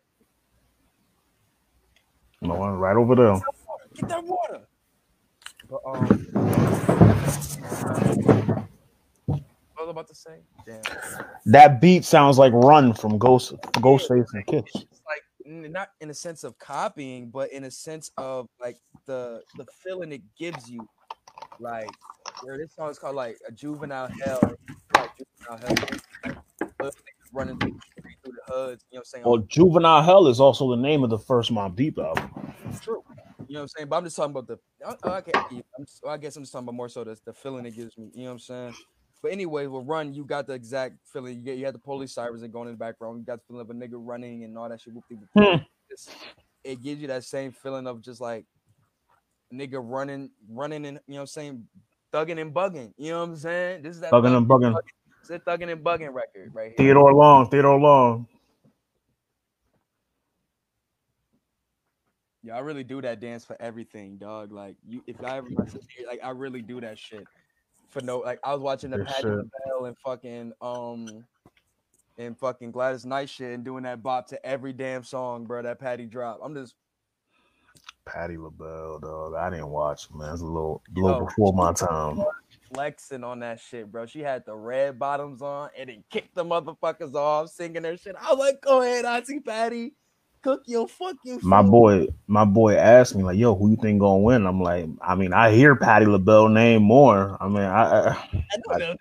No 2.41 2.55
one 2.55 2.75
right 2.79 2.97
over 2.97 3.15
there. 3.15 3.41
Get 3.95 4.09
that 4.09 4.25
water. 4.25 4.61
But 5.69 5.81
um 5.87 6.07
was 9.87 9.93
about 9.93 10.09
to 10.09 10.15
say? 10.15 10.41
Damn. 10.67 10.83
That 11.47 11.81
beat 11.81 12.05
sounds 12.05 12.39
like 12.39 12.53
Run 12.53 12.93
from 12.93 13.19
Ghost 13.19 13.55
Ghostface 13.75 14.27
and 14.33 14.47
Kiss. 14.47 14.65
It's 14.75 15.03
like 15.07 15.23
not 15.47 15.91
in 16.01 16.11
a 16.11 16.15
sense 16.15 16.45
of 16.45 16.59
copying, 16.59 17.31
but 17.31 17.53
in 17.53 17.65
a 17.65 17.71
sense 17.71 18.11
of 18.17 18.49
like 18.61 18.77
the 19.07 19.43
the 19.57 19.67
feeling 19.85 20.13
it 20.13 20.23
gives 20.39 20.69
you. 20.69 20.87
Like 21.59 21.89
where 22.43 22.59
this 22.59 22.75
song 22.75 22.91
is 22.91 22.99
called 22.99 23.17
like 23.17 23.39
a 23.49 23.53
juvenile 23.53 24.11
hell. 24.23 24.41
Like 24.95 25.11
juvenile 25.17 25.59
hell. 25.59 25.89
Like, 26.25 26.37
hood 26.81 26.93
niggas 26.95 27.31
running 27.33 27.59
through, 27.59 27.73
the 27.97 28.03
through 28.25 28.33
the 28.47 28.53
hoods. 28.53 28.85
You 28.91 28.97
know 28.97 28.99
what 28.99 29.01
I'm 29.01 29.05
saying? 29.05 29.25
Well, 29.25 29.39
Juvenile 29.39 30.03
Hell 30.03 30.27
is 30.29 30.41
also 30.41 30.71
the 30.71 30.77
name 30.77 31.05
of 31.05 31.11
the 31.11 31.19
first 31.19 31.53
Mobb 31.53 31.77
Deep 31.77 31.99
album. 31.99 32.31
True. 32.81 33.03
You 33.49 33.55
know 33.55 33.61
what 33.61 33.63
I'm 33.63 33.69
saying? 33.69 33.89
But 33.89 33.97
I'm 33.97 34.05
just 34.05 34.17
talking 34.17 34.37
about 34.37 34.47
the. 34.49 34.59
I, 34.85 35.09
I, 35.09 35.23
I'm, 35.79 35.85
just- 35.85 36.05
I 36.07 36.17
guess 36.17 36.37
I'm 36.37 36.43
just 36.43 36.53
talking 36.53 36.65
about 36.65 36.75
more 36.75 36.89
so 36.89 37.05
the, 37.05 37.19
the 37.25 37.33
feeling 37.33 37.65
it 37.67 37.77
gives 37.77 37.97
me. 37.97 38.11
You 38.13 38.25
know 38.25 38.27
what 38.27 38.33
I'm 38.33 38.39
saying? 38.41 38.75
But 39.23 39.33
anyway, 39.33 39.67
with 39.67 39.87
Run, 39.87 40.15
you 40.15 40.25
got 40.25 40.47
the 40.47 40.53
exact 40.53 40.97
feeling. 41.13 41.37
You 41.37 41.43
get 41.43 41.59
you 41.59 41.65
had 41.65 41.75
the 41.75 41.81
police 41.81 42.13
sirens 42.13 42.43
and 42.43 42.53
going 42.53 42.69
in 42.69 42.75
the 42.75 42.79
background. 42.79 43.19
You 43.19 43.25
got 43.25 43.39
the 43.39 43.45
feeling 43.47 43.63
of 43.63 43.71
a 43.71 43.75
nigga 43.75 43.95
running 43.95 44.45
and 44.45 44.57
all 44.57 44.69
that 44.69 44.81
shit. 44.81 44.95
Hmm. 45.37 45.57
It 46.63 46.83
gives 46.83 47.01
you 47.01 47.09
that 47.09 47.25
same 47.25 47.53
feeling 47.53 47.87
of 47.87 48.03
just 48.03 48.21
like 48.21 48.45
nigga 49.53 49.81
running, 49.83 50.31
running 50.49 50.87
and 50.87 51.01
you 51.07 51.15
know 51.15 51.21
what 51.21 51.23
I'm 51.23 51.27
saying, 51.29 51.67
thugging 52.13 52.41
and 52.41 52.53
bugging. 52.53 52.93
You 52.99 53.13
know 53.13 53.21
what 53.21 53.29
I'm 53.31 53.37
saying? 53.37 53.83
This 53.83 53.97
is 53.97 54.01
that 54.01 54.13
Thugging 54.13 54.37
and 54.37 54.47
bugging. 54.47 54.77
It's 55.21 55.31
a 55.31 55.39
thugging 55.39 55.73
and 55.73 55.83
bugging 55.83 56.13
record 56.13 56.53
right 56.55 56.69
here. 56.69 56.77
Theodore 56.77 57.13
Long, 57.13 57.49
Theodore 57.49 57.79
Long. 57.79 58.27
Yeah, 62.43 62.57
I 62.57 62.61
really 62.61 62.85
do 62.85 63.03
that 63.03 63.19
dance 63.19 63.45
for 63.45 63.61
everything, 63.61 64.19
dog. 64.19 64.53
Like 64.53 64.77
you, 64.87 65.03
if 65.09 65.23
I 65.25 65.39
ever 65.39 65.49
like, 66.07 66.21
I 66.23 66.31
really 66.31 66.63
do 66.63 66.81
that 66.81 66.97
shit 66.97 67.27
for 67.89 68.01
no. 68.03 68.19
Like 68.19 68.41
I 68.45 68.53
was 68.53 68.63
watching 68.63 68.91
the 68.91 69.05
Patti. 69.05 69.29
LaBelle 69.29 69.87
and 69.87 69.97
fucking 69.99 70.53
um 70.61 71.25
and 72.19 72.39
fucking 72.39 72.71
Gladys 72.71 73.05
Knight 73.05 73.29
shit 73.29 73.53
and 73.53 73.65
doing 73.65 73.85
that 73.85 74.03
bop 74.03 74.27
to 74.29 74.47
every 74.47 74.73
damn 74.73 75.05
song, 75.05 75.45
bro. 75.45 75.63
That 75.63 75.79
Patti 75.79 76.07
drop. 76.07 76.41
I'm 76.43 76.55
just 76.55 76.75
Patti 78.07 78.37
LaBelle, 78.37 79.01
dog. 79.01 79.35
I 79.35 79.51
didn't 79.51 79.69
watch, 79.69 80.09
man. 80.15 80.33
It's 80.33 80.41
a 80.41 80.45
little, 80.45 80.83
little 80.95 81.19
Yo. 81.19 81.25
before 81.27 81.53
my 81.53 81.73
time. 81.73 82.25
flexing 82.73 83.25
on 83.25 83.41
that 83.41 83.61
shit, 83.61 83.91
bro. 83.91 84.07
She 84.07 84.21
had 84.21 84.45
the 84.47 84.55
red 84.55 84.99
bottoms 84.99 85.43
on 85.43 85.71
and 85.77 85.89
then 85.89 86.05
kicked 86.11 86.35
the 86.35 86.45
motherfuckers 86.45 87.15
off, 87.15 87.51
singing 87.51 87.85
her 87.85 87.97
shit. 87.97 88.17
I 88.21 88.31
was 88.31 88.39
like, 88.39 88.61
go 88.61 88.83
ahead, 88.83 89.05
Auntie 89.05 89.41
Patti. 89.41 89.93
Cook 90.47 90.63
your 90.67 90.87
fucking 90.87 91.41
My 91.43 91.61
food." 91.61 91.71
boy, 91.73 92.07
my 92.29 92.45
boy 92.45 92.77
asked 92.77 93.17
me 93.17 93.25
like, 93.25 93.37
"Yo, 93.37 93.57
who 93.57 93.71
you 93.71 93.77
think 93.77 93.99
gonna 93.99 94.19
win?" 94.19 94.47
I'm 94.47 94.63
like, 94.63 94.87
I 95.01 95.17
mean, 95.17 95.33
I 95.33 95.51
hear 95.51 95.75
Patti 95.75 96.07
LaBelle 96.07 96.51
name 96.51 96.85
more. 96.85 97.37
I 97.41 97.49
mean, 97.49 97.65
I, 97.65 97.83
I, 97.83 98.09
I 98.11 98.47
know 98.57 98.79
that, 98.79 98.97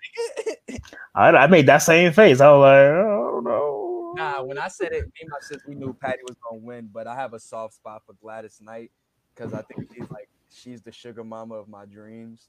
nigga. 0.68 0.80
I, 1.14 1.28
I 1.28 1.46
made 1.46 1.66
that 1.66 1.78
same 1.78 2.12
face. 2.12 2.40
I 2.40 2.50
was 2.50 2.62
like, 2.62 2.80
I 2.80 3.30
don't 3.30 3.44
know. 3.44 4.14
Nah, 4.16 4.42
when 4.42 4.58
I 4.58 4.66
said 4.66 4.90
it, 4.90 5.04
me 5.04 5.12
and 5.20 5.30
my 5.30 5.36
sis, 5.40 5.62
we 5.68 5.76
knew 5.76 5.94
Patti 5.94 6.18
was 6.26 6.36
gonna 6.42 6.60
win, 6.62 6.90
but 6.92 7.06
I 7.06 7.14
have 7.14 7.32
a 7.32 7.38
soft 7.38 7.74
spot 7.74 8.02
for 8.04 8.14
Gladys 8.14 8.58
Knight 8.60 8.90
because 9.32 9.54
I 9.54 9.62
think 9.62 9.88
she's 9.94 10.10
like 10.10 10.28
she's 10.52 10.82
the 10.82 10.90
sugar 10.90 11.22
mama 11.22 11.54
of 11.54 11.68
my 11.68 11.84
dreams. 11.84 12.48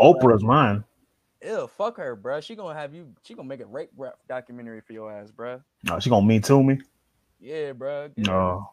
Oprah's 0.00 0.42
mine. 0.42 0.82
Ew, 1.44 1.68
fuck 1.78 1.96
her, 1.98 2.16
bruh. 2.16 2.42
She 2.42 2.56
gonna 2.56 2.76
have 2.76 2.92
you. 2.92 3.14
She 3.22 3.34
gonna 3.34 3.46
make 3.46 3.60
a 3.60 3.66
rape 3.66 3.90
rap 3.96 4.14
documentary 4.28 4.80
for 4.80 4.94
your 4.94 5.12
ass, 5.12 5.30
bruh. 5.30 5.62
No, 5.84 6.00
she 6.00 6.10
gonna 6.10 6.26
me 6.26 6.40
to 6.40 6.60
me. 6.60 6.80
Yeah, 7.46 7.72
her 7.78 8.10
No. 8.16 8.70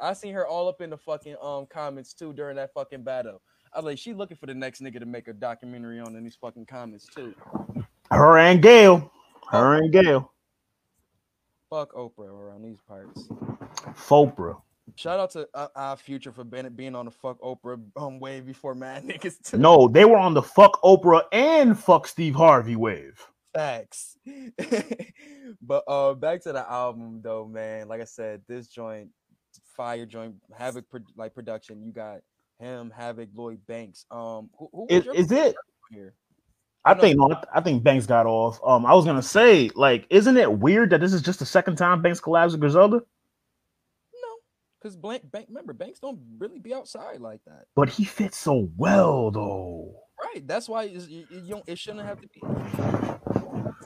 I 0.00 0.14
seen 0.14 0.32
her 0.32 0.46
all 0.46 0.68
up 0.68 0.80
in 0.80 0.88
the 0.88 0.96
fucking 0.96 1.36
um 1.42 1.66
comments 1.66 2.14
too 2.14 2.32
during 2.32 2.56
that 2.56 2.72
fucking 2.72 3.02
battle. 3.02 3.42
I 3.74 3.78
was 3.78 3.84
like, 3.84 3.98
she 3.98 4.14
looking 4.14 4.38
for 4.38 4.46
the 4.46 4.54
next 4.54 4.80
nigga 4.80 4.98
to 5.00 5.06
make 5.06 5.28
a 5.28 5.34
documentary 5.34 6.00
on 6.00 6.16
in 6.16 6.24
these 6.24 6.36
fucking 6.36 6.64
comments 6.64 7.06
too. 7.14 7.34
her 8.10 8.38
and 8.38 8.62
Gayle, 8.62 9.12
her 9.50 9.74
and 9.74 9.92
Gayle, 9.92 10.32
Fuck 11.68 11.92
Oprah 11.92 12.30
around 12.30 12.62
these 12.62 12.78
parts. 12.88 13.28
Fopra. 13.94 14.62
Shout 14.94 15.20
out 15.20 15.30
to 15.32 15.46
uh, 15.52 15.68
our 15.76 15.96
future 15.98 16.32
for 16.32 16.44
Bennett 16.44 16.74
being 16.74 16.94
on 16.94 17.04
the 17.04 17.10
fuck 17.10 17.38
Oprah 17.42 17.78
um 17.96 18.18
wave 18.18 18.46
before 18.46 18.74
mad 18.74 19.04
niggas 19.06 19.42
too. 19.42 19.58
No, 19.58 19.88
they 19.88 20.06
were 20.06 20.16
on 20.16 20.32
the 20.32 20.42
fuck 20.42 20.80
Oprah 20.82 21.24
and 21.32 21.78
fuck 21.78 22.06
Steve 22.06 22.34
Harvey 22.34 22.76
wave. 22.76 23.26
Facts. 23.56 24.16
but 25.62 25.82
uh 25.88 26.14
back 26.14 26.42
to 26.42 26.52
the 26.52 26.70
album 26.70 27.20
though, 27.22 27.46
man. 27.46 27.88
Like 27.88 28.00
I 28.00 28.04
said, 28.04 28.42
this 28.46 28.68
joint, 28.68 29.08
fire 29.76 30.04
joint, 30.06 30.34
Havoc 30.56 30.84
like 31.16 31.34
production. 31.34 31.82
You 31.84 31.92
got 31.92 32.20
him, 32.58 32.92
Havoc, 32.94 33.28
Lloyd 33.34 33.60
Banks. 33.66 34.04
Um, 34.10 34.50
who, 34.58 34.68
who 34.72 34.86
was 34.90 35.06
Is, 35.14 35.32
it? 35.32 35.56
here? 35.90 36.14
I 36.84 36.94
No. 36.94 37.00
think 37.00 37.18
no, 37.18 37.40
I 37.54 37.60
think 37.60 37.82
Banks 37.82 38.06
got 38.06 38.26
off. 38.26 38.60
Um, 38.64 38.86
I 38.86 38.94
was 38.94 39.04
gonna 39.04 39.22
say, 39.22 39.70
like, 39.74 40.06
isn't 40.10 40.36
it 40.36 40.58
weird 40.58 40.90
that 40.90 41.00
this 41.00 41.12
is 41.12 41.22
just 41.22 41.38
the 41.38 41.46
second 41.46 41.76
time 41.76 42.02
Banks 42.02 42.20
collabs 42.20 42.52
with 42.52 42.60
Griselda? 42.60 42.96
No, 42.96 44.32
because 44.80 44.96
blank 44.96 45.30
bank. 45.30 45.46
Remember, 45.48 45.72
Banks 45.72 45.98
don't 45.98 46.20
really 46.38 46.58
be 46.58 46.74
outside 46.74 47.20
like 47.20 47.40
that, 47.46 47.64
But 47.74 47.88
he 47.88 48.04
fits 48.04 48.36
so 48.36 48.68
well, 48.76 49.30
though. 49.30 49.94
right? 50.22 50.46
That's 50.46 50.68
why 50.68 50.84
you 50.84 51.26
don't. 51.48 51.64
It 51.66 51.78
shouldn't 51.78 52.06
have 52.06 52.20
to 52.20 52.28
be. 52.28 52.40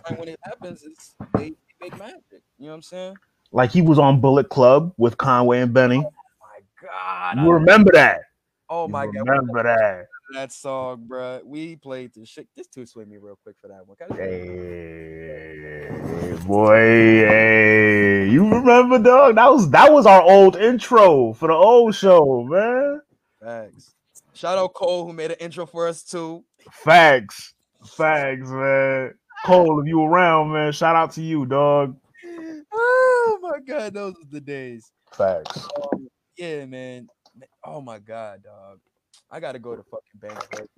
Like 0.05 0.19
when 0.19 0.29
it 0.29 0.39
happens, 0.43 0.83
it's 0.83 1.15
they, 1.35 1.53
make 1.81 1.99
magic. 1.99 2.43
You 2.59 2.67
know 2.67 2.71
what 2.71 2.75
I'm 2.77 2.83
saying? 2.83 3.19
Like 3.53 3.71
he 3.71 3.83
was 3.83 3.99
on 3.99 4.21
Bullet 4.21 4.49
Club 4.49 4.93
with 4.97 5.19
Conway 5.19 5.61
and 5.61 5.75
Benny. 5.75 5.99
Oh 5.99 6.13
my 6.41 6.61
God, 6.83 7.37
You 7.39 7.53
remember 7.53 7.91
that? 7.95 8.21
oh 8.69 8.87
You 8.87 8.93
my 8.93 9.07
God, 9.07 9.27
remember 9.27 9.63
that? 9.65 10.07
that 10.35 10.53
song, 10.53 11.05
bro. 11.07 11.41
We 11.45 11.77
played 11.77 12.13
the 12.15 12.25
shit. 12.27 12.49
Just 12.57 12.73
two 12.73 12.87
swing 12.87 13.09
me 13.11 13.19
real 13.19 13.39
quick 13.43 13.57
for 13.61 13.69
that 13.69 13.87
one. 13.87 13.97
I 14.01 14.05
Hey, 14.17 14.39
boy, 16.47 16.77
hey, 16.77 18.29
you 18.31 18.49
remember, 18.49 18.99
dog? 18.99 19.35
That 19.37 19.53
was 19.53 19.71
that 19.71 19.93
was 19.93 20.07
our 20.07 20.23
old 20.23 20.57
intro 20.57 21.33
for 21.35 21.49
the 21.49 21.55
old 21.55 21.95
show, 21.95 22.45
man. 22.45 23.01
Facts. 23.43 23.95
Shout 24.35 24.59
out 24.59 24.75
Cole 24.75 25.07
who 25.07 25.13
made 25.13 25.31
an 25.33 25.37
intro 25.41 25.67
for 25.67 25.89
us 25.89 26.03
too. 26.05 26.45
Facts, 26.73 27.55
facts, 27.85 28.49
man. 28.51 29.15
Cole, 29.47 29.81
if 29.81 29.87
you 29.87 30.03
around, 30.03 30.53
man, 30.53 30.73
shout 30.73 30.97
out 30.97 31.13
to 31.13 31.23
you, 31.23 31.47
dog. 31.47 31.97
Oh 32.73 33.39
my 33.43 33.59
God, 33.67 33.95
those 33.95 34.15
are 34.15 34.29
the 34.31 34.41
days. 34.41 34.91
Facts. 35.13 35.67
Um, 35.77 36.09
yeah, 36.37 36.67
man. 36.67 37.09
Oh 37.65 37.81
my 37.81 37.99
God, 37.99 38.43
dog. 38.43 38.81
I 39.31 39.41
gotta 39.41 39.59
go 39.59 39.77
to 39.77 39.83
fucking 39.83 40.01
bank. 40.21 40.39
right. 40.53 40.69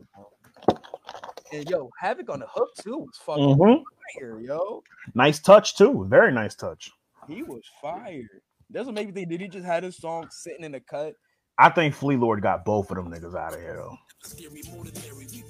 And 1.52 1.68
yo, 1.68 1.90
Havoc 1.98 2.30
on 2.30 2.40
the 2.40 2.46
hook 2.46 2.68
too 2.82 2.98
was 2.98 3.16
fucking 3.24 3.56
hmm 3.56 3.82
fire, 4.18 4.40
yo. 4.40 4.82
Nice 5.14 5.38
touch 5.40 5.76
too. 5.76 6.06
Very 6.08 6.32
nice 6.32 6.54
touch. 6.54 6.90
He 7.28 7.42
was 7.42 7.62
fire. 7.80 8.28
That's 8.70 8.86
what 8.86 8.94
made 8.94 9.06
me 9.06 9.12
think. 9.12 9.28
Did 9.28 9.40
he 9.40 9.48
just 9.48 9.66
had 9.66 9.82
his 9.82 9.98
song 9.98 10.28
sitting 10.30 10.64
in 10.64 10.72
the 10.72 10.80
cut? 10.80 11.14
I 11.58 11.70
think 11.70 11.94
Flee 11.94 12.16
Lord 12.16 12.42
got 12.42 12.64
both 12.64 12.90
of 12.90 12.96
them 12.96 13.10
niggas 13.12 13.36
out 13.38 13.54
of 13.54 13.60
here 13.60 13.76
though. 13.76 13.96
Scary, 14.24 14.62
more. 14.72 14.84
We 14.84 14.90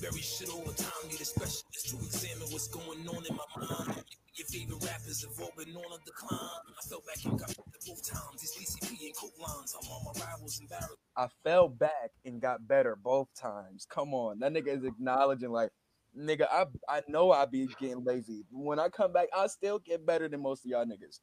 bury 0.00 0.20
shit 0.20 0.48
all 0.50 0.62
the 0.64 0.74
time. 0.74 0.92
Need 1.10 1.20
a 1.20 1.24
specialist 1.24 1.88
to 1.90 1.96
examine 1.96 2.48
what's 2.52 2.68
going 2.68 3.08
on 3.08 3.24
in 3.26 3.36
my 3.36 3.44
mind. 3.56 4.04
Your 4.34 4.46
favorite 4.48 4.84
rappers 4.84 5.24
have 5.24 5.40
all 5.40 5.52
been 5.56 5.74
on 5.76 5.92
a 5.92 6.04
decline. 6.04 6.38
I 6.40 6.88
fell 6.88 7.02
back 7.06 7.24
and 7.24 7.38
got 7.38 7.54
both 7.86 8.10
times. 8.10 8.40
These 8.40 8.56
PCP 8.56 9.06
and 9.06 9.16
coke 9.16 9.38
lines. 9.40 9.74
I'm 9.80 9.88
on 9.90 10.04
my 10.14 10.24
rivals 10.26 10.60
embarrassed. 10.60 10.96
I 11.16 11.28
fell 11.44 11.68
back 11.68 12.12
and 12.24 12.40
got 12.40 12.66
better 12.68 12.96
both 12.96 13.28
times. 13.34 13.86
Come 13.90 14.14
on, 14.14 14.40
that 14.40 14.52
nigga 14.52 14.68
is 14.68 14.84
acknowledging 14.84 15.50
like, 15.50 15.70
nigga, 16.18 16.46
I 16.50 16.66
I 16.88 17.02
know 17.08 17.32
I 17.32 17.46
be 17.46 17.68
getting 17.80 18.04
lazy. 18.04 18.44
When 18.50 18.78
I 18.80 18.88
come 18.88 19.12
back, 19.12 19.28
I 19.36 19.46
still 19.48 19.78
get 19.80 20.06
better 20.06 20.28
than 20.28 20.42
most 20.42 20.64
of 20.64 20.70
y'all 20.70 20.86
niggas. 20.86 21.20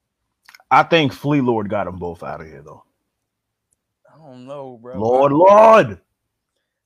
I 0.71 0.83
think 0.83 1.13
Flee 1.13 1.41
Lord 1.41 1.69
got 1.69 1.85
them 1.85 1.97
both 1.97 2.23
out 2.23 2.41
of 2.41 2.47
here 2.47 2.63
though. 2.63 2.83
I 4.19 4.31
don't 4.31 4.45
know, 4.45 4.77
bro. 4.81 4.99
Lord, 4.99 5.31
Lord, 5.31 6.01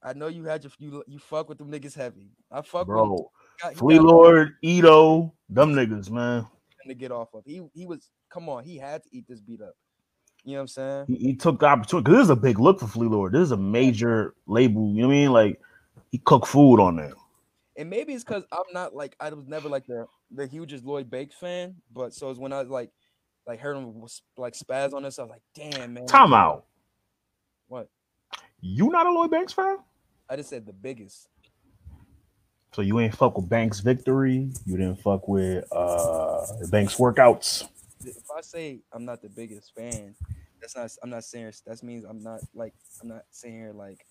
I 0.04 0.14
know 0.14 0.28
you 0.28 0.44
had 0.44 0.64
your 0.64 0.72
you 0.80 1.04
you 1.08 1.20
fuck 1.20 1.50
with 1.50 1.58
them 1.58 1.72
niggas 1.72 1.96
heavy. 1.96 2.32
I 2.52 2.62
fuck 2.62 2.88
with 2.88 2.96
bro. 2.96 3.32
got, 3.62 3.76
Flea 3.76 3.96
got 3.96 4.06
Lord, 4.06 4.56
Ito, 4.62 5.34
them 5.50 5.74
niggas, 5.74 6.10
man. 6.12 6.46
to 6.88 6.94
get 6.94 7.12
off 7.12 7.34
of. 7.34 7.44
He 7.46 7.62
he 7.74 7.86
was 7.86 8.10
come 8.30 8.50
on. 8.50 8.64
He 8.64 8.78
had 8.78 9.04
to 9.04 9.10
eat 9.12 9.26
this 9.28 9.40
beat 9.40 9.62
up. 9.62 9.74
You 10.44 10.54
know 10.54 10.58
what 10.58 10.62
I'm 10.62 10.68
saying? 10.68 11.06
He, 11.08 11.16
he 11.16 11.36
took 11.36 11.60
the 11.60 11.68
opportunity 11.68 12.04
because 12.04 12.18
this 12.18 12.24
is 12.26 12.30
a 12.30 12.36
big 12.36 12.60
look 12.60 12.80
for 12.80 12.88
Flee 12.88 13.08
Lord. 13.08 13.34
This 13.34 13.44
is 13.44 13.52
a 13.52 13.58
major 13.58 14.36
label. 14.46 14.94
You 14.94 15.04
know 15.04 15.08
what 15.08 15.14
I 15.14 15.18
mean? 15.18 15.32
Like 15.32 15.62
he 16.12 16.18
cooked 16.18 16.48
food 16.48 16.80
on 16.80 16.98
there. 16.98 17.14
And 17.78 17.90
maybe 17.90 18.14
it's 18.14 18.24
because 18.24 18.44
I'm 18.52 18.72
not 18.74 18.94
like 18.94 19.16
I 19.20 19.30
was 19.30 19.48
never 19.48 19.70
like 19.70 19.88
the 19.88 20.06
the 20.32 20.46
hugest 20.46 20.84
Lloyd 20.84 21.10
Banks 21.10 21.36
fan. 21.36 21.76
But 21.92 22.14
so 22.14 22.30
it's 22.30 22.40
when 22.40 22.52
I 22.52 22.62
like 22.62 22.92
like 23.48 23.60
heard 23.60 23.78
him 23.78 24.00
was, 24.00 24.22
like 24.38 24.54
spaz 24.54 24.94
on 24.94 25.04
this, 25.04 25.18
I 25.18 25.24
was 25.24 25.32
like, 25.32 25.42
damn 25.56 25.94
man. 25.94 26.06
Time 26.06 26.34
out. 26.34 26.66
You 28.66 28.90
not 28.90 29.06
a 29.06 29.12
Lloyd 29.12 29.30
Banks 29.30 29.52
fan? 29.52 29.78
I 30.30 30.38
just 30.38 30.50
said 30.50 30.66
the 30.66 30.72
biggest. 30.72 31.28
So 32.72 32.82
you 32.82 32.98
ain't 33.02 33.14
fuck 33.16 33.38
with 33.38 33.50
Banks 33.50 33.82
victory. 33.82 34.50
You 34.66 34.78
didn't 34.78 35.02
fuck 35.02 35.28
with 35.28 35.66
uh 35.72 36.46
Banks 36.72 36.96
workouts. 36.96 37.68
If 38.06 38.16
I 38.36 38.40
say 38.40 38.80
I'm 38.94 39.04
not 39.04 39.22
the 39.22 39.28
biggest 39.28 39.76
fan, 39.76 40.16
that's 40.62 40.78
not. 40.78 40.90
I'm 41.04 41.10
not 41.10 41.26
saying 41.26 41.52
that 41.68 41.84
means 41.84 42.06
I'm 42.06 42.24
not 42.24 42.40
like 42.56 42.74
I'm 43.02 43.10
not 43.10 43.24
saying 43.32 43.56
here 43.56 43.74
like 43.74 44.06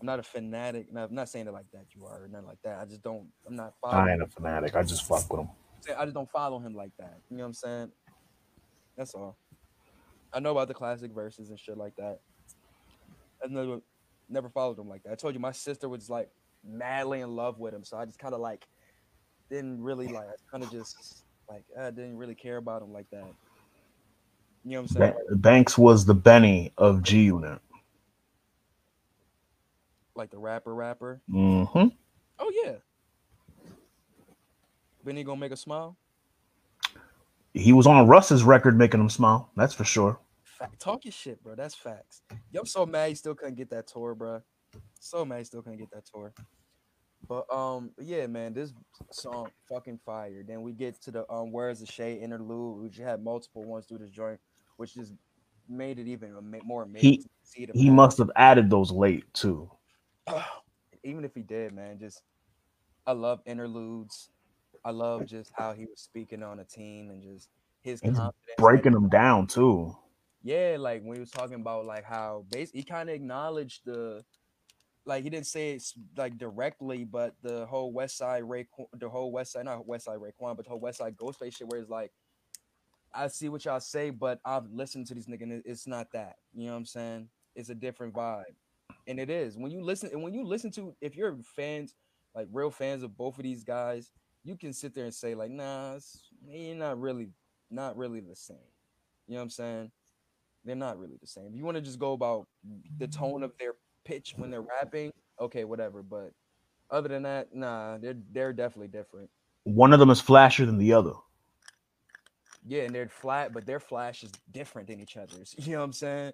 I'm 0.00 0.06
not 0.06 0.20
a 0.20 0.22
fanatic. 0.22 0.86
and 0.88 0.98
I'm 0.98 1.12
not 1.12 1.28
saying 1.28 1.48
it 1.48 1.52
like 1.52 1.70
that. 1.72 1.86
You 1.92 2.06
are 2.06 2.22
or 2.24 2.28
nothing 2.28 2.46
like 2.46 2.62
that. 2.62 2.78
I 2.78 2.84
just 2.84 3.02
don't. 3.02 3.26
I'm 3.44 3.56
not 3.56 3.74
I 3.82 4.12
ain't 4.12 4.22
a 4.22 4.26
fanatic. 4.28 4.76
I 4.76 4.84
just 4.84 5.04
fuck 5.04 5.28
with 5.32 5.40
him. 5.40 5.48
I 5.98 6.04
just 6.04 6.14
don't 6.14 6.30
follow 6.30 6.60
him 6.60 6.74
like 6.74 6.92
that. 7.00 7.18
You 7.28 7.38
know 7.38 7.42
what 7.42 7.48
I'm 7.48 7.54
saying? 7.54 7.92
That's 8.96 9.14
all. 9.14 9.36
I 10.32 10.38
know 10.38 10.52
about 10.52 10.68
the 10.68 10.74
classic 10.74 11.12
verses 11.12 11.50
and 11.50 11.58
shit 11.58 11.76
like 11.76 11.96
that. 11.96 12.20
I 13.42 13.48
never 13.48 13.80
never 14.28 14.48
followed 14.48 14.78
him 14.78 14.88
like 14.88 15.02
that. 15.04 15.12
I 15.12 15.14
told 15.16 15.34
you 15.34 15.40
my 15.40 15.52
sister 15.52 15.88
was 15.88 16.08
like 16.08 16.30
madly 16.64 17.20
in 17.20 17.34
love 17.36 17.58
with 17.58 17.74
him, 17.74 17.84
so 17.84 17.96
I 17.96 18.04
just 18.04 18.18
kind 18.18 18.34
of 18.34 18.40
like 18.40 18.66
didn't 19.48 19.82
really 19.82 20.08
like. 20.08 20.26
I 20.26 20.34
kind 20.50 20.62
of 20.62 20.70
just 20.70 21.24
like 21.48 21.64
I 21.78 21.90
didn't 21.90 22.16
really 22.16 22.34
care 22.34 22.56
about 22.56 22.82
him 22.82 22.92
like 22.92 23.10
that. 23.10 23.26
You 24.64 24.72
know 24.72 24.82
what 24.82 24.90
I'm 24.92 24.96
saying? 24.96 25.14
Ba- 25.28 25.36
Banks 25.36 25.78
was 25.78 26.04
the 26.04 26.14
Benny 26.14 26.72
of 26.78 27.02
G 27.02 27.24
Unit. 27.24 27.58
Like 30.14 30.30
the 30.30 30.38
rapper, 30.38 30.74
rapper. 30.74 31.20
Mm-hmm. 31.30 31.88
Oh 32.38 32.52
yeah. 32.64 32.74
Benny 35.04 35.24
gonna 35.24 35.40
make 35.40 35.52
a 35.52 35.56
smile. 35.56 35.96
He 37.54 37.72
was 37.72 37.86
on 37.86 38.06
Russ's 38.06 38.44
record 38.44 38.76
making 38.78 39.00
him 39.00 39.08
smile. 39.08 39.50
That's 39.56 39.74
for 39.74 39.84
sure. 39.84 40.18
Fact, 40.60 40.78
talk 40.78 41.06
your 41.06 41.12
shit, 41.12 41.42
bro. 41.42 41.54
That's 41.54 41.74
facts. 41.74 42.20
Yo, 42.52 42.60
I'm 42.60 42.66
so 42.66 42.84
mad 42.84 43.08
he 43.08 43.14
still 43.14 43.34
couldn't 43.34 43.54
get 43.54 43.70
that 43.70 43.86
tour, 43.86 44.14
bro. 44.14 44.42
So 45.00 45.24
mad 45.24 45.38
he 45.38 45.44
still 45.44 45.62
couldn't 45.62 45.78
get 45.78 45.90
that 45.92 46.04
tour. 46.04 46.34
But 47.26 47.50
um, 47.50 47.92
yeah, 47.98 48.26
man, 48.26 48.52
this 48.52 48.74
song 49.10 49.48
fucking 49.70 50.00
fire. 50.04 50.42
Then 50.46 50.60
we 50.60 50.72
get 50.72 51.00
to 51.02 51.10
the 51.10 51.32
um, 51.32 51.50
where's 51.50 51.80
the 51.80 51.86
shade 51.86 52.20
interlude, 52.22 52.82
which 52.82 52.98
had 52.98 53.24
multiple 53.24 53.64
ones 53.64 53.86
through 53.86 53.98
this 53.98 54.10
joint, 54.10 54.38
which 54.76 54.94
just 54.94 55.14
made 55.66 55.98
it 55.98 56.06
even 56.06 56.34
more 56.64 56.82
amazing. 56.82 57.22
to 57.22 57.28
see 57.42 57.64
the 57.64 57.72
He 57.72 57.86
man. 57.86 57.96
must 57.96 58.18
have 58.18 58.30
added 58.36 58.68
those 58.68 58.90
late 58.92 59.32
too. 59.32 59.70
even 61.04 61.24
if 61.24 61.34
he 61.34 61.40
did, 61.40 61.72
man, 61.72 61.98
just 61.98 62.20
I 63.06 63.12
love 63.12 63.40
interludes. 63.46 64.28
I 64.84 64.90
love 64.90 65.24
just 65.26 65.52
how 65.56 65.72
he 65.72 65.86
was 65.86 66.00
speaking 66.00 66.42
on 66.42 66.58
a 66.58 66.64
team 66.64 67.08
and 67.10 67.22
just 67.22 67.48
his 67.80 68.00
confidence. 68.00 68.34
Breaking 68.58 68.92
them 68.92 69.08
down 69.08 69.46
too. 69.46 69.96
Yeah, 70.42 70.76
like 70.78 71.02
when 71.02 71.14
he 71.16 71.20
was 71.20 71.30
talking 71.30 71.60
about 71.60 71.84
like 71.84 72.04
how 72.04 72.46
base 72.50 72.70
he 72.72 72.82
kind 72.82 73.10
of 73.10 73.14
acknowledged 73.14 73.82
the 73.84 74.24
like 75.04 75.22
he 75.24 75.30
didn't 75.30 75.46
say 75.46 75.72
it's 75.72 75.94
like 76.16 76.38
directly, 76.38 77.04
but 77.04 77.34
the 77.42 77.66
whole 77.66 77.92
West 77.92 78.16
Side 78.16 78.48
Ray, 78.48 78.66
the 78.98 79.08
whole 79.08 79.32
West 79.32 79.52
Side, 79.52 79.64
not 79.64 79.86
West 79.86 80.04
Side 80.06 80.18
Raekwon, 80.18 80.56
but 80.56 80.64
the 80.64 80.70
whole 80.70 80.80
West 80.80 80.98
Side 80.98 81.16
Ghostface 81.16 81.56
shit, 81.56 81.68
where 81.68 81.80
it's 81.80 81.90
like, 81.90 82.12
I 83.12 83.28
see 83.28 83.48
what 83.48 83.64
y'all 83.64 83.80
say, 83.80 84.10
but 84.10 84.40
I've 84.44 84.70
listened 84.70 85.06
to 85.08 85.14
these 85.14 85.26
niggas, 85.26 85.42
and 85.42 85.62
it's 85.64 85.86
not 85.86 86.12
that. 86.12 86.36
You 86.54 86.66
know 86.66 86.72
what 86.72 86.78
I'm 86.78 86.86
saying? 86.86 87.28
It's 87.56 87.70
a 87.70 87.74
different 87.74 88.14
vibe, 88.14 88.54
and 89.08 89.18
it 89.18 89.30
is 89.30 89.56
when 89.56 89.72
you 89.72 89.82
listen. 89.82 90.10
And 90.12 90.22
when 90.22 90.34
you 90.34 90.44
listen 90.44 90.70
to, 90.72 90.94
if 91.00 91.16
you're 91.16 91.36
fans, 91.56 91.94
like 92.34 92.48
real 92.52 92.70
fans 92.70 93.02
of 93.02 93.16
both 93.16 93.38
of 93.38 93.42
these 93.42 93.64
guys, 93.64 94.10
you 94.44 94.56
can 94.56 94.72
sit 94.72 94.94
there 94.94 95.04
and 95.04 95.14
say 95.14 95.34
like, 95.34 95.50
nah, 95.50 95.94
it's, 95.94 96.30
you're 96.46 96.76
not 96.76 97.00
really, 97.00 97.28
not 97.70 97.96
really 97.96 98.20
the 98.20 98.36
same. 98.36 98.56
You 99.26 99.34
know 99.34 99.40
what 99.40 99.44
I'm 99.44 99.50
saying? 99.50 99.90
They're 100.64 100.76
not 100.76 100.98
really 100.98 101.16
the 101.20 101.26
same. 101.26 101.46
If 101.46 101.56
you 101.56 101.64
want 101.64 101.76
to 101.76 101.80
just 101.80 101.98
go 101.98 102.12
about 102.12 102.46
the 102.98 103.08
tone 103.08 103.42
of 103.42 103.52
their 103.58 103.72
pitch 104.04 104.34
when 104.36 104.50
they're 104.50 104.62
rapping, 104.62 105.12
okay, 105.40 105.64
whatever. 105.64 106.02
But 106.02 106.32
other 106.90 107.08
than 107.08 107.22
that, 107.22 107.54
nah, 107.54 107.98
they're 107.98 108.16
they're 108.32 108.52
definitely 108.52 108.88
different. 108.88 109.30
One 109.64 109.92
of 109.92 109.98
them 109.98 110.10
is 110.10 110.20
flashier 110.20 110.66
than 110.66 110.78
the 110.78 110.92
other. 110.92 111.12
Yeah, 112.66 112.82
and 112.82 112.94
they're 112.94 113.08
flat, 113.08 113.52
but 113.52 113.64
their 113.64 113.80
flash 113.80 114.22
is 114.22 114.32
different 114.50 114.88
than 114.88 115.00
each 115.00 115.16
other's. 115.16 115.54
You 115.64 115.72
know 115.72 115.78
what 115.78 115.84
I'm 115.84 115.92
saying? 115.92 116.32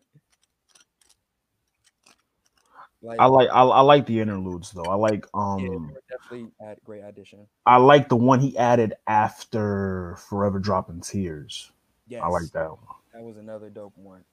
Like, 3.03 3.20
I 3.20 3.27
like 3.27 3.48
I, 3.51 3.62
I 3.62 3.81
like 3.82 4.07
the 4.07 4.20
interludes 4.20 4.73
though. 4.73 4.86
I 4.86 4.94
like 4.94 5.27
um 5.35 5.93
were 5.93 6.03
definitely 6.11 6.51
a 6.61 6.74
great 6.85 7.03
addition. 7.03 7.47
I 7.65 7.77
like 7.77 8.09
the 8.09 8.16
one 8.16 8.40
he 8.40 8.57
added 8.57 8.94
after 9.07 10.16
Forever 10.28 10.59
Dropping 10.59 11.03
Tears. 11.03 11.70
Yes, 12.09 12.23
I 12.24 12.28
like 12.28 12.51
that 12.53 12.70
one. 12.70 12.78
That 13.16 13.22
was 13.22 13.38
another 13.38 13.70
dope 13.70 13.97
one. 13.97 14.24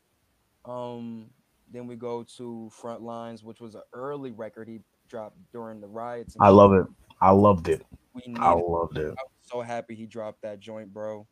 Um, 0.66 1.28
then 1.72 1.88
we 1.88 1.96
go 1.96 2.24
to 2.36 2.70
Front 2.70 3.02
Lines, 3.02 3.42
which 3.42 3.62
was 3.62 3.76
an 3.76 3.82
early 3.94 4.32
record 4.32 4.68
he 4.68 4.82
dropped 5.08 5.38
during 5.54 5.80
the 5.80 5.88
riots. 5.88 6.36
I 6.42 6.50
love 6.50 6.74
it. 6.74 6.86
I 7.22 7.32
loved 7.32 7.70
it. 7.70 7.86
We. 8.14 8.36
I 8.38 8.52
loved 8.52 8.98
it. 8.98 9.08
I 9.08 9.24
was 9.24 9.32
so 9.40 9.62
happy 9.62 9.96
he 9.96 10.06
dropped 10.06 10.42
that 10.42 10.60
joint, 10.60 10.94
bro. 10.94 11.26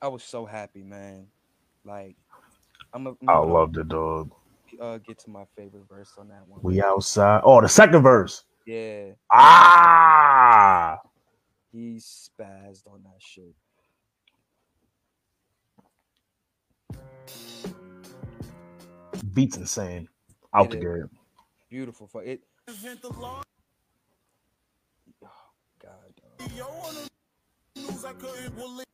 I 0.00 0.08
was 0.08 0.24
so 0.24 0.46
happy, 0.46 0.82
man. 0.82 1.26
Like, 1.84 2.16
I'm. 2.94 3.06
A, 3.06 3.10
I'm 3.10 3.28
I 3.28 3.36
loved 3.36 3.76
it, 3.76 3.88
dog. 3.88 4.30
Uh, 4.80 4.96
get 4.96 5.18
to 5.18 5.30
my 5.30 5.44
favorite 5.58 5.84
verse 5.86 6.12
on 6.16 6.28
that 6.28 6.48
one. 6.48 6.60
We 6.62 6.82
outside. 6.82 7.42
Oh, 7.44 7.60
the 7.60 7.68
second 7.68 8.02
verse. 8.02 8.44
yeah, 8.64 9.10
Ah, 9.30 10.98
he 11.70 11.96
spazzed 11.96 12.86
on 12.86 13.02
that 13.04 13.20
shit. 13.20 13.54
Beats 19.34 19.56
insane. 19.56 20.08
Out 20.54 20.66
It 20.66 20.70
the 20.70 20.76
is. 20.78 21.02
gate. 21.02 21.10
Beautiful 21.68 22.06
for 22.06 22.22
it. 22.22 22.40
Invent 22.68 23.02
the 23.02 23.08
law. 23.12 23.42
Oh, 25.24 25.28
God, 25.82 25.92
dog. 26.38 26.50
Yo, 26.56 26.64
on 26.66 26.94
the 26.94 27.80
news 27.80 28.04
I 28.04 28.12
couldn't 28.12 28.56
believe. 28.56 28.86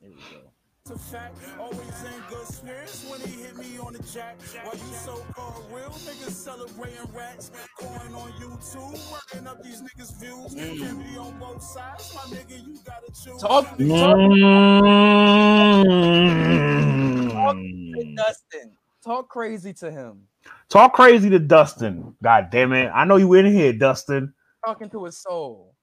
Here 0.00 0.10
we 0.10 0.16
go. 0.16 0.40
It's 0.86 0.90
a 0.90 0.98
fact. 0.98 1.38
Always 1.58 1.78
in 1.78 2.22
good 2.28 2.46
spirits 2.46 3.06
when 3.08 3.18
he 3.22 3.42
hit 3.42 3.56
me 3.56 3.78
on 3.78 3.94
the 3.94 4.02
jack. 4.02 4.38
While 4.64 4.74
you 4.74 4.94
so 4.94 5.16
called 5.32 5.64
real 5.72 5.88
niggas 5.88 6.32
celebrating 6.32 6.98
rats. 7.14 7.50
Going 7.80 8.14
on 8.14 8.32
YouTube, 8.32 8.98
working 9.10 9.46
up 9.46 9.62
these 9.62 9.80
niggas' 9.80 10.14
views. 10.20 10.54
Can 10.54 10.98
be 11.02 11.16
on 11.16 11.38
both 11.38 11.62
sides, 11.62 12.14
my 12.14 12.36
nigga, 12.36 12.66
you 12.66 12.78
gotta 12.84 13.10
choose. 13.12 13.40
Talk, 13.40 13.64
talk, 13.64 13.78
mm. 13.78 15.23
Mm. 17.94 18.16
Dustin. 18.16 18.72
Talk 19.04 19.28
crazy 19.28 19.72
to 19.74 19.90
him. 19.90 20.22
Talk 20.68 20.94
crazy 20.94 21.30
to 21.30 21.38
Dustin. 21.38 22.14
God 22.22 22.48
damn 22.50 22.72
it. 22.72 22.90
I 22.94 23.04
know 23.04 23.16
you 23.16 23.34
in 23.34 23.46
here, 23.46 23.72
Dustin. 23.72 24.34
Talking 24.64 24.90
to 24.90 25.04
his 25.04 25.18
soul. 25.18 25.73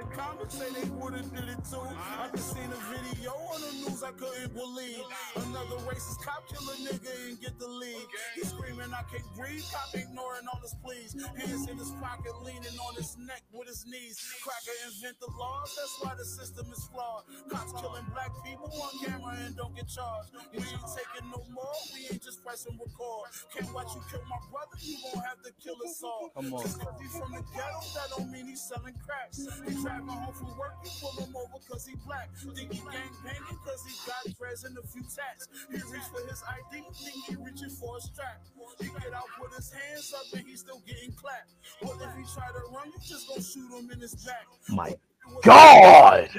The 0.00 0.06
comments 0.16 0.56
say 0.56 0.64
they 0.72 0.88
would've 0.96 1.28
did 1.28 1.44
it 1.44 1.60
too. 1.68 1.84
I 1.84 2.28
just 2.32 2.56
seen 2.56 2.72
a 2.72 2.80
video 2.88 3.36
on 3.52 3.60
the 3.60 3.72
news 3.84 4.02
I 4.02 4.12
couldn't 4.16 4.54
believe. 4.56 5.04
Another 5.36 5.76
racist 5.84 6.24
cop 6.24 6.48
kill 6.48 6.64
a 6.72 6.74
nigga 6.88 7.12
and 7.28 7.40
get 7.40 7.58
the 7.58 7.68
lead. 7.68 8.08
He 8.34 8.40
screaming, 8.48 8.88
I 8.96 9.04
can't 9.12 9.28
breathe. 9.36 9.62
Cop 9.70 9.92
ignoring 9.92 10.48
all 10.48 10.60
his 10.62 10.74
pleas. 10.82 11.12
Hands 11.36 11.68
in 11.68 11.76
his 11.76 11.92
pocket, 12.00 12.32
leaning 12.42 12.80
on 12.88 12.94
his 12.96 13.18
neck 13.18 13.42
with 13.52 13.68
his 13.68 13.84
knees. 13.84 14.16
Cracker 14.42 14.72
invent 14.88 15.20
the 15.20 15.28
laws. 15.36 15.68
That's 15.76 15.96
why 16.00 16.14
the 16.16 16.24
system 16.24 16.72
is 16.72 16.88
flawed. 16.88 17.24
Cops 17.50 17.72
killing 17.76 18.06
black 18.16 18.32
people 18.42 18.72
on 18.72 18.92
camera 19.04 19.36
and 19.44 19.54
don't 19.54 19.76
get 19.76 19.88
charged. 19.88 20.32
We 20.52 20.64
ain't 20.64 20.80
taking 20.96 21.28
no 21.28 21.44
more. 21.52 21.76
We 21.92 22.08
ain't 22.08 22.22
just 22.24 22.42
pressing 22.42 22.72
record. 22.80 23.36
Can't 23.52 23.68
watch 23.74 23.92
you 23.92 24.00
kill 24.08 24.24
my 24.32 24.40
brother. 24.48 24.80
You 24.80 24.96
gon' 25.12 25.22
have 25.28 25.44
to 25.44 25.52
kill 25.60 25.76
us 25.84 26.00
all. 26.02 26.32
Come 26.32 26.54
on. 26.54 26.62
Just 26.64 26.80
'cause 26.80 26.96
he 27.00 27.08
from 27.08 27.32
the 27.36 27.44
ghetto, 27.52 27.84
that 27.92 28.08
don't 28.16 28.32
mean 28.32 28.46
he's 28.48 28.64
selling 28.64 28.96
crack. 29.04 29.28
He 29.36 29.74
home 29.98 30.34
from 30.34 30.56
work, 30.58 30.74
you 30.84 30.90
pull 31.00 31.24
him 31.24 31.34
over 31.36 31.58
cause 31.68 31.86
he 31.86 31.94
black. 32.06 32.30
Think 32.36 32.72
he 32.72 32.78
gang 32.78 33.14
banging 33.24 33.58
cause 33.64 33.82
he 33.86 33.94
got 34.06 34.22
dreads 34.38 34.64
and 34.64 34.76
a 34.78 34.82
few 34.86 35.02
tats. 35.02 35.48
He 35.70 35.76
reach 35.90 36.06
for 36.12 36.22
his 36.26 36.42
ID, 36.46 36.84
think 36.94 37.24
he 37.26 37.36
reaching 37.36 37.70
for 37.70 37.96
a 37.96 38.00
strap. 38.00 38.42
He 38.78 38.86
get 38.86 39.12
out, 39.14 39.24
his 39.56 39.72
hands 39.72 40.14
up, 40.14 40.26
and 40.38 40.46
he 40.46 40.56
still 40.56 40.82
getting 40.86 41.12
clapped. 41.12 41.50
Well, 41.82 41.98
if 42.00 42.16
he 42.16 42.24
try 42.34 42.48
to 42.48 42.62
run, 42.74 42.88
you 42.88 43.00
just 43.02 43.28
gonna 43.28 43.42
shoot 43.42 43.70
him 43.70 43.90
in 43.90 44.00
his 44.00 44.14
back. 44.24 44.46
My 44.68 44.94
God. 45.42 46.30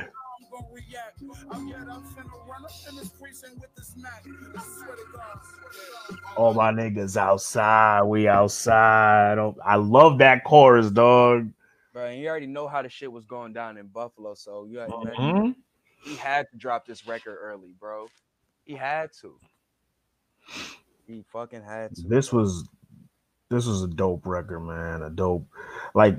Gonna 0.51 0.65
react. 0.73 1.21
I'm 1.49 1.67
yet 1.67 1.79
I'm 1.79 2.01
finna 2.01 2.47
run 2.49 2.65
up 2.65 2.71
in 2.89 2.95
this 2.97 3.09
precinct 3.09 3.61
with 3.61 3.73
this 3.75 3.95
Mac. 3.95 4.25
I 4.57 4.61
swear 4.61 4.95
to 4.95 5.03
God. 5.13 6.19
All 6.35 6.53
my 6.53 6.71
niggas 6.71 7.15
outside. 7.15 8.03
We 8.03 8.27
outside. 8.27 9.37
Oh, 9.37 9.55
I 9.63 9.75
love 9.75 10.17
that 10.17 10.43
chorus, 10.43 10.91
dog. 10.91 11.49
Bro, 11.93 12.05
and 12.07 12.19
you 12.21 12.27
already 12.29 12.47
know 12.47 12.67
how 12.67 12.81
the 12.81 12.89
shit 12.89 13.11
was 13.11 13.25
going 13.25 13.51
down 13.53 13.77
in 13.77 13.87
Buffalo, 13.87 14.33
so 14.33 14.65
you 14.65 14.79
had, 14.79 14.89
Mhm. 14.89 15.55
he 16.03 16.15
had 16.15 16.49
to 16.51 16.57
drop 16.57 16.85
this 16.85 17.05
record 17.05 17.35
early, 17.35 17.73
bro. 17.79 18.07
He 18.63 18.75
had 18.75 19.11
to. 19.21 19.37
He 21.05 21.23
fucking 21.23 21.63
had 21.63 21.95
to. 21.95 22.01
This 22.07 22.31
was 22.31 22.67
this 23.49 23.65
was 23.65 23.83
a 23.83 23.87
dope 23.87 24.25
record, 24.25 24.61
man. 24.61 25.01
A 25.01 25.09
dope, 25.09 25.45
like 25.93 26.17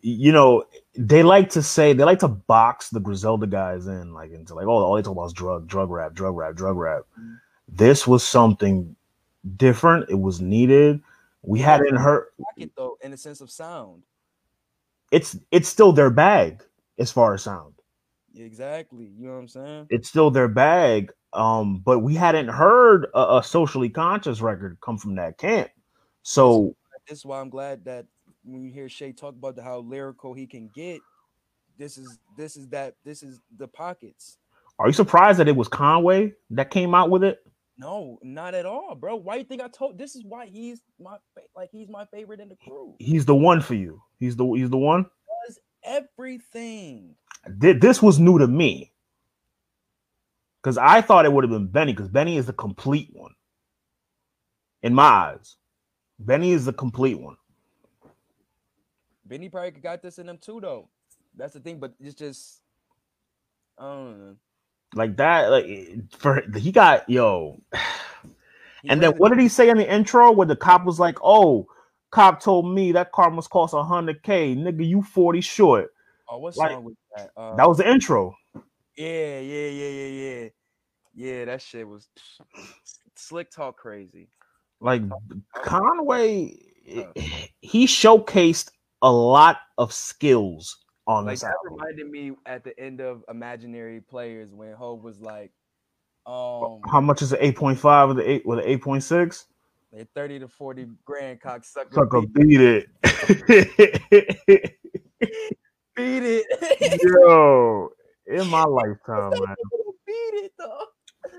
you 0.00 0.32
know, 0.32 0.64
they 0.96 1.22
like 1.22 1.48
to 1.50 1.62
say 1.62 1.92
they 1.92 2.02
like 2.02 2.18
to 2.18 2.28
box 2.28 2.90
the 2.90 2.98
Griselda 2.98 3.46
guys 3.46 3.86
in, 3.86 4.12
like 4.12 4.32
into 4.32 4.54
like, 4.54 4.66
oh, 4.66 4.70
all 4.70 4.96
they 4.96 5.02
talk 5.02 5.12
about 5.12 5.26
is 5.26 5.32
drug, 5.32 5.68
drug 5.68 5.90
rap, 5.90 6.12
drug 6.14 6.34
rap, 6.34 6.56
drug 6.56 6.76
rap. 6.76 7.02
Mhm. 7.18 7.40
This 7.68 8.08
was 8.08 8.24
something 8.24 8.96
different. 9.56 10.10
It 10.10 10.18
was 10.18 10.40
needed. 10.40 11.00
We 11.42 11.60
hadn't 11.60 11.96
heard. 11.96 12.28
it 12.56 12.74
though, 12.74 12.98
in 13.02 13.12
the 13.12 13.16
sense 13.16 13.40
of 13.40 13.48
sound. 13.50 14.02
It's 15.12 15.36
it's 15.52 15.68
still 15.68 15.92
their 15.92 16.10
bag 16.10 16.64
as 16.98 17.12
far 17.12 17.34
as 17.34 17.42
sound. 17.42 17.74
Exactly. 18.34 19.12
You 19.16 19.26
know 19.26 19.34
what 19.34 19.40
I'm 19.40 19.48
saying? 19.48 19.86
It's 19.90 20.08
still 20.08 20.30
their 20.30 20.48
bag. 20.48 21.12
Um, 21.34 21.78
but 21.84 22.00
we 22.00 22.14
hadn't 22.14 22.48
heard 22.48 23.06
a, 23.14 23.36
a 23.36 23.42
socially 23.42 23.88
conscious 23.88 24.40
record 24.40 24.78
come 24.82 24.98
from 24.98 25.14
that 25.16 25.38
camp. 25.38 25.70
So 26.22 26.74
this 27.08 27.18
is 27.18 27.26
why 27.26 27.40
I'm 27.40 27.50
glad 27.50 27.84
that 27.84 28.06
when 28.42 28.62
you 28.62 28.72
hear 28.72 28.88
Shay 28.88 29.12
talk 29.12 29.34
about 29.34 29.56
the, 29.56 29.62
how 29.62 29.78
lyrical 29.78 30.34
he 30.34 30.46
can 30.46 30.70
get, 30.74 31.00
this 31.78 31.98
is 31.98 32.18
this 32.36 32.56
is 32.56 32.68
that 32.68 32.94
this 33.04 33.22
is 33.22 33.40
the 33.58 33.68
pockets. 33.68 34.38
Are 34.78 34.86
you 34.88 34.92
surprised 34.92 35.38
that 35.38 35.48
it 35.48 35.56
was 35.56 35.68
Conway 35.68 36.32
that 36.50 36.70
came 36.70 36.94
out 36.94 37.10
with 37.10 37.22
it? 37.22 37.38
No, 37.82 38.18
not 38.22 38.54
at 38.54 38.64
all, 38.64 38.94
bro. 38.94 39.16
Why 39.16 39.36
you 39.36 39.44
think 39.44 39.60
I 39.60 39.66
told? 39.66 39.98
This 39.98 40.14
is 40.14 40.24
why 40.24 40.46
he's 40.46 40.80
my 41.00 41.16
like 41.56 41.70
he's 41.72 41.88
my 41.88 42.04
favorite 42.06 42.38
in 42.38 42.48
the 42.48 42.56
crew. 42.56 42.94
He's 43.00 43.26
the 43.26 43.34
one 43.34 43.60
for 43.60 43.74
you. 43.74 44.00
He's 44.20 44.36
the 44.36 44.46
he's 44.52 44.70
the 44.70 44.78
one. 44.78 45.06
Does 45.46 45.58
everything. 45.82 47.16
Th- 47.60 47.80
This 47.80 48.00
was 48.00 48.20
new 48.20 48.38
to 48.38 48.46
me 48.46 48.92
because 50.62 50.78
I 50.78 51.00
thought 51.00 51.24
it 51.24 51.32
would 51.32 51.42
have 51.42 51.50
been 51.50 51.66
Benny 51.66 51.92
because 51.92 52.06
Benny 52.08 52.36
is 52.36 52.46
the 52.46 52.52
complete 52.52 53.08
one 53.12 53.34
in 54.84 54.94
my 54.94 55.02
eyes. 55.02 55.56
Benny 56.20 56.52
is 56.52 56.64
the 56.66 56.72
complete 56.72 57.18
one. 57.18 57.36
Benny 59.24 59.48
probably 59.48 59.72
got 59.72 60.02
this 60.02 60.18
in 60.18 60.28
him 60.28 60.38
too, 60.38 60.60
though. 60.60 60.88
That's 61.36 61.54
the 61.54 61.60
thing, 61.60 61.80
but 61.80 61.94
it's 61.98 62.14
just, 62.14 62.60
I 63.78 63.84
don't 63.84 64.18
know. 64.18 64.36
Like 64.94 65.16
that, 65.16 65.50
like 65.50 65.66
for 66.18 66.42
he 66.56 66.72
got 66.72 67.08
yo. 67.08 67.60
He 68.82 68.88
And 68.88 69.00
then 69.00 69.12
what 69.12 69.28
did 69.28 69.38
he 69.38 69.46
say 69.46 69.68
in 69.68 69.76
the 69.76 69.88
intro 69.88 70.32
where 70.32 70.44
the 70.44 70.56
cop 70.56 70.84
was 70.84 70.98
like, 70.98 71.16
"Oh, 71.22 71.68
cop 72.10 72.42
told 72.42 72.68
me 72.74 72.90
that 72.90 73.12
car 73.12 73.30
must 73.30 73.48
cost 73.48 73.74
a 73.74 73.82
hundred 73.84 74.24
k, 74.24 74.56
nigga. 74.56 74.84
You 74.84 75.02
forty 75.02 75.40
short." 75.40 75.94
Oh, 76.28 76.38
what 76.38 76.56
like- 76.56 76.72
song 76.72 76.84
was 76.86 76.94
that? 77.16 77.30
Uh, 77.36 77.54
That 77.54 77.68
was 77.68 77.78
the 77.78 77.88
intro. 77.88 78.34
yeah, 78.96 79.38
yeah, 79.38 79.68
yeah, 79.68 79.88
yeah, 79.88 80.06
yeah, 80.06 80.48
yeah. 81.14 81.44
That 81.44 81.62
shit 81.62 81.86
was 81.86 82.08
slick 83.14 83.52
talk 83.52 83.76
crazy. 83.76 84.28
Like 84.80 85.02
Conway, 85.54 86.56
he 87.60 87.86
showcased 87.86 88.72
a 89.00 89.12
lot 89.12 89.58
of 89.78 89.92
skills 89.92 90.81
on 91.06 91.24
Like 91.26 91.34
this 91.34 91.40
that 91.42 91.54
album. 91.64 91.78
reminded 91.78 92.10
me 92.10 92.32
at 92.46 92.64
the 92.64 92.78
end 92.78 93.00
of 93.00 93.24
Imaginary 93.28 94.00
Players 94.00 94.52
when 94.54 94.72
Hope 94.72 95.02
was 95.02 95.20
like, 95.20 95.50
um, 96.26 96.80
How 96.90 97.00
much 97.00 97.22
is 97.22 97.32
an 97.32 97.38
eight 97.40 97.56
point 97.56 97.78
five 97.78 98.08
with 98.08 98.18
the 98.18 98.30
eight 98.30 98.46
with 98.46 98.58
an 98.60 98.64
eight 98.66 98.82
point 98.82 99.02
six? 99.02 99.46
they 99.92 100.06
thirty 100.14 100.38
to 100.38 100.48
forty 100.48 100.86
grand 101.04 101.40
cocksucker. 101.40 101.92
Sucker 101.92 102.20
beat, 102.20 102.32
beat 102.48 102.60
it. 102.60 102.86
beat 105.96 106.22
it. 106.22 107.00
Yo, 107.02 107.88
in 108.26 108.46
my 108.48 108.64
lifetime, 108.64 109.30
man. 109.30 109.56
beat 110.06 110.12
it 110.14 110.52
though. 110.58 110.84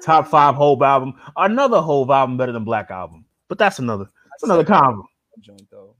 Top 0.03 0.27
five 0.27 0.56
Hope 0.56 0.81
album. 0.81 1.14
Another 1.38 1.81
Hope 1.81 2.10
album 2.10 2.38
better 2.38 2.52
than 2.52 2.64
Black 2.64 2.91
album, 2.91 3.26
but 3.48 3.57
that's 3.57 3.80
another. 3.80 4.06
That's 4.31 4.44
another 4.44 4.64
combo. 4.65 5.06
joint 5.40 5.68
though. 5.72 5.93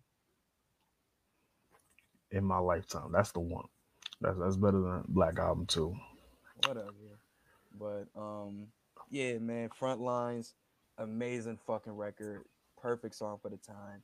In 2.34 2.44
my 2.46 2.60
lifetime, 2.60 3.12
that's 3.14 3.32
the 3.32 3.40
one. 3.42 3.68
That's 4.22 4.38
that's 4.40 4.58
better 4.58 4.82
than 4.82 5.06
Black 5.10 5.40
album 5.40 5.68
too. 5.68 5.96
whatever. 6.68 7.20
But 7.80 8.08
um, 8.16 8.68
yeah, 9.10 9.40
man, 9.40 9.70
front 9.70 10.02
lines, 10.02 10.56
amazing 10.98 11.60
fucking 11.68 11.94
record, 11.94 12.44
perfect 12.82 13.16
song 13.16 13.40
for 13.42 13.50
the 13.50 13.58
time. 13.58 14.04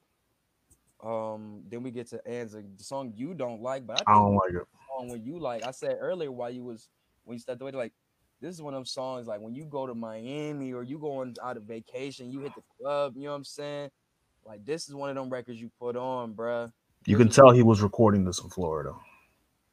Um, 1.03 1.64
then 1.69 1.84
we 1.84 1.91
get 1.91 2.07
to 2.10 2.22
Anza, 2.30 2.64
the 2.77 2.84
song 2.84 3.14
you 3.15 3.34
don't 3.34 3.61
like, 3.61 3.88
but 3.88 4.01
I 4.01 4.06
I 4.06 4.14
don't 4.14 4.35
like 4.35 4.51
it. 4.53 4.68
song 4.88 5.10
when 5.10 5.23
you 5.23 5.39
like. 5.39 5.64
I 5.65 5.72
said 5.72 5.97
earlier 5.99 6.31
while 6.31 6.51
you 6.51 6.64
was 6.64 6.89
when 7.26 7.35
you 7.35 7.39
stepped 7.41 7.61
away, 7.61 7.72
like 7.72 7.93
this 8.41 8.56
is 8.56 8.61
one 8.61 8.73
of 8.73 8.80
them 8.80 8.85
songs 8.85 9.27
like 9.27 9.41
when 9.41 9.56
you 9.56 9.65
go 9.65 9.88
to 9.88 9.95
Miami 9.95 10.73
or 10.73 10.84
you 10.84 10.99
going 10.99 11.35
out 11.43 11.57
of 11.57 11.64
vacation, 11.64 12.31
you 12.31 12.41
hit 12.41 12.53
the 12.56 12.64
club. 12.81 13.14
You 13.18 13.26
know 13.26 13.31
what 13.31 13.38
I'm 13.38 13.43
saying? 13.45 13.91
Like 14.45 14.65
this 14.65 14.89
is 14.89 14.95
one 14.95 15.10
of 15.10 15.15
them 15.15 15.30
records 15.30 15.61
you 15.61 15.72
put 15.80 15.95
on, 15.95 16.34
bruh. 16.34 16.72
You 17.05 17.17
can 17.17 17.30
tell 17.30 17.51
he 17.51 17.63
was 17.63 17.81
recording 17.81 18.23
this 18.23 18.39
in 18.43 18.49
Florida. 18.49 18.93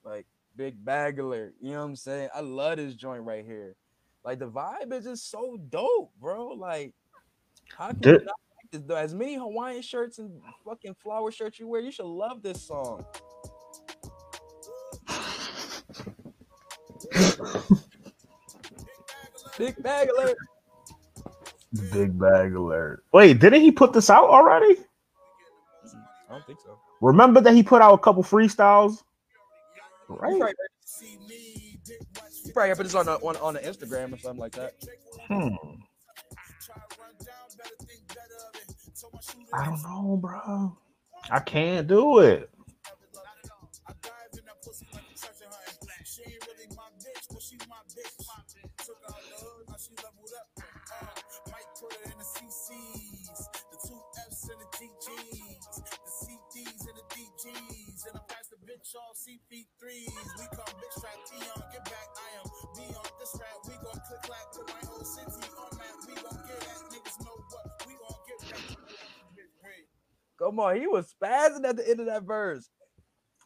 like 0.05 0.27
big 0.57 0.83
bag 0.85 1.19
alert. 1.19 1.55
You 1.61 1.73
know 1.73 1.81
what 1.81 1.85
I'm 1.87 1.97
saying? 1.97 2.29
I 2.35 2.41
love 2.41 2.79
this 2.79 2.95
joint 2.95 3.23
right 3.25 3.45
here. 3.45 3.77
Like 4.25 4.39
the 4.39 4.49
vibe 4.49 4.93
is 4.93 5.05
just 5.05 5.31
so 5.31 5.59
dope, 5.71 6.13
bro. 6.21 6.49
Like 6.49 6.95
how 7.77 7.89
can 7.93 8.03
you 8.03 8.13
not 8.13 8.23
like 8.25 8.71
this? 8.71 8.83
though? 8.87 8.97
As 8.97 9.15
many 9.15 9.35
Hawaiian 9.35 9.83
shirts 9.83 10.19
and 10.19 10.41
fucking 10.65 10.95
flower 11.03 11.31
shirts 11.31 11.59
you 11.59 11.69
wear, 11.69 11.81
you 11.81 11.91
should 11.91 12.07
love 12.07 12.43
this 12.43 12.63
song. 12.63 13.05
Big 19.59 19.83
bag 19.83 20.09
alert. 20.17 20.37
Big 21.93 22.19
bag 22.19 22.55
alert. 22.55 23.05
Wait, 23.13 23.39
didn't 23.39 23.63
he 23.63 23.71
put 23.71 23.93
this 23.93 24.11
out 24.11 24.25
already? 24.29 24.77
I 26.29 26.33
don't 26.33 26.47
think 26.47 26.61
so. 26.61 26.79
Remember 27.01 27.41
that 27.41 27.55
he 27.55 27.63
put 27.63 27.83
out 27.83 27.95
a 27.95 27.99
couple 27.99 28.23
freestyles, 28.23 29.03
You 30.09 30.17
right? 30.17 30.39
probably, 30.39 30.55
you 32.45 32.53
probably 32.53 32.75
put 32.75 32.83
this 32.85 32.95
on 32.95 33.07
the, 33.07 33.13
on, 33.13 33.37
on 33.37 33.55
the 33.55 33.61
Instagram 33.61 34.15
or 34.15 34.19
something 34.19 34.41
like 34.41 34.53
that. 34.53 34.73
Hmm. 35.29 35.55
I 39.53 39.65
don't 39.65 39.83
know, 39.83 40.19
bro. 40.21 40.77
I 41.31 41.41
can't 41.41 41.87
do 41.87 42.21
it. 42.21 42.51
CP3s, 59.27 60.29
we 60.39 60.47
come 60.55 60.75
big 60.79 60.93
strap 60.97 61.19
Dion, 61.31 61.63
get 61.73 61.85
back, 61.85 62.09
I 62.17 62.39
am 62.39 62.47
Dion, 62.77 63.05
this 63.19 63.35
rap, 63.41 63.59
we 63.67 63.75
gon' 63.75 64.01
click 64.07 64.23
clap, 64.23 64.53
put 64.53 64.69
my 64.69 64.89
whole 64.89 65.05
city 65.05 65.49
on 65.59 65.79
that, 65.79 65.97
we 66.07 66.15
gon' 66.15 66.47
get 66.47 66.63
at, 66.63 66.83
niggas 66.93 67.19
know 67.25 67.37
what, 67.51 67.87
we 67.89 67.95
gon' 67.95 68.21
get 68.27 68.51
back. 68.51 68.61
Come 70.39 70.61
on, 70.61 70.77
he 70.77 70.87
was 70.87 71.13
spazzing 71.21 71.65
at 71.67 71.77
the 71.77 71.89
end 71.89 72.01
of 72.01 72.07
that 72.07 72.23
verse. 72.25 72.69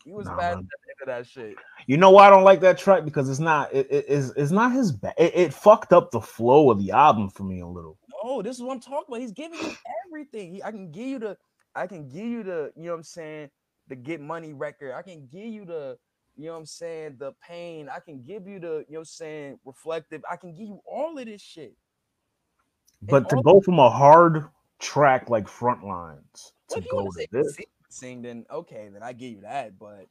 He 0.04 0.12
was 0.12 0.26
Nah, 0.26 0.34
spazzing 0.36 0.40
man. 0.40 0.58
at 0.58 0.80
the 0.82 0.90
end 0.90 1.00
of 1.02 1.06
that 1.08 1.26
shit. 1.26 1.56
You 1.86 1.96
know 1.96 2.10
why 2.10 2.26
I 2.26 2.30
don't 2.30 2.44
like 2.44 2.60
that 2.60 2.78
track 2.78 3.04
because 3.04 3.28
it's 3.28 3.38
not 3.40 3.72
it, 3.72 3.86
it- 3.90 4.06
it's, 4.08 4.30
it's 4.36 4.50
not 4.50 4.72
his 4.72 4.92
bad. 4.92 5.14
It, 5.18 5.32
it 5.34 5.54
fucked 5.54 5.92
up 5.92 6.10
the 6.10 6.20
flow 6.20 6.70
of 6.70 6.78
the 6.78 6.90
album 6.90 7.28
for 7.30 7.44
me 7.44 7.60
a 7.60 7.66
little. 7.66 7.98
No, 8.24 8.42
this 8.42 8.56
is 8.56 8.62
what 8.62 8.74
I'm 8.74 8.80
talking 8.80 9.04
about. 9.08 9.20
He's 9.20 9.32
giving 9.32 9.60
you 9.60 9.72
everything. 10.06 10.54
He, 10.54 10.62
I 10.62 10.70
can 10.72 10.90
give 10.90 11.06
you 11.06 11.18
the, 11.18 11.36
I 11.74 11.86
can 11.86 12.08
give 12.08 12.26
you 12.26 12.42
the, 12.42 12.72
you 12.76 12.84
know 12.84 12.90
what 12.92 12.96
I'm 12.98 13.02
saying, 13.04 13.50
the 13.90 13.96
get 13.96 14.20
money 14.22 14.54
record. 14.54 14.94
I 14.94 15.02
can 15.02 15.26
give 15.30 15.48
you 15.48 15.66
the, 15.66 15.98
you 16.36 16.46
know 16.46 16.52
what 16.52 16.60
I'm 16.60 16.66
saying, 16.66 17.16
the 17.18 17.32
pain. 17.46 17.90
I 17.94 17.98
can 17.98 18.22
give 18.22 18.46
you 18.46 18.58
the, 18.58 18.84
you 18.88 18.94
know 18.94 18.98
what 18.98 18.98
I'm 19.00 19.04
saying, 19.04 19.58
reflective. 19.66 20.22
I 20.30 20.36
can 20.36 20.54
give 20.54 20.68
you 20.68 20.80
all 20.86 21.18
of 21.18 21.26
this 21.26 21.42
shit. 21.42 21.76
But 23.02 23.28
to 23.30 23.42
go 23.42 23.60
from 23.60 23.78
a 23.78 23.90
hard 23.90 24.44
track 24.78 25.28
like 25.28 25.46
Frontlines 25.46 26.52
to 26.68 26.80
go 26.80 27.10
to 27.10 27.26
this, 27.32 27.56
sequencing, 27.56 28.22
then 28.22 28.46
okay, 28.50 28.88
then 28.92 29.02
I 29.02 29.12
give 29.12 29.32
you 29.32 29.40
that. 29.40 29.78
But 29.78 30.06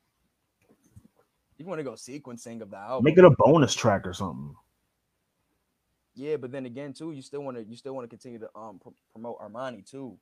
if 1.58 1.60
you 1.60 1.66
want 1.66 1.80
to 1.80 1.84
go 1.84 1.92
sequencing 1.94 2.62
of 2.62 2.72
the 2.72 2.78
album, 2.78 3.06
make 3.06 3.18
it 3.18 3.24
a 3.24 3.30
bonus 3.30 3.74
track 3.74 4.06
or 4.06 4.14
something. 4.14 4.56
yeah. 6.16 6.36
But 6.36 6.52
then 6.52 6.66
again, 6.66 6.94
too, 6.94 7.12
you 7.12 7.22
still 7.22 7.42
want 7.42 7.58
to, 7.58 7.64
you 7.64 7.78
still 7.78 7.94
want 7.94 8.06
to 8.06 8.10
continue 8.10 8.40
to 8.40 8.50
um 8.56 8.80
pr- 8.80 8.90
promote 9.14 9.40
Armani 9.40 9.90
too. 9.90 10.18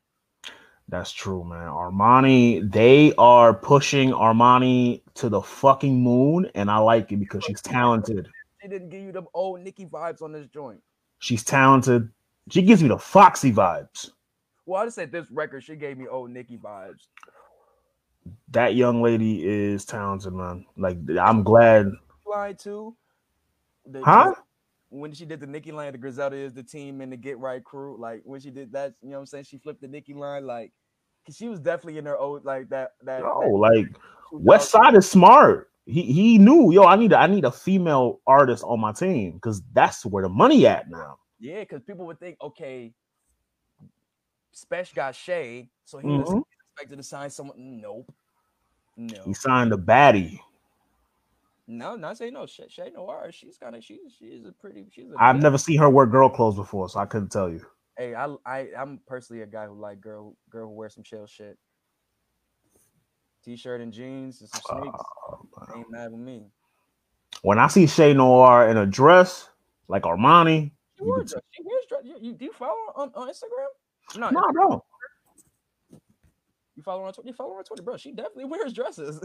That's 0.90 1.12
true, 1.12 1.44
man. 1.44 1.68
Armani, 1.68 2.72
they 2.72 3.14
are 3.18 3.54
pushing 3.54 4.12
Armani 4.12 5.02
to 5.16 5.28
the 5.28 5.42
fucking 5.42 6.02
moon, 6.02 6.50
and 6.56 6.72
I 6.72 6.78
like 6.78 7.12
it 7.12 7.18
because 7.18 7.44
she's 7.44 7.62
talented. 7.62 8.30
She 8.62 8.70
didn't 8.70 8.90
give 8.90 9.02
you 9.02 9.12
the 9.12 9.24
old 9.34 9.62
Nicki 9.62 9.86
vibes 9.86 10.22
on 10.22 10.32
this 10.32 10.48
joint. 10.48 10.82
She's 11.20 11.44
talented. 11.44 12.10
She 12.50 12.62
gives 12.62 12.82
me 12.82 12.88
the 12.88 12.98
Foxy 12.98 13.52
vibes. 13.52 14.12
Well, 14.66 14.82
I 14.82 14.86
just 14.86 14.96
said 14.96 15.12
this 15.12 15.30
record, 15.30 15.64
she 15.64 15.76
gave 15.76 15.98
me 15.98 16.08
old 16.08 16.32
Nicki 16.32 16.58
vibes. 16.58 17.08
That 18.50 18.76
young 18.76 19.02
lady 19.02 19.46
is 19.46 19.86
talented, 19.86 20.34
man. 20.34 20.66
Like 20.78 20.98
I'm 21.20 21.44
glad. 21.44 21.92
Line 22.26 22.56
too. 22.56 22.96
Huh? 24.04 24.36
When 25.00 25.14
she 25.14 25.26
did 25.26 25.40
the 25.40 25.48
Nicki 25.48 25.72
line, 25.72 25.92
the 25.92 25.98
Griselda 25.98 26.36
is 26.36 26.54
the 26.54 26.64
team 26.64 27.02
and 27.02 27.12
the 27.12 27.18
Get 27.18 27.38
Right 27.40 27.64
crew. 27.64 27.98
Like 28.00 28.22
when 28.24 28.40
she 28.40 28.50
did 28.50 28.72
that, 28.74 28.94
you 29.02 29.10
know 29.10 29.18
what 29.18 29.22
I'm 29.22 29.26
saying? 29.28 29.44
She 29.46 29.58
flipped 29.58 29.82
the 29.82 29.88
Nicki 29.88 30.14
line, 30.14 30.46
like 30.46 30.74
'cause 31.26 31.36
she 31.36 31.48
was 31.50 31.60
definitely 31.60 31.98
in 32.00 32.06
her 32.06 32.18
old 32.18 32.46
like 32.46 32.70
that. 32.70 32.92
That 33.04 33.24
Oh, 33.24 33.42
that 33.42 33.58
like 33.58 33.86
2000 34.30 34.44
West 34.46 34.72
Side 34.72 34.96
is 34.96 35.10
smart. 35.10 35.72
He 35.86 36.02
he 36.02 36.38
knew, 36.38 36.72
yo, 36.72 36.84
I 36.84 36.96
need 36.96 37.14
a, 37.14 37.18
I 37.18 37.28
need 37.28 37.46
a 37.46 37.52
female 37.52 38.22
artist 38.28 38.64
on 38.64 38.80
my 38.80 38.92
team 38.92 39.34
because 39.34 39.62
that's 39.74 40.06
where 40.06 40.24
the 40.24 40.30
money 40.30 40.66
at 40.68 40.90
now. 40.90 41.20
Yeah, 41.40 41.60
because 41.62 41.84
people 41.84 42.06
would 42.08 42.20
think, 42.20 42.38
okay, 42.42 42.94
Spesh 44.54 44.94
got 44.96 45.16
Shay, 45.16 45.70
so 45.86 46.00
he 46.00 46.08
was 46.08 46.30
Mhm. 46.30 46.42
expected 46.74 46.98
to 46.98 47.04
sign 47.04 47.30
someone. 47.30 47.80
Nope. 47.80 48.12
No. 48.98 49.22
He 49.24 49.34
signed 49.34 49.72
a 49.72 49.78
baddie. 49.78 50.40
No, 51.68 51.96
not 51.98 52.18
saying 52.18 52.34
no. 52.34 52.46
Shay, 52.46 52.66
Shay 52.70 52.92
Noir, 52.96 53.30
she's 53.32 53.58
kind 53.58 53.76
of 53.76 53.84
she's 53.84 54.16
she's 54.18 54.46
a 54.46 54.52
pretty 54.54 54.86
she's 54.92 55.12
a 55.12 55.16
I've 55.22 55.42
never 55.42 55.58
seen 55.58 55.80
her 55.80 55.90
wear 55.90 56.06
girl 56.06 56.30
clothes 56.30 56.56
before, 56.56 56.88
so 56.88 57.00
I 57.00 57.06
couldn't 57.06 57.30
tell 57.30 57.50
you. 57.50 57.66
Hey, 57.98 58.16
I 58.16 58.34
I 58.46 58.68
I'm 58.78 59.00
personally 59.06 59.42
a 59.42 59.48
guy 59.48 59.66
who 59.68 59.74
like 59.80 60.00
girl 60.00 60.36
girl 60.50 60.68
who 60.70 60.76
wears 60.76 60.94
some 60.96 61.04
chill 61.04 61.28
shit. 61.28 61.58
T-shirt 63.44 63.82
and 63.82 63.92
jeans 63.94 64.42
and 64.42 64.50
some 64.50 64.62
sneaks. 64.82 64.98
Uh, 65.62 65.76
Ain't 65.78 65.92
mad 65.92 66.12
with 66.12 66.20
me. 66.22 66.46
when 67.44 67.60
I 67.60 67.68
see 67.68 67.88
Shay 67.88 68.14
Noir 68.14 68.70
in 68.70 68.78
a 68.78 68.86
dress 68.86 69.50
like 69.88 70.04
Armani, 70.04 70.72
She 70.98 71.04
You 71.04 71.06
wore 71.08 71.18
a 71.18 71.20
could- 71.20 71.28
dress. 71.30 71.42
She 71.52 71.64
wears 71.64 71.86
dress. 71.88 72.02
You, 72.04 72.18
you, 72.22 72.34
do 72.34 72.46
you 72.46 72.52
follow 72.54 72.76
her 72.96 73.02
on, 73.02 73.12
on 73.16 73.30
Instagram? 73.30 74.20
No, 74.20 74.30
no, 74.30 74.40
I 74.40 74.52
don't. 74.54 74.84
you 76.76 76.84
follow 76.84 77.02
her 77.02 77.08
on 77.08 77.14
Twitter. 77.14 77.28
You 77.30 77.34
follow 77.34 77.54
her 77.54 77.60
on 77.60 77.64
Twitter, 77.64 77.84
bro. 77.84 77.98
She 77.98 78.12
definitely 78.12 78.46
wears 78.54 78.74
dresses. 78.74 79.20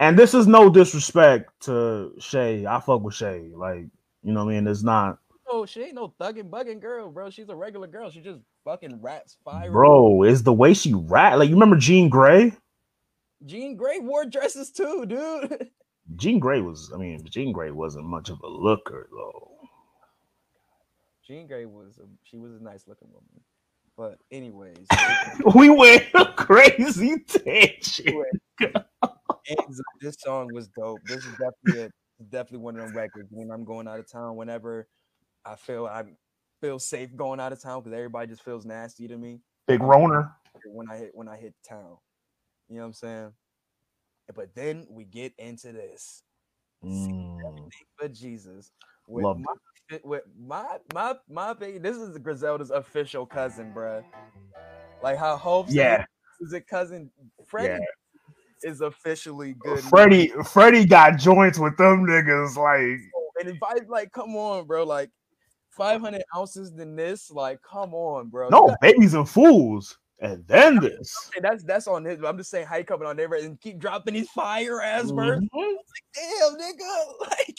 And 0.00 0.18
this 0.18 0.34
is 0.34 0.46
no 0.46 0.70
disrespect 0.70 1.50
to 1.62 2.12
Shay. 2.18 2.66
I 2.66 2.80
fuck 2.80 3.02
with 3.02 3.14
Shay. 3.14 3.50
Like, 3.54 3.86
you 4.22 4.32
know 4.32 4.44
what 4.44 4.52
I 4.52 4.54
mean? 4.54 4.66
It's 4.66 4.82
not, 4.82 5.18
oh, 5.48 5.66
she 5.66 5.82
ain't 5.82 5.94
no 5.94 6.14
thugging, 6.20 6.50
bugging 6.50 6.80
girl, 6.80 7.10
bro. 7.10 7.30
She's 7.30 7.48
a 7.48 7.56
regular 7.56 7.86
girl. 7.86 8.10
She 8.10 8.20
just 8.20 8.40
fucking 8.64 9.00
raps 9.00 9.36
fire. 9.44 9.70
bro, 9.70 10.22
it's 10.22 10.42
the 10.42 10.52
way 10.52 10.74
she 10.74 10.94
rap. 10.94 11.38
Like, 11.38 11.48
you 11.48 11.54
remember 11.54 11.76
Jean 11.76 12.10
Grae? 12.10 12.56
Jean 13.46 13.78
Grae 13.78 14.02
wore 14.02 14.24
dresses 14.24 14.70
too, 14.70 15.04
dude. 15.06 15.70
Jean 16.16 16.40
Grae 16.40 16.64
was, 16.64 16.90
I 16.94 16.98
mean, 16.98 17.24
Jean 17.30 17.54
Grae 17.54 17.72
wasn't 17.72 18.04
much 18.04 18.30
of 18.30 18.40
a 18.42 18.48
looker, 18.48 19.08
though. 19.10 19.50
Jean 21.26 21.48
Grae 21.48 21.66
was 21.66 21.98
a, 21.98 22.06
she 22.24 22.36
was 22.36 22.52
a 22.52 22.62
nice 22.62 22.86
looking 22.86 23.08
woman. 23.08 23.40
But 23.96 24.18
anyways, 24.30 24.86
we 25.54 25.70
went 25.70 26.12
crazy 26.36 27.16
tangent. 27.20 28.26
ends 28.60 28.74
of 28.74 28.83
this 30.04 30.16
song 30.20 30.50
was 30.52 30.68
dope. 30.68 31.00
This 31.06 31.24
is 31.24 31.32
definitely 31.32 31.82
a, 31.84 32.24
definitely 32.30 32.58
one 32.58 32.78
of 32.78 32.86
them 32.86 32.96
records 32.96 33.28
when 33.30 33.50
I'm 33.50 33.64
going 33.64 33.88
out 33.88 33.98
of 33.98 34.10
town. 34.10 34.36
Whenever 34.36 34.86
I 35.44 35.56
feel 35.56 35.86
I 35.86 36.04
feel 36.60 36.78
safe 36.78 37.14
going 37.16 37.40
out 37.40 37.52
of 37.52 37.60
town 37.60 37.82
because 37.82 37.94
everybody 37.96 38.28
just 38.28 38.42
feels 38.42 38.64
nasty 38.64 39.08
to 39.08 39.16
me 39.16 39.40
Big 39.66 39.82
Roner. 39.82 40.32
when 40.66 40.88
I 40.90 40.96
hit 40.96 41.10
when 41.14 41.28
I 41.28 41.36
hit 41.36 41.54
town. 41.66 41.96
You 42.68 42.76
know 42.76 42.82
what 42.82 42.86
I'm 42.86 42.92
saying? 42.94 43.32
But 44.34 44.54
then 44.54 44.86
we 44.88 45.04
get 45.04 45.34
into 45.38 45.72
this. 45.72 46.22
Mm, 46.84 47.68
But 47.98 48.12
Jesus, 48.12 48.72
with 49.06 49.24
Loved 49.24 49.40
my, 49.40 49.98
with 50.04 50.22
my 50.38 50.78
my 50.94 51.14
my 51.28 51.50
opinion, 51.50 51.82
this 51.82 51.96
is 51.96 52.16
Griselda's 52.18 52.70
official 52.70 53.26
cousin, 53.26 53.72
bruh. 53.74 54.02
Like 55.02 55.18
how 55.18 55.36
Hope's 55.36 55.74
yeah. 55.74 56.04
is 56.40 56.52
a 56.52 56.60
cousin. 56.60 57.10
Freddie 57.46 57.84
is 58.64 58.80
officially 58.80 59.54
good. 59.58 59.80
Freddie, 59.80 60.28
Freddie 60.50 60.86
got 60.86 61.18
joints 61.18 61.58
with 61.58 61.76
them 61.76 62.06
niggas. 62.06 62.56
Like, 62.56 63.00
and 63.40 63.54
if 63.54 63.62
I 63.62 63.76
like, 63.88 64.12
come 64.12 64.34
on, 64.36 64.66
bro, 64.66 64.84
like 64.84 65.10
500 65.70 66.22
ounces 66.36 66.72
than 66.72 66.96
this, 66.96 67.30
like, 67.30 67.60
come 67.62 67.94
on, 67.94 68.28
bro. 68.28 68.48
No, 68.48 68.68
got- 68.68 68.80
babies 68.80 69.14
and 69.14 69.28
fools. 69.28 69.98
And 70.20 70.46
then 70.46 70.78
this. 70.78 71.30
and 71.34 71.44
that's 71.44 71.64
that's 71.64 71.88
on 71.88 72.04
his. 72.04 72.22
I'm 72.22 72.38
just 72.38 72.48
saying, 72.48 72.66
how 72.66 72.76
you 72.76 72.84
coming 72.84 73.06
on 73.06 73.16
there 73.16 73.34
and 73.34 73.60
keep 73.60 73.78
dropping 73.78 74.14
these 74.14 74.30
fire 74.30 74.80
ass 74.80 75.10
verse. 75.10 75.40
Mhm. 75.40 75.74
Damn, 76.14 76.56
nigga, 76.56 77.04
like, 77.20 77.58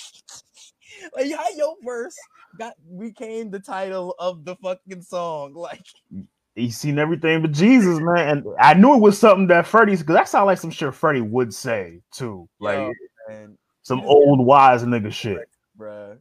like 1.15 1.35
how 1.35 1.49
your 1.55 1.75
verse 1.83 2.15
got 2.57 2.73
became 2.97 3.51
the 3.51 3.59
title 3.59 4.15
of 4.19 4.45
the 4.45 4.55
fucking 4.63 5.01
song. 5.01 5.53
Like, 5.53 5.85
He's 6.55 6.77
seen 6.77 6.97
everything 6.99 7.41
but 7.41 7.51
Jesus, 7.51 7.99
man. 7.99 8.29
And 8.29 8.45
I 8.57 8.73
knew 8.73 8.95
it 8.95 9.01
was 9.01 9.19
something 9.19 9.47
that 9.47 9.67
Freddie's 9.67 9.99
because 9.99 10.15
that 10.15 10.29
sounds 10.29 10.45
like 10.45 10.57
some 10.57 10.71
shit 10.71 10.93
Freddie 10.93 11.19
would 11.19 11.53
say 11.53 11.99
too. 12.13 12.47
Like 12.59 12.75
yo, 12.75 12.93
man, 13.27 13.57
some 13.83 13.99
old 14.01 14.43
wise 14.45 14.83
nigga 14.83 15.11
shit. 15.11 15.49
bruh. 15.77 16.17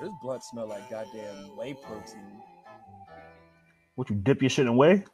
This 0.00 0.10
blood 0.20 0.42
smell 0.42 0.66
like 0.66 0.90
goddamn 0.90 1.56
whey 1.56 1.74
protein. 1.74 2.42
What 3.94 4.10
you 4.10 4.16
dip 4.16 4.42
your 4.42 4.50
shit 4.50 4.66
in 4.66 4.76
whey? 4.76 5.04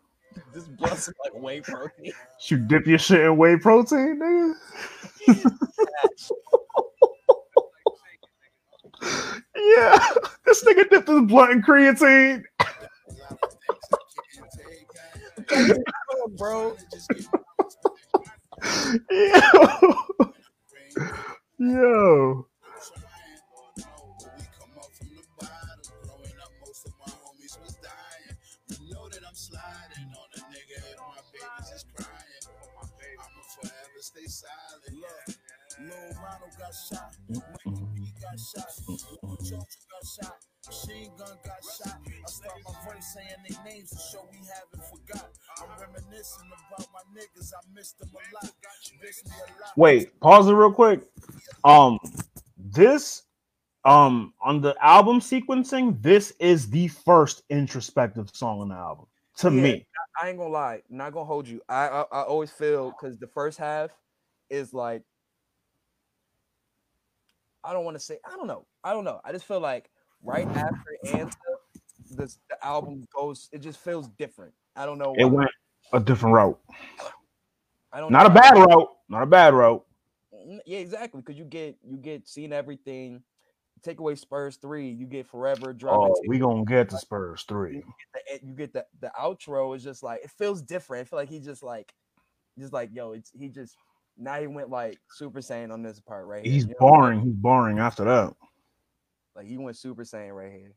This 0.53 0.65
blunt 0.65 0.99
smell 0.99 1.15
like 1.25 1.43
whey 1.43 1.61
protein. 1.61 2.13
You 2.49 2.59
dip 2.59 2.87
your 2.87 2.99
shit 2.99 3.21
in 3.21 3.37
whey 3.37 3.57
protein, 3.57 4.21
nigga? 4.21 4.55
yeah. 9.57 9.99
This 10.45 10.65
nigga 10.65 10.89
dipped 10.89 11.09
his 11.09 11.23
blunt 11.23 11.53
in 11.53 11.63
creatine. 11.63 12.43
Bro. 16.37 16.77
Yo. 19.11 20.03
Yo. 21.59 22.47
Lil 35.81 35.91
Ronald 36.23 36.53
got 36.59 36.75
shot. 36.75 37.17
Mike 37.29 37.43
P 37.95 38.13
got 38.21 38.39
shot. 38.39 38.69
Lil 38.89 39.37
Jones 39.37 39.77
got 39.91 40.25
shot. 40.25 40.37
Machine 40.67 41.11
Gun 41.17 41.37
got 41.45 41.63
shot. 41.65 41.99
I 42.07 42.31
start 42.31 42.59
my 42.67 42.73
verse 42.93 43.05
saying 43.15 43.29
their 43.49 43.65
names 43.65 43.91
to 43.91 43.97
show 43.97 44.27
we 44.31 44.39
haven't 44.39 44.85
forgot. 44.91 45.31
I'm 45.61 45.69
reminiscing 45.81 46.51
about 46.69 46.87
my 46.93 47.01
niggas. 47.19 47.53
I 47.55 47.61
missed 47.75 47.99
them 47.99 48.11
a 48.13 48.35
lot. 48.35 48.53
Miss 49.03 49.25
me 49.25 49.31
a 49.37 49.63
lot. 49.63 49.73
Wait, 49.77 50.19
pause 50.21 50.49
it 50.49 50.53
real 50.53 50.73
quick. 50.73 51.03
Um, 51.65 51.99
this 52.57 53.23
um 53.85 54.35
on 54.43 54.61
the 54.61 54.75
album 54.85 55.21
sequencing, 55.21 56.03
this 56.03 56.33
is 56.41 56.69
the 56.69 56.89
first 56.89 57.43
introspective 57.49 58.29
song 58.35 58.61
on 58.61 58.69
the 58.69 58.75
album 58.75 59.07
to 59.39 59.51
Yeah. 59.51 59.63
me. 59.63 59.87
I 60.21 60.29
ain't 60.31 60.39
gonna 60.39 60.51
lie, 60.51 60.83
not 60.91 61.13
gonna 61.13 61.25
hold 61.25 61.47
you. 61.47 61.63
I 61.69 61.89
I, 61.89 62.01
I 62.13 62.23
always 62.23 62.51
feel 62.51 62.91
because 62.91 63.19
the 63.19 63.29
first 63.29 63.57
half 63.59 63.91
is 64.51 64.75
like 64.75 65.03
I 67.69 67.75
don't 67.75 67.85
want 67.85 67.97
to 67.97 68.03
say 68.03 68.19
I 68.25 68.35
don't 68.35 68.47
know. 68.47 68.65
I 68.83 68.95
don't 68.95 69.05
know. 69.05 69.21
I 69.27 69.33
just 69.33 69.45
feel 69.45 69.61
like 69.61 69.91
right 70.23 70.49
mm. 70.49 70.57
after 70.57 70.97
Anza, 71.05 72.17
this 72.17 72.39
the 72.49 72.65
album 72.65 73.07
goes. 73.15 73.51
It 73.53 73.59
just 73.59 73.79
feels 73.79 74.09
different. 74.09 74.55
I 74.75 74.87
don't 74.87 74.97
know. 74.97 75.15
It 75.19 75.27
went 75.27 75.51
a 75.93 76.01
different 76.01 76.35
route. 76.35 76.59
I 77.93 78.01
don't 78.01 78.11
Not 78.11 78.25
a 78.25 78.31
bad 78.31 78.57
route. 78.57 78.89
Not 79.11 79.23
a 79.23 79.27
bad 79.27 79.53
route. 79.53 79.85
Mm-hmm, 80.35 80.57
yeah, 80.65 80.79
exactly. 80.79 81.21
Because 81.21 81.39
you 81.39 81.45
get 81.45 81.77
you 81.87 81.99
get 81.99 82.27
seeing 82.27 82.55
everything. 82.55 83.23
Take 83.83 84.01
away 84.01 84.15
Spurs 84.15 84.57
three, 84.57 84.89
you 84.89 85.07
get 85.07 85.27
Forever 85.27 85.75
dropping. 85.75 86.15
Oh, 86.17 86.23
we 86.27 86.39
gonna 86.39 86.65
get 86.65 86.89
to 86.89 86.99
Spurs 86.99 87.45
three. 87.47 87.83
the, 88.15 88.35
e- 88.35 88.41
you 88.43 88.55
get 88.55 88.73
the 88.73 88.87
the 89.01 89.13
outro 89.21 89.77
is 89.77 89.85
just 89.85 90.03
like 90.03 90.25
it 90.25 90.31
feels 90.31 90.63
different. 90.63 91.03
I 91.03 91.05
feel 91.05 91.19
like 91.19 91.29
he 91.29 91.39
just 91.39 91.63
like 91.63 91.93
just 92.59 92.73
like 92.73 92.91
yo, 92.95 93.13
it's 93.13 93.31
he 93.39 93.51
just 93.51 93.77
now 94.19 94.41
he 94.41 94.47
went 94.47 94.71
like 94.71 94.99
Super 95.11 95.41
Saiyan 95.41 95.73
on 95.73 95.83
this 95.83 96.01
part 96.01 96.27
right 96.27 96.45
here. 96.45 96.53
He's 96.53 96.65
you 96.65 96.71
know 96.71 96.75
saying? 96.81 96.91
boring. 96.91 97.21
He's 97.21 97.35
boring 97.35 97.79
after 97.79 98.05
that. 98.05 98.35
Like 99.37 99.47
he 99.47 99.57
went 99.57 99.77
Super 99.77 100.03
Saiyan 100.03 100.35
right 100.35 100.53
here. 100.53 100.75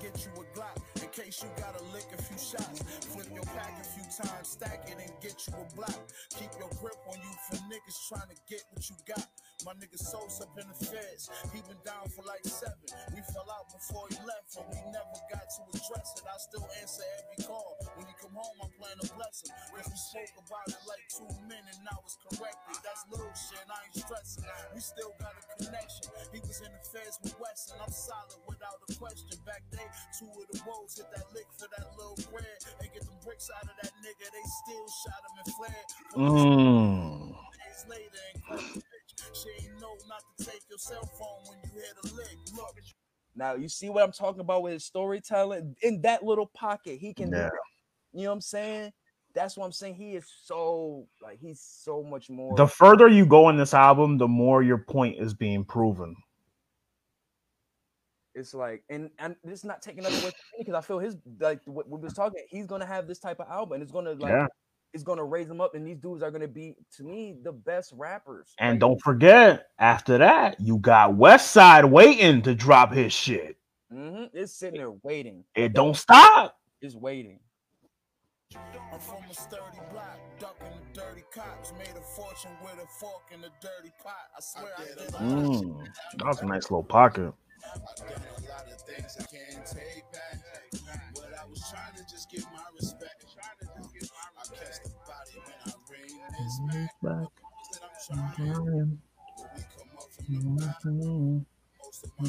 Get 0.00 0.24
you 0.24 0.32
a 0.40 0.44
Glock 0.56 0.76
in 1.02 1.08
case 1.10 1.42
you 1.42 1.50
gotta 1.56 1.82
lick 1.92 2.06
a 2.16 2.20
few 2.20 2.38
shots. 2.38 2.82
Flip 3.12 3.28
your 3.32 3.44
pack 3.52 3.76
a 3.80 3.84
few 3.84 4.04
times, 4.08 4.56
stack 4.56 4.88
it 4.88 4.96
and 4.96 5.12
get 5.20 5.36
you 5.46 5.54
a 5.54 5.66
block. 5.74 6.00
Keep 6.38 6.50
your 6.58 6.70
grip 6.80 6.98
on 7.08 7.18
you 7.20 7.32
for 7.48 7.56
niggas 7.68 7.98
trying 8.08 8.28
to 8.28 8.38
get 8.48 8.62
what 8.72 8.88
you 8.88 8.96
got. 9.06 9.26
My 9.64 9.72
nigga 9.72 9.98
Sosa 9.98 10.46
up 10.46 10.54
in 10.60 10.68
the 10.70 10.78
feds. 10.78 11.26
He 11.50 11.58
been 11.66 11.80
down 11.82 12.06
for 12.14 12.22
like 12.22 12.44
seven. 12.46 12.86
We 13.10 13.20
fell 13.34 13.48
out 13.50 13.66
before 13.74 14.06
he 14.06 14.18
left, 14.22 14.54
and 14.54 14.66
we 14.70 14.78
never 14.94 15.18
got 15.32 15.42
to 15.42 15.60
address 15.74 16.14
it. 16.14 16.22
I 16.22 16.36
still 16.38 16.66
answer 16.78 17.02
every 17.18 17.42
call. 17.42 17.74
When 17.98 18.06
he 18.06 18.14
come 18.22 18.36
home, 18.36 18.56
I'm 18.62 18.70
playing 18.78 19.00
a 19.02 19.08
blessing. 19.18 19.50
Cause 19.74 19.88
we 19.90 19.98
spoke 19.98 20.34
about 20.46 20.66
it 20.70 20.82
like 20.86 21.02
two 21.10 21.30
men 21.50 21.64
and 21.66 21.82
I 21.88 21.98
was 21.98 22.14
corrected. 22.30 22.78
That's 22.84 23.02
little 23.10 23.32
shit, 23.34 23.64
I 23.66 23.78
ain't 23.90 23.96
stressing. 23.96 24.44
We 24.70 24.80
still 24.80 25.12
got 25.18 25.34
a 25.34 25.42
connection. 25.58 26.06
He 26.30 26.38
was 26.44 26.62
in 26.62 26.70
the 26.70 26.82
feds 26.86 27.18
with 27.24 27.34
Wesson. 27.40 27.80
I'm 27.82 27.92
solid 27.92 28.38
without 28.46 28.78
a 28.86 28.88
question. 28.94 29.34
Back 29.42 29.66
day, 29.76 29.88
two 30.18 30.26
of 30.26 30.46
the 30.50 30.60
woes 30.66 30.96
hit 30.96 31.06
that 31.14 31.28
lick 31.34 31.46
for 31.58 31.68
that 31.76 31.86
little 31.96 32.16
bread. 32.32 32.56
And 32.80 32.92
get 32.92 33.04
them 33.04 33.14
bricks 33.24 33.50
out 33.54 33.64
of 33.64 33.76
that 33.82 33.92
nigga. 34.00 34.26
They 34.32 34.44
still 34.64 34.86
shot 35.04 35.20
him 35.20 35.34
and 35.44 35.50
fled. 35.54 35.86
Mm. 36.16 37.28
Days 37.30 37.84
later 37.88 38.22
and 38.34 38.42
caught 38.44 38.74
the 38.74 38.80
bitch. 38.80 39.10
She 39.32 39.66
ain't 39.66 39.80
know 39.80 39.94
not 40.08 40.22
to 40.38 40.44
take 40.44 40.62
your 40.68 40.78
cell 40.78 41.04
phone 41.18 41.44
when 41.48 41.58
you 41.64 41.80
hit 41.80 41.92
a 42.02 42.14
lick. 42.16 42.36
Look. 42.56 42.76
Now 43.34 43.54
you 43.54 43.68
see 43.68 43.90
what 43.90 44.02
I'm 44.02 44.12
talking 44.12 44.40
about 44.40 44.62
with 44.62 44.72
his 44.74 44.84
storytelling 44.84 45.76
in 45.82 46.00
that 46.02 46.22
little 46.22 46.46
pocket. 46.46 46.98
He 46.98 47.12
can 47.12 47.30
Yeah. 47.30 47.50
You 48.12 48.22
know 48.22 48.30
what 48.30 48.36
I'm 48.36 48.40
saying? 48.40 48.92
That's 49.34 49.58
what 49.58 49.66
I'm 49.66 49.72
saying. 49.72 49.96
He 49.96 50.16
is 50.16 50.24
so 50.44 51.06
like 51.22 51.38
he's 51.38 51.60
so 51.60 52.02
much 52.02 52.30
more. 52.30 52.56
The 52.56 52.66
further 52.66 53.06
you 53.08 53.26
go 53.26 53.50
in 53.50 53.58
this 53.58 53.74
album, 53.74 54.16
the 54.16 54.26
more 54.26 54.62
your 54.62 54.78
point 54.78 55.16
is 55.20 55.34
being 55.34 55.64
proven. 55.64 56.16
It's 58.36 58.54
like 58.54 58.84
and 58.90 59.10
and 59.18 59.34
this 59.42 59.60
is 59.60 59.64
not 59.64 59.82
taking 59.82 60.02
nothing 60.04 60.22
away 60.22 60.30
because 60.58 60.74
I 60.74 60.80
feel 60.82 60.98
his 61.00 61.16
like 61.40 61.60
what 61.64 61.88
we 61.88 61.98
was 61.98 62.12
talking. 62.12 62.44
He's 62.48 62.66
gonna 62.66 62.86
have 62.86 63.08
this 63.08 63.18
type 63.18 63.40
of 63.40 63.48
album. 63.48 63.72
and 63.74 63.82
It's 63.82 63.90
gonna 63.90 64.12
like 64.12 64.30
Yeah. 64.32 64.46
is 64.92 65.02
gonna 65.02 65.24
raise 65.24 65.48
them 65.48 65.60
up, 65.60 65.74
and 65.74 65.86
these 65.86 65.96
dudes 65.98 66.22
are 66.22 66.30
gonna 66.30 66.46
be, 66.48 66.74
to 66.96 67.02
me, 67.04 67.34
the 67.42 67.52
best 67.52 67.92
rappers. 67.96 68.54
And 68.58 68.74
Like, 68.74 68.80
don't 68.80 69.00
forget, 69.02 69.66
after 69.78 70.18
that, 70.18 70.60
you 70.60 70.78
got 70.78 71.16
West 71.16 71.50
Side 71.50 71.84
waiting 71.86 72.42
to 72.42 72.54
drop 72.54 72.92
his 72.92 73.12
shit. 73.12 73.56
mhm, 73.92 74.30
it's 74.32 74.52
sitting 74.52 74.78
there 74.78 74.92
waiting. 75.02 75.44
It 75.54 75.72
don't 75.72 75.96
stop. 75.96 76.58
It's 76.80 76.94
waiting. 76.94 77.40
I'm 78.92 79.00
from 79.00 79.22
a 79.30 79.34
sturdy 79.34 79.80
block, 79.92 80.18
ducking 80.38 80.68
the 80.94 81.00
dirty 81.00 81.24
cops. 81.34 81.72
Made 81.78 81.88
a 81.96 82.00
fortune 82.00 82.52
with 82.62 82.82
a 82.82 82.86
fork 82.86 83.22
in 83.32 83.40
a 83.40 83.50
dirty 83.60 83.92
pot. 84.02 84.14
I 84.36 84.40
swear 84.40 84.72
I 84.78 84.84
did 84.84 84.98
a 84.98 85.12
lot 85.12 85.22
of 85.22 85.54
shit 85.54 85.68
Mm, 85.68 85.84
that 86.18 86.26
was 86.26 86.42
a 86.42 86.46
nice 86.46 86.62
little 86.70 86.84
pocket. 86.84 87.34
I've 87.74 87.96
done 87.96 88.22
a 88.38 88.40
lot 88.48 88.66
of 88.72 88.80
things 88.82 89.16
I 89.18 89.24
can't 89.24 89.66
take 89.66 90.04
back. 90.12 90.38
But 91.14 91.32
I 91.40 91.46
was 91.48 91.62
trying 91.70 91.94
to 91.96 92.02
just 92.10 92.30
get 92.30 92.44
my 92.52 92.62
respect. 92.78 93.24
I 94.38 94.44
catch 94.54 94.82
the 94.84 94.90
body 95.06 95.34
when 95.44 95.60
I 95.66 95.72
bring 95.88 96.18
this 96.38 96.60
back. 97.02 97.30
I'm 98.12 98.36
trying. 98.36 98.98
When 99.36 99.50
we 99.54 101.46
most 101.84 102.04
my 102.18 102.26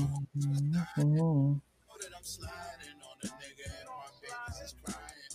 that 2.00 2.14
I'm 2.16 2.24
sliding 2.24 3.00
on 3.02 3.18
a 3.24 3.28
nigga 3.28 3.68
and 3.68 3.90
my 3.90 4.10
babies 4.22 4.62
is 4.64 4.76
crying. 4.84 5.34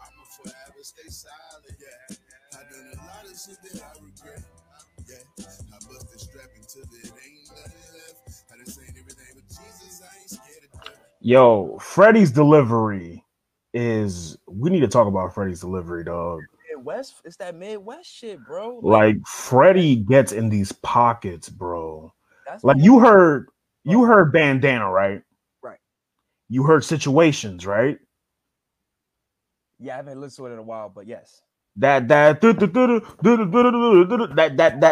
I'ma 0.00 0.24
forever 0.24 0.82
stay 0.82 1.08
silent. 1.08 1.76
Yeah, 1.80 2.16
I 2.54 2.62
done 2.70 2.88
a 2.94 3.06
lot 3.06 3.24
of 3.26 3.36
shit 3.36 3.58
that 3.62 3.82
I 3.82 3.92
regret. 4.00 4.44
Yeah, 5.08 5.24
I 5.74 5.78
it 6.94 7.12
ain't 7.12 7.48
nothing 7.50 7.86
left. 7.92 8.44
I 8.52 8.56
done 8.56 8.66
seen 8.66 8.94
everything 8.96 9.19
but 9.60 9.80
Jesus. 9.80 10.02
I 10.02 10.20
ain't 10.20 10.30
scared 10.30 10.64
of 10.72 10.84
death. 10.84 10.94
Yo, 11.20 11.78
Freddie's 11.80 12.30
delivery 12.30 13.24
is. 13.74 14.36
We 14.46 14.70
need 14.70 14.80
to 14.80 14.88
talk 14.88 15.06
about 15.06 15.34
Freddie's 15.34 15.60
delivery, 15.60 16.04
dog. 16.04 16.40
Midwest, 16.76 17.14
it's 17.24 17.36
that 17.36 17.54
Midwest 17.54 18.10
shit, 18.10 18.38
bro. 18.46 18.80
Like 18.82 19.16
Freddie 19.26 19.96
gets 19.96 20.32
in 20.32 20.48
these 20.48 20.72
pockets, 20.72 21.48
bro. 21.48 22.12
that's 22.46 22.64
Like 22.64 22.78
you 22.80 23.00
heard, 23.00 23.48
you 23.84 24.04
heard 24.04 24.32
bandana, 24.32 24.90
right? 24.90 25.22
Right. 25.62 25.78
You 26.48 26.64
heard 26.64 26.84
situations, 26.84 27.66
right? 27.66 27.98
Yeah, 29.78 29.94
I 29.94 29.96
haven't 29.96 30.20
listened 30.20 30.46
to 30.46 30.50
it 30.50 30.54
in 30.54 30.58
a 30.58 30.62
while, 30.62 30.90
but 30.94 31.06
yes, 31.06 31.42
That 31.76 32.08
that 32.08 32.40
that 32.40 32.58
that 32.58 32.68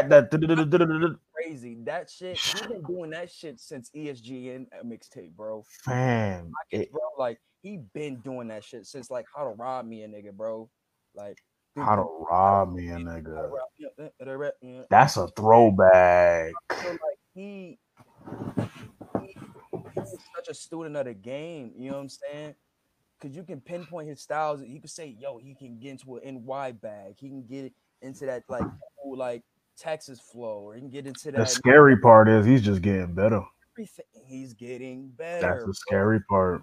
that 0.08 0.30
that 0.30 1.18
crazy. 1.42 1.76
That 1.84 2.10
shit. 2.10 2.36
He's 2.38 2.62
been 2.62 2.82
doing 2.82 3.10
that 3.10 3.30
shit 3.30 3.60
since 3.60 3.90
ESGN 3.94 4.66
uh, 4.72 4.82
mixtape, 4.84 5.32
bro. 5.36 5.64
fam. 5.84 6.52
it- 6.70 6.90
bro. 6.92 7.00
Like 7.18 7.40
he 7.62 7.78
been 7.94 8.16
doing 8.20 8.48
that 8.48 8.64
shit 8.64 8.86
since 8.86 9.10
like 9.10 9.26
how 9.34 9.44
to 9.44 9.50
rob 9.50 9.86
me 9.86 10.02
a 10.02 10.08
nigga, 10.08 10.32
bro. 10.32 10.68
Like 11.14 11.38
How 11.76 11.96
to 11.96 12.06
rob 12.30 12.72
me, 12.72 12.88
a 12.90 12.94
uh, 12.94 12.96
uh, 12.96 13.00
nigga. 13.00 13.50
nigga. 13.82 14.84
That's 14.90 15.16
a 15.16 15.28
throwback. 15.28 16.52
So 16.82 16.88
like 16.90 17.18
he, 17.34 17.78
he 19.20 19.36
he's 19.94 20.16
such 20.36 20.48
a 20.48 20.54
student 20.54 20.96
of 20.96 21.06
the 21.06 21.14
game. 21.14 21.72
You 21.76 21.90
know 21.90 21.96
what 21.96 22.02
I'm 22.02 22.08
saying? 22.08 22.54
Because 23.20 23.36
you 23.36 23.42
can 23.42 23.60
pinpoint 23.60 24.08
his 24.08 24.20
styles. 24.20 24.62
You 24.62 24.78
can 24.80 24.88
say, 24.88 25.16
yo, 25.18 25.38
he 25.38 25.54
can 25.54 25.78
get 25.80 25.90
into 25.90 26.16
an 26.18 26.44
NY 26.46 26.72
bag. 26.72 27.14
He 27.18 27.28
can 27.28 27.44
get 27.44 27.72
into 28.00 28.26
that 28.26 28.44
like 28.48 28.64
cool, 29.02 29.16
like 29.16 29.42
Texas 29.78 30.20
flow, 30.20 30.60
or 30.60 30.74
he 30.74 30.80
can 30.80 30.90
get 30.90 31.06
into 31.06 31.30
that. 31.32 31.38
The 31.38 31.46
scary 31.46 31.96
part 31.98 32.28
is 32.28 32.44
he's 32.44 32.62
just 32.62 32.82
getting 32.82 33.14
better. 33.14 33.42
everything. 33.74 34.04
He's 34.26 34.54
getting 34.54 35.08
better. 35.08 35.40
That's 35.40 35.64
the 35.64 35.74
scary 35.74 36.20
part. 36.28 36.62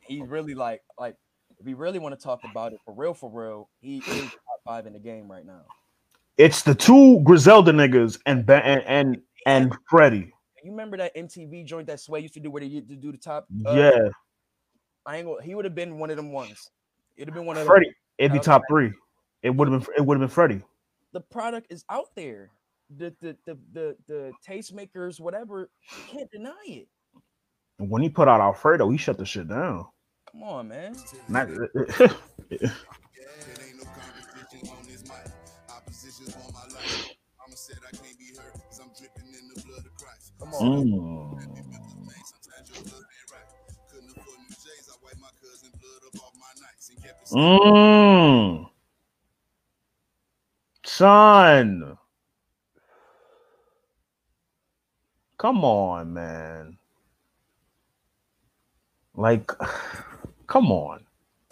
He's 0.00 0.26
really 0.28 0.54
like 0.54 0.82
like 0.98 1.16
if 1.58 1.64
we 1.66 1.74
really 1.74 1.98
want 1.98 2.18
to 2.18 2.22
talk 2.22 2.40
about 2.50 2.72
it 2.72 2.80
for 2.84 2.92
real, 2.94 3.14
for 3.14 3.30
real, 3.30 3.68
he 3.80 3.98
is 3.98 4.04
top 4.04 4.60
five 4.66 4.86
in 4.86 4.92
the 4.92 4.98
game 4.98 5.30
right 5.30 5.46
now. 5.46 5.62
It's 6.36 6.62
the 6.62 6.74
two 6.74 7.20
Griselda 7.20 7.72
niggas 7.72 8.18
and 8.26 8.44
Ba- 8.44 8.64
and 8.64 8.82
and, 8.86 9.22
and 9.46 9.74
Freddie. 9.88 10.32
You 10.64 10.70
remember 10.70 10.96
that 10.96 11.14
MTV 11.16 11.64
joint 11.64 11.86
that 11.88 12.00
Sway 12.00 12.20
used 12.20 12.34
to 12.34 12.40
do 12.40 12.50
where 12.50 12.60
they 12.60 12.66
used 12.66 12.88
to 12.88 12.96
do 12.96 13.10
the 13.10 13.18
top? 13.18 13.46
uh, 13.66 13.72
Yeah, 13.72 14.08
I 15.04 15.16
ain't 15.18 15.26
gonna, 15.26 15.42
he 15.42 15.54
would 15.54 15.64
have 15.64 15.74
been 15.74 15.98
one 15.98 16.10
of 16.10 16.16
them 16.16 16.32
ones. 16.32 16.70
It'd 17.16 17.28
have 17.28 17.34
been 17.34 17.46
one 17.46 17.56
of 17.56 17.60
them. 17.64 17.68
Freddie. 17.68 17.92
It'd 18.18 18.32
be 18.32 18.38
top 18.38 18.62
three. 18.68 18.92
It 19.42 19.50
would 19.50 19.68
have 19.70 19.84
been. 19.84 19.94
It 19.96 20.00
would 20.06 20.14
have 20.14 20.20
been 20.20 20.32
Freddie. 20.32 20.62
The 21.12 21.20
product 21.20 21.66
is 21.70 21.84
out 21.90 22.08
there. 22.16 22.50
The 22.96 23.14
the 23.20 23.36
the 23.46 23.58
the, 23.72 23.96
the 24.06 24.32
tastemakers, 24.46 25.20
whatever, 25.20 25.70
you 25.96 26.02
can't 26.04 26.30
deny 26.30 26.52
it. 26.66 26.88
And 27.78 27.88
when 27.90 28.02
he 28.02 28.08
put 28.08 28.28
out 28.28 28.40
Alfredo, 28.40 28.88
he 28.90 28.96
shut 28.98 29.18
the 29.18 29.24
shit 29.26 29.48
down. 29.48 29.86
Come 30.30 30.42
on, 30.42 30.68
man. 30.68 30.96
Not- 31.28 31.48
It 31.50 31.60
ain't 32.50 33.76
no 33.78 33.84
competition 33.84 34.68
on 34.76 34.86
this 34.86 35.02
mic. 35.08 35.26
Opposition's 35.74 36.34
on 36.36 36.52
my 36.52 36.66
life. 36.74 37.10
Mama 37.38 37.56
said 37.56 37.76
I 37.86 37.90
can't 37.96 38.18
be 38.18 38.32
hurt 38.38 38.52
because 38.54 38.78
I'm 38.80 38.90
dripping 38.98 39.28
in 39.34 39.48
the 39.54 39.60
blood 39.62 39.84
of 39.86 39.94
Christ. 39.96 40.32
Come 40.38 40.54
on. 40.54 40.86
Mm. 40.86 41.40
Sometimes 42.24 42.68
your 42.70 42.82
blood 42.84 43.02
ain't 43.02 43.30
right. 43.32 43.48
Couldn't 43.90 44.10
afford 44.10 44.38
new 44.38 44.48
J's. 44.50 44.88
I 44.88 44.96
wiped 45.02 45.20
my 45.20 45.28
cousin 45.40 45.70
blood 45.80 46.02
up 46.06 46.22
off 46.22 46.34
my 46.36 46.52
nights 46.62 46.88
and 46.90 47.02
kept 47.02 47.22
it 47.22 47.34
Mm. 47.34 48.68
Son. 50.94 51.96
Come 55.38 55.64
on, 55.64 56.12
man. 56.12 56.76
Like, 59.14 59.50
come 60.46 60.70
on. 60.70 61.06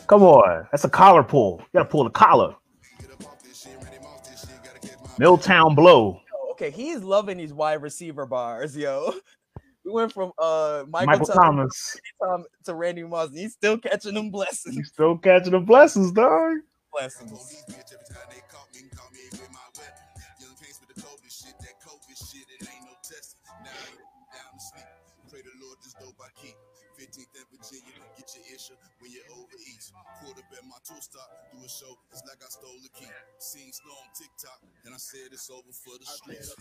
Come 0.09 0.25
on. 0.25 0.69
That's 0.71 0.85
a 0.85 0.91
collar 0.91 1.23
pull. 1.23 1.57
You 1.61 1.79
gotta 1.79 1.89
pull 1.89 2.05
the 2.05 2.11
collar. 2.11 2.55
Get 3.01 3.13
up 3.13 3.25
off 3.25 3.43
this 3.43 3.63
shit, 3.63 3.79
ready 3.83 3.97
off 4.05 4.29
this 4.29 4.41
shit. 4.43 4.63
Gotta 4.63 4.87
catch 4.87 4.99
my 5.03 5.11
Milltown 5.19 5.75
blow. 5.75 6.21
Okay, 6.51 6.71
he's 6.71 7.03
loving 7.03 7.39
these 7.39 7.55
wide 7.55 7.81
receiver 7.81 8.27
bars, 8.27 8.77
yo. 8.77 9.15
We 9.83 9.93
went 9.93 10.13
from 10.13 10.33
uh 10.37 10.85
Michael, 10.91 11.07
Michael 11.07 11.27
Thomas, 11.27 11.97
Thomas. 12.23 12.47
to 12.67 12.75
Randy 12.75 13.03
Moss. 13.03 13.31
He's 13.33 13.55
still 13.55 13.79
catching 13.79 14.13
them 14.13 14.31
blessings. 14.31 14.77
He's 14.77 14.89
still 14.89 15.17
catching 15.17 15.53
the 15.53 15.59
blessings, 15.59 16.13
dog. 16.13 16.59
Blessings. 16.93 17.65
East. 30.23 30.35
Pulled 30.51 30.69
my 30.69 30.77
two 30.85 31.01
stop, 31.01 31.29
do 31.53 31.59
a 31.65 31.69
show, 31.69 31.97
it's 32.11 32.23
like 32.27 32.39
I 32.43 32.49
stole 32.49 32.71
a 32.85 32.99
key. 32.99 33.07
Seen 33.39 33.73
snow 33.73 33.93
on 33.93 34.09
TikTok, 34.17 34.61
and 34.85 34.95
I 34.95 34.99
said 34.99 35.33
it's 35.33 35.51
over 35.51 35.73
for 35.73 35.99
the 35.99 36.07
streets. 36.07 36.55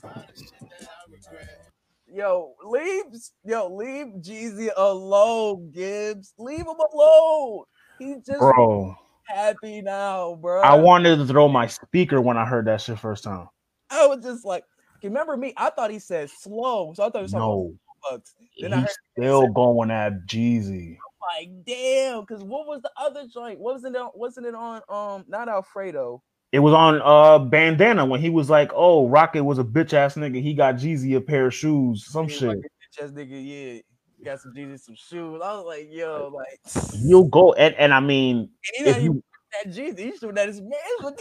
Yo, 2.11 2.55
leave 2.65 3.05
yo, 3.45 3.75
leave 3.75 4.07
Jeezy 4.21 4.69
alone, 4.75 5.71
Gibbs. 5.71 6.33
Leave 6.37 6.61
him 6.61 6.77
alone. 6.93 7.65
He's 7.99 8.17
just 8.25 8.39
Bro, 8.39 8.95
happy 9.25 9.81
now, 9.81 10.35
bro. 10.35 10.61
I 10.61 10.75
wanted 10.75 11.17
to 11.17 11.25
throw 11.25 11.47
my 11.47 11.67
speaker 11.67 12.19
when 12.21 12.37
I 12.37 12.45
heard 12.45 12.65
that 12.67 12.81
shit 12.81 12.97
first 12.97 13.23
time. 13.23 13.47
I 13.91 14.07
was 14.07 14.23
just 14.23 14.45
like, 14.45 14.63
remember 15.03 15.37
me? 15.37 15.53
I 15.57 15.69
thought 15.69 15.91
he 15.91 15.99
said 15.99 16.29
slow, 16.29 16.93
so 16.93 17.03
I 17.03 17.09
thought 17.09 17.19
he 17.19 17.23
was 17.23 17.31
talking 17.31 17.47
No, 17.47 17.73
about 18.01 18.11
bucks. 18.11 18.35
Then 18.59 18.73
I 18.73 18.77
he's 18.77 18.85
heard 18.85 18.95
still 19.17 19.47
going 19.49 19.91
at 19.91 20.25
Jeezy. 20.25 20.97
Like, 21.21 21.49
damn, 21.65 22.21
because 22.21 22.43
what 22.43 22.67
was 22.67 22.81
the 22.81 22.91
other 22.99 23.25
joint? 23.31 23.59
Wasn't 23.59 23.95
it? 23.95 24.01
on- 24.01 24.11
Wasn't 24.15 24.45
it 24.45 24.55
on? 24.55 24.81
Um, 24.89 25.25
not 25.27 25.49
Alfredo. 25.49 26.21
It 26.51 26.59
was 26.59 26.73
on 26.73 26.99
uh 27.03 27.37
Bandana 27.39 28.05
when 28.05 28.19
he 28.21 28.29
was 28.31 28.49
like, 28.49 28.71
"Oh, 28.73 29.07
Rocket 29.07 29.43
was 29.43 29.59
a 29.59 29.63
bitch 29.63 29.93
ass 29.93 30.15
nigga. 30.15 30.41
He 30.41 30.55
got 30.55 30.75
Jeezy 30.75 31.15
a 31.15 31.21
pair 31.21 31.47
of 31.47 31.53
shoes, 31.53 32.07
some 32.07 32.27
shit." 32.27 32.47
like, 32.47 32.57
"Bitch 32.57 33.03
ass 33.03 33.11
nigga, 33.11 33.29
yeah, 33.29 33.81
got 34.25 34.39
some 34.41 34.53
Jeezy, 34.55 34.79
some 34.79 34.95
shoes. 34.95 35.41
I 35.43 35.53
was 35.55 35.65
like, 35.65 35.87
yo, 35.91 36.31
like, 36.33 36.59
You'll 37.03 37.27
go 37.27 37.53
and 37.53 37.75
and 37.75 37.93
I 37.93 37.99
mean, 37.99 38.49
not 38.79 38.97
if 38.97 39.03
you 39.03 39.23
that 39.63 39.71
Jeezy. 39.71 39.99
He's 39.99 40.19
shooting 40.19 40.37
at 40.37 40.47
his 40.47 40.61
man. 40.61 40.71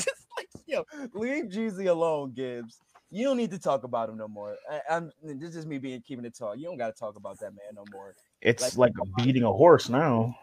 Just 0.00 0.26
like, 0.36 0.48
yo, 0.66 0.84
leave 1.14 1.46
Jeezy 1.46 1.88
alone, 1.88 2.32
Gibbs. 2.34 2.78
You 3.10 3.24
don't 3.24 3.38
need 3.38 3.50
to 3.52 3.58
talk 3.58 3.84
about 3.84 4.10
him 4.10 4.18
no 4.18 4.28
more. 4.28 4.56
I, 4.70 4.80
I'm 4.90 5.10
this 5.22 5.56
is 5.56 5.66
me 5.66 5.78
being 5.78 6.02
keeping 6.02 6.24
it 6.24 6.36
tall. 6.36 6.54
You 6.54 6.66
don't 6.66 6.76
got 6.76 6.94
to 6.94 6.98
talk 6.98 7.16
about 7.16 7.38
that 7.40 7.52
man 7.52 7.74
no 7.74 7.84
more. 7.92 8.14
it's 8.42 8.76
like 8.76 8.92
beating 9.16 9.44
a 9.44 9.52
horse 9.52 9.88
now. 9.88 10.36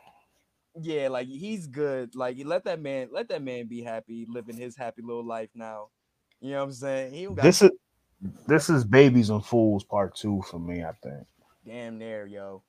Yeah, 0.82 1.10
like 1.10 1.28
he's 1.28 1.68
good. 1.68 2.16
Like 2.16 2.38
you 2.38 2.48
let 2.48 2.66
that 2.66 2.82
man, 2.82 3.10
let 3.12 3.30
that 3.30 3.42
man 3.42 3.68
be 3.68 3.82
happy, 3.82 4.26
living 4.28 4.58
his 4.58 4.76
happy 4.76 5.02
little 5.02 5.26
life 5.26 5.50
now. 5.54 5.90
You 6.42 6.52
know 6.52 6.58
what 6.58 6.64
I'm 6.66 6.72
saying? 6.74 7.14
He 7.14 7.28
This 7.28 7.62
is 7.62 7.72
this 8.48 8.70
is 8.70 8.84
babies 8.84 9.30
and 9.30 9.46
fools 9.46 9.84
part 9.84 10.16
two 10.16 10.42
for 10.50 10.60
me. 10.60 10.84
I 10.84 10.92
think. 11.04 11.28
damn 11.66 11.98
near, 11.98 12.26
yo. 12.26 12.64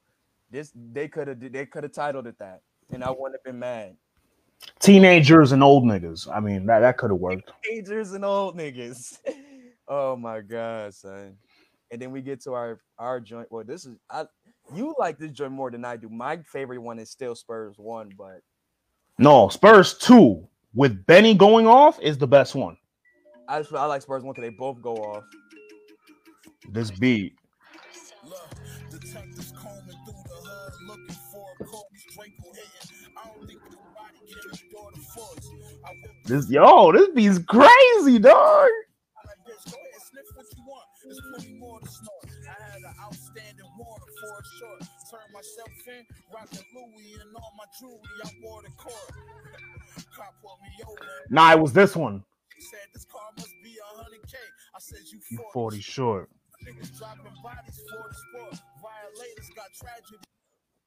This 0.50 0.73
they 0.75 1.08
could 1.08 1.28
have 1.28 1.41
they 1.41 1.66
could 1.66 1.84
have 1.84 1.92
titled 1.92 2.26
it 2.26 2.39
that, 2.39 2.60
and 2.92 3.02
I 3.02 3.10
wouldn't 3.10 3.34
have 3.34 3.44
been 3.44 3.58
mad. 3.58 3.97
Teenagers 4.78 5.52
and 5.52 5.62
old 5.62 5.84
niggas. 5.84 6.28
I 6.33 6.41
mean, 6.41 6.66
that, 6.66 6.81
that 6.81 6.97
could 6.97 7.10
have 7.10 7.18
worked. 7.18 7.52
Teenagers 7.65 8.12
and 8.12 8.25
old 8.25 8.57
niggas. 8.57 9.18
oh 9.89 10.17
my 10.17 10.41
god, 10.41 10.95
son. 10.95 11.37
And 11.91 12.03
then 12.03 12.11
we 12.11 12.21
get 12.21 12.43
to 12.43 12.53
our 12.53 12.81
our 12.99 13.21
joint. 13.21 13.49
Well, 13.51 13.65
this 13.65 13.85
is 13.85 13.97
I 14.11 14.25
you 14.75 14.95
like 14.99 15.19
this 15.19 15.31
joint 15.31 15.53
more 15.53 15.71
than 15.71 15.85
I 15.85 15.97
do. 15.97 16.09
My 16.09 16.39
favorite 16.39 16.79
one 16.79 16.99
is 16.99 17.11
still 17.11 17.35
Spurs 17.35 17.77
one, 17.79 18.11
but 18.19 18.41
No, 19.19 19.49
Spurs 19.49 19.95
two 19.95 20.49
with 20.75 21.07
Benny 21.07 21.35
going 21.35 21.67
off 21.67 22.01
is 22.01 22.19
the 22.19 22.27
best 22.27 22.55
one. 22.55 22.77
I 23.49 23.61
just 23.61 23.73
I 23.73 23.85
like 23.87 24.03
Spurs 24.03 24.25
one 24.25 24.35
because 24.35 24.51
they 24.51 24.57
both 24.57 24.83
go 24.83 24.97
off. 24.97 25.25
This 26.73 26.91
beat. 26.91 27.35
Look, 28.25 28.51
detectives 28.91 29.53
combing 29.53 29.97
through 30.05 30.23
the 30.25 30.35
hood 30.35 30.73
looking 30.89 31.17
for 31.31 31.47
a 31.61 31.65
corpse. 31.65 32.07
Draco 32.13 32.33
hitting. 32.53 33.13
I 33.17 33.29
don't 33.29 33.47
think 33.47 33.61
nobody 33.63 34.19
can 34.27 34.51
endure 34.65 34.91
the 34.93 35.01
force. 35.01 35.49
I 35.85 35.91
whip 36.03 36.11
This 36.25 36.51
yo, 36.51 36.91
this 36.91 37.09
beat's 37.15 37.39
crazy, 37.39 38.19
dog. 38.19 38.69
There's 41.07 41.20
plenty 41.33 41.55
more 41.59 41.78
to 41.81 41.89
snort. 41.89 42.26
I 42.51 42.62
had 42.73 42.83
an 42.83 42.94
outstanding 43.01 43.70
warrant 43.78 44.10
for 44.20 44.33
a 44.35 44.44
short. 44.59 44.81
Turned 45.10 45.33
myself 45.33 45.70
in, 45.86 46.02
rocking 46.35 46.67
Louis 46.75 47.15
and 47.23 47.31
all 47.36 47.52
my 47.57 47.65
jewelry. 47.78 48.01
I 48.25 48.31
wore 48.43 48.62
the 48.62 48.70
court. 48.70 49.10
Cop 50.17 50.35
pulled 50.43 50.59
me 50.62 50.85
over. 50.89 51.07
Nah, 51.31 51.52
it 51.52 51.60
was 51.60 51.73
this 51.73 51.94
one. 51.94 52.25
Said 52.59 52.89
this 52.93 53.05
car 53.05 53.20
must 53.36 53.52
be 53.62 53.76
a 53.78 54.02
hundred 54.02 54.23
K. 54.26 54.36
I 54.75 54.78
said 54.81 54.99
you 55.12 55.20
You 55.31 55.36
40. 55.52 55.52
40 55.52 55.81
short. 55.81 56.31
Niggas 56.67 56.99
dropping 56.99 57.33
bodies 57.43 57.81
for 57.89 58.09
the 58.09 58.15
sport. 58.15 58.62
Violators 58.83 59.51
got 59.55 59.67
tragedy. 59.78 60.25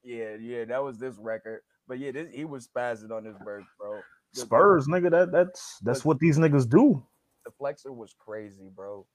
Yeah, 0.04 0.36
yeah, 0.42 0.66
that 0.66 0.84
was 0.84 0.98
this 0.98 1.16
record. 1.20 1.62
But 1.88 2.00
yeah, 2.00 2.12
this 2.12 2.28
he 2.34 2.44
was 2.44 2.68
spazzing 2.68 3.12
on 3.12 3.24
this 3.24 3.38
bird, 3.46 3.64
bro. 3.80 4.00
The- 4.34 4.42
Spurs, 4.42 4.88
nigga. 4.88 5.12
That 5.12 5.32
that's 5.32 5.80
that's 5.84 6.04
what 6.04 6.20
these 6.20 6.38
niggas 6.38 6.68
do. 6.68 7.04
The 7.46 7.52
flexor 7.52 7.94
was 7.94 8.16
crazy, 8.20 8.70
bro. 8.76 9.06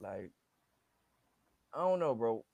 Like, 0.00 0.30
I 1.74 1.78
don't 1.78 2.00
know, 2.00 2.14
bro. 2.14 2.44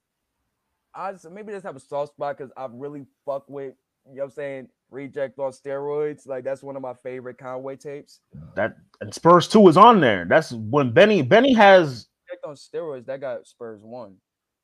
I 0.95 1.13
just, 1.13 1.31
maybe 1.31 1.53
just 1.53 1.65
have 1.65 1.77
a 1.77 1.81
soft 1.81 2.13
spot 2.13 2.39
because 2.39 2.53
I 2.57 2.67
really 2.71 3.07
fuck 3.25 3.49
with, 3.49 3.75
you 4.09 4.17
know 4.17 4.23
what 4.23 4.25
I'm 4.25 4.31
saying, 4.31 4.69
Reject 4.91 5.39
on 5.39 5.53
steroids. 5.53 6.27
Like, 6.27 6.45
that's 6.45 6.63
one 6.63 6.75
of 6.75 6.83
my 6.83 6.95
favorite 6.95 7.37
Conway 7.37 7.77
tapes. 7.77 8.21
That 8.57 8.77
and 9.01 9.13
Spurs 9.13 9.47
2 9.49 9.69
is 9.69 9.77
on 9.77 10.01
there. 10.01 10.25
That's 10.27 10.53
when 10.53 10.93
Benny 10.93 11.21
Benny 11.21 11.53
has 11.53 12.09
Reject 12.29 12.45
on 12.45 12.55
steroids, 12.55 13.07
that 13.07 13.21
got 13.21 13.47
Spurs 13.47 13.81
one. 13.83 14.17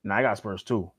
Nah, 0.02 0.16
I 0.16 0.22
got 0.22 0.38
Spurs 0.38 0.62
2. 0.62 0.90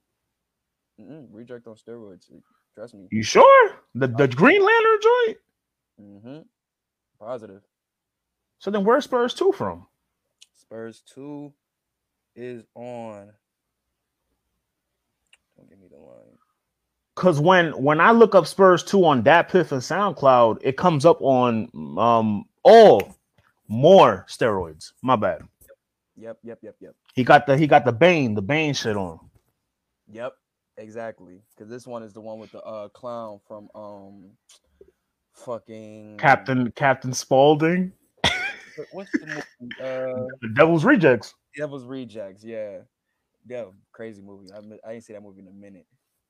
Mm-mm, 1.01 1.27
reject 1.31 1.67
on 1.67 1.75
steroids. 1.75 2.31
Trust 2.75 2.93
me. 2.93 3.07
You 3.11 3.23
sure? 3.23 3.75
The 3.95 4.07
the 4.07 4.27
Green 4.27 4.63
Lantern 4.63 4.99
joint? 5.01 5.37
Mm-hmm. 6.01 6.39
Positive. 7.19 7.61
So 8.59 8.71
then 8.71 8.83
where's 8.83 9.05
Spurs 9.05 9.33
2 9.33 9.51
from? 9.53 9.87
Spurs 10.53 11.01
2 11.13 11.51
is 12.35 12.63
on. 12.75 13.31
Don't 15.57 15.69
give 15.69 15.79
me 15.79 15.87
the 15.89 15.97
line. 15.97 16.37
Cause 17.15 17.39
when 17.39 17.71
when 17.81 18.01
I 18.01 18.11
look 18.11 18.35
up 18.35 18.45
Spurs 18.45 18.83
2 18.83 19.05
on 19.05 19.23
that 19.23 19.49
Piff 19.49 19.71
and 19.71 19.81
SoundCloud, 19.81 20.59
it 20.61 20.75
comes 20.75 21.05
up 21.05 21.21
on 21.21 21.69
um 21.97 22.45
oh 22.65 22.99
more 23.67 24.25
steroids. 24.29 24.91
My 25.01 25.15
bad. 25.15 25.41
Yep, 26.17 26.39
yep, 26.43 26.59
yep, 26.61 26.75
yep. 26.79 26.95
He 27.13 27.23
got 27.23 27.45
the 27.45 27.57
he 27.57 27.67
got 27.67 27.85
the 27.85 27.91
Bane, 27.91 28.35
the 28.35 28.41
Bane 28.41 28.73
shit 28.73 28.97
on. 28.97 29.19
Yep, 30.11 30.33
exactly. 30.77 31.41
Because 31.55 31.69
this 31.69 31.87
one 31.87 32.03
is 32.03 32.13
the 32.13 32.21
one 32.21 32.39
with 32.39 32.51
the 32.51 32.61
uh 32.63 32.89
clown 32.89 33.39
from 33.47 33.69
um 33.75 34.31
fucking 35.33 36.17
Captain 36.17 36.71
Captain 36.71 37.13
Spaulding. 37.13 37.91
What's 38.91 39.11
the 39.11 39.25
movie? 39.25 39.75
Uh 39.81 40.27
The 40.41 40.49
Devil's 40.55 40.83
Rejects. 40.83 41.33
Devil's 41.55 41.85
Rejects, 41.85 42.43
yeah. 42.43 42.79
Yeah, 43.47 43.65
crazy 43.91 44.21
movie. 44.21 44.51
I 44.53 44.57
I 44.87 44.93
didn't 44.93 45.05
see 45.05 45.13
that 45.13 45.23
movie 45.23 45.41
in 45.41 45.47
a 45.47 45.51
minute. 45.51 45.85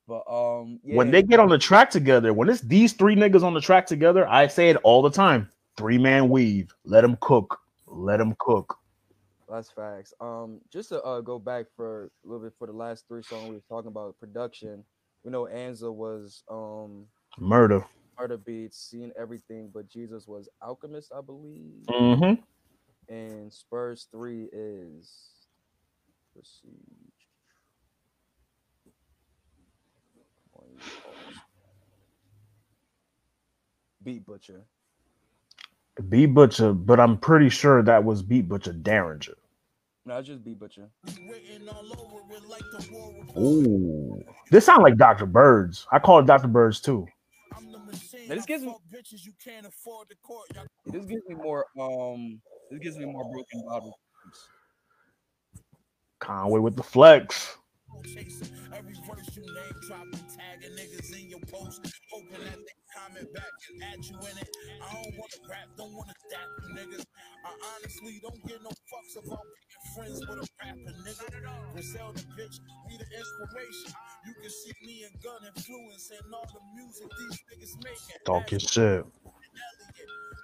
But 0.06 0.22
um 0.30 0.80
yeah, 0.84 0.96
When 0.96 1.10
they 1.10 1.22
get 1.22 1.40
on 1.40 1.48
the 1.48 1.58
track 1.58 1.90
together, 1.90 2.32
when 2.32 2.48
it's 2.48 2.60
these 2.60 2.92
three 2.92 3.16
niggas 3.16 3.42
on 3.42 3.54
the 3.54 3.60
track 3.60 3.86
together, 3.86 4.28
I 4.28 4.46
say 4.46 4.70
it 4.70 4.76
all 4.82 5.02
the 5.02 5.10
time. 5.10 5.48
Three 5.76 5.98
man 5.98 6.28
weave. 6.28 6.74
Let 6.84 7.02
them 7.02 7.16
cook. 7.20 7.58
Let 7.86 8.18
them 8.18 8.34
cook. 8.38 8.76
That's 9.48 9.70
facts. 9.70 10.12
Um, 10.20 10.60
just 10.72 10.88
to 10.88 11.00
uh, 11.02 11.20
go 11.20 11.38
back 11.38 11.66
for 11.76 12.10
a 12.24 12.28
little 12.28 12.42
bit 12.44 12.54
for 12.58 12.66
the 12.66 12.72
last 12.72 13.06
three 13.06 13.22
songs 13.22 13.48
we 13.48 13.54
were 13.56 13.62
talking 13.68 13.88
about 13.88 14.18
production. 14.18 14.84
We 15.24 15.30
know 15.30 15.46
Anza 15.52 15.92
was 15.92 16.42
um 16.50 17.06
Murda. 17.40 17.84
Murda 18.18 18.38
Beatz, 18.38 18.74
Seeing 18.74 19.12
Everything, 19.18 19.70
but 19.72 19.88
Jesus 19.88 20.26
was 20.26 20.48
Alchemist, 20.62 21.12
I 21.16 21.20
believe. 21.20 21.82
Mm-hmm. 21.88 23.12
And 23.12 23.52
Spurs 23.52 24.08
three 24.10 24.48
is 24.52 25.10
let's 26.36 26.60
see. 26.62 26.68
Come 30.52 30.62
on, 30.62 30.68
you 30.72 30.78
folks. 30.78 31.40
Beat 34.04 34.26
Butcha. 34.26 34.60
Beat 36.08 36.34
Butcha, 36.34 36.86
but 36.86 37.00
I'm 37.00 37.18
pretty 37.18 37.48
sure 37.48 37.82
that 37.82 38.04
was 38.04 38.22
Beat 38.22 38.48
Butcha 38.48 38.80
Daringer. 38.82 39.34
No, 40.04 40.18
it's 40.18 40.28
just 40.28 40.44
Beat 40.44 40.60
Butcha. 40.60 40.88
Written 41.28 41.68
all 41.68 41.84
over 41.98 42.34
it 42.34 42.48
like 42.48 42.62
the 42.70 42.88
war 42.92 43.12
report. 43.18 43.36
Ooh. 43.44 44.24
This 44.50 44.64
sounds 44.64 44.82
like 44.82 44.96
Dr. 44.96 45.26
Birds. 45.26 45.86
I 45.90 45.98
call 45.98 46.20
it 46.20 46.26
Dr. 46.26 46.46
Birds 46.46 46.80
too. 46.80 47.06
I'm 47.56 47.72
the 47.72 47.78
machine. 47.78 48.28
Now, 48.28 48.34
this 48.36 48.46
gives 48.46 48.62
me- 48.62 48.68
fuck 48.68 48.82
bitches 48.92 49.24
you 49.24 49.32
can't 49.42 49.66
afford 49.66 50.08
the 50.08 50.14
court. 50.22 50.46
This 50.86 51.04
gives 51.06 51.26
me 51.26 51.34
more 51.34 51.66
um 51.80 52.40
this 52.70 52.80
gives 52.80 52.98
me 52.98 53.06
more 53.06 53.24
broken 53.32 53.64
bottle. 53.66 53.98
Conway 56.26 56.58
with 56.58 56.74
the 56.74 56.82
flex. 56.82 57.56
back 63.32 63.54
and 63.70 64.04
you 64.10 64.18
in 64.18 64.38
it. 64.42 64.50
I 64.82 64.92
don't 64.92 65.14
wanna 65.14 65.38
rap, 65.48 65.68
don't 65.78 65.94
wanna 65.94 66.12
you 66.32 66.48
niggas. 66.74 67.04
I 67.46 67.50
honestly 67.78 68.18
don't 68.22 68.42
no 68.60 68.70
fucks 68.90 69.24
about 69.24 69.46
being 69.54 69.84
friends 69.94 70.18
with 70.26 70.42
a 70.42 70.46
rapper 70.58 70.94
nigga. 71.06 71.72
Griselda 71.72 72.20
bitch, 72.34 72.58
be 72.88 72.96
the 72.98 73.06
inspiration. 73.06 73.94
You 74.26 74.34
can 74.34 74.50
see 74.50 74.72
me 74.82 75.04
and 75.06 75.14
Gunn 75.22 75.46
influencing 75.46 76.26
all 76.34 76.50
the 76.52 76.60
music 76.74 77.06
these 77.06 77.38
niggas 77.54 77.84
making. 77.84 78.18
Talk 78.26 78.50
your 78.50 78.58
shit. 78.58 79.06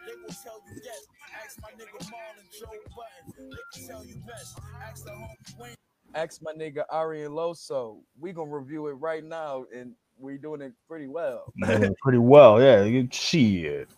Elliott, 0.03 0.19
They 0.19 0.23
will 0.23 0.35
tell 0.43 0.61
you 0.69 0.81
yes. 0.85 1.07
Ask 1.45 1.61
my 1.63 1.71
nigga 1.71 2.05
Marlon 2.07 2.59
Joe 2.59 2.67
Budden. 2.97 3.51
They 3.51 3.57
can 3.79 3.89
tell 3.89 4.05
you 4.05 4.17
best. 4.27 4.59
Ask 4.83 5.05
the 5.05 5.11
homie 5.11 5.59
Wayne. 5.59 5.75
Ask 6.15 6.43
my 6.43 6.53
nigga 6.53 6.85
Ari 6.91 7.25
and 7.25 7.35
Loso. 7.35 7.99
We 8.21 8.33
gonna 8.33 8.51
review 8.51 8.89
it 8.89 8.93
right 8.95 9.25
now, 9.25 9.65
and 9.75 9.95
we 10.19 10.39
doing 10.39 10.61
it 10.61 10.73
pretty 10.89 11.07
well. 11.09 11.53
Pretty 12.03 12.19
well, 12.19 12.61
yeah. 12.61 12.83
you- 12.83 13.09
Shit. 13.11 13.89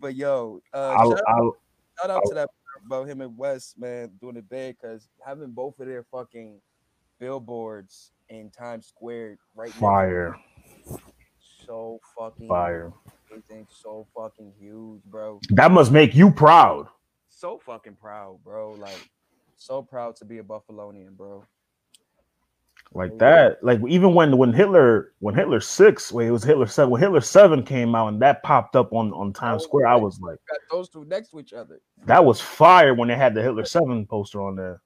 But 0.00 0.14
yo, 0.16 0.60
uh, 0.72 0.96
I'll, 0.98 1.10
shout, 1.10 1.20
I'll, 1.28 1.56
shout 2.00 2.10
out 2.10 2.22
to 2.28 2.34
that 2.34 2.48
about 2.84 3.08
him 3.08 3.20
and 3.20 3.36
West, 3.36 3.78
man, 3.78 4.10
doing 4.20 4.36
it 4.36 4.48
big 4.48 4.76
because 4.80 5.08
having 5.24 5.50
both 5.50 5.78
of 5.80 5.86
their 5.86 6.02
fucking 6.04 6.58
billboards 7.20 8.10
in 8.30 8.50
Times 8.50 8.86
Square 8.86 9.36
right 9.54 9.72
now, 9.74 9.80
fire, 9.80 10.36
so 11.66 12.00
fucking 12.18 12.48
fire. 12.48 12.92
Amazing, 13.32 13.66
so 13.70 14.06
fucking 14.14 14.52
huge, 14.58 15.02
bro. 15.04 15.40
That 15.50 15.70
must 15.70 15.92
make 15.92 16.14
you 16.14 16.30
proud. 16.30 16.86
So 17.28 17.58
fucking 17.64 17.96
proud, 17.96 18.38
bro. 18.44 18.72
Like, 18.72 19.08
so 19.56 19.82
proud 19.82 20.16
to 20.16 20.24
be 20.24 20.38
a 20.38 20.42
Buffalonian, 20.42 21.16
bro. 21.16 21.44
Like 22.94 23.16
that. 23.18 23.64
Like 23.64 23.80
even 23.88 24.12
when 24.12 24.36
when 24.36 24.52
Hitler 24.52 25.12
when 25.20 25.34
Hitler 25.34 25.60
six, 25.60 26.12
wait, 26.12 26.26
it 26.26 26.30
was 26.30 26.44
Hitler 26.44 26.66
seven. 26.66 26.90
When 26.90 27.00
Hitler 27.00 27.22
seven 27.22 27.62
came 27.62 27.94
out 27.94 28.08
and 28.08 28.20
that 28.20 28.42
popped 28.42 28.76
up 28.76 28.92
on 28.92 29.12
on 29.14 29.32
Times 29.32 29.62
Square, 29.62 29.86
I 29.86 29.96
was 29.96 30.20
like, 30.20 30.36
Got 30.50 30.58
those 30.70 30.90
two 30.90 31.04
next 31.06 31.30
to 31.30 31.40
each 31.40 31.54
other. 31.54 31.80
that 32.04 32.22
was 32.22 32.40
fire 32.40 32.92
when 32.92 33.08
they 33.08 33.16
had 33.16 33.34
the 33.34 33.40
Hitler 33.40 33.64
seven 33.64 34.04
poster 34.06 34.42
on 34.42 34.56
there. 34.56 34.82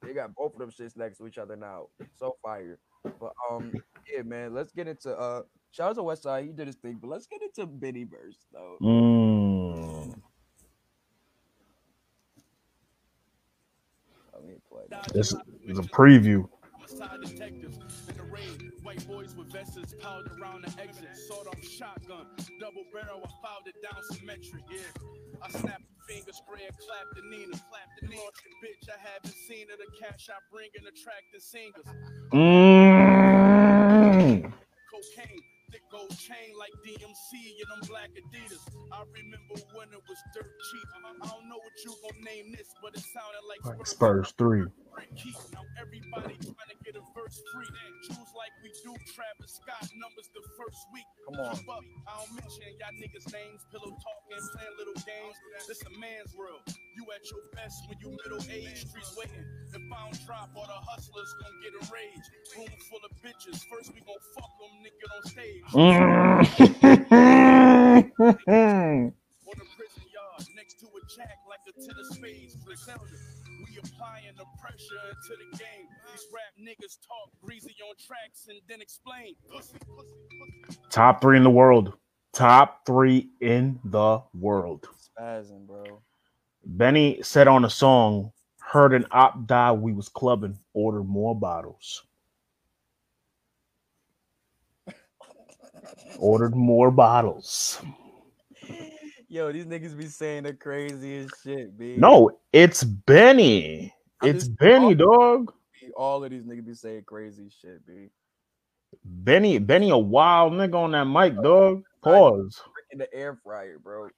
They 0.00 0.14
got 0.14 0.34
both 0.34 0.54
of 0.54 0.58
them 0.58 0.70
shits 0.70 0.96
next 0.96 1.18
to 1.18 1.26
each 1.26 1.36
other 1.36 1.54
now. 1.54 1.88
So 2.18 2.36
fire. 2.42 2.78
But 3.02 3.32
um, 3.50 3.74
yeah, 4.12 4.22
man. 4.22 4.54
Let's 4.54 4.72
get 4.72 4.86
into 4.88 5.16
uh. 5.16 5.42
Shout 5.72 5.90
out 5.90 5.96
to 5.96 6.02
Westside. 6.02 6.46
He 6.46 6.52
did 6.52 6.66
his 6.66 6.74
thing, 6.74 6.98
but 7.00 7.08
let's 7.08 7.28
get 7.28 7.40
into 7.42 7.64
Benny 7.64 8.02
verse 8.02 8.44
though. 8.52 8.76
Mm. 8.82 10.20
Let 14.34 14.44
me 14.44 14.54
play. 14.68 14.82
This 15.14 15.32
is 15.64 15.78
a 15.78 15.82
preview. 15.82 16.48
Homicide 16.72 17.20
detectives 17.24 17.78
in 18.08 18.16
the 18.16 18.24
raid. 18.24 18.72
White 18.82 19.06
boys 19.06 19.36
with 19.36 19.52
vests 19.52 19.94
piled 20.00 20.28
around 20.40 20.64
the 20.64 20.82
exit. 20.82 21.16
Sawed 21.28 21.46
off 21.46 21.62
shotgun. 21.62 22.26
Double 22.58 22.84
barrel, 22.92 23.20
I 23.22 23.28
filed 23.40 23.66
it 23.66 23.80
down 23.80 24.02
symmetric. 24.10 24.64
Yeah. 24.72 24.80
I 25.40 25.50
snapped 25.50 25.84
the 25.86 26.12
finger, 26.12 26.32
spread, 26.32 26.72
clapped 26.84 27.14
the 27.14 27.22
Nina. 27.30 27.52
Clapped 27.52 28.00
the 28.00 28.08
Nina. 28.08 28.20
Bitch, 28.60 28.88
I 28.88 28.98
haven't 28.98 29.36
seen 29.46 29.68
her. 29.68 29.76
The 29.76 29.86
cash 30.04 30.28
I 30.28 30.40
bring 30.50 30.70
and 30.76 30.88
attract 30.88 31.32
the 31.32 31.40
singers. 31.40 31.86
Mm. 32.32 33.29
Cocaine. 34.30 34.52
Thick 35.90 35.98
Gold 35.98 36.10
chain 36.18 36.54
like 36.58 36.72
DMC 36.86 37.30
and 37.34 37.68
them 37.70 37.88
black 37.88 38.10
Adidas. 38.14 38.62
I 38.92 39.02
remember 39.10 39.56
when 39.74 39.88
it 39.90 40.02
was 40.08 40.18
dirt 40.34 40.50
cheap. 40.70 40.88
I 41.22 41.28
don't 41.28 41.48
know 41.48 41.58
what 41.58 41.74
you 41.84 41.94
gonna 42.02 42.24
name 42.24 42.52
this, 42.52 42.68
but 42.82 42.94
it 42.94 43.02
sounded 43.02 43.44
like 43.48 43.78
Like 43.78 43.86
Spurs 43.86 44.32
three. 44.38 44.66
Now 45.54 45.64
everybody 45.80 46.36
trying 46.42 46.72
to 46.74 46.78
get 46.84 46.96
a 46.96 47.02
verse 47.14 47.40
free. 47.54 47.66
Choose 48.06 48.32
like 48.36 48.54
we 48.62 48.70
do. 48.84 48.92
Travis 49.14 49.58
Scott 49.62 49.86
numbers 49.96 50.28
the 50.34 50.42
first 50.58 50.80
week. 50.94 51.06
Come 51.26 51.40
on. 51.40 51.54
Up. 51.70 51.84
I 52.06 52.12
don't 52.22 52.34
mention 52.34 52.66
y'all 52.78 52.94
niggas 52.98 53.26
names. 53.32 53.62
Pillow 53.70 53.90
talking, 53.90 54.42
playing 54.54 54.76
little 54.78 54.98
games. 55.06 55.36
This 55.68 55.82
a 55.86 55.92
man's 55.98 56.34
world. 56.36 56.62
You 56.96 57.06
at 57.14 57.22
your 57.30 57.42
best 57.54 57.86
when 57.88 57.98
you 58.02 58.10
middle 58.22 58.42
age. 58.50 58.86
Streets 58.86 59.14
waiting. 59.16 59.44
If 59.72 59.82
I 59.82 59.98
don't 60.06 60.18
drop, 60.26 60.50
all 60.56 60.66
the 60.66 60.80
hustlers 60.90 61.30
gonna 61.38 61.58
get 61.62 61.72
a 61.78 61.82
rage. 61.94 62.26
Room 62.58 62.74
full 62.90 63.02
of 63.06 63.12
bitches. 63.22 63.62
First 63.70 63.94
we 63.94 64.00
gon' 64.02 64.18
fuck 64.34 64.50
them 64.58 64.74
nigga 64.82 65.06
on 65.16 65.22
stage. 65.30 65.62
Mm. 65.80 66.44
On 66.44 66.44
the 69.56 69.66
prison 69.76 70.04
yard, 70.12 70.44
next 70.54 70.78
to 70.80 70.86
a 70.86 71.00
jack 71.16 71.38
like 71.48 71.64
a 71.68 71.72
ten 71.72 71.96
of. 71.98 72.20
Griselda. 72.66 73.04
We 73.64 73.78
applying 73.78 74.36
the 74.36 74.44
pressure 74.60 75.00
into 75.08 75.36
the 75.38 75.56
game. 75.56 75.88
These 76.12 76.26
rap 76.34 76.52
niggas 76.60 76.98
talk 77.06 77.30
breezy 77.42 77.74
on 77.88 77.94
tracks 77.96 78.48
and 78.50 78.60
then 78.68 78.82
explain. 78.82 79.36
Pussy, 79.50 79.78
pussy, 79.78 80.14
pussy. 80.66 80.80
Top 80.90 81.22
three 81.22 81.38
in 81.38 81.44
the 81.44 81.50
world. 81.50 81.94
Top 82.34 82.84
three 82.84 83.30
in 83.40 83.80
the 83.84 84.20
world. 84.34 84.86
Spazzing, 85.18 85.66
bro. 85.66 86.02
Benny 86.66 87.22
said 87.22 87.48
on 87.48 87.64
a 87.64 87.70
song, 87.70 88.32
heard 88.60 88.92
an 88.92 89.06
op 89.12 89.46
die, 89.46 89.72
we 89.72 89.94
was 89.94 90.10
clubbing, 90.10 90.58
order 90.74 91.02
more 91.02 91.34
bottles. 91.34 92.04
Ordered 96.18 96.54
more 96.54 96.90
bottles. 96.90 97.80
Yo, 99.28 99.52
these 99.52 99.66
niggas 99.66 99.96
be 99.96 100.06
saying 100.06 100.42
the 100.42 100.52
craziest 100.52 101.34
shit, 101.44 101.78
B. 101.78 101.94
No, 101.96 102.30
it's 102.52 102.82
Benny. 102.82 103.94
I'm 104.20 104.28
It's 104.30 104.48
Benny, 104.48 104.94
dog. 104.94 105.52
all 105.96 106.24
of 106.24 106.30
these 106.30 106.44
niggas 106.44 106.66
be 106.66 106.74
saying 106.74 107.04
crazy 107.06 107.48
shit, 107.62 107.86
B. 107.86 108.08
Benny, 109.04 109.58
Benny, 109.58 109.90
a 109.90 109.96
wild 109.98 110.52
nigga 110.54 110.74
on 110.74 110.90
that 110.92 111.04
mic, 111.04 111.40
dog. 111.42 111.84
Pause. 112.02 112.60
In 112.90 112.98
the 112.98 113.12
air 113.14 113.38
fryer, 113.44 113.78
bro. 113.78 114.08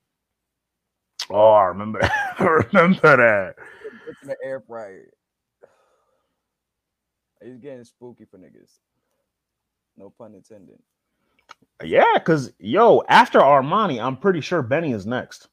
Oh, 1.30 1.50
I 1.52 1.64
remember 1.66 2.00
that. 2.00 2.34
I 2.38 2.44
remember 2.44 3.16
that. 3.18 3.54
In 4.22 4.28
the 4.28 4.36
air 4.42 4.60
fryer. 4.60 5.10
He's 7.44 7.58
getting 7.58 7.84
spooky 7.84 8.24
for 8.24 8.38
niggas. 8.38 8.78
No 9.96 10.10
pun 10.10 10.34
intended. 10.34 10.78
Yeah, 11.84 12.04
because 12.14 12.52
yo, 12.58 13.02
after 13.08 13.40
Armani, 13.40 14.02
I'm 14.02 14.16
pretty 14.16 14.40
sure 14.40 14.62
Benny 14.62 14.92
is 14.92 15.06
next. 15.06 15.48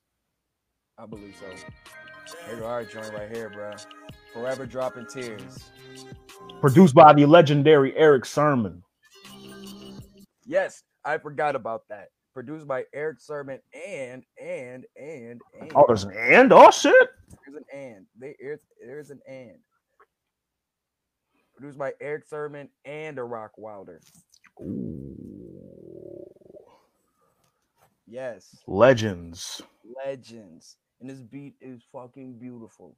I 0.97 1.05
believe 1.05 1.35
so. 1.39 2.35
Here 2.47 2.63
our 2.63 2.83
joint 2.83 3.11
right 3.13 3.29
here, 3.31 3.49
bro. 3.49 3.71
Forever 4.33 4.65
dropping 4.65 5.07
tears. 5.07 5.71
Produced 6.61 6.93
by 6.93 7.13
the 7.13 7.25
legendary 7.25 7.95
Erick 7.97 8.25
Sermon. 8.25 8.83
Yes, 10.45 10.83
I 11.05 11.17
forgot 11.17 11.55
about 11.55 11.83
that. 11.89 12.09
Produced 12.33 12.67
by 12.67 12.83
Erick 12.93 13.19
Sermon 13.19 13.59
and 13.73 14.23
and 14.41 14.85
and 14.95 15.41
and 15.59 15.71
Oh, 15.75 15.85
there's 15.88 16.03
an 16.03 16.13
and 16.15 16.53
oh 16.53 16.69
shit. 16.69 17.09
there's 17.45 17.57
an 17.57 17.65
and. 17.73 18.05
They 18.19 18.35
there's, 18.39 18.61
there's 18.85 19.09
an 19.09 19.19
and. 19.27 19.57
Produced 21.55 21.77
by 21.79 21.93
Erick 21.99 22.25
Sermon 22.29 22.69
and 22.85 23.17
a 23.17 23.21
Rockwilder. 23.21 23.97
Yes, 28.09 28.55
Legends. 28.65 29.61
legends. 30.03 30.77
And 30.99 31.07
this 31.09 31.19
beat 31.19 31.55
is 31.61 31.83
fucking 31.93 32.39
beautiful. 32.39 32.97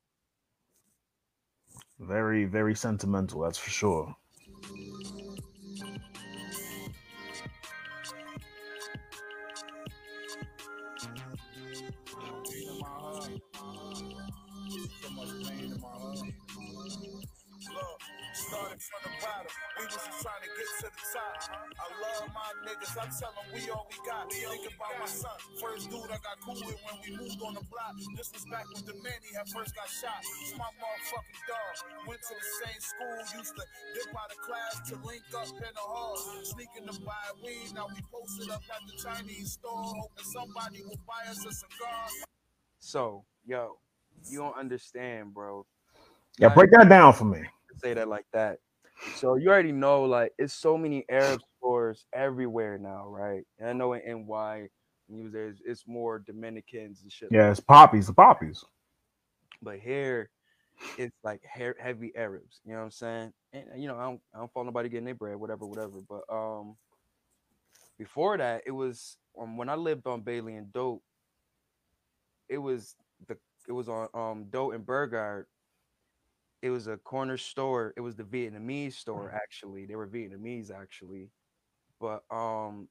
Very, 2.00 2.46
very 2.46 2.76
sentimental, 2.76 3.42
that's 3.42 3.58
for 3.58 3.70
sure. 3.70 4.16
Started 18.52 18.84
from 18.84 19.02
the 19.08 19.14
bottom. 19.24 19.52
We 19.80 19.88
was 19.88 19.96
just 19.96 20.12
trying 20.20 20.44
to 20.44 20.52
get 20.52 20.70
to 20.84 20.88
the 20.92 21.04
top. 21.16 21.36
I 21.72 21.88
love 22.04 22.28
my 22.36 22.50
niggas. 22.68 22.96
I 23.00 23.08
tell 23.16 23.32
them 23.32 23.48
we 23.56 23.64
all 23.72 23.88
we 23.88 23.96
got. 24.04 24.28
We 24.28 24.44
Think 24.44 24.68
about 24.76 24.92
my 25.00 25.08
son. 25.08 25.40
First 25.56 25.88
dude 25.88 26.12
I 26.12 26.20
got 26.20 26.36
cool 26.44 26.60
with 26.60 26.76
when 26.84 26.98
we 27.00 27.10
moved 27.16 27.40
on 27.40 27.56
the 27.56 27.64
block. 27.72 27.96
This 28.20 28.28
was 28.36 28.44
back 28.52 28.68
when 28.76 28.84
the 28.84 29.00
man 29.00 29.16
he 29.24 29.32
had 29.32 29.48
first 29.56 29.72
got 29.72 29.88
shot. 29.88 30.20
It's 30.44 30.52
my 30.60 30.68
motherfucking 30.84 31.42
dog. 31.48 31.74
Went 32.12 32.20
to 32.28 32.34
the 32.36 32.48
same 32.60 32.82
school. 32.84 33.16
Used 33.40 33.56
to 33.56 33.64
dip 33.96 34.12
out 34.12 34.28
of 34.28 34.40
class 34.44 34.74
to 34.92 35.00
link 35.08 35.24
up 35.32 35.48
in 35.48 35.72
the 35.72 35.86
hall. 35.88 36.20
Sneaking 36.44 36.92
to 36.92 36.96
buy 37.08 37.24
weed. 37.40 37.72
Now 37.72 37.88
we 37.88 38.04
posted 38.12 38.52
up 38.52 38.68
at 38.68 38.84
the 38.84 38.96
Chinese 39.00 39.56
store. 39.56 39.80
Hoping 39.80 40.28
somebody 40.36 40.84
will 40.84 41.00
buy 41.08 41.24
us 41.32 41.40
a 41.40 41.54
cigar. 41.56 42.04
So, 42.84 43.24
yo, 43.48 43.80
you 44.28 44.44
don't 44.44 44.60
understand, 44.60 45.32
bro. 45.32 45.64
Yeah, 46.36 46.48
Not 46.48 46.56
break 46.56 46.72
that 46.76 46.90
down 46.90 47.14
for 47.16 47.26
me. 47.26 47.48
Say 47.84 47.94
that 47.96 48.08
like 48.08 48.26
that. 48.34 48.60
So 49.14 49.36
you 49.36 49.50
already 49.50 49.72
know, 49.74 50.04
like, 50.06 50.34
it's 50.38 50.54
so 50.54 50.78
many 50.78 51.06
Arab 51.10 51.42
stores 51.58 52.06
everywhere 52.14 52.78
now, 52.78 53.08
right? 53.08 53.44
And 53.60 53.70
I 53.70 53.74
know 53.74 53.94
in 53.94 54.02
NY, 54.28 54.70
when 55.08 55.18
you 55.20 55.26
was 55.26 55.34
there, 55.34 55.50
it's- 55.50 55.84
more 55.88 56.20
Dominicans 56.20 57.02
and 57.04 57.12
shit. 57.12 57.34
like 57.34 57.38
Yeah, 57.38 57.52
it's 57.52 57.60
poppies, 57.60 58.08
the 58.08 58.14
poppies. 58.14 58.64
but 59.62 59.80
here 59.80 60.30
it's 60.98 61.16
like 61.24 61.42
he- 61.56 61.72
heavy 61.80 62.14
Arabs. 62.16 62.62
You 62.66 62.74
know 62.74 62.80
what 62.80 62.86
I'm 62.86 62.92
saying? 62.92 63.34
And 63.54 63.82
you 63.82 63.88
know, 63.88 63.98
I 63.98 64.04
don't 64.04 64.22
I 64.36 64.40
don't 64.40 64.52
follow 64.54 64.66
nobody 64.66 64.90
getting 64.90 65.06
their 65.06 65.16
bread, 65.16 65.38
whatever, 65.38 65.66
whatever. 65.66 66.02
But 66.08 66.24
um, 66.34 66.78
before 68.00 68.38
that, 68.38 68.64
it 68.66 68.72
was 68.72 69.18
um, 69.40 69.58
when 69.58 69.70
I 69.70 69.76
lived 69.76 70.08
on 70.08 70.22
Bailey 70.22 70.56
and 70.56 70.72
Doat. 70.74 71.02
It 72.50 72.60
was 72.60 72.96
the 73.28 73.38
it 73.68 73.72
was 73.74 73.90
on 73.90 74.08
um 74.14 74.46
Doat 74.52 74.76
and 74.76 74.86
Burgard. 74.86 75.48
It 76.62 76.70
was 76.70 76.88
a 76.88 76.98
corner 76.98 77.38
store. 77.38 77.94
It 77.98 78.02
was 78.02 78.16
the 78.16 78.24
Vietnamese 78.24 78.94
store 78.94 79.32
actually. 79.34 79.86
They 79.86 79.96
were 79.96 80.08
Vietnamese 80.08 80.72
actually, 80.72 81.30
but 82.00 82.24
um, 82.30 82.88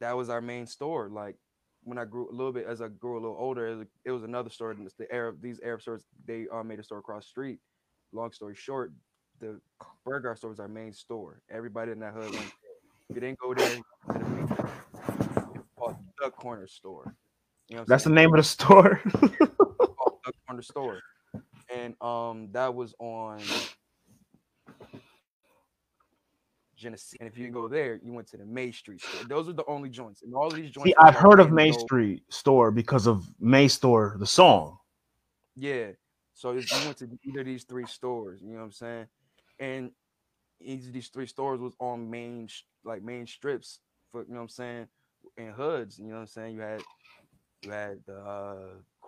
that 0.00 0.16
was 0.16 0.28
our 0.28 0.40
main 0.40 0.66
store. 0.66 1.08
Like 1.08 1.36
when 1.82 1.98
I 1.98 2.04
grew 2.04 2.28
a 2.30 2.34
little 2.34 2.52
bit 2.52 2.66
as 2.66 2.82
I 2.82 2.88
grew 2.88 3.14
a 3.14 3.22
little 3.22 3.36
older, 3.38 3.86
it 4.04 4.10
was, 4.10 4.22
another 4.22 4.50
store. 4.50 4.72
and 4.72 4.84
it's 4.84 4.94
The 4.94 5.10
Arab, 5.12 5.40
these 5.40 5.60
Arab 5.62 5.80
stores, 5.80 6.04
they 6.26 6.46
uh, 6.52 6.62
made 6.62 6.78
a 6.78 6.82
store 6.82 6.98
across 6.98 7.24
the 7.24 7.28
street. 7.28 7.58
Long 8.12 8.32
story 8.32 8.54
short, 8.54 8.92
the 9.40 9.60
Burger 10.04 10.34
store 10.36 10.50
was 10.50 10.60
our 10.60 10.68
main 10.68 10.92
store. 10.92 11.40
Everybody 11.50 11.92
in 11.92 12.00
that 12.00 12.12
hood 12.12 12.32
went. 12.32 12.52
If 13.08 13.14
you 13.16 13.20
didn't 13.20 13.38
go 13.38 13.54
there, 13.54 13.76
you 13.76 13.82
couldn't 14.08 14.40
make 14.40 14.58
it. 14.58 14.64
It's 15.54 15.64
called 15.76 15.96
the 16.22 16.30
corner 16.30 16.66
store. 16.66 17.14
You 17.68 17.76
know 17.76 17.84
That's 17.86 18.04
the 18.04 18.10
name 18.10 18.34
of 18.34 18.38
the 18.38 18.44
store. 18.44 19.00
the 19.04 20.32
corner 20.46 20.62
store, 20.62 21.00
and 21.74 21.94
um, 22.02 22.48
that 22.52 22.74
was 22.74 22.94
on 22.98 23.40
Genesee. 26.76 27.16
And 27.20 27.28
if 27.28 27.36
you 27.36 27.50
go 27.50 27.68
there, 27.68 28.00
you 28.02 28.12
went 28.12 28.28
to 28.28 28.36
the 28.36 28.44
May 28.44 28.72
Street 28.72 29.00
store. 29.02 29.24
Those 29.28 29.48
are 29.48 29.52
the 29.52 29.64
only 29.66 29.88
joints, 29.88 30.22
and 30.22 30.34
all 30.34 30.46
of 30.46 30.54
these 30.54 30.70
joints. 30.70 30.88
See, 30.88 30.94
I've 30.98 31.14
heard 31.14 31.40
of 31.40 31.52
May 31.52 31.72
Street 31.72 32.22
store 32.30 32.70
because 32.70 33.06
of 33.06 33.26
May 33.38 33.68
Store, 33.68 34.16
the 34.18 34.26
song. 34.26 34.78
Yeah. 35.56 35.90
So 36.34 36.52
you 36.52 36.64
went 36.86 36.96
to 36.98 37.08
either 37.22 37.40
of 37.40 37.46
these 37.46 37.64
three 37.64 37.84
stores, 37.86 38.40
you 38.42 38.52
know 38.52 38.60
what 38.60 38.64
I'm 38.64 38.72
saying? 38.72 39.06
And 39.58 39.90
each 40.58 40.86
of 40.86 40.92
these 40.94 41.08
three 41.08 41.26
stores 41.26 41.60
was 41.60 41.74
on 41.78 42.10
main 42.10 42.48
like 42.82 43.02
main 43.02 43.26
strips 43.26 43.80
for 44.10 44.22
you 44.22 44.28
know 44.30 44.36
what 44.36 44.42
I'm 44.44 44.48
saying, 44.48 44.86
and 45.36 45.52
hoods, 45.52 45.98
you 45.98 46.06
know 46.06 46.14
what 46.14 46.20
I'm 46.20 46.26
saying? 46.28 46.54
You 46.54 46.62
had 46.62 46.82
you 47.62 47.70
had 47.70 47.98
the 48.06 48.16
uh, 48.20 48.56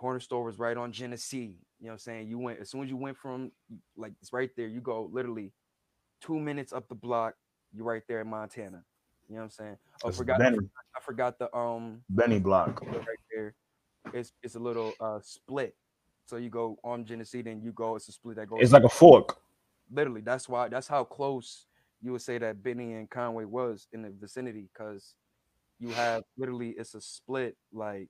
corner 0.03 0.19
store 0.19 0.43
was 0.43 0.59
right 0.59 0.75
on 0.75 0.91
Genesee, 0.91 1.37
you 1.79 1.85
know 1.85 1.87
what 1.87 1.91
I'm 1.93 1.99
saying? 1.99 2.27
You 2.27 2.37
went 2.37 2.59
as 2.59 2.69
soon 2.69 2.83
as 2.83 2.89
you 2.89 2.97
went 2.97 3.15
from 3.15 3.53
like 3.95 4.11
it's 4.21 4.33
right 4.33 4.49
there, 4.57 4.67
you 4.67 4.81
go 4.81 5.09
literally 5.13 5.53
two 6.19 6.37
minutes 6.37 6.73
up 6.73 6.89
the 6.89 6.95
block, 6.95 7.35
you're 7.73 7.85
right 7.85 8.03
there 8.09 8.19
in 8.19 8.27
Montana. 8.27 8.83
You 9.29 9.35
know 9.35 9.43
what 9.43 9.43
I'm 9.45 9.49
saying? 9.51 9.77
Oh, 10.03 10.07
That's 10.07 10.17
forgot 10.17 10.41
I, 10.41 10.43
Benny, 10.43 10.57
forgot 10.57 10.69
I 10.97 10.99
forgot 10.99 11.39
the 11.39 11.55
um 11.57 12.01
Benny 12.09 12.39
Block. 12.39 12.81
right 12.85 13.23
there. 13.33 13.55
It's 14.13 14.33
it's 14.43 14.55
a 14.55 14.59
little 14.59 14.91
uh 14.99 15.19
split. 15.21 15.73
So 16.25 16.35
you 16.35 16.49
go 16.49 16.77
on 16.83 17.05
Genesee, 17.05 17.41
then 17.41 17.61
you 17.61 17.71
go. 17.71 17.95
It's 17.95 18.09
a 18.09 18.11
split 18.11 18.35
that 18.35 18.49
goes. 18.49 18.59
It's 18.61 18.73
like 18.73 18.83
a 18.83 18.89
fork. 18.89 19.37
literally. 19.89 20.21
That's 20.21 20.49
why. 20.49 20.67
That's 20.67 20.89
how 20.89 21.05
close 21.05 21.65
you 22.01 22.11
would 22.11 22.21
say 22.21 22.37
that 22.39 22.61
Benny 22.61 22.93
and 22.93 23.09
Conway 23.09 23.45
was 23.45 23.87
in 23.93 24.01
the 24.01 24.09
vicinity, 24.09 24.67
because 24.73 25.15
you 25.79 25.89
have 25.91 26.23
literally 26.37 26.71
it's 26.71 26.93
a 26.93 26.99
split 27.01 27.55
like 27.71 28.09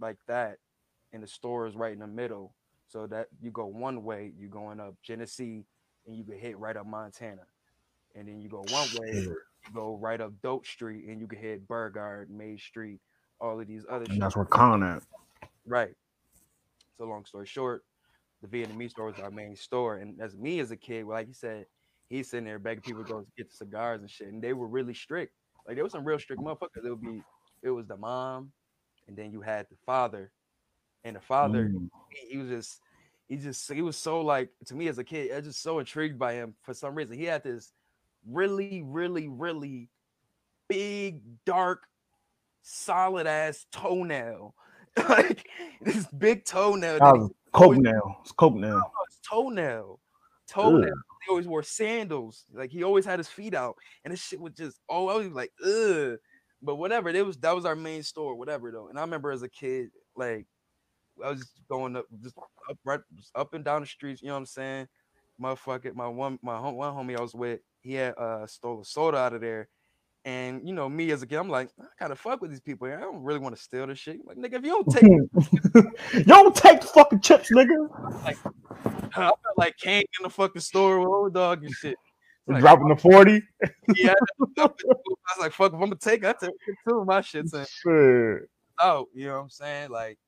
like 0.00 0.18
that, 0.28 0.58
and 1.14 1.22
the 1.22 1.26
store 1.26 1.66
is 1.66 1.74
right 1.74 1.94
in 1.94 2.00
the 2.00 2.06
middle. 2.06 2.52
So 2.88 3.06
that 3.06 3.28
you 3.40 3.50
go 3.50 3.64
one 3.64 4.04
way, 4.04 4.32
you're 4.38 4.50
going 4.50 4.78
up 4.78 4.94
Genesee, 5.02 5.64
and 6.06 6.14
you 6.14 6.22
get 6.22 6.38
hit 6.38 6.58
right 6.58 6.76
up 6.76 6.86
Montana, 6.86 7.46
and 8.14 8.28
then 8.28 8.42
you 8.42 8.50
go 8.50 8.62
one 8.68 8.88
way, 8.98 9.34
You 9.66 9.74
go 9.74 9.96
right 9.96 10.20
up 10.20 10.32
Doat 10.42 10.66
Street, 10.66 11.06
and 11.06 11.20
you 11.20 11.26
can 11.26 11.38
hit 11.38 11.66
Burgard, 11.66 12.30
May 12.30 12.56
Street, 12.56 13.00
all 13.40 13.60
of 13.60 13.66
these 13.66 13.84
other. 13.88 14.04
And 14.08 14.20
that's 14.20 14.36
where 14.36 14.44
Khan 14.44 14.82
at. 14.82 15.02
Right. 15.66 15.94
So 16.98 17.04
long 17.04 17.24
story 17.24 17.46
short, 17.46 17.84
the 18.42 18.48
Vietnamese 18.48 18.90
store 18.90 19.06
was 19.06 19.18
our 19.18 19.30
main 19.30 19.56
store, 19.56 19.96
and 19.96 20.20
as 20.20 20.36
me 20.36 20.60
as 20.60 20.70
a 20.70 20.76
kid, 20.76 21.06
like 21.06 21.26
you 21.26 21.34
said, 21.34 21.66
he's 22.08 22.30
sitting 22.30 22.44
there 22.44 22.58
begging 22.58 22.82
people 22.82 23.02
to 23.02 23.10
go 23.10 23.26
get 23.36 23.50
the 23.50 23.56
cigars 23.56 24.00
and 24.00 24.10
shit, 24.10 24.28
and 24.28 24.42
they 24.42 24.52
were 24.52 24.68
really 24.68 24.94
strict. 24.94 25.32
Like 25.66 25.76
there 25.76 25.84
was 25.84 25.92
some 25.92 26.04
real 26.04 26.18
strict 26.18 26.42
motherfuckers. 26.42 26.84
It 26.84 26.90
would 26.90 27.00
be, 27.00 27.22
it 27.62 27.70
was 27.70 27.86
the 27.86 27.96
mom, 27.96 28.52
and 29.08 29.16
then 29.16 29.32
you 29.32 29.40
had 29.40 29.66
the 29.70 29.76
father, 29.86 30.30
and 31.04 31.16
the 31.16 31.20
father, 31.20 31.68
Mm. 31.68 31.88
he, 32.10 32.32
he 32.32 32.38
was 32.38 32.48
just, 32.48 32.80
he 33.28 33.36
just, 33.36 33.72
he 33.72 33.82
was 33.82 33.96
so 33.96 34.20
like 34.20 34.50
to 34.66 34.74
me 34.74 34.88
as 34.88 34.98
a 34.98 35.04
kid, 35.04 35.32
I 35.32 35.36
was 35.36 35.46
just 35.46 35.62
so 35.62 35.78
intrigued 35.78 36.18
by 36.18 36.34
him 36.34 36.54
for 36.62 36.74
some 36.74 36.94
reason. 36.94 37.16
He 37.18 37.24
had 37.24 37.42
this 37.42 37.72
really, 38.26 38.82
really, 38.84 39.28
really 39.28 39.88
big, 40.68 41.20
dark, 41.44 41.86
solid 42.62 43.26
ass 43.26 43.66
toenail. 43.72 44.54
like 45.08 45.48
this 45.82 46.06
big 46.06 46.44
toenail. 46.44 46.94
that 46.94 47.00
That 47.00 47.14
he- 47.14 47.20
was 47.20 47.30
Coke 47.52 47.76
now. 47.78 48.18
It's 48.22 48.32
Coke 48.32 48.54
now. 48.56 48.90
his 49.08 49.18
toenail. 49.28 50.00
Toenail. 50.48 50.92
He 51.24 51.30
always 51.30 51.46
wore 51.48 51.62
sandals. 51.62 52.44
Like 52.52 52.70
he 52.70 52.82
always 52.84 53.04
had 53.04 53.18
his 53.18 53.28
feet 53.28 53.54
out. 53.54 53.76
And 54.04 54.12
this 54.12 54.22
shit 54.22 54.40
was 54.40 54.52
just, 54.54 54.78
oh, 54.88 55.08
I 55.08 55.16
was 55.16 55.28
like, 55.32 55.52
ugh. 55.64 56.18
But 56.62 56.76
whatever. 56.76 57.08
It 57.10 57.24
was 57.26 57.36
that 57.38 57.54
was 57.54 57.64
our 57.64 57.74
main 57.76 58.02
store, 58.02 58.34
whatever 58.36 58.70
though. 58.70 58.88
And 58.88 58.98
I 58.98 59.02
remember 59.02 59.30
as 59.30 59.42
a 59.42 59.48
kid, 59.48 59.90
like 60.16 60.46
I 61.22 61.30
was 61.30 61.40
just 61.40 61.68
going 61.68 61.96
up 61.96 62.06
just 62.22 62.36
up 62.38 62.78
right 62.84 63.00
just 63.16 63.30
up 63.34 63.54
and 63.54 63.64
down 63.64 63.82
the 63.82 63.86
streets, 63.86 64.22
you 64.22 64.28
know 64.28 64.34
what 64.34 64.40
I'm 64.40 64.46
saying? 64.46 64.88
Motherfucker, 65.40 65.94
my 65.94 66.08
one 66.08 66.38
my 66.42 66.56
hom- 66.56 66.76
one 66.76 66.94
homie 66.94 67.18
I 67.18 67.22
was 67.22 67.34
with, 67.34 67.60
he 67.80 67.94
had 67.94 68.14
uh 68.18 68.46
stole 68.46 68.80
a 68.80 68.84
soda 68.84 69.18
out 69.18 69.34
of 69.34 69.40
there. 69.40 69.68
And 70.26 70.66
you 70.66 70.74
know, 70.74 70.88
me 70.88 71.10
as 71.10 71.22
a 71.22 71.26
kid, 71.26 71.36
I'm 71.36 71.50
like, 71.50 71.68
I 71.78 71.84
gotta 72.00 72.16
fuck 72.16 72.40
with 72.40 72.50
these 72.50 72.60
people. 72.60 72.86
here. 72.86 72.96
I 72.96 73.00
don't 73.00 73.22
really 73.22 73.40
want 73.40 73.54
to 73.54 73.60
steal 73.60 73.86
this 73.86 73.98
shit. 73.98 74.20
Like, 74.24 74.38
nigga, 74.38 74.54
if 74.54 74.64
you 74.64 74.70
don't 74.70 74.90
take 74.90 75.02
Y'all 76.26 76.50
take 76.50 76.80
the 76.80 76.86
fucking 76.86 77.20
chips, 77.20 77.50
nigga. 77.50 77.88
Like, 78.24 78.38
I 78.86 79.10
felt 79.10 79.38
like 79.58 79.76
Caine 79.76 80.04
in 80.18 80.22
the 80.22 80.30
fucking 80.30 80.62
store 80.62 81.00
with 81.00 81.08
O-Dog 81.08 81.64
and 81.64 81.74
shit. 81.74 81.96
Like, 82.46 82.60
Dropping 82.60 82.88
the 82.88 82.96
40. 82.96 83.42
yeah, 83.96 84.14
I 84.58 84.62
was 84.62 84.70
like, 85.38 85.52
fuck, 85.52 85.72
if 85.72 85.74
I'm 85.74 85.80
gonna 85.80 85.96
take 85.96 86.22
it, 86.22 86.26
I 86.26 86.32
take 86.32 86.50
it 86.50 86.76
too. 86.88 87.04
My 87.04 87.20
shit's 87.20 87.52
in 87.52 87.64
Shit. 87.66 88.48
out. 88.80 89.08
You 89.14 89.26
know 89.26 89.34
what 89.34 89.42
I'm 89.42 89.50
saying? 89.50 89.90
Like, 89.90 90.18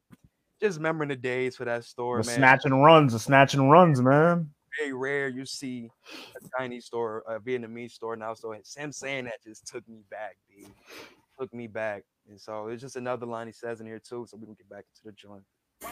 just 0.61 0.79
remembering 0.79 1.09
the 1.09 1.17
days 1.17 1.57
for 1.57 1.65
that 1.65 1.85
store, 1.85 2.23
The 2.23 2.27
man. 2.27 2.37
snatch 2.37 2.65
and 2.65 2.83
runs, 2.83 3.13
the 3.13 3.19
snatch 3.19 3.55
and 3.55 3.71
runs, 3.71 4.01
man. 4.01 4.51
Very 4.79 4.93
rare 4.93 5.29
you 5.29 5.47
see 5.47 5.91
a 6.37 6.49
Chinese 6.59 6.87
store, 6.87 7.23
a 7.29 7.41
Vietnamese 7.41 7.93
store 7.93 8.17
now. 8.17 8.35
So 8.35 8.53
him 8.53 8.93
saying 8.93 9.25
that 9.25 9.43
just 9.45 9.67
took 9.67 9.87
me 9.89 10.03
back, 10.11 10.37
dude. 10.49 10.69
Took 11.39 11.53
me 11.55 11.67
back. 11.67 12.05
And 12.29 12.41
so 12.41 12.69
it's 12.69 12.83
just 12.83 12.97
another 12.97 13.27
line 13.27 13.47
he 13.47 13.53
says 13.53 13.81
in 13.81 13.87
here 13.87 14.01
too. 14.01 14.27
So 14.29 14.37
we 14.37 14.47
can 14.47 14.55
get 14.55 14.69
back 14.69 14.85
into 14.95 15.03
the 15.05 15.13
joint. 15.13 15.45
Then 15.81 15.91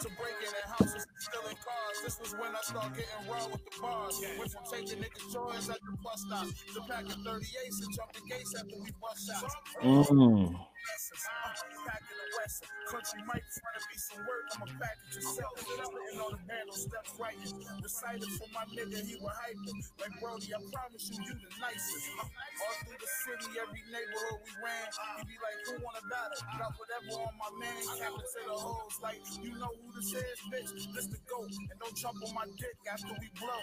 to 0.00 0.08
breaking 0.08 0.48
in 0.48 0.70
houses 0.70 1.06
stealing 1.18 1.56
cars. 1.56 1.96
This 2.04 2.20
was 2.20 2.32
when 2.34 2.54
I 2.54 2.60
started 2.62 2.92
getting 2.96 3.30
raw 3.30 3.46
with 3.50 3.64
the 3.64 3.80
bars. 3.80 4.20
Went 4.38 4.50
from 4.52 4.64
taking 4.70 5.02
niggas' 5.02 5.32
joints 5.32 5.68
at 5.68 5.76
the 5.80 5.96
bus 6.02 6.24
stop 6.26 6.46
to 6.74 6.80
packing 6.92 7.22
38s 7.24 7.82
and 7.84 7.94
jumping 7.96 8.22
gates 8.28 8.54
after 8.58 8.76
we 8.80 8.90
bust 9.00 9.30
out. 9.34 9.50
Mm. 9.82 10.54
Packing 10.84 12.18
the 12.20 12.28
West. 12.38 12.64
Country 12.90 13.20
mic 13.24 13.44
trying 13.56 13.78
to 13.80 13.84
be 13.88 13.98
some 13.98 14.22
work. 14.28 14.46
I'm 14.56 14.62
a 14.64 14.68
package 14.78 15.16
yourself. 15.16 15.54
Sitting 15.60 16.20
on 16.20 16.32
the 16.36 16.42
band 16.48 16.68
on 16.70 16.78
steps 16.78 17.12
writing. 17.20 17.54
Recited 17.82 18.30
for 18.38 18.48
my 18.52 18.64
nigga, 18.72 18.98
he 19.02 19.16
was 19.20 19.34
hyping. 19.34 19.80
Like 20.00 20.14
Brody, 20.20 20.50
I 20.54 20.60
promise 20.72 21.06
you, 21.10 21.18
you 21.24 21.34
the 21.34 21.50
nicest. 21.60 22.06
All 22.20 22.76
through 22.84 23.00
the 23.00 23.10
city, 23.26 23.50
every 23.60 23.82
neighborhood 23.90 24.40
we 24.44 24.52
ran. 24.60 24.86
He 25.18 25.22
be 25.32 25.36
like, 25.40 25.58
who 25.66 25.74
wanna 25.84 26.04
battle? 26.08 26.42
Got 26.60 26.72
whatever 26.76 27.12
on 27.24 27.34
my 27.40 27.50
man. 27.60 27.82
Cap 27.98 28.14
it 28.14 28.26
to 28.28 28.40
the 28.44 28.56
hoes. 28.58 28.96
Like, 29.02 29.22
you 29.42 29.52
know 29.56 29.72
who 29.72 29.88
this 29.96 30.10
is, 30.12 30.38
bitch? 30.52 30.70
This 30.94 31.08
the 31.08 31.20
GOAT. 31.30 31.52
And 31.52 31.78
don't 31.80 31.96
jump 31.96 32.18
on 32.20 32.32
my 32.34 32.46
dick 32.60 32.76
after 32.90 33.14
we 33.16 33.28
blow. 33.40 33.62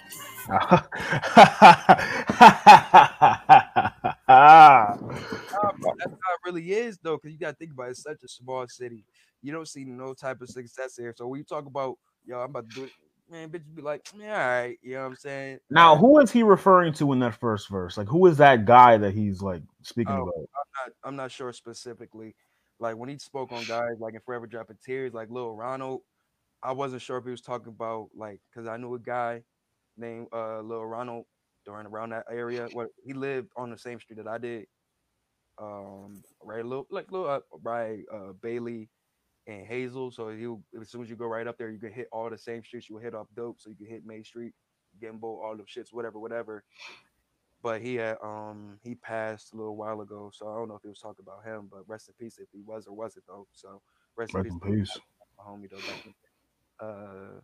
Nah, 4.31 4.95
that's 5.97 6.11
how 6.11 6.33
it 6.33 6.45
really 6.45 6.71
is 6.71 6.97
though, 7.01 7.17
because 7.17 7.31
you 7.31 7.39
gotta 7.39 7.55
think 7.55 7.71
about 7.71 7.87
it, 7.87 7.91
it's 7.91 8.03
such 8.03 8.23
a 8.23 8.27
small 8.27 8.67
city. 8.67 9.03
You 9.41 9.51
don't 9.51 9.67
see 9.67 9.83
no 9.83 10.13
type 10.13 10.41
of 10.41 10.49
success 10.49 10.95
here. 10.97 11.13
So 11.15 11.27
when 11.27 11.39
you 11.39 11.43
talk 11.43 11.65
about 11.65 11.97
yo, 12.25 12.39
I'm 12.39 12.49
about 12.51 12.69
to 12.69 12.75
do 12.75 12.83
it, 12.85 12.91
man, 13.29 13.49
bitch 13.49 13.63
be 13.73 13.81
like, 13.81 14.05
yeah, 14.17 14.33
all 14.33 14.61
right, 14.61 14.77
you 14.81 14.93
know 14.93 15.01
what 15.01 15.09
I'm 15.09 15.15
saying? 15.17 15.59
now, 15.69 15.95
who 15.95 16.19
is 16.19 16.31
he 16.31 16.43
referring 16.43 16.93
to 16.93 17.11
in 17.13 17.19
that 17.19 17.35
first 17.39 17.69
verse? 17.69 17.97
Like, 17.97 18.07
who 18.07 18.25
is 18.27 18.37
that 18.37 18.65
guy 18.65 18.97
that 18.97 19.13
he's 19.13 19.41
like 19.41 19.63
speaking 19.81 20.15
Oh, 20.15 20.23
about? 20.23 20.33
I'm 20.35 20.45
not 20.85 20.93
I'm 21.03 21.15
not 21.15 21.31
sure 21.31 21.51
specifically. 21.53 22.35
Like 22.79 22.97
when 22.97 23.09
he 23.09 23.17
spoke 23.17 23.51
on 23.51 23.63
guys 23.65 23.99
like 23.99 24.13
in 24.13 24.21
Forever 24.21 24.47
Dropping 24.47 24.77
Tears, 24.83 25.13
like 25.13 25.29
Lil 25.29 25.51
Ronald, 25.51 26.01
I 26.63 26.71
wasn't 26.71 27.01
sure 27.01 27.17
if 27.17 27.25
he 27.25 27.31
was 27.31 27.41
talking 27.41 27.69
about 27.69 28.09
like 28.15 28.39
because 28.51 28.67
I 28.67 28.77
knew 28.77 28.95
a 28.95 28.99
guy 28.99 29.43
named 29.97 30.27
uh 30.33 30.61
Lil 30.61 30.85
Ronald 30.85 31.25
during 31.65 31.85
around 31.87 32.09
that 32.11 32.25
area. 32.31 32.67
What 32.73 32.89
he 33.05 33.13
lived 33.13 33.49
on 33.55 33.69
the 33.69 33.77
same 33.77 33.99
street 33.99 34.17
that 34.17 34.27
I 34.27 34.37
did. 34.37 34.65
Um, 35.61 36.23
right, 36.43 36.65
little 36.65 36.87
like 36.89 37.11
little 37.11 37.27
uh, 37.29 37.39
right, 37.61 37.99
uh, 38.13 38.33
Bailey 38.41 38.89
and 39.47 39.65
Hazel. 39.67 40.11
So 40.11 40.29
you 40.29 40.63
as 40.79 40.89
soon 40.89 41.03
as 41.03 41.09
you 41.09 41.15
go 41.15 41.25
right 41.27 41.45
up 41.47 41.57
there, 41.57 41.69
you 41.69 41.79
can 41.79 41.91
hit 41.91 42.07
all 42.11 42.29
the 42.29 42.37
same 42.37 42.63
streets. 42.63 42.89
You 42.89 42.97
hit 42.97 43.13
off 43.13 43.27
Doat, 43.35 43.59
so 43.59 43.69
you 43.69 43.75
can 43.75 43.87
hit 43.87 44.05
Main 44.05 44.23
Street, 44.23 44.53
Gimbo, 45.01 45.23
all 45.43 45.55
the 45.57 45.63
shits, 45.63 45.89
whatever, 45.91 46.19
whatever. 46.19 46.63
But 47.61 47.81
he 47.81 47.95
had 47.95 48.17
um 48.23 48.79
he 48.83 48.95
passed 48.95 49.53
a 49.53 49.57
little 49.57 49.75
while 49.75 50.01
ago, 50.01 50.31
so 50.33 50.47
I 50.49 50.55
don't 50.55 50.67
know 50.67 50.75
if 50.75 50.81
he 50.81 50.89
was 50.89 50.99
talking 50.99 51.23
about 51.27 51.45
him. 51.45 51.67
But 51.71 51.87
rest 51.87 52.07
in 52.09 52.15
peace 52.19 52.39
if 52.39 52.47
he 52.51 52.61
was 52.65 52.87
or 52.87 52.95
wasn't 52.95 53.25
though. 53.27 53.45
So 53.53 53.81
rest, 54.15 54.33
Rest 54.33 54.47
in 54.47 54.53
in 54.53 54.59
peace, 54.59 54.89
peace. 54.89 54.93
to 54.93 55.01
my 55.37 55.43
homie 55.43 55.69
though. 55.69 55.77
back 55.77 56.05
in- 56.05 56.13
Uh, 56.79 57.41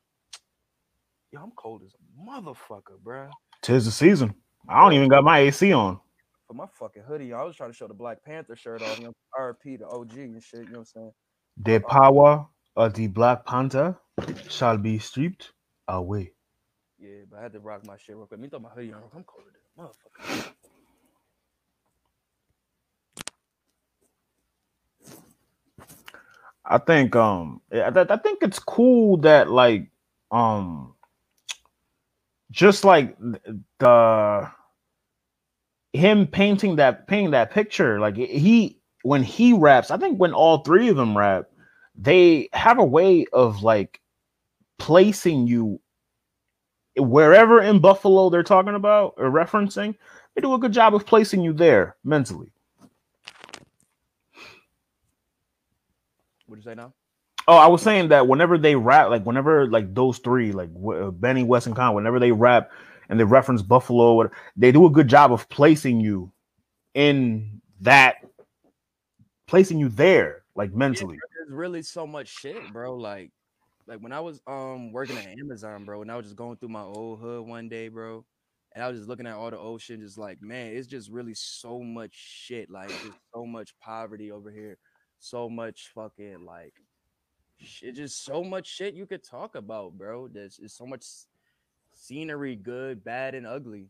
yo, 1.31 1.41
I'm 1.43 1.51
cold 1.51 1.83
as 1.85 1.93
a 1.93 2.29
motherfucker, 2.29 2.97
bruh. 3.03 3.29
Tis 3.61 3.85
the 3.85 3.91
season. 3.91 4.33
I 4.69 4.81
don't 4.81 4.93
even 4.93 5.07
got 5.07 5.23
my 5.23 5.39
AC 5.39 5.73
on. 5.73 5.99
For 6.47 6.53
my 6.53 6.65
fucking 6.79 7.03
hoodie, 7.03 7.33
on. 7.33 7.41
I 7.41 7.43
was 7.43 7.55
trying 7.55 7.71
to 7.71 7.75
show 7.75 7.87
the 7.87 7.93
Black 7.93 8.23
Panther 8.23 8.55
shirt 8.55 8.81
off. 8.81 8.97
You 8.99 9.05
know, 9.05 9.13
RP, 9.37 9.79
the 9.79 9.87
OG 9.87 10.13
and 10.17 10.43
shit. 10.43 10.61
You 10.61 10.65
know 10.65 10.71
what 10.71 10.79
I'm 10.79 10.85
saying? 10.85 11.11
The 11.63 11.79
power 11.79 12.47
of 12.75 12.93
the 12.93 13.07
Black 13.07 13.45
Panther 13.45 13.97
shall 14.49 14.77
be 14.77 14.99
stripped 14.99 15.51
away. 15.87 16.31
Yeah, 16.99 17.25
but 17.29 17.39
I 17.39 17.43
had 17.43 17.53
to 17.53 17.59
rock 17.59 17.85
my 17.85 17.97
shit 17.97 18.15
real 18.15 18.25
quick. 18.25 18.39
Let 18.39 18.43
me 18.43 18.49
throw 18.49 18.59
my 18.59 18.69
hoodie 18.69 18.93
on. 18.93 19.01
I'm 19.15 19.23
colder 19.23 19.51
than 19.77 19.85
a 19.85 19.89
motherfucker. 19.89 20.53
I 26.69 26.77
think 26.79 27.15
um 27.15 27.61
I, 27.71 27.89
th- 27.89 28.07
I 28.09 28.17
think 28.17 28.39
it's 28.41 28.59
cool 28.59 29.17
that 29.17 29.49
like 29.49 29.89
um 30.31 30.95
just 32.51 32.83
like 32.83 33.17
the 33.79 34.51
him 35.93 36.27
painting 36.27 36.75
that 36.77 37.07
painting 37.07 37.31
that 37.31 37.51
picture 37.51 37.99
like 37.99 38.15
he 38.15 38.79
when 39.03 39.23
he 39.23 39.53
raps 39.53 39.91
I 39.91 39.97
think 39.97 40.19
when 40.19 40.33
all 40.33 40.59
three 40.59 40.89
of 40.89 40.95
them 40.95 41.17
rap 41.17 41.45
they 41.95 42.49
have 42.53 42.77
a 42.77 42.85
way 42.85 43.25
of 43.33 43.63
like 43.63 43.99
placing 44.77 45.47
you 45.47 45.79
wherever 46.97 47.61
in 47.61 47.79
Buffalo 47.79 48.29
they're 48.29 48.43
talking 48.43 48.75
about 48.75 49.13
or 49.17 49.29
referencing 49.29 49.95
they 50.35 50.41
do 50.41 50.53
a 50.53 50.59
good 50.59 50.73
job 50.73 50.93
of 50.93 51.05
placing 51.05 51.41
you 51.41 51.53
there 51.53 51.95
mentally 52.03 52.51
what 56.47 56.55
do 56.55 56.59
you 56.61 56.63
say 56.63 56.75
now? 56.75 56.93
Oh, 57.49 57.55
I 57.55 57.67
was 57.67 57.81
saying 57.81 58.09
that 58.09 58.27
whenever 58.27 58.57
they 58.57 58.75
rap, 58.75 59.09
like 59.09 59.25
whenever 59.25 59.67
like 59.67 59.93
those 59.93 60.17
three, 60.17 60.51
like 60.51 60.73
w- 60.73 61.07
uh, 61.07 61.11
Benny, 61.11 61.43
West, 61.43 61.65
and 61.67 61.75
Khan, 61.75 61.95
whenever 61.95 62.19
they 62.19 62.33
rap 62.33 62.71
and 63.07 63.17
they 63.19 63.23
reference 63.23 63.61
Buffalo, 63.61 64.29
they 64.57 64.71
do 64.71 64.85
a 64.85 64.89
good 64.89 65.07
job 65.07 65.31
of 65.31 65.47
placing 65.47 66.01
you 66.01 66.31
in 66.93 67.61
that, 67.81 68.15
placing 69.47 69.79
you 69.79 69.87
there, 69.87 70.43
like 70.55 70.73
mentally. 70.73 71.17
There's 71.37 71.55
really 71.55 71.83
so 71.83 72.05
much 72.05 72.27
shit, 72.27 72.57
bro. 72.73 72.95
Like, 72.95 73.31
like 73.87 73.99
when 73.99 74.11
I 74.11 74.19
was 74.19 74.41
um 74.45 74.91
working 74.91 75.17
at 75.17 75.39
Amazon, 75.39 75.85
bro, 75.85 76.01
and 76.01 76.11
I 76.11 76.17
was 76.17 76.25
just 76.25 76.35
going 76.35 76.57
through 76.57 76.69
my 76.69 76.81
old 76.81 77.19
hood 77.21 77.47
one 77.47 77.69
day, 77.69 77.87
bro, 77.87 78.25
and 78.75 78.83
I 78.83 78.89
was 78.89 78.97
just 78.97 79.07
looking 79.07 79.25
at 79.25 79.35
all 79.35 79.51
the 79.51 79.57
old 79.57 79.81
shit, 79.81 80.01
just 80.01 80.17
like, 80.17 80.41
man, 80.41 80.75
it's 80.75 80.87
just 80.87 81.09
really 81.09 81.33
so 81.33 81.79
much 81.79 82.11
shit, 82.13 82.69
like 82.69 82.89
just 82.89 83.17
so 83.33 83.45
much 83.45 83.73
poverty 83.79 84.33
over 84.33 84.51
here, 84.51 84.77
so 85.19 85.49
much 85.49 85.91
fucking 85.95 86.43
like 86.45 86.73
shit, 87.59 87.95
just 87.95 88.23
so 88.23 88.43
much 88.43 88.67
shit 88.67 88.93
you 88.93 89.05
could 89.05 89.23
talk 89.23 89.55
about, 89.55 89.97
bro. 89.97 90.27
There's 90.27 90.57
just 90.57 90.77
so 90.77 90.85
much 90.85 91.03
scenery, 91.93 92.55
good, 92.55 93.03
bad, 93.03 93.35
and 93.35 93.45
ugly. 93.45 93.89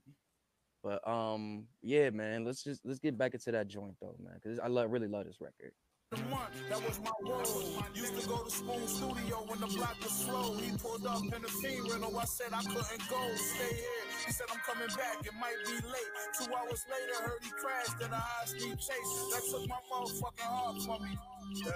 But 0.83 1.05
um, 1.07 1.65
yeah, 1.81 2.09
man, 2.11 2.45
let's 2.45 2.63
just 2.63 2.85
let's 2.85 2.99
get 2.99 3.17
back 3.17 3.33
into 3.33 3.51
that 3.51 3.67
joint 3.67 3.95
though, 3.99 4.15
man, 4.23 4.39
because 4.41 4.59
I 4.59 4.67
love 4.67 4.91
really 4.91 5.07
love 5.07 5.25
this 5.25 5.41
record. 5.41 5.73
that 6.11 6.81
was 6.81 7.01
my 7.01 7.11
role. 7.23 7.83
Used 7.93 8.21
to 8.21 8.27
go 8.29 8.43
to 8.43 8.49
Spoon 8.49 8.87
Studio 8.87 9.43
when 9.47 9.59
the 9.59 9.67
block 9.67 9.97
was 10.01 10.11
slow. 10.11 10.55
He 10.55 10.71
pulled 10.77 11.05
up 11.05 11.21
in 11.21 11.31
rental. 11.91 12.17
I 12.17 12.25
said 12.25 12.53
I 12.53 12.61
couldn't 12.63 13.09
go. 13.09 13.19
Stay 13.35 13.75
here. 13.75 14.07
He 14.25 14.31
said 14.31 14.47
I'm 14.49 14.59
coming 14.65 14.87
back. 14.95 15.25
It 15.25 15.33
might 15.39 15.59
be 15.65 15.73
late. 15.73 16.13
Two 16.39 16.53
hours 16.53 16.85
later, 16.87 17.29
heard 17.29 17.43
he 17.43 17.49
crashed 17.59 18.01
in 18.01 18.11
high 18.11 18.45
speed 18.45 18.77
chase. 18.79 19.11
That 19.33 19.43
took 19.51 19.67
my 19.67 19.79
motherfucking 19.91 20.39
heart 20.39 20.81
from 20.83 21.03
me. 21.03 21.17
Yeah. 21.55 21.71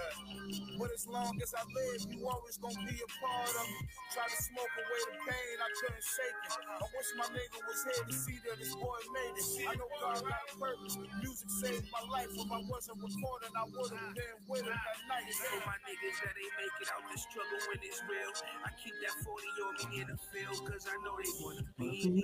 But 0.80 0.92
as 0.92 1.08
long 1.08 1.40
as 1.42 1.54
I 1.56 1.64
live, 1.64 2.02
you 2.12 2.28
always 2.28 2.58
gonna 2.58 2.80
be 2.84 2.98
a 2.98 3.10
part 3.24 3.50
of 3.56 3.66
me. 3.70 3.80
Try 4.14 4.26
to 4.28 4.40
smoke 4.44 4.74
away 4.76 5.02
the 5.12 5.18
pain, 5.24 5.56
I 5.62 5.70
couldn't 5.80 6.04
shake 6.04 6.40
it. 6.48 6.54
I 6.68 6.86
wish 6.92 7.10
my 7.16 7.28
nigga 7.32 7.60
was 7.64 7.80
here 7.88 8.04
to 8.08 8.14
see 8.14 8.38
that 8.50 8.58
this 8.60 8.74
boy 8.76 9.00
made 9.16 9.36
it. 9.38 9.48
I 9.70 9.74
know 9.80 9.88
God 10.02 10.20
got 10.26 10.44
a 10.50 10.54
purpose. 10.60 10.96
Music 11.24 11.50
saved 11.64 11.88
my 11.94 12.04
life. 12.12 12.32
If 12.36 12.50
I 12.52 12.62
wasn't 12.68 13.00
recording, 13.00 13.54
I 13.56 13.64
would 13.70 13.92
have 13.96 14.16
been 14.16 14.38
with 14.50 14.66
him 14.68 14.76
that 14.76 15.00
night. 15.08 15.30
For 15.32 15.62
my 15.64 15.78
niggas 15.88 16.18
that 16.26 16.36
ain't 16.36 16.56
make 16.60 16.76
it 16.82 16.90
out 16.92 17.04
the 17.08 17.18
struggle 17.20 17.62
when 17.72 17.80
it's 17.84 18.02
real. 18.10 18.32
I 18.66 18.70
keep 18.82 18.96
that 19.06 19.16
40 19.24 19.48
on 19.64 19.74
me 19.88 20.02
in 20.04 20.08
the 20.12 20.20
field, 20.32 20.58
cause 20.68 20.86
I 20.90 20.96
know 21.06 21.16
they 21.16 21.32
wanna 21.40 21.66
be 21.80 21.92
me. 22.12 22.24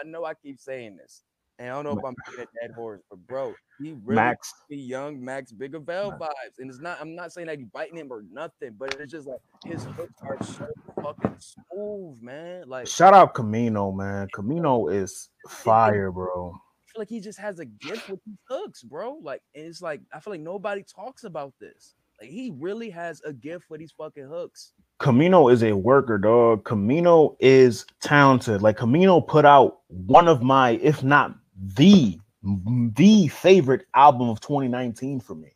I 0.00 0.04
know 0.04 0.24
I 0.24 0.34
keep 0.34 0.58
saying 0.58 0.96
this, 0.96 1.22
and 1.58 1.70
I 1.70 1.74
don't 1.74 1.84
know 1.84 1.98
if 1.98 2.04
I'm 2.04 2.14
being 2.26 2.46
a 2.46 2.60
dead 2.60 2.74
horse, 2.74 3.00
but 3.10 3.18
bro, 3.26 3.52
he 3.80 3.96
really 4.04 4.16
Max. 4.16 4.52
be 4.68 4.76
young 4.76 5.22
Max 5.22 5.52
Biggavelli 5.52 6.18
vibes, 6.18 6.58
and 6.58 6.70
it's 6.70 6.80
not. 6.80 6.98
I'm 7.00 7.14
not 7.14 7.32
saying 7.32 7.48
that 7.48 7.58
he 7.58 7.64
biting 7.64 7.96
him 7.96 8.12
or 8.12 8.22
nothing, 8.32 8.76
but 8.78 8.96
it's 9.00 9.10
just 9.12 9.26
like 9.26 9.40
his 9.64 9.84
hooks 9.84 10.20
are 10.22 10.38
so 10.42 10.68
fucking 11.02 11.36
smooth, 11.38 12.22
man. 12.22 12.68
Like 12.68 12.86
Shout 12.86 13.12
out 13.12 13.34
Camino, 13.34 13.90
man. 13.90 14.28
Camino 14.32 14.88
is 14.88 15.30
fire, 15.48 16.12
bro. 16.12 16.52
I 16.54 16.92
feel 16.92 17.00
like 17.00 17.08
he 17.08 17.20
just 17.20 17.40
has 17.40 17.58
a 17.58 17.64
gift 17.64 18.08
with 18.08 18.20
these 18.24 18.38
hooks, 18.48 18.82
bro. 18.82 19.18
Like, 19.20 19.42
and 19.54 19.66
it's 19.66 19.82
like 19.82 20.00
I 20.12 20.20
feel 20.20 20.34
like 20.34 20.40
nobody 20.40 20.84
talks 20.84 21.24
about 21.24 21.54
this. 21.60 21.94
Like, 22.20 22.30
he 22.30 22.52
really 22.56 22.90
has 22.90 23.20
a 23.24 23.32
gift 23.32 23.66
for 23.66 23.78
these 23.78 23.92
fucking 23.92 24.28
hooks. 24.28 24.72
Camino 24.98 25.48
is 25.48 25.62
a 25.62 25.72
worker, 25.72 26.18
dog. 26.18 26.64
Camino 26.64 27.36
is 27.40 27.84
talented. 28.00 28.62
Like 28.62 28.76
Camino 28.76 29.20
put 29.20 29.44
out 29.44 29.80
one 29.88 30.26
of 30.26 30.42
my, 30.42 30.70
if 30.82 31.04
not 31.04 31.36
the, 31.74 32.18
the 32.42 33.28
favorite 33.28 33.86
album 33.94 34.28
of 34.28 34.40
2019 34.40 35.20
for 35.20 35.34
me. 35.34 35.50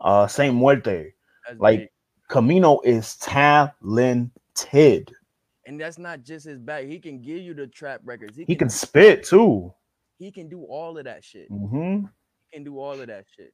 Uh 0.00 0.26
Saint 0.26 0.54
Muerte. 0.54 1.12
That's 1.48 1.60
Like 1.60 1.78
big. 1.80 1.88
Camino 2.28 2.80
is 2.80 3.16
talented. 3.16 5.12
and 5.66 5.80
that's 5.80 5.98
not 5.98 6.22
just 6.22 6.46
his 6.46 6.58
back. 6.58 6.84
He 6.84 6.98
can 6.98 7.20
give 7.22 7.38
you 7.38 7.54
the 7.54 7.66
trap 7.66 8.00
records. 8.04 8.36
He, 8.36 8.42
He 8.42 8.54
can, 8.54 8.68
can 8.68 8.70
spit 8.70 9.24
too. 9.24 9.72
he 10.18 10.30
can 10.30 10.48
do 10.48 10.62
all 10.64 10.96
of 10.98 11.04
that 11.04 11.24
shit. 11.24 11.50
Mm-hmm. 11.50 12.06
He 12.50 12.56
can 12.56 12.64
do 12.64 12.78
all 12.78 12.98
of 13.00 13.06
that 13.06 13.24
shit. 13.36 13.52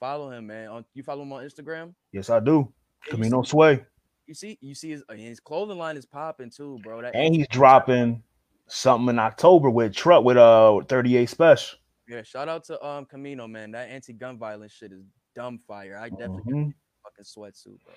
Follow 0.00 0.30
him, 0.30 0.46
man. 0.48 0.68
On 0.68 0.84
you 0.94 1.02
follow 1.02 1.22
him 1.22 1.32
on 1.32 1.44
Instagram. 1.44 1.94
Yes, 2.12 2.28
I 2.30 2.40
do. 2.40 2.72
Yeah, 3.06 3.12
you 3.12 3.16
Camino 3.16 3.42
see- 3.42 3.50
Sway. 3.50 3.84
You 4.26 4.32
see, 4.34 4.56
you 4.62 4.74
see 4.74 4.88
his, 4.90 5.02
his 5.14 5.38
clothing 5.38 5.76
line 5.76 5.98
is 5.98 6.06
popping 6.06 6.50
too, 6.50 6.78
bro. 6.82 7.02
That 7.02 7.14
And 7.14 7.34
he's 7.34 7.46
dropping 7.48 8.22
something 8.66 9.08
in 9.08 9.18
October 9.18 9.70
with 9.70 9.94
truck 9.94 10.24
with 10.24 10.36
uh 10.36 10.80
38 10.88 11.28
special. 11.28 11.78
yeah. 12.08 12.22
Shout 12.22 12.48
out 12.48 12.64
to 12.64 12.84
um 12.84 13.04
Camino, 13.06 13.46
man. 13.46 13.70
That 13.72 13.88
anti-gun 13.90 14.38
violence 14.38 14.72
shit 14.72 14.92
is 14.92 15.02
dumb 15.34 15.58
fire. 15.58 15.98
I 15.98 16.08
definitely 16.08 16.52
Mhm. 16.52 16.70
a 16.70 16.74
fucking 17.10 17.24
sweatsuit, 17.24 17.82
bro. 17.84 17.94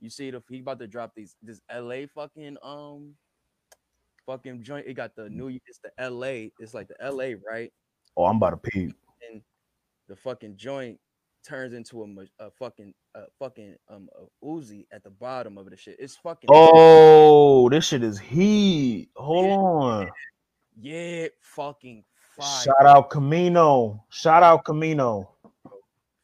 You 0.00 0.10
see, 0.10 0.30
the 0.30 0.42
he 0.48 0.60
about 0.60 0.78
to 0.78 0.86
drop 0.86 1.12
these 1.14 1.36
this 1.42 1.60
LA 1.70 2.06
fucking 2.14 2.56
um 2.62 3.14
fucking 4.26 4.62
joint. 4.62 4.86
It 4.86 4.94
got 4.94 5.14
the 5.16 5.28
new. 5.28 5.48
It's 5.66 5.80
the 5.82 5.90
LA. 5.98 6.50
It's 6.58 6.74
like 6.74 6.88
the 6.88 6.96
LA, 7.00 7.34
right? 7.48 7.72
Oh, 8.16 8.24
I'm 8.26 8.36
about 8.36 8.50
to 8.62 8.70
pee. 8.70 8.92
and 9.30 9.42
the 10.08 10.16
fucking 10.16 10.56
joint 10.56 10.98
turns 11.46 11.72
into 11.72 12.02
a, 12.02 12.44
a 12.46 12.50
fucking 12.50 12.92
a 13.14 13.22
fucking 13.38 13.76
um 13.88 14.08
a 14.18 14.44
Uzi 14.44 14.86
at 14.92 15.02
the 15.04 15.10
bottom 15.10 15.56
of 15.58 15.68
the 15.70 15.76
shit. 15.76 15.96
It's 15.98 16.16
fucking 16.16 16.48
Oh, 16.52 17.68
this 17.70 17.86
shit 17.86 18.02
is 18.02 18.18
heat. 18.18 19.10
Hold 19.16 19.46
on. 19.46 20.10
yeah, 20.80 21.28
fucking 21.40 22.04
fire, 22.36 22.64
Shout 22.64 22.86
out 22.86 23.10
Camino. 23.10 24.04
Shout 24.10 24.42
out 24.42 24.64
Camino. 24.64 25.30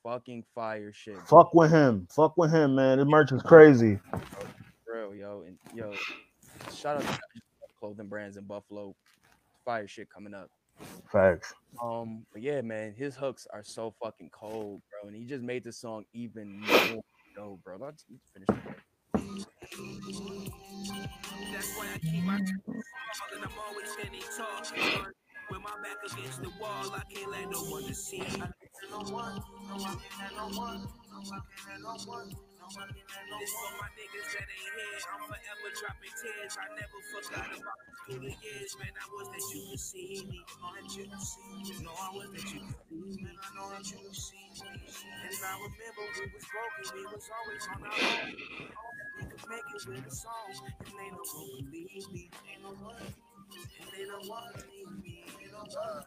fucking 0.03 0.45
fire 0.55 0.93
shit, 0.93 1.19
Fuck 1.27 1.55
with 1.55 1.71
him. 1.71 2.07
Fuck 2.11 2.37
with 2.37 2.51
him, 2.53 2.75
man. 2.75 2.99
The 2.99 3.05
merch 3.05 3.33
is 3.33 3.43
crazy. 3.43 3.99
bro, 4.87 5.13
yo, 5.13 5.45
and 5.47 5.57
yo, 5.75 5.93
shout 6.75 6.97
out 6.97 7.03
to 7.03 7.19
clothing 7.81 8.09
brands 8.09 8.37
in 8.37 8.45
Buffalo, 8.45 8.95
fire 9.65 9.87
shit 9.89 10.09
coming 10.11 10.35
up. 10.35 10.51
Facts. 11.11 11.55
Um, 11.83 12.25
but 12.33 12.43
yeah, 12.43 12.61
man, 12.61 12.95
his 12.97 13.17
hooks 13.17 13.47
are 13.53 13.63
so 13.63 13.95
fucking 14.03 14.31
cold, 14.33 14.83
bro, 14.91 15.09
and 15.09 15.17
he 15.17 15.25
just 15.25 15.43
made 15.43 15.65
the 15.65 15.73
song 15.73 16.05
even 16.13 16.61
more 16.61 17.03
dope, 17.37 17.63
bro. 17.65 17.77
Let's 17.79 18.05
let's 18.11 18.31
finish. 18.33 18.47
the 18.49 18.55
That's 21.53 21.77
why 21.77 21.87
I 21.95 21.99
keep 21.99 22.25
my 22.25 22.37
and 22.37 23.45
I'm 23.45 23.51
always 23.69 23.91
standing 23.93 24.23
tall. 24.37 24.63
With 25.51 25.61
my 25.61 25.71
back 25.83 25.97
against 26.11 26.43
the 26.43 26.49
wall, 26.61 26.91
I 26.95 27.03
can't 27.13 27.31
let 27.31 27.51
no 27.51 27.61
one 27.65 27.87
deceive. 27.87 28.23
I 28.23 28.25
can't 28.29 28.41
let 28.51 28.91
no 28.91 28.99
one, 29.15 29.41
no, 29.69 29.75
I 29.75 29.79
can't 29.79 30.01
let 30.21 30.33
no 30.37 30.59
one, 30.59 30.81
no, 31.13 31.19
I 31.19 31.23
can't 31.23 31.69
let 31.69 31.81
no 31.83 32.13
one. 32.13 32.29
No, 32.65 32.81
I 32.81 32.89
can't 32.89 32.97
let 32.97 33.29
no 33.29 33.37
this 33.45 33.53
for 33.53 33.73
my 33.77 33.89
niggas 33.93 34.29
that 34.33 34.49
ain't 34.49 34.73
here. 34.73 35.01
I'm 35.05 35.21
forever 35.29 35.69
dropping 35.77 36.17
tears. 36.17 36.55
I 36.57 36.67
never 36.73 37.01
forgot 37.13 37.49
about 37.61 37.81
you 37.85 37.93
through 38.09 38.21
the 38.25 38.33
years, 38.41 38.73
man. 38.81 38.95
I 38.97 39.05
was 39.13 39.29
that 39.37 39.45
you 39.53 39.61
could 39.69 39.85
see 39.85 40.25
me. 40.25 40.41
I 40.49 40.55
know 40.65 40.73
that 40.73 40.89
you 40.97 41.05
could 41.05 41.21
see 41.21 41.53
me. 41.61 41.85
No, 41.85 41.93
I 41.93 42.09
was 42.17 42.29
that 42.33 42.49
you 42.57 42.61
could 42.65 42.81
see 42.89 43.21
me. 43.21 43.33
I 43.37 43.49
know 43.53 43.69
that 43.69 43.85
you 43.85 43.99
could 44.01 44.17
see 44.17 44.49
me. 44.65 44.81
And 44.81 45.45
I 45.45 45.53
remember 45.61 46.03
we 46.09 46.25
was 46.33 46.47
broken. 46.49 46.85
We 46.97 47.05
was 47.05 47.27
always 47.37 47.65
on 47.69 47.81
our 47.85 48.01
own. 48.01 48.33
We 48.33 49.23
could 49.29 49.45
make 49.45 49.69
it 49.69 49.83
with 49.85 50.09
a 50.09 50.15
song. 50.17 50.53
And 50.65 50.89
they 50.89 51.09
don't 51.13 51.29
believe 51.37 51.69
me. 52.17 52.25
Ain't 52.49 52.63
no 52.65 52.73
one. 52.81 52.97
And 52.97 53.89
they 53.93 54.05
don't 54.09 54.25
want 54.25 54.57
to 54.57 54.65
leave 54.73 54.93
me. 55.05 55.21
They 55.37 55.53
don't 55.53 55.69
want 55.69 56.07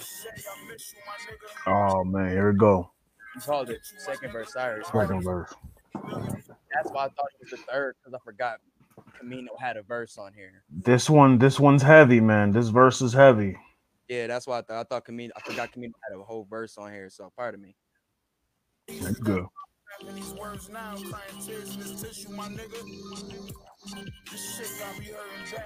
Say 0.00 0.32
I 0.32 0.72
miss 0.72 0.96
you, 0.96 1.00
my 1.04 1.16
nigga. 1.28 1.48
Oh 1.68 2.04
man, 2.04 2.32
here 2.32 2.52
we 2.52 2.58
go. 2.58 2.90
You 3.34 3.40
called 3.40 3.68
it 3.70 3.80
second 3.84 4.32
verse. 4.32 4.52
Sorry, 4.52 4.82
Second 4.84 5.22
verse. 5.22 5.52
That's 5.94 6.90
why 6.90 7.04
I 7.04 7.08
thought 7.08 7.28
it 7.40 7.50
was 7.50 7.50
the 7.50 7.56
third 7.68 7.94
because 7.98 8.14
I 8.14 8.18
forgot 8.24 8.58
Camino 9.18 9.52
had 9.58 9.76
a 9.76 9.82
verse 9.82 10.18
on 10.18 10.32
here. 10.34 10.62
This 10.70 11.08
one, 11.08 11.38
this 11.38 11.58
one's 11.60 11.82
heavy, 11.82 12.20
man. 12.20 12.50
This 12.50 12.68
verse 12.68 13.00
is 13.00 13.12
heavy. 13.12 13.56
Yeah, 14.08 14.26
that's 14.26 14.46
why 14.46 14.58
I 14.58 14.62
thought. 14.62 14.80
I 14.80 14.84
thought 14.84 15.04
Camino. 15.04 15.32
I 15.36 15.40
forgot 15.40 15.72
Camino 15.72 15.94
had 16.08 16.18
a 16.18 16.22
whole 16.22 16.46
verse 16.48 16.76
on 16.76 16.92
here. 16.92 17.08
So 17.08 17.32
pardon 17.36 17.62
me. 17.62 17.74
That's 19.00 19.18
good. 19.18 19.46
Rapping 20.00 20.16
these 20.16 20.34
words 20.34 20.68
now, 20.68 20.96
crying 20.96 21.44
tears 21.46 21.74
in 21.74 21.80
this 21.80 22.02
tissue, 22.02 22.30
my 22.30 22.48
nigga. 22.48 22.82
This 24.30 24.56
shit 24.56 24.68
got 24.78 24.98
me 24.98 25.06
hurting 25.06 25.52
bad. 25.52 25.64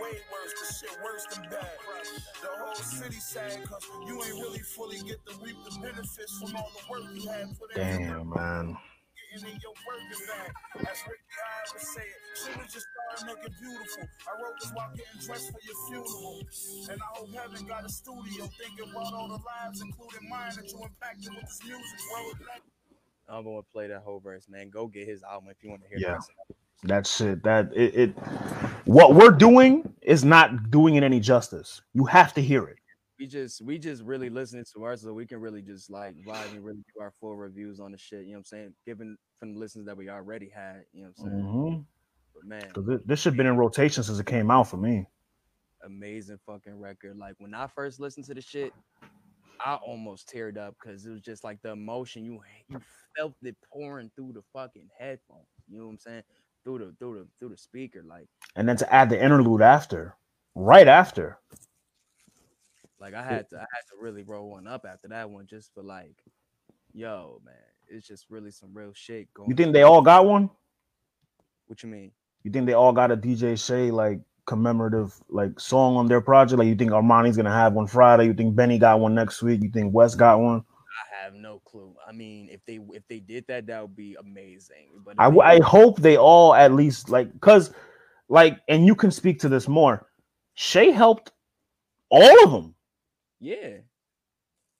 Way 0.00 0.10
worse, 0.32 0.52
this 0.58 0.80
shit 0.80 0.98
worse 1.04 1.24
than 1.26 1.44
bad. 1.50 1.70
The 2.42 2.48
whole 2.58 2.74
city 2.74 3.20
sad, 3.20 3.64
cause 3.64 3.86
you 4.06 4.14
ain't 4.14 4.34
really 4.34 4.58
fully 4.58 4.98
get 4.98 5.24
to 5.26 5.34
reap 5.42 5.56
the 5.64 5.78
benefits 5.80 6.38
from 6.38 6.56
all 6.56 6.70
the 6.74 6.90
work 6.90 7.02
you 7.14 7.28
had 7.28 7.56
put 7.58 7.76
in. 7.76 8.02
Damn, 8.02 8.30
man. 8.30 8.76
Getting 9.32 9.54
in 9.54 9.60
your 9.60 9.74
working 9.86 10.26
bag. 10.26 10.52
As 10.88 10.98
Ricky 11.04 11.36
I 11.36 11.72
would 11.72 11.82
say 11.82 12.02
it, 12.02 12.20
she 12.34 12.50
was 12.58 12.72
just 12.72 12.86
starting 13.14 13.36
making 13.36 13.54
beautiful. 13.60 14.04
I 14.24 14.42
wrote 14.42 14.54
this 14.60 14.70
while 14.72 14.90
getting 14.96 15.20
dressed 15.20 15.52
for 15.52 15.60
your 15.64 15.78
funeral. 15.88 16.40
And 16.90 17.00
I 17.02 17.08
hope 17.12 17.28
heaven 17.34 17.66
got 17.66 17.84
a 17.84 17.88
studio 17.88 18.48
thinking 18.56 18.90
about 18.90 19.12
all 19.12 19.28
the 19.28 19.40
lives, 19.44 19.82
including 19.82 20.28
mine, 20.28 20.52
that 20.56 20.70
you 20.70 20.78
impacted 20.82 21.30
with 21.34 21.44
this 21.44 21.60
music, 21.64 22.00
bro. 22.12 23.36
I'm 23.36 23.44
gonna 23.44 23.62
play 23.72 23.88
that 23.88 24.00
whole 24.02 24.20
verse, 24.20 24.48
man. 24.48 24.70
Go 24.70 24.86
get 24.86 25.06
his 25.06 25.22
album 25.22 25.50
if 25.50 25.62
you 25.62 25.70
want 25.70 25.82
to 25.82 25.88
hear 25.88 25.98
Yeah. 25.98 26.06
the 26.08 26.14
rest 26.14 26.30
of 26.30 26.50
it. 26.50 26.56
That 26.88 27.06
shit. 27.06 27.42
That 27.42 27.72
it, 27.76 27.94
it. 27.94 28.10
What 28.86 29.14
we're 29.14 29.30
doing 29.32 29.92
is 30.00 30.24
not 30.24 30.70
doing 30.70 30.94
it 30.94 31.02
any 31.02 31.20
justice. 31.20 31.82
You 31.92 32.04
have 32.06 32.32
to 32.34 32.40
hear 32.40 32.64
it. 32.64 32.78
We 33.18 33.26
just 33.26 33.62
we 33.62 33.78
just 33.78 34.02
really 34.02 34.30
listening 34.30 34.64
to 34.72 34.84
ours 34.84 35.02
so 35.02 35.12
we 35.12 35.26
can 35.26 35.40
really 35.40 35.62
just 35.62 35.90
like 35.90 36.14
vibe 36.24 36.52
and 36.52 36.64
really 36.64 36.84
do 36.94 37.02
our 37.02 37.12
full 37.20 37.36
reviews 37.36 37.80
on 37.80 37.92
the 37.92 37.98
shit. 37.98 38.20
You 38.20 38.26
know 38.26 38.32
what 38.32 38.38
I'm 38.38 38.44
saying? 38.44 38.74
Given 38.86 39.16
from 39.38 39.54
the 39.54 39.58
listens 39.58 39.86
that 39.86 39.96
we 39.96 40.08
already 40.08 40.48
had. 40.48 40.84
You 40.92 41.02
know 41.04 41.10
what 41.16 41.26
I'm 41.26 41.30
saying? 41.30 41.44
Mm-hmm. 41.44 41.80
But 42.34 42.44
man, 42.44 42.70
Cause 42.72 43.00
this 43.04 43.20
should 43.20 43.36
been 43.36 43.46
in 43.46 43.56
rotation 43.56 44.02
since 44.04 44.18
it 44.18 44.26
came 44.26 44.50
out 44.50 44.68
for 44.68 44.76
me. 44.76 45.06
amazing 45.84 46.38
fucking 46.46 46.78
record. 46.78 47.18
Like 47.18 47.34
when 47.38 47.54
I 47.54 47.66
first 47.66 47.98
listened 48.00 48.26
to 48.26 48.34
the 48.34 48.40
shit, 48.40 48.72
I 49.60 49.74
almost 49.74 50.32
teared 50.32 50.56
up 50.56 50.76
because 50.80 51.04
it 51.04 51.10
was 51.10 51.22
just 51.22 51.42
like 51.42 51.60
the 51.62 51.70
emotion 51.72 52.24
you 52.24 52.40
you 52.68 52.80
felt 53.16 53.34
it 53.42 53.56
pouring 53.72 54.10
through 54.14 54.32
the 54.34 54.42
fucking 54.52 54.88
headphones. 54.98 55.46
You 55.68 55.78
know 55.78 55.86
what 55.86 55.92
I'm 55.92 55.98
saying? 55.98 56.22
Through 56.64 56.78
the 56.78 56.94
through 56.98 57.18
the 57.18 57.26
through 57.38 57.48
the 57.50 57.56
speaker, 57.56 58.04
like 58.06 58.28
And 58.56 58.68
then 58.68 58.76
to 58.76 58.94
add 58.94 59.10
the 59.10 59.22
interlude 59.22 59.62
after, 59.62 60.16
right 60.54 60.86
after. 60.88 61.38
Like 63.00 63.14
I 63.14 63.22
had 63.22 63.48
to 63.50 63.56
I 63.56 63.60
had 63.60 63.86
to 63.90 63.96
really 64.00 64.22
roll 64.22 64.50
one 64.50 64.66
up 64.66 64.84
after 64.88 65.08
that 65.08 65.30
one 65.30 65.46
just 65.46 65.72
for 65.74 65.82
like, 65.82 66.22
yo 66.92 67.40
man, 67.44 67.54
it's 67.88 68.06
just 68.06 68.26
really 68.28 68.50
some 68.50 68.70
real 68.74 68.92
shit 68.94 69.32
going. 69.34 69.48
You 69.48 69.56
think 69.56 69.72
they 69.72 69.82
all 69.82 70.02
got 70.02 70.26
one? 70.26 70.50
What 71.66 71.82
you 71.82 71.88
mean? 71.88 72.12
You 72.42 72.50
think 72.50 72.66
they 72.66 72.72
all 72.72 72.92
got 72.92 73.12
a 73.12 73.16
DJ 73.16 73.62
Shay 73.62 73.90
like 73.90 74.20
commemorative 74.46 75.14
like 75.28 75.60
song 75.60 75.96
on 75.96 76.06
their 76.06 76.20
project? 76.20 76.58
Like 76.58 76.68
you 76.68 76.74
think 76.74 76.90
Armani's 76.90 77.36
gonna 77.36 77.52
have 77.52 77.74
one 77.74 77.86
Friday? 77.86 78.26
You 78.26 78.34
think 78.34 78.56
Benny 78.56 78.78
got 78.78 79.00
one 79.00 79.14
next 79.14 79.42
week? 79.42 79.62
You 79.62 79.70
think 79.70 79.94
West 79.94 80.18
got 80.18 80.40
one? 80.40 80.64
I 80.88 81.24
have 81.24 81.34
no 81.34 81.60
clue. 81.64 81.94
I 82.06 82.12
mean, 82.12 82.48
if 82.50 82.64
they 82.66 82.80
if 82.92 83.06
they 83.08 83.20
did 83.20 83.46
that, 83.48 83.66
that 83.66 83.82
would 83.82 83.96
be 83.96 84.16
amazing. 84.18 84.88
But 85.04 85.14
I, 85.18 85.30
they 85.30 85.38
I 85.38 85.60
hope 85.60 86.00
they 86.00 86.16
all 86.16 86.54
at 86.54 86.72
least 86.72 87.10
like 87.10 87.32
because 87.32 87.72
like 88.28 88.58
and 88.68 88.86
you 88.86 88.94
can 88.94 89.10
speak 89.10 89.38
to 89.40 89.48
this 89.48 89.68
more. 89.68 90.06
Shay 90.54 90.90
helped 90.90 91.30
all 92.10 92.44
of 92.44 92.50
them. 92.50 92.74
Yeah. 93.40 93.78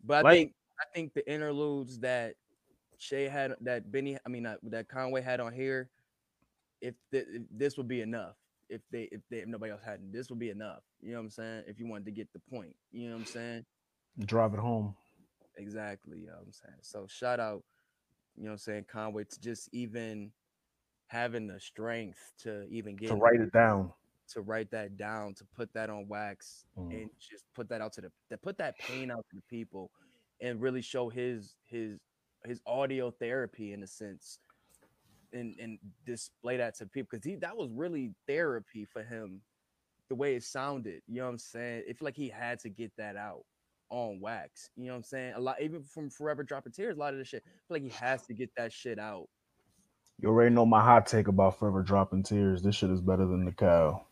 But 0.05 0.19
I 0.19 0.23
Like- 0.23 0.39
think 0.39 0.55
I 0.81 0.85
think 0.95 1.13
the 1.15 1.29
interludes 1.31 1.99
that 2.01 2.37
Shay 2.99 3.25
had, 3.29 3.57
that 3.63 3.91
Benny, 3.91 4.17
I 4.25 4.29
mean, 4.29 4.45
not, 4.45 4.59
that 4.71 4.89
Conway 4.89 5.23
had 5.23 5.41
on 5.41 5.53
here, 5.53 5.91
if, 6.81 6.95
th- 7.11 7.27
if 7.29 7.43
this 7.51 7.77
would 7.77 7.89
be 7.89 8.01
enough. 8.01 8.37
If 8.69 8.83
they, 8.93 9.05
if 9.11 9.21
they, 9.31 9.39
if 9.39 9.49
nobody 9.49 9.73
else 9.73 9.83
hadn't, 9.85 10.13
this 10.13 10.31
would 10.31 10.39
be 10.39 10.51
enough. 10.51 10.83
You 11.01 11.11
know 11.13 11.19
what 11.19 11.25
I'm 11.25 11.31
saying? 11.31 11.65
If 11.67 11.81
you 11.81 11.89
wanted 11.89 12.05
to 12.05 12.11
get 12.13 12.33
the 12.33 12.39
point, 12.39 12.77
you 12.93 13.09
know 13.09 13.15
what 13.15 13.21
I'm 13.23 13.27
saying? 13.27 13.65
Drive 14.21 14.55
it 14.55 14.61
home. 14.61 14.95
Exactly. 15.57 16.19
You 16.21 16.27
know 16.27 16.35
what 16.35 16.47
I'm 16.47 16.53
saying? 16.53 16.79
So 16.83 17.07
shout 17.09 17.41
out, 17.41 17.65
you 18.37 18.45
know 18.45 18.51
what 18.51 18.53
I'm 18.53 18.59
saying, 18.59 18.85
Conway 18.89 19.25
to 19.25 19.41
just 19.41 19.69
even 19.73 20.31
having 21.09 21.47
the 21.49 21.59
strength 21.59 22.19
to 22.43 22.67
even 22.69 22.95
get 22.95 23.09
To 23.09 23.17
write 23.17 23.41
it 23.41 23.53
down. 23.53 23.93
To 24.29 24.43
write 24.43 24.71
that 24.73 24.97
down, 24.97 25.35
to 25.35 25.45
put 25.57 25.73
that 25.75 25.91
on 25.91 26.07
wax 26.09 26.67
Mm. 26.79 26.93
and 26.93 27.11
just 27.21 27.45
put 27.55 27.69
that 27.71 27.81
out 27.81 27.93
to 27.95 28.01
the 28.03 28.13
to 28.31 28.39
put 28.39 28.59
that 28.59 28.79
pain 28.79 29.11
out 29.11 29.25
to 29.31 29.37
the 29.37 29.43
people 29.51 29.91
and 30.41 30.61
really 30.61 30.83
show 30.83 31.09
his 31.09 31.57
his 31.67 31.99
his 32.47 32.61
audio 32.67 33.11
therapy 33.11 33.73
in 33.73 33.83
a 33.83 33.87
sense 33.87 34.39
and 35.33 35.57
and 35.61 35.79
display 36.07 36.57
that 36.57 36.77
to 36.77 36.87
people 36.87 37.09
because 37.11 37.25
he 37.25 37.37
that 37.37 37.57
was 37.57 37.71
really 37.73 38.15
therapy 38.27 38.85
for 38.85 39.03
him 39.03 39.43
the 40.09 40.15
way 40.15 40.37
it 40.37 40.43
sounded 40.45 41.03
you 41.09 41.17
know 41.17 41.25
what 41.25 41.31
i'm 41.31 41.39
saying 41.39 41.83
it 41.87 41.99
feel 41.99 42.07
like 42.07 42.17
he 42.17 42.29
had 42.29 42.59
to 42.59 42.71
get 42.71 42.93
that 42.97 43.17
out 43.17 43.43
on 43.91 44.21
wax 44.21 44.71
you 44.77 44.87
know 44.87 44.93
what 44.93 44.99
i'm 44.99 45.03
saying 45.03 45.35
a 45.37 45.41
lot 45.41 45.61
even 45.61 45.83
from 45.83 46.11
forever 46.11 46.43
dropping 46.43 46.73
tears 46.73 46.97
a 46.97 47.01
lot 47.01 47.13
of 47.13 47.19
the 47.19 47.25
shit 47.25 47.43
I 47.47 47.51
feel 47.69 47.75
like 47.77 47.83
he 47.83 47.99
has 48.01 48.27
to 48.27 48.35
get 48.35 48.51
that 48.57 48.73
shit 48.73 48.99
out 48.99 49.29
You 50.21 50.29
already 50.31 50.55
know 50.55 50.67
my 50.67 50.83
hot 50.83 51.07
take 51.07 51.29
about 51.29 51.59
Forever 51.59 51.83
Dropping 51.83 52.25
Tears. 52.25 52.63
This 52.63 52.75
shit 52.77 52.91
is 52.91 53.01
better 53.01 53.27
than 53.27 53.45
the 53.45 53.53
cow. 53.53 54.08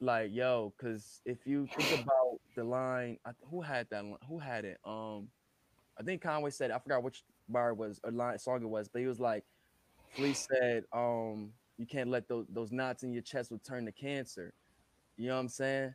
Like 0.00 0.30
yo 0.32 0.72
because 0.76 1.20
if 1.24 1.46
you 1.46 1.66
think 1.76 2.00
about 2.02 2.38
the 2.56 2.62
line 2.64 3.18
I, 3.26 3.30
who 3.50 3.60
had 3.60 3.88
that 3.90 4.04
line? 4.04 4.16
who 4.28 4.38
had 4.38 4.64
it 4.64 4.78
um 4.84 5.28
i 5.98 6.02
think 6.02 6.22
conway 6.22 6.50
said 6.50 6.70
i 6.70 6.78
forgot 6.78 7.02
which 7.02 7.22
bar 7.48 7.74
was 7.74 8.00
or 8.04 8.10
line 8.12 8.38
song 8.38 8.62
it 8.62 8.68
was 8.68 8.88
but 8.88 9.00
he 9.00 9.06
was 9.08 9.18
like 9.20 9.44
Flea 10.14 10.32
said 10.34 10.84
um 10.92 11.50
you 11.78 11.86
can't 11.86 12.08
let 12.10 12.28
those 12.28 12.46
those 12.50 12.70
knots 12.72 13.02
in 13.02 13.12
your 13.12 13.22
chest 13.22 13.50
will 13.50 13.58
turn 13.58 13.84
to 13.86 13.92
cancer 13.92 14.52
you 15.16 15.28
know 15.28 15.34
what 15.34 15.40
i'm 15.40 15.48
saying 15.48 15.94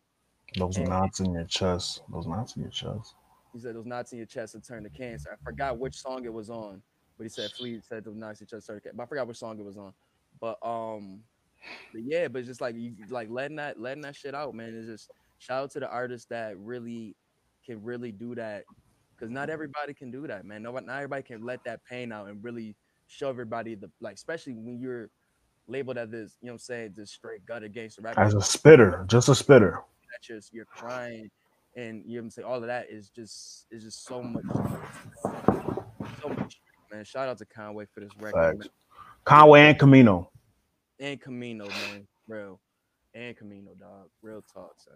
Those 0.57 0.77
And- 0.77 0.90
knots 0.90 1.19
in 1.19 1.33
your 1.33 1.45
chest. 1.45 2.01
Those 2.11 2.27
knots 2.27 2.56
in 2.56 2.61
your 2.64 2.72
chest. 2.72 3.15
he 3.53 3.59
said 3.59 3.75
those 3.75 3.85
knots 3.85 4.11
in 4.11 4.17
your 4.17 4.27
chest 4.27 4.53
will 4.53 4.61
turn 4.61 4.83
to 4.83 4.90
cancer 4.90 5.30
i 5.32 5.43
forgot 5.43 5.77
which 5.77 5.95
song 5.95 6.25
it 6.25 6.33
was 6.33 6.49
on 6.49 6.82
but 7.17 7.23
he 7.23 7.30
said 7.30 7.51
Flea 7.51 7.80
said 7.88 8.03
those 8.03 8.15
knots 8.15 8.41
in 8.41 8.48
your 8.49 8.57
chest 8.59 8.67
turn 8.67 8.77
to 8.77 8.82
cancer 8.82 8.93
but 8.98 9.03
i 9.03 9.06
forgot 9.06 9.27
which 9.27 9.38
song 9.38 9.57
it 9.59 9.65
was 9.65 9.77
on 9.77 9.93
but 10.41 10.57
um 10.65 11.22
but 11.92 12.01
yeah, 12.03 12.27
but 12.27 12.40
it's 12.40 12.48
just 12.48 12.61
like 12.61 12.75
you 12.75 12.93
like 13.09 13.30
letting 13.30 13.58
that 13.58 13.80
letting 13.80 14.01
that 14.03 14.16
shit 14.16 14.35
out, 14.35 14.53
man. 14.53 14.75
It's 14.75 14.88
just 14.88 15.11
shout 15.40 15.64
out 15.64 15.72
to 15.72 15.80
the 15.80 15.90
artists 15.90 16.27
that 16.30 16.58
really 16.58 17.16
can 17.66 17.83
really 17.83 18.11
do 18.11 18.35
that. 18.35 18.64
Cause 19.19 19.30
not 19.30 19.50
everybody 19.50 19.93
can 19.93 20.11
do 20.11 20.27
that, 20.27 20.45
man. 20.45 20.64
Nobody 20.64 20.85
not 20.85 20.95
everybody 20.98 21.24
can 21.24 21.43
let 21.43 21.64
that 21.64 21.83
pain 21.85 22.11
out 22.11 22.27
and 22.27 22.43
really 22.43 22.75
show 23.08 23.30
everybody 23.30 23.75
the 23.75 23.90
like, 24.01 24.16
especially 24.16 24.53
when 24.53 24.80
you're 24.80 25.09
labeled 25.67 25.98
as 25.98 26.09
this, 26.09 26.38
you 26.42 26.48
know 26.48 26.53
what 26.53 26.56
I'm 26.56 26.59
saying, 26.59 26.93
this 26.95 27.11
straight 27.11 27.45
gutter 27.45 27.69
gangster 27.69 28.01
rapper. 28.01 28.19
As 28.19 28.33
a 28.33 28.42
spitter, 28.42 29.06
just 29.08 29.30
a 29.30 29.35
spitter. 29.35 29.82
that 30.11 30.22
just 30.22 30.53
you're 30.53 30.66
crying 30.66 31.30
and 31.75 32.03
you 32.06 32.16
know 32.16 32.22
what 32.22 32.24
I'm 32.24 32.30
saying, 32.32 32.48
all 32.48 32.58
of 32.58 32.67
that 32.67 32.90
is 32.90 33.09
just 33.09 33.66
is 33.72 33.83
just 33.83 34.06
so 34.06 34.22
much 34.22 34.43
so 36.22 36.30
much 36.30 36.59
man. 36.92 37.06
Shout 37.06 37.30
out 37.30 37.38
to 37.40 37.45
Conway 37.45 37.85
for 37.93 38.00
this 38.00 38.11
record. 38.19 38.69
Conway 39.25 39.61
and 39.61 39.80
Camino. 39.80 40.30
And 41.03 41.22
Camino, 41.22 41.73
man, 41.73 42.07
real, 42.27 42.61
and 43.15 43.38
Camino, 43.38 43.73
dog, 43.80 44.09
real 44.23 44.43
talk, 44.53 44.73
son. 44.80 44.95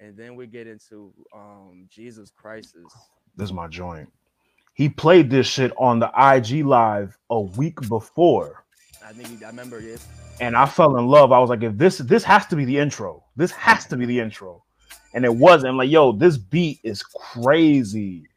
And 0.00 0.16
then 0.16 0.36
we 0.36 0.46
get 0.46 0.68
into 0.68 1.12
um 1.34 1.86
Jesus 1.90 2.32
Khrysis. 2.32 3.10
This 3.36 3.46
is 3.50 3.54
my 3.54 3.68
joint. 3.68 4.10
He 4.74 4.88
played 4.90 5.30
this 5.30 5.46
shit 5.48 5.72
on 5.78 6.00
the 6.00 6.10
IG 6.16 6.66
live 6.66 7.18
a 7.30 7.40
week 7.40 7.80
before. 7.88 8.64
I 9.04 9.12
think 9.14 9.30
he, 9.30 9.44
I 9.44 9.48
remember 9.48 9.80
it. 9.80 10.02
and 10.40 10.56
I 10.56 10.66
fell 10.66 10.96
in 10.98 11.06
love. 11.06 11.32
I 11.32 11.38
was 11.38 11.50
like, 11.50 11.62
if 11.62 11.76
this 11.78 11.98
this 11.98 12.24
has 12.24 12.46
to 12.48 12.56
be 12.56 12.64
the 12.64 12.78
intro. 12.78 13.24
This 13.36 13.52
has 13.52 13.86
to 13.88 13.96
be 13.96 14.06
the 14.06 14.20
intro. 14.20 14.64
And 15.14 15.24
it 15.24 15.34
wasn't. 15.34 15.70
I'm 15.72 15.78
like, 15.78 15.90
yo, 15.90 16.12
this 16.12 16.38
beat 16.38 16.80
is 16.84 17.02
crazy. 17.02 18.28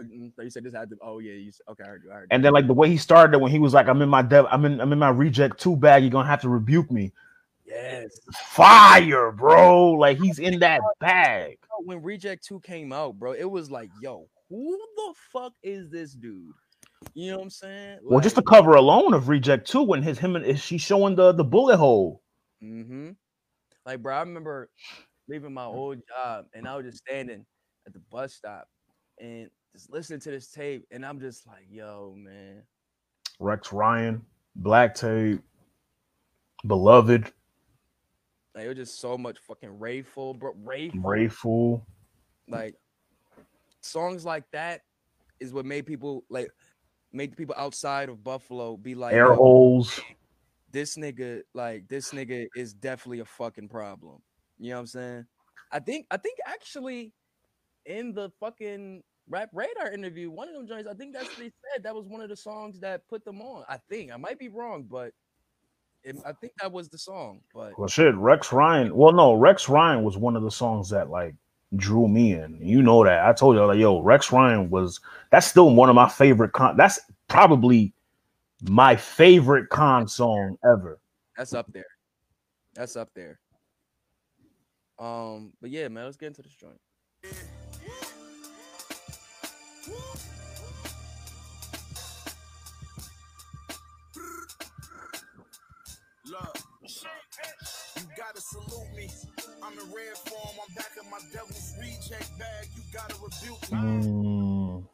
Mm, 0.00 0.32
You 0.42 0.50
said 0.50 0.64
this 0.64 0.74
had 0.74 0.90
to. 0.90 0.96
Oh 1.02 1.18
yeah, 1.20 1.32
you 1.32 1.52
said, 1.52 1.64
okay. 1.70 1.84
I 1.84 1.86
heard 1.88 2.02
you. 2.04 2.10
I 2.10 2.14
heard 2.14 2.22
you. 2.22 2.28
And 2.30 2.44
then 2.44 2.52
like 2.52 2.66
the 2.66 2.74
way 2.74 2.88
he 2.88 2.96
started 2.96 3.34
it 3.34 3.40
when 3.40 3.50
he 3.52 3.58
was 3.58 3.74
like, 3.74 3.88
I'm 3.88 4.02
in 4.02 4.08
my 4.08 4.22
dev, 4.22 4.46
I'm 4.50 4.64
in, 4.64 4.80
I'm 4.80 4.92
in 4.92 4.98
my 4.98 5.10
reject 5.10 5.60
two 5.60 5.76
bag. 5.76 6.02
You're 6.02 6.10
gonna 6.10 6.28
have 6.28 6.40
to 6.42 6.48
rebuke 6.48 6.90
me. 6.90 7.12
yes. 7.66 8.18
Fire, 8.54 9.32
bro. 9.32 9.92
Like 9.92 10.18
he's 10.18 10.38
in 10.38 10.58
that 10.60 10.80
bag. 11.00 11.58
When 11.84 12.02
Reject 12.02 12.44
Two 12.44 12.60
came 12.60 12.92
out, 12.92 13.18
bro, 13.18 13.32
it 13.32 13.50
was 13.50 13.70
like, 13.70 13.90
yo, 14.00 14.28
who 14.48 14.78
the 14.96 15.14
fuck 15.32 15.52
is 15.62 15.90
this 15.90 16.12
dude? 16.14 16.52
You 17.14 17.32
know 17.32 17.36
what 17.38 17.44
I'm 17.44 17.50
saying? 17.50 17.98
Well, 18.02 18.20
just 18.20 18.36
the 18.36 18.42
cover 18.42 18.72
alone 18.74 19.12
of 19.12 19.28
Reject 19.28 19.68
Two 19.68 19.82
when 19.82 20.02
his 20.02 20.18
him 20.18 20.36
and 20.36 20.58
she's 20.58 20.80
showing 20.80 21.14
the 21.16 21.32
the 21.32 21.44
bullet 21.44 21.76
hole. 21.76 22.22
Mm-hmm. 22.62 23.10
Like, 23.84 24.02
bro, 24.02 24.14
I 24.16 24.20
remember 24.20 24.70
leaving 25.28 25.52
my 25.52 25.64
old 25.64 26.00
job 26.08 26.46
and 26.54 26.66
I 26.66 26.76
was 26.76 26.86
just 26.86 26.98
standing 26.98 27.44
at 27.86 27.92
the 27.92 28.00
bus 28.10 28.32
stop 28.34 28.66
and 29.20 29.50
just 29.74 29.90
listening 29.90 30.20
to 30.20 30.30
this 30.30 30.48
tape, 30.48 30.86
and 30.90 31.04
I'm 31.04 31.18
just 31.20 31.46
like, 31.46 31.66
yo, 31.68 32.14
man. 32.16 32.62
Rex 33.40 33.72
Ryan, 33.72 34.22
Black 34.54 34.94
Tape, 34.94 35.40
Beloved, 36.66 37.30
Like 38.54 38.64
it 38.64 38.68
was 38.68 38.76
just 38.76 39.00
so 39.00 39.18
much 39.18 39.38
fucking 39.38 39.70
Rayful, 39.78 40.38
bro. 40.38 40.54
Rayful. 40.64 41.02
Rayful. 41.02 41.82
Like 42.48 42.76
songs 43.80 44.24
like 44.24 44.44
that 44.52 44.82
is 45.40 45.52
what 45.52 45.66
made 45.66 45.86
people 45.86 46.24
like 46.30 46.48
made 47.12 47.32
the 47.32 47.36
people 47.36 47.54
outside 47.58 48.08
of 48.08 48.22
Buffalo 48.22 48.76
be 48.76 48.94
like, 48.94 49.12
Air 49.12 49.34
holes. 49.34 50.00
this 50.70 50.96
nigga, 50.96 51.42
like 51.52 51.88
this 51.88 52.12
nigga 52.12 52.46
is 52.54 52.72
definitely 52.72 53.20
a 53.20 53.24
fucking 53.24 53.68
problem. 53.68 54.22
You 54.58 54.70
know 54.70 54.76
what 54.76 54.80
I'm 54.80 54.86
saying? 54.86 55.26
I 55.72 55.80
think 55.80 56.06
I 56.10 56.16
think 56.16 56.38
actually 56.46 57.12
in 57.86 58.14
the 58.14 58.30
fucking 58.40 59.02
rap 59.28 59.50
radar 59.52 59.92
interview, 59.92 60.30
one 60.30 60.48
of 60.48 60.54
them 60.54 60.66
joints, 60.66 60.88
I 60.88 60.94
think 60.94 61.14
that's 61.14 61.28
what 61.28 61.38
they 61.38 61.52
said. 61.72 61.82
That 61.82 61.94
was 61.94 62.06
one 62.06 62.20
of 62.20 62.28
the 62.28 62.36
songs 62.36 62.80
that 62.80 63.06
put 63.08 63.24
them 63.24 63.40
on. 63.40 63.64
I 63.68 63.78
think 63.88 64.12
I 64.12 64.16
might 64.16 64.38
be 64.38 64.48
wrong, 64.48 64.84
but 64.88 65.12
it, 66.02 66.16
I 66.26 66.32
think 66.32 66.52
that 66.60 66.70
was 66.70 66.88
the 66.88 66.98
song. 66.98 67.40
But 67.54 67.78
Well, 67.78 67.88
shit, 67.88 68.14
Rex 68.16 68.52
Ryan. 68.52 68.94
Well, 68.94 69.12
no, 69.12 69.34
Rex 69.34 69.68
Ryan 69.68 70.04
was 70.04 70.16
one 70.16 70.36
of 70.36 70.42
the 70.42 70.50
songs 70.50 70.90
that 70.90 71.10
like 71.10 71.34
drew 71.76 72.08
me 72.08 72.34
in. 72.34 72.58
You 72.60 72.82
know 72.82 73.04
that. 73.04 73.26
I 73.26 73.32
told 73.32 73.56
you 73.56 73.64
like, 73.64 73.78
yo, 73.78 74.00
Rex 74.00 74.30
Ryan 74.30 74.70
was. 74.70 75.00
That's 75.30 75.46
still 75.46 75.74
one 75.74 75.88
of 75.88 75.94
my 75.94 76.08
favorite 76.08 76.52
con. 76.52 76.76
That's 76.76 77.00
probably 77.28 77.94
my 78.68 78.96
favorite 78.96 79.68
con 79.70 80.06
song 80.06 80.58
ever. 80.64 80.98
that's 81.36 81.54
up 81.54 81.72
there. 81.72 81.86
That's 82.74 82.96
up 82.96 83.10
there. 83.14 83.38
Um, 84.98 85.52
but 85.60 85.70
yeah, 85.70 85.88
man, 85.88 86.04
let's 86.04 86.16
get 86.16 86.28
into 86.28 86.42
this 86.42 86.54
joint. 86.54 86.78
Gotta 98.34 98.46
salute 98.46 98.96
me. 98.96 99.08
I'm 99.62 99.72
in 99.72 99.86
red 99.94 100.16
form. 100.26 100.56
I'm 100.66 100.74
back 100.74 100.90
in 101.00 101.08
my 101.10 101.18
devil's 101.32 101.74
reject 101.80 102.36
bag. 102.38 102.68
You 102.74 102.82
gotta 102.92 103.14
rebuke 103.14 103.72
me. 103.72 103.78
Mm, 103.78 104.84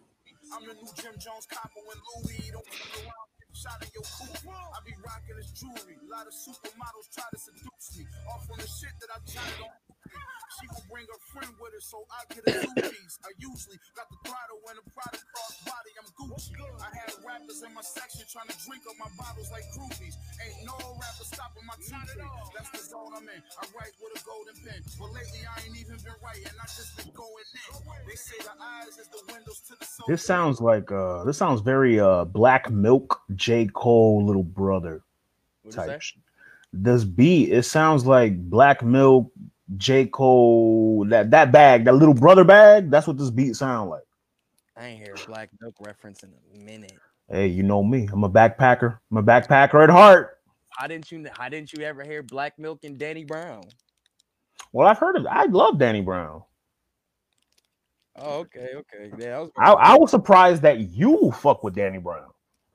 I'm 0.52 0.66
the 0.66 0.74
new 0.74 0.90
Jim 0.96 1.14
Jones 1.18 1.46
copper 1.50 1.80
when 1.86 1.96
Louis 2.24 2.50
don't 2.52 2.66
fuck 2.66 3.04
around. 3.04 3.19
get 3.19 3.19
Shot 3.60 3.76
in 3.84 3.92
your 3.92 4.08
coupe. 4.08 4.48
I 4.48 4.80
be 4.88 4.96
rocking 5.04 5.36
his 5.36 5.52
jewelry. 5.52 6.00
A 6.00 6.08
lot 6.08 6.24
of 6.24 6.32
supermodels 6.32 7.12
try 7.12 7.28
to 7.28 7.36
seduce 7.36 7.92
me. 7.92 8.08
Off 8.32 8.48
on 8.48 8.56
the 8.56 8.64
shit 8.64 8.96
that 9.04 9.12
I 9.12 9.20
jotted 9.28 9.60
on. 9.68 9.76
She 10.58 10.66
will 10.72 10.86
bring 10.88 11.06
her 11.06 11.20
friend 11.30 11.52
with 11.60 11.76
her, 11.76 11.84
so 11.84 12.02
I 12.10 12.24
get 12.32 12.42
a 12.42 12.52
two 12.56 12.74
piece. 12.90 13.16
I 13.22 13.30
usually 13.38 13.78
got 13.94 14.08
the 14.10 14.18
throttle 14.26 14.58
when 14.66 14.80
the 14.80 14.86
product 14.90 15.22
cross 15.30 15.54
body. 15.62 15.92
I'm 16.00 16.08
Gucci. 16.18 16.56
I 16.56 16.90
had 16.90 17.12
rappers 17.22 17.62
in 17.62 17.70
my 17.76 17.84
section 17.84 18.26
trying 18.26 18.50
to 18.50 18.56
drink 18.66 18.82
on 18.88 18.96
my 18.98 19.12
bottles 19.14 19.52
like 19.54 19.62
groupies. 19.76 20.18
Ain't 20.42 20.66
no 20.66 20.74
rapper 20.98 21.26
stopping 21.28 21.62
my 21.68 21.76
two 21.78 21.94
That's 22.56 22.70
the 22.74 22.82
zone 22.82 23.14
I'm 23.14 23.28
in. 23.30 23.38
I 23.38 23.64
write 23.76 23.94
with 24.02 24.18
a 24.18 24.22
golden 24.26 24.56
pen, 24.66 24.80
but 24.98 25.12
lately 25.14 25.42
I 25.46 25.54
ain't 25.62 25.76
even 25.78 25.96
been 26.02 26.18
writing. 26.18 26.50
I 26.50 26.66
just 26.66 26.96
been 26.98 27.12
going 27.14 27.46
in. 27.54 27.70
They 28.08 28.18
say 28.18 28.40
the 28.42 28.56
eyes 28.58 28.98
is 28.98 29.08
the 29.12 29.22
windows 29.30 29.60
to 29.70 29.78
the 29.78 29.86
soul. 29.86 30.06
this 30.08 30.24
sounds 30.24 30.60
like 30.60 30.90
uh, 30.90 31.22
this 31.24 31.38
sounds 31.38 31.60
very 31.60 32.00
uh, 32.00 32.24
Black 32.24 32.70
Milk, 32.70 33.22
J 33.50 33.66
Cole, 33.74 34.24
little 34.24 34.44
brother 34.44 35.02
say? 35.70 35.86
type. 35.86 36.02
this 36.72 37.02
beat, 37.02 37.52
it 37.52 37.64
sounds 37.64 38.06
like 38.06 38.38
Black 38.48 38.84
Milk, 38.84 39.32
J. 39.76 40.06
Cole, 40.06 41.04
that 41.08 41.32
that 41.32 41.50
bag, 41.50 41.84
that 41.86 41.96
little 41.96 42.14
brother 42.14 42.44
bag. 42.44 42.92
That's 42.92 43.08
what 43.08 43.18
this 43.18 43.30
beat 43.30 43.56
sound 43.56 43.90
like. 43.90 44.04
I 44.76 44.86
ain't 44.86 45.04
hear 45.04 45.16
Black 45.26 45.50
Milk 45.60 45.74
reference 45.80 46.22
in 46.22 46.30
a 46.30 46.58
minute. 46.58 46.96
Hey, 47.28 47.48
you 47.48 47.64
know 47.64 47.82
me. 47.82 48.08
I'm 48.12 48.22
a 48.22 48.30
backpacker. 48.30 48.98
I'm 49.10 49.16
a 49.16 49.22
backpacker 49.22 49.82
at 49.82 49.90
heart. 49.90 50.38
How 50.68 50.86
didn't 50.86 51.10
you? 51.10 51.26
How 51.36 51.48
didn't 51.48 51.72
you 51.72 51.84
ever 51.84 52.04
hear 52.04 52.22
Black 52.22 52.56
Milk 52.56 52.84
and 52.84 52.96
Danny 52.98 53.24
Brown? 53.24 53.64
Well, 54.72 54.86
I've 54.86 54.98
heard 54.98 55.16
of. 55.16 55.26
I 55.26 55.46
love 55.46 55.76
Danny 55.76 56.02
Brown. 56.02 56.44
Oh, 58.14 58.38
okay, 58.38 58.68
okay. 58.76 59.10
Yeah, 59.18 59.38
I 59.38 59.40
was. 59.40 59.50
I, 59.58 59.72
I 59.72 59.96
was 59.96 60.10
surprised 60.12 60.62
that 60.62 60.78
you 60.78 61.32
fuck 61.32 61.64
with 61.64 61.74
Danny 61.74 61.98
Brown. 61.98 62.30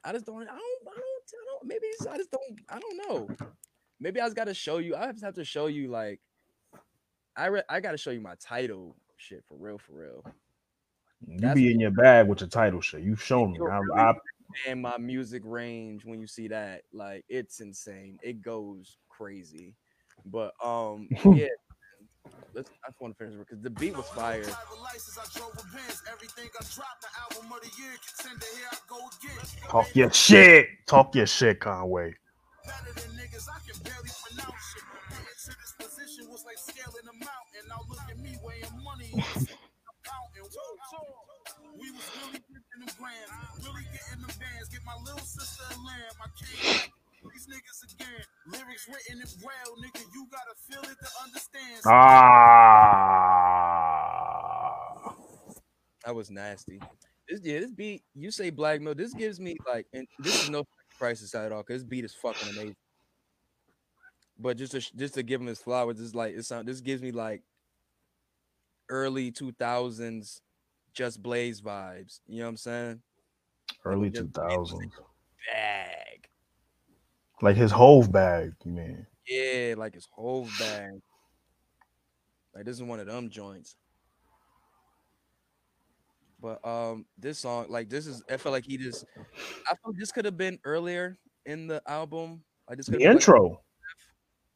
I 0.06 0.12
just 0.12 0.26
don't. 0.26 0.44
I 0.44 0.46
don't. 0.46 0.52
I 0.52 0.96
don't. 0.96 1.02
I 1.34 1.46
don't 1.52 1.66
maybe 1.66 1.88
I 2.10 2.18
just 2.18 2.32
don't. 2.32 2.62
I 2.70 2.80
don't 2.80 3.10
know. 3.10 3.50
Maybe 4.00 4.22
I 4.22 4.26
just 4.26 4.36
got 4.36 4.46
to 4.46 4.54
show 4.54 4.78
you. 4.78 4.96
I 4.96 5.12
just 5.12 5.24
have 5.24 5.36
to 5.36 5.46
show 5.46 5.68
you 5.68 5.90
like. 5.90 6.20
I 7.36 7.48
re- 7.48 7.64
I 7.68 7.80
got 7.80 7.92
to 7.92 7.98
show 7.98 8.12
you 8.12 8.22
my 8.22 8.36
title 8.40 8.96
shit 9.18 9.44
for 9.48 9.56
real, 9.58 9.78
for 9.78 9.94
real. 9.94 10.24
You 11.28 11.40
That's 11.40 11.56
be 11.56 11.72
in 11.72 11.80
your 11.80 11.92
bag 11.92 12.28
with 12.28 12.42
your 12.42 12.50
title 12.50 12.82
shit. 12.82 13.02
You've 13.02 13.22
shown 13.22 13.54
me. 13.54 13.60
I, 13.96 14.10
I, 14.10 14.14
And 14.68 14.82
my 14.82 14.98
music 14.98 15.42
range 15.44 16.06
when 16.06 16.20
you 16.20 16.28
see 16.28 16.48
that, 16.50 16.84
like 16.94 17.26
it's 17.28 17.60
insane. 17.60 18.20
It 18.22 18.42
goes 18.42 18.98
crazy. 19.10 19.74
But 20.26 20.54
um, 20.64 21.10
yeah. 21.34 21.48
Let's. 22.54 22.70
I 22.84 22.90
just 22.90 23.02
want 23.02 23.18
to 23.18 23.26
finish 23.26 23.38
because 23.38 23.62
the 23.62 23.70
beat 23.70 23.96
was 23.96 24.08
fire. 24.10 24.44
talk 29.70 29.88
your 29.96 30.12
shit. 30.12 30.68
Talk 30.88 31.16
your 31.16 31.28
shit, 31.28 31.60
Conway. 31.60 32.16
These 47.34 47.48
niggas 47.48 47.94
again. 47.94 48.24
Lyrics 48.48 48.88
written 48.88 49.22
in 49.22 49.28
nigga. 49.28 50.02
You 50.14 50.28
gotta 50.32 50.56
feel 50.68 50.82
it 50.82 50.98
to 51.00 51.10
understand. 51.24 51.82
Ah. 51.86 52.46
That 56.06 56.14
was 56.16 56.30
nasty. 56.30 56.80
This, 57.28 57.40
yeah, 57.44 57.60
this 57.62 57.72
beat. 57.72 58.04
You 58.14 58.30
say 58.32 58.50
Black 58.52 58.82
milk. 58.82 58.98
This 58.98 59.14
gives 59.14 59.40
me 59.40 59.56
like, 59.68 59.88
and 59.94 60.08
this 60.20 60.44
is 60.44 60.50
no 60.50 60.66
crisis 60.98 61.34
at 61.34 61.52
all. 61.52 61.64
Cause 61.64 61.78
this 61.78 61.84
beat 61.84 62.06
is 62.06 62.14
fucking 62.14 62.50
amazing. 62.50 62.76
But 64.38 64.58
just 64.58 64.74
to 64.74 64.82
just 64.96 65.16
to 65.16 65.24
give 65.24 65.42
him 65.42 65.48
his 65.48 65.60
flowers, 65.60 65.98
this 65.98 66.14
like 66.14 66.36
it's. 66.36 66.50
This 66.50 66.82
gives 66.82 67.02
me 67.02 67.12
like 67.12 67.42
early 68.90 69.32
two 69.32 69.52
thousands, 69.54 70.42
just 70.94 71.24
Blaze 71.24 71.62
vibes. 71.62 72.20
You 72.28 72.40
know 72.40 72.46
what 72.46 72.50
I'm 72.50 72.58
saying? 72.58 73.02
Early 73.84 74.12
two 74.12 74.30
thousands. 74.34 74.94
Bad. 75.52 76.05
Like 77.42 77.56
his 77.56 77.72
Hove 77.72 78.12
bag, 78.12 78.54
you 78.64 78.72
mean? 78.72 79.06
Yeah, 79.28 79.76
like 79.78 79.94
his 79.94 80.08
whole 80.12 80.48
bag. 80.60 80.92
Like 82.54 82.66
this 82.66 82.76
is 82.76 82.84
one 82.84 83.00
of 83.00 83.08
them 83.08 83.30
joints. 83.30 83.76
But 86.40 86.66
um, 86.66 87.06
this 87.18 87.40
song, 87.40 87.66
like 87.70 87.90
this 87.90 88.08
is, 88.08 88.24
I 88.30 88.38
felt 88.38 88.54
like 88.54 88.66
he 88.66 88.78
just, 88.78 89.06
I 89.70 89.76
feel 89.84 89.94
this 89.98 90.12
could 90.12 90.26
have 90.26 90.38
been 90.38 90.60
earlier 90.64 91.18
in 91.46 91.68
the 91.68 91.82
album. 91.88 92.44
Like 92.70 92.78
this 92.78 92.86
The 92.86 92.94
been, 92.94 93.08
like, 93.08 93.16
intro. 93.16 93.62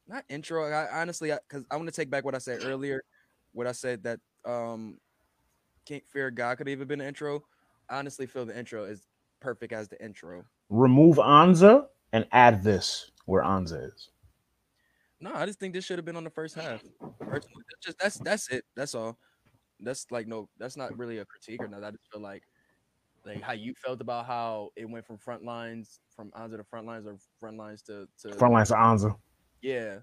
not 0.07 0.23
intro. 0.29 0.71
I 0.71 1.01
honestly, 1.01 1.31
because 1.47 1.65
I, 1.71 1.75
want 1.75 1.87
to 1.87 1.95
take 1.95 2.09
back 2.09 2.23
what 2.23 2.35
I 2.35 2.39
said 2.39 2.63
earlier. 2.63 3.01
What 3.53 3.65
I 3.65 3.71
said 3.71 4.03
that 4.03 4.19
um, 4.45 4.99
Can't 5.85 6.07
Fear 6.07 6.31
God 6.31 6.57
could 6.57 6.67
have 6.67 6.71
even 6.71 6.87
been 6.87 7.01
an 7.01 7.07
intro. 7.07 7.43
I 7.89 7.97
honestly 7.97 8.27
feel 8.27 8.45
the 8.45 8.57
intro 8.57 8.83
is 8.83 9.07
perfect 9.41 9.73
as 9.73 9.87
the 9.87 10.01
intro. 10.03 10.43
Remove 10.69 11.17
Anza 11.17 11.87
and 12.13 12.27
add 12.31 12.63
this 12.63 13.11
where 13.25 13.43
Anza 13.43 13.87
is. 13.93 14.09
No, 15.21 15.33
I 15.33 15.45
just 15.45 15.59
think 15.59 15.73
this 15.73 15.83
should 15.85 15.97
have 15.97 16.05
been 16.05 16.15
on 16.15 16.23
the 16.23 16.29
first 16.29 16.55
half. 16.55 16.81
Personally, 17.19 17.63
that's 17.69 17.85
just 17.85 17.99
that's 17.99 18.17
that's 18.19 18.49
it. 18.49 18.63
That's 18.75 18.95
all. 18.95 19.17
That's 19.81 20.05
like 20.11 20.27
no, 20.27 20.49
that's 20.57 20.77
not 20.77 20.97
really 20.97 21.17
a 21.19 21.25
critique 21.25 21.61
or 21.61 21.67
not. 21.67 21.83
I 21.83 21.91
just 21.91 22.11
feel 22.11 22.21
like 22.21 22.43
like 23.25 23.41
how 23.41 23.53
you 23.53 23.73
felt 23.73 24.01
about 24.01 24.25
how 24.25 24.69
it 24.75 24.89
went 24.89 25.05
from 25.05 25.17
front 25.17 25.43
lines 25.43 25.99
from 26.15 26.31
onto 26.33 26.57
the 26.57 26.63
front 26.63 26.87
lines 26.87 27.05
or 27.05 27.17
front 27.39 27.57
lines 27.57 27.81
to 27.83 28.07
to 28.21 28.33
Front 28.33 28.53
lines 28.53 28.69
to 28.69 28.75
Anza. 28.75 29.15
yeah. 29.61 29.97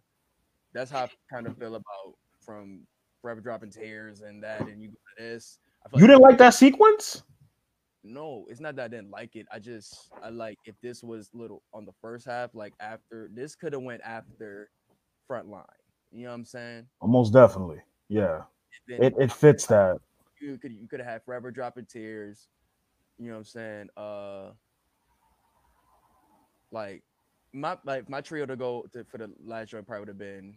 That's 0.72 0.90
how 0.90 1.04
I 1.04 1.08
kind 1.32 1.46
of 1.46 1.56
feel 1.56 1.74
about 1.76 2.14
from 2.44 2.80
forever 3.22 3.40
dropping 3.40 3.70
tears 3.70 4.20
and 4.20 4.42
that 4.42 4.60
and 4.60 4.82
you 4.82 4.88
go 4.88 4.94
to 5.16 5.24
this. 5.24 5.58
I 5.84 5.88
feel 5.88 6.00
You 6.00 6.06
didn't 6.06 6.22
like 6.22 6.36
that 6.38 6.52
sequence? 6.52 7.22
No, 8.06 8.46
it's 8.48 8.60
not 8.60 8.76
that 8.76 8.84
I 8.84 8.88
didn't 8.88 9.10
like 9.10 9.36
it. 9.36 9.46
I 9.52 9.58
just 9.58 10.10
I 10.22 10.30
like 10.30 10.58
if 10.64 10.74
this 10.82 11.02
was 11.02 11.30
little 11.34 11.62
on 11.74 11.84
the 11.84 11.92
first 12.00 12.26
half, 12.26 12.54
like 12.54 12.74
after 12.80 13.28
this 13.34 13.54
could 13.54 13.72
have 13.72 13.82
went 13.82 14.02
after 14.04 14.70
front 15.26 15.48
line. 15.48 15.64
You 16.12 16.24
know 16.24 16.30
what 16.30 16.34
I'm 16.36 16.44
saying? 16.44 16.86
Almost 17.00 17.32
definitely. 17.32 17.80
Yeah. 18.08 18.42
Then 18.88 19.02
It 19.02 19.14
it 19.18 19.32
fits 19.32 19.66
that. 19.66 19.98
you 20.40 20.58
could 20.58 20.72
you 20.72 20.86
could 20.88 21.00
have 21.00 21.08
had 21.08 21.22
forever 21.24 21.50
dropping 21.50 21.86
tears. 21.86 22.48
You 23.18 23.26
know 23.28 23.32
what 23.32 23.38
I'm 23.38 23.44
saying? 23.44 23.88
Uh 23.96 24.50
like 26.70 27.02
my 27.52 27.76
like 27.84 28.08
my 28.08 28.20
trio 28.20 28.46
to 28.46 28.56
go 28.56 28.84
to, 28.92 29.04
for 29.04 29.18
the 29.18 29.30
last 29.44 29.70
joint 29.70 29.86
probably 29.86 30.00
would 30.00 30.08
have 30.08 30.18
been 30.18 30.56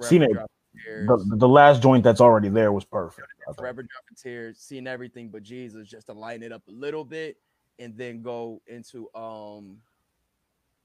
Seen 0.00 0.22
it. 0.22 0.32
Dropping 0.32 0.46
Tears, 0.46 0.57
The, 0.86 1.36
the 1.36 1.48
last 1.48 1.82
joint 1.82 2.04
that's 2.04 2.20
already 2.20 2.48
there 2.48 2.72
was 2.72 2.84
perfect. 2.84 3.28
Forever 3.56 3.82
Dropping 3.82 4.16
Tears, 4.20 4.58
seeing 4.58 4.86
everything 4.86 5.28
but 5.28 5.42
Jesus, 5.42 5.88
just 5.88 6.06
to 6.06 6.12
lighten 6.12 6.42
it 6.42 6.52
up 6.52 6.62
a 6.68 6.72
little 6.72 7.04
bit 7.04 7.36
and 7.78 7.96
then 7.96 8.22
go 8.22 8.60
into 8.66 9.08
um 9.14 9.78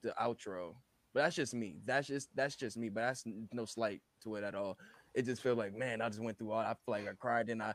the 0.01 0.13
outro. 0.21 0.75
But 1.13 1.23
that's 1.23 1.35
just 1.35 1.53
me. 1.53 1.77
That's 1.85 2.07
just 2.07 2.29
that's 2.35 2.55
just 2.55 2.77
me. 2.77 2.89
But 2.89 3.01
that's 3.01 3.23
no 3.51 3.65
slight 3.65 4.01
to 4.23 4.35
it 4.35 4.43
at 4.43 4.55
all. 4.55 4.77
It 5.13 5.25
just 5.25 5.41
feel 5.41 5.55
like 5.55 5.75
man, 5.75 6.01
I 6.01 6.09
just 6.09 6.21
went 6.21 6.37
through 6.37 6.51
all. 6.51 6.59
I 6.59 6.73
feel 6.73 6.77
like 6.87 7.07
I 7.07 7.13
cried, 7.19 7.49
and 7.49 7.61
I 7.61 7.73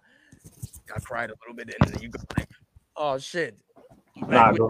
I 0.94 0.98
cried 1.00 1.30
a 1.30 1.34
little 1.42 1.54
bit, 1.54 1.74
and 1.80 1.92
then 1.92 2.02
you 2.02 2.08
go 2.08 2.20
like, 2.36 2.48
oh 2.96 3.18
shit. 3.18 3.58
Nah, 4.26 4.50
Like, 4.50 4.60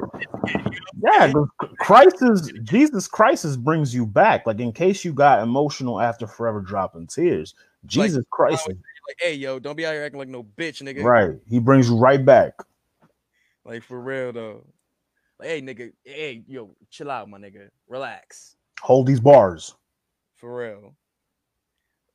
yeah, 1.00 1.32
crisis, 1.78 2.52
Jesus 2.62 3.08
Khrysis 3.08 3.58
brings 3.58 3.94
you 3.94 4.06
back. 4.06 4.46
Like 4.46 4.60
in 4.60 4.72
case 4.72 5.04
you 5.04 5.12
got 5.12 5.42
emotional 5.42 6.00
after 6.00 6.26
forever 6.26 6.60
dropping 6.60 7.06
tears, 7.06 7.54
Jesus 7.86 8.24
Christ, 8.30 8.66
like, 8.66 8.76
hey 9.20 9.34
yo, 9.34 9.58
don't 9.58 9.76
be 9.76 9.86
out 9.86 9.92
here 9.92 10.04
acting 10.04 10.18
like 10.18 10.28
no 10.28 10.42
bitch, 10.42 10.82
nigga. 10.82 11.04
right? 11.04 11.36
He 11.48 11.60
brings 11.60 11.88
you 11.88 11.96
right 11.96 12.24
back. 12.24 12.52
Like 13.64 13.82
for 13.82 14.00
real 14.00 14.32
though. 14.32 14.66
Like, 15.38 15.48
hey 15.48 15.62
nigga, 15.62 15.92
hey 16.04 16.42
yo, 16.46 16.74
chill 16.90 17.10
out, 17.10 17.28
my 17.28 17.38
nigga. 17.38 17.68
Relax. 17.88 18.56
Hold 18.80 19.06
these 19.06 19.20
bars. 19.20 19.74
For 20.36 20.56
real. 20.56 20.94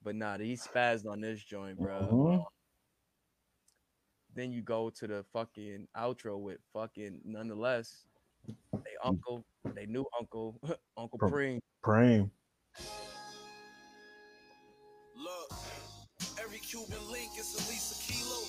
But 0.04 0.16
nah, 0.16 0.38
he 0.38 0.54
spazzed 0.54 1.08
on 1.10 1.22
this 1.22 1.42
joint, 1.42 1.78
bro. 1.78 2.10
Mhm. 2.12 2.46
Then 4.36 4.52
you 4.52 4.62
go 4.62 4.90
to 4.90 5.08
the 5.08 5.24
fucking 5.32 5.88
outro 5.96 6.40
with 6.40 6.58
fucking 6.74 7.22
nonetheless. 7.24 8.06
They 8.48 8.78
mm. 8.78 9.06
uncle, 9.06 9.46
they 9.76 9.86
new 9.86 10.06
uncle, 10.20 10.60
Uncle 10.98 11.20
Pro- 11.20 11.32
Preem. 11.32 11.60
Praying. 11.84 12.32
Look, 15.16 15.54
every 16.44 16.60
Cuban 16.60 16.98
link 17.12 17.32
is 17.40 17.54
at 17.56 17.70
least 17.70 17.94
a 17.94 18.12
kilo. 18.12 18.40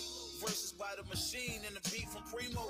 Versus 0.40 0.72
by 0.72 0.92
the 0.96 1.04
machine 1.08 1.60
and 1.66 1.76
the 1.76 1.90
beat 1.90 2.08
from 2.08 2.22
Primo. 2.24 2.68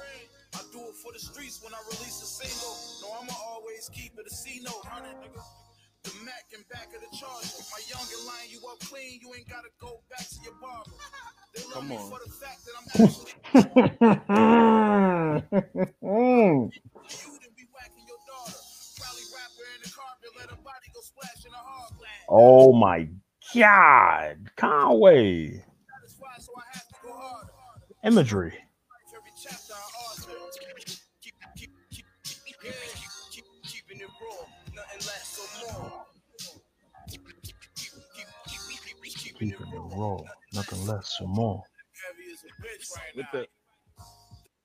I 0.55 0.61
do 0.71 0.79
it 0.79 0.95
for 1.03 1.13
the 1.13 1.19
streets 1.19 1.61
when 1.63 1.75
I 1.75 1.79
release 1.87 2.23
a 2.23 2.27
single. 2.27 2.77
No, 3.03 3.19
I'ma 3.21 3.33
always 3.49 3.89
keep 3.93 4.13
it 4.19 4.27
a 4.27 4.31
C 4.31 4.61
note. 4.63 4.85
The 6.05 6.13
Mac 6.25 6.45
and 6.55 6.69
back 6.69 6.89
of 6.95 7.01
the 7.01 7.17
charger. 7.17 7.65
My 7.73 7.81
youngin' 7.89 8.27
line 8.27 8.49
you 8.51 8.61
up 8.71 8.79
clean, 8.81 9.21
you 9.23 9.35
ain't 9.35 9.49
gotta 9.49 9.69
go 9.81 10.01
back 10.11 10.29
to 10.29 10.37
your 10.45 10.55
barber. 10.61 10.91
They 11.55 11.63
love 11.65 11.75
Come 11.75 11.89
me 11.89 11.97
on. 11.97 12.11
for 12.11 12.21
the 12.25 12.31
fact 12.31 12.61
that 12.67 12.75
I'm 12.77 12.87
actually 13.09 13.33
mm. 16.03 16.71
you, 16.75 17.39
then 17.41 17.53
be 17.57 17.65
whacking 17.73 18.05
your 18.07 18.19
keep, 39.51 39.59
keeping 39.59 39.73
it 39.73 39.79
raw. 39.97 40.15
raw, 40.17 40.21
nothing 40.53 40.87
less 40.87 41.17
or 41.21 41.29
more. 41.29 41.63
Heavy 42.09 42.33
as 42.33 42.43
a 42.45 42.63
bitch 42.63 42.97
right 42.97 43.17
with 43.17 43.27
the 43.33 43.47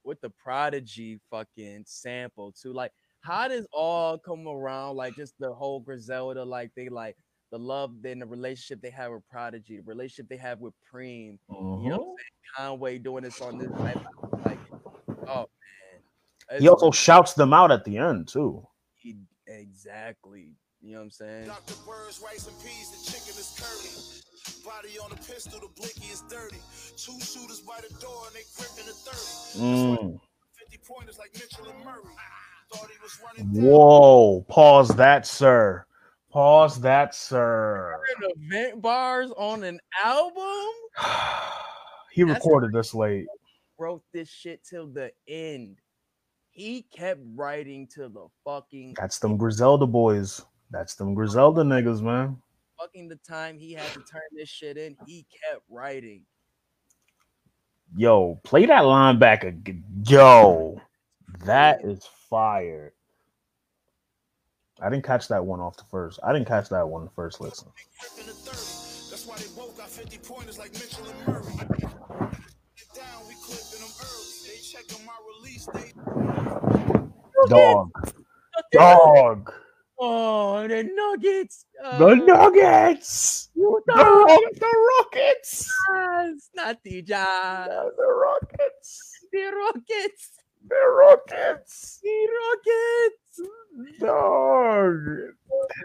with 0.03 0.21
the 0.21 0.29
prodigy 0.29 1.19
fucking 1.29 1.83
sample 1.85 2.51
too. 2.51 2.73
Like 2.73 2.91
how 3.21 3.47
does 3.47 3.67
all 3.73 4.17
come 4.17 4.47
around? 4.47 4.95
Like 4.95 5.15
just 5.15 5.33
the 5.39 5.53
whole 5.53 5.79
Griselda, 5.81 6.43
like 6.43 6.71
they 6.75 6.89
like 6.89 7.15
the 7.51 7.59
love 7.59 7.91
and 8.05 8.21
the 8.21 8.25
relationship 8.25 8.81
they 8.81 8.89
have 8.91 9.11
with 9.11 9.27
Prodigy, 9.29 9.77
the 9.77 9.83
relationship 9.83 10.27
they 10.29 10.37
have 10.37 10.59
with 10.59 10.73
Preem. 10.91 11.37
You 11.49 11.89
know 11.89 11.97
what 11.97 11.99
I'm 11.99 11.99
Mhm. 11.99 12.15
Conway 12.55 12.97
doing 12.99 13.23
this 13.23 13.41
on 13.41 13.57
this 13.57 13.71
type 13.71 13.97
of, 14.23 14.45
like, 14.45 14.59
oh 15.27 15.45
man. 15.45 16.01
It's 16.51 16.61
He 16.61 16.69
also 16.69 16.89
shouts 16.91 17.33
them 17.33 17.53
out 17.53 17.71
at 17.71 17.83
the 17.85 17.97
end 17.97 18.27
too. 18.27 18.65
he- 18.95 19.17
exactly. 19.47 20.55
You 20.81 20.91
know 20.93 20.97
what 20.99 21.03
I'm 21.05 21.11
saying? 21.11 21.47
Dr. 21.47 21.73
Bird's 21.85 22.19
rice 22.21 22.47
and 22.47 22.57
peas, 22.61 22.89
the 22.91 23.11
chicken 23.11 23.37
is 23.37 23.53
curly. 23.59 24.21
Body 24.69 24.99
on 25.03 25.09
the 25.09 25.15
pistol, 25.15 25.59
the 25.59 25.67
blicky 25.75 26.05
is 26.11 26.21
dirty. 26.29 26.57
Two 26.95 27.19
shooters 27.21 27.59
by 27.61 27.79
the 27.81 27.91
door 27.99 28.21
and 28.27 28.35
they 28.35 28.43
gripping 28.55 28.85
the 28.85 28.93
30. 28.93 29.65
Mm. 29.65 30.19
50 30.53 30.79
pointers 30.87 31.17
like 31.17 31.31
Mitchell 31.33 31.65
and 31.67 31.83
Murray. 31.83 32.13
Thought 32.71 32.87
he 32.91 32.97
was 33.01 33.17
running 33.25 33.51
down. 33.51 33.63
Whoa! 33.63 34.45
Pause 34.47 34.89
that, 34.89 35.25
sir. 35.25 35.85
Pause 36.31 36.81
that, 36.81 37.15
sir. 37.15 37.99
Event 38.21 38.79
bars 38.79 39.31
on 39.37 39.63
an 39.63 39.79
album 40.03 40.35
he 42.11 42.21
That's- 42.23 42.37
recorded 42.37 42.71
this 42.71 42.93
late. 42.93 43.25
wrote 43.79 44.03
this 44.13 44.29
shit 44.29 44.63
till 44.63 44.85
the 44.87 45.11
end. 45.27 45.77
He 46.51 46.83
kept 46.95 47.21
writing 47.33 47.87
till 47.87 48.09
the 48.09 48.27
fucking 48.45 48.93
That's 48.99 49.17
them 49.17 49.35
Griselda 49.35 49.87
boys. 49.87 50.45
That's 50.69 50.93
them 50.93 51.15
Griselda 51.15 51.63
niggas, 51.63 52.03
man. 52.03 52.37
Fucking 52.79 53.09
the 53.09 53.15
time 53.17 53.57
he 53.57 53.73
had 53.73 53.87
to 53.87 53.99
turn 54.01 54.21
this 54.31 54.49
shit 54.49 54.77
in. 54.77 54.95
He 55.05 55.25
kept 55.43 55.63
writing. 55.69 56.21
Yo, 57.95 58.39
play 58.43 58.65
that 58.65 58.83
linebacker. 58.83 59.81
Yo, 60.07 60.79
that 61.45 61.83
is 61.83 62.07
fire. 62.29 62.93
I 64.81 64.89
didn't 64.89 65.03
catch 65.03 65.27
that 65.27 65.43
one 65.43 65.59
off 65.59 65.75
the 65.75 65.83
first. 65.91 66.19
I 66.23 66.31
didn't 66.31 66.47
catch 66.47 66.69
that 66.69 66.87
one 66.87 67.03
the 67.03 67.11
first 67.11 67.41
listen. 67.41 67.67
Gripping 67.99 68.27
the 68.27 68.33
30. 68.33 69.09
That's 69.09 69.25
why 69.25 69.35
they 69.37 69.47
both 69.59 69.75
got 69.77 69.89
50 69.89 70.19
pointers 70.19 70.57
like 70.57 70.71
Mitchell 70.73 71.05
and 71.05 71.27
Murray. 71.27 71.53
Down, 72.95 73.27
we 73.27 73.35
clipping 73.43 73.81
them 73.81 73.91
early. 74.01 74.29
They 74.47 74.57
checking 74.61 75.05
my 75.05 75.13
release 75.37 75.67
date. 75.67 75.93
Dog. 77.49 77.91
Dog. 78.71 79.51
Oh, 80.01 80.65
the 80.67 80.83
Nuggets. 80.83 81.65
The 81.81 82.05
uh, 82.05 82.15
Nuggets. 82.15 83.49
The, 83.55 83.61
Ro- 83.63 84.37
the 84.53 84.87
Rockets. 84.99 85.69
Jazz, 85.93 86.49
not 86.55 86.77
the 86.83 87.01
Jazz. 87.01 87.67
The 87.67 88.07
Rockets. 88.07 89.11
The 89.33 89.51
Rockets. 89.55 90.29
The 90.69 90.75
Rockets. 90.75 91.99
The 92.01 92.27
Rockets. 92.39 93.99
Dog. 93.99 95.05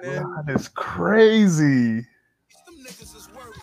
Man, 0.05 0.25
That 0.47 0.55
is 0.55 0.69
crazy. 0.69 2.07
Them 2.67 2.77
niggas 2.87 3.17
is 3.17 3.29
worried. 3.35 3.55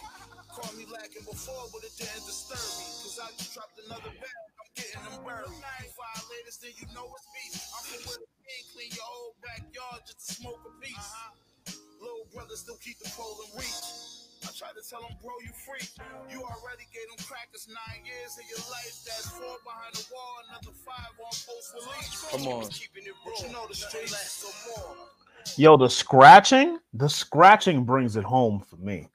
Called 0.52 0.78
me 0.78 0.86
lacking 0.92 1.24
before, 1.24 1.64
but 1.72 1.84
it 1.84 1.96
didn't 1.98 2.26
disturb 2.28 2.60
me. 2.60 2.86
Cause 3.08 3.20
I 3.24 3.32
just 3.38 3.54
dropped 3.54 3.80
another 3.88 4.12
bag. 4.20 4.36
I'm 4.60 4.68
getting 4.76 5.04
them 5.16 5.24
buried. 5.24 5.48
Violators, 5.48 6.60
then 6.60 6.72
you 6.76 6.88
know 6.94 7.08
it's 7.08 7.28
beef. 7.32 7.56
I'm 7.72 7.84
from 7.88 8.41
where 8.52 8.64
the 8.68 8.84
king 8.84 8.90
clean 8.90 8.92
your 8.96 9.06
whole 9.06 9.36
backyard 9.42 10.02
just 10.06 10.28
to 10.28 10.34
smoke 10.36 10.60
a 10.66 10.74
piece. 10.84 10.98
Uh-huh. 10.98 11.32
Little 12.02 12.28
brother 12.34 12.56
still 12.56 12.78
keep 12.78 12.98
the 13.00 13.10
pole 13.16 13.38
in 13.46 13.60
reach. 13.60 14.20
I 14.44 14.50
tried 14.58 14.74
to 14.74 14.82
tell 14.82 15.04
him, 15.06 15.16
bro, 15.22 15.32
you 15.46 15.54
free. 15.54 15.86
You 16.32 16.42
already 16.42 16.90
gave 16.90 17.06
them 17.14 17.22
crackers 17.26 17.70
nine 17.70 18.02
years 18.04 18.38
of 18.42 18.46
your 18.50 18.64
life. 18.74 19.06
That's 19.06 19.30
four 19.30 19.58
behind 19.64 19.94
the 19.94 20.06
wall, 20.10 20.34
another 20.50 20.74
five 20.74 21.14
on 21.20 21.30
post 21.30 21.76
release. 21.78 22.26
Come 22.32 22.48
on. 22.48 22.68
Keeping 22.70 23.06
it 23.06 23.14
real. 23.26 23.48
You 23.48 23.54
know 23.54 23.68
the 23.68 23.76
streets, 23.76 24.18
so 24.32 24.50
more. 24.82 24.96
Yo, 25.58 25.78
the 25.78 25.90
scratching, 25.90 26.80
the 26.94 27.08
scratching 27.08 27.84
brings 27.84 28.16
it 28.16 28.24
home 28.24 28.60
for 28.60 28.78
me. 28.78 29.08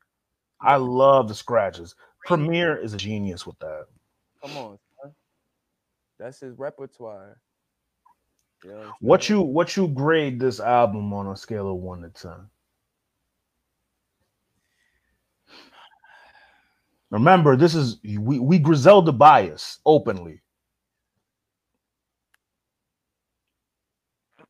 I 0.61 0.77
love 0.77 1.29
the 1.29 1.35
scratches. 1.35 1.97
Premier 2.25 2.77
is 2.77 2.95
a 2.95 2.97
genius 2.97 3.47
with 3.47 3.59
that. 3.59 3.87
come 4.43 4.57
on, 4.57 4.79
son. 5.03 5.13
That's 6.19 6.41
his 6.41 6.57
repertoire. 6.57 7.39
You 8.65 8.71
know 8.71 8.93
What 9.01 9.23
saying? 9.25 9.41
you 9.41 9.41
what 9.47 9.77
you 9.77 9.89
grade 9.89 10.41
this 10.41 10.61
album 10.61 11.13
on 11.13 11.27
a 11.29 11.37
scale 11.37 11.71
of 11.71 11.77
one 11.77 12.03
to 12.03 12.11
ten? 12.11 12.49
Remember, 17.11 17.57
this 17.57 17.75
is 17.75 17.99
we 18.05 18.39
we 18.39 18.59
Griselda 18.59 19.13
bias 19.13 19.81
openly. 19.87 20.43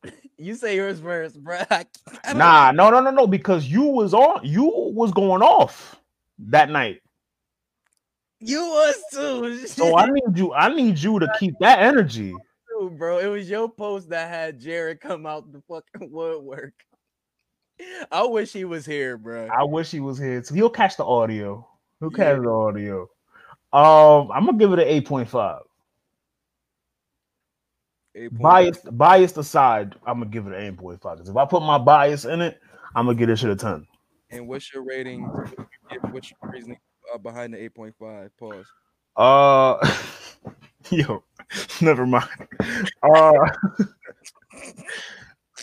You 0.39 0.53
say 0.53 0.75
yours 0.75 0.99
first, 0.99 1.43
bro. 1.43 1.59
I 1.71 1.85
don't- 2.25 2.37
Nah, 2.37 2.71
no, 2.71 2.91
no, 2.91 2.99
no, 2.99 3.09
no, 3.09 3.25
because 3.27 3.65
you 3.67 3.81
was 3.83 4.13
on, 4.13 4.41
you 4.43 4.65
was 4.93 5.11
going 5.11 5.41
off 5.41 5.99
that 6.39 6.69
night. 6.69 7.01
You 8.39 8.61
was 8.61 9.03
too. 9.11 9.57
So 9.67 9.97
I 9.97 10.05
need 10.05 10.37
you, 10.37 10.53
I 10.53 10.73
need 10.73 10.99
you 10.99 11.19
to 11.19 11.27
keep 11.39 11.57
that 11.59 11.79
energy. 11.79 12.35
Too, 12.77 12.89
bro. 12.89 13.19
It 13.19 13.27
was 13.27 13.49
your 13.49 13.69
post 13.69 14.09
that 14.09 14.29
had 14.29 14.59
Jared 14.59 14.99
come 14.99 15.25
out 15.25 15.51
the 15.51 15.61
fucking 15.67 16.11
woodwork. 16.11 16.73
I 18.11 18.23
wish 18.23 18.51
he 18.53 18.65
was 18.65 18.85
here, 18.85 19.17
bro. 19.17 19.47
I 19.47 19.63
wish 19.63 19.91
he 19.91 19.99
was 19.99 20.17
here. 20.17 20.43
So 20.43 20.55
he'll 20.55 20.69
catch 20.69 20.97
the 20.97 21.05
audio. 21.05 21.67
He'll 21.99 22.09
catch 22.09 22.41
the 22.41 22.49
audio. 22.49 23.07
Um, 23.71 24.31
I'm 24.31 24.45
gonna 24.45 24.57
give 24.57 24.73
it 24.73 24.79
an 24.79 24.87
eight 24.87 25.05
point 25.05 25.29
five. 25.29 25.61
Biased, 28.31 28.97
biased 28.97 29.37
aside, 29.37 29.93
I'm 30.07 30.19
gonna 30.19 30.31
give 30.31 30.47
it 30.47 30.53
an 30.53 30.61
eight 30.61 30.77
point 30.77 31.01
five. 31.01 31.17
Because 31.17 31.29
if 31.29 31.37
I 31.37 31.45
put 31.45 31.61
my 31.61 31.77
bias 31.77 32.25
in 32.25 32.41
it, 32.41 32.59
I'm 32.95 33.05
gonna 33.05 33.17
give 33.17 33.27
this 33.27 33.41
shit 33.41 33.51
a 33.51 33.55
ten. 33.55 33.85
And 34.31 34.47
what's 34.47 34.73
your 34.73 34.83
rating? 34.83 35.23
What's 36.09 36.31
your 36.31 36.51
reasoning 36.51 36.79
uh, 37.13 37.19
behind 37.19 37.53
the 37.53 37.61
eight 37.63 37.75
point 37.75 37.93
five? 37.99 38.31
Pause. 38.37 38.65
Uh, 39.15 39.95
yo, 40.89 41.23
never 41.81 42.05
mind. 42.05 42.27
Uh, 43.03 43.33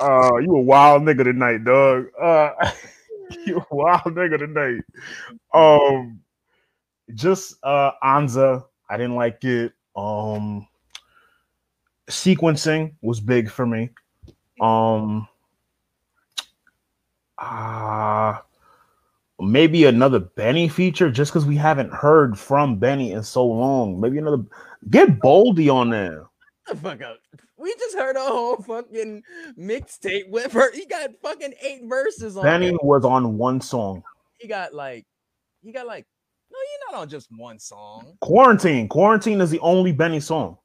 uh, 0.00 0.36
you 0.36 0.56
a 0.56 0.60
wild 0.60 1.02
nigga 1.02 1.24
tonight, 1.24 1.64
dog. 1.64 2.06
Uh, 2.20 2.50
you 3.46 3.64
a 3.70 3.74
wild 3.74 4.02
nigga 4.04 4.38
tonight. 4.38 4.82
Um, 5.52 6.20
just 7.14 7.56
uh, 7.62 7.92
Anza, 8.02 8.64
I 8.88 8.96
didn't 8.96 9.16
like 9.16 9.44
it. 9.44 9.72
Um, 9.96 10.66
sequencing 12.08 12.94
was 13.02 13.20
big 13.20 13.50
for 13.50 13.66
me. 13.66 13.90
Um, 14.60 15.28
ah. 17.38 18.44
maybe 19.40 19.84
another 19.84 20.20
Benny 20.20 20.68
feature 20.68 21.10
just 21.10 21.32
because 21.32 21.44
we 21.44 21.56
haven't 21.56 21.92
heard 21.92 22.38
from 22.38 22.78
Benny 22.78 23.12
in 23.12 23.22
so 23.22 23.44
long. 23.44 24.00
Maybe 24.00 24.18
another 24.18 24.44
get 24.90 25.20
Boldy 25.20 25.72
on 25.72 25.90
there. 25.90 26.26
the 26.66 26.76
fuck 26.82 27.02
up. 27.02 27.18
We 27.56 27.74
just 27.78 27.96
heard 27.96 28.16
a 28.16 28.20
whole 28.20 28.56
fucking 28.56 29.22
mixtape 29.58 30.28
with 30.28 30.52
her. 30.52 30.72
He 30.72 30.86
got 30.86 31.10
fucking 31.22 31.54
eight 31.62 31.82
verses 31.84 32.36
on 32.36 32.42
Benny 32.42 32.70
there. 32.70 32.78
was 32.82 33.04
on 33.04 33.38
one 33.38 33.60
song. 33.60 34.02
He 34.38 34.48
got 34.48 34.74
like, 34.74 35.06
he 35.62 35.72
got 35.72 35.86
like, 35.86 36.06
no, 36.50 36.58
you're 36.58 36.92
not 36.92 37.02
on 37.02 37.08
just 37.08 37.28
one 37.36 37.58
song. 37.58 38.16
Quarantine. 38.20 38.88
Quarantine 38.88 39.40
is 39.40 39.50
the 39.50 39.60
only 39.60 39.92
Benny 39.92 40.20
song. 40.20 40.58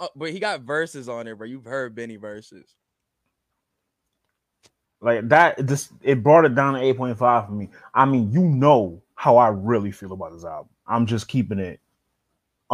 Oh, 0.00 0.08
but 0.16 0.30
he 0.30 0.40
got 0.40 0.62
verses 0.62 1.08
on 1.08 1.26
it, 1.26 1.36
bro. 1.36 1.46
You've 1.46 1.64
heard 1.64 1.94
Benny 1.94 2.16
verses. 2.16 2.74
Like 5.00 5.28
that, 5.28 5.66
just 5.66 5.92
it 6.02 6.22
brought 6.22 6.46
it 6.46 6.54
down 6.54 6.74
to 6.74 6.80
8.5 6.80 7.46
for 7.46 7.52
me. 7.52 7.68
I 7.92 8.06
mean, 8.06 8.32
you 8.32 8.42
know 8.42 9.02
how 9.14 9.36
I 9.36 9.48
really 9.48 9.92
feel 9.92 10.12
about 10.12 10.32
this 10.32 10.44
album. 10.44 10.70
I'm 10.86 11.06
just 11.06 11.28
keeping 11.28 11.58
it 11.58 11.80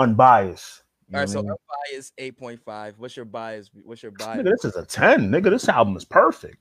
unbiased. 0.00 0.82
You 1.08 1.16
All 1.16 1.20
right, 1.20 1.28
so 1.28 1.40
I 1.40 1.42
mean? 1.42 1.54
bias 1.92 2.12
eight 2.18 2.38
point 2.38 2.60
five. 2.64 2.94
What's 2.98 3.16
your 3.16 3.24
bias? 3.24 3.70
What's 3.84 4.02
your 4.02 4.12
bias? 4.12 4.38
Nigga, 4.38 4.50
this 4.50 4.64
is 4.64 4.76
a 4.76 4.84
10. 4.84 5.30
Nigga, 5.30 5.50
this 5.50 5.68
album 5.68 5.96
is 5.96 6.04
perfect. 6.04 6.58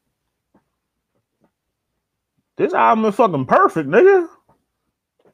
This 2.58 2.74
album 2.74 3.06
is 3.06 3.16
fucking 3.16 3.46
perfect, 3.46 3.90
nigga. 3.90 4.28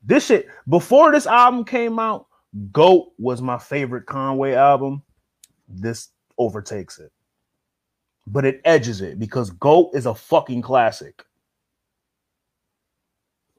This 0.04 0.28
shit, 0.28 0.48
before 0.70 1.12
this 1.12 1.26
album 1.26 1.66
came 1.66 1.98
out, 1.98 2.28
GOAT 2.72 3.12
was 3.18 3.42
my 3.42 3.58
favorite 3.58 4.06
Conway 4.06 4.54
album. 4.54 5.02
This 5.68 6.10
overtakes 6.38 7.00
it. 7.00 7.12
But 8.28 8.46
it 8.46 8.62
edges 8.66 9.02
it 9.02 9.18
because 9.18 9.50
GOAT 9.50 9.92
is 9.96 10.06
a 10.06 10.14
fucking 10.14 10.62
classic. 10.62 11.24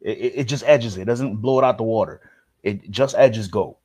It, 0.01 0.19
it, 0.19 0.33
it 0.37 0.45
just 0.45 0.63
edges 0.65 0.97
it. 0.97 1.03
It 1.03 1.07
doesn't 1.07 1.37
blow 1.37 1.59
it 1.59 1.65
out 1.65 1.79
the 1.79 1.85
water. 1.85 2.31
It 2.63 2.89
just 2.91 3.17
edges 3.17 3.49
GOAT. 3.49 3.77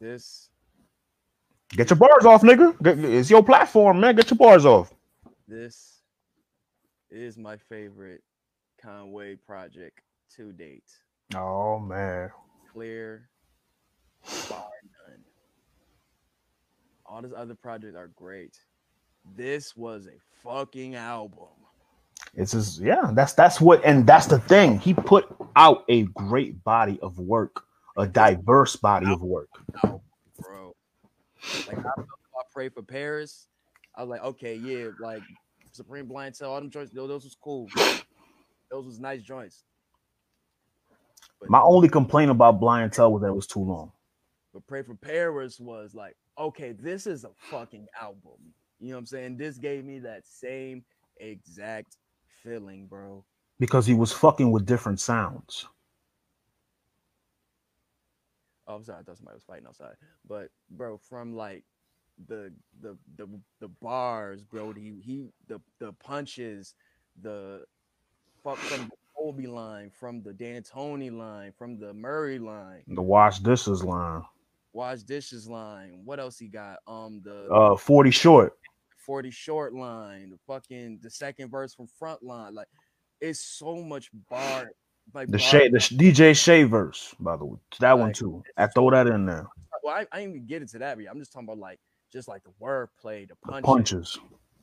This 0.00 0.50
Get 1.70 1.90
your 1.90 1.96
bars 1.96 2.24
off, 2.24 2.42
nigga. 2.42 2.80
Get- 2.82 2.98
It's 3.04 3.28
your 3.30 3.42
platform, 3.42 4.00
man. 4.00 4.14
Get 4.14 4.30
your 4.30 4.38
bars 4.38 4.64
off. 4.64 4.92
this 5.48 6.00
is 7.10 7.36
my 7.38 7.56
favorite 7.56 8.22
Conway 8.80 9.36
project 9.36 10.00
to 10.36 10.52
date. 10.52 10.90
Oh 11.34 11.78
man. 11.80 12.30
Clear, 12.72 13.28
bar 14.48 14.68
none. 15.08 15.18
all 17.06 17.22
these 17.22 17.32
other 17.36 17.54
projects 17.54 17.96
are 17.96 18.08
great. 18.08 18.58
This 19.36 19.76
was 19.76 20.06
a 20.06 20.18
fucking 20.44 20.94
album. 20.94 21.48
It's 22.34 22.52
just 22.52 22.80
yeah, 22.80 23.10
that's 23.12 23.32
that's 23.32 23.60
what 23.60 23.84
and 23.84 24.06
that's 24.06 24.26
the 24.26 24.38
thing. 24.38 24.78
He 24.78 24.94
put 24.94 25.26
out 25.56 25.84
a 25.88 26.02
great 26.04 26.62
body 26.64 26.98
of 27.02 27.18
work, 27.18 27.64
a 27.96 28.06
diverse 28.06 28.76
body 28.76 29.10
of 29.10 29.22
work. 29.22 29.48
Album, 29.84 30.00
bro. 30.40 30.74
Like 31.66 31.78
I, 31.78 32.00
I 32.00 32.42
pray 32.52 32.68
for 32.68 32.82
Paris. 32.82 33.48
I 33.94 34.02
was 34.02 34.10
like, 34.10 34.22
okay, 34.24 34.54
yeah, 34.56 34.88
like 35.00 35.22
Supreme 35.72 36.06
Blind 36.06 36.34
Tell, 36.34 36.52
all 36.52 36.60
them 36.60 36.70
joints, 36.70 36.92
those, 36.92 37.08
those 37.08 37.24
was 37.24 37.36
cool. 37.40 37.68
Those 38.70 38.84
was 38.86 38.98
nice 38.98 39.22
joints. 39.22 39.64
But, 41.40 41.50
My 41.50 41.60
only 41.60 41.88
complaint 41.88 42.30
about 42.30 42.60
Blind 42.60 42.92
Tell 42.92 43.12
was 43.12 43.22
that 43.22 43.28
it 43.28 43.34
was 43.34 43.46
too 43.46 43.60
long. 43.60 43.92
but 44.52 44.66
Pray 44.66 44.82
for 44.82 44.94
Paris 44.94 45.60
was 45.60 45.94
like, 45.94 46.16
okay, 46.38 46.72
this 46.72 47.06
is 47.06 47.24
a 47.24 47.30
fucking 47.50 47.86
album. 48.00 48.32
You 48.80 48.88
know 48.88 48.94
what 48.96 49.00
I'm 49.00 49.06
saying? 49.06 49.36
This 49.38 49.56
gave 49.56 49.84
me 49.84 49.98
that 50.00 50.26
same 50.26 50.84
exact 51.18 51.96
feeling, 52.42 52.86
bro. 52.86 53.24
Because 53.58 53.86
he 53.86 53.94
was 53.94 54.12
fucking 54.12 54.50
with 54.50 54.66
different 54.66 55.00
sounds. 55.00 55.66
Oh, 58.68 58.74
I'm 58.76 58.84
sorry, 58.84 59.00
I 59.00 59.02
thought 59.02 59.16
somebody 59.18 59.36
was 59.36 59.44
fighting 59.44 59.66
outside. 59.66 59.94
But 60.28 60.48
bro, 60.70 60.96
from 60.98 61.34
like 61.36 61.64
the 62.28 62.52
the 62.80 62.96
the 63.16 63.28
the 63.60 63.68
bars, 63.68 64.42
bro, 64.42 64.72
he 64.72 64.94
he 65.02 65.28
the 65.48 65.60
the 65.78 65.92
punches, 65.94 66.74
the 67.22 67.64
fuck 68.42 68.56
from 68.58 68.86
the 68.88 68.96
Kobe 69.16 69.46
line, 69.46 69.90
from 69.90 70.22
the 70.22 70.32
D'Antoni 70.32 71.10
line, 71.10 71.52
from 71.56 71.78
the 71.78 71.92
Murray 71.94 72.38
line, 72.38 72.82
The 72.88 73.02
wash 73.02 73.38
dishes 73.40 73.82
line. 73.84 74.22
wash 74.72 75.02
dishes 75.02 75.48
line. 75.48 76.02
What 76.04 76.20
else 76.20 76.38
he 76.38 76.48
got? 76.48 76.78
Um, 76.86 77.20
the 77.24 77.48
Uh 77.50 77.76
40 77.76 78.10
short. 78.10 78.58
40 78.98 79.30
short 79.30 79.72
line, 79.72 80.30
the 80.30 80.38
fucking 80.46 80.98
the 81.02 81.10
second 81.10 81.50
verse 81.50 81.72
from 81.74 81.86
front 81.86 82.22
line. 82.22 82.54
Like 82.54 82.68
it's 83.20 83.40
so 83.40 83.76
much 83.76 84.10
bar 84.28 84.70
like 85.14 85.28
The 85.28 85.38
Shay 85.38 85.68
the 85.68 85.78
DJ 85.78 86.36
Shay 86.36 86.64
verse, 86.64 87.14
by 87.20 87.36
the 87.36 87.44
way. 87.44 87.58
That 87.80 87.98
one 87.98 88.12
too. 88.12 88.42
I 88.56 88.66
throw 88.66 88.90
that 88.90 89.06
in 89.06 89.26
there. 89.26 89.46
well, 89.82 89.94
I, 89.94 90.06
I 90.12 90.20
ain't 90.20 90.30
even 90.34 90.46
get 90.46 90.62
into 90.62 90.78
that, 90.78 90.96
but 90.98 91.06
I'm 91.10 91.18
just 91.18 91.32
talking 91.32 91.48
about 91.48 91.58
like 91.58 91.78
just 92.12 92.28
like 92.28 92.42
the 92.44 92.50
wordplay, 92.62 93.28
the 93.28 93.34
The 93.44 93.52
punches, 93.52 93.64
punches. 93.64 94.18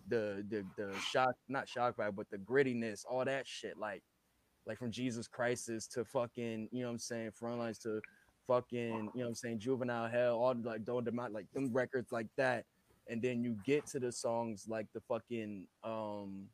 the 0.08 0.46
the 0.50 0.66
the 0.78 0.94
shock, 1.00 1.36
not 1.48 1.68
shock 1.68 1.98
value, 1.98 2.12
but 2.12 2.30
the 2.30 2.38
grittiness, 2.38 3.06
all 3.10 3.24
that 3.26 3.48
shit. 3.48 3.78
Like 3.78 4.04
like 4.66 4.78
from 4.78 4.92
Jesus 4.92 5.28
Khrysis 5.28 5.90
to 5.94 6.06
fucking, 6.06 6.70
you 6.72 6.82
know 6.82 6.88
what 6.88 6.94
I'm 6.94 7.00
saying, 7.00 7.32
frontlines 7.32 7.82
to 7.84 8.00
fucking, 8.48 8.80
you 8.88 8.94
know 8.94 9.10
what 9.14 9.28
I'm 9.28 9.36
saying, 9.36 9.60
juvenile 9.60 10.08
hell, 10.10 10.38
all 10.40 10.56
like 10.64 10.86
don't 10.86 11.04
demand 11.04 11.34
like 11.34 11.52
them 11.54 11.72
records 11.74 12.12
like 12.12 12.28
that. 12.38 12.66
And 13.10 13.22
then 13.22 13.44
you 13.44 13.58
get 13.66 13.86
to 13.88 14.00
the 14.00 14.12
songs 14.12 14.66
like 14.70 14.88
the 14.94 15.02
fucking 15.02 15.68
um 15.84 16.48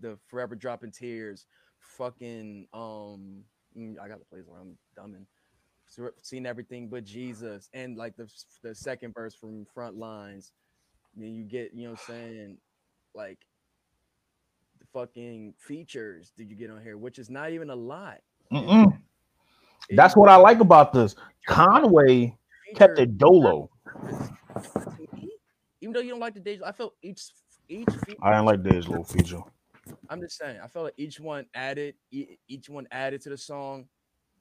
the 0.00 0.16
forever 0.28 0.54
dropping 0.54 0.92
tears, 0.92 1.46
fucking 1.96 2.66
um 2.72 3.44
mm, 3.76 3.98
I 4.00 4.08
got 4.08 4.18
the 4.18 4.24
place 4.24 4.44
where 4.46 4.60
I'm 4.60 4.76
dumbing. 4.98 5.26
Seen 6.22 6.46
everything 6.46 6.88
but 6.88 7.04
Jesus, 7.04 7.68
and 7.72 7.96
like 7.96 8.16
the 8.16 8.28
the 8.62 8.74
second 8.74 9.14
verse 9.14 9.34
from 9.34 9.66
front 9.74 9.96
lines. 9.96 10.52
Then 11.16 11.34
you 11.34 11.44
get, 11.44 11.72
you 11.72 11.84
know 11.84 11.92
what 11.92 12.00
I'm 12.08 12.14
saying, 12.14 12.58
like 13.14 13.38
the 14.80 14.86
fucking 14.92 15.54
features 15.58 16.32
did 16.36 16.50
you 16.50 16.56
get 16.56 16.70
on 16.70 16.82
here, 16.82 16.96
which 16.96 17.18
is 17.18 17.30
not 17.30 17.50
even 17.50 17.70
a 17.70 17.76
lot. 17.76 18.18
Mm-mm. 18.52 18.98
That's 19.90 20.16
what 20.16 20.28
I 20.28 20.36
like 20.36 20.60
about 20.60 20.92
this. 20.92 21.14
Conway 21.46 22.36
kept 22.74 22.98
it 22.98 23.16
dolo. 23.18 23.70
even 25.80 25.92
though 25.92 26.00
you 26.00 26.10
don't 26.10 26.20
like 26.20 26.34
the 26.34 26.40
days, 26.40 26.60
I 26.62 26.72
felt 26.72 26.94
each 27.02 27.30
each 27.68 27.88
feature 28.06 28.18
I 28.22 28.30
didn't 28.30 28.46
like 28.46 28.62
little 28.64 29.04
feature. 29.04 29.42
I'm 30.10 30.20
just 30.20 30.38
saying, 30.38 30.58
I 30.62 30.66
felt 30.68 30.86
like 30.86 30.94
each 30.96 31.20
one 31.20 31.46
added, 31.54 31.94
each 32.10 32.68
one 32.68 32.86
added 32.90 33.20
to 33.22 33.30
the 33.30 33.36
song, 33.36 33.86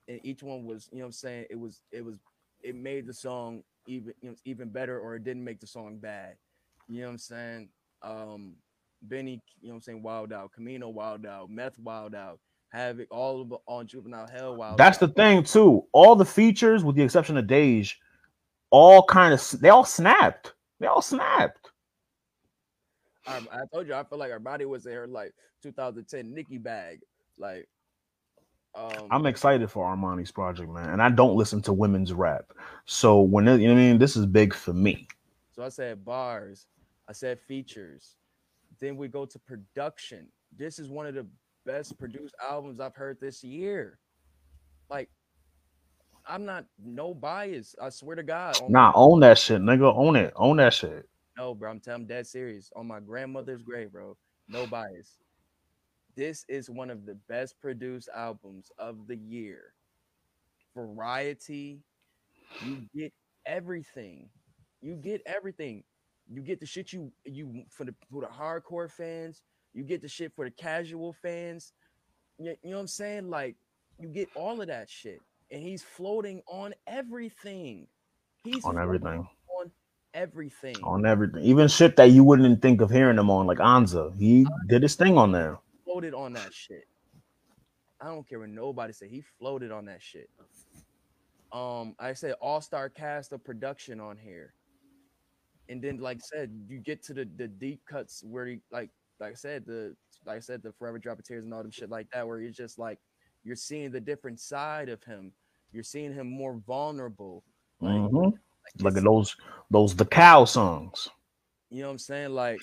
and 0.08 0.20
each 0.24 0.44
one 0.44 0.66
was, 0.66 0.90
you 0.92 1.00
know, 1.00 1.06
what 1.06 1.08
I'm 1.08 1.12
saying 1.14 1.46
it 1.50 1.60
was, 1.60 1.82
it 1.92 2.04
was, 2.04 2.16
it 2.62 2.76
made 2.76 3.08
the 3.08 3.14
song 3.14 3.64
even, 3.88 4.14
you 4.22 4.30
know, 4.30 4.36
even 4.46 4.70
better, 4.70 5.00
or 5.00 5.16
it 5.16 5.24
didn't 5.24 5.44
make 5.44 5.60
the 5.60 5.68
song 5.68 5.98
bad. 5.98 6.36
You 6.88 7.02
know 7.02 7.08
what 7.08 7.12
I'm 7.12 7.18
saying? 7.18 7.70
Um, 8.02 8.56
Benny, 9.04 9.42
you 9.62 9.68
know, 9.68 9.74
what 9.74 9.76
I'm 9.76 9.82
saying 9.82 10.04
Wild 10.04 10.34
Out, 10.34 10.52
Camino 10.52 10.90
Wild 10.90 11.26
Out, 11.26 11.50
Meth 11.50 11.78
Wild 11.80 12.16
Out, 12.16 12.40
Havoc, 12.70 13.08
all 13.12 13.42
of 13.42 13.54
on 13.68 13.86
Juvenile 13.88 14.28
Hell 14.28 14.56
Wild. 14.56 14.78
That's 14.78 14.98
the 14.98 15.08
thing 15.08 15.44
too. 15.44 15.86
All 15.92 16.16
the 16.16 16.26
features, 16.26 16.84
with 16.84 16.96
the 16.96 17.04
exception 17.04 17.38
of 17.38 17.46
Dej, 17.46 17.94
all 18.72 19.04
kind 19.04 19.34
of 19.34 19.60
they 19.60 19.70
all 19.70 19.86
snapped. 19.86 20.54
They 20.80 20.88
all 20.88 21.02
snapped. 21.02 21.70
I, 23.26 23.38
I 23.52 23.60
told 23.74 23.88
you, 23.88 23.94
I 23.94 24.04
feel 24.04 24.20
like 24.20 24.32
our 24.32 24.40
body 24.40 24.66
was 24.66 24.86
in 24.86 24.94
her 24.94 25.08
like 25.08 25.34
2010 25.62 26.34
Nicki 26.34 26.58
bag, 26.58 27.02
like. 27.38 27.68
Um, 28.76 29.08
I'm 29.12 29.26
excited 29.28 29.70
for 29.70 29.86
Armani's 29.86 30.32
project, 30.32 30.70
man. 30.70 30.90
And 30.90 31.02
I 31.02 31.10
don't 31.10 31.36
listen 31.36 31.62
to 31.64 31.74
women's 31.74 32.12
rap. 32.12 32.54
So 32.86 33.22
when 33.22 33.48
it, 33.48 33.62
you 33.62 33.68
know 33.68 33.76
what 33.76 33.82
I 33.82 33.84
mean, 33.84 34.00
this 34.00 34.16
is 34.16 34.26
big 34.26 34.54
for 34.54 34.74
me. 34.74 35.08
So 35.52 35.64
I 35.64 35.70
said 35.70 36.04
bars, 36.04 36.66
I 37.08 37.14
said 37.14 37.40
features. 37.40 38.16
Then 38.80 38.98
we 38.98 39.08
go 39.08 39.26
to 39.26 39.38
production. 39.38 40.28
This 40.58 40.80
is 40.80 40.90
one 40.90 41.06
of 41.06 41.14
the 41.14 41.28
best 41.68 42.00
produced 42.00 42.36
albums 42.44 42.80
I've 42.80 42.96
heard 42.96 43.20
this 43.22 43.44
year. 43.44 44.00
Like, 44.90 45.10
I'm 46.26 46.46
not 46.46 46.66
no 46.84 47.14
bias. 47.14 47.76
I 47.82 47.90
swear 47.90 48.16
to 48.16 48.24
God. 48.24 48.58
Nah, 48.70 48.92
own 48.96 49.20
that 49.20 49.38
shit, 49.38 49.62
nigga. 49.62 49.94
Own 49.96 50.16
it. 50.16 50.34
Own 50.36 50.58
that 50.58 50.74
shit. 50.74 51.08
No, 51.38 51.56
bro. 51.56 51.72
I'm 51.72 51.80
telling 51.80 52.02
I'm 52.02 52.08
dead 52.08 52.28
serious. 52.28 52.72
On 52.76 52.88
my 52.88 53.00
grandmother's 53.00 53.64
grave, 53.64 53.92
bro. 53.92 54.16
No 54.48 54.68
bias. 54.68 55.18
This 56.16 56.46
is 56.48 56.70
one 56.70 56.90
of 56.90 57.06
the 57.06 57.16
best 57.28 57.60
produced 57.60 58.10
albums 58.16 58.70
of 58.78 59.08
the 59.08 59.16
year. 59.16 59.74
Variety. 60.76 61.80
You 62.64 62.84
get 62.96 63.14
everything. 63.46 64.30
You 64.82 64.96
get 64.96 65.22
everything. 65.26 65.84
You 66.32 66.42
get 66.42 66.60
the 66.60 66.66
shit 66.66 66.94
you 66.94 67.12
you 67.26 67.64
for 67.70 67.84
the 67.84 67.96
for 68.12 68.22
the 68.22 68.28
hardcore 68.28 68.92
fans. 68.92 69.42
You 69.74 69.84
get 69.84 70.02
the 70.02 70.08
shit 70.08 70.34
for 70.36 70.46
the 70.46 70.52
casual 70.52 71.14
fans. 71.14 71.74
You, 72.38 72.56
you 72.64 72.70
know 72.72 72.78
what 72.78 72.82
I'm 72.82 72.88
saying? 72.88 73.30
Like 73.30 73.56
you 74.00 74.08
get 74.08 74.30
all 74.36 74.62
of 74.62 74.68
that 74.68 74.90
shit, 74.90 75.22
and 75.52 75.62
he's 75.62 75.84
floating 75.84 76.42
on 76.48 76.74
everything. 76.86 77.88
He's 78.44 78.64
On 78.66 78.78
everything. 78.78 79.28
Everything. 80.14 80.76
On 80.84 81.06
everything. 81.06 81.44
Even 81.44 81.68
shit 81.68 81.96
that 81.96 82.12
you 82.12 82.24
wouldn't 82.24 82.62
think 82.62 82.82
of 82.82 82.92
hearing 82.92 83.18
him 83.18 83.30
on, 83.32 83.48
like 83.48 83.58
Anza. 83.58 84.16
He 84.18 84.46
did 84.68 84.84
his 84.84 84.96
thing 84.96 85.18
on 85.18 85.32
there. 85.32 85.58
floated 85.86 86.14
on 86.14 86.34
that 86.34 86.54
shit. 86.54 86.88
I 88.00 88.06
don't 88.08 88.28
care 88.28 88.40
what 88.40 88.50
nobody 88.50 88.94
said. 88.94 89.10
He 89.10 89.24
floated 89.40 89.72
on 89.72 89.86
that 89.86 90.02
shit. 90.02 90.30
Um, 91.52 91.96
I 92.00 92.14
said 92.14 92.34
all 92.42 92.62
star 92.62 92.90
cast 92.90 93.32
of 93.32 93.44
production 93.44 94.00
on 94.00 94.18
here, 94.18 94.54
and 95.70 95.82
then 95.82 96.00
like 96.00 96.18
I 96.18 96.22
said, 96.38 96.52
you 96.68 96.80
get 96.80 97.04
to 97.04 97.14
the 97.14 97.28
the 97.38 97.48
deep 97.48 97.82
cuts 97.86 98.24
where 98.24 98.46
he 98.48 98.60
like 98.72 98.90
like 99.20 99.32
I 99.32 99.36
said 99.36 99.66
the 99.66 99.96
like 100.26 100.38
I 100.38 100.40
said 100.40 100.64
the 100.64 100.72
forever 100.74 100.98
drop 101.00 101.20
of 101.20 101.26
tears 101.26 101.44
and 101.44 101.54
all 101.54 101.62
them 101.62 101.72
shit 101.72 101.90
like 101.90 102.08
that 102.12 102.28
where 102.28 102.40
you're 102.40 102.52
just 102.52 102.80
like 102.80 103.00
you're 103.44 103.56
seeing 103.56 103.92
the 103.92 104.00
different 104.02 104.40
side 104.40 104.90
of 104.90 105.04
him. 105.04 105.32
You're 105.72 105.84
seeing 105.84 106.14
him 106.14 106.28
more 106.30 106.56
vulnerable. 106.68 107.44
Like, 107.80 107.94
Mhm. 107.94 108.34
Look 108.80 108.98
at 108.98 109.04
those 109.04 109.36
those 109.70 109.96
the 109.96 110.06
cow 110.06 110.46
songs. 110.46 111.10
you 111.70 111.82
know 111.82 111.88
what 111.88 111.94
I'm 111.94 112.00
saying? 112.00 112.32
Like 112.32 112.62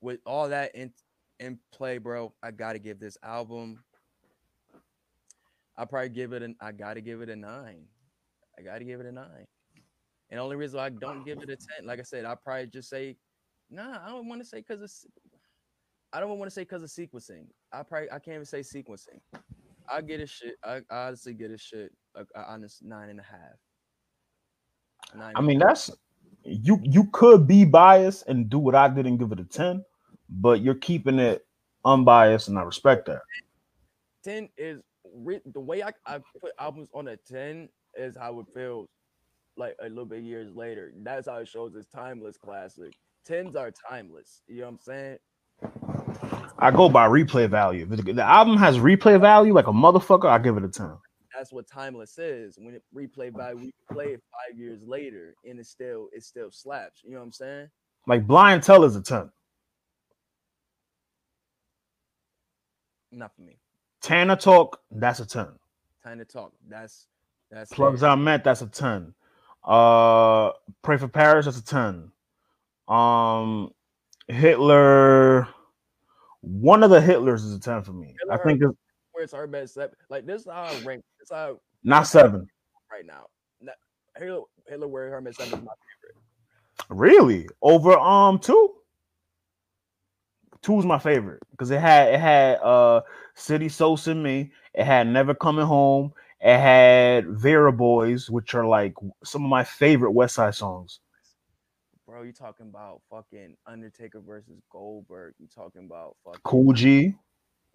with 0.00 0.20
all 0.26 0.48
that 0.48 0.74
in 0.74 0.92
in 1.40 1.58
play, 1.72 1.98
bro, 1.98 2.32
I 2.42 2.50
gotta 2.50 2.78
give 2.78 2.98
this 2.98 3.18
album. 3.22 3.82
I 5.76 5.84
probably 5.84 6.08
give 6.08 6.32
it 6.32 6.42
an 6.42 6.56
I 6.60 6.72
gotta 6.72 7.00
give 7.00 7.20
it 7.20 7.28
a 7.28 7.36
nine. 7.36 7.84
I 8.58 8.62
gotta 8.62 8.84
give 8.84 9.00
it 9.00 9.06
a 9.06 9.12
nine. 9.12 9.46
And 10.30 10.40
only 10.40 10.56
reason 10.56 10.80
I 10.80 10.88
don't 10.88 11.24
give 11.24 11.38
it 11.38 11.50
a 11.50 11.56
10, 11.56 11.86
like 11.86 12.00
I 12.00 12.02
said, 12.02 12.24
I 12.24 12.34
probably 12.34 12.66
just 12.66 12.88
say, 12.88 13.16
nah, 13.70 14.04
I 14.04 14.08
don't 14.08 14.28
want 14.28 14.40
to 14.40 14.46
say 14.46 14.58
because 14.58 14.82
it's 14.82 15.06
I 16.12 16.20
don't 16.20 16.38
want 16.38 16.50
to 16.50 16.54
say 16.54 16.62
because 16.62 16.82
of 16.82 16.88
sequencing. 16.88 17.46
I 17.72 17.82
probably 17.82 18.10
I 18.10 18.18
can't 18.18 18.36
even 18.36 18.46
say 18.46 18.60
sequencing. 18.60 19.20
I 19.88 20.00
get 20.00 20.20
a 20.20 20.26
shit. 20.26 20.56
I, 20.64 20.80
I 20.90 21.06
honestly 21.06 21.34
get 21.34 21.50
a 21.50 21.58
shit. 21.58 21.92
A, 22.14 22.24
a 22.34 22.44
honest 22.50 22.82
nine 22.82 23.10
and 23.10 23.20
a 23.20 23.22
half. 23.22 23.58
I 25.20 25.40
mean, 25.40 25.58
that's 25.58 25.90
you 26.44 26.80
you 26.82 27.08
could 27.12 27.46
be 27.46 27.64
biased 27.64 28.26
and 28.28 28.48
do 28.48 28.58
what 28.58 28.74
I 28.74 28.88
did 28.88 29.06
and 29.06 29.18
give 29.18 29.32
it 29.32 29.40
a 29.40 29.44
10, 29.44 29.84
but 30.28 30.60
you're 30.60 30.74
keeping 30.74 31.18
it 31.18 31.46
unbiased, 31.84 32.48
and 32.48 32.58
I 32.58 32.62
respect 32.62 33.06
that. 33.06 33.22
10 34.24 34.48
is 34.56 34.82
the 35.52 35.60
way 35.60 35.82
I, 35.82 35.92
I 36.04 36.20
put 36.40 36.52
albums 36.58 36.88
on 36.92 37.08
a 37.08 37.16
10 37.16 37.68
is 37.96 38.16
how 38.16 38.40
it 38.40 38.46
feels 38.52 38.88
like 39.56 39.76
a 39.80 39.88
little 39.88 40.04
bit 40.04 40.22
years 40.22 40.54
later. 40.54 40.92
That's 41.02 41.28
how 41.28 41.36
it 41.36 41.48
shows 41.48 41.74
it's 41.74 41.86
timeless 41.86 42.36
classic. 42.36 42.92
10s 43.28 43.56
are 43.56 43.72
timeless. 43.88 44.42
You 44.46 44.60
know 44.60 44.64
what 44.64 44.72
I'm 44.72 44.78
saying? 44.80 45.18
I 46.58 46.70
go 46.70 46.88
by 46.88 47.08
replay 47.08 47.48
value. 47.48 47.88
If 47.90 48.04
the 48.04 48.22
album 48.22 48.56
has 48.56 48.78
replay 48.78 49.20
value 49.20 49.52
like 49.52 49.66
a 49.66 49.72
motherfucker, 49.72 50.26
I 50.26 50.38
give 50.38 50.56
it 50.56 50.64
a 50.64 50.68
10. 50.68 50.96
That's 51.36 51.52
what 51.52 51.66
timeless 51.66 52.18
is. 52.18 52.58
When 52.58 52.74
it 52.74 52.82
replay 52.94 53.32
by 53.32 53.54
we 53.54 53.72
play 53.92 54.06
it 54.06 54.22
five 54.32 54.58
years 54.58 54.82
later, 54.86 55.34
and 55.44 55.58
it 55.58 55.66
still 55.66 56.08
it 56.12 56.24
still 56.24 56.50
slaps. 56.50 57.02
You 57.04 57.12
know 57.12 57.18
what 57.18 57.26
I'm 57.26 57.32
saying? 57.32 57.68
Like 58.06 58.26
Blind 58.26 58.62
Tell 58.62 58.84
is 58.84 58.96
a 58.96 59.02
ton. 59.02 59.30
Not 63.12 63.34
for 63.34 63.42
me. 63.42 63.58
Tana 64.02 64.36
Talk, 64.36 64.80
that's 64.90 65.20
a 65.20 65.26
ton. 65.26 65.58
Time 66.04 66.18
to 66.18 66.24
talk. 66.24 66.52
That's 66.68 67.06
that's 67.50 67.72
Plugs. 67.72 68.02
I 68.02 68.14
met, 68.14 68.44
that's 68.44 68.62
a 68.62 68.66
ton. 68.66 69.14
Uh 69.64 70.52
Pray 70.82 70.96
for 70.96 71.08
Paris, 71.08 71.46
that's 71.46 71.58
a 71.58 71.64
ton. 71.64 72.12
Um 72.88 73.70
Hitler, 74.28 75.48
one 76.40 76.82
of 76.82 76.90
the 76.90 77.00
Hitlers 77.00 77.44
is 77.44 77.54
a 77.54 77.60
ton 77.60 77.82
for 77.82 77.92
me. 77.92 78.14
I 78.30 78.36
think 78.38 78.62
it's 78.62 78.76
Where's 79.16 79.32
our 79.32 79.46
best? 79.46 79.72
Seven? 79.72 79.96
Like 80.10 80.26
this 80.26 80.42
is 80.42 80.46
how 80.46 80.64
I 80.64 80.78
rank. 80.84 81.02
This 81.18 81.30
is 81.30 81.34
how 81.34 81.58
not 81.82 82.02
seven. 82.02 82.46
right 82.92 83.06
now. 83.06 83.24
Not, 83.62 83.76
Hitler, 84.18 84.42
Hitler 84.68 84.88
Wears 84.88 85.10
Hermes 85.10 85.38
Seven 85.38 85.58
is 85.58 85.64
my 85.64 85.72
favorite. 86.02 86.90
Really? 86.90 87.48
Over 87.62 87.98
um 87.98 88.38
two? 88.38 88.74
Two's 90.60 90.84
my 90.84 90.98
favorite 90.98 91.40
because 91.50 91.70
it 91.70 91.80
had 91.80 92.12
it 92.12 92.20
had 92.20 92.56
uh 92.56 93.00
City 93.34 93.70
Sosa 93.70 94.10
and 94.10 94.22
Me, 94.22 94.52
it 94.74 94.84
had 94.84 95.06
Never 95.06 95.34
Coming 95.34 95.64
Home, 95.64 96.12
it 96.42 96.58
had 96.58 97.26
Vera 97.26 97.72
Boys, 97.72 98.28
which 98.28 98.54
are 98.54 98.66
like 98.66 98.92
some 99.24 99.42
of 99.42 99.48
my 99.48 99.64
favorite 99.64 100.10
West 100.10 100.34
Side 100.34 100.54
songs. 100.54 101.00
Bro, 102.06 102.22
you 102.22 102.32
talking 102.34 102.68
about 102.68 103.00
fucking 103.10 103.56
Undertaker 103.66 104.20
versus 104.20 104.60
Goldberg? 104.70 105.34
You 105.38 105.48
talking 105.52 105.86
about 105.86 106.16
fucking 106.22 106.40
Kool 106.44 106.74
G. 106.74 107.14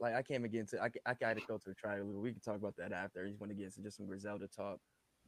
like 0.01 0.15
I 0.15 0.23
can't 0.23 0.41
even 0.41 0.51
get 0.51 0.61
into 0.61 0.81
I, 0.83 0.89
I 1.05 1.13
gotta 1.13 1.41
go 1.47 1.57
to 1.57 1.69
the 1.69 1.75
trial. 1.75 2.03
We 2.05 2.31
can 2.33 2.41
talk 2.41 2.57
about 2.57 2.75
that 2.77 2.91
after. 2.91 3.23
I 3.23 3.29
just 3.29 3.39
want 3.39 3.51
to 3.51 3.55
get 3.55 3.65
into 3.67 3.81
just 3.83 3.97
some 3.97 4.07
Griselda 4.07 4.47
talk. 4.47 4.79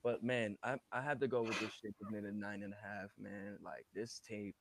But 0.03 0.23
man, 0.23 0.57
I 0.63 0.77
I 0.91 1.01
have 1.01 1.19
to 1.21 1.27
go 1.27 1.43
with 1.43 1.59
this 1.59 1.71
shit 1.81 1.95
it 2.01 2.25
a 2.25 2.31
nine 2.31 2.63
and 2.63 2.73
a 2.73 2.77
half, 2.87 3.11
man. 3.17 3.59
Like 3.63 3.85
this 3.93 4.19
tape, 4.27 4.55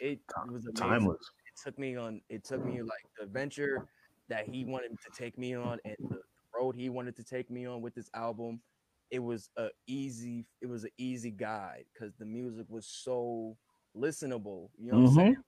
it, 0.00 0.20
it 0.44 0.50
was 0.52 0.66
amazing. 0.66 0.88
Timeless. 0.88 1.30
It 1.46 1.60
took 1.64 1.78
me 1.78 1.96
on. 1.96 2.22
It 2.28 2.44
took 2.44 2.64
me 2.64 2.82
like 2.82 3.04
the 3.18 3.24
adventure 3.24 3.86
that 4.28 4.46
he 4.48 4.64
wanted 4.64 4.90
to 5.04 5.10
take 5.12 5.38
me 5.38 5.54
on, 5.54 5.78
and 5.84 5.96
the 6.10 6.20
road 6.58 6.74
he 6.76 6.88
wanted 6.88 7.16
to 7.16 7.24
take 7.24 7.50
me 7.50 7.66
on 7.66 7.82
with 7.82 7.94
this 7.94 8.10
album. 8.14 8.62
It 9.10 9.20
was 9.20 9.50
a 9.56 9.70
easy. 9.86 10.46
It 10.60 10.66
was 10.66 10.84
an 10.84 10.90
easy 10.98 11.30
guide 11.30 11.86
because 11.92 12.14
the 12.16 12.26
music 12.26 12.66
was 12.68 12.86
so 12.86 13.56
listenable. 13.96 14.70
You 14.78 14.90
know 14.90 14.96
what 14.96 15.00
I'm 15.00 15.06
Mhm. 15.06 15.14
saying? 15.34 15.44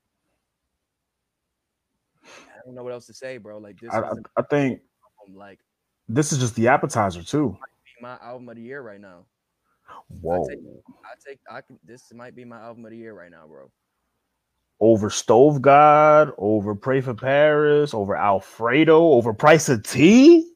I 2.58 2.60
don't 2.64 2.74
know 2.74 2.82
what 2.82 2.92
else 2.92 3.06
to 3.06 3.14
say, 3.14 3.38
bro. 3.38 3.58
Like 3.58 3.78
this 3.80 3.92
I, 3.92 4.00
I, 4.00 4.12
I 4.36 4.42
think 4.42 4.80
album, 5.20 5.36
like 5.38 5.60
this 6.08 6.32
is 6.32 6.38
just 6.38 6.54
the 6.56 6.68
appetizer 6.68 7.22
too. 7.22 7.56
my 8.00 8.18
album 8.22 8.48
of 8.48 8.56
the 8.56 8.62
year 8.62 8.82
right 8.82 9.00
now. 9.00 9.24
Whoa. 10.20 10.46
take- 10.48 10.58
I 11.04 11.14
take 11.26 11.38
I 11.50 11.60
can 11.60 11.78
this 11.84 12.12
might 12.14 12.34
be 12.34 12.44
my 12.44 12.58
album 12.60 12.84
of 12.84 12.90
the 12.90 12.96
year 12.96 13.14
right 13.14 13.30
now, 13.30 13.46
bro. 13.46 13.70
Over 14.80 15.10
Stove 15.10 15.60
God, 15.60 16.32
over 16.38 16.74
Pray 16.74 17.00
for 17.00 17.14
Paris, 17.14 17.94
over 17.94 18.16
Alfredo, 18.16 18.96
over 19.12 19.32
Price 19.34 19.68
of 19.68 19.82
Tea. 19.82 20.52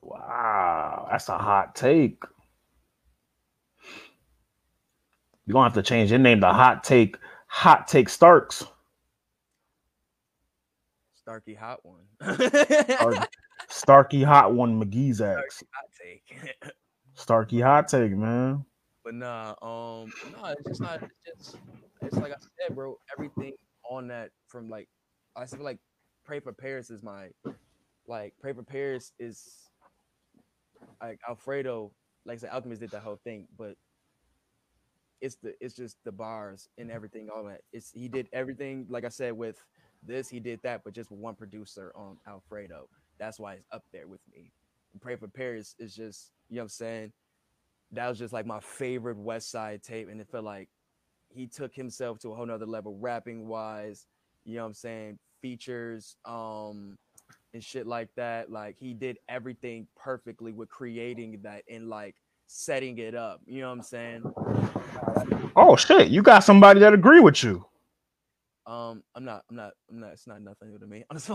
Wow, 0.00 1.08
that's 1.10 1.28
a 1.28 1.38
hot 1.38 1.74
take. 1.74 2.22
You're 5.46 5.54
gonna 5.54 5.64
have 5.64 5.74
to 5.74 5.82
change 5.82 6.10
your 6.10 6.20
name 6.20 6.40
to 6.42 6.52
Hot 6.52 6.84
Take, 6.84 7.16
Hot 7.50 7.88
Take 7.88 8.08
Starks. 8.08 8.64
Starkey 11.14 11.54
hot 11.54 11.80
one. 11.84 12.02
Or 13.04 13.14
Starkey 13.68 14.22
Hot 14.22 14.54
One 14.54 14.82
McGee's 14.82 15.20
ex. 15.20 15.62
hot 15.72 15.84
take. 16.00 16.56
Starkey 17.14 17.60
Hot 17.60 17.88
Take, 17.88 18.12
man. 18.12 18.64
But 19.04 19.14
nah, 19.14 19.50
um, 19.62 20.12
no, 20.32 20.44
it's 20.46 20.68
just 20.68 20.80
not. 20.80 21.02
It's 21.26 21.52
just, 21.52 21.56
it's 22.02 22.16
like 22.16 22.32
I 22.32 22.36
said, 22.38 22.74
bro. 22.74 22.96
Everything 23.18 23.52
on 23.90 24.06
that 24.08 24.30
from 24.46 24.70
like, 24.70 24.88
I 25.36 25.44
feel 25.44 25.64
like 25.64 25.78
Pray 26.24 26.38
for 26.38 26.52
Paris 26.52 26.88
is 26.88 27.02
my, 27.02 27.30
like 28.06 28.32
Pray 28.40 28.52
for 28.52 28.62
Paris 28.62 29.12
is, 29.18 29.68
like 31.02 31.18
Alfredo, 31.28 31.90
like 32.24 32.36
I 32.36 32.40
said, 32.42 32.50
Alchemist 32.50 32.80
did 32.80 32.92
that 32.92 33.02
whole 33.02 33.20
thing, 33.24 33.48
but 33.58 33.74
it's 35.20 35.36
the 35.36 35.54
it's 35.60 35.74
just 35.74 35.96
the 36.04 36.12
bars 36.12 36.68
and 36.78 36.90
everything, 36.90 37.28
all 37.34 37.44
that. 37.44 37.62
It's 37.72 37.90
he 37.92 38.08
did 38.08 38.28
everything, 38.32 38.86
like 38.88 39.04
I 39.04 39.08
said, 39.10 39.34
with 39.34 39.62
this 40.06 40.28
he 40.28 40.40
did 40.40 40.60
that, 40.64 40.82
but 40.84 40.94
just 40.94 41.10
one 41.12 41.34
producer 41.34 41.92
on 41.96 42.18
Alfredo. 42.28 42.88
That's 43.18 43.38
why 43.40 43.54
it's 43.54 43.66
up 43.72 43.84
there 43.92 44.08
with 44.08 44.20
me. 44.32 44.52
And 44.92 45.02
Pray 45.02 45.16
for 45.16 45.28
Paris 45.28 45.74
is 45.78 45.94
just, 45.94 46.32
you 46.48 46.56
know 46.56 46.62
what 46.62 46.64
I'm 46.64 46.68
saying? 46.70 47.12
that 47.92 48.08
was 48.08 48.18
just 48.18 48.32
like 48.32 48.46
my 48.46 48.60
favorite 48.60 49.16
West 49.18 49.50
Side 49.50 49.82
tape, 49.82 50.08
and 50.10 50.20
it 50.20 50.28
felt 50.30 50.44
like 50.44 50.68
he 51.30 51.46
took 51.46 51.74
himself 51.74 52.18
to 52.20 52.30
a 52.32 52.34
whole 52.34 52.46
nother 52.46 52.66
level, 52.66 52.96
rapping 53.00 53.46
wise. 53.48 54.06
You 54.44 54.56
know 54.56 54.62
what 54.62 54.68
I'm 54.68 54.74
saying? 54.74 55.18
Features, 55.42 56.16
um, 56.24 56.98
and 57.54 57.62
shit 57.64 57.86
like 57.86 58.08
that. 58.16 58.50
Like 58.50 58.76
he 58.78 58.94
did 58.94 59.18
everything 59.28 59.86
perfectly 59.96 60.52
with 60.52 60.68
creating 60.68 61.40
that 61.42 61.64
and 61.70 61.88
like 61.88 62.16
setting 62.46 62.98
it 62.98 63.14
up. 63.14 63.40
You 63.46 63.62
know 63.62 63.68
what 63.68 63.74
I'm 63.78 63.82
saying? 63.82 64.34
Oh 65.56 65.76
shit, 65.76 66.08
you 66.08 66.22
got 66.22 66.40
somebody 66.40 66.80
that 66.80 66.94
agree 66.94 67.20
with 67.20 67.42
you. 67.42 67.64
Um, 68.66 69.02
I'm 69.16 69.24
not, 69.24 69.42
I'm 69.50 69.56
not, 69.56 69.72
I'm 69.90 70.00
not. 70.00 70.12
It's 70.12 70.26
not 70.26 70.42
nothing 70.42 70.70
new 70.70 70.78
to 70.78 70.86
me. 70.86 71.04
Just. 71.12 71.30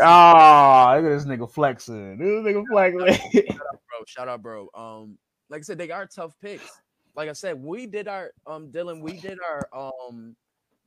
Ah, 0.00 0.94
look 0.96 1.04
at 1.04 1.08
this 1.08 1.24
nigga 1.24 1.50
flexing. 1.50 2.18
This 2.18 2.26
nigga 2.26 2.64
flexing. 2.68 3.46
bro. 3.56 4.04
Shout 4.06 4.28
out, 4.28 4.42
bro. 4.42 4.68
Um, 4.74 5.18
like 5.50 5.60
I 5.60 5.62
said, 5.62 5.78
they 5.78 5.90
are 5.90 6.06
tough 6.06 6.34
picks. 6.42 6.68
Like 7.14 7.28
I 7.28 7.32
said, 7.32 7.62
we 7.62 7.86
did 7.86 8.08
our 8.08 8.32
um 8.46 8.72
Dylan, 8.72 9.00
we 9.00 9.12
did 9.12 9.38
our 9.48 9.68
um 9.72 10.34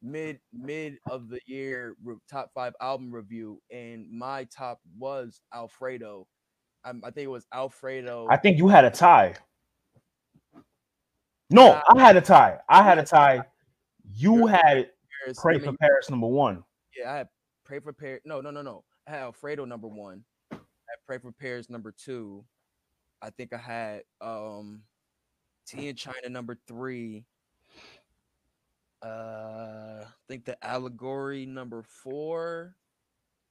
mid 0.01 0.40
mid 0.51 0.98
of 1.09 1.30
the 1.30 1.40
year 1.45 1.95
top 2.30 2.51
five 2.53 2.74
album 2.82 3.11
review, 3.11 3.61
and 3.72 4.11
my 4.11 4.43
top 4.45 4.80
was 4.98 5.41
Alfredo. 5.53 6.27
I 6.83 6.91
think 6.91 7.17
it 7.17 7.27
was 7.27 7.45
Alfredo. 7.53 8.27
I 8.30 8.38
think 8.38 8.57
you 8.57 8.67
had 8.67 8.85
a 8.85 8.90
tie. 8.90 9.35
No, 11.50 11.82
I 11.90 12.00
had 12.00 12.17
a 12.17 12.22
tie. 12.22 12.59
I 12.67 12.84
had 12.84 13.00
a 13.00 13.03
tie. 13.03 13.43
You 14.14 14.48
had 14.48 14.90
Paris- 15.24 15.40
Pray 15.42 15.56
I 15.56 15.58
mean, 15.58 15.72
for 15.72 15.77
Paris 15.77 16.09
number 16.09 16.27
one. 16.27 16.64
Yeah, 16.98 17.11
I 17.11 17.17
had 17.17 17.30
Pray 17.64 17.80
for 17.80 17.93
Paris. 17.93 18.22
No, 18.26 18.42
no, 18.42 18.51
no, 18.51 18.61
no. 18.61 18.84
I 19.08 19.11
had 19.11 19.22
Alfredo 19.22 19.66
number 19.66 19.88
one. 19.88 20.24
I 20.51 20.56
had 20.56 21.00
Pray 21.06 21.17
for 21.17 21.32
Paris 21.32 21.69
number 21.69 21.92
two. 21.92 22.43
I 23.22 23.30
think 23.30 23.53
I 23.53 23.58
had 23.58 24.03
um 24.22 24.84
Tea 25.66 25.90
in 25.90 25.95
China 25.95 26.30
number 26.30 26.58
three. 26.67 27.26
Uh, 29.03 30.03
I 30.03 30.06
think 30.27 30.45
the 30.45 30.64
allegory 30.66 31.45
number 31.45 31.84
four. 31.84 32.76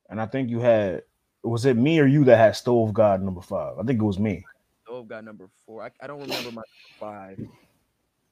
And 0.08 0.20
I 0.20 0.26
think 0.26 0.50
you 0.50 0.60
had 0.60 1.02
was 1.42 1.64
it 1.64 1.76
me 1.76 2.00
or 2.00 2.06
you 2.06 2.24
that 2.24 2.36
had 2.36 2.56
Stove 2.56 2.92
God 2.92 3.22
number 3.22 3.40
five? 3.40 3.78
I 3.78 3.82
think 3.82 4.00
it 4.00 4.04
was 4.04 4.18
me. 4.18 4.44
Stove 4.84 5.08
God 5.08 5.24
number 5.24 5.48
four. 5.64 5.82
I, 5.82 5.90
I 6.00 6.06
don't 6.06 6.20
remember 6.20 6.50
my 6.50 6.62
five, 6.98 7.38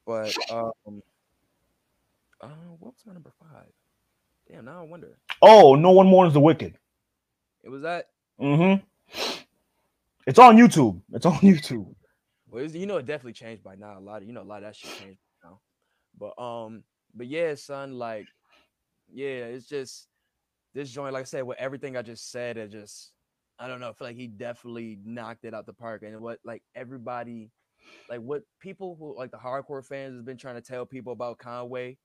but 0.05 0.33
um, 0.51 1.01
uh, 2.41 2.47
what 2.79 2.93
was 2.93 3.03
my 3.05 3.13
number 3.13 3.31
five? 3.39 3.71
Damn, 4.49 4.65
now 4.65 4.81
I 4.81 4.83
wonder. 4.83 5.17
Oh, 5.41 5.75
no 5.75 5.91
one 5.91 6.07
mourns 6.07 6.33
the 6.33 6.39
wicked. 6.39 6.77
It 7.63 7.69
was 7.69 7.81
that. 7.81 8.09
Mm-hmm. 8.39 8.83
It's 10.27 10.39
on 10.39 10.57
YouTube. 10.57 11.01
It's 11.13 11.25
on 11.25 11.33
YouTube. 11.39 11.93
Well, 12.49 12.63
you 12.65 12.85
know, 12.85 12.97
it 12.97 13.05
definitely 13.05 13.33
changed 13.33 13.63
by 13.63 13.75
now. 13.75 13.97
A 13.97 13.99
lot 13.99 14.21
of 14.21 14.27
you 14.27 14.33
know, 14.33 14.41
a 14.41 14.43
lot 14.43 14.57
of 14.57 14.63
that 14.63 14.75
shit 14.75 14.91
changed 14.99 15.19
now. 15.43 15.59
But 16.17 16.41
um, 16.41 16.83
but 17.13 17.27
yeah, 17.27 17.55
son, 17.55 17.97
like, 17.97 18.27
yeah, 19.11 19.45
it's 19.45 19.67
just 19.67 20.07
this 20.73 20.89
joint. 20.91 21.13
Like 21.13 21.21
I 21.21 21.25
said, 21.25 21.43
with 21.43 21.57
everything 21.57 21.97
I 21.97 22.01
just 22.01 22.31
said, 22.31 22.57
it 22.57 22.71
just 22.71 23.11
I 23.57 23.67
don't 23.67 23.79
know. 23.79 23.89
I 23.89 23.93
feel 23.93 24.07
like 24.07 24.17
he 24.17 24.27
definitely 24.27 24.99
knocked 25.03 25.45
it 25.45 25.53
out 25.53 25.65
the 25.65 25.73
park. 25.73 26.03
And 26.03 26.19
what 26.19 26.39
like 26.43 26.63
everybody, 26.75 27.51
like 28.09 28.19
what 28.19 28.43
people 28.59 28.95
who 28.99 29.17
like 29.17 29.31
the 29.31 29.37
hardcore 29.37 29.85
fans 29.85 30.13
has 30.15 30.23
been 30.23 30.37
trying 30.37 30.55
to 30.55 30.61
tell 30.61 30.85
people 30.85 31.13
about 31.13 31.37
Conway, 31.37 31.97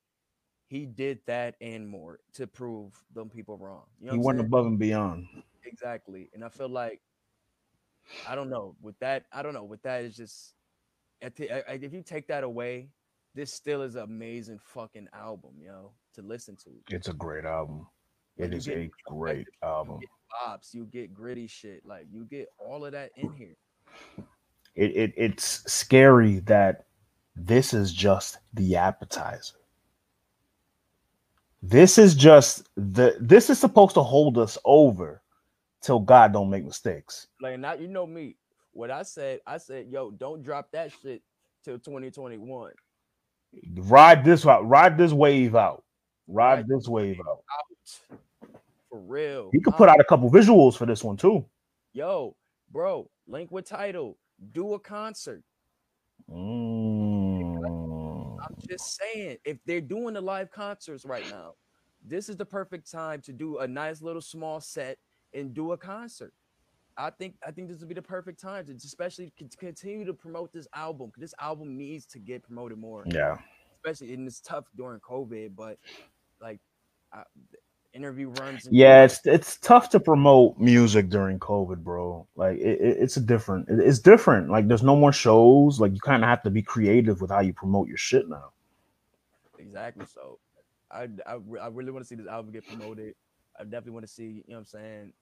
he 0.69 0.87
did 0.87 1.21
that 1.27 1.57
and 1.61 1.89
more 1.89 2.21
to 2.35 2.47
prove 2.47 2.93
them 3.15 3.29
people 3.29 3.59
wrong. 3.59 3.85
You 4.01 4.07
know 4.07 4.13
He 4.13 4.19
went 4.19 4.39
saying? 4.39 4.47
above 4.47 4.67
and 4.67 4.79
beyond. 4.79 5.27
Exactly. 5.65 6.31
And 6.35 6.45
I 6.45 6.49
feel 6.49 6.69
like 6.69 7.01
I 8.29 8.35
don't 8.35 8.51
know 8.51 8.77
with 8.81 8.99
that. 9.01 9.25
I 9.33 9.43
don't 9.43 9.55
know 9.55 9.65
with 9.65 9.83
that. 9.83 10.05
It's 10.05 10.17
just 10.17 10.55
if 11.21 11.93
you 11.93 12.03
take 12.03 12.29
that 12.29 12.45
away, 12.45 12.89
this 13.35 13.53
still 13.53 13.83
is 13.83 13.95
an 13.95 14.03
amazing 14.03 14.59
fucking 14.59 15.09
album, 15.13 15.53
yo, 15.61 15.93
to 16.15 16.23
listen 16.23 16.57
to. 16.65 16.71
It's 16.89 17.09
a 17.09 17.13
great 17.13 17.45
album. 17.45 17.87
It 18.37 18.55
is 18.55 18.67
get 18.67 18.79
a 18.79 18.91
great 19.07 19.47
album. 19.63 20.01
You 20.01 20.09
get 20.09 20.11
bops, 20.49 20.75
you 20.75 20.87
get 20.87 21.13
gritty 21.13 21.47
shit, 21.47 21.85
like 21.85 22.07
you 22.11 22.25
get 22.25 22.49
all 22.59 22.85
of 22.85 22.93
that 22.93 23.11
in 23.17 23.33
here. 23.33 23.57
It, 24.75 24.97
it 24.97 25.15
it's 25.17 25.71
scary 25.71 26.41
that 26.41 26.87
this 27.37 27.75
is 27.75 27.93
just 27.93 28.39
the 28.55 28.77
appetizer. 28.77 29.55
This 31.63 31.99
is 31.99 32.15
just 32.15 32.69
the 32.77 33.17
this 33.21 33.51
is 33.51 33.59
supposed 33.59 33.95
to 33.95 34.03
hold 34.03 34.39
us 34.39 34.57
over 34.65 35.23
till 35.83 36.01
God 36.01 36.33
don't 36.33 36.51
make 36.51 36.65
mistakes. 36.65 37.27
Like 37.41 37.59
now 37.59 37.75
you 37.75 37.89
know 37.89 38.07
me. 38.07 38.37
What 38.73 38.91
I 38.91 39.03
said, 39.03 39.41
I 39.47 39.59
said, 39.59 39.89
yo, 39.91 40.13
don't 40.13 40.43
drop 40.43 40.71
that 40.73 40.93
shit 41.03 41.23
till 41.65 41.79
2021. 41.79 42.73
Ride 43.77 44.25
this 44.25 44.47
out, 44.47 44.69
ride 44.69 44.97
this 44.97 45.13
wave 45.13 45.57
out. 45.57 45.83
Ride 46.29 46.59
Ride 46.59 46.69
this 46.69 46.89
wave 46.89 47.19
out. 47.29 47.43
Out. 47.59 48.21
For 48.89 49.01
real. 49.01 49.51
He 49.53 49.61
could 49.61 49.75
put 49.75 49.89
out 49.89 50.01
a 50.01 50.05
couple 50.05 50.31
visuals 50.31 50.77
for 50.77 50.87
this 50.87 51.03
one 51.03 51.17
too. 51.17 51.45
yo, 51.93 52.37
bro, 52.71 53.11
link 53.27 53.51
with 53.51 53.69
Tidal, 53.69 54.17
do 54.53 54.75
a 54.75 54.79
concert. 54.81 55.43
Mm. 56.31 58.37
I'm 58.43 58.57
just 58.69 58.97
saying, 58.97 59.39
if 59.45 59.59
they're 59.67 59.81
doing 59.81 60.15
the 60.15 60.21
live 60.21 60.51
concerts 60.51 61.05
right 61.05 61.29
now, 61.31 61.55
this 62.03 62.29
is 62.29 62.37
the 62.37 62.47
perfect 62.47 62.91
time 62.91 63.21
to 63.23 63.33
do 63.33 63.59
a 63.59 63.69
nice 63.69 64.01
little 64.03 64.23
small 64.23 64.61
set 64.61 64.99
and 65.35 65.53
do 65.55 65.73
a 65.73 65.77
concert. 65.77 66.33
I 66.97 67.11
think 67.11 67.37
I 67.47 67.51
think 67.51 67.69
this 67.69 67.81
would 67.81 67.89
be 67.89 67.95
the 67.95 68.03
perfect 68.03 68.41
time 68.41 68.67
to 68.67 68.73
especially 68.75 69.33
con- 69.39 69.49
continue 69.59 70.05
to 70.05 70.15
promote 70.15 70.53
this 70.53 70.67
album. 70.75 71.11
'cause 71.11 71.21
This 71.21 71.35
album 71.41 71.77
needs 71.77 72.07
to 72.07 72.19
get 72.19 72.43
promoted 72.43 72.79
more, 72.79 73.05
Yeah. 73.07 73.39
especially 73.77 74.13
and 74.15 74.27
it's 74.27 74.41
tough 74.41 74.67
during 74.77 75.01
COVID. 75.01 75.55
But 75.55 75.79
like, 76.41 76.61
I, 77.13 77.25
interview 77.93 78.29
runs. 78.31 78.67
and 78.67 78.75
Yeah, 78.75 79.05
it's 79.05 79.21
it's 79.27 79.57
tough 79.59 79.91
to 79.91 80.01
promote 80.01 80.59
music 80.59 81.09
during 81.09 81.39
COVID, 81.39 81.79
bro. 81.79 82.27
Like 82.37 82.59
it, 82.59 82.81
it- 82.81 82.97
it's 83.01 83.17
a 83.17 83.21
different. 83.21 83.69
it- 83.69 83.81
it's 83.81 83.99
different. 83.99 84.51
Like 84.51 84.69
there's 84.69 84.83
no 84.83 84.97
more 84.97 85.13
shows. 85.13 85.81
Like 85.81 85.93
you 85.93 86.01
kind 86.01 86.23
of 86.23 86.29
have 86.29 86.43
to 86.45 86.51
be 86.51 86.63
creative 86.63 87.21
with 87.21 87.31
how 87.31 87.41
you 87.41 87.53
promote 87.53 87.89
your 87.89 87.97
shit 87.97 88.29
now. 88.29 88.51
Exactly. 89.59 90.07
So 90.07 90.39
I 90.91 91.09
I, 91.27 91.39
I 91.61 91.69
really 91.69 91.93
want 91.93 92.05
to 92.05 92.09
see 92.09 92.15
this 92.17 92.27
album 92.27 92.53
get 92.53 92.67
promoted. 92.67 93.15
I 93.59 93.65
definitely 93.65 93.93
want 93.93 94.07
to 94.07 94.13
see, 94.13 94.25
you 94.25 94.43
know 94.49 94.55
what 94.55 94.59
I'm 94.61 94.65
saying? 94.67 95.13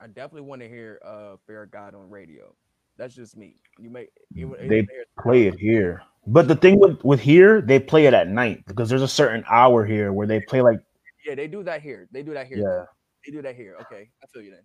I 0.00 0.06
definitely 0.08 0.42
want 0.42 0.60
to 0.62 0.68
hear 0.68 1.00
uh 1.04 1.36
Fair 1.46 1.66
God 1.66 1.94
on 1.94 2.10
radio. 2.10 2.54
That's 2.98 3.14
just 3.14 3.36
me. 3.36 3.56
You 3.78 3.90
may 3.90 4.08
you, 4.32 4.48
would- 4.48 4.60
you 4.62 4.68
They 4.68 4.86
play 5.22 5.46
it 5.46 5.58
here, 5.58 6.02
but 6.26 6.48
the 6.48 6.56
thing 6.56 6.78
with 6.78 7.02
with 7.04 7.20
here, 7.20 7.60
they 7.60 7.78
play 7.78 8.06
it 8.06 8.14
at 8.14 8.28
night 8.28 8.64
because 8.66 8.88
there's 8.88 9.02
a 9.02 9.08
certain 9.08 9.44
hour 9.48 9.84
here 9.84 10.12
where 10.12 10.26
they 10.26 10.40
play 10.40 10.60
like 10.62 10.80
Yeah, 11.26 11.34
they 11.34 11.48
do 11.48 11.62
that 11.64 11.82
here. 11.82 12.08
They 12.12 12.22
do 12.22 12.32
that 12.34 12.46
here. 12.46 12.58
yeah, 12.58 12.84
They 13.24 13.32
do 13.32 13.42
that 13.42 13.56
here. 13.56 13.76
Okay. 13.82 14.08
I 14.22 14.26
feel 14.32 14.42
you 14.42 14.52
then. 14.52 14.62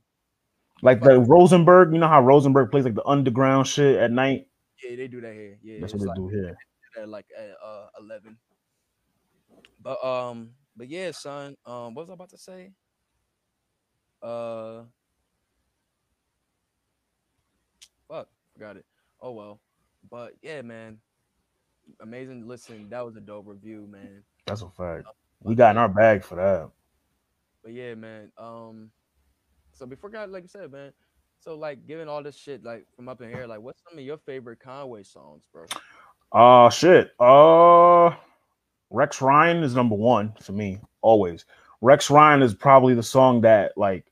like 0.84 1.02
the 1.02 1.20
Rosenberg. 1.20 1.92
You 1.92 2.00
know 2.00 2.08
how 2.08 2.22
Rosenberg 2.22 2.70
plays 2.70 2.86
like 2.86 2.94
the 2.96 3.06
underground 3.06 3.66
shit 3.68 3.98
at 3.98 4.12
night. 4.12 4.48
Yeah, 4.84 4.96
they 4.96 5.08
do 5.08 5.22
that 5.22 5.34
here. 5.34 5.58
Yeah. 5.64 5.78
That's 5.82 5.94
what 5.94 6.02
they 6.02 6.08
like, 6.08 6.16
do 6.18 6.28
here. 6.28 6.56
at 7.02 7.10
like 7.10 7.26
at 7.38 7.52
uh 7.64 7.88
11. 8.00 8.38
But 9.82 10.04
um 10.06 10.52
but 10.78 10.88
yeah, 10.88 11.12
son, 11.12 11.56
um 11.66 11.96
what 11.96 12.04
was 12.04 12.10
I 12.12 12.14
about 12.14 12.30
to 12.30 12.38
say? 12.38 12.72
Uh 14.22 14.84
fuck, 18.08 18.28
forgot 18.54 18.78
it. 18.78 18.86
Oh 19.20 19.32
well. 19.32 19.60
But 20.10 20.34
yeah, 20.44 20.62
man. 20.62 21.00
Amazing. 22.02 22.48
Listen, 22.48 22.88
that 22.90 23.04
was 23.04 23.16
a 23.16 23.20
dope 23.20 23.48
review, 23.48 23.88
man. 23.92 24.24
That's 24.46 24.62
a 24.62 24.70
fact. 24.70 25.06
We 25.44 25.56
got 25.56 25.72
in 25.72 25.78
our 25.78 25.90
bag 25.90 26.24
for 26.24 26.36
that. 26.36 26.70
But 27.64 27.74
yeah, 27.74 27.95
man. 27.95 28.32
Um 28.38 28.92
so 29.72 29.86
before 29.86 30.10
God, 30.10 30.30
like 30.30 30.44
you 30.44 30.50
said, 30.50 30.72
man. 30.72 30.92
So 31.40 31.56
like 31.56 31.88
given 31.88 32.08
all 32.08 32.22
this 32.22 32.36
shit 32.36 32.64
like 32.64 32.86
from 32.95 33.10
up 33.10 33.22
in 33.22 33.30
here, 33.30 33.48
like 33.48 33.61
what's 33.61 33.82
some 33.90 33.98
of 33.98 34.03
your 34.03 34.18
favorite 34.18 34.60
Conway 34.60 35.03
songs, 35.03 35.44
bro? 35.52 35.66
Uh 36.32 36.70
shit. 36.70 37.11
Uh 37.20 38.16
Rex 38.90 39.22
Ryan 39.22 39.64
is 39.64 39.74
number 39.74 39.95
one 39.95 40.34
for 40.42 40.52
me, 40.52 40.80
always. 41.02 41.45
Rex 41.82 42.11
Ryan 42.11 42.42
is 42.42 42.53
probably 42.53 42.94
the 42.94 43.03
song 43.03 43.42
that 43.42 43.78
like 43.78 44.06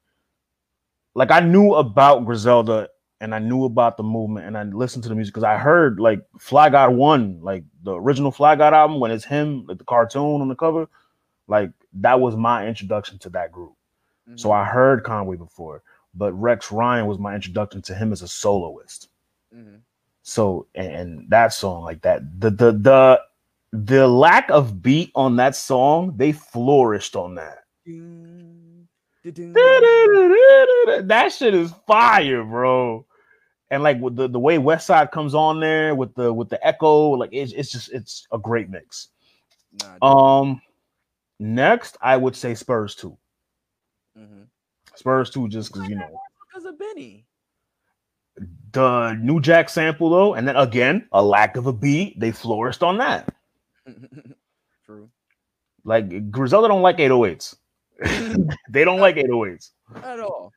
like 1.15 1.31
I 1.31 1.39
knew 1.39 1.73
about 1.75 2.25
Griselda 2.25 2.89
and 3.21 3.35
I 3.35 3.39
knew 3.39 3.65
about 3.65 3.97
the 3.97 4.03
movement 4.03 4.47
and 4.47 4.57
I 4.57 4.63
listened 4.63 5.03
to 5.03 5.09
the 5.09 5.15
music 5.15 5.33
because 5.33 5.43
I 5.43 5.57
heard 5.57 5.99
like 5.99 6.21
Fly 6.39 6.69
God 6.69 6.95
One, 6.95 7.39
like 7.41 7.63
the 7.83 7.93
original 7.93 8.31
Fly 8.31 8.55
God 8.55 8.73
album 8.73 8.99
when 8.99 9.11
it's 9.11 9.25
him, 9.25 9.65
like 9.67 9.77
the 9.77 9.83
cartoon 9.83 10.41
on 10.41 10.47
the 10.47 10.55
cover. 10.55 10.87
Like 11.49 11.71
that 11.95 12.19
was 12.21 12.37
my 12.37 12.67
introduction 12.67 13.19
to 13.19 13.29
that 13.31 13.51
group. 13.51 13.73
So 14.35 14.51
I 14.51 14.63
heard 14.65 15.03
Conway 15.03 15.37
before, 15.37 15.83
but 16.15 16.33
Rex 16.33 16.71
Ryan 16.71 17.07
was 17.07 17.19
my 17.19 17.35
introduction 17.35 17.81
to 17.83 17.95
him 17.95 18.13
as 18.13 18.21
a 18.21 18.27
soloist. 18.27 19.09
hmm 19.53 19.77
So 20.23 20.67
and, 20.75 20.91
and 20.93 21.29
that 21.31 21.53
song 21.53 21.83
like 21.83 22.01
that, 22.03 22.21
the 22.39 22.51
the 22.51 22.71
the 22.71 23.21
the 23.71 24.07
lack 24.07 24.49
of 24.49 24.81
beat 24.81 25.11
on 25.15 25.35
that 25.37 25.55
song, 25.55 26.13
they 26.17 26.31
flourished 26.31 27.15
on 27.15 27.35
that. 27.35 27.65
That 31.07 31.31
shit 31.33 31.53
is 31.53 31.73
fire, 31.87 32.43
bro. 32.43 33.05
And 33.71 33.83
like 33.83 33.99
with 33.99 34.15
the, 34.15 34.27
the 34.27 34.39
way 34.39 34.57
West 34.57 34.87
Side 34.87 35.11
comes 35.11 35.35
on 35.35 35.59
there 35.59 35.95
with 35.95 36.15
the 36.15 36.33
with 36.33 36.49
the 36.49 36.65
echo, 36.65 37.09
like 37.11 37.29
it's 37.33 37.51
it's 37.53 37.71
just 37.71 37.91
it's 37.91 38.27
a 38.31 38.37
great 38.39 38.69
mix. 38.69 39.09
Nah, 39.73 39.97
Um 40.01 40.61
next 41.39 41.97
I 42.01 42.17
would 42.17 42.35
say 42.35 42.53
Spurs 42.55 42.95
2. 42.95 43.17
mm-hmm. 44.17 44.41
Spurs 44.95 45.29
2 45.29 45.47
just 45.49 45.73
because 45.73 45.89
you 45.89 45.95
know 45.95 46.19
because 46.47 46.65
of 46.65 46.77
Benny. 46.77 47.25
the 48.71 49.13
New 49.13 49.39
Jack 49.39 49.69
sample 49.69 50.09
though, 50.09 50.33
and 50.33 50.47
then 50.47 50.55
again 50.55 51.07
a 51.11 51.23
lack 51.23 51.55
of 51.57 51.67
a 51.67 51.73
beat, 51.73 52.19
they 52.19 52.31
flourished 52.31 52.83
on 52.83 52.97
that. 52.97 53.33
True. 54.85 55.09
Like 55.83 56.31
Griselda 56.31 56.67
don't 56.67 56.81
like 56.81 56.97
808s. 56.97 57.55
they 58.69 58.83
don't 58.83 58.99
like 58.99 59.15
808s. 59.15 59.71
At 60.03 60.19
all. 60.19 60.51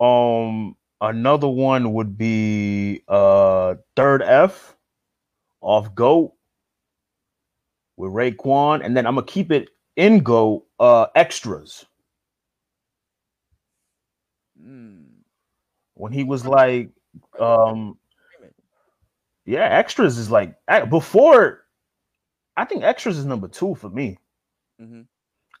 Um 0.00 0.76
another 1.00 1.48
one 1.48 1.92
would 1.92 2.16
be 2.18 3.02
uh 3.08 3.74
third 3.96 4.22
F 4.22 4.76
off 5.60 5.94
GOAT 5.94 6.32
with 7.96 8.10
Raekwon, 8.12 8.84
and 8.84 8.96
then 8.96 9.06
I'm 9.06 9.14
gonna 9.14 9.26
keep 9.26 9.52
it 9.52 9.70
in 9.96 10.20
GOAT 10.20 10.64
uh 10.80 11.06
extras 11.14 11.86
Mm. 14.60 15.06
when 15.94 16.12
he 16.12 16.22
was 16.24 16.46
like 16.46 16.90
um 17.40 17.98
yeah 19.44 19.64
extras 19.64 20.16
is 20.16 20.30
like 20.30 20.56
before 20.88 21.64
I 22.56 22.64
think 22.64 22.84
extras 22.84 23.18
is 23.18 23.24
number 23.26 23.48
two 23.48 23.74
for 23.74 23.90
me. 23.90 24.18
mm-hmm 24.80 25.02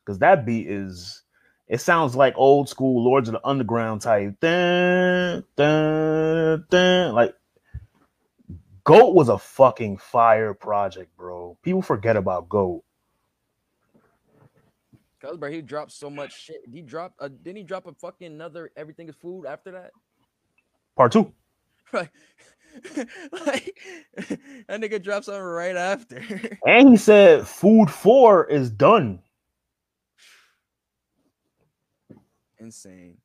because 0.04 0.18
that 0.18 0.44
beat 0.44 0.68
is 0.68 1.22
it 1.66 1.80
sounds 1.80 2.14
like 2.14 2.34
old 2.36 2.68
school 2.68 3.02
Lords 3.02 3.28
of 3.28 3.32
the 3.32 3.46
Underground 3.46 4.02
type. 4.02 4.38
Dun, 4.40 5.44
dun, 5.56 6.64
dun. 6.68 7.14
Like 7.14 7.34
Goat 8.84 9.14
was 9.14 9.30
a 9.30 9.38
fucking 9.38 9.96
fire 9.96 10.52
project, 10.52 11.16
bro. 11.16 11.56
People 11.62 11.80
forget 11.80 12.16
about 12.16 12.50
Goat. 12.50 12.84
Cause 15.24 15.38
bro, 15.38 15.50
he 15.50 15.62
dropped 15.62 15.92
so 15.92 16.10
much 16.10 16.38
shit. 16.38 16.60
He 16.70 16.82
dropped. 16.82 17.14
Uh, 17.18 17.28
didn't 17.28 17.56
he 17.56 17.62
drop 17.62 17.86
a 17.86 17.94
fucking 17.94 18.26
another 18.26 18.70
everything 18.76 19.08
is 19.08 19.14
food 19.14 19.46
after 19.46 19.72
that? 19.72 19.92
Part 20.96 21.12
two. 21.12 21.32
Right. 21.92 22.10
like 23.46 23.80
that 24.16 24.80
nigga 24.80 25.02
dropped 25.02 25.24
something 25.24 25.42
right 25.42 25.76
after. 25.76 26.22
And 26.66 26.90
he 26.90 26.96
said 26.96 27.46
Food 27.46 27.90
4 27.90 28.50
is 28.50 28.68
done. 28.70 29.20
Insane. 32.58 33.16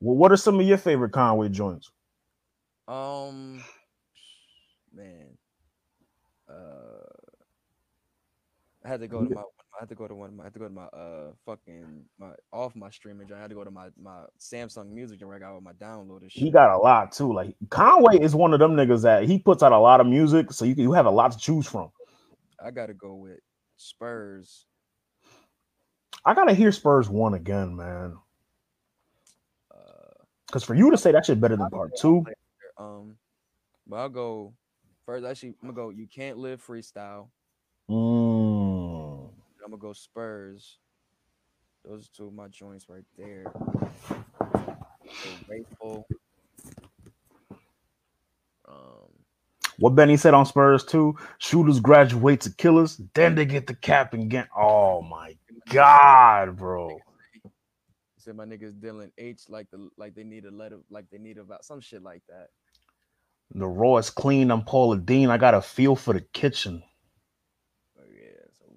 Well, 0.00 0.16
what 0.16 0.30
are 0.30 0.36
some 0.36 0.60
of 0.60 0.66
your 0.66 0.78
favorite 0.78 1.10
Conway 1.10 1.48
joints? 1.48 1.90
Um, 2.86 3.64
man, 4.92 5.38
uh, 6.48 6.54
I 8.84 8.88
had 8.88 9.00
to 9.00 9.08
go 9.08 9.24
to 9.24 9.34
my. 9.34 9.42
I 9.76 9.80
had 9.82 9.88
to 9.88 9.94
go 9.94 10.06
to 10.06 10.14
one. 10.14 10.30
of 10.30 10.34
my- 10.36 10.42
I 10.44 10.46
had 10.46 10.52
to 10.54 10.58
go 10.60 10.68
to 10.68 10.70
my 10.72 10.84
uh 10.86 11.32
fucking 11.44 12.04
my 12.18 12.30
off 12.52 12.76
my 12.76 12.90
streaming. 12.90 13.32
I 13.32 13.38
had 13.40 13.50
to 13.50 13.56
go 13.56 13.64
to 13.64 13.70
my 13.70 13.88
my 14.00 14.24
Samsung 14.38 14.90
Music 14.92 15.20
and 15.20 15.28
where 15.28 15.36
I 15.36 15.40
got 15.40 15.52
all 15.52 15.60
my 15.60 15.72
downloaded 15.72 16.30
shit. 16.30 16.42
He 16.44 16.50
got 16.50 16.70
a 16.74 16.78
lot 16.78 17.12
too. 17.12 17.32
Like 17.32 17.56
Conway 17.70 18.18
is 18.20 18.34
one 18.34 18.52
of 18.54 18.60
them 18.60 18.76
niggas 18.76 19.02
that 19.02 19.24
he 19.24 19.38
puts 19.38 19.62
out 19.62 19.72
a 19.72 19.78
lot 19.78 20.00
of 20.00 20.06
music, 20.06 20.52
so 20.52 20.64
you, 20.64 20.74
you 20.76 20.92
have 20.92 21.06
a 21.06 21.10
lot 21.10 21.32
to 21.32 21.38
choose 21.38 21.66
from. 21.66 21.90
I 22.64 22.70
gotta 22.70 22.94
go 22.94 23.14
with 23.14 23.40
Spurs. 23.76 24.66
I 26.24 26.34
gotta 26.34 26.54
hear 26.54 26.70
Spurs 26.72 27.08
one 27.10 27.34
again, 27.34 27.74
man. 27.76 28.16
Uh, 29.70 30.24
Because 30.46 30.62
for 30.64 30.74
you 30.74 30.90
to 30.90 30.96
say 30.96 31.12
that 31.12 31.26
shit 31.26 31.40
better 31.40 31.56
than 31.56 31.68
part 31.70 31.96
two, 31.96 32.24
um, 32.78 33.16
but 33.86 33.96
I'll 33.96 34.08
go 34.08 34.54
first. 35.04 35.24
Actually, 35.26 35.50
I'm 35.62 35.70
gonna 35.70 35.74
go. 35.74 35.90
You 35.90 36.06
can't 36.06 36.38
live 36.38 36.64
freestyle. 36.64 37.28
mm, 37.90 38.23
I'm 39.64 39.70
gonna 39.70 39.80
go 39.80 39.92
Spurs. 39.92 40.78
Those 41.84 42.06
are 42.06 42.10
two 42.16 42.26
of 42.26 42.34
my 42.34 42.48
joints 42.48 42.88
right 42.88 43.04
there. 43.16 43.44
Grateful. 45.46 46.06
Um, 48.68 49.10
what 49.78 49.94
Benny 49.94 50.16
said 50.16 50.34
on 50.34 50.46
Spurs 50.46 50.84
too: 50.84 51.16
shooters 51.38 51.80
graduate 51.80 52.42
to 52.42 52.50
killers, 52.54 53.00
then 53.14 53.34
they 53.34 53.46
get 53.46 53.66
the 53.66 53.74
cap 53.74 54.14
and 54.14 54.30
get. 54.30 54.48
Oh 54.56 55.02
my 55.02 55.34
god, 55.70 56.56
bro. 56.56 56.98
He 58.16 58.20
said 58.20 58.36
my 58.36 58.44
niggas 58.44 58.78
Dylan 58.78 59.10
H 59.18 59.42
like 59.48 59.70
the 59.70 59.88
like 59.96 60.14
they 60.14 60.24
need 60.24 60.44
a 60.44 60.50
letter 60.50 60.80
like 60.90 61.06
they 61.10 61.18
need 61.18 61.38
about 61.38 61.64
some 61.64 61.80
shit 61.80 62.02
like 62.02 62.22
that. 62.28 62.48
The 63.54 63.66
raw 63.66 63.96
is 63.96 64.10
clean. 64.10 64.50
I'm 64.50 64.62
Paula 64.64 64.98
Deen. 64.98 65.30
I 65.30 65.38
got 65.38 65.54
a 65.54 65.62
feel 65.62 65.96
for 65.96 66.14
the 66.14 66.20
kitchen. 66.20 66.82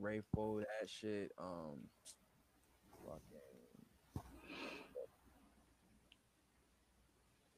But 0.07 0.13
yeah, 0.13 0.21
so 0.33 0.41
Rayful, 0.41 0.59
that 0.59 0.89
shit. 0.89 1.31
Um, 1.37 1.77
fucking. 3.05 4.23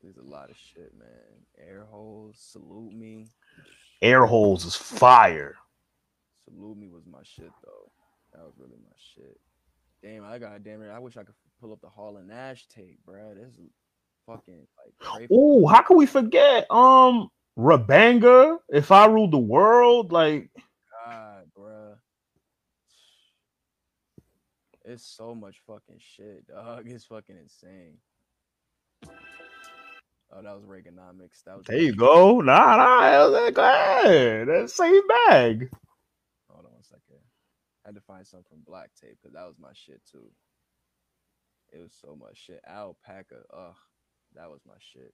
There's 0.02 0.18
a 0.18 0.24
lot 0.24 0.50
of 0.50 0.56
shit, 0.58 0.94
man. 0.98 1.08
Air 1.58 1.86
holes, 1.92 2.38
salute 2.40 2.94
me. 2.94 3.28
Air 4.02 4.26
holes 4.26 4.66
is 4.66 4.76
fire. 4.76 5.58
Salute 6.46 6.78
me 6.78 6.90
was 6.90 7.06
my 7.06 7.20
shit 7.24 7.52
though. 7.64 7.92
That 8.34 8.44
was 8.44 8.54
really 8.58 8.78
my 8.82 8.96
shit. 9.16 9.40
Damn, 10.02 10.24
I 10.24 10.40
got 10.40 10.64
damn 10.64 10.82
it. 10.82 10.90
I 10.90 11.00
wish 11.00 11.18
I 11.18 11.24
could 11.24 11.36
pull 11.60 11.74
up 11.74 11.82
the 11.82 11.90
Hall 11.90 12.18
and 12.18 12.30
Nash 12.30 12.68
tape, 12.68 13.00
bro. 13.06 13.34
This 13.36 13.54
is 13.56 13.70
fucking 14.26 14.66
like. 15.14 15.30
Ooh, 15.32 15.68
how 15.68 15.82
can 15.82 15.98
we 15.98 16.06
forget? 16.06 16.66
Um, 16.72 17.30
Rabanga. 17.58 18.60
If 18.70 18.92
I 18.92 19.08
ruled 19.08 19.32
the 19.32 19.38
world, 19.38 20.14
like 20.14 20.50
God, 21.06 21.44
bruh. 21.58 21.98
It's 24.90 25.06
so 25.06 25.36
much 25.36 25.62
fucking 25.68 26.00
shit, 26.00 26.48
dog. 26.48 26.88
It's 26.90 27.06
fucking 27.06 27.38
insane. 27.38 28.00
Oh, 29.06 30.42
that 30.42 30.56
was 30.56 30.64
Reaganomics. 30.64 31.44
That 31.46 31.58
was 31.58 31.68
there 31.68 31.78
you 31.78 31.94
go. 31.94 32.42
Nah, 32.42 32.76
nah. 32.76 33.52
Go 33.52 33.64
ahead. 33.64 34.48
That's 34.48 34.74
same 34.74 35.08
bag. 35.08 35.70
Hold 36.50 36.66
on 36.66 36.74
one 36.74 36.84
second. 36.84 37.22
I 37.86 37.90
had 37.90 37.96
to 37.96 38.02
find 38.02 38.26
something 38.26 38.48
from 38.50 38.64
Black 38.66 38.90
Tape 39.00 39.18
because 39.22 39.36
that 39.36 39.46
was 39.46 39.58
my 39.60 39.70
shit 39.74 40.02
too. 40.12 40.32
It 41.72 41.82
was 41.82 41.94
so 41.94 42.18
much 42.20 42.38
shit. 42.38 42.62
Alpaca, 42.68 43.44
ugh, 43.56 43.76
that 44.36 44.50
was 44.50 44.62
my 44.68 44.74
shit. 44.80 45.14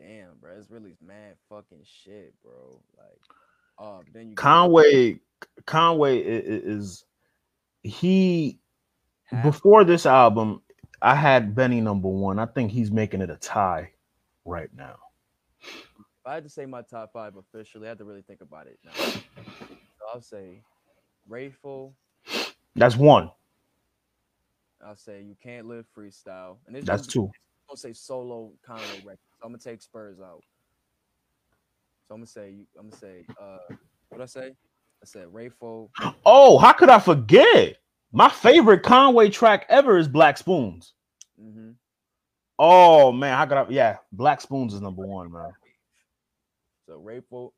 Damn, 0.00 0.38
bro, 0.40 0.52
it's 0.58 0.70
really 0.70 0.96
mad 1.06 1.36
fucking 1.50 1.84
shit, 1.84 2.32
bro. 2.42 2.80
Like, 2.96 3.20
oh, 3.78 4.02
then 4.12 4.30
you 4.30 4.34
Conway. 4.36 5.20
Conway 5.66 6.18
i- 6.22 6.38
i- 6.38 6.62
is 6.64 7.04
he 7.82 8.58
Half- 9.24 9.44
before 9.44 9.84
this 9.84 10.06
album. 10.06 10.62
I 11.00 11.14
had 11.16 11.54
Benny 11.54 11.80
number 11.80 12.08
one. 12.08 12.38
I 12.38 12.46
think 12.46 12.70
he's 12.70 12.90
making 12.92 13.22
it 13.22 13.30
a 13.30 13.36
tie 13.36 13.92
right 14.44 14.72
now. 14.74 14.96
If 15.60 16.26
I 16.26 16.34
had 16.34 16.44
to 16.44 16.48
say 16.48 16.64
my 16.66 16.82
top 16.82 17.12
five 17.12 17.34
officially, 17.36 17.86
I 17.86 17.90
had 17.90 17.98
to 17.98 18.04
really 18.04 18.22
think 18.22 18.40
about 18.40 18.68
it 18.68 18.78
now. 18.84 18.92
So 18.92 19.22
I'll 20.14 20.20
say 20.22 20.62
Rayful. 21.28 21.92
That's 22.76 22.96
one. 22.96 23.30
I'll 24.84 24.96
say 24.96 25.22
you 25.22 25.36
can't 25.42 25.66
live 25.66 25.86
freestyle. 25.96 26.58
And 26.66 26.74
this 26.76 26.84
That's 26.84 27.06
two. 27.06 27.24
I'm 27.24 27.30
gonna 27.68 27.76
say 27.78 27.92
solo 27.92 28.52
Conway 28.64 28.84
record. 29.04 29.18
So 29.40 29.44
I'm 29.44 29.50
gonna 29.50 29.58
take 29.58 29.82
Spurs 29.82 30.20
out. 30.20 30.42
So 32.12 32.16
I'm 32.16 32.20
gonna 32.20 32.26
say. 32.26 32.66
I'm 32.78 32.90
gonna 32.90 32.96
say 33.00 33.24
uh, 33.40 33.56
what 34.10 34.20
I 34.20 34.26
say? 34.26 34.48
I 34.48 35.06
said 35.06 35.28
Rayful. 35.28 35.88
Oh, 36.26 36.58
how 36.58 36.72
could 36.74 36.90
I 36.90 36.98
forget? 36.98 37.78
My 38.12 38.28
favorite 38.28 38.82
Conway 38.82 39.30
track 39.30 39.64
ever 39.70 39.96
is 39.96 40.08
Black 40.08 40.36
Spoons. 40.36 40.92
Mm-hmm. 41.42 41.70
Oh 42.58 43.12
man, 43.12 43.34
how 43.34 43.46
could 43.46 43.56
I? 43.56 43.66
Yeah, 43.70 43.96
Black 44.12 44.42
Spoons 44.42 44.74
is 44.74 44.82
number 44.82 45.00
one, 45.06 45.32
man. 45.32 45.52
So 46.86 47.00
Rayful, 47.00 47.52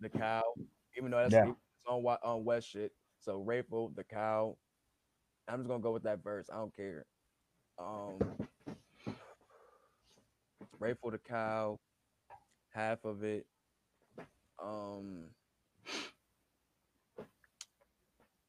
the 0.00 0.08
cow. 0.08 0.44
Even 0.96 1.10
though 1.10 1.18
that's 1.18 1.34
Yeah. 1.34 1.52
on 1.86 2.06
on 2.06 2.44
West 2.44 2.70
shit. 2.70 2.92
So 3.20 3.44
Rayful, 3.46 3.94
the 3.94 4.04
cow. 4.04 4.56
I'm 5.46 5.58
just 5.58 5.68
gonna 5.68 5.82
go 5.82 5.92
with 5.92 6.04
that 6.04 6.24
verse. 6.24 6.48
I 6.50 6.56
don't 6.56 6.74
care. 6.74 7.04
Um, 7.78 8.18
Rayful 10.80 11.12
the 11.12 11.18
cow, 11.18 11.78
half 12.70 13.04
of 13.04 13.24
it. 13.24 13.46
Um, 14.62 15.24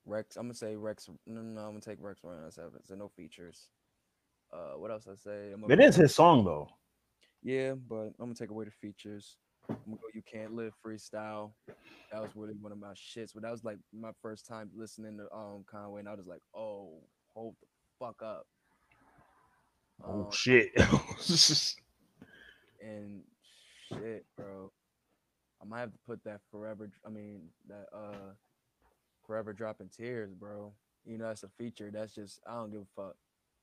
Rex. 0.06 0.36
I'm 0.38 0.44
gonna 0.44 0.54
say 0.56 0.76
Rex. 0.76 1.10
No, 1.28 1.42
no, 1.42 1.62
I'm 1.62 1.70
gonna 1.72 1.82
take 1.82 2.00
Rex 2.02 2.20
Ryan 2.24 2.46
as 2.48 2.56
seven. 2.56 2.84
So 2.86 2.96
no 2.96 3.08
features. 3.10 3.68
Uh, 4.52 4.78
what 4.78 4.92
else 4.92 5.08
I 5.08 5.16
say? 5.16 5.52
I'm 5.54 5.70
It 5.72 5.80
is 5.80 5.96
his 5.96 6.16
song 6.16 6.44
though. 6.44 6.70
yeah, 7.44 7.74
but 7.74 8.06
I'm 8.08 8.14
gonna 8.20 8.34
take 8.36 8.50
away 8.50 8.66
the 8.66 8.72
features. 8.72 9.38
I'm 9.70 9.78
gonna 9.86 9.98
go. 9.98 10.08
You 10.14 10.24
can't 10.24 10.54
live 10.56 10.74
freestyle. 10.84 11.52
That 12.12 12.22
was 12.22 12.32
really 12.36 12.56
one 12.60 12.72
of 12.72 12.80
my 12.80 12.94
shits. 12.94 13.34
But 13.34 13.44
that 13.44 13.52
was 13.52 13.64
like 13.64 13.78
my 13.94 14.12
first 14.22 14.48
time 14.48 14.72
listening 14.76 15.18
to 15.18 15.32
um 15.36 15.64
Conway, 15.70 16.00
and 16.00 16.10
I 16.10 16.16
was 16.16 16.26
like, 16.26 16.42
oh, 16.56 17.04
hold 17.36 17.56
the 17.62 17.68
fuck 18.00 18.22
up. 18.24 18.48
Oh 20.04 20.26
Um, 20.26 20.32
shit. 20.32 20.72
and 22.82 23.22
shit, 23.90 24.26
bro. 24.36 24.72
I 25.62 25.66
might 25.66 25.80
have 25.82 25.92
to 25.92 26.00
put 26.08 26.24
that 26.24 26.42
forever. 26.52 26.90
I 27.06 27.10
mean 27.10 27.42
that 27.68 27.88
uh, 27.94 28.34
forever 29.26 29.54
dropping 29.54 29.90
tears, 29.90 30.34
bro. 30.34 30.74
You 31.06 31.18
know 31.18 31.28
that's 31.28 31.44
a 31.44 31.50
feature. 31.58 31.90
That's 31.94 32.14
just 32.14 32.40
I 32.48 32.56
don't 32.56 32.72
give 32.72 32.82
a 32.82 33.02
fuck. 33.02 33.16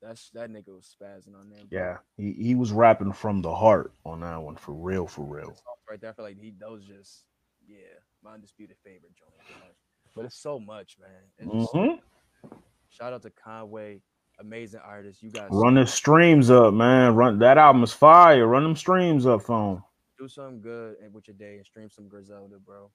That's 0.03 0.31
that 0.31 0.51
nigga 0.51 0.69
was 0.75 0.95
spazzing 1.01 1.35
on 1.39 1.49
there. 1.49 1.61
bro. 1.71 1.79
yeah, 1.79 1.97
he, 2.17 2.33
he 2.33 2.55
was 2.55 2.71
rapping 2.73 3.13
from 3.13 3.41
the 3.41 3.55
heart 3.55 3.93
on 4.05 4.21
that 4.21 4.37
one 4.43 4.57
for 4.57 4.73
real, 4.73 5.07
for 5.07 5.25
real. 5.25 5.57
right 5.89 6.01
there. 6.01 6.11
I 6.11 6.13
feel 6.13 6.25
like 6.25 6.39
he 6.39 6.53
those 6.59 6.85
just 6.85 7.25
yeah, 7.67 7.79
my 8.23 8.33
undisputed 8.35 8.77
favorite 8.85 9.15
joint. 9.19 9.33
man. 9.61 9.71
But 10.15 10.25
it's 10.27 10.39
so 10.39 10.59
much, 10.61 10.97
man. 11.01 11.11
It's 11.39 11.53
just 11.53 11.73
so- 11.73 11.79
Mhm. 11.79 12.59
shout 12.91 13.13
out 13.13 13.23
to 13.23 13.31
Conway, 13.31 14.01
amazing 14.39 14.81
artist. 14.81 15.23
You 15.23 15.31
guys 15.31 15.49
Run 15.51 15.75
the 15.75 15.87
streams 15.87 16.51
up, 16.51 16.75
man. 16.75 17.15
Run 17.15 17.39
that 17.41 17.59
album 17.59 17.83
is 17.83 17.93
fire. 17.93 18.47
Run 18.47 18.63
them 18.63 18.77
streams 18.77 19.27
up, 19.27 19.43
phone. 19.43 19.83
Do 20.19 20.29
something 20.29 20.61
good 20.61 20.97
with 21.13 21.29
your 21.29 21.37
day 21.37 21.57
and 21.57 21.67
stream 21.67 21.91
some 21.91 22.09
Griselda, 22.09 22.57
bro. 22.65 22.91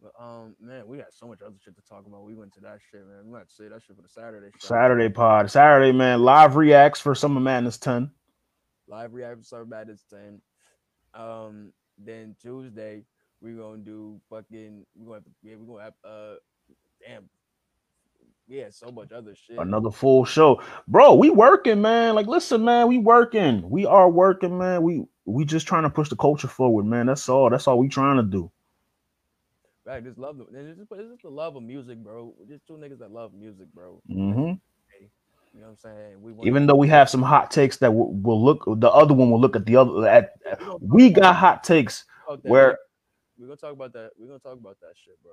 But 0.00 0.12
um, 0.20 0.54
man, 0.60 0.86
we 0.86 0.98
got 0.98 1.12
so 1.12 1.26
much 1.26 1.40
other 1.42 1.56
shit 1.62 1.74
to 1.76 1.82
talk 1.82 2.06
about. 2.06 2.24
We 2.24 2.34
went 2.34 2.52
to 2.54 2.60
that 2.60 2.78
shit, 2.90 3.00
man. 3.00 3.24
We 3.24 3.32
might 3.32 3.50
say 3.50 3.68
that 3.68 3.82
shit 3.82 3.96
for 3.96 4.02
the 4.02 4.08
Saturday 4.08 4.50
show. 4.58 4.68
Saturday 4.68 5.08
pod. 5.08 5.50
Saturday, 5.50 5.92
man. 5.92 6.22
Live 6.22 6.54
reacts 6.56 7.00
for 7.00 7.14
Summer 7.14 7.40
Madness 7.40 7.78
10. 7.78 8.10
live 8.86 9.12
reaction 9.12 9.42
Summer 9.42 9.66
Madness 9.66 10.04
10. 10.10 10.40
Um, 11.14 11.72
then 11.98 12.36
Tuesday 12.40 13.04
we 13.40 13.52
gonna 13.52 13.78
do 13.78 14.20
fucking. 14.30 14.84
We 14.94 15.04
gonna 15.04 15.16
have 15.16 15.24
to, 15.24 15.30
yeah, 15.42 15.56
we 15.56 15.66
gonna 15.66 15.82
have 15.84 15.94
uh, 16.04 16.34
damn, 17.06 17.28
yeah, 18.48 18.70
so 18.70 18.90
much 18.90 19.12
other 19.12 19.34
shit. 19.34 19.58
Another 19.58 19.90
full 19.90 20.24
show. 20.24 20.62
Bro, 20.86 21.14
we 21.14 21.28
working, 21.28 21.82
man. 21.82 22.14
Like, 22.14 22.26
listen, 22.26 22.64
man, 22.64 22.88
we 22.88 22.96
working. 22.96 23.68
We 23.68 23.84
are 23.84 24.08
working, 24.08 24.56
man. 24.56 24.82
We 24.82 25.04
we 25.26 25.44
just 25.44 25.68
trying 25.68 25.82
to 25.82 25.90
push 25.90 26.08
the 26.08 26.16
culture 26.16 26.48
forward, 26.48 26.84
man. 26.84 27.06
That's 27.06 27.28
all. 27.28 27.50
That's 27.50 27.68
all 27.68 27.78
we 27.78 27.88
trying 27.88 28.16
to 28.16 28.22
do. 28.22 28.50
Right, 29.84 30.02
just 30.02 30.18
love 30.18 30.38
the 30.38 30.44
it's 30.44 30.78
just, 30.78 30.90
just 30.90 31.22
the 31.22 31.28
love 31.28 31.56
of 31.56 31.62
music, 31.62 31.98
bro. 31.98 32.34
We're 32.38 32.46
just 32.46 32.66
two 32.66 32.74
niggas 32.74 32.98
that 33.00 33.12
love 33.12 33.34
music, 33.34 33.66
bro. 33.74 34.02
Mm-hmm. 34.10 34.54
You 35.54 35.60
know 35.60 35.66
what 35.66 35.68
I'm 35.70 35.76
saying? 35.76 36.22
We 36.22 36.46
Even 36.46 36.66
though 36.66 36.76
we 36.76 36.88
have 36.88 37.10
some 37.10 37.22
hot 37.22 37.50
takes 37.50 37.78
that 37.78 37.92
will, 37.92 38.12
will 38.12 38.42
look, 38.42 38.64
the 38.66 38.90
other 38.90 39.14
one 39.14 39.30
will 39.30 39.40
look 39.40 39.56
at 39.56 39.66
the 39.66 39.76
other. 39.76 40.06
At 40.06 40.34
we 40.80 41.10
got 41.10 41.36
hot 41.36 41.64
takes 41.64 42.04
where 42.42 42.78
we're 43.38 43.46
gonna 43.46 43.56
talk 43.56 43.72
about 43.72 43.92
that. 43.94 44.10
We're 44.18 44.26
gonna 44.26 44.38
talk 44.38 44.58
about 44.58 44.78
that 44.80 44.92
shit, 45.02 45.22
bro. 45.22 45.32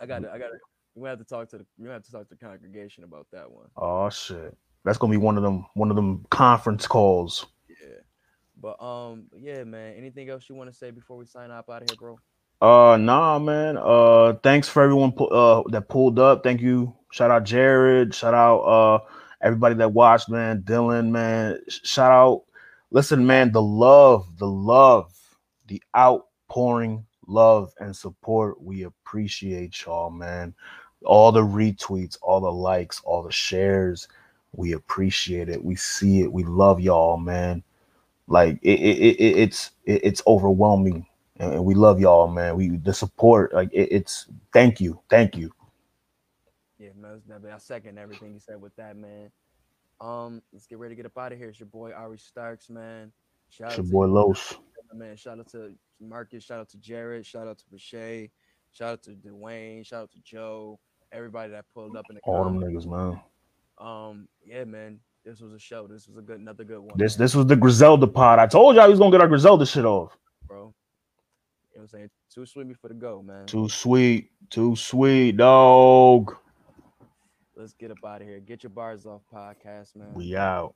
I 0.00 0.06
got 0.06 0.24
it. 0.24 0.30
I 0.32 0.38
got 0.38 0.48
to 0.48 0.58
We're 0.94 1.08
have 1.08 1.18
to 1.18 1.24
talk 1.24 1.48
to 1.50 1.58
the. 1.58 1.66
We're 1.78 1.92
have 1.92 2.04
to 2.04 2.12
talk 2.12 2.28
to 2.28 2.34
the 2.34 2.44
congregation 2.44 3.04
about 3.04 3.26
that 3.32 3.50
one. 3.50 3.66
Oh 3.76 4.08
shit. 4.10 4.56
That's 4.84 4.98
gonna 4.98 5.10
be 5.10 5.16
one 5.16 5.36
of 5.36 5.42
them 5.42 5.66
one 5.74 5.90
of 5.90 5.96
them 5.96 6.24
conference 6.30 6.86
calls. 6.86 7.46
Yeah. 7.68 7.98
But 8.60 8.82
um, 8.82 9.24
yeah, 9.38 9.64
man. 9.64 9.94
Anything 9.96 10.30
else 10.30 10.48
you 10.48 10.54
want 10.54 10.70
to 10.70 10.76
say 10.76 10.90
before 10.90 11.16
we 11.16 11.26
sign 11.26 11.50
up 11.50 11.68
out 11.70 11.82
of 11.82 11.88
here, 11.90 11.96
bro? 11.98 12.18
Uh 12.60 12.96
nah 12.96 13.38
man. 13.38 13.76
Uh 13.76 14.34
thanks 14.42 14.68
for 14.68 14.82
everyone 14.82 15.12
pu- 15.12 15.26
uh 15.26 15.62
that 15.70 15.88
pulled 15.88 16.18
up. 16.18 16.44
Thank 16.44 16.60
you. 16.60 16.94
Shout 17.10 17.30
out 17.30 17.44
Jared. 17.44 18.14
Shout 18.14 18.32
out 18.34 18.60
uh 18.60 18.98
everybody 19.42 19.74
that 19.76 19.92
watched, 19.92 20.28
man. 20.28 20.62
Dylan, 20.62 21.10
man. 21.10 21.58
Shout 21.68 22.12
out. 22.12 22.42
Listen, 22.90 23.26
man, 23.26 23.50
the 23.50 23.60
love, 23.60 24.38
the 24.38 24.46
love, 24.46 25.12
the 25.66 25.82
outpouring 25.96 27.04
love 27.26 27.72
and 27.80 27.94
support. 27.94 28.62
We 28.62 28.84
appreciate 28.84 29.84
y'all, 29.84 30.10
man. 30.10 30.54
All 31.04 31.32
the 31.32 31.42
retweets, 31.42 32.18
all 32.22 32.40
the 32.40 32.52
likes, 32.52 33.00
all 33.04 33.22
the 33.22 33.32
shares. 33.32 34.08
We 34.52 34.72
appreciate 34.72 35.48
it. 35.48 35.64
We 35.64 35.76
see 35.76 36.20
it. 36.22 36.32
We 36.32 36.44
love 36.44 36.80
y'all, 36.80 37.16
man. 37.16 37.62
Like 38.26 38.58
it, 38.62 38.80
it, 38.80 39.16
it 39.20 39.36
it's 39.38 39.72
it, 39.84 40.00
it's 40.04 40.22
overwhelming 40.26 41.06
and 41.38 41.64
we 41.64 41.74
love 41.74 42.00
y'all, 42.00 42.28
man. 42.28 42.56
We 42.56 42.76
the 42.76 42.94
support, 42.94 43.52
like 43.52 43.70
it, 43.72 43.88
it's 43.90 44.26
thank 44.52 44.80
you, 44.80 45.00
thank 45.10 45.36
you. 45.36 45.52
Yeah, 46.78 46.90
man. 46.96 47.14
it's 47.16 47.24
definitely- 47.24 47.52
I 47.52 47.58
second 47.58 47.98
everything 47.98 48.34
you 48.34 48.40
said 48.40 48.60
with 48.60 48.74
that, 48.76 48.96
man. 48.96 49.30
Um, 50.00 50.42
let's 50.52 50.66
get 50.66 50.78
ready 50.78 50.92
to 50.94 50.96
get 50.96 51.06
up 51.06 51.16
out 51.18 51.32
of 51.32 51.38
here. 51.38 51.48
It's 51.48 51.60
your 51.60 51.68
boy 51.68 51.92
Ari 51.92 52.18
Starks, 52.18 52.68
man. 52.68 53.12
Shout 53.48 53.70
It's 53.70 53.78
out 53.78 53.84
your 53.84 53.92
boy 53.92 54.06
Los. 54.06 54.54
man. 54.92 55.16
Shout 55.16 55.38
out 55.38 55.48
to 55.50 55.74
Marcus. 56.00 56.44
Shout 56.44 56.60
out 56.60 56.68
to 56.70 56.78
Jared. 56.78 57.24
Shout 57.26 57.46
out 57.48 57.58
to 57.58 57.64
Bashay. 57.72 58.30
Shout 58.72 58.92
out 58.92 59.02
to 59.04 59.10
Dwayne. 59.10 59.86
Shout 59.86 60.04
out 60.04 60.12
to 60.12 60.20
Joe. 60.22 60.78
Everybody 61.14 61.52
that 61.52 61.64
pulled 61.72 61.96
up 61.96 62.04
in 62.10 62.16
the 62.16 62.20
car. 62.22 62.34
All 62.38 62.44
them 62.44 62.60
niggas, 62.60 62.86
man. 62.86 63.20
Um, 63.78 64.28
yeah, 64.44 64.64
man. 64.64 64.98
This 65.24 65.40
was 65.40 65.52
a 65.52 65.58
show. 65.58 65.86
This 65.86 66.06
was 66.06 66.18
a 66.18 66.20
good, 66.20 66.40
another 66.40 66.64
good 66.64 66.80
one. 66.80 66.96
This 66.96 67.16
man, 67.16 67.24
this 67.24 67.34
was 67.34 67.46
the 67.46 67.56
Griselda 67.56 68.06
pod. 68.06 68.38
I 68.38 68.46
told 68.46 68.76
y'all 68.76 68.84
he 68.84 68.90
was 68.90 68.98
gonna 68.98 69.10
get 69.10 69.20
our 69.20 69.28
Griselda 69.28 69.64
shit 69.64 69.84
off. 69.84 70.16
bro. 70.46 70.58
You 70.58 70.62
know 70.64 70.72
what 71.72 71.82
I'm 71.82 71.88
saying? 71.88 72.10
Too 72.32 72.44
sweet 72.46 72.76
for 72.80 72.88
the 72.88 72.94
go, 72.94 73.22
man. 73.22 73.46
Too 73.46 73.68
sweet, 73.68 74.30
too 74.50 74.76
sweet, 74.76 75.36
dog. 75.36 76.36
Let's 77.56 77.72
get 77.72 77.90
up 77.90 77.98
out 78.04 78.20
of 78.20 78.28
here. 78.28 78.40
Get 78.40 78.62
your 78.64 78.70
bars 78.70 79.06
off 79.06 79.22
podcast, 79.32 79.96
man. 79.96 80.12
We 80.14 80.36
out. 80.36 80.74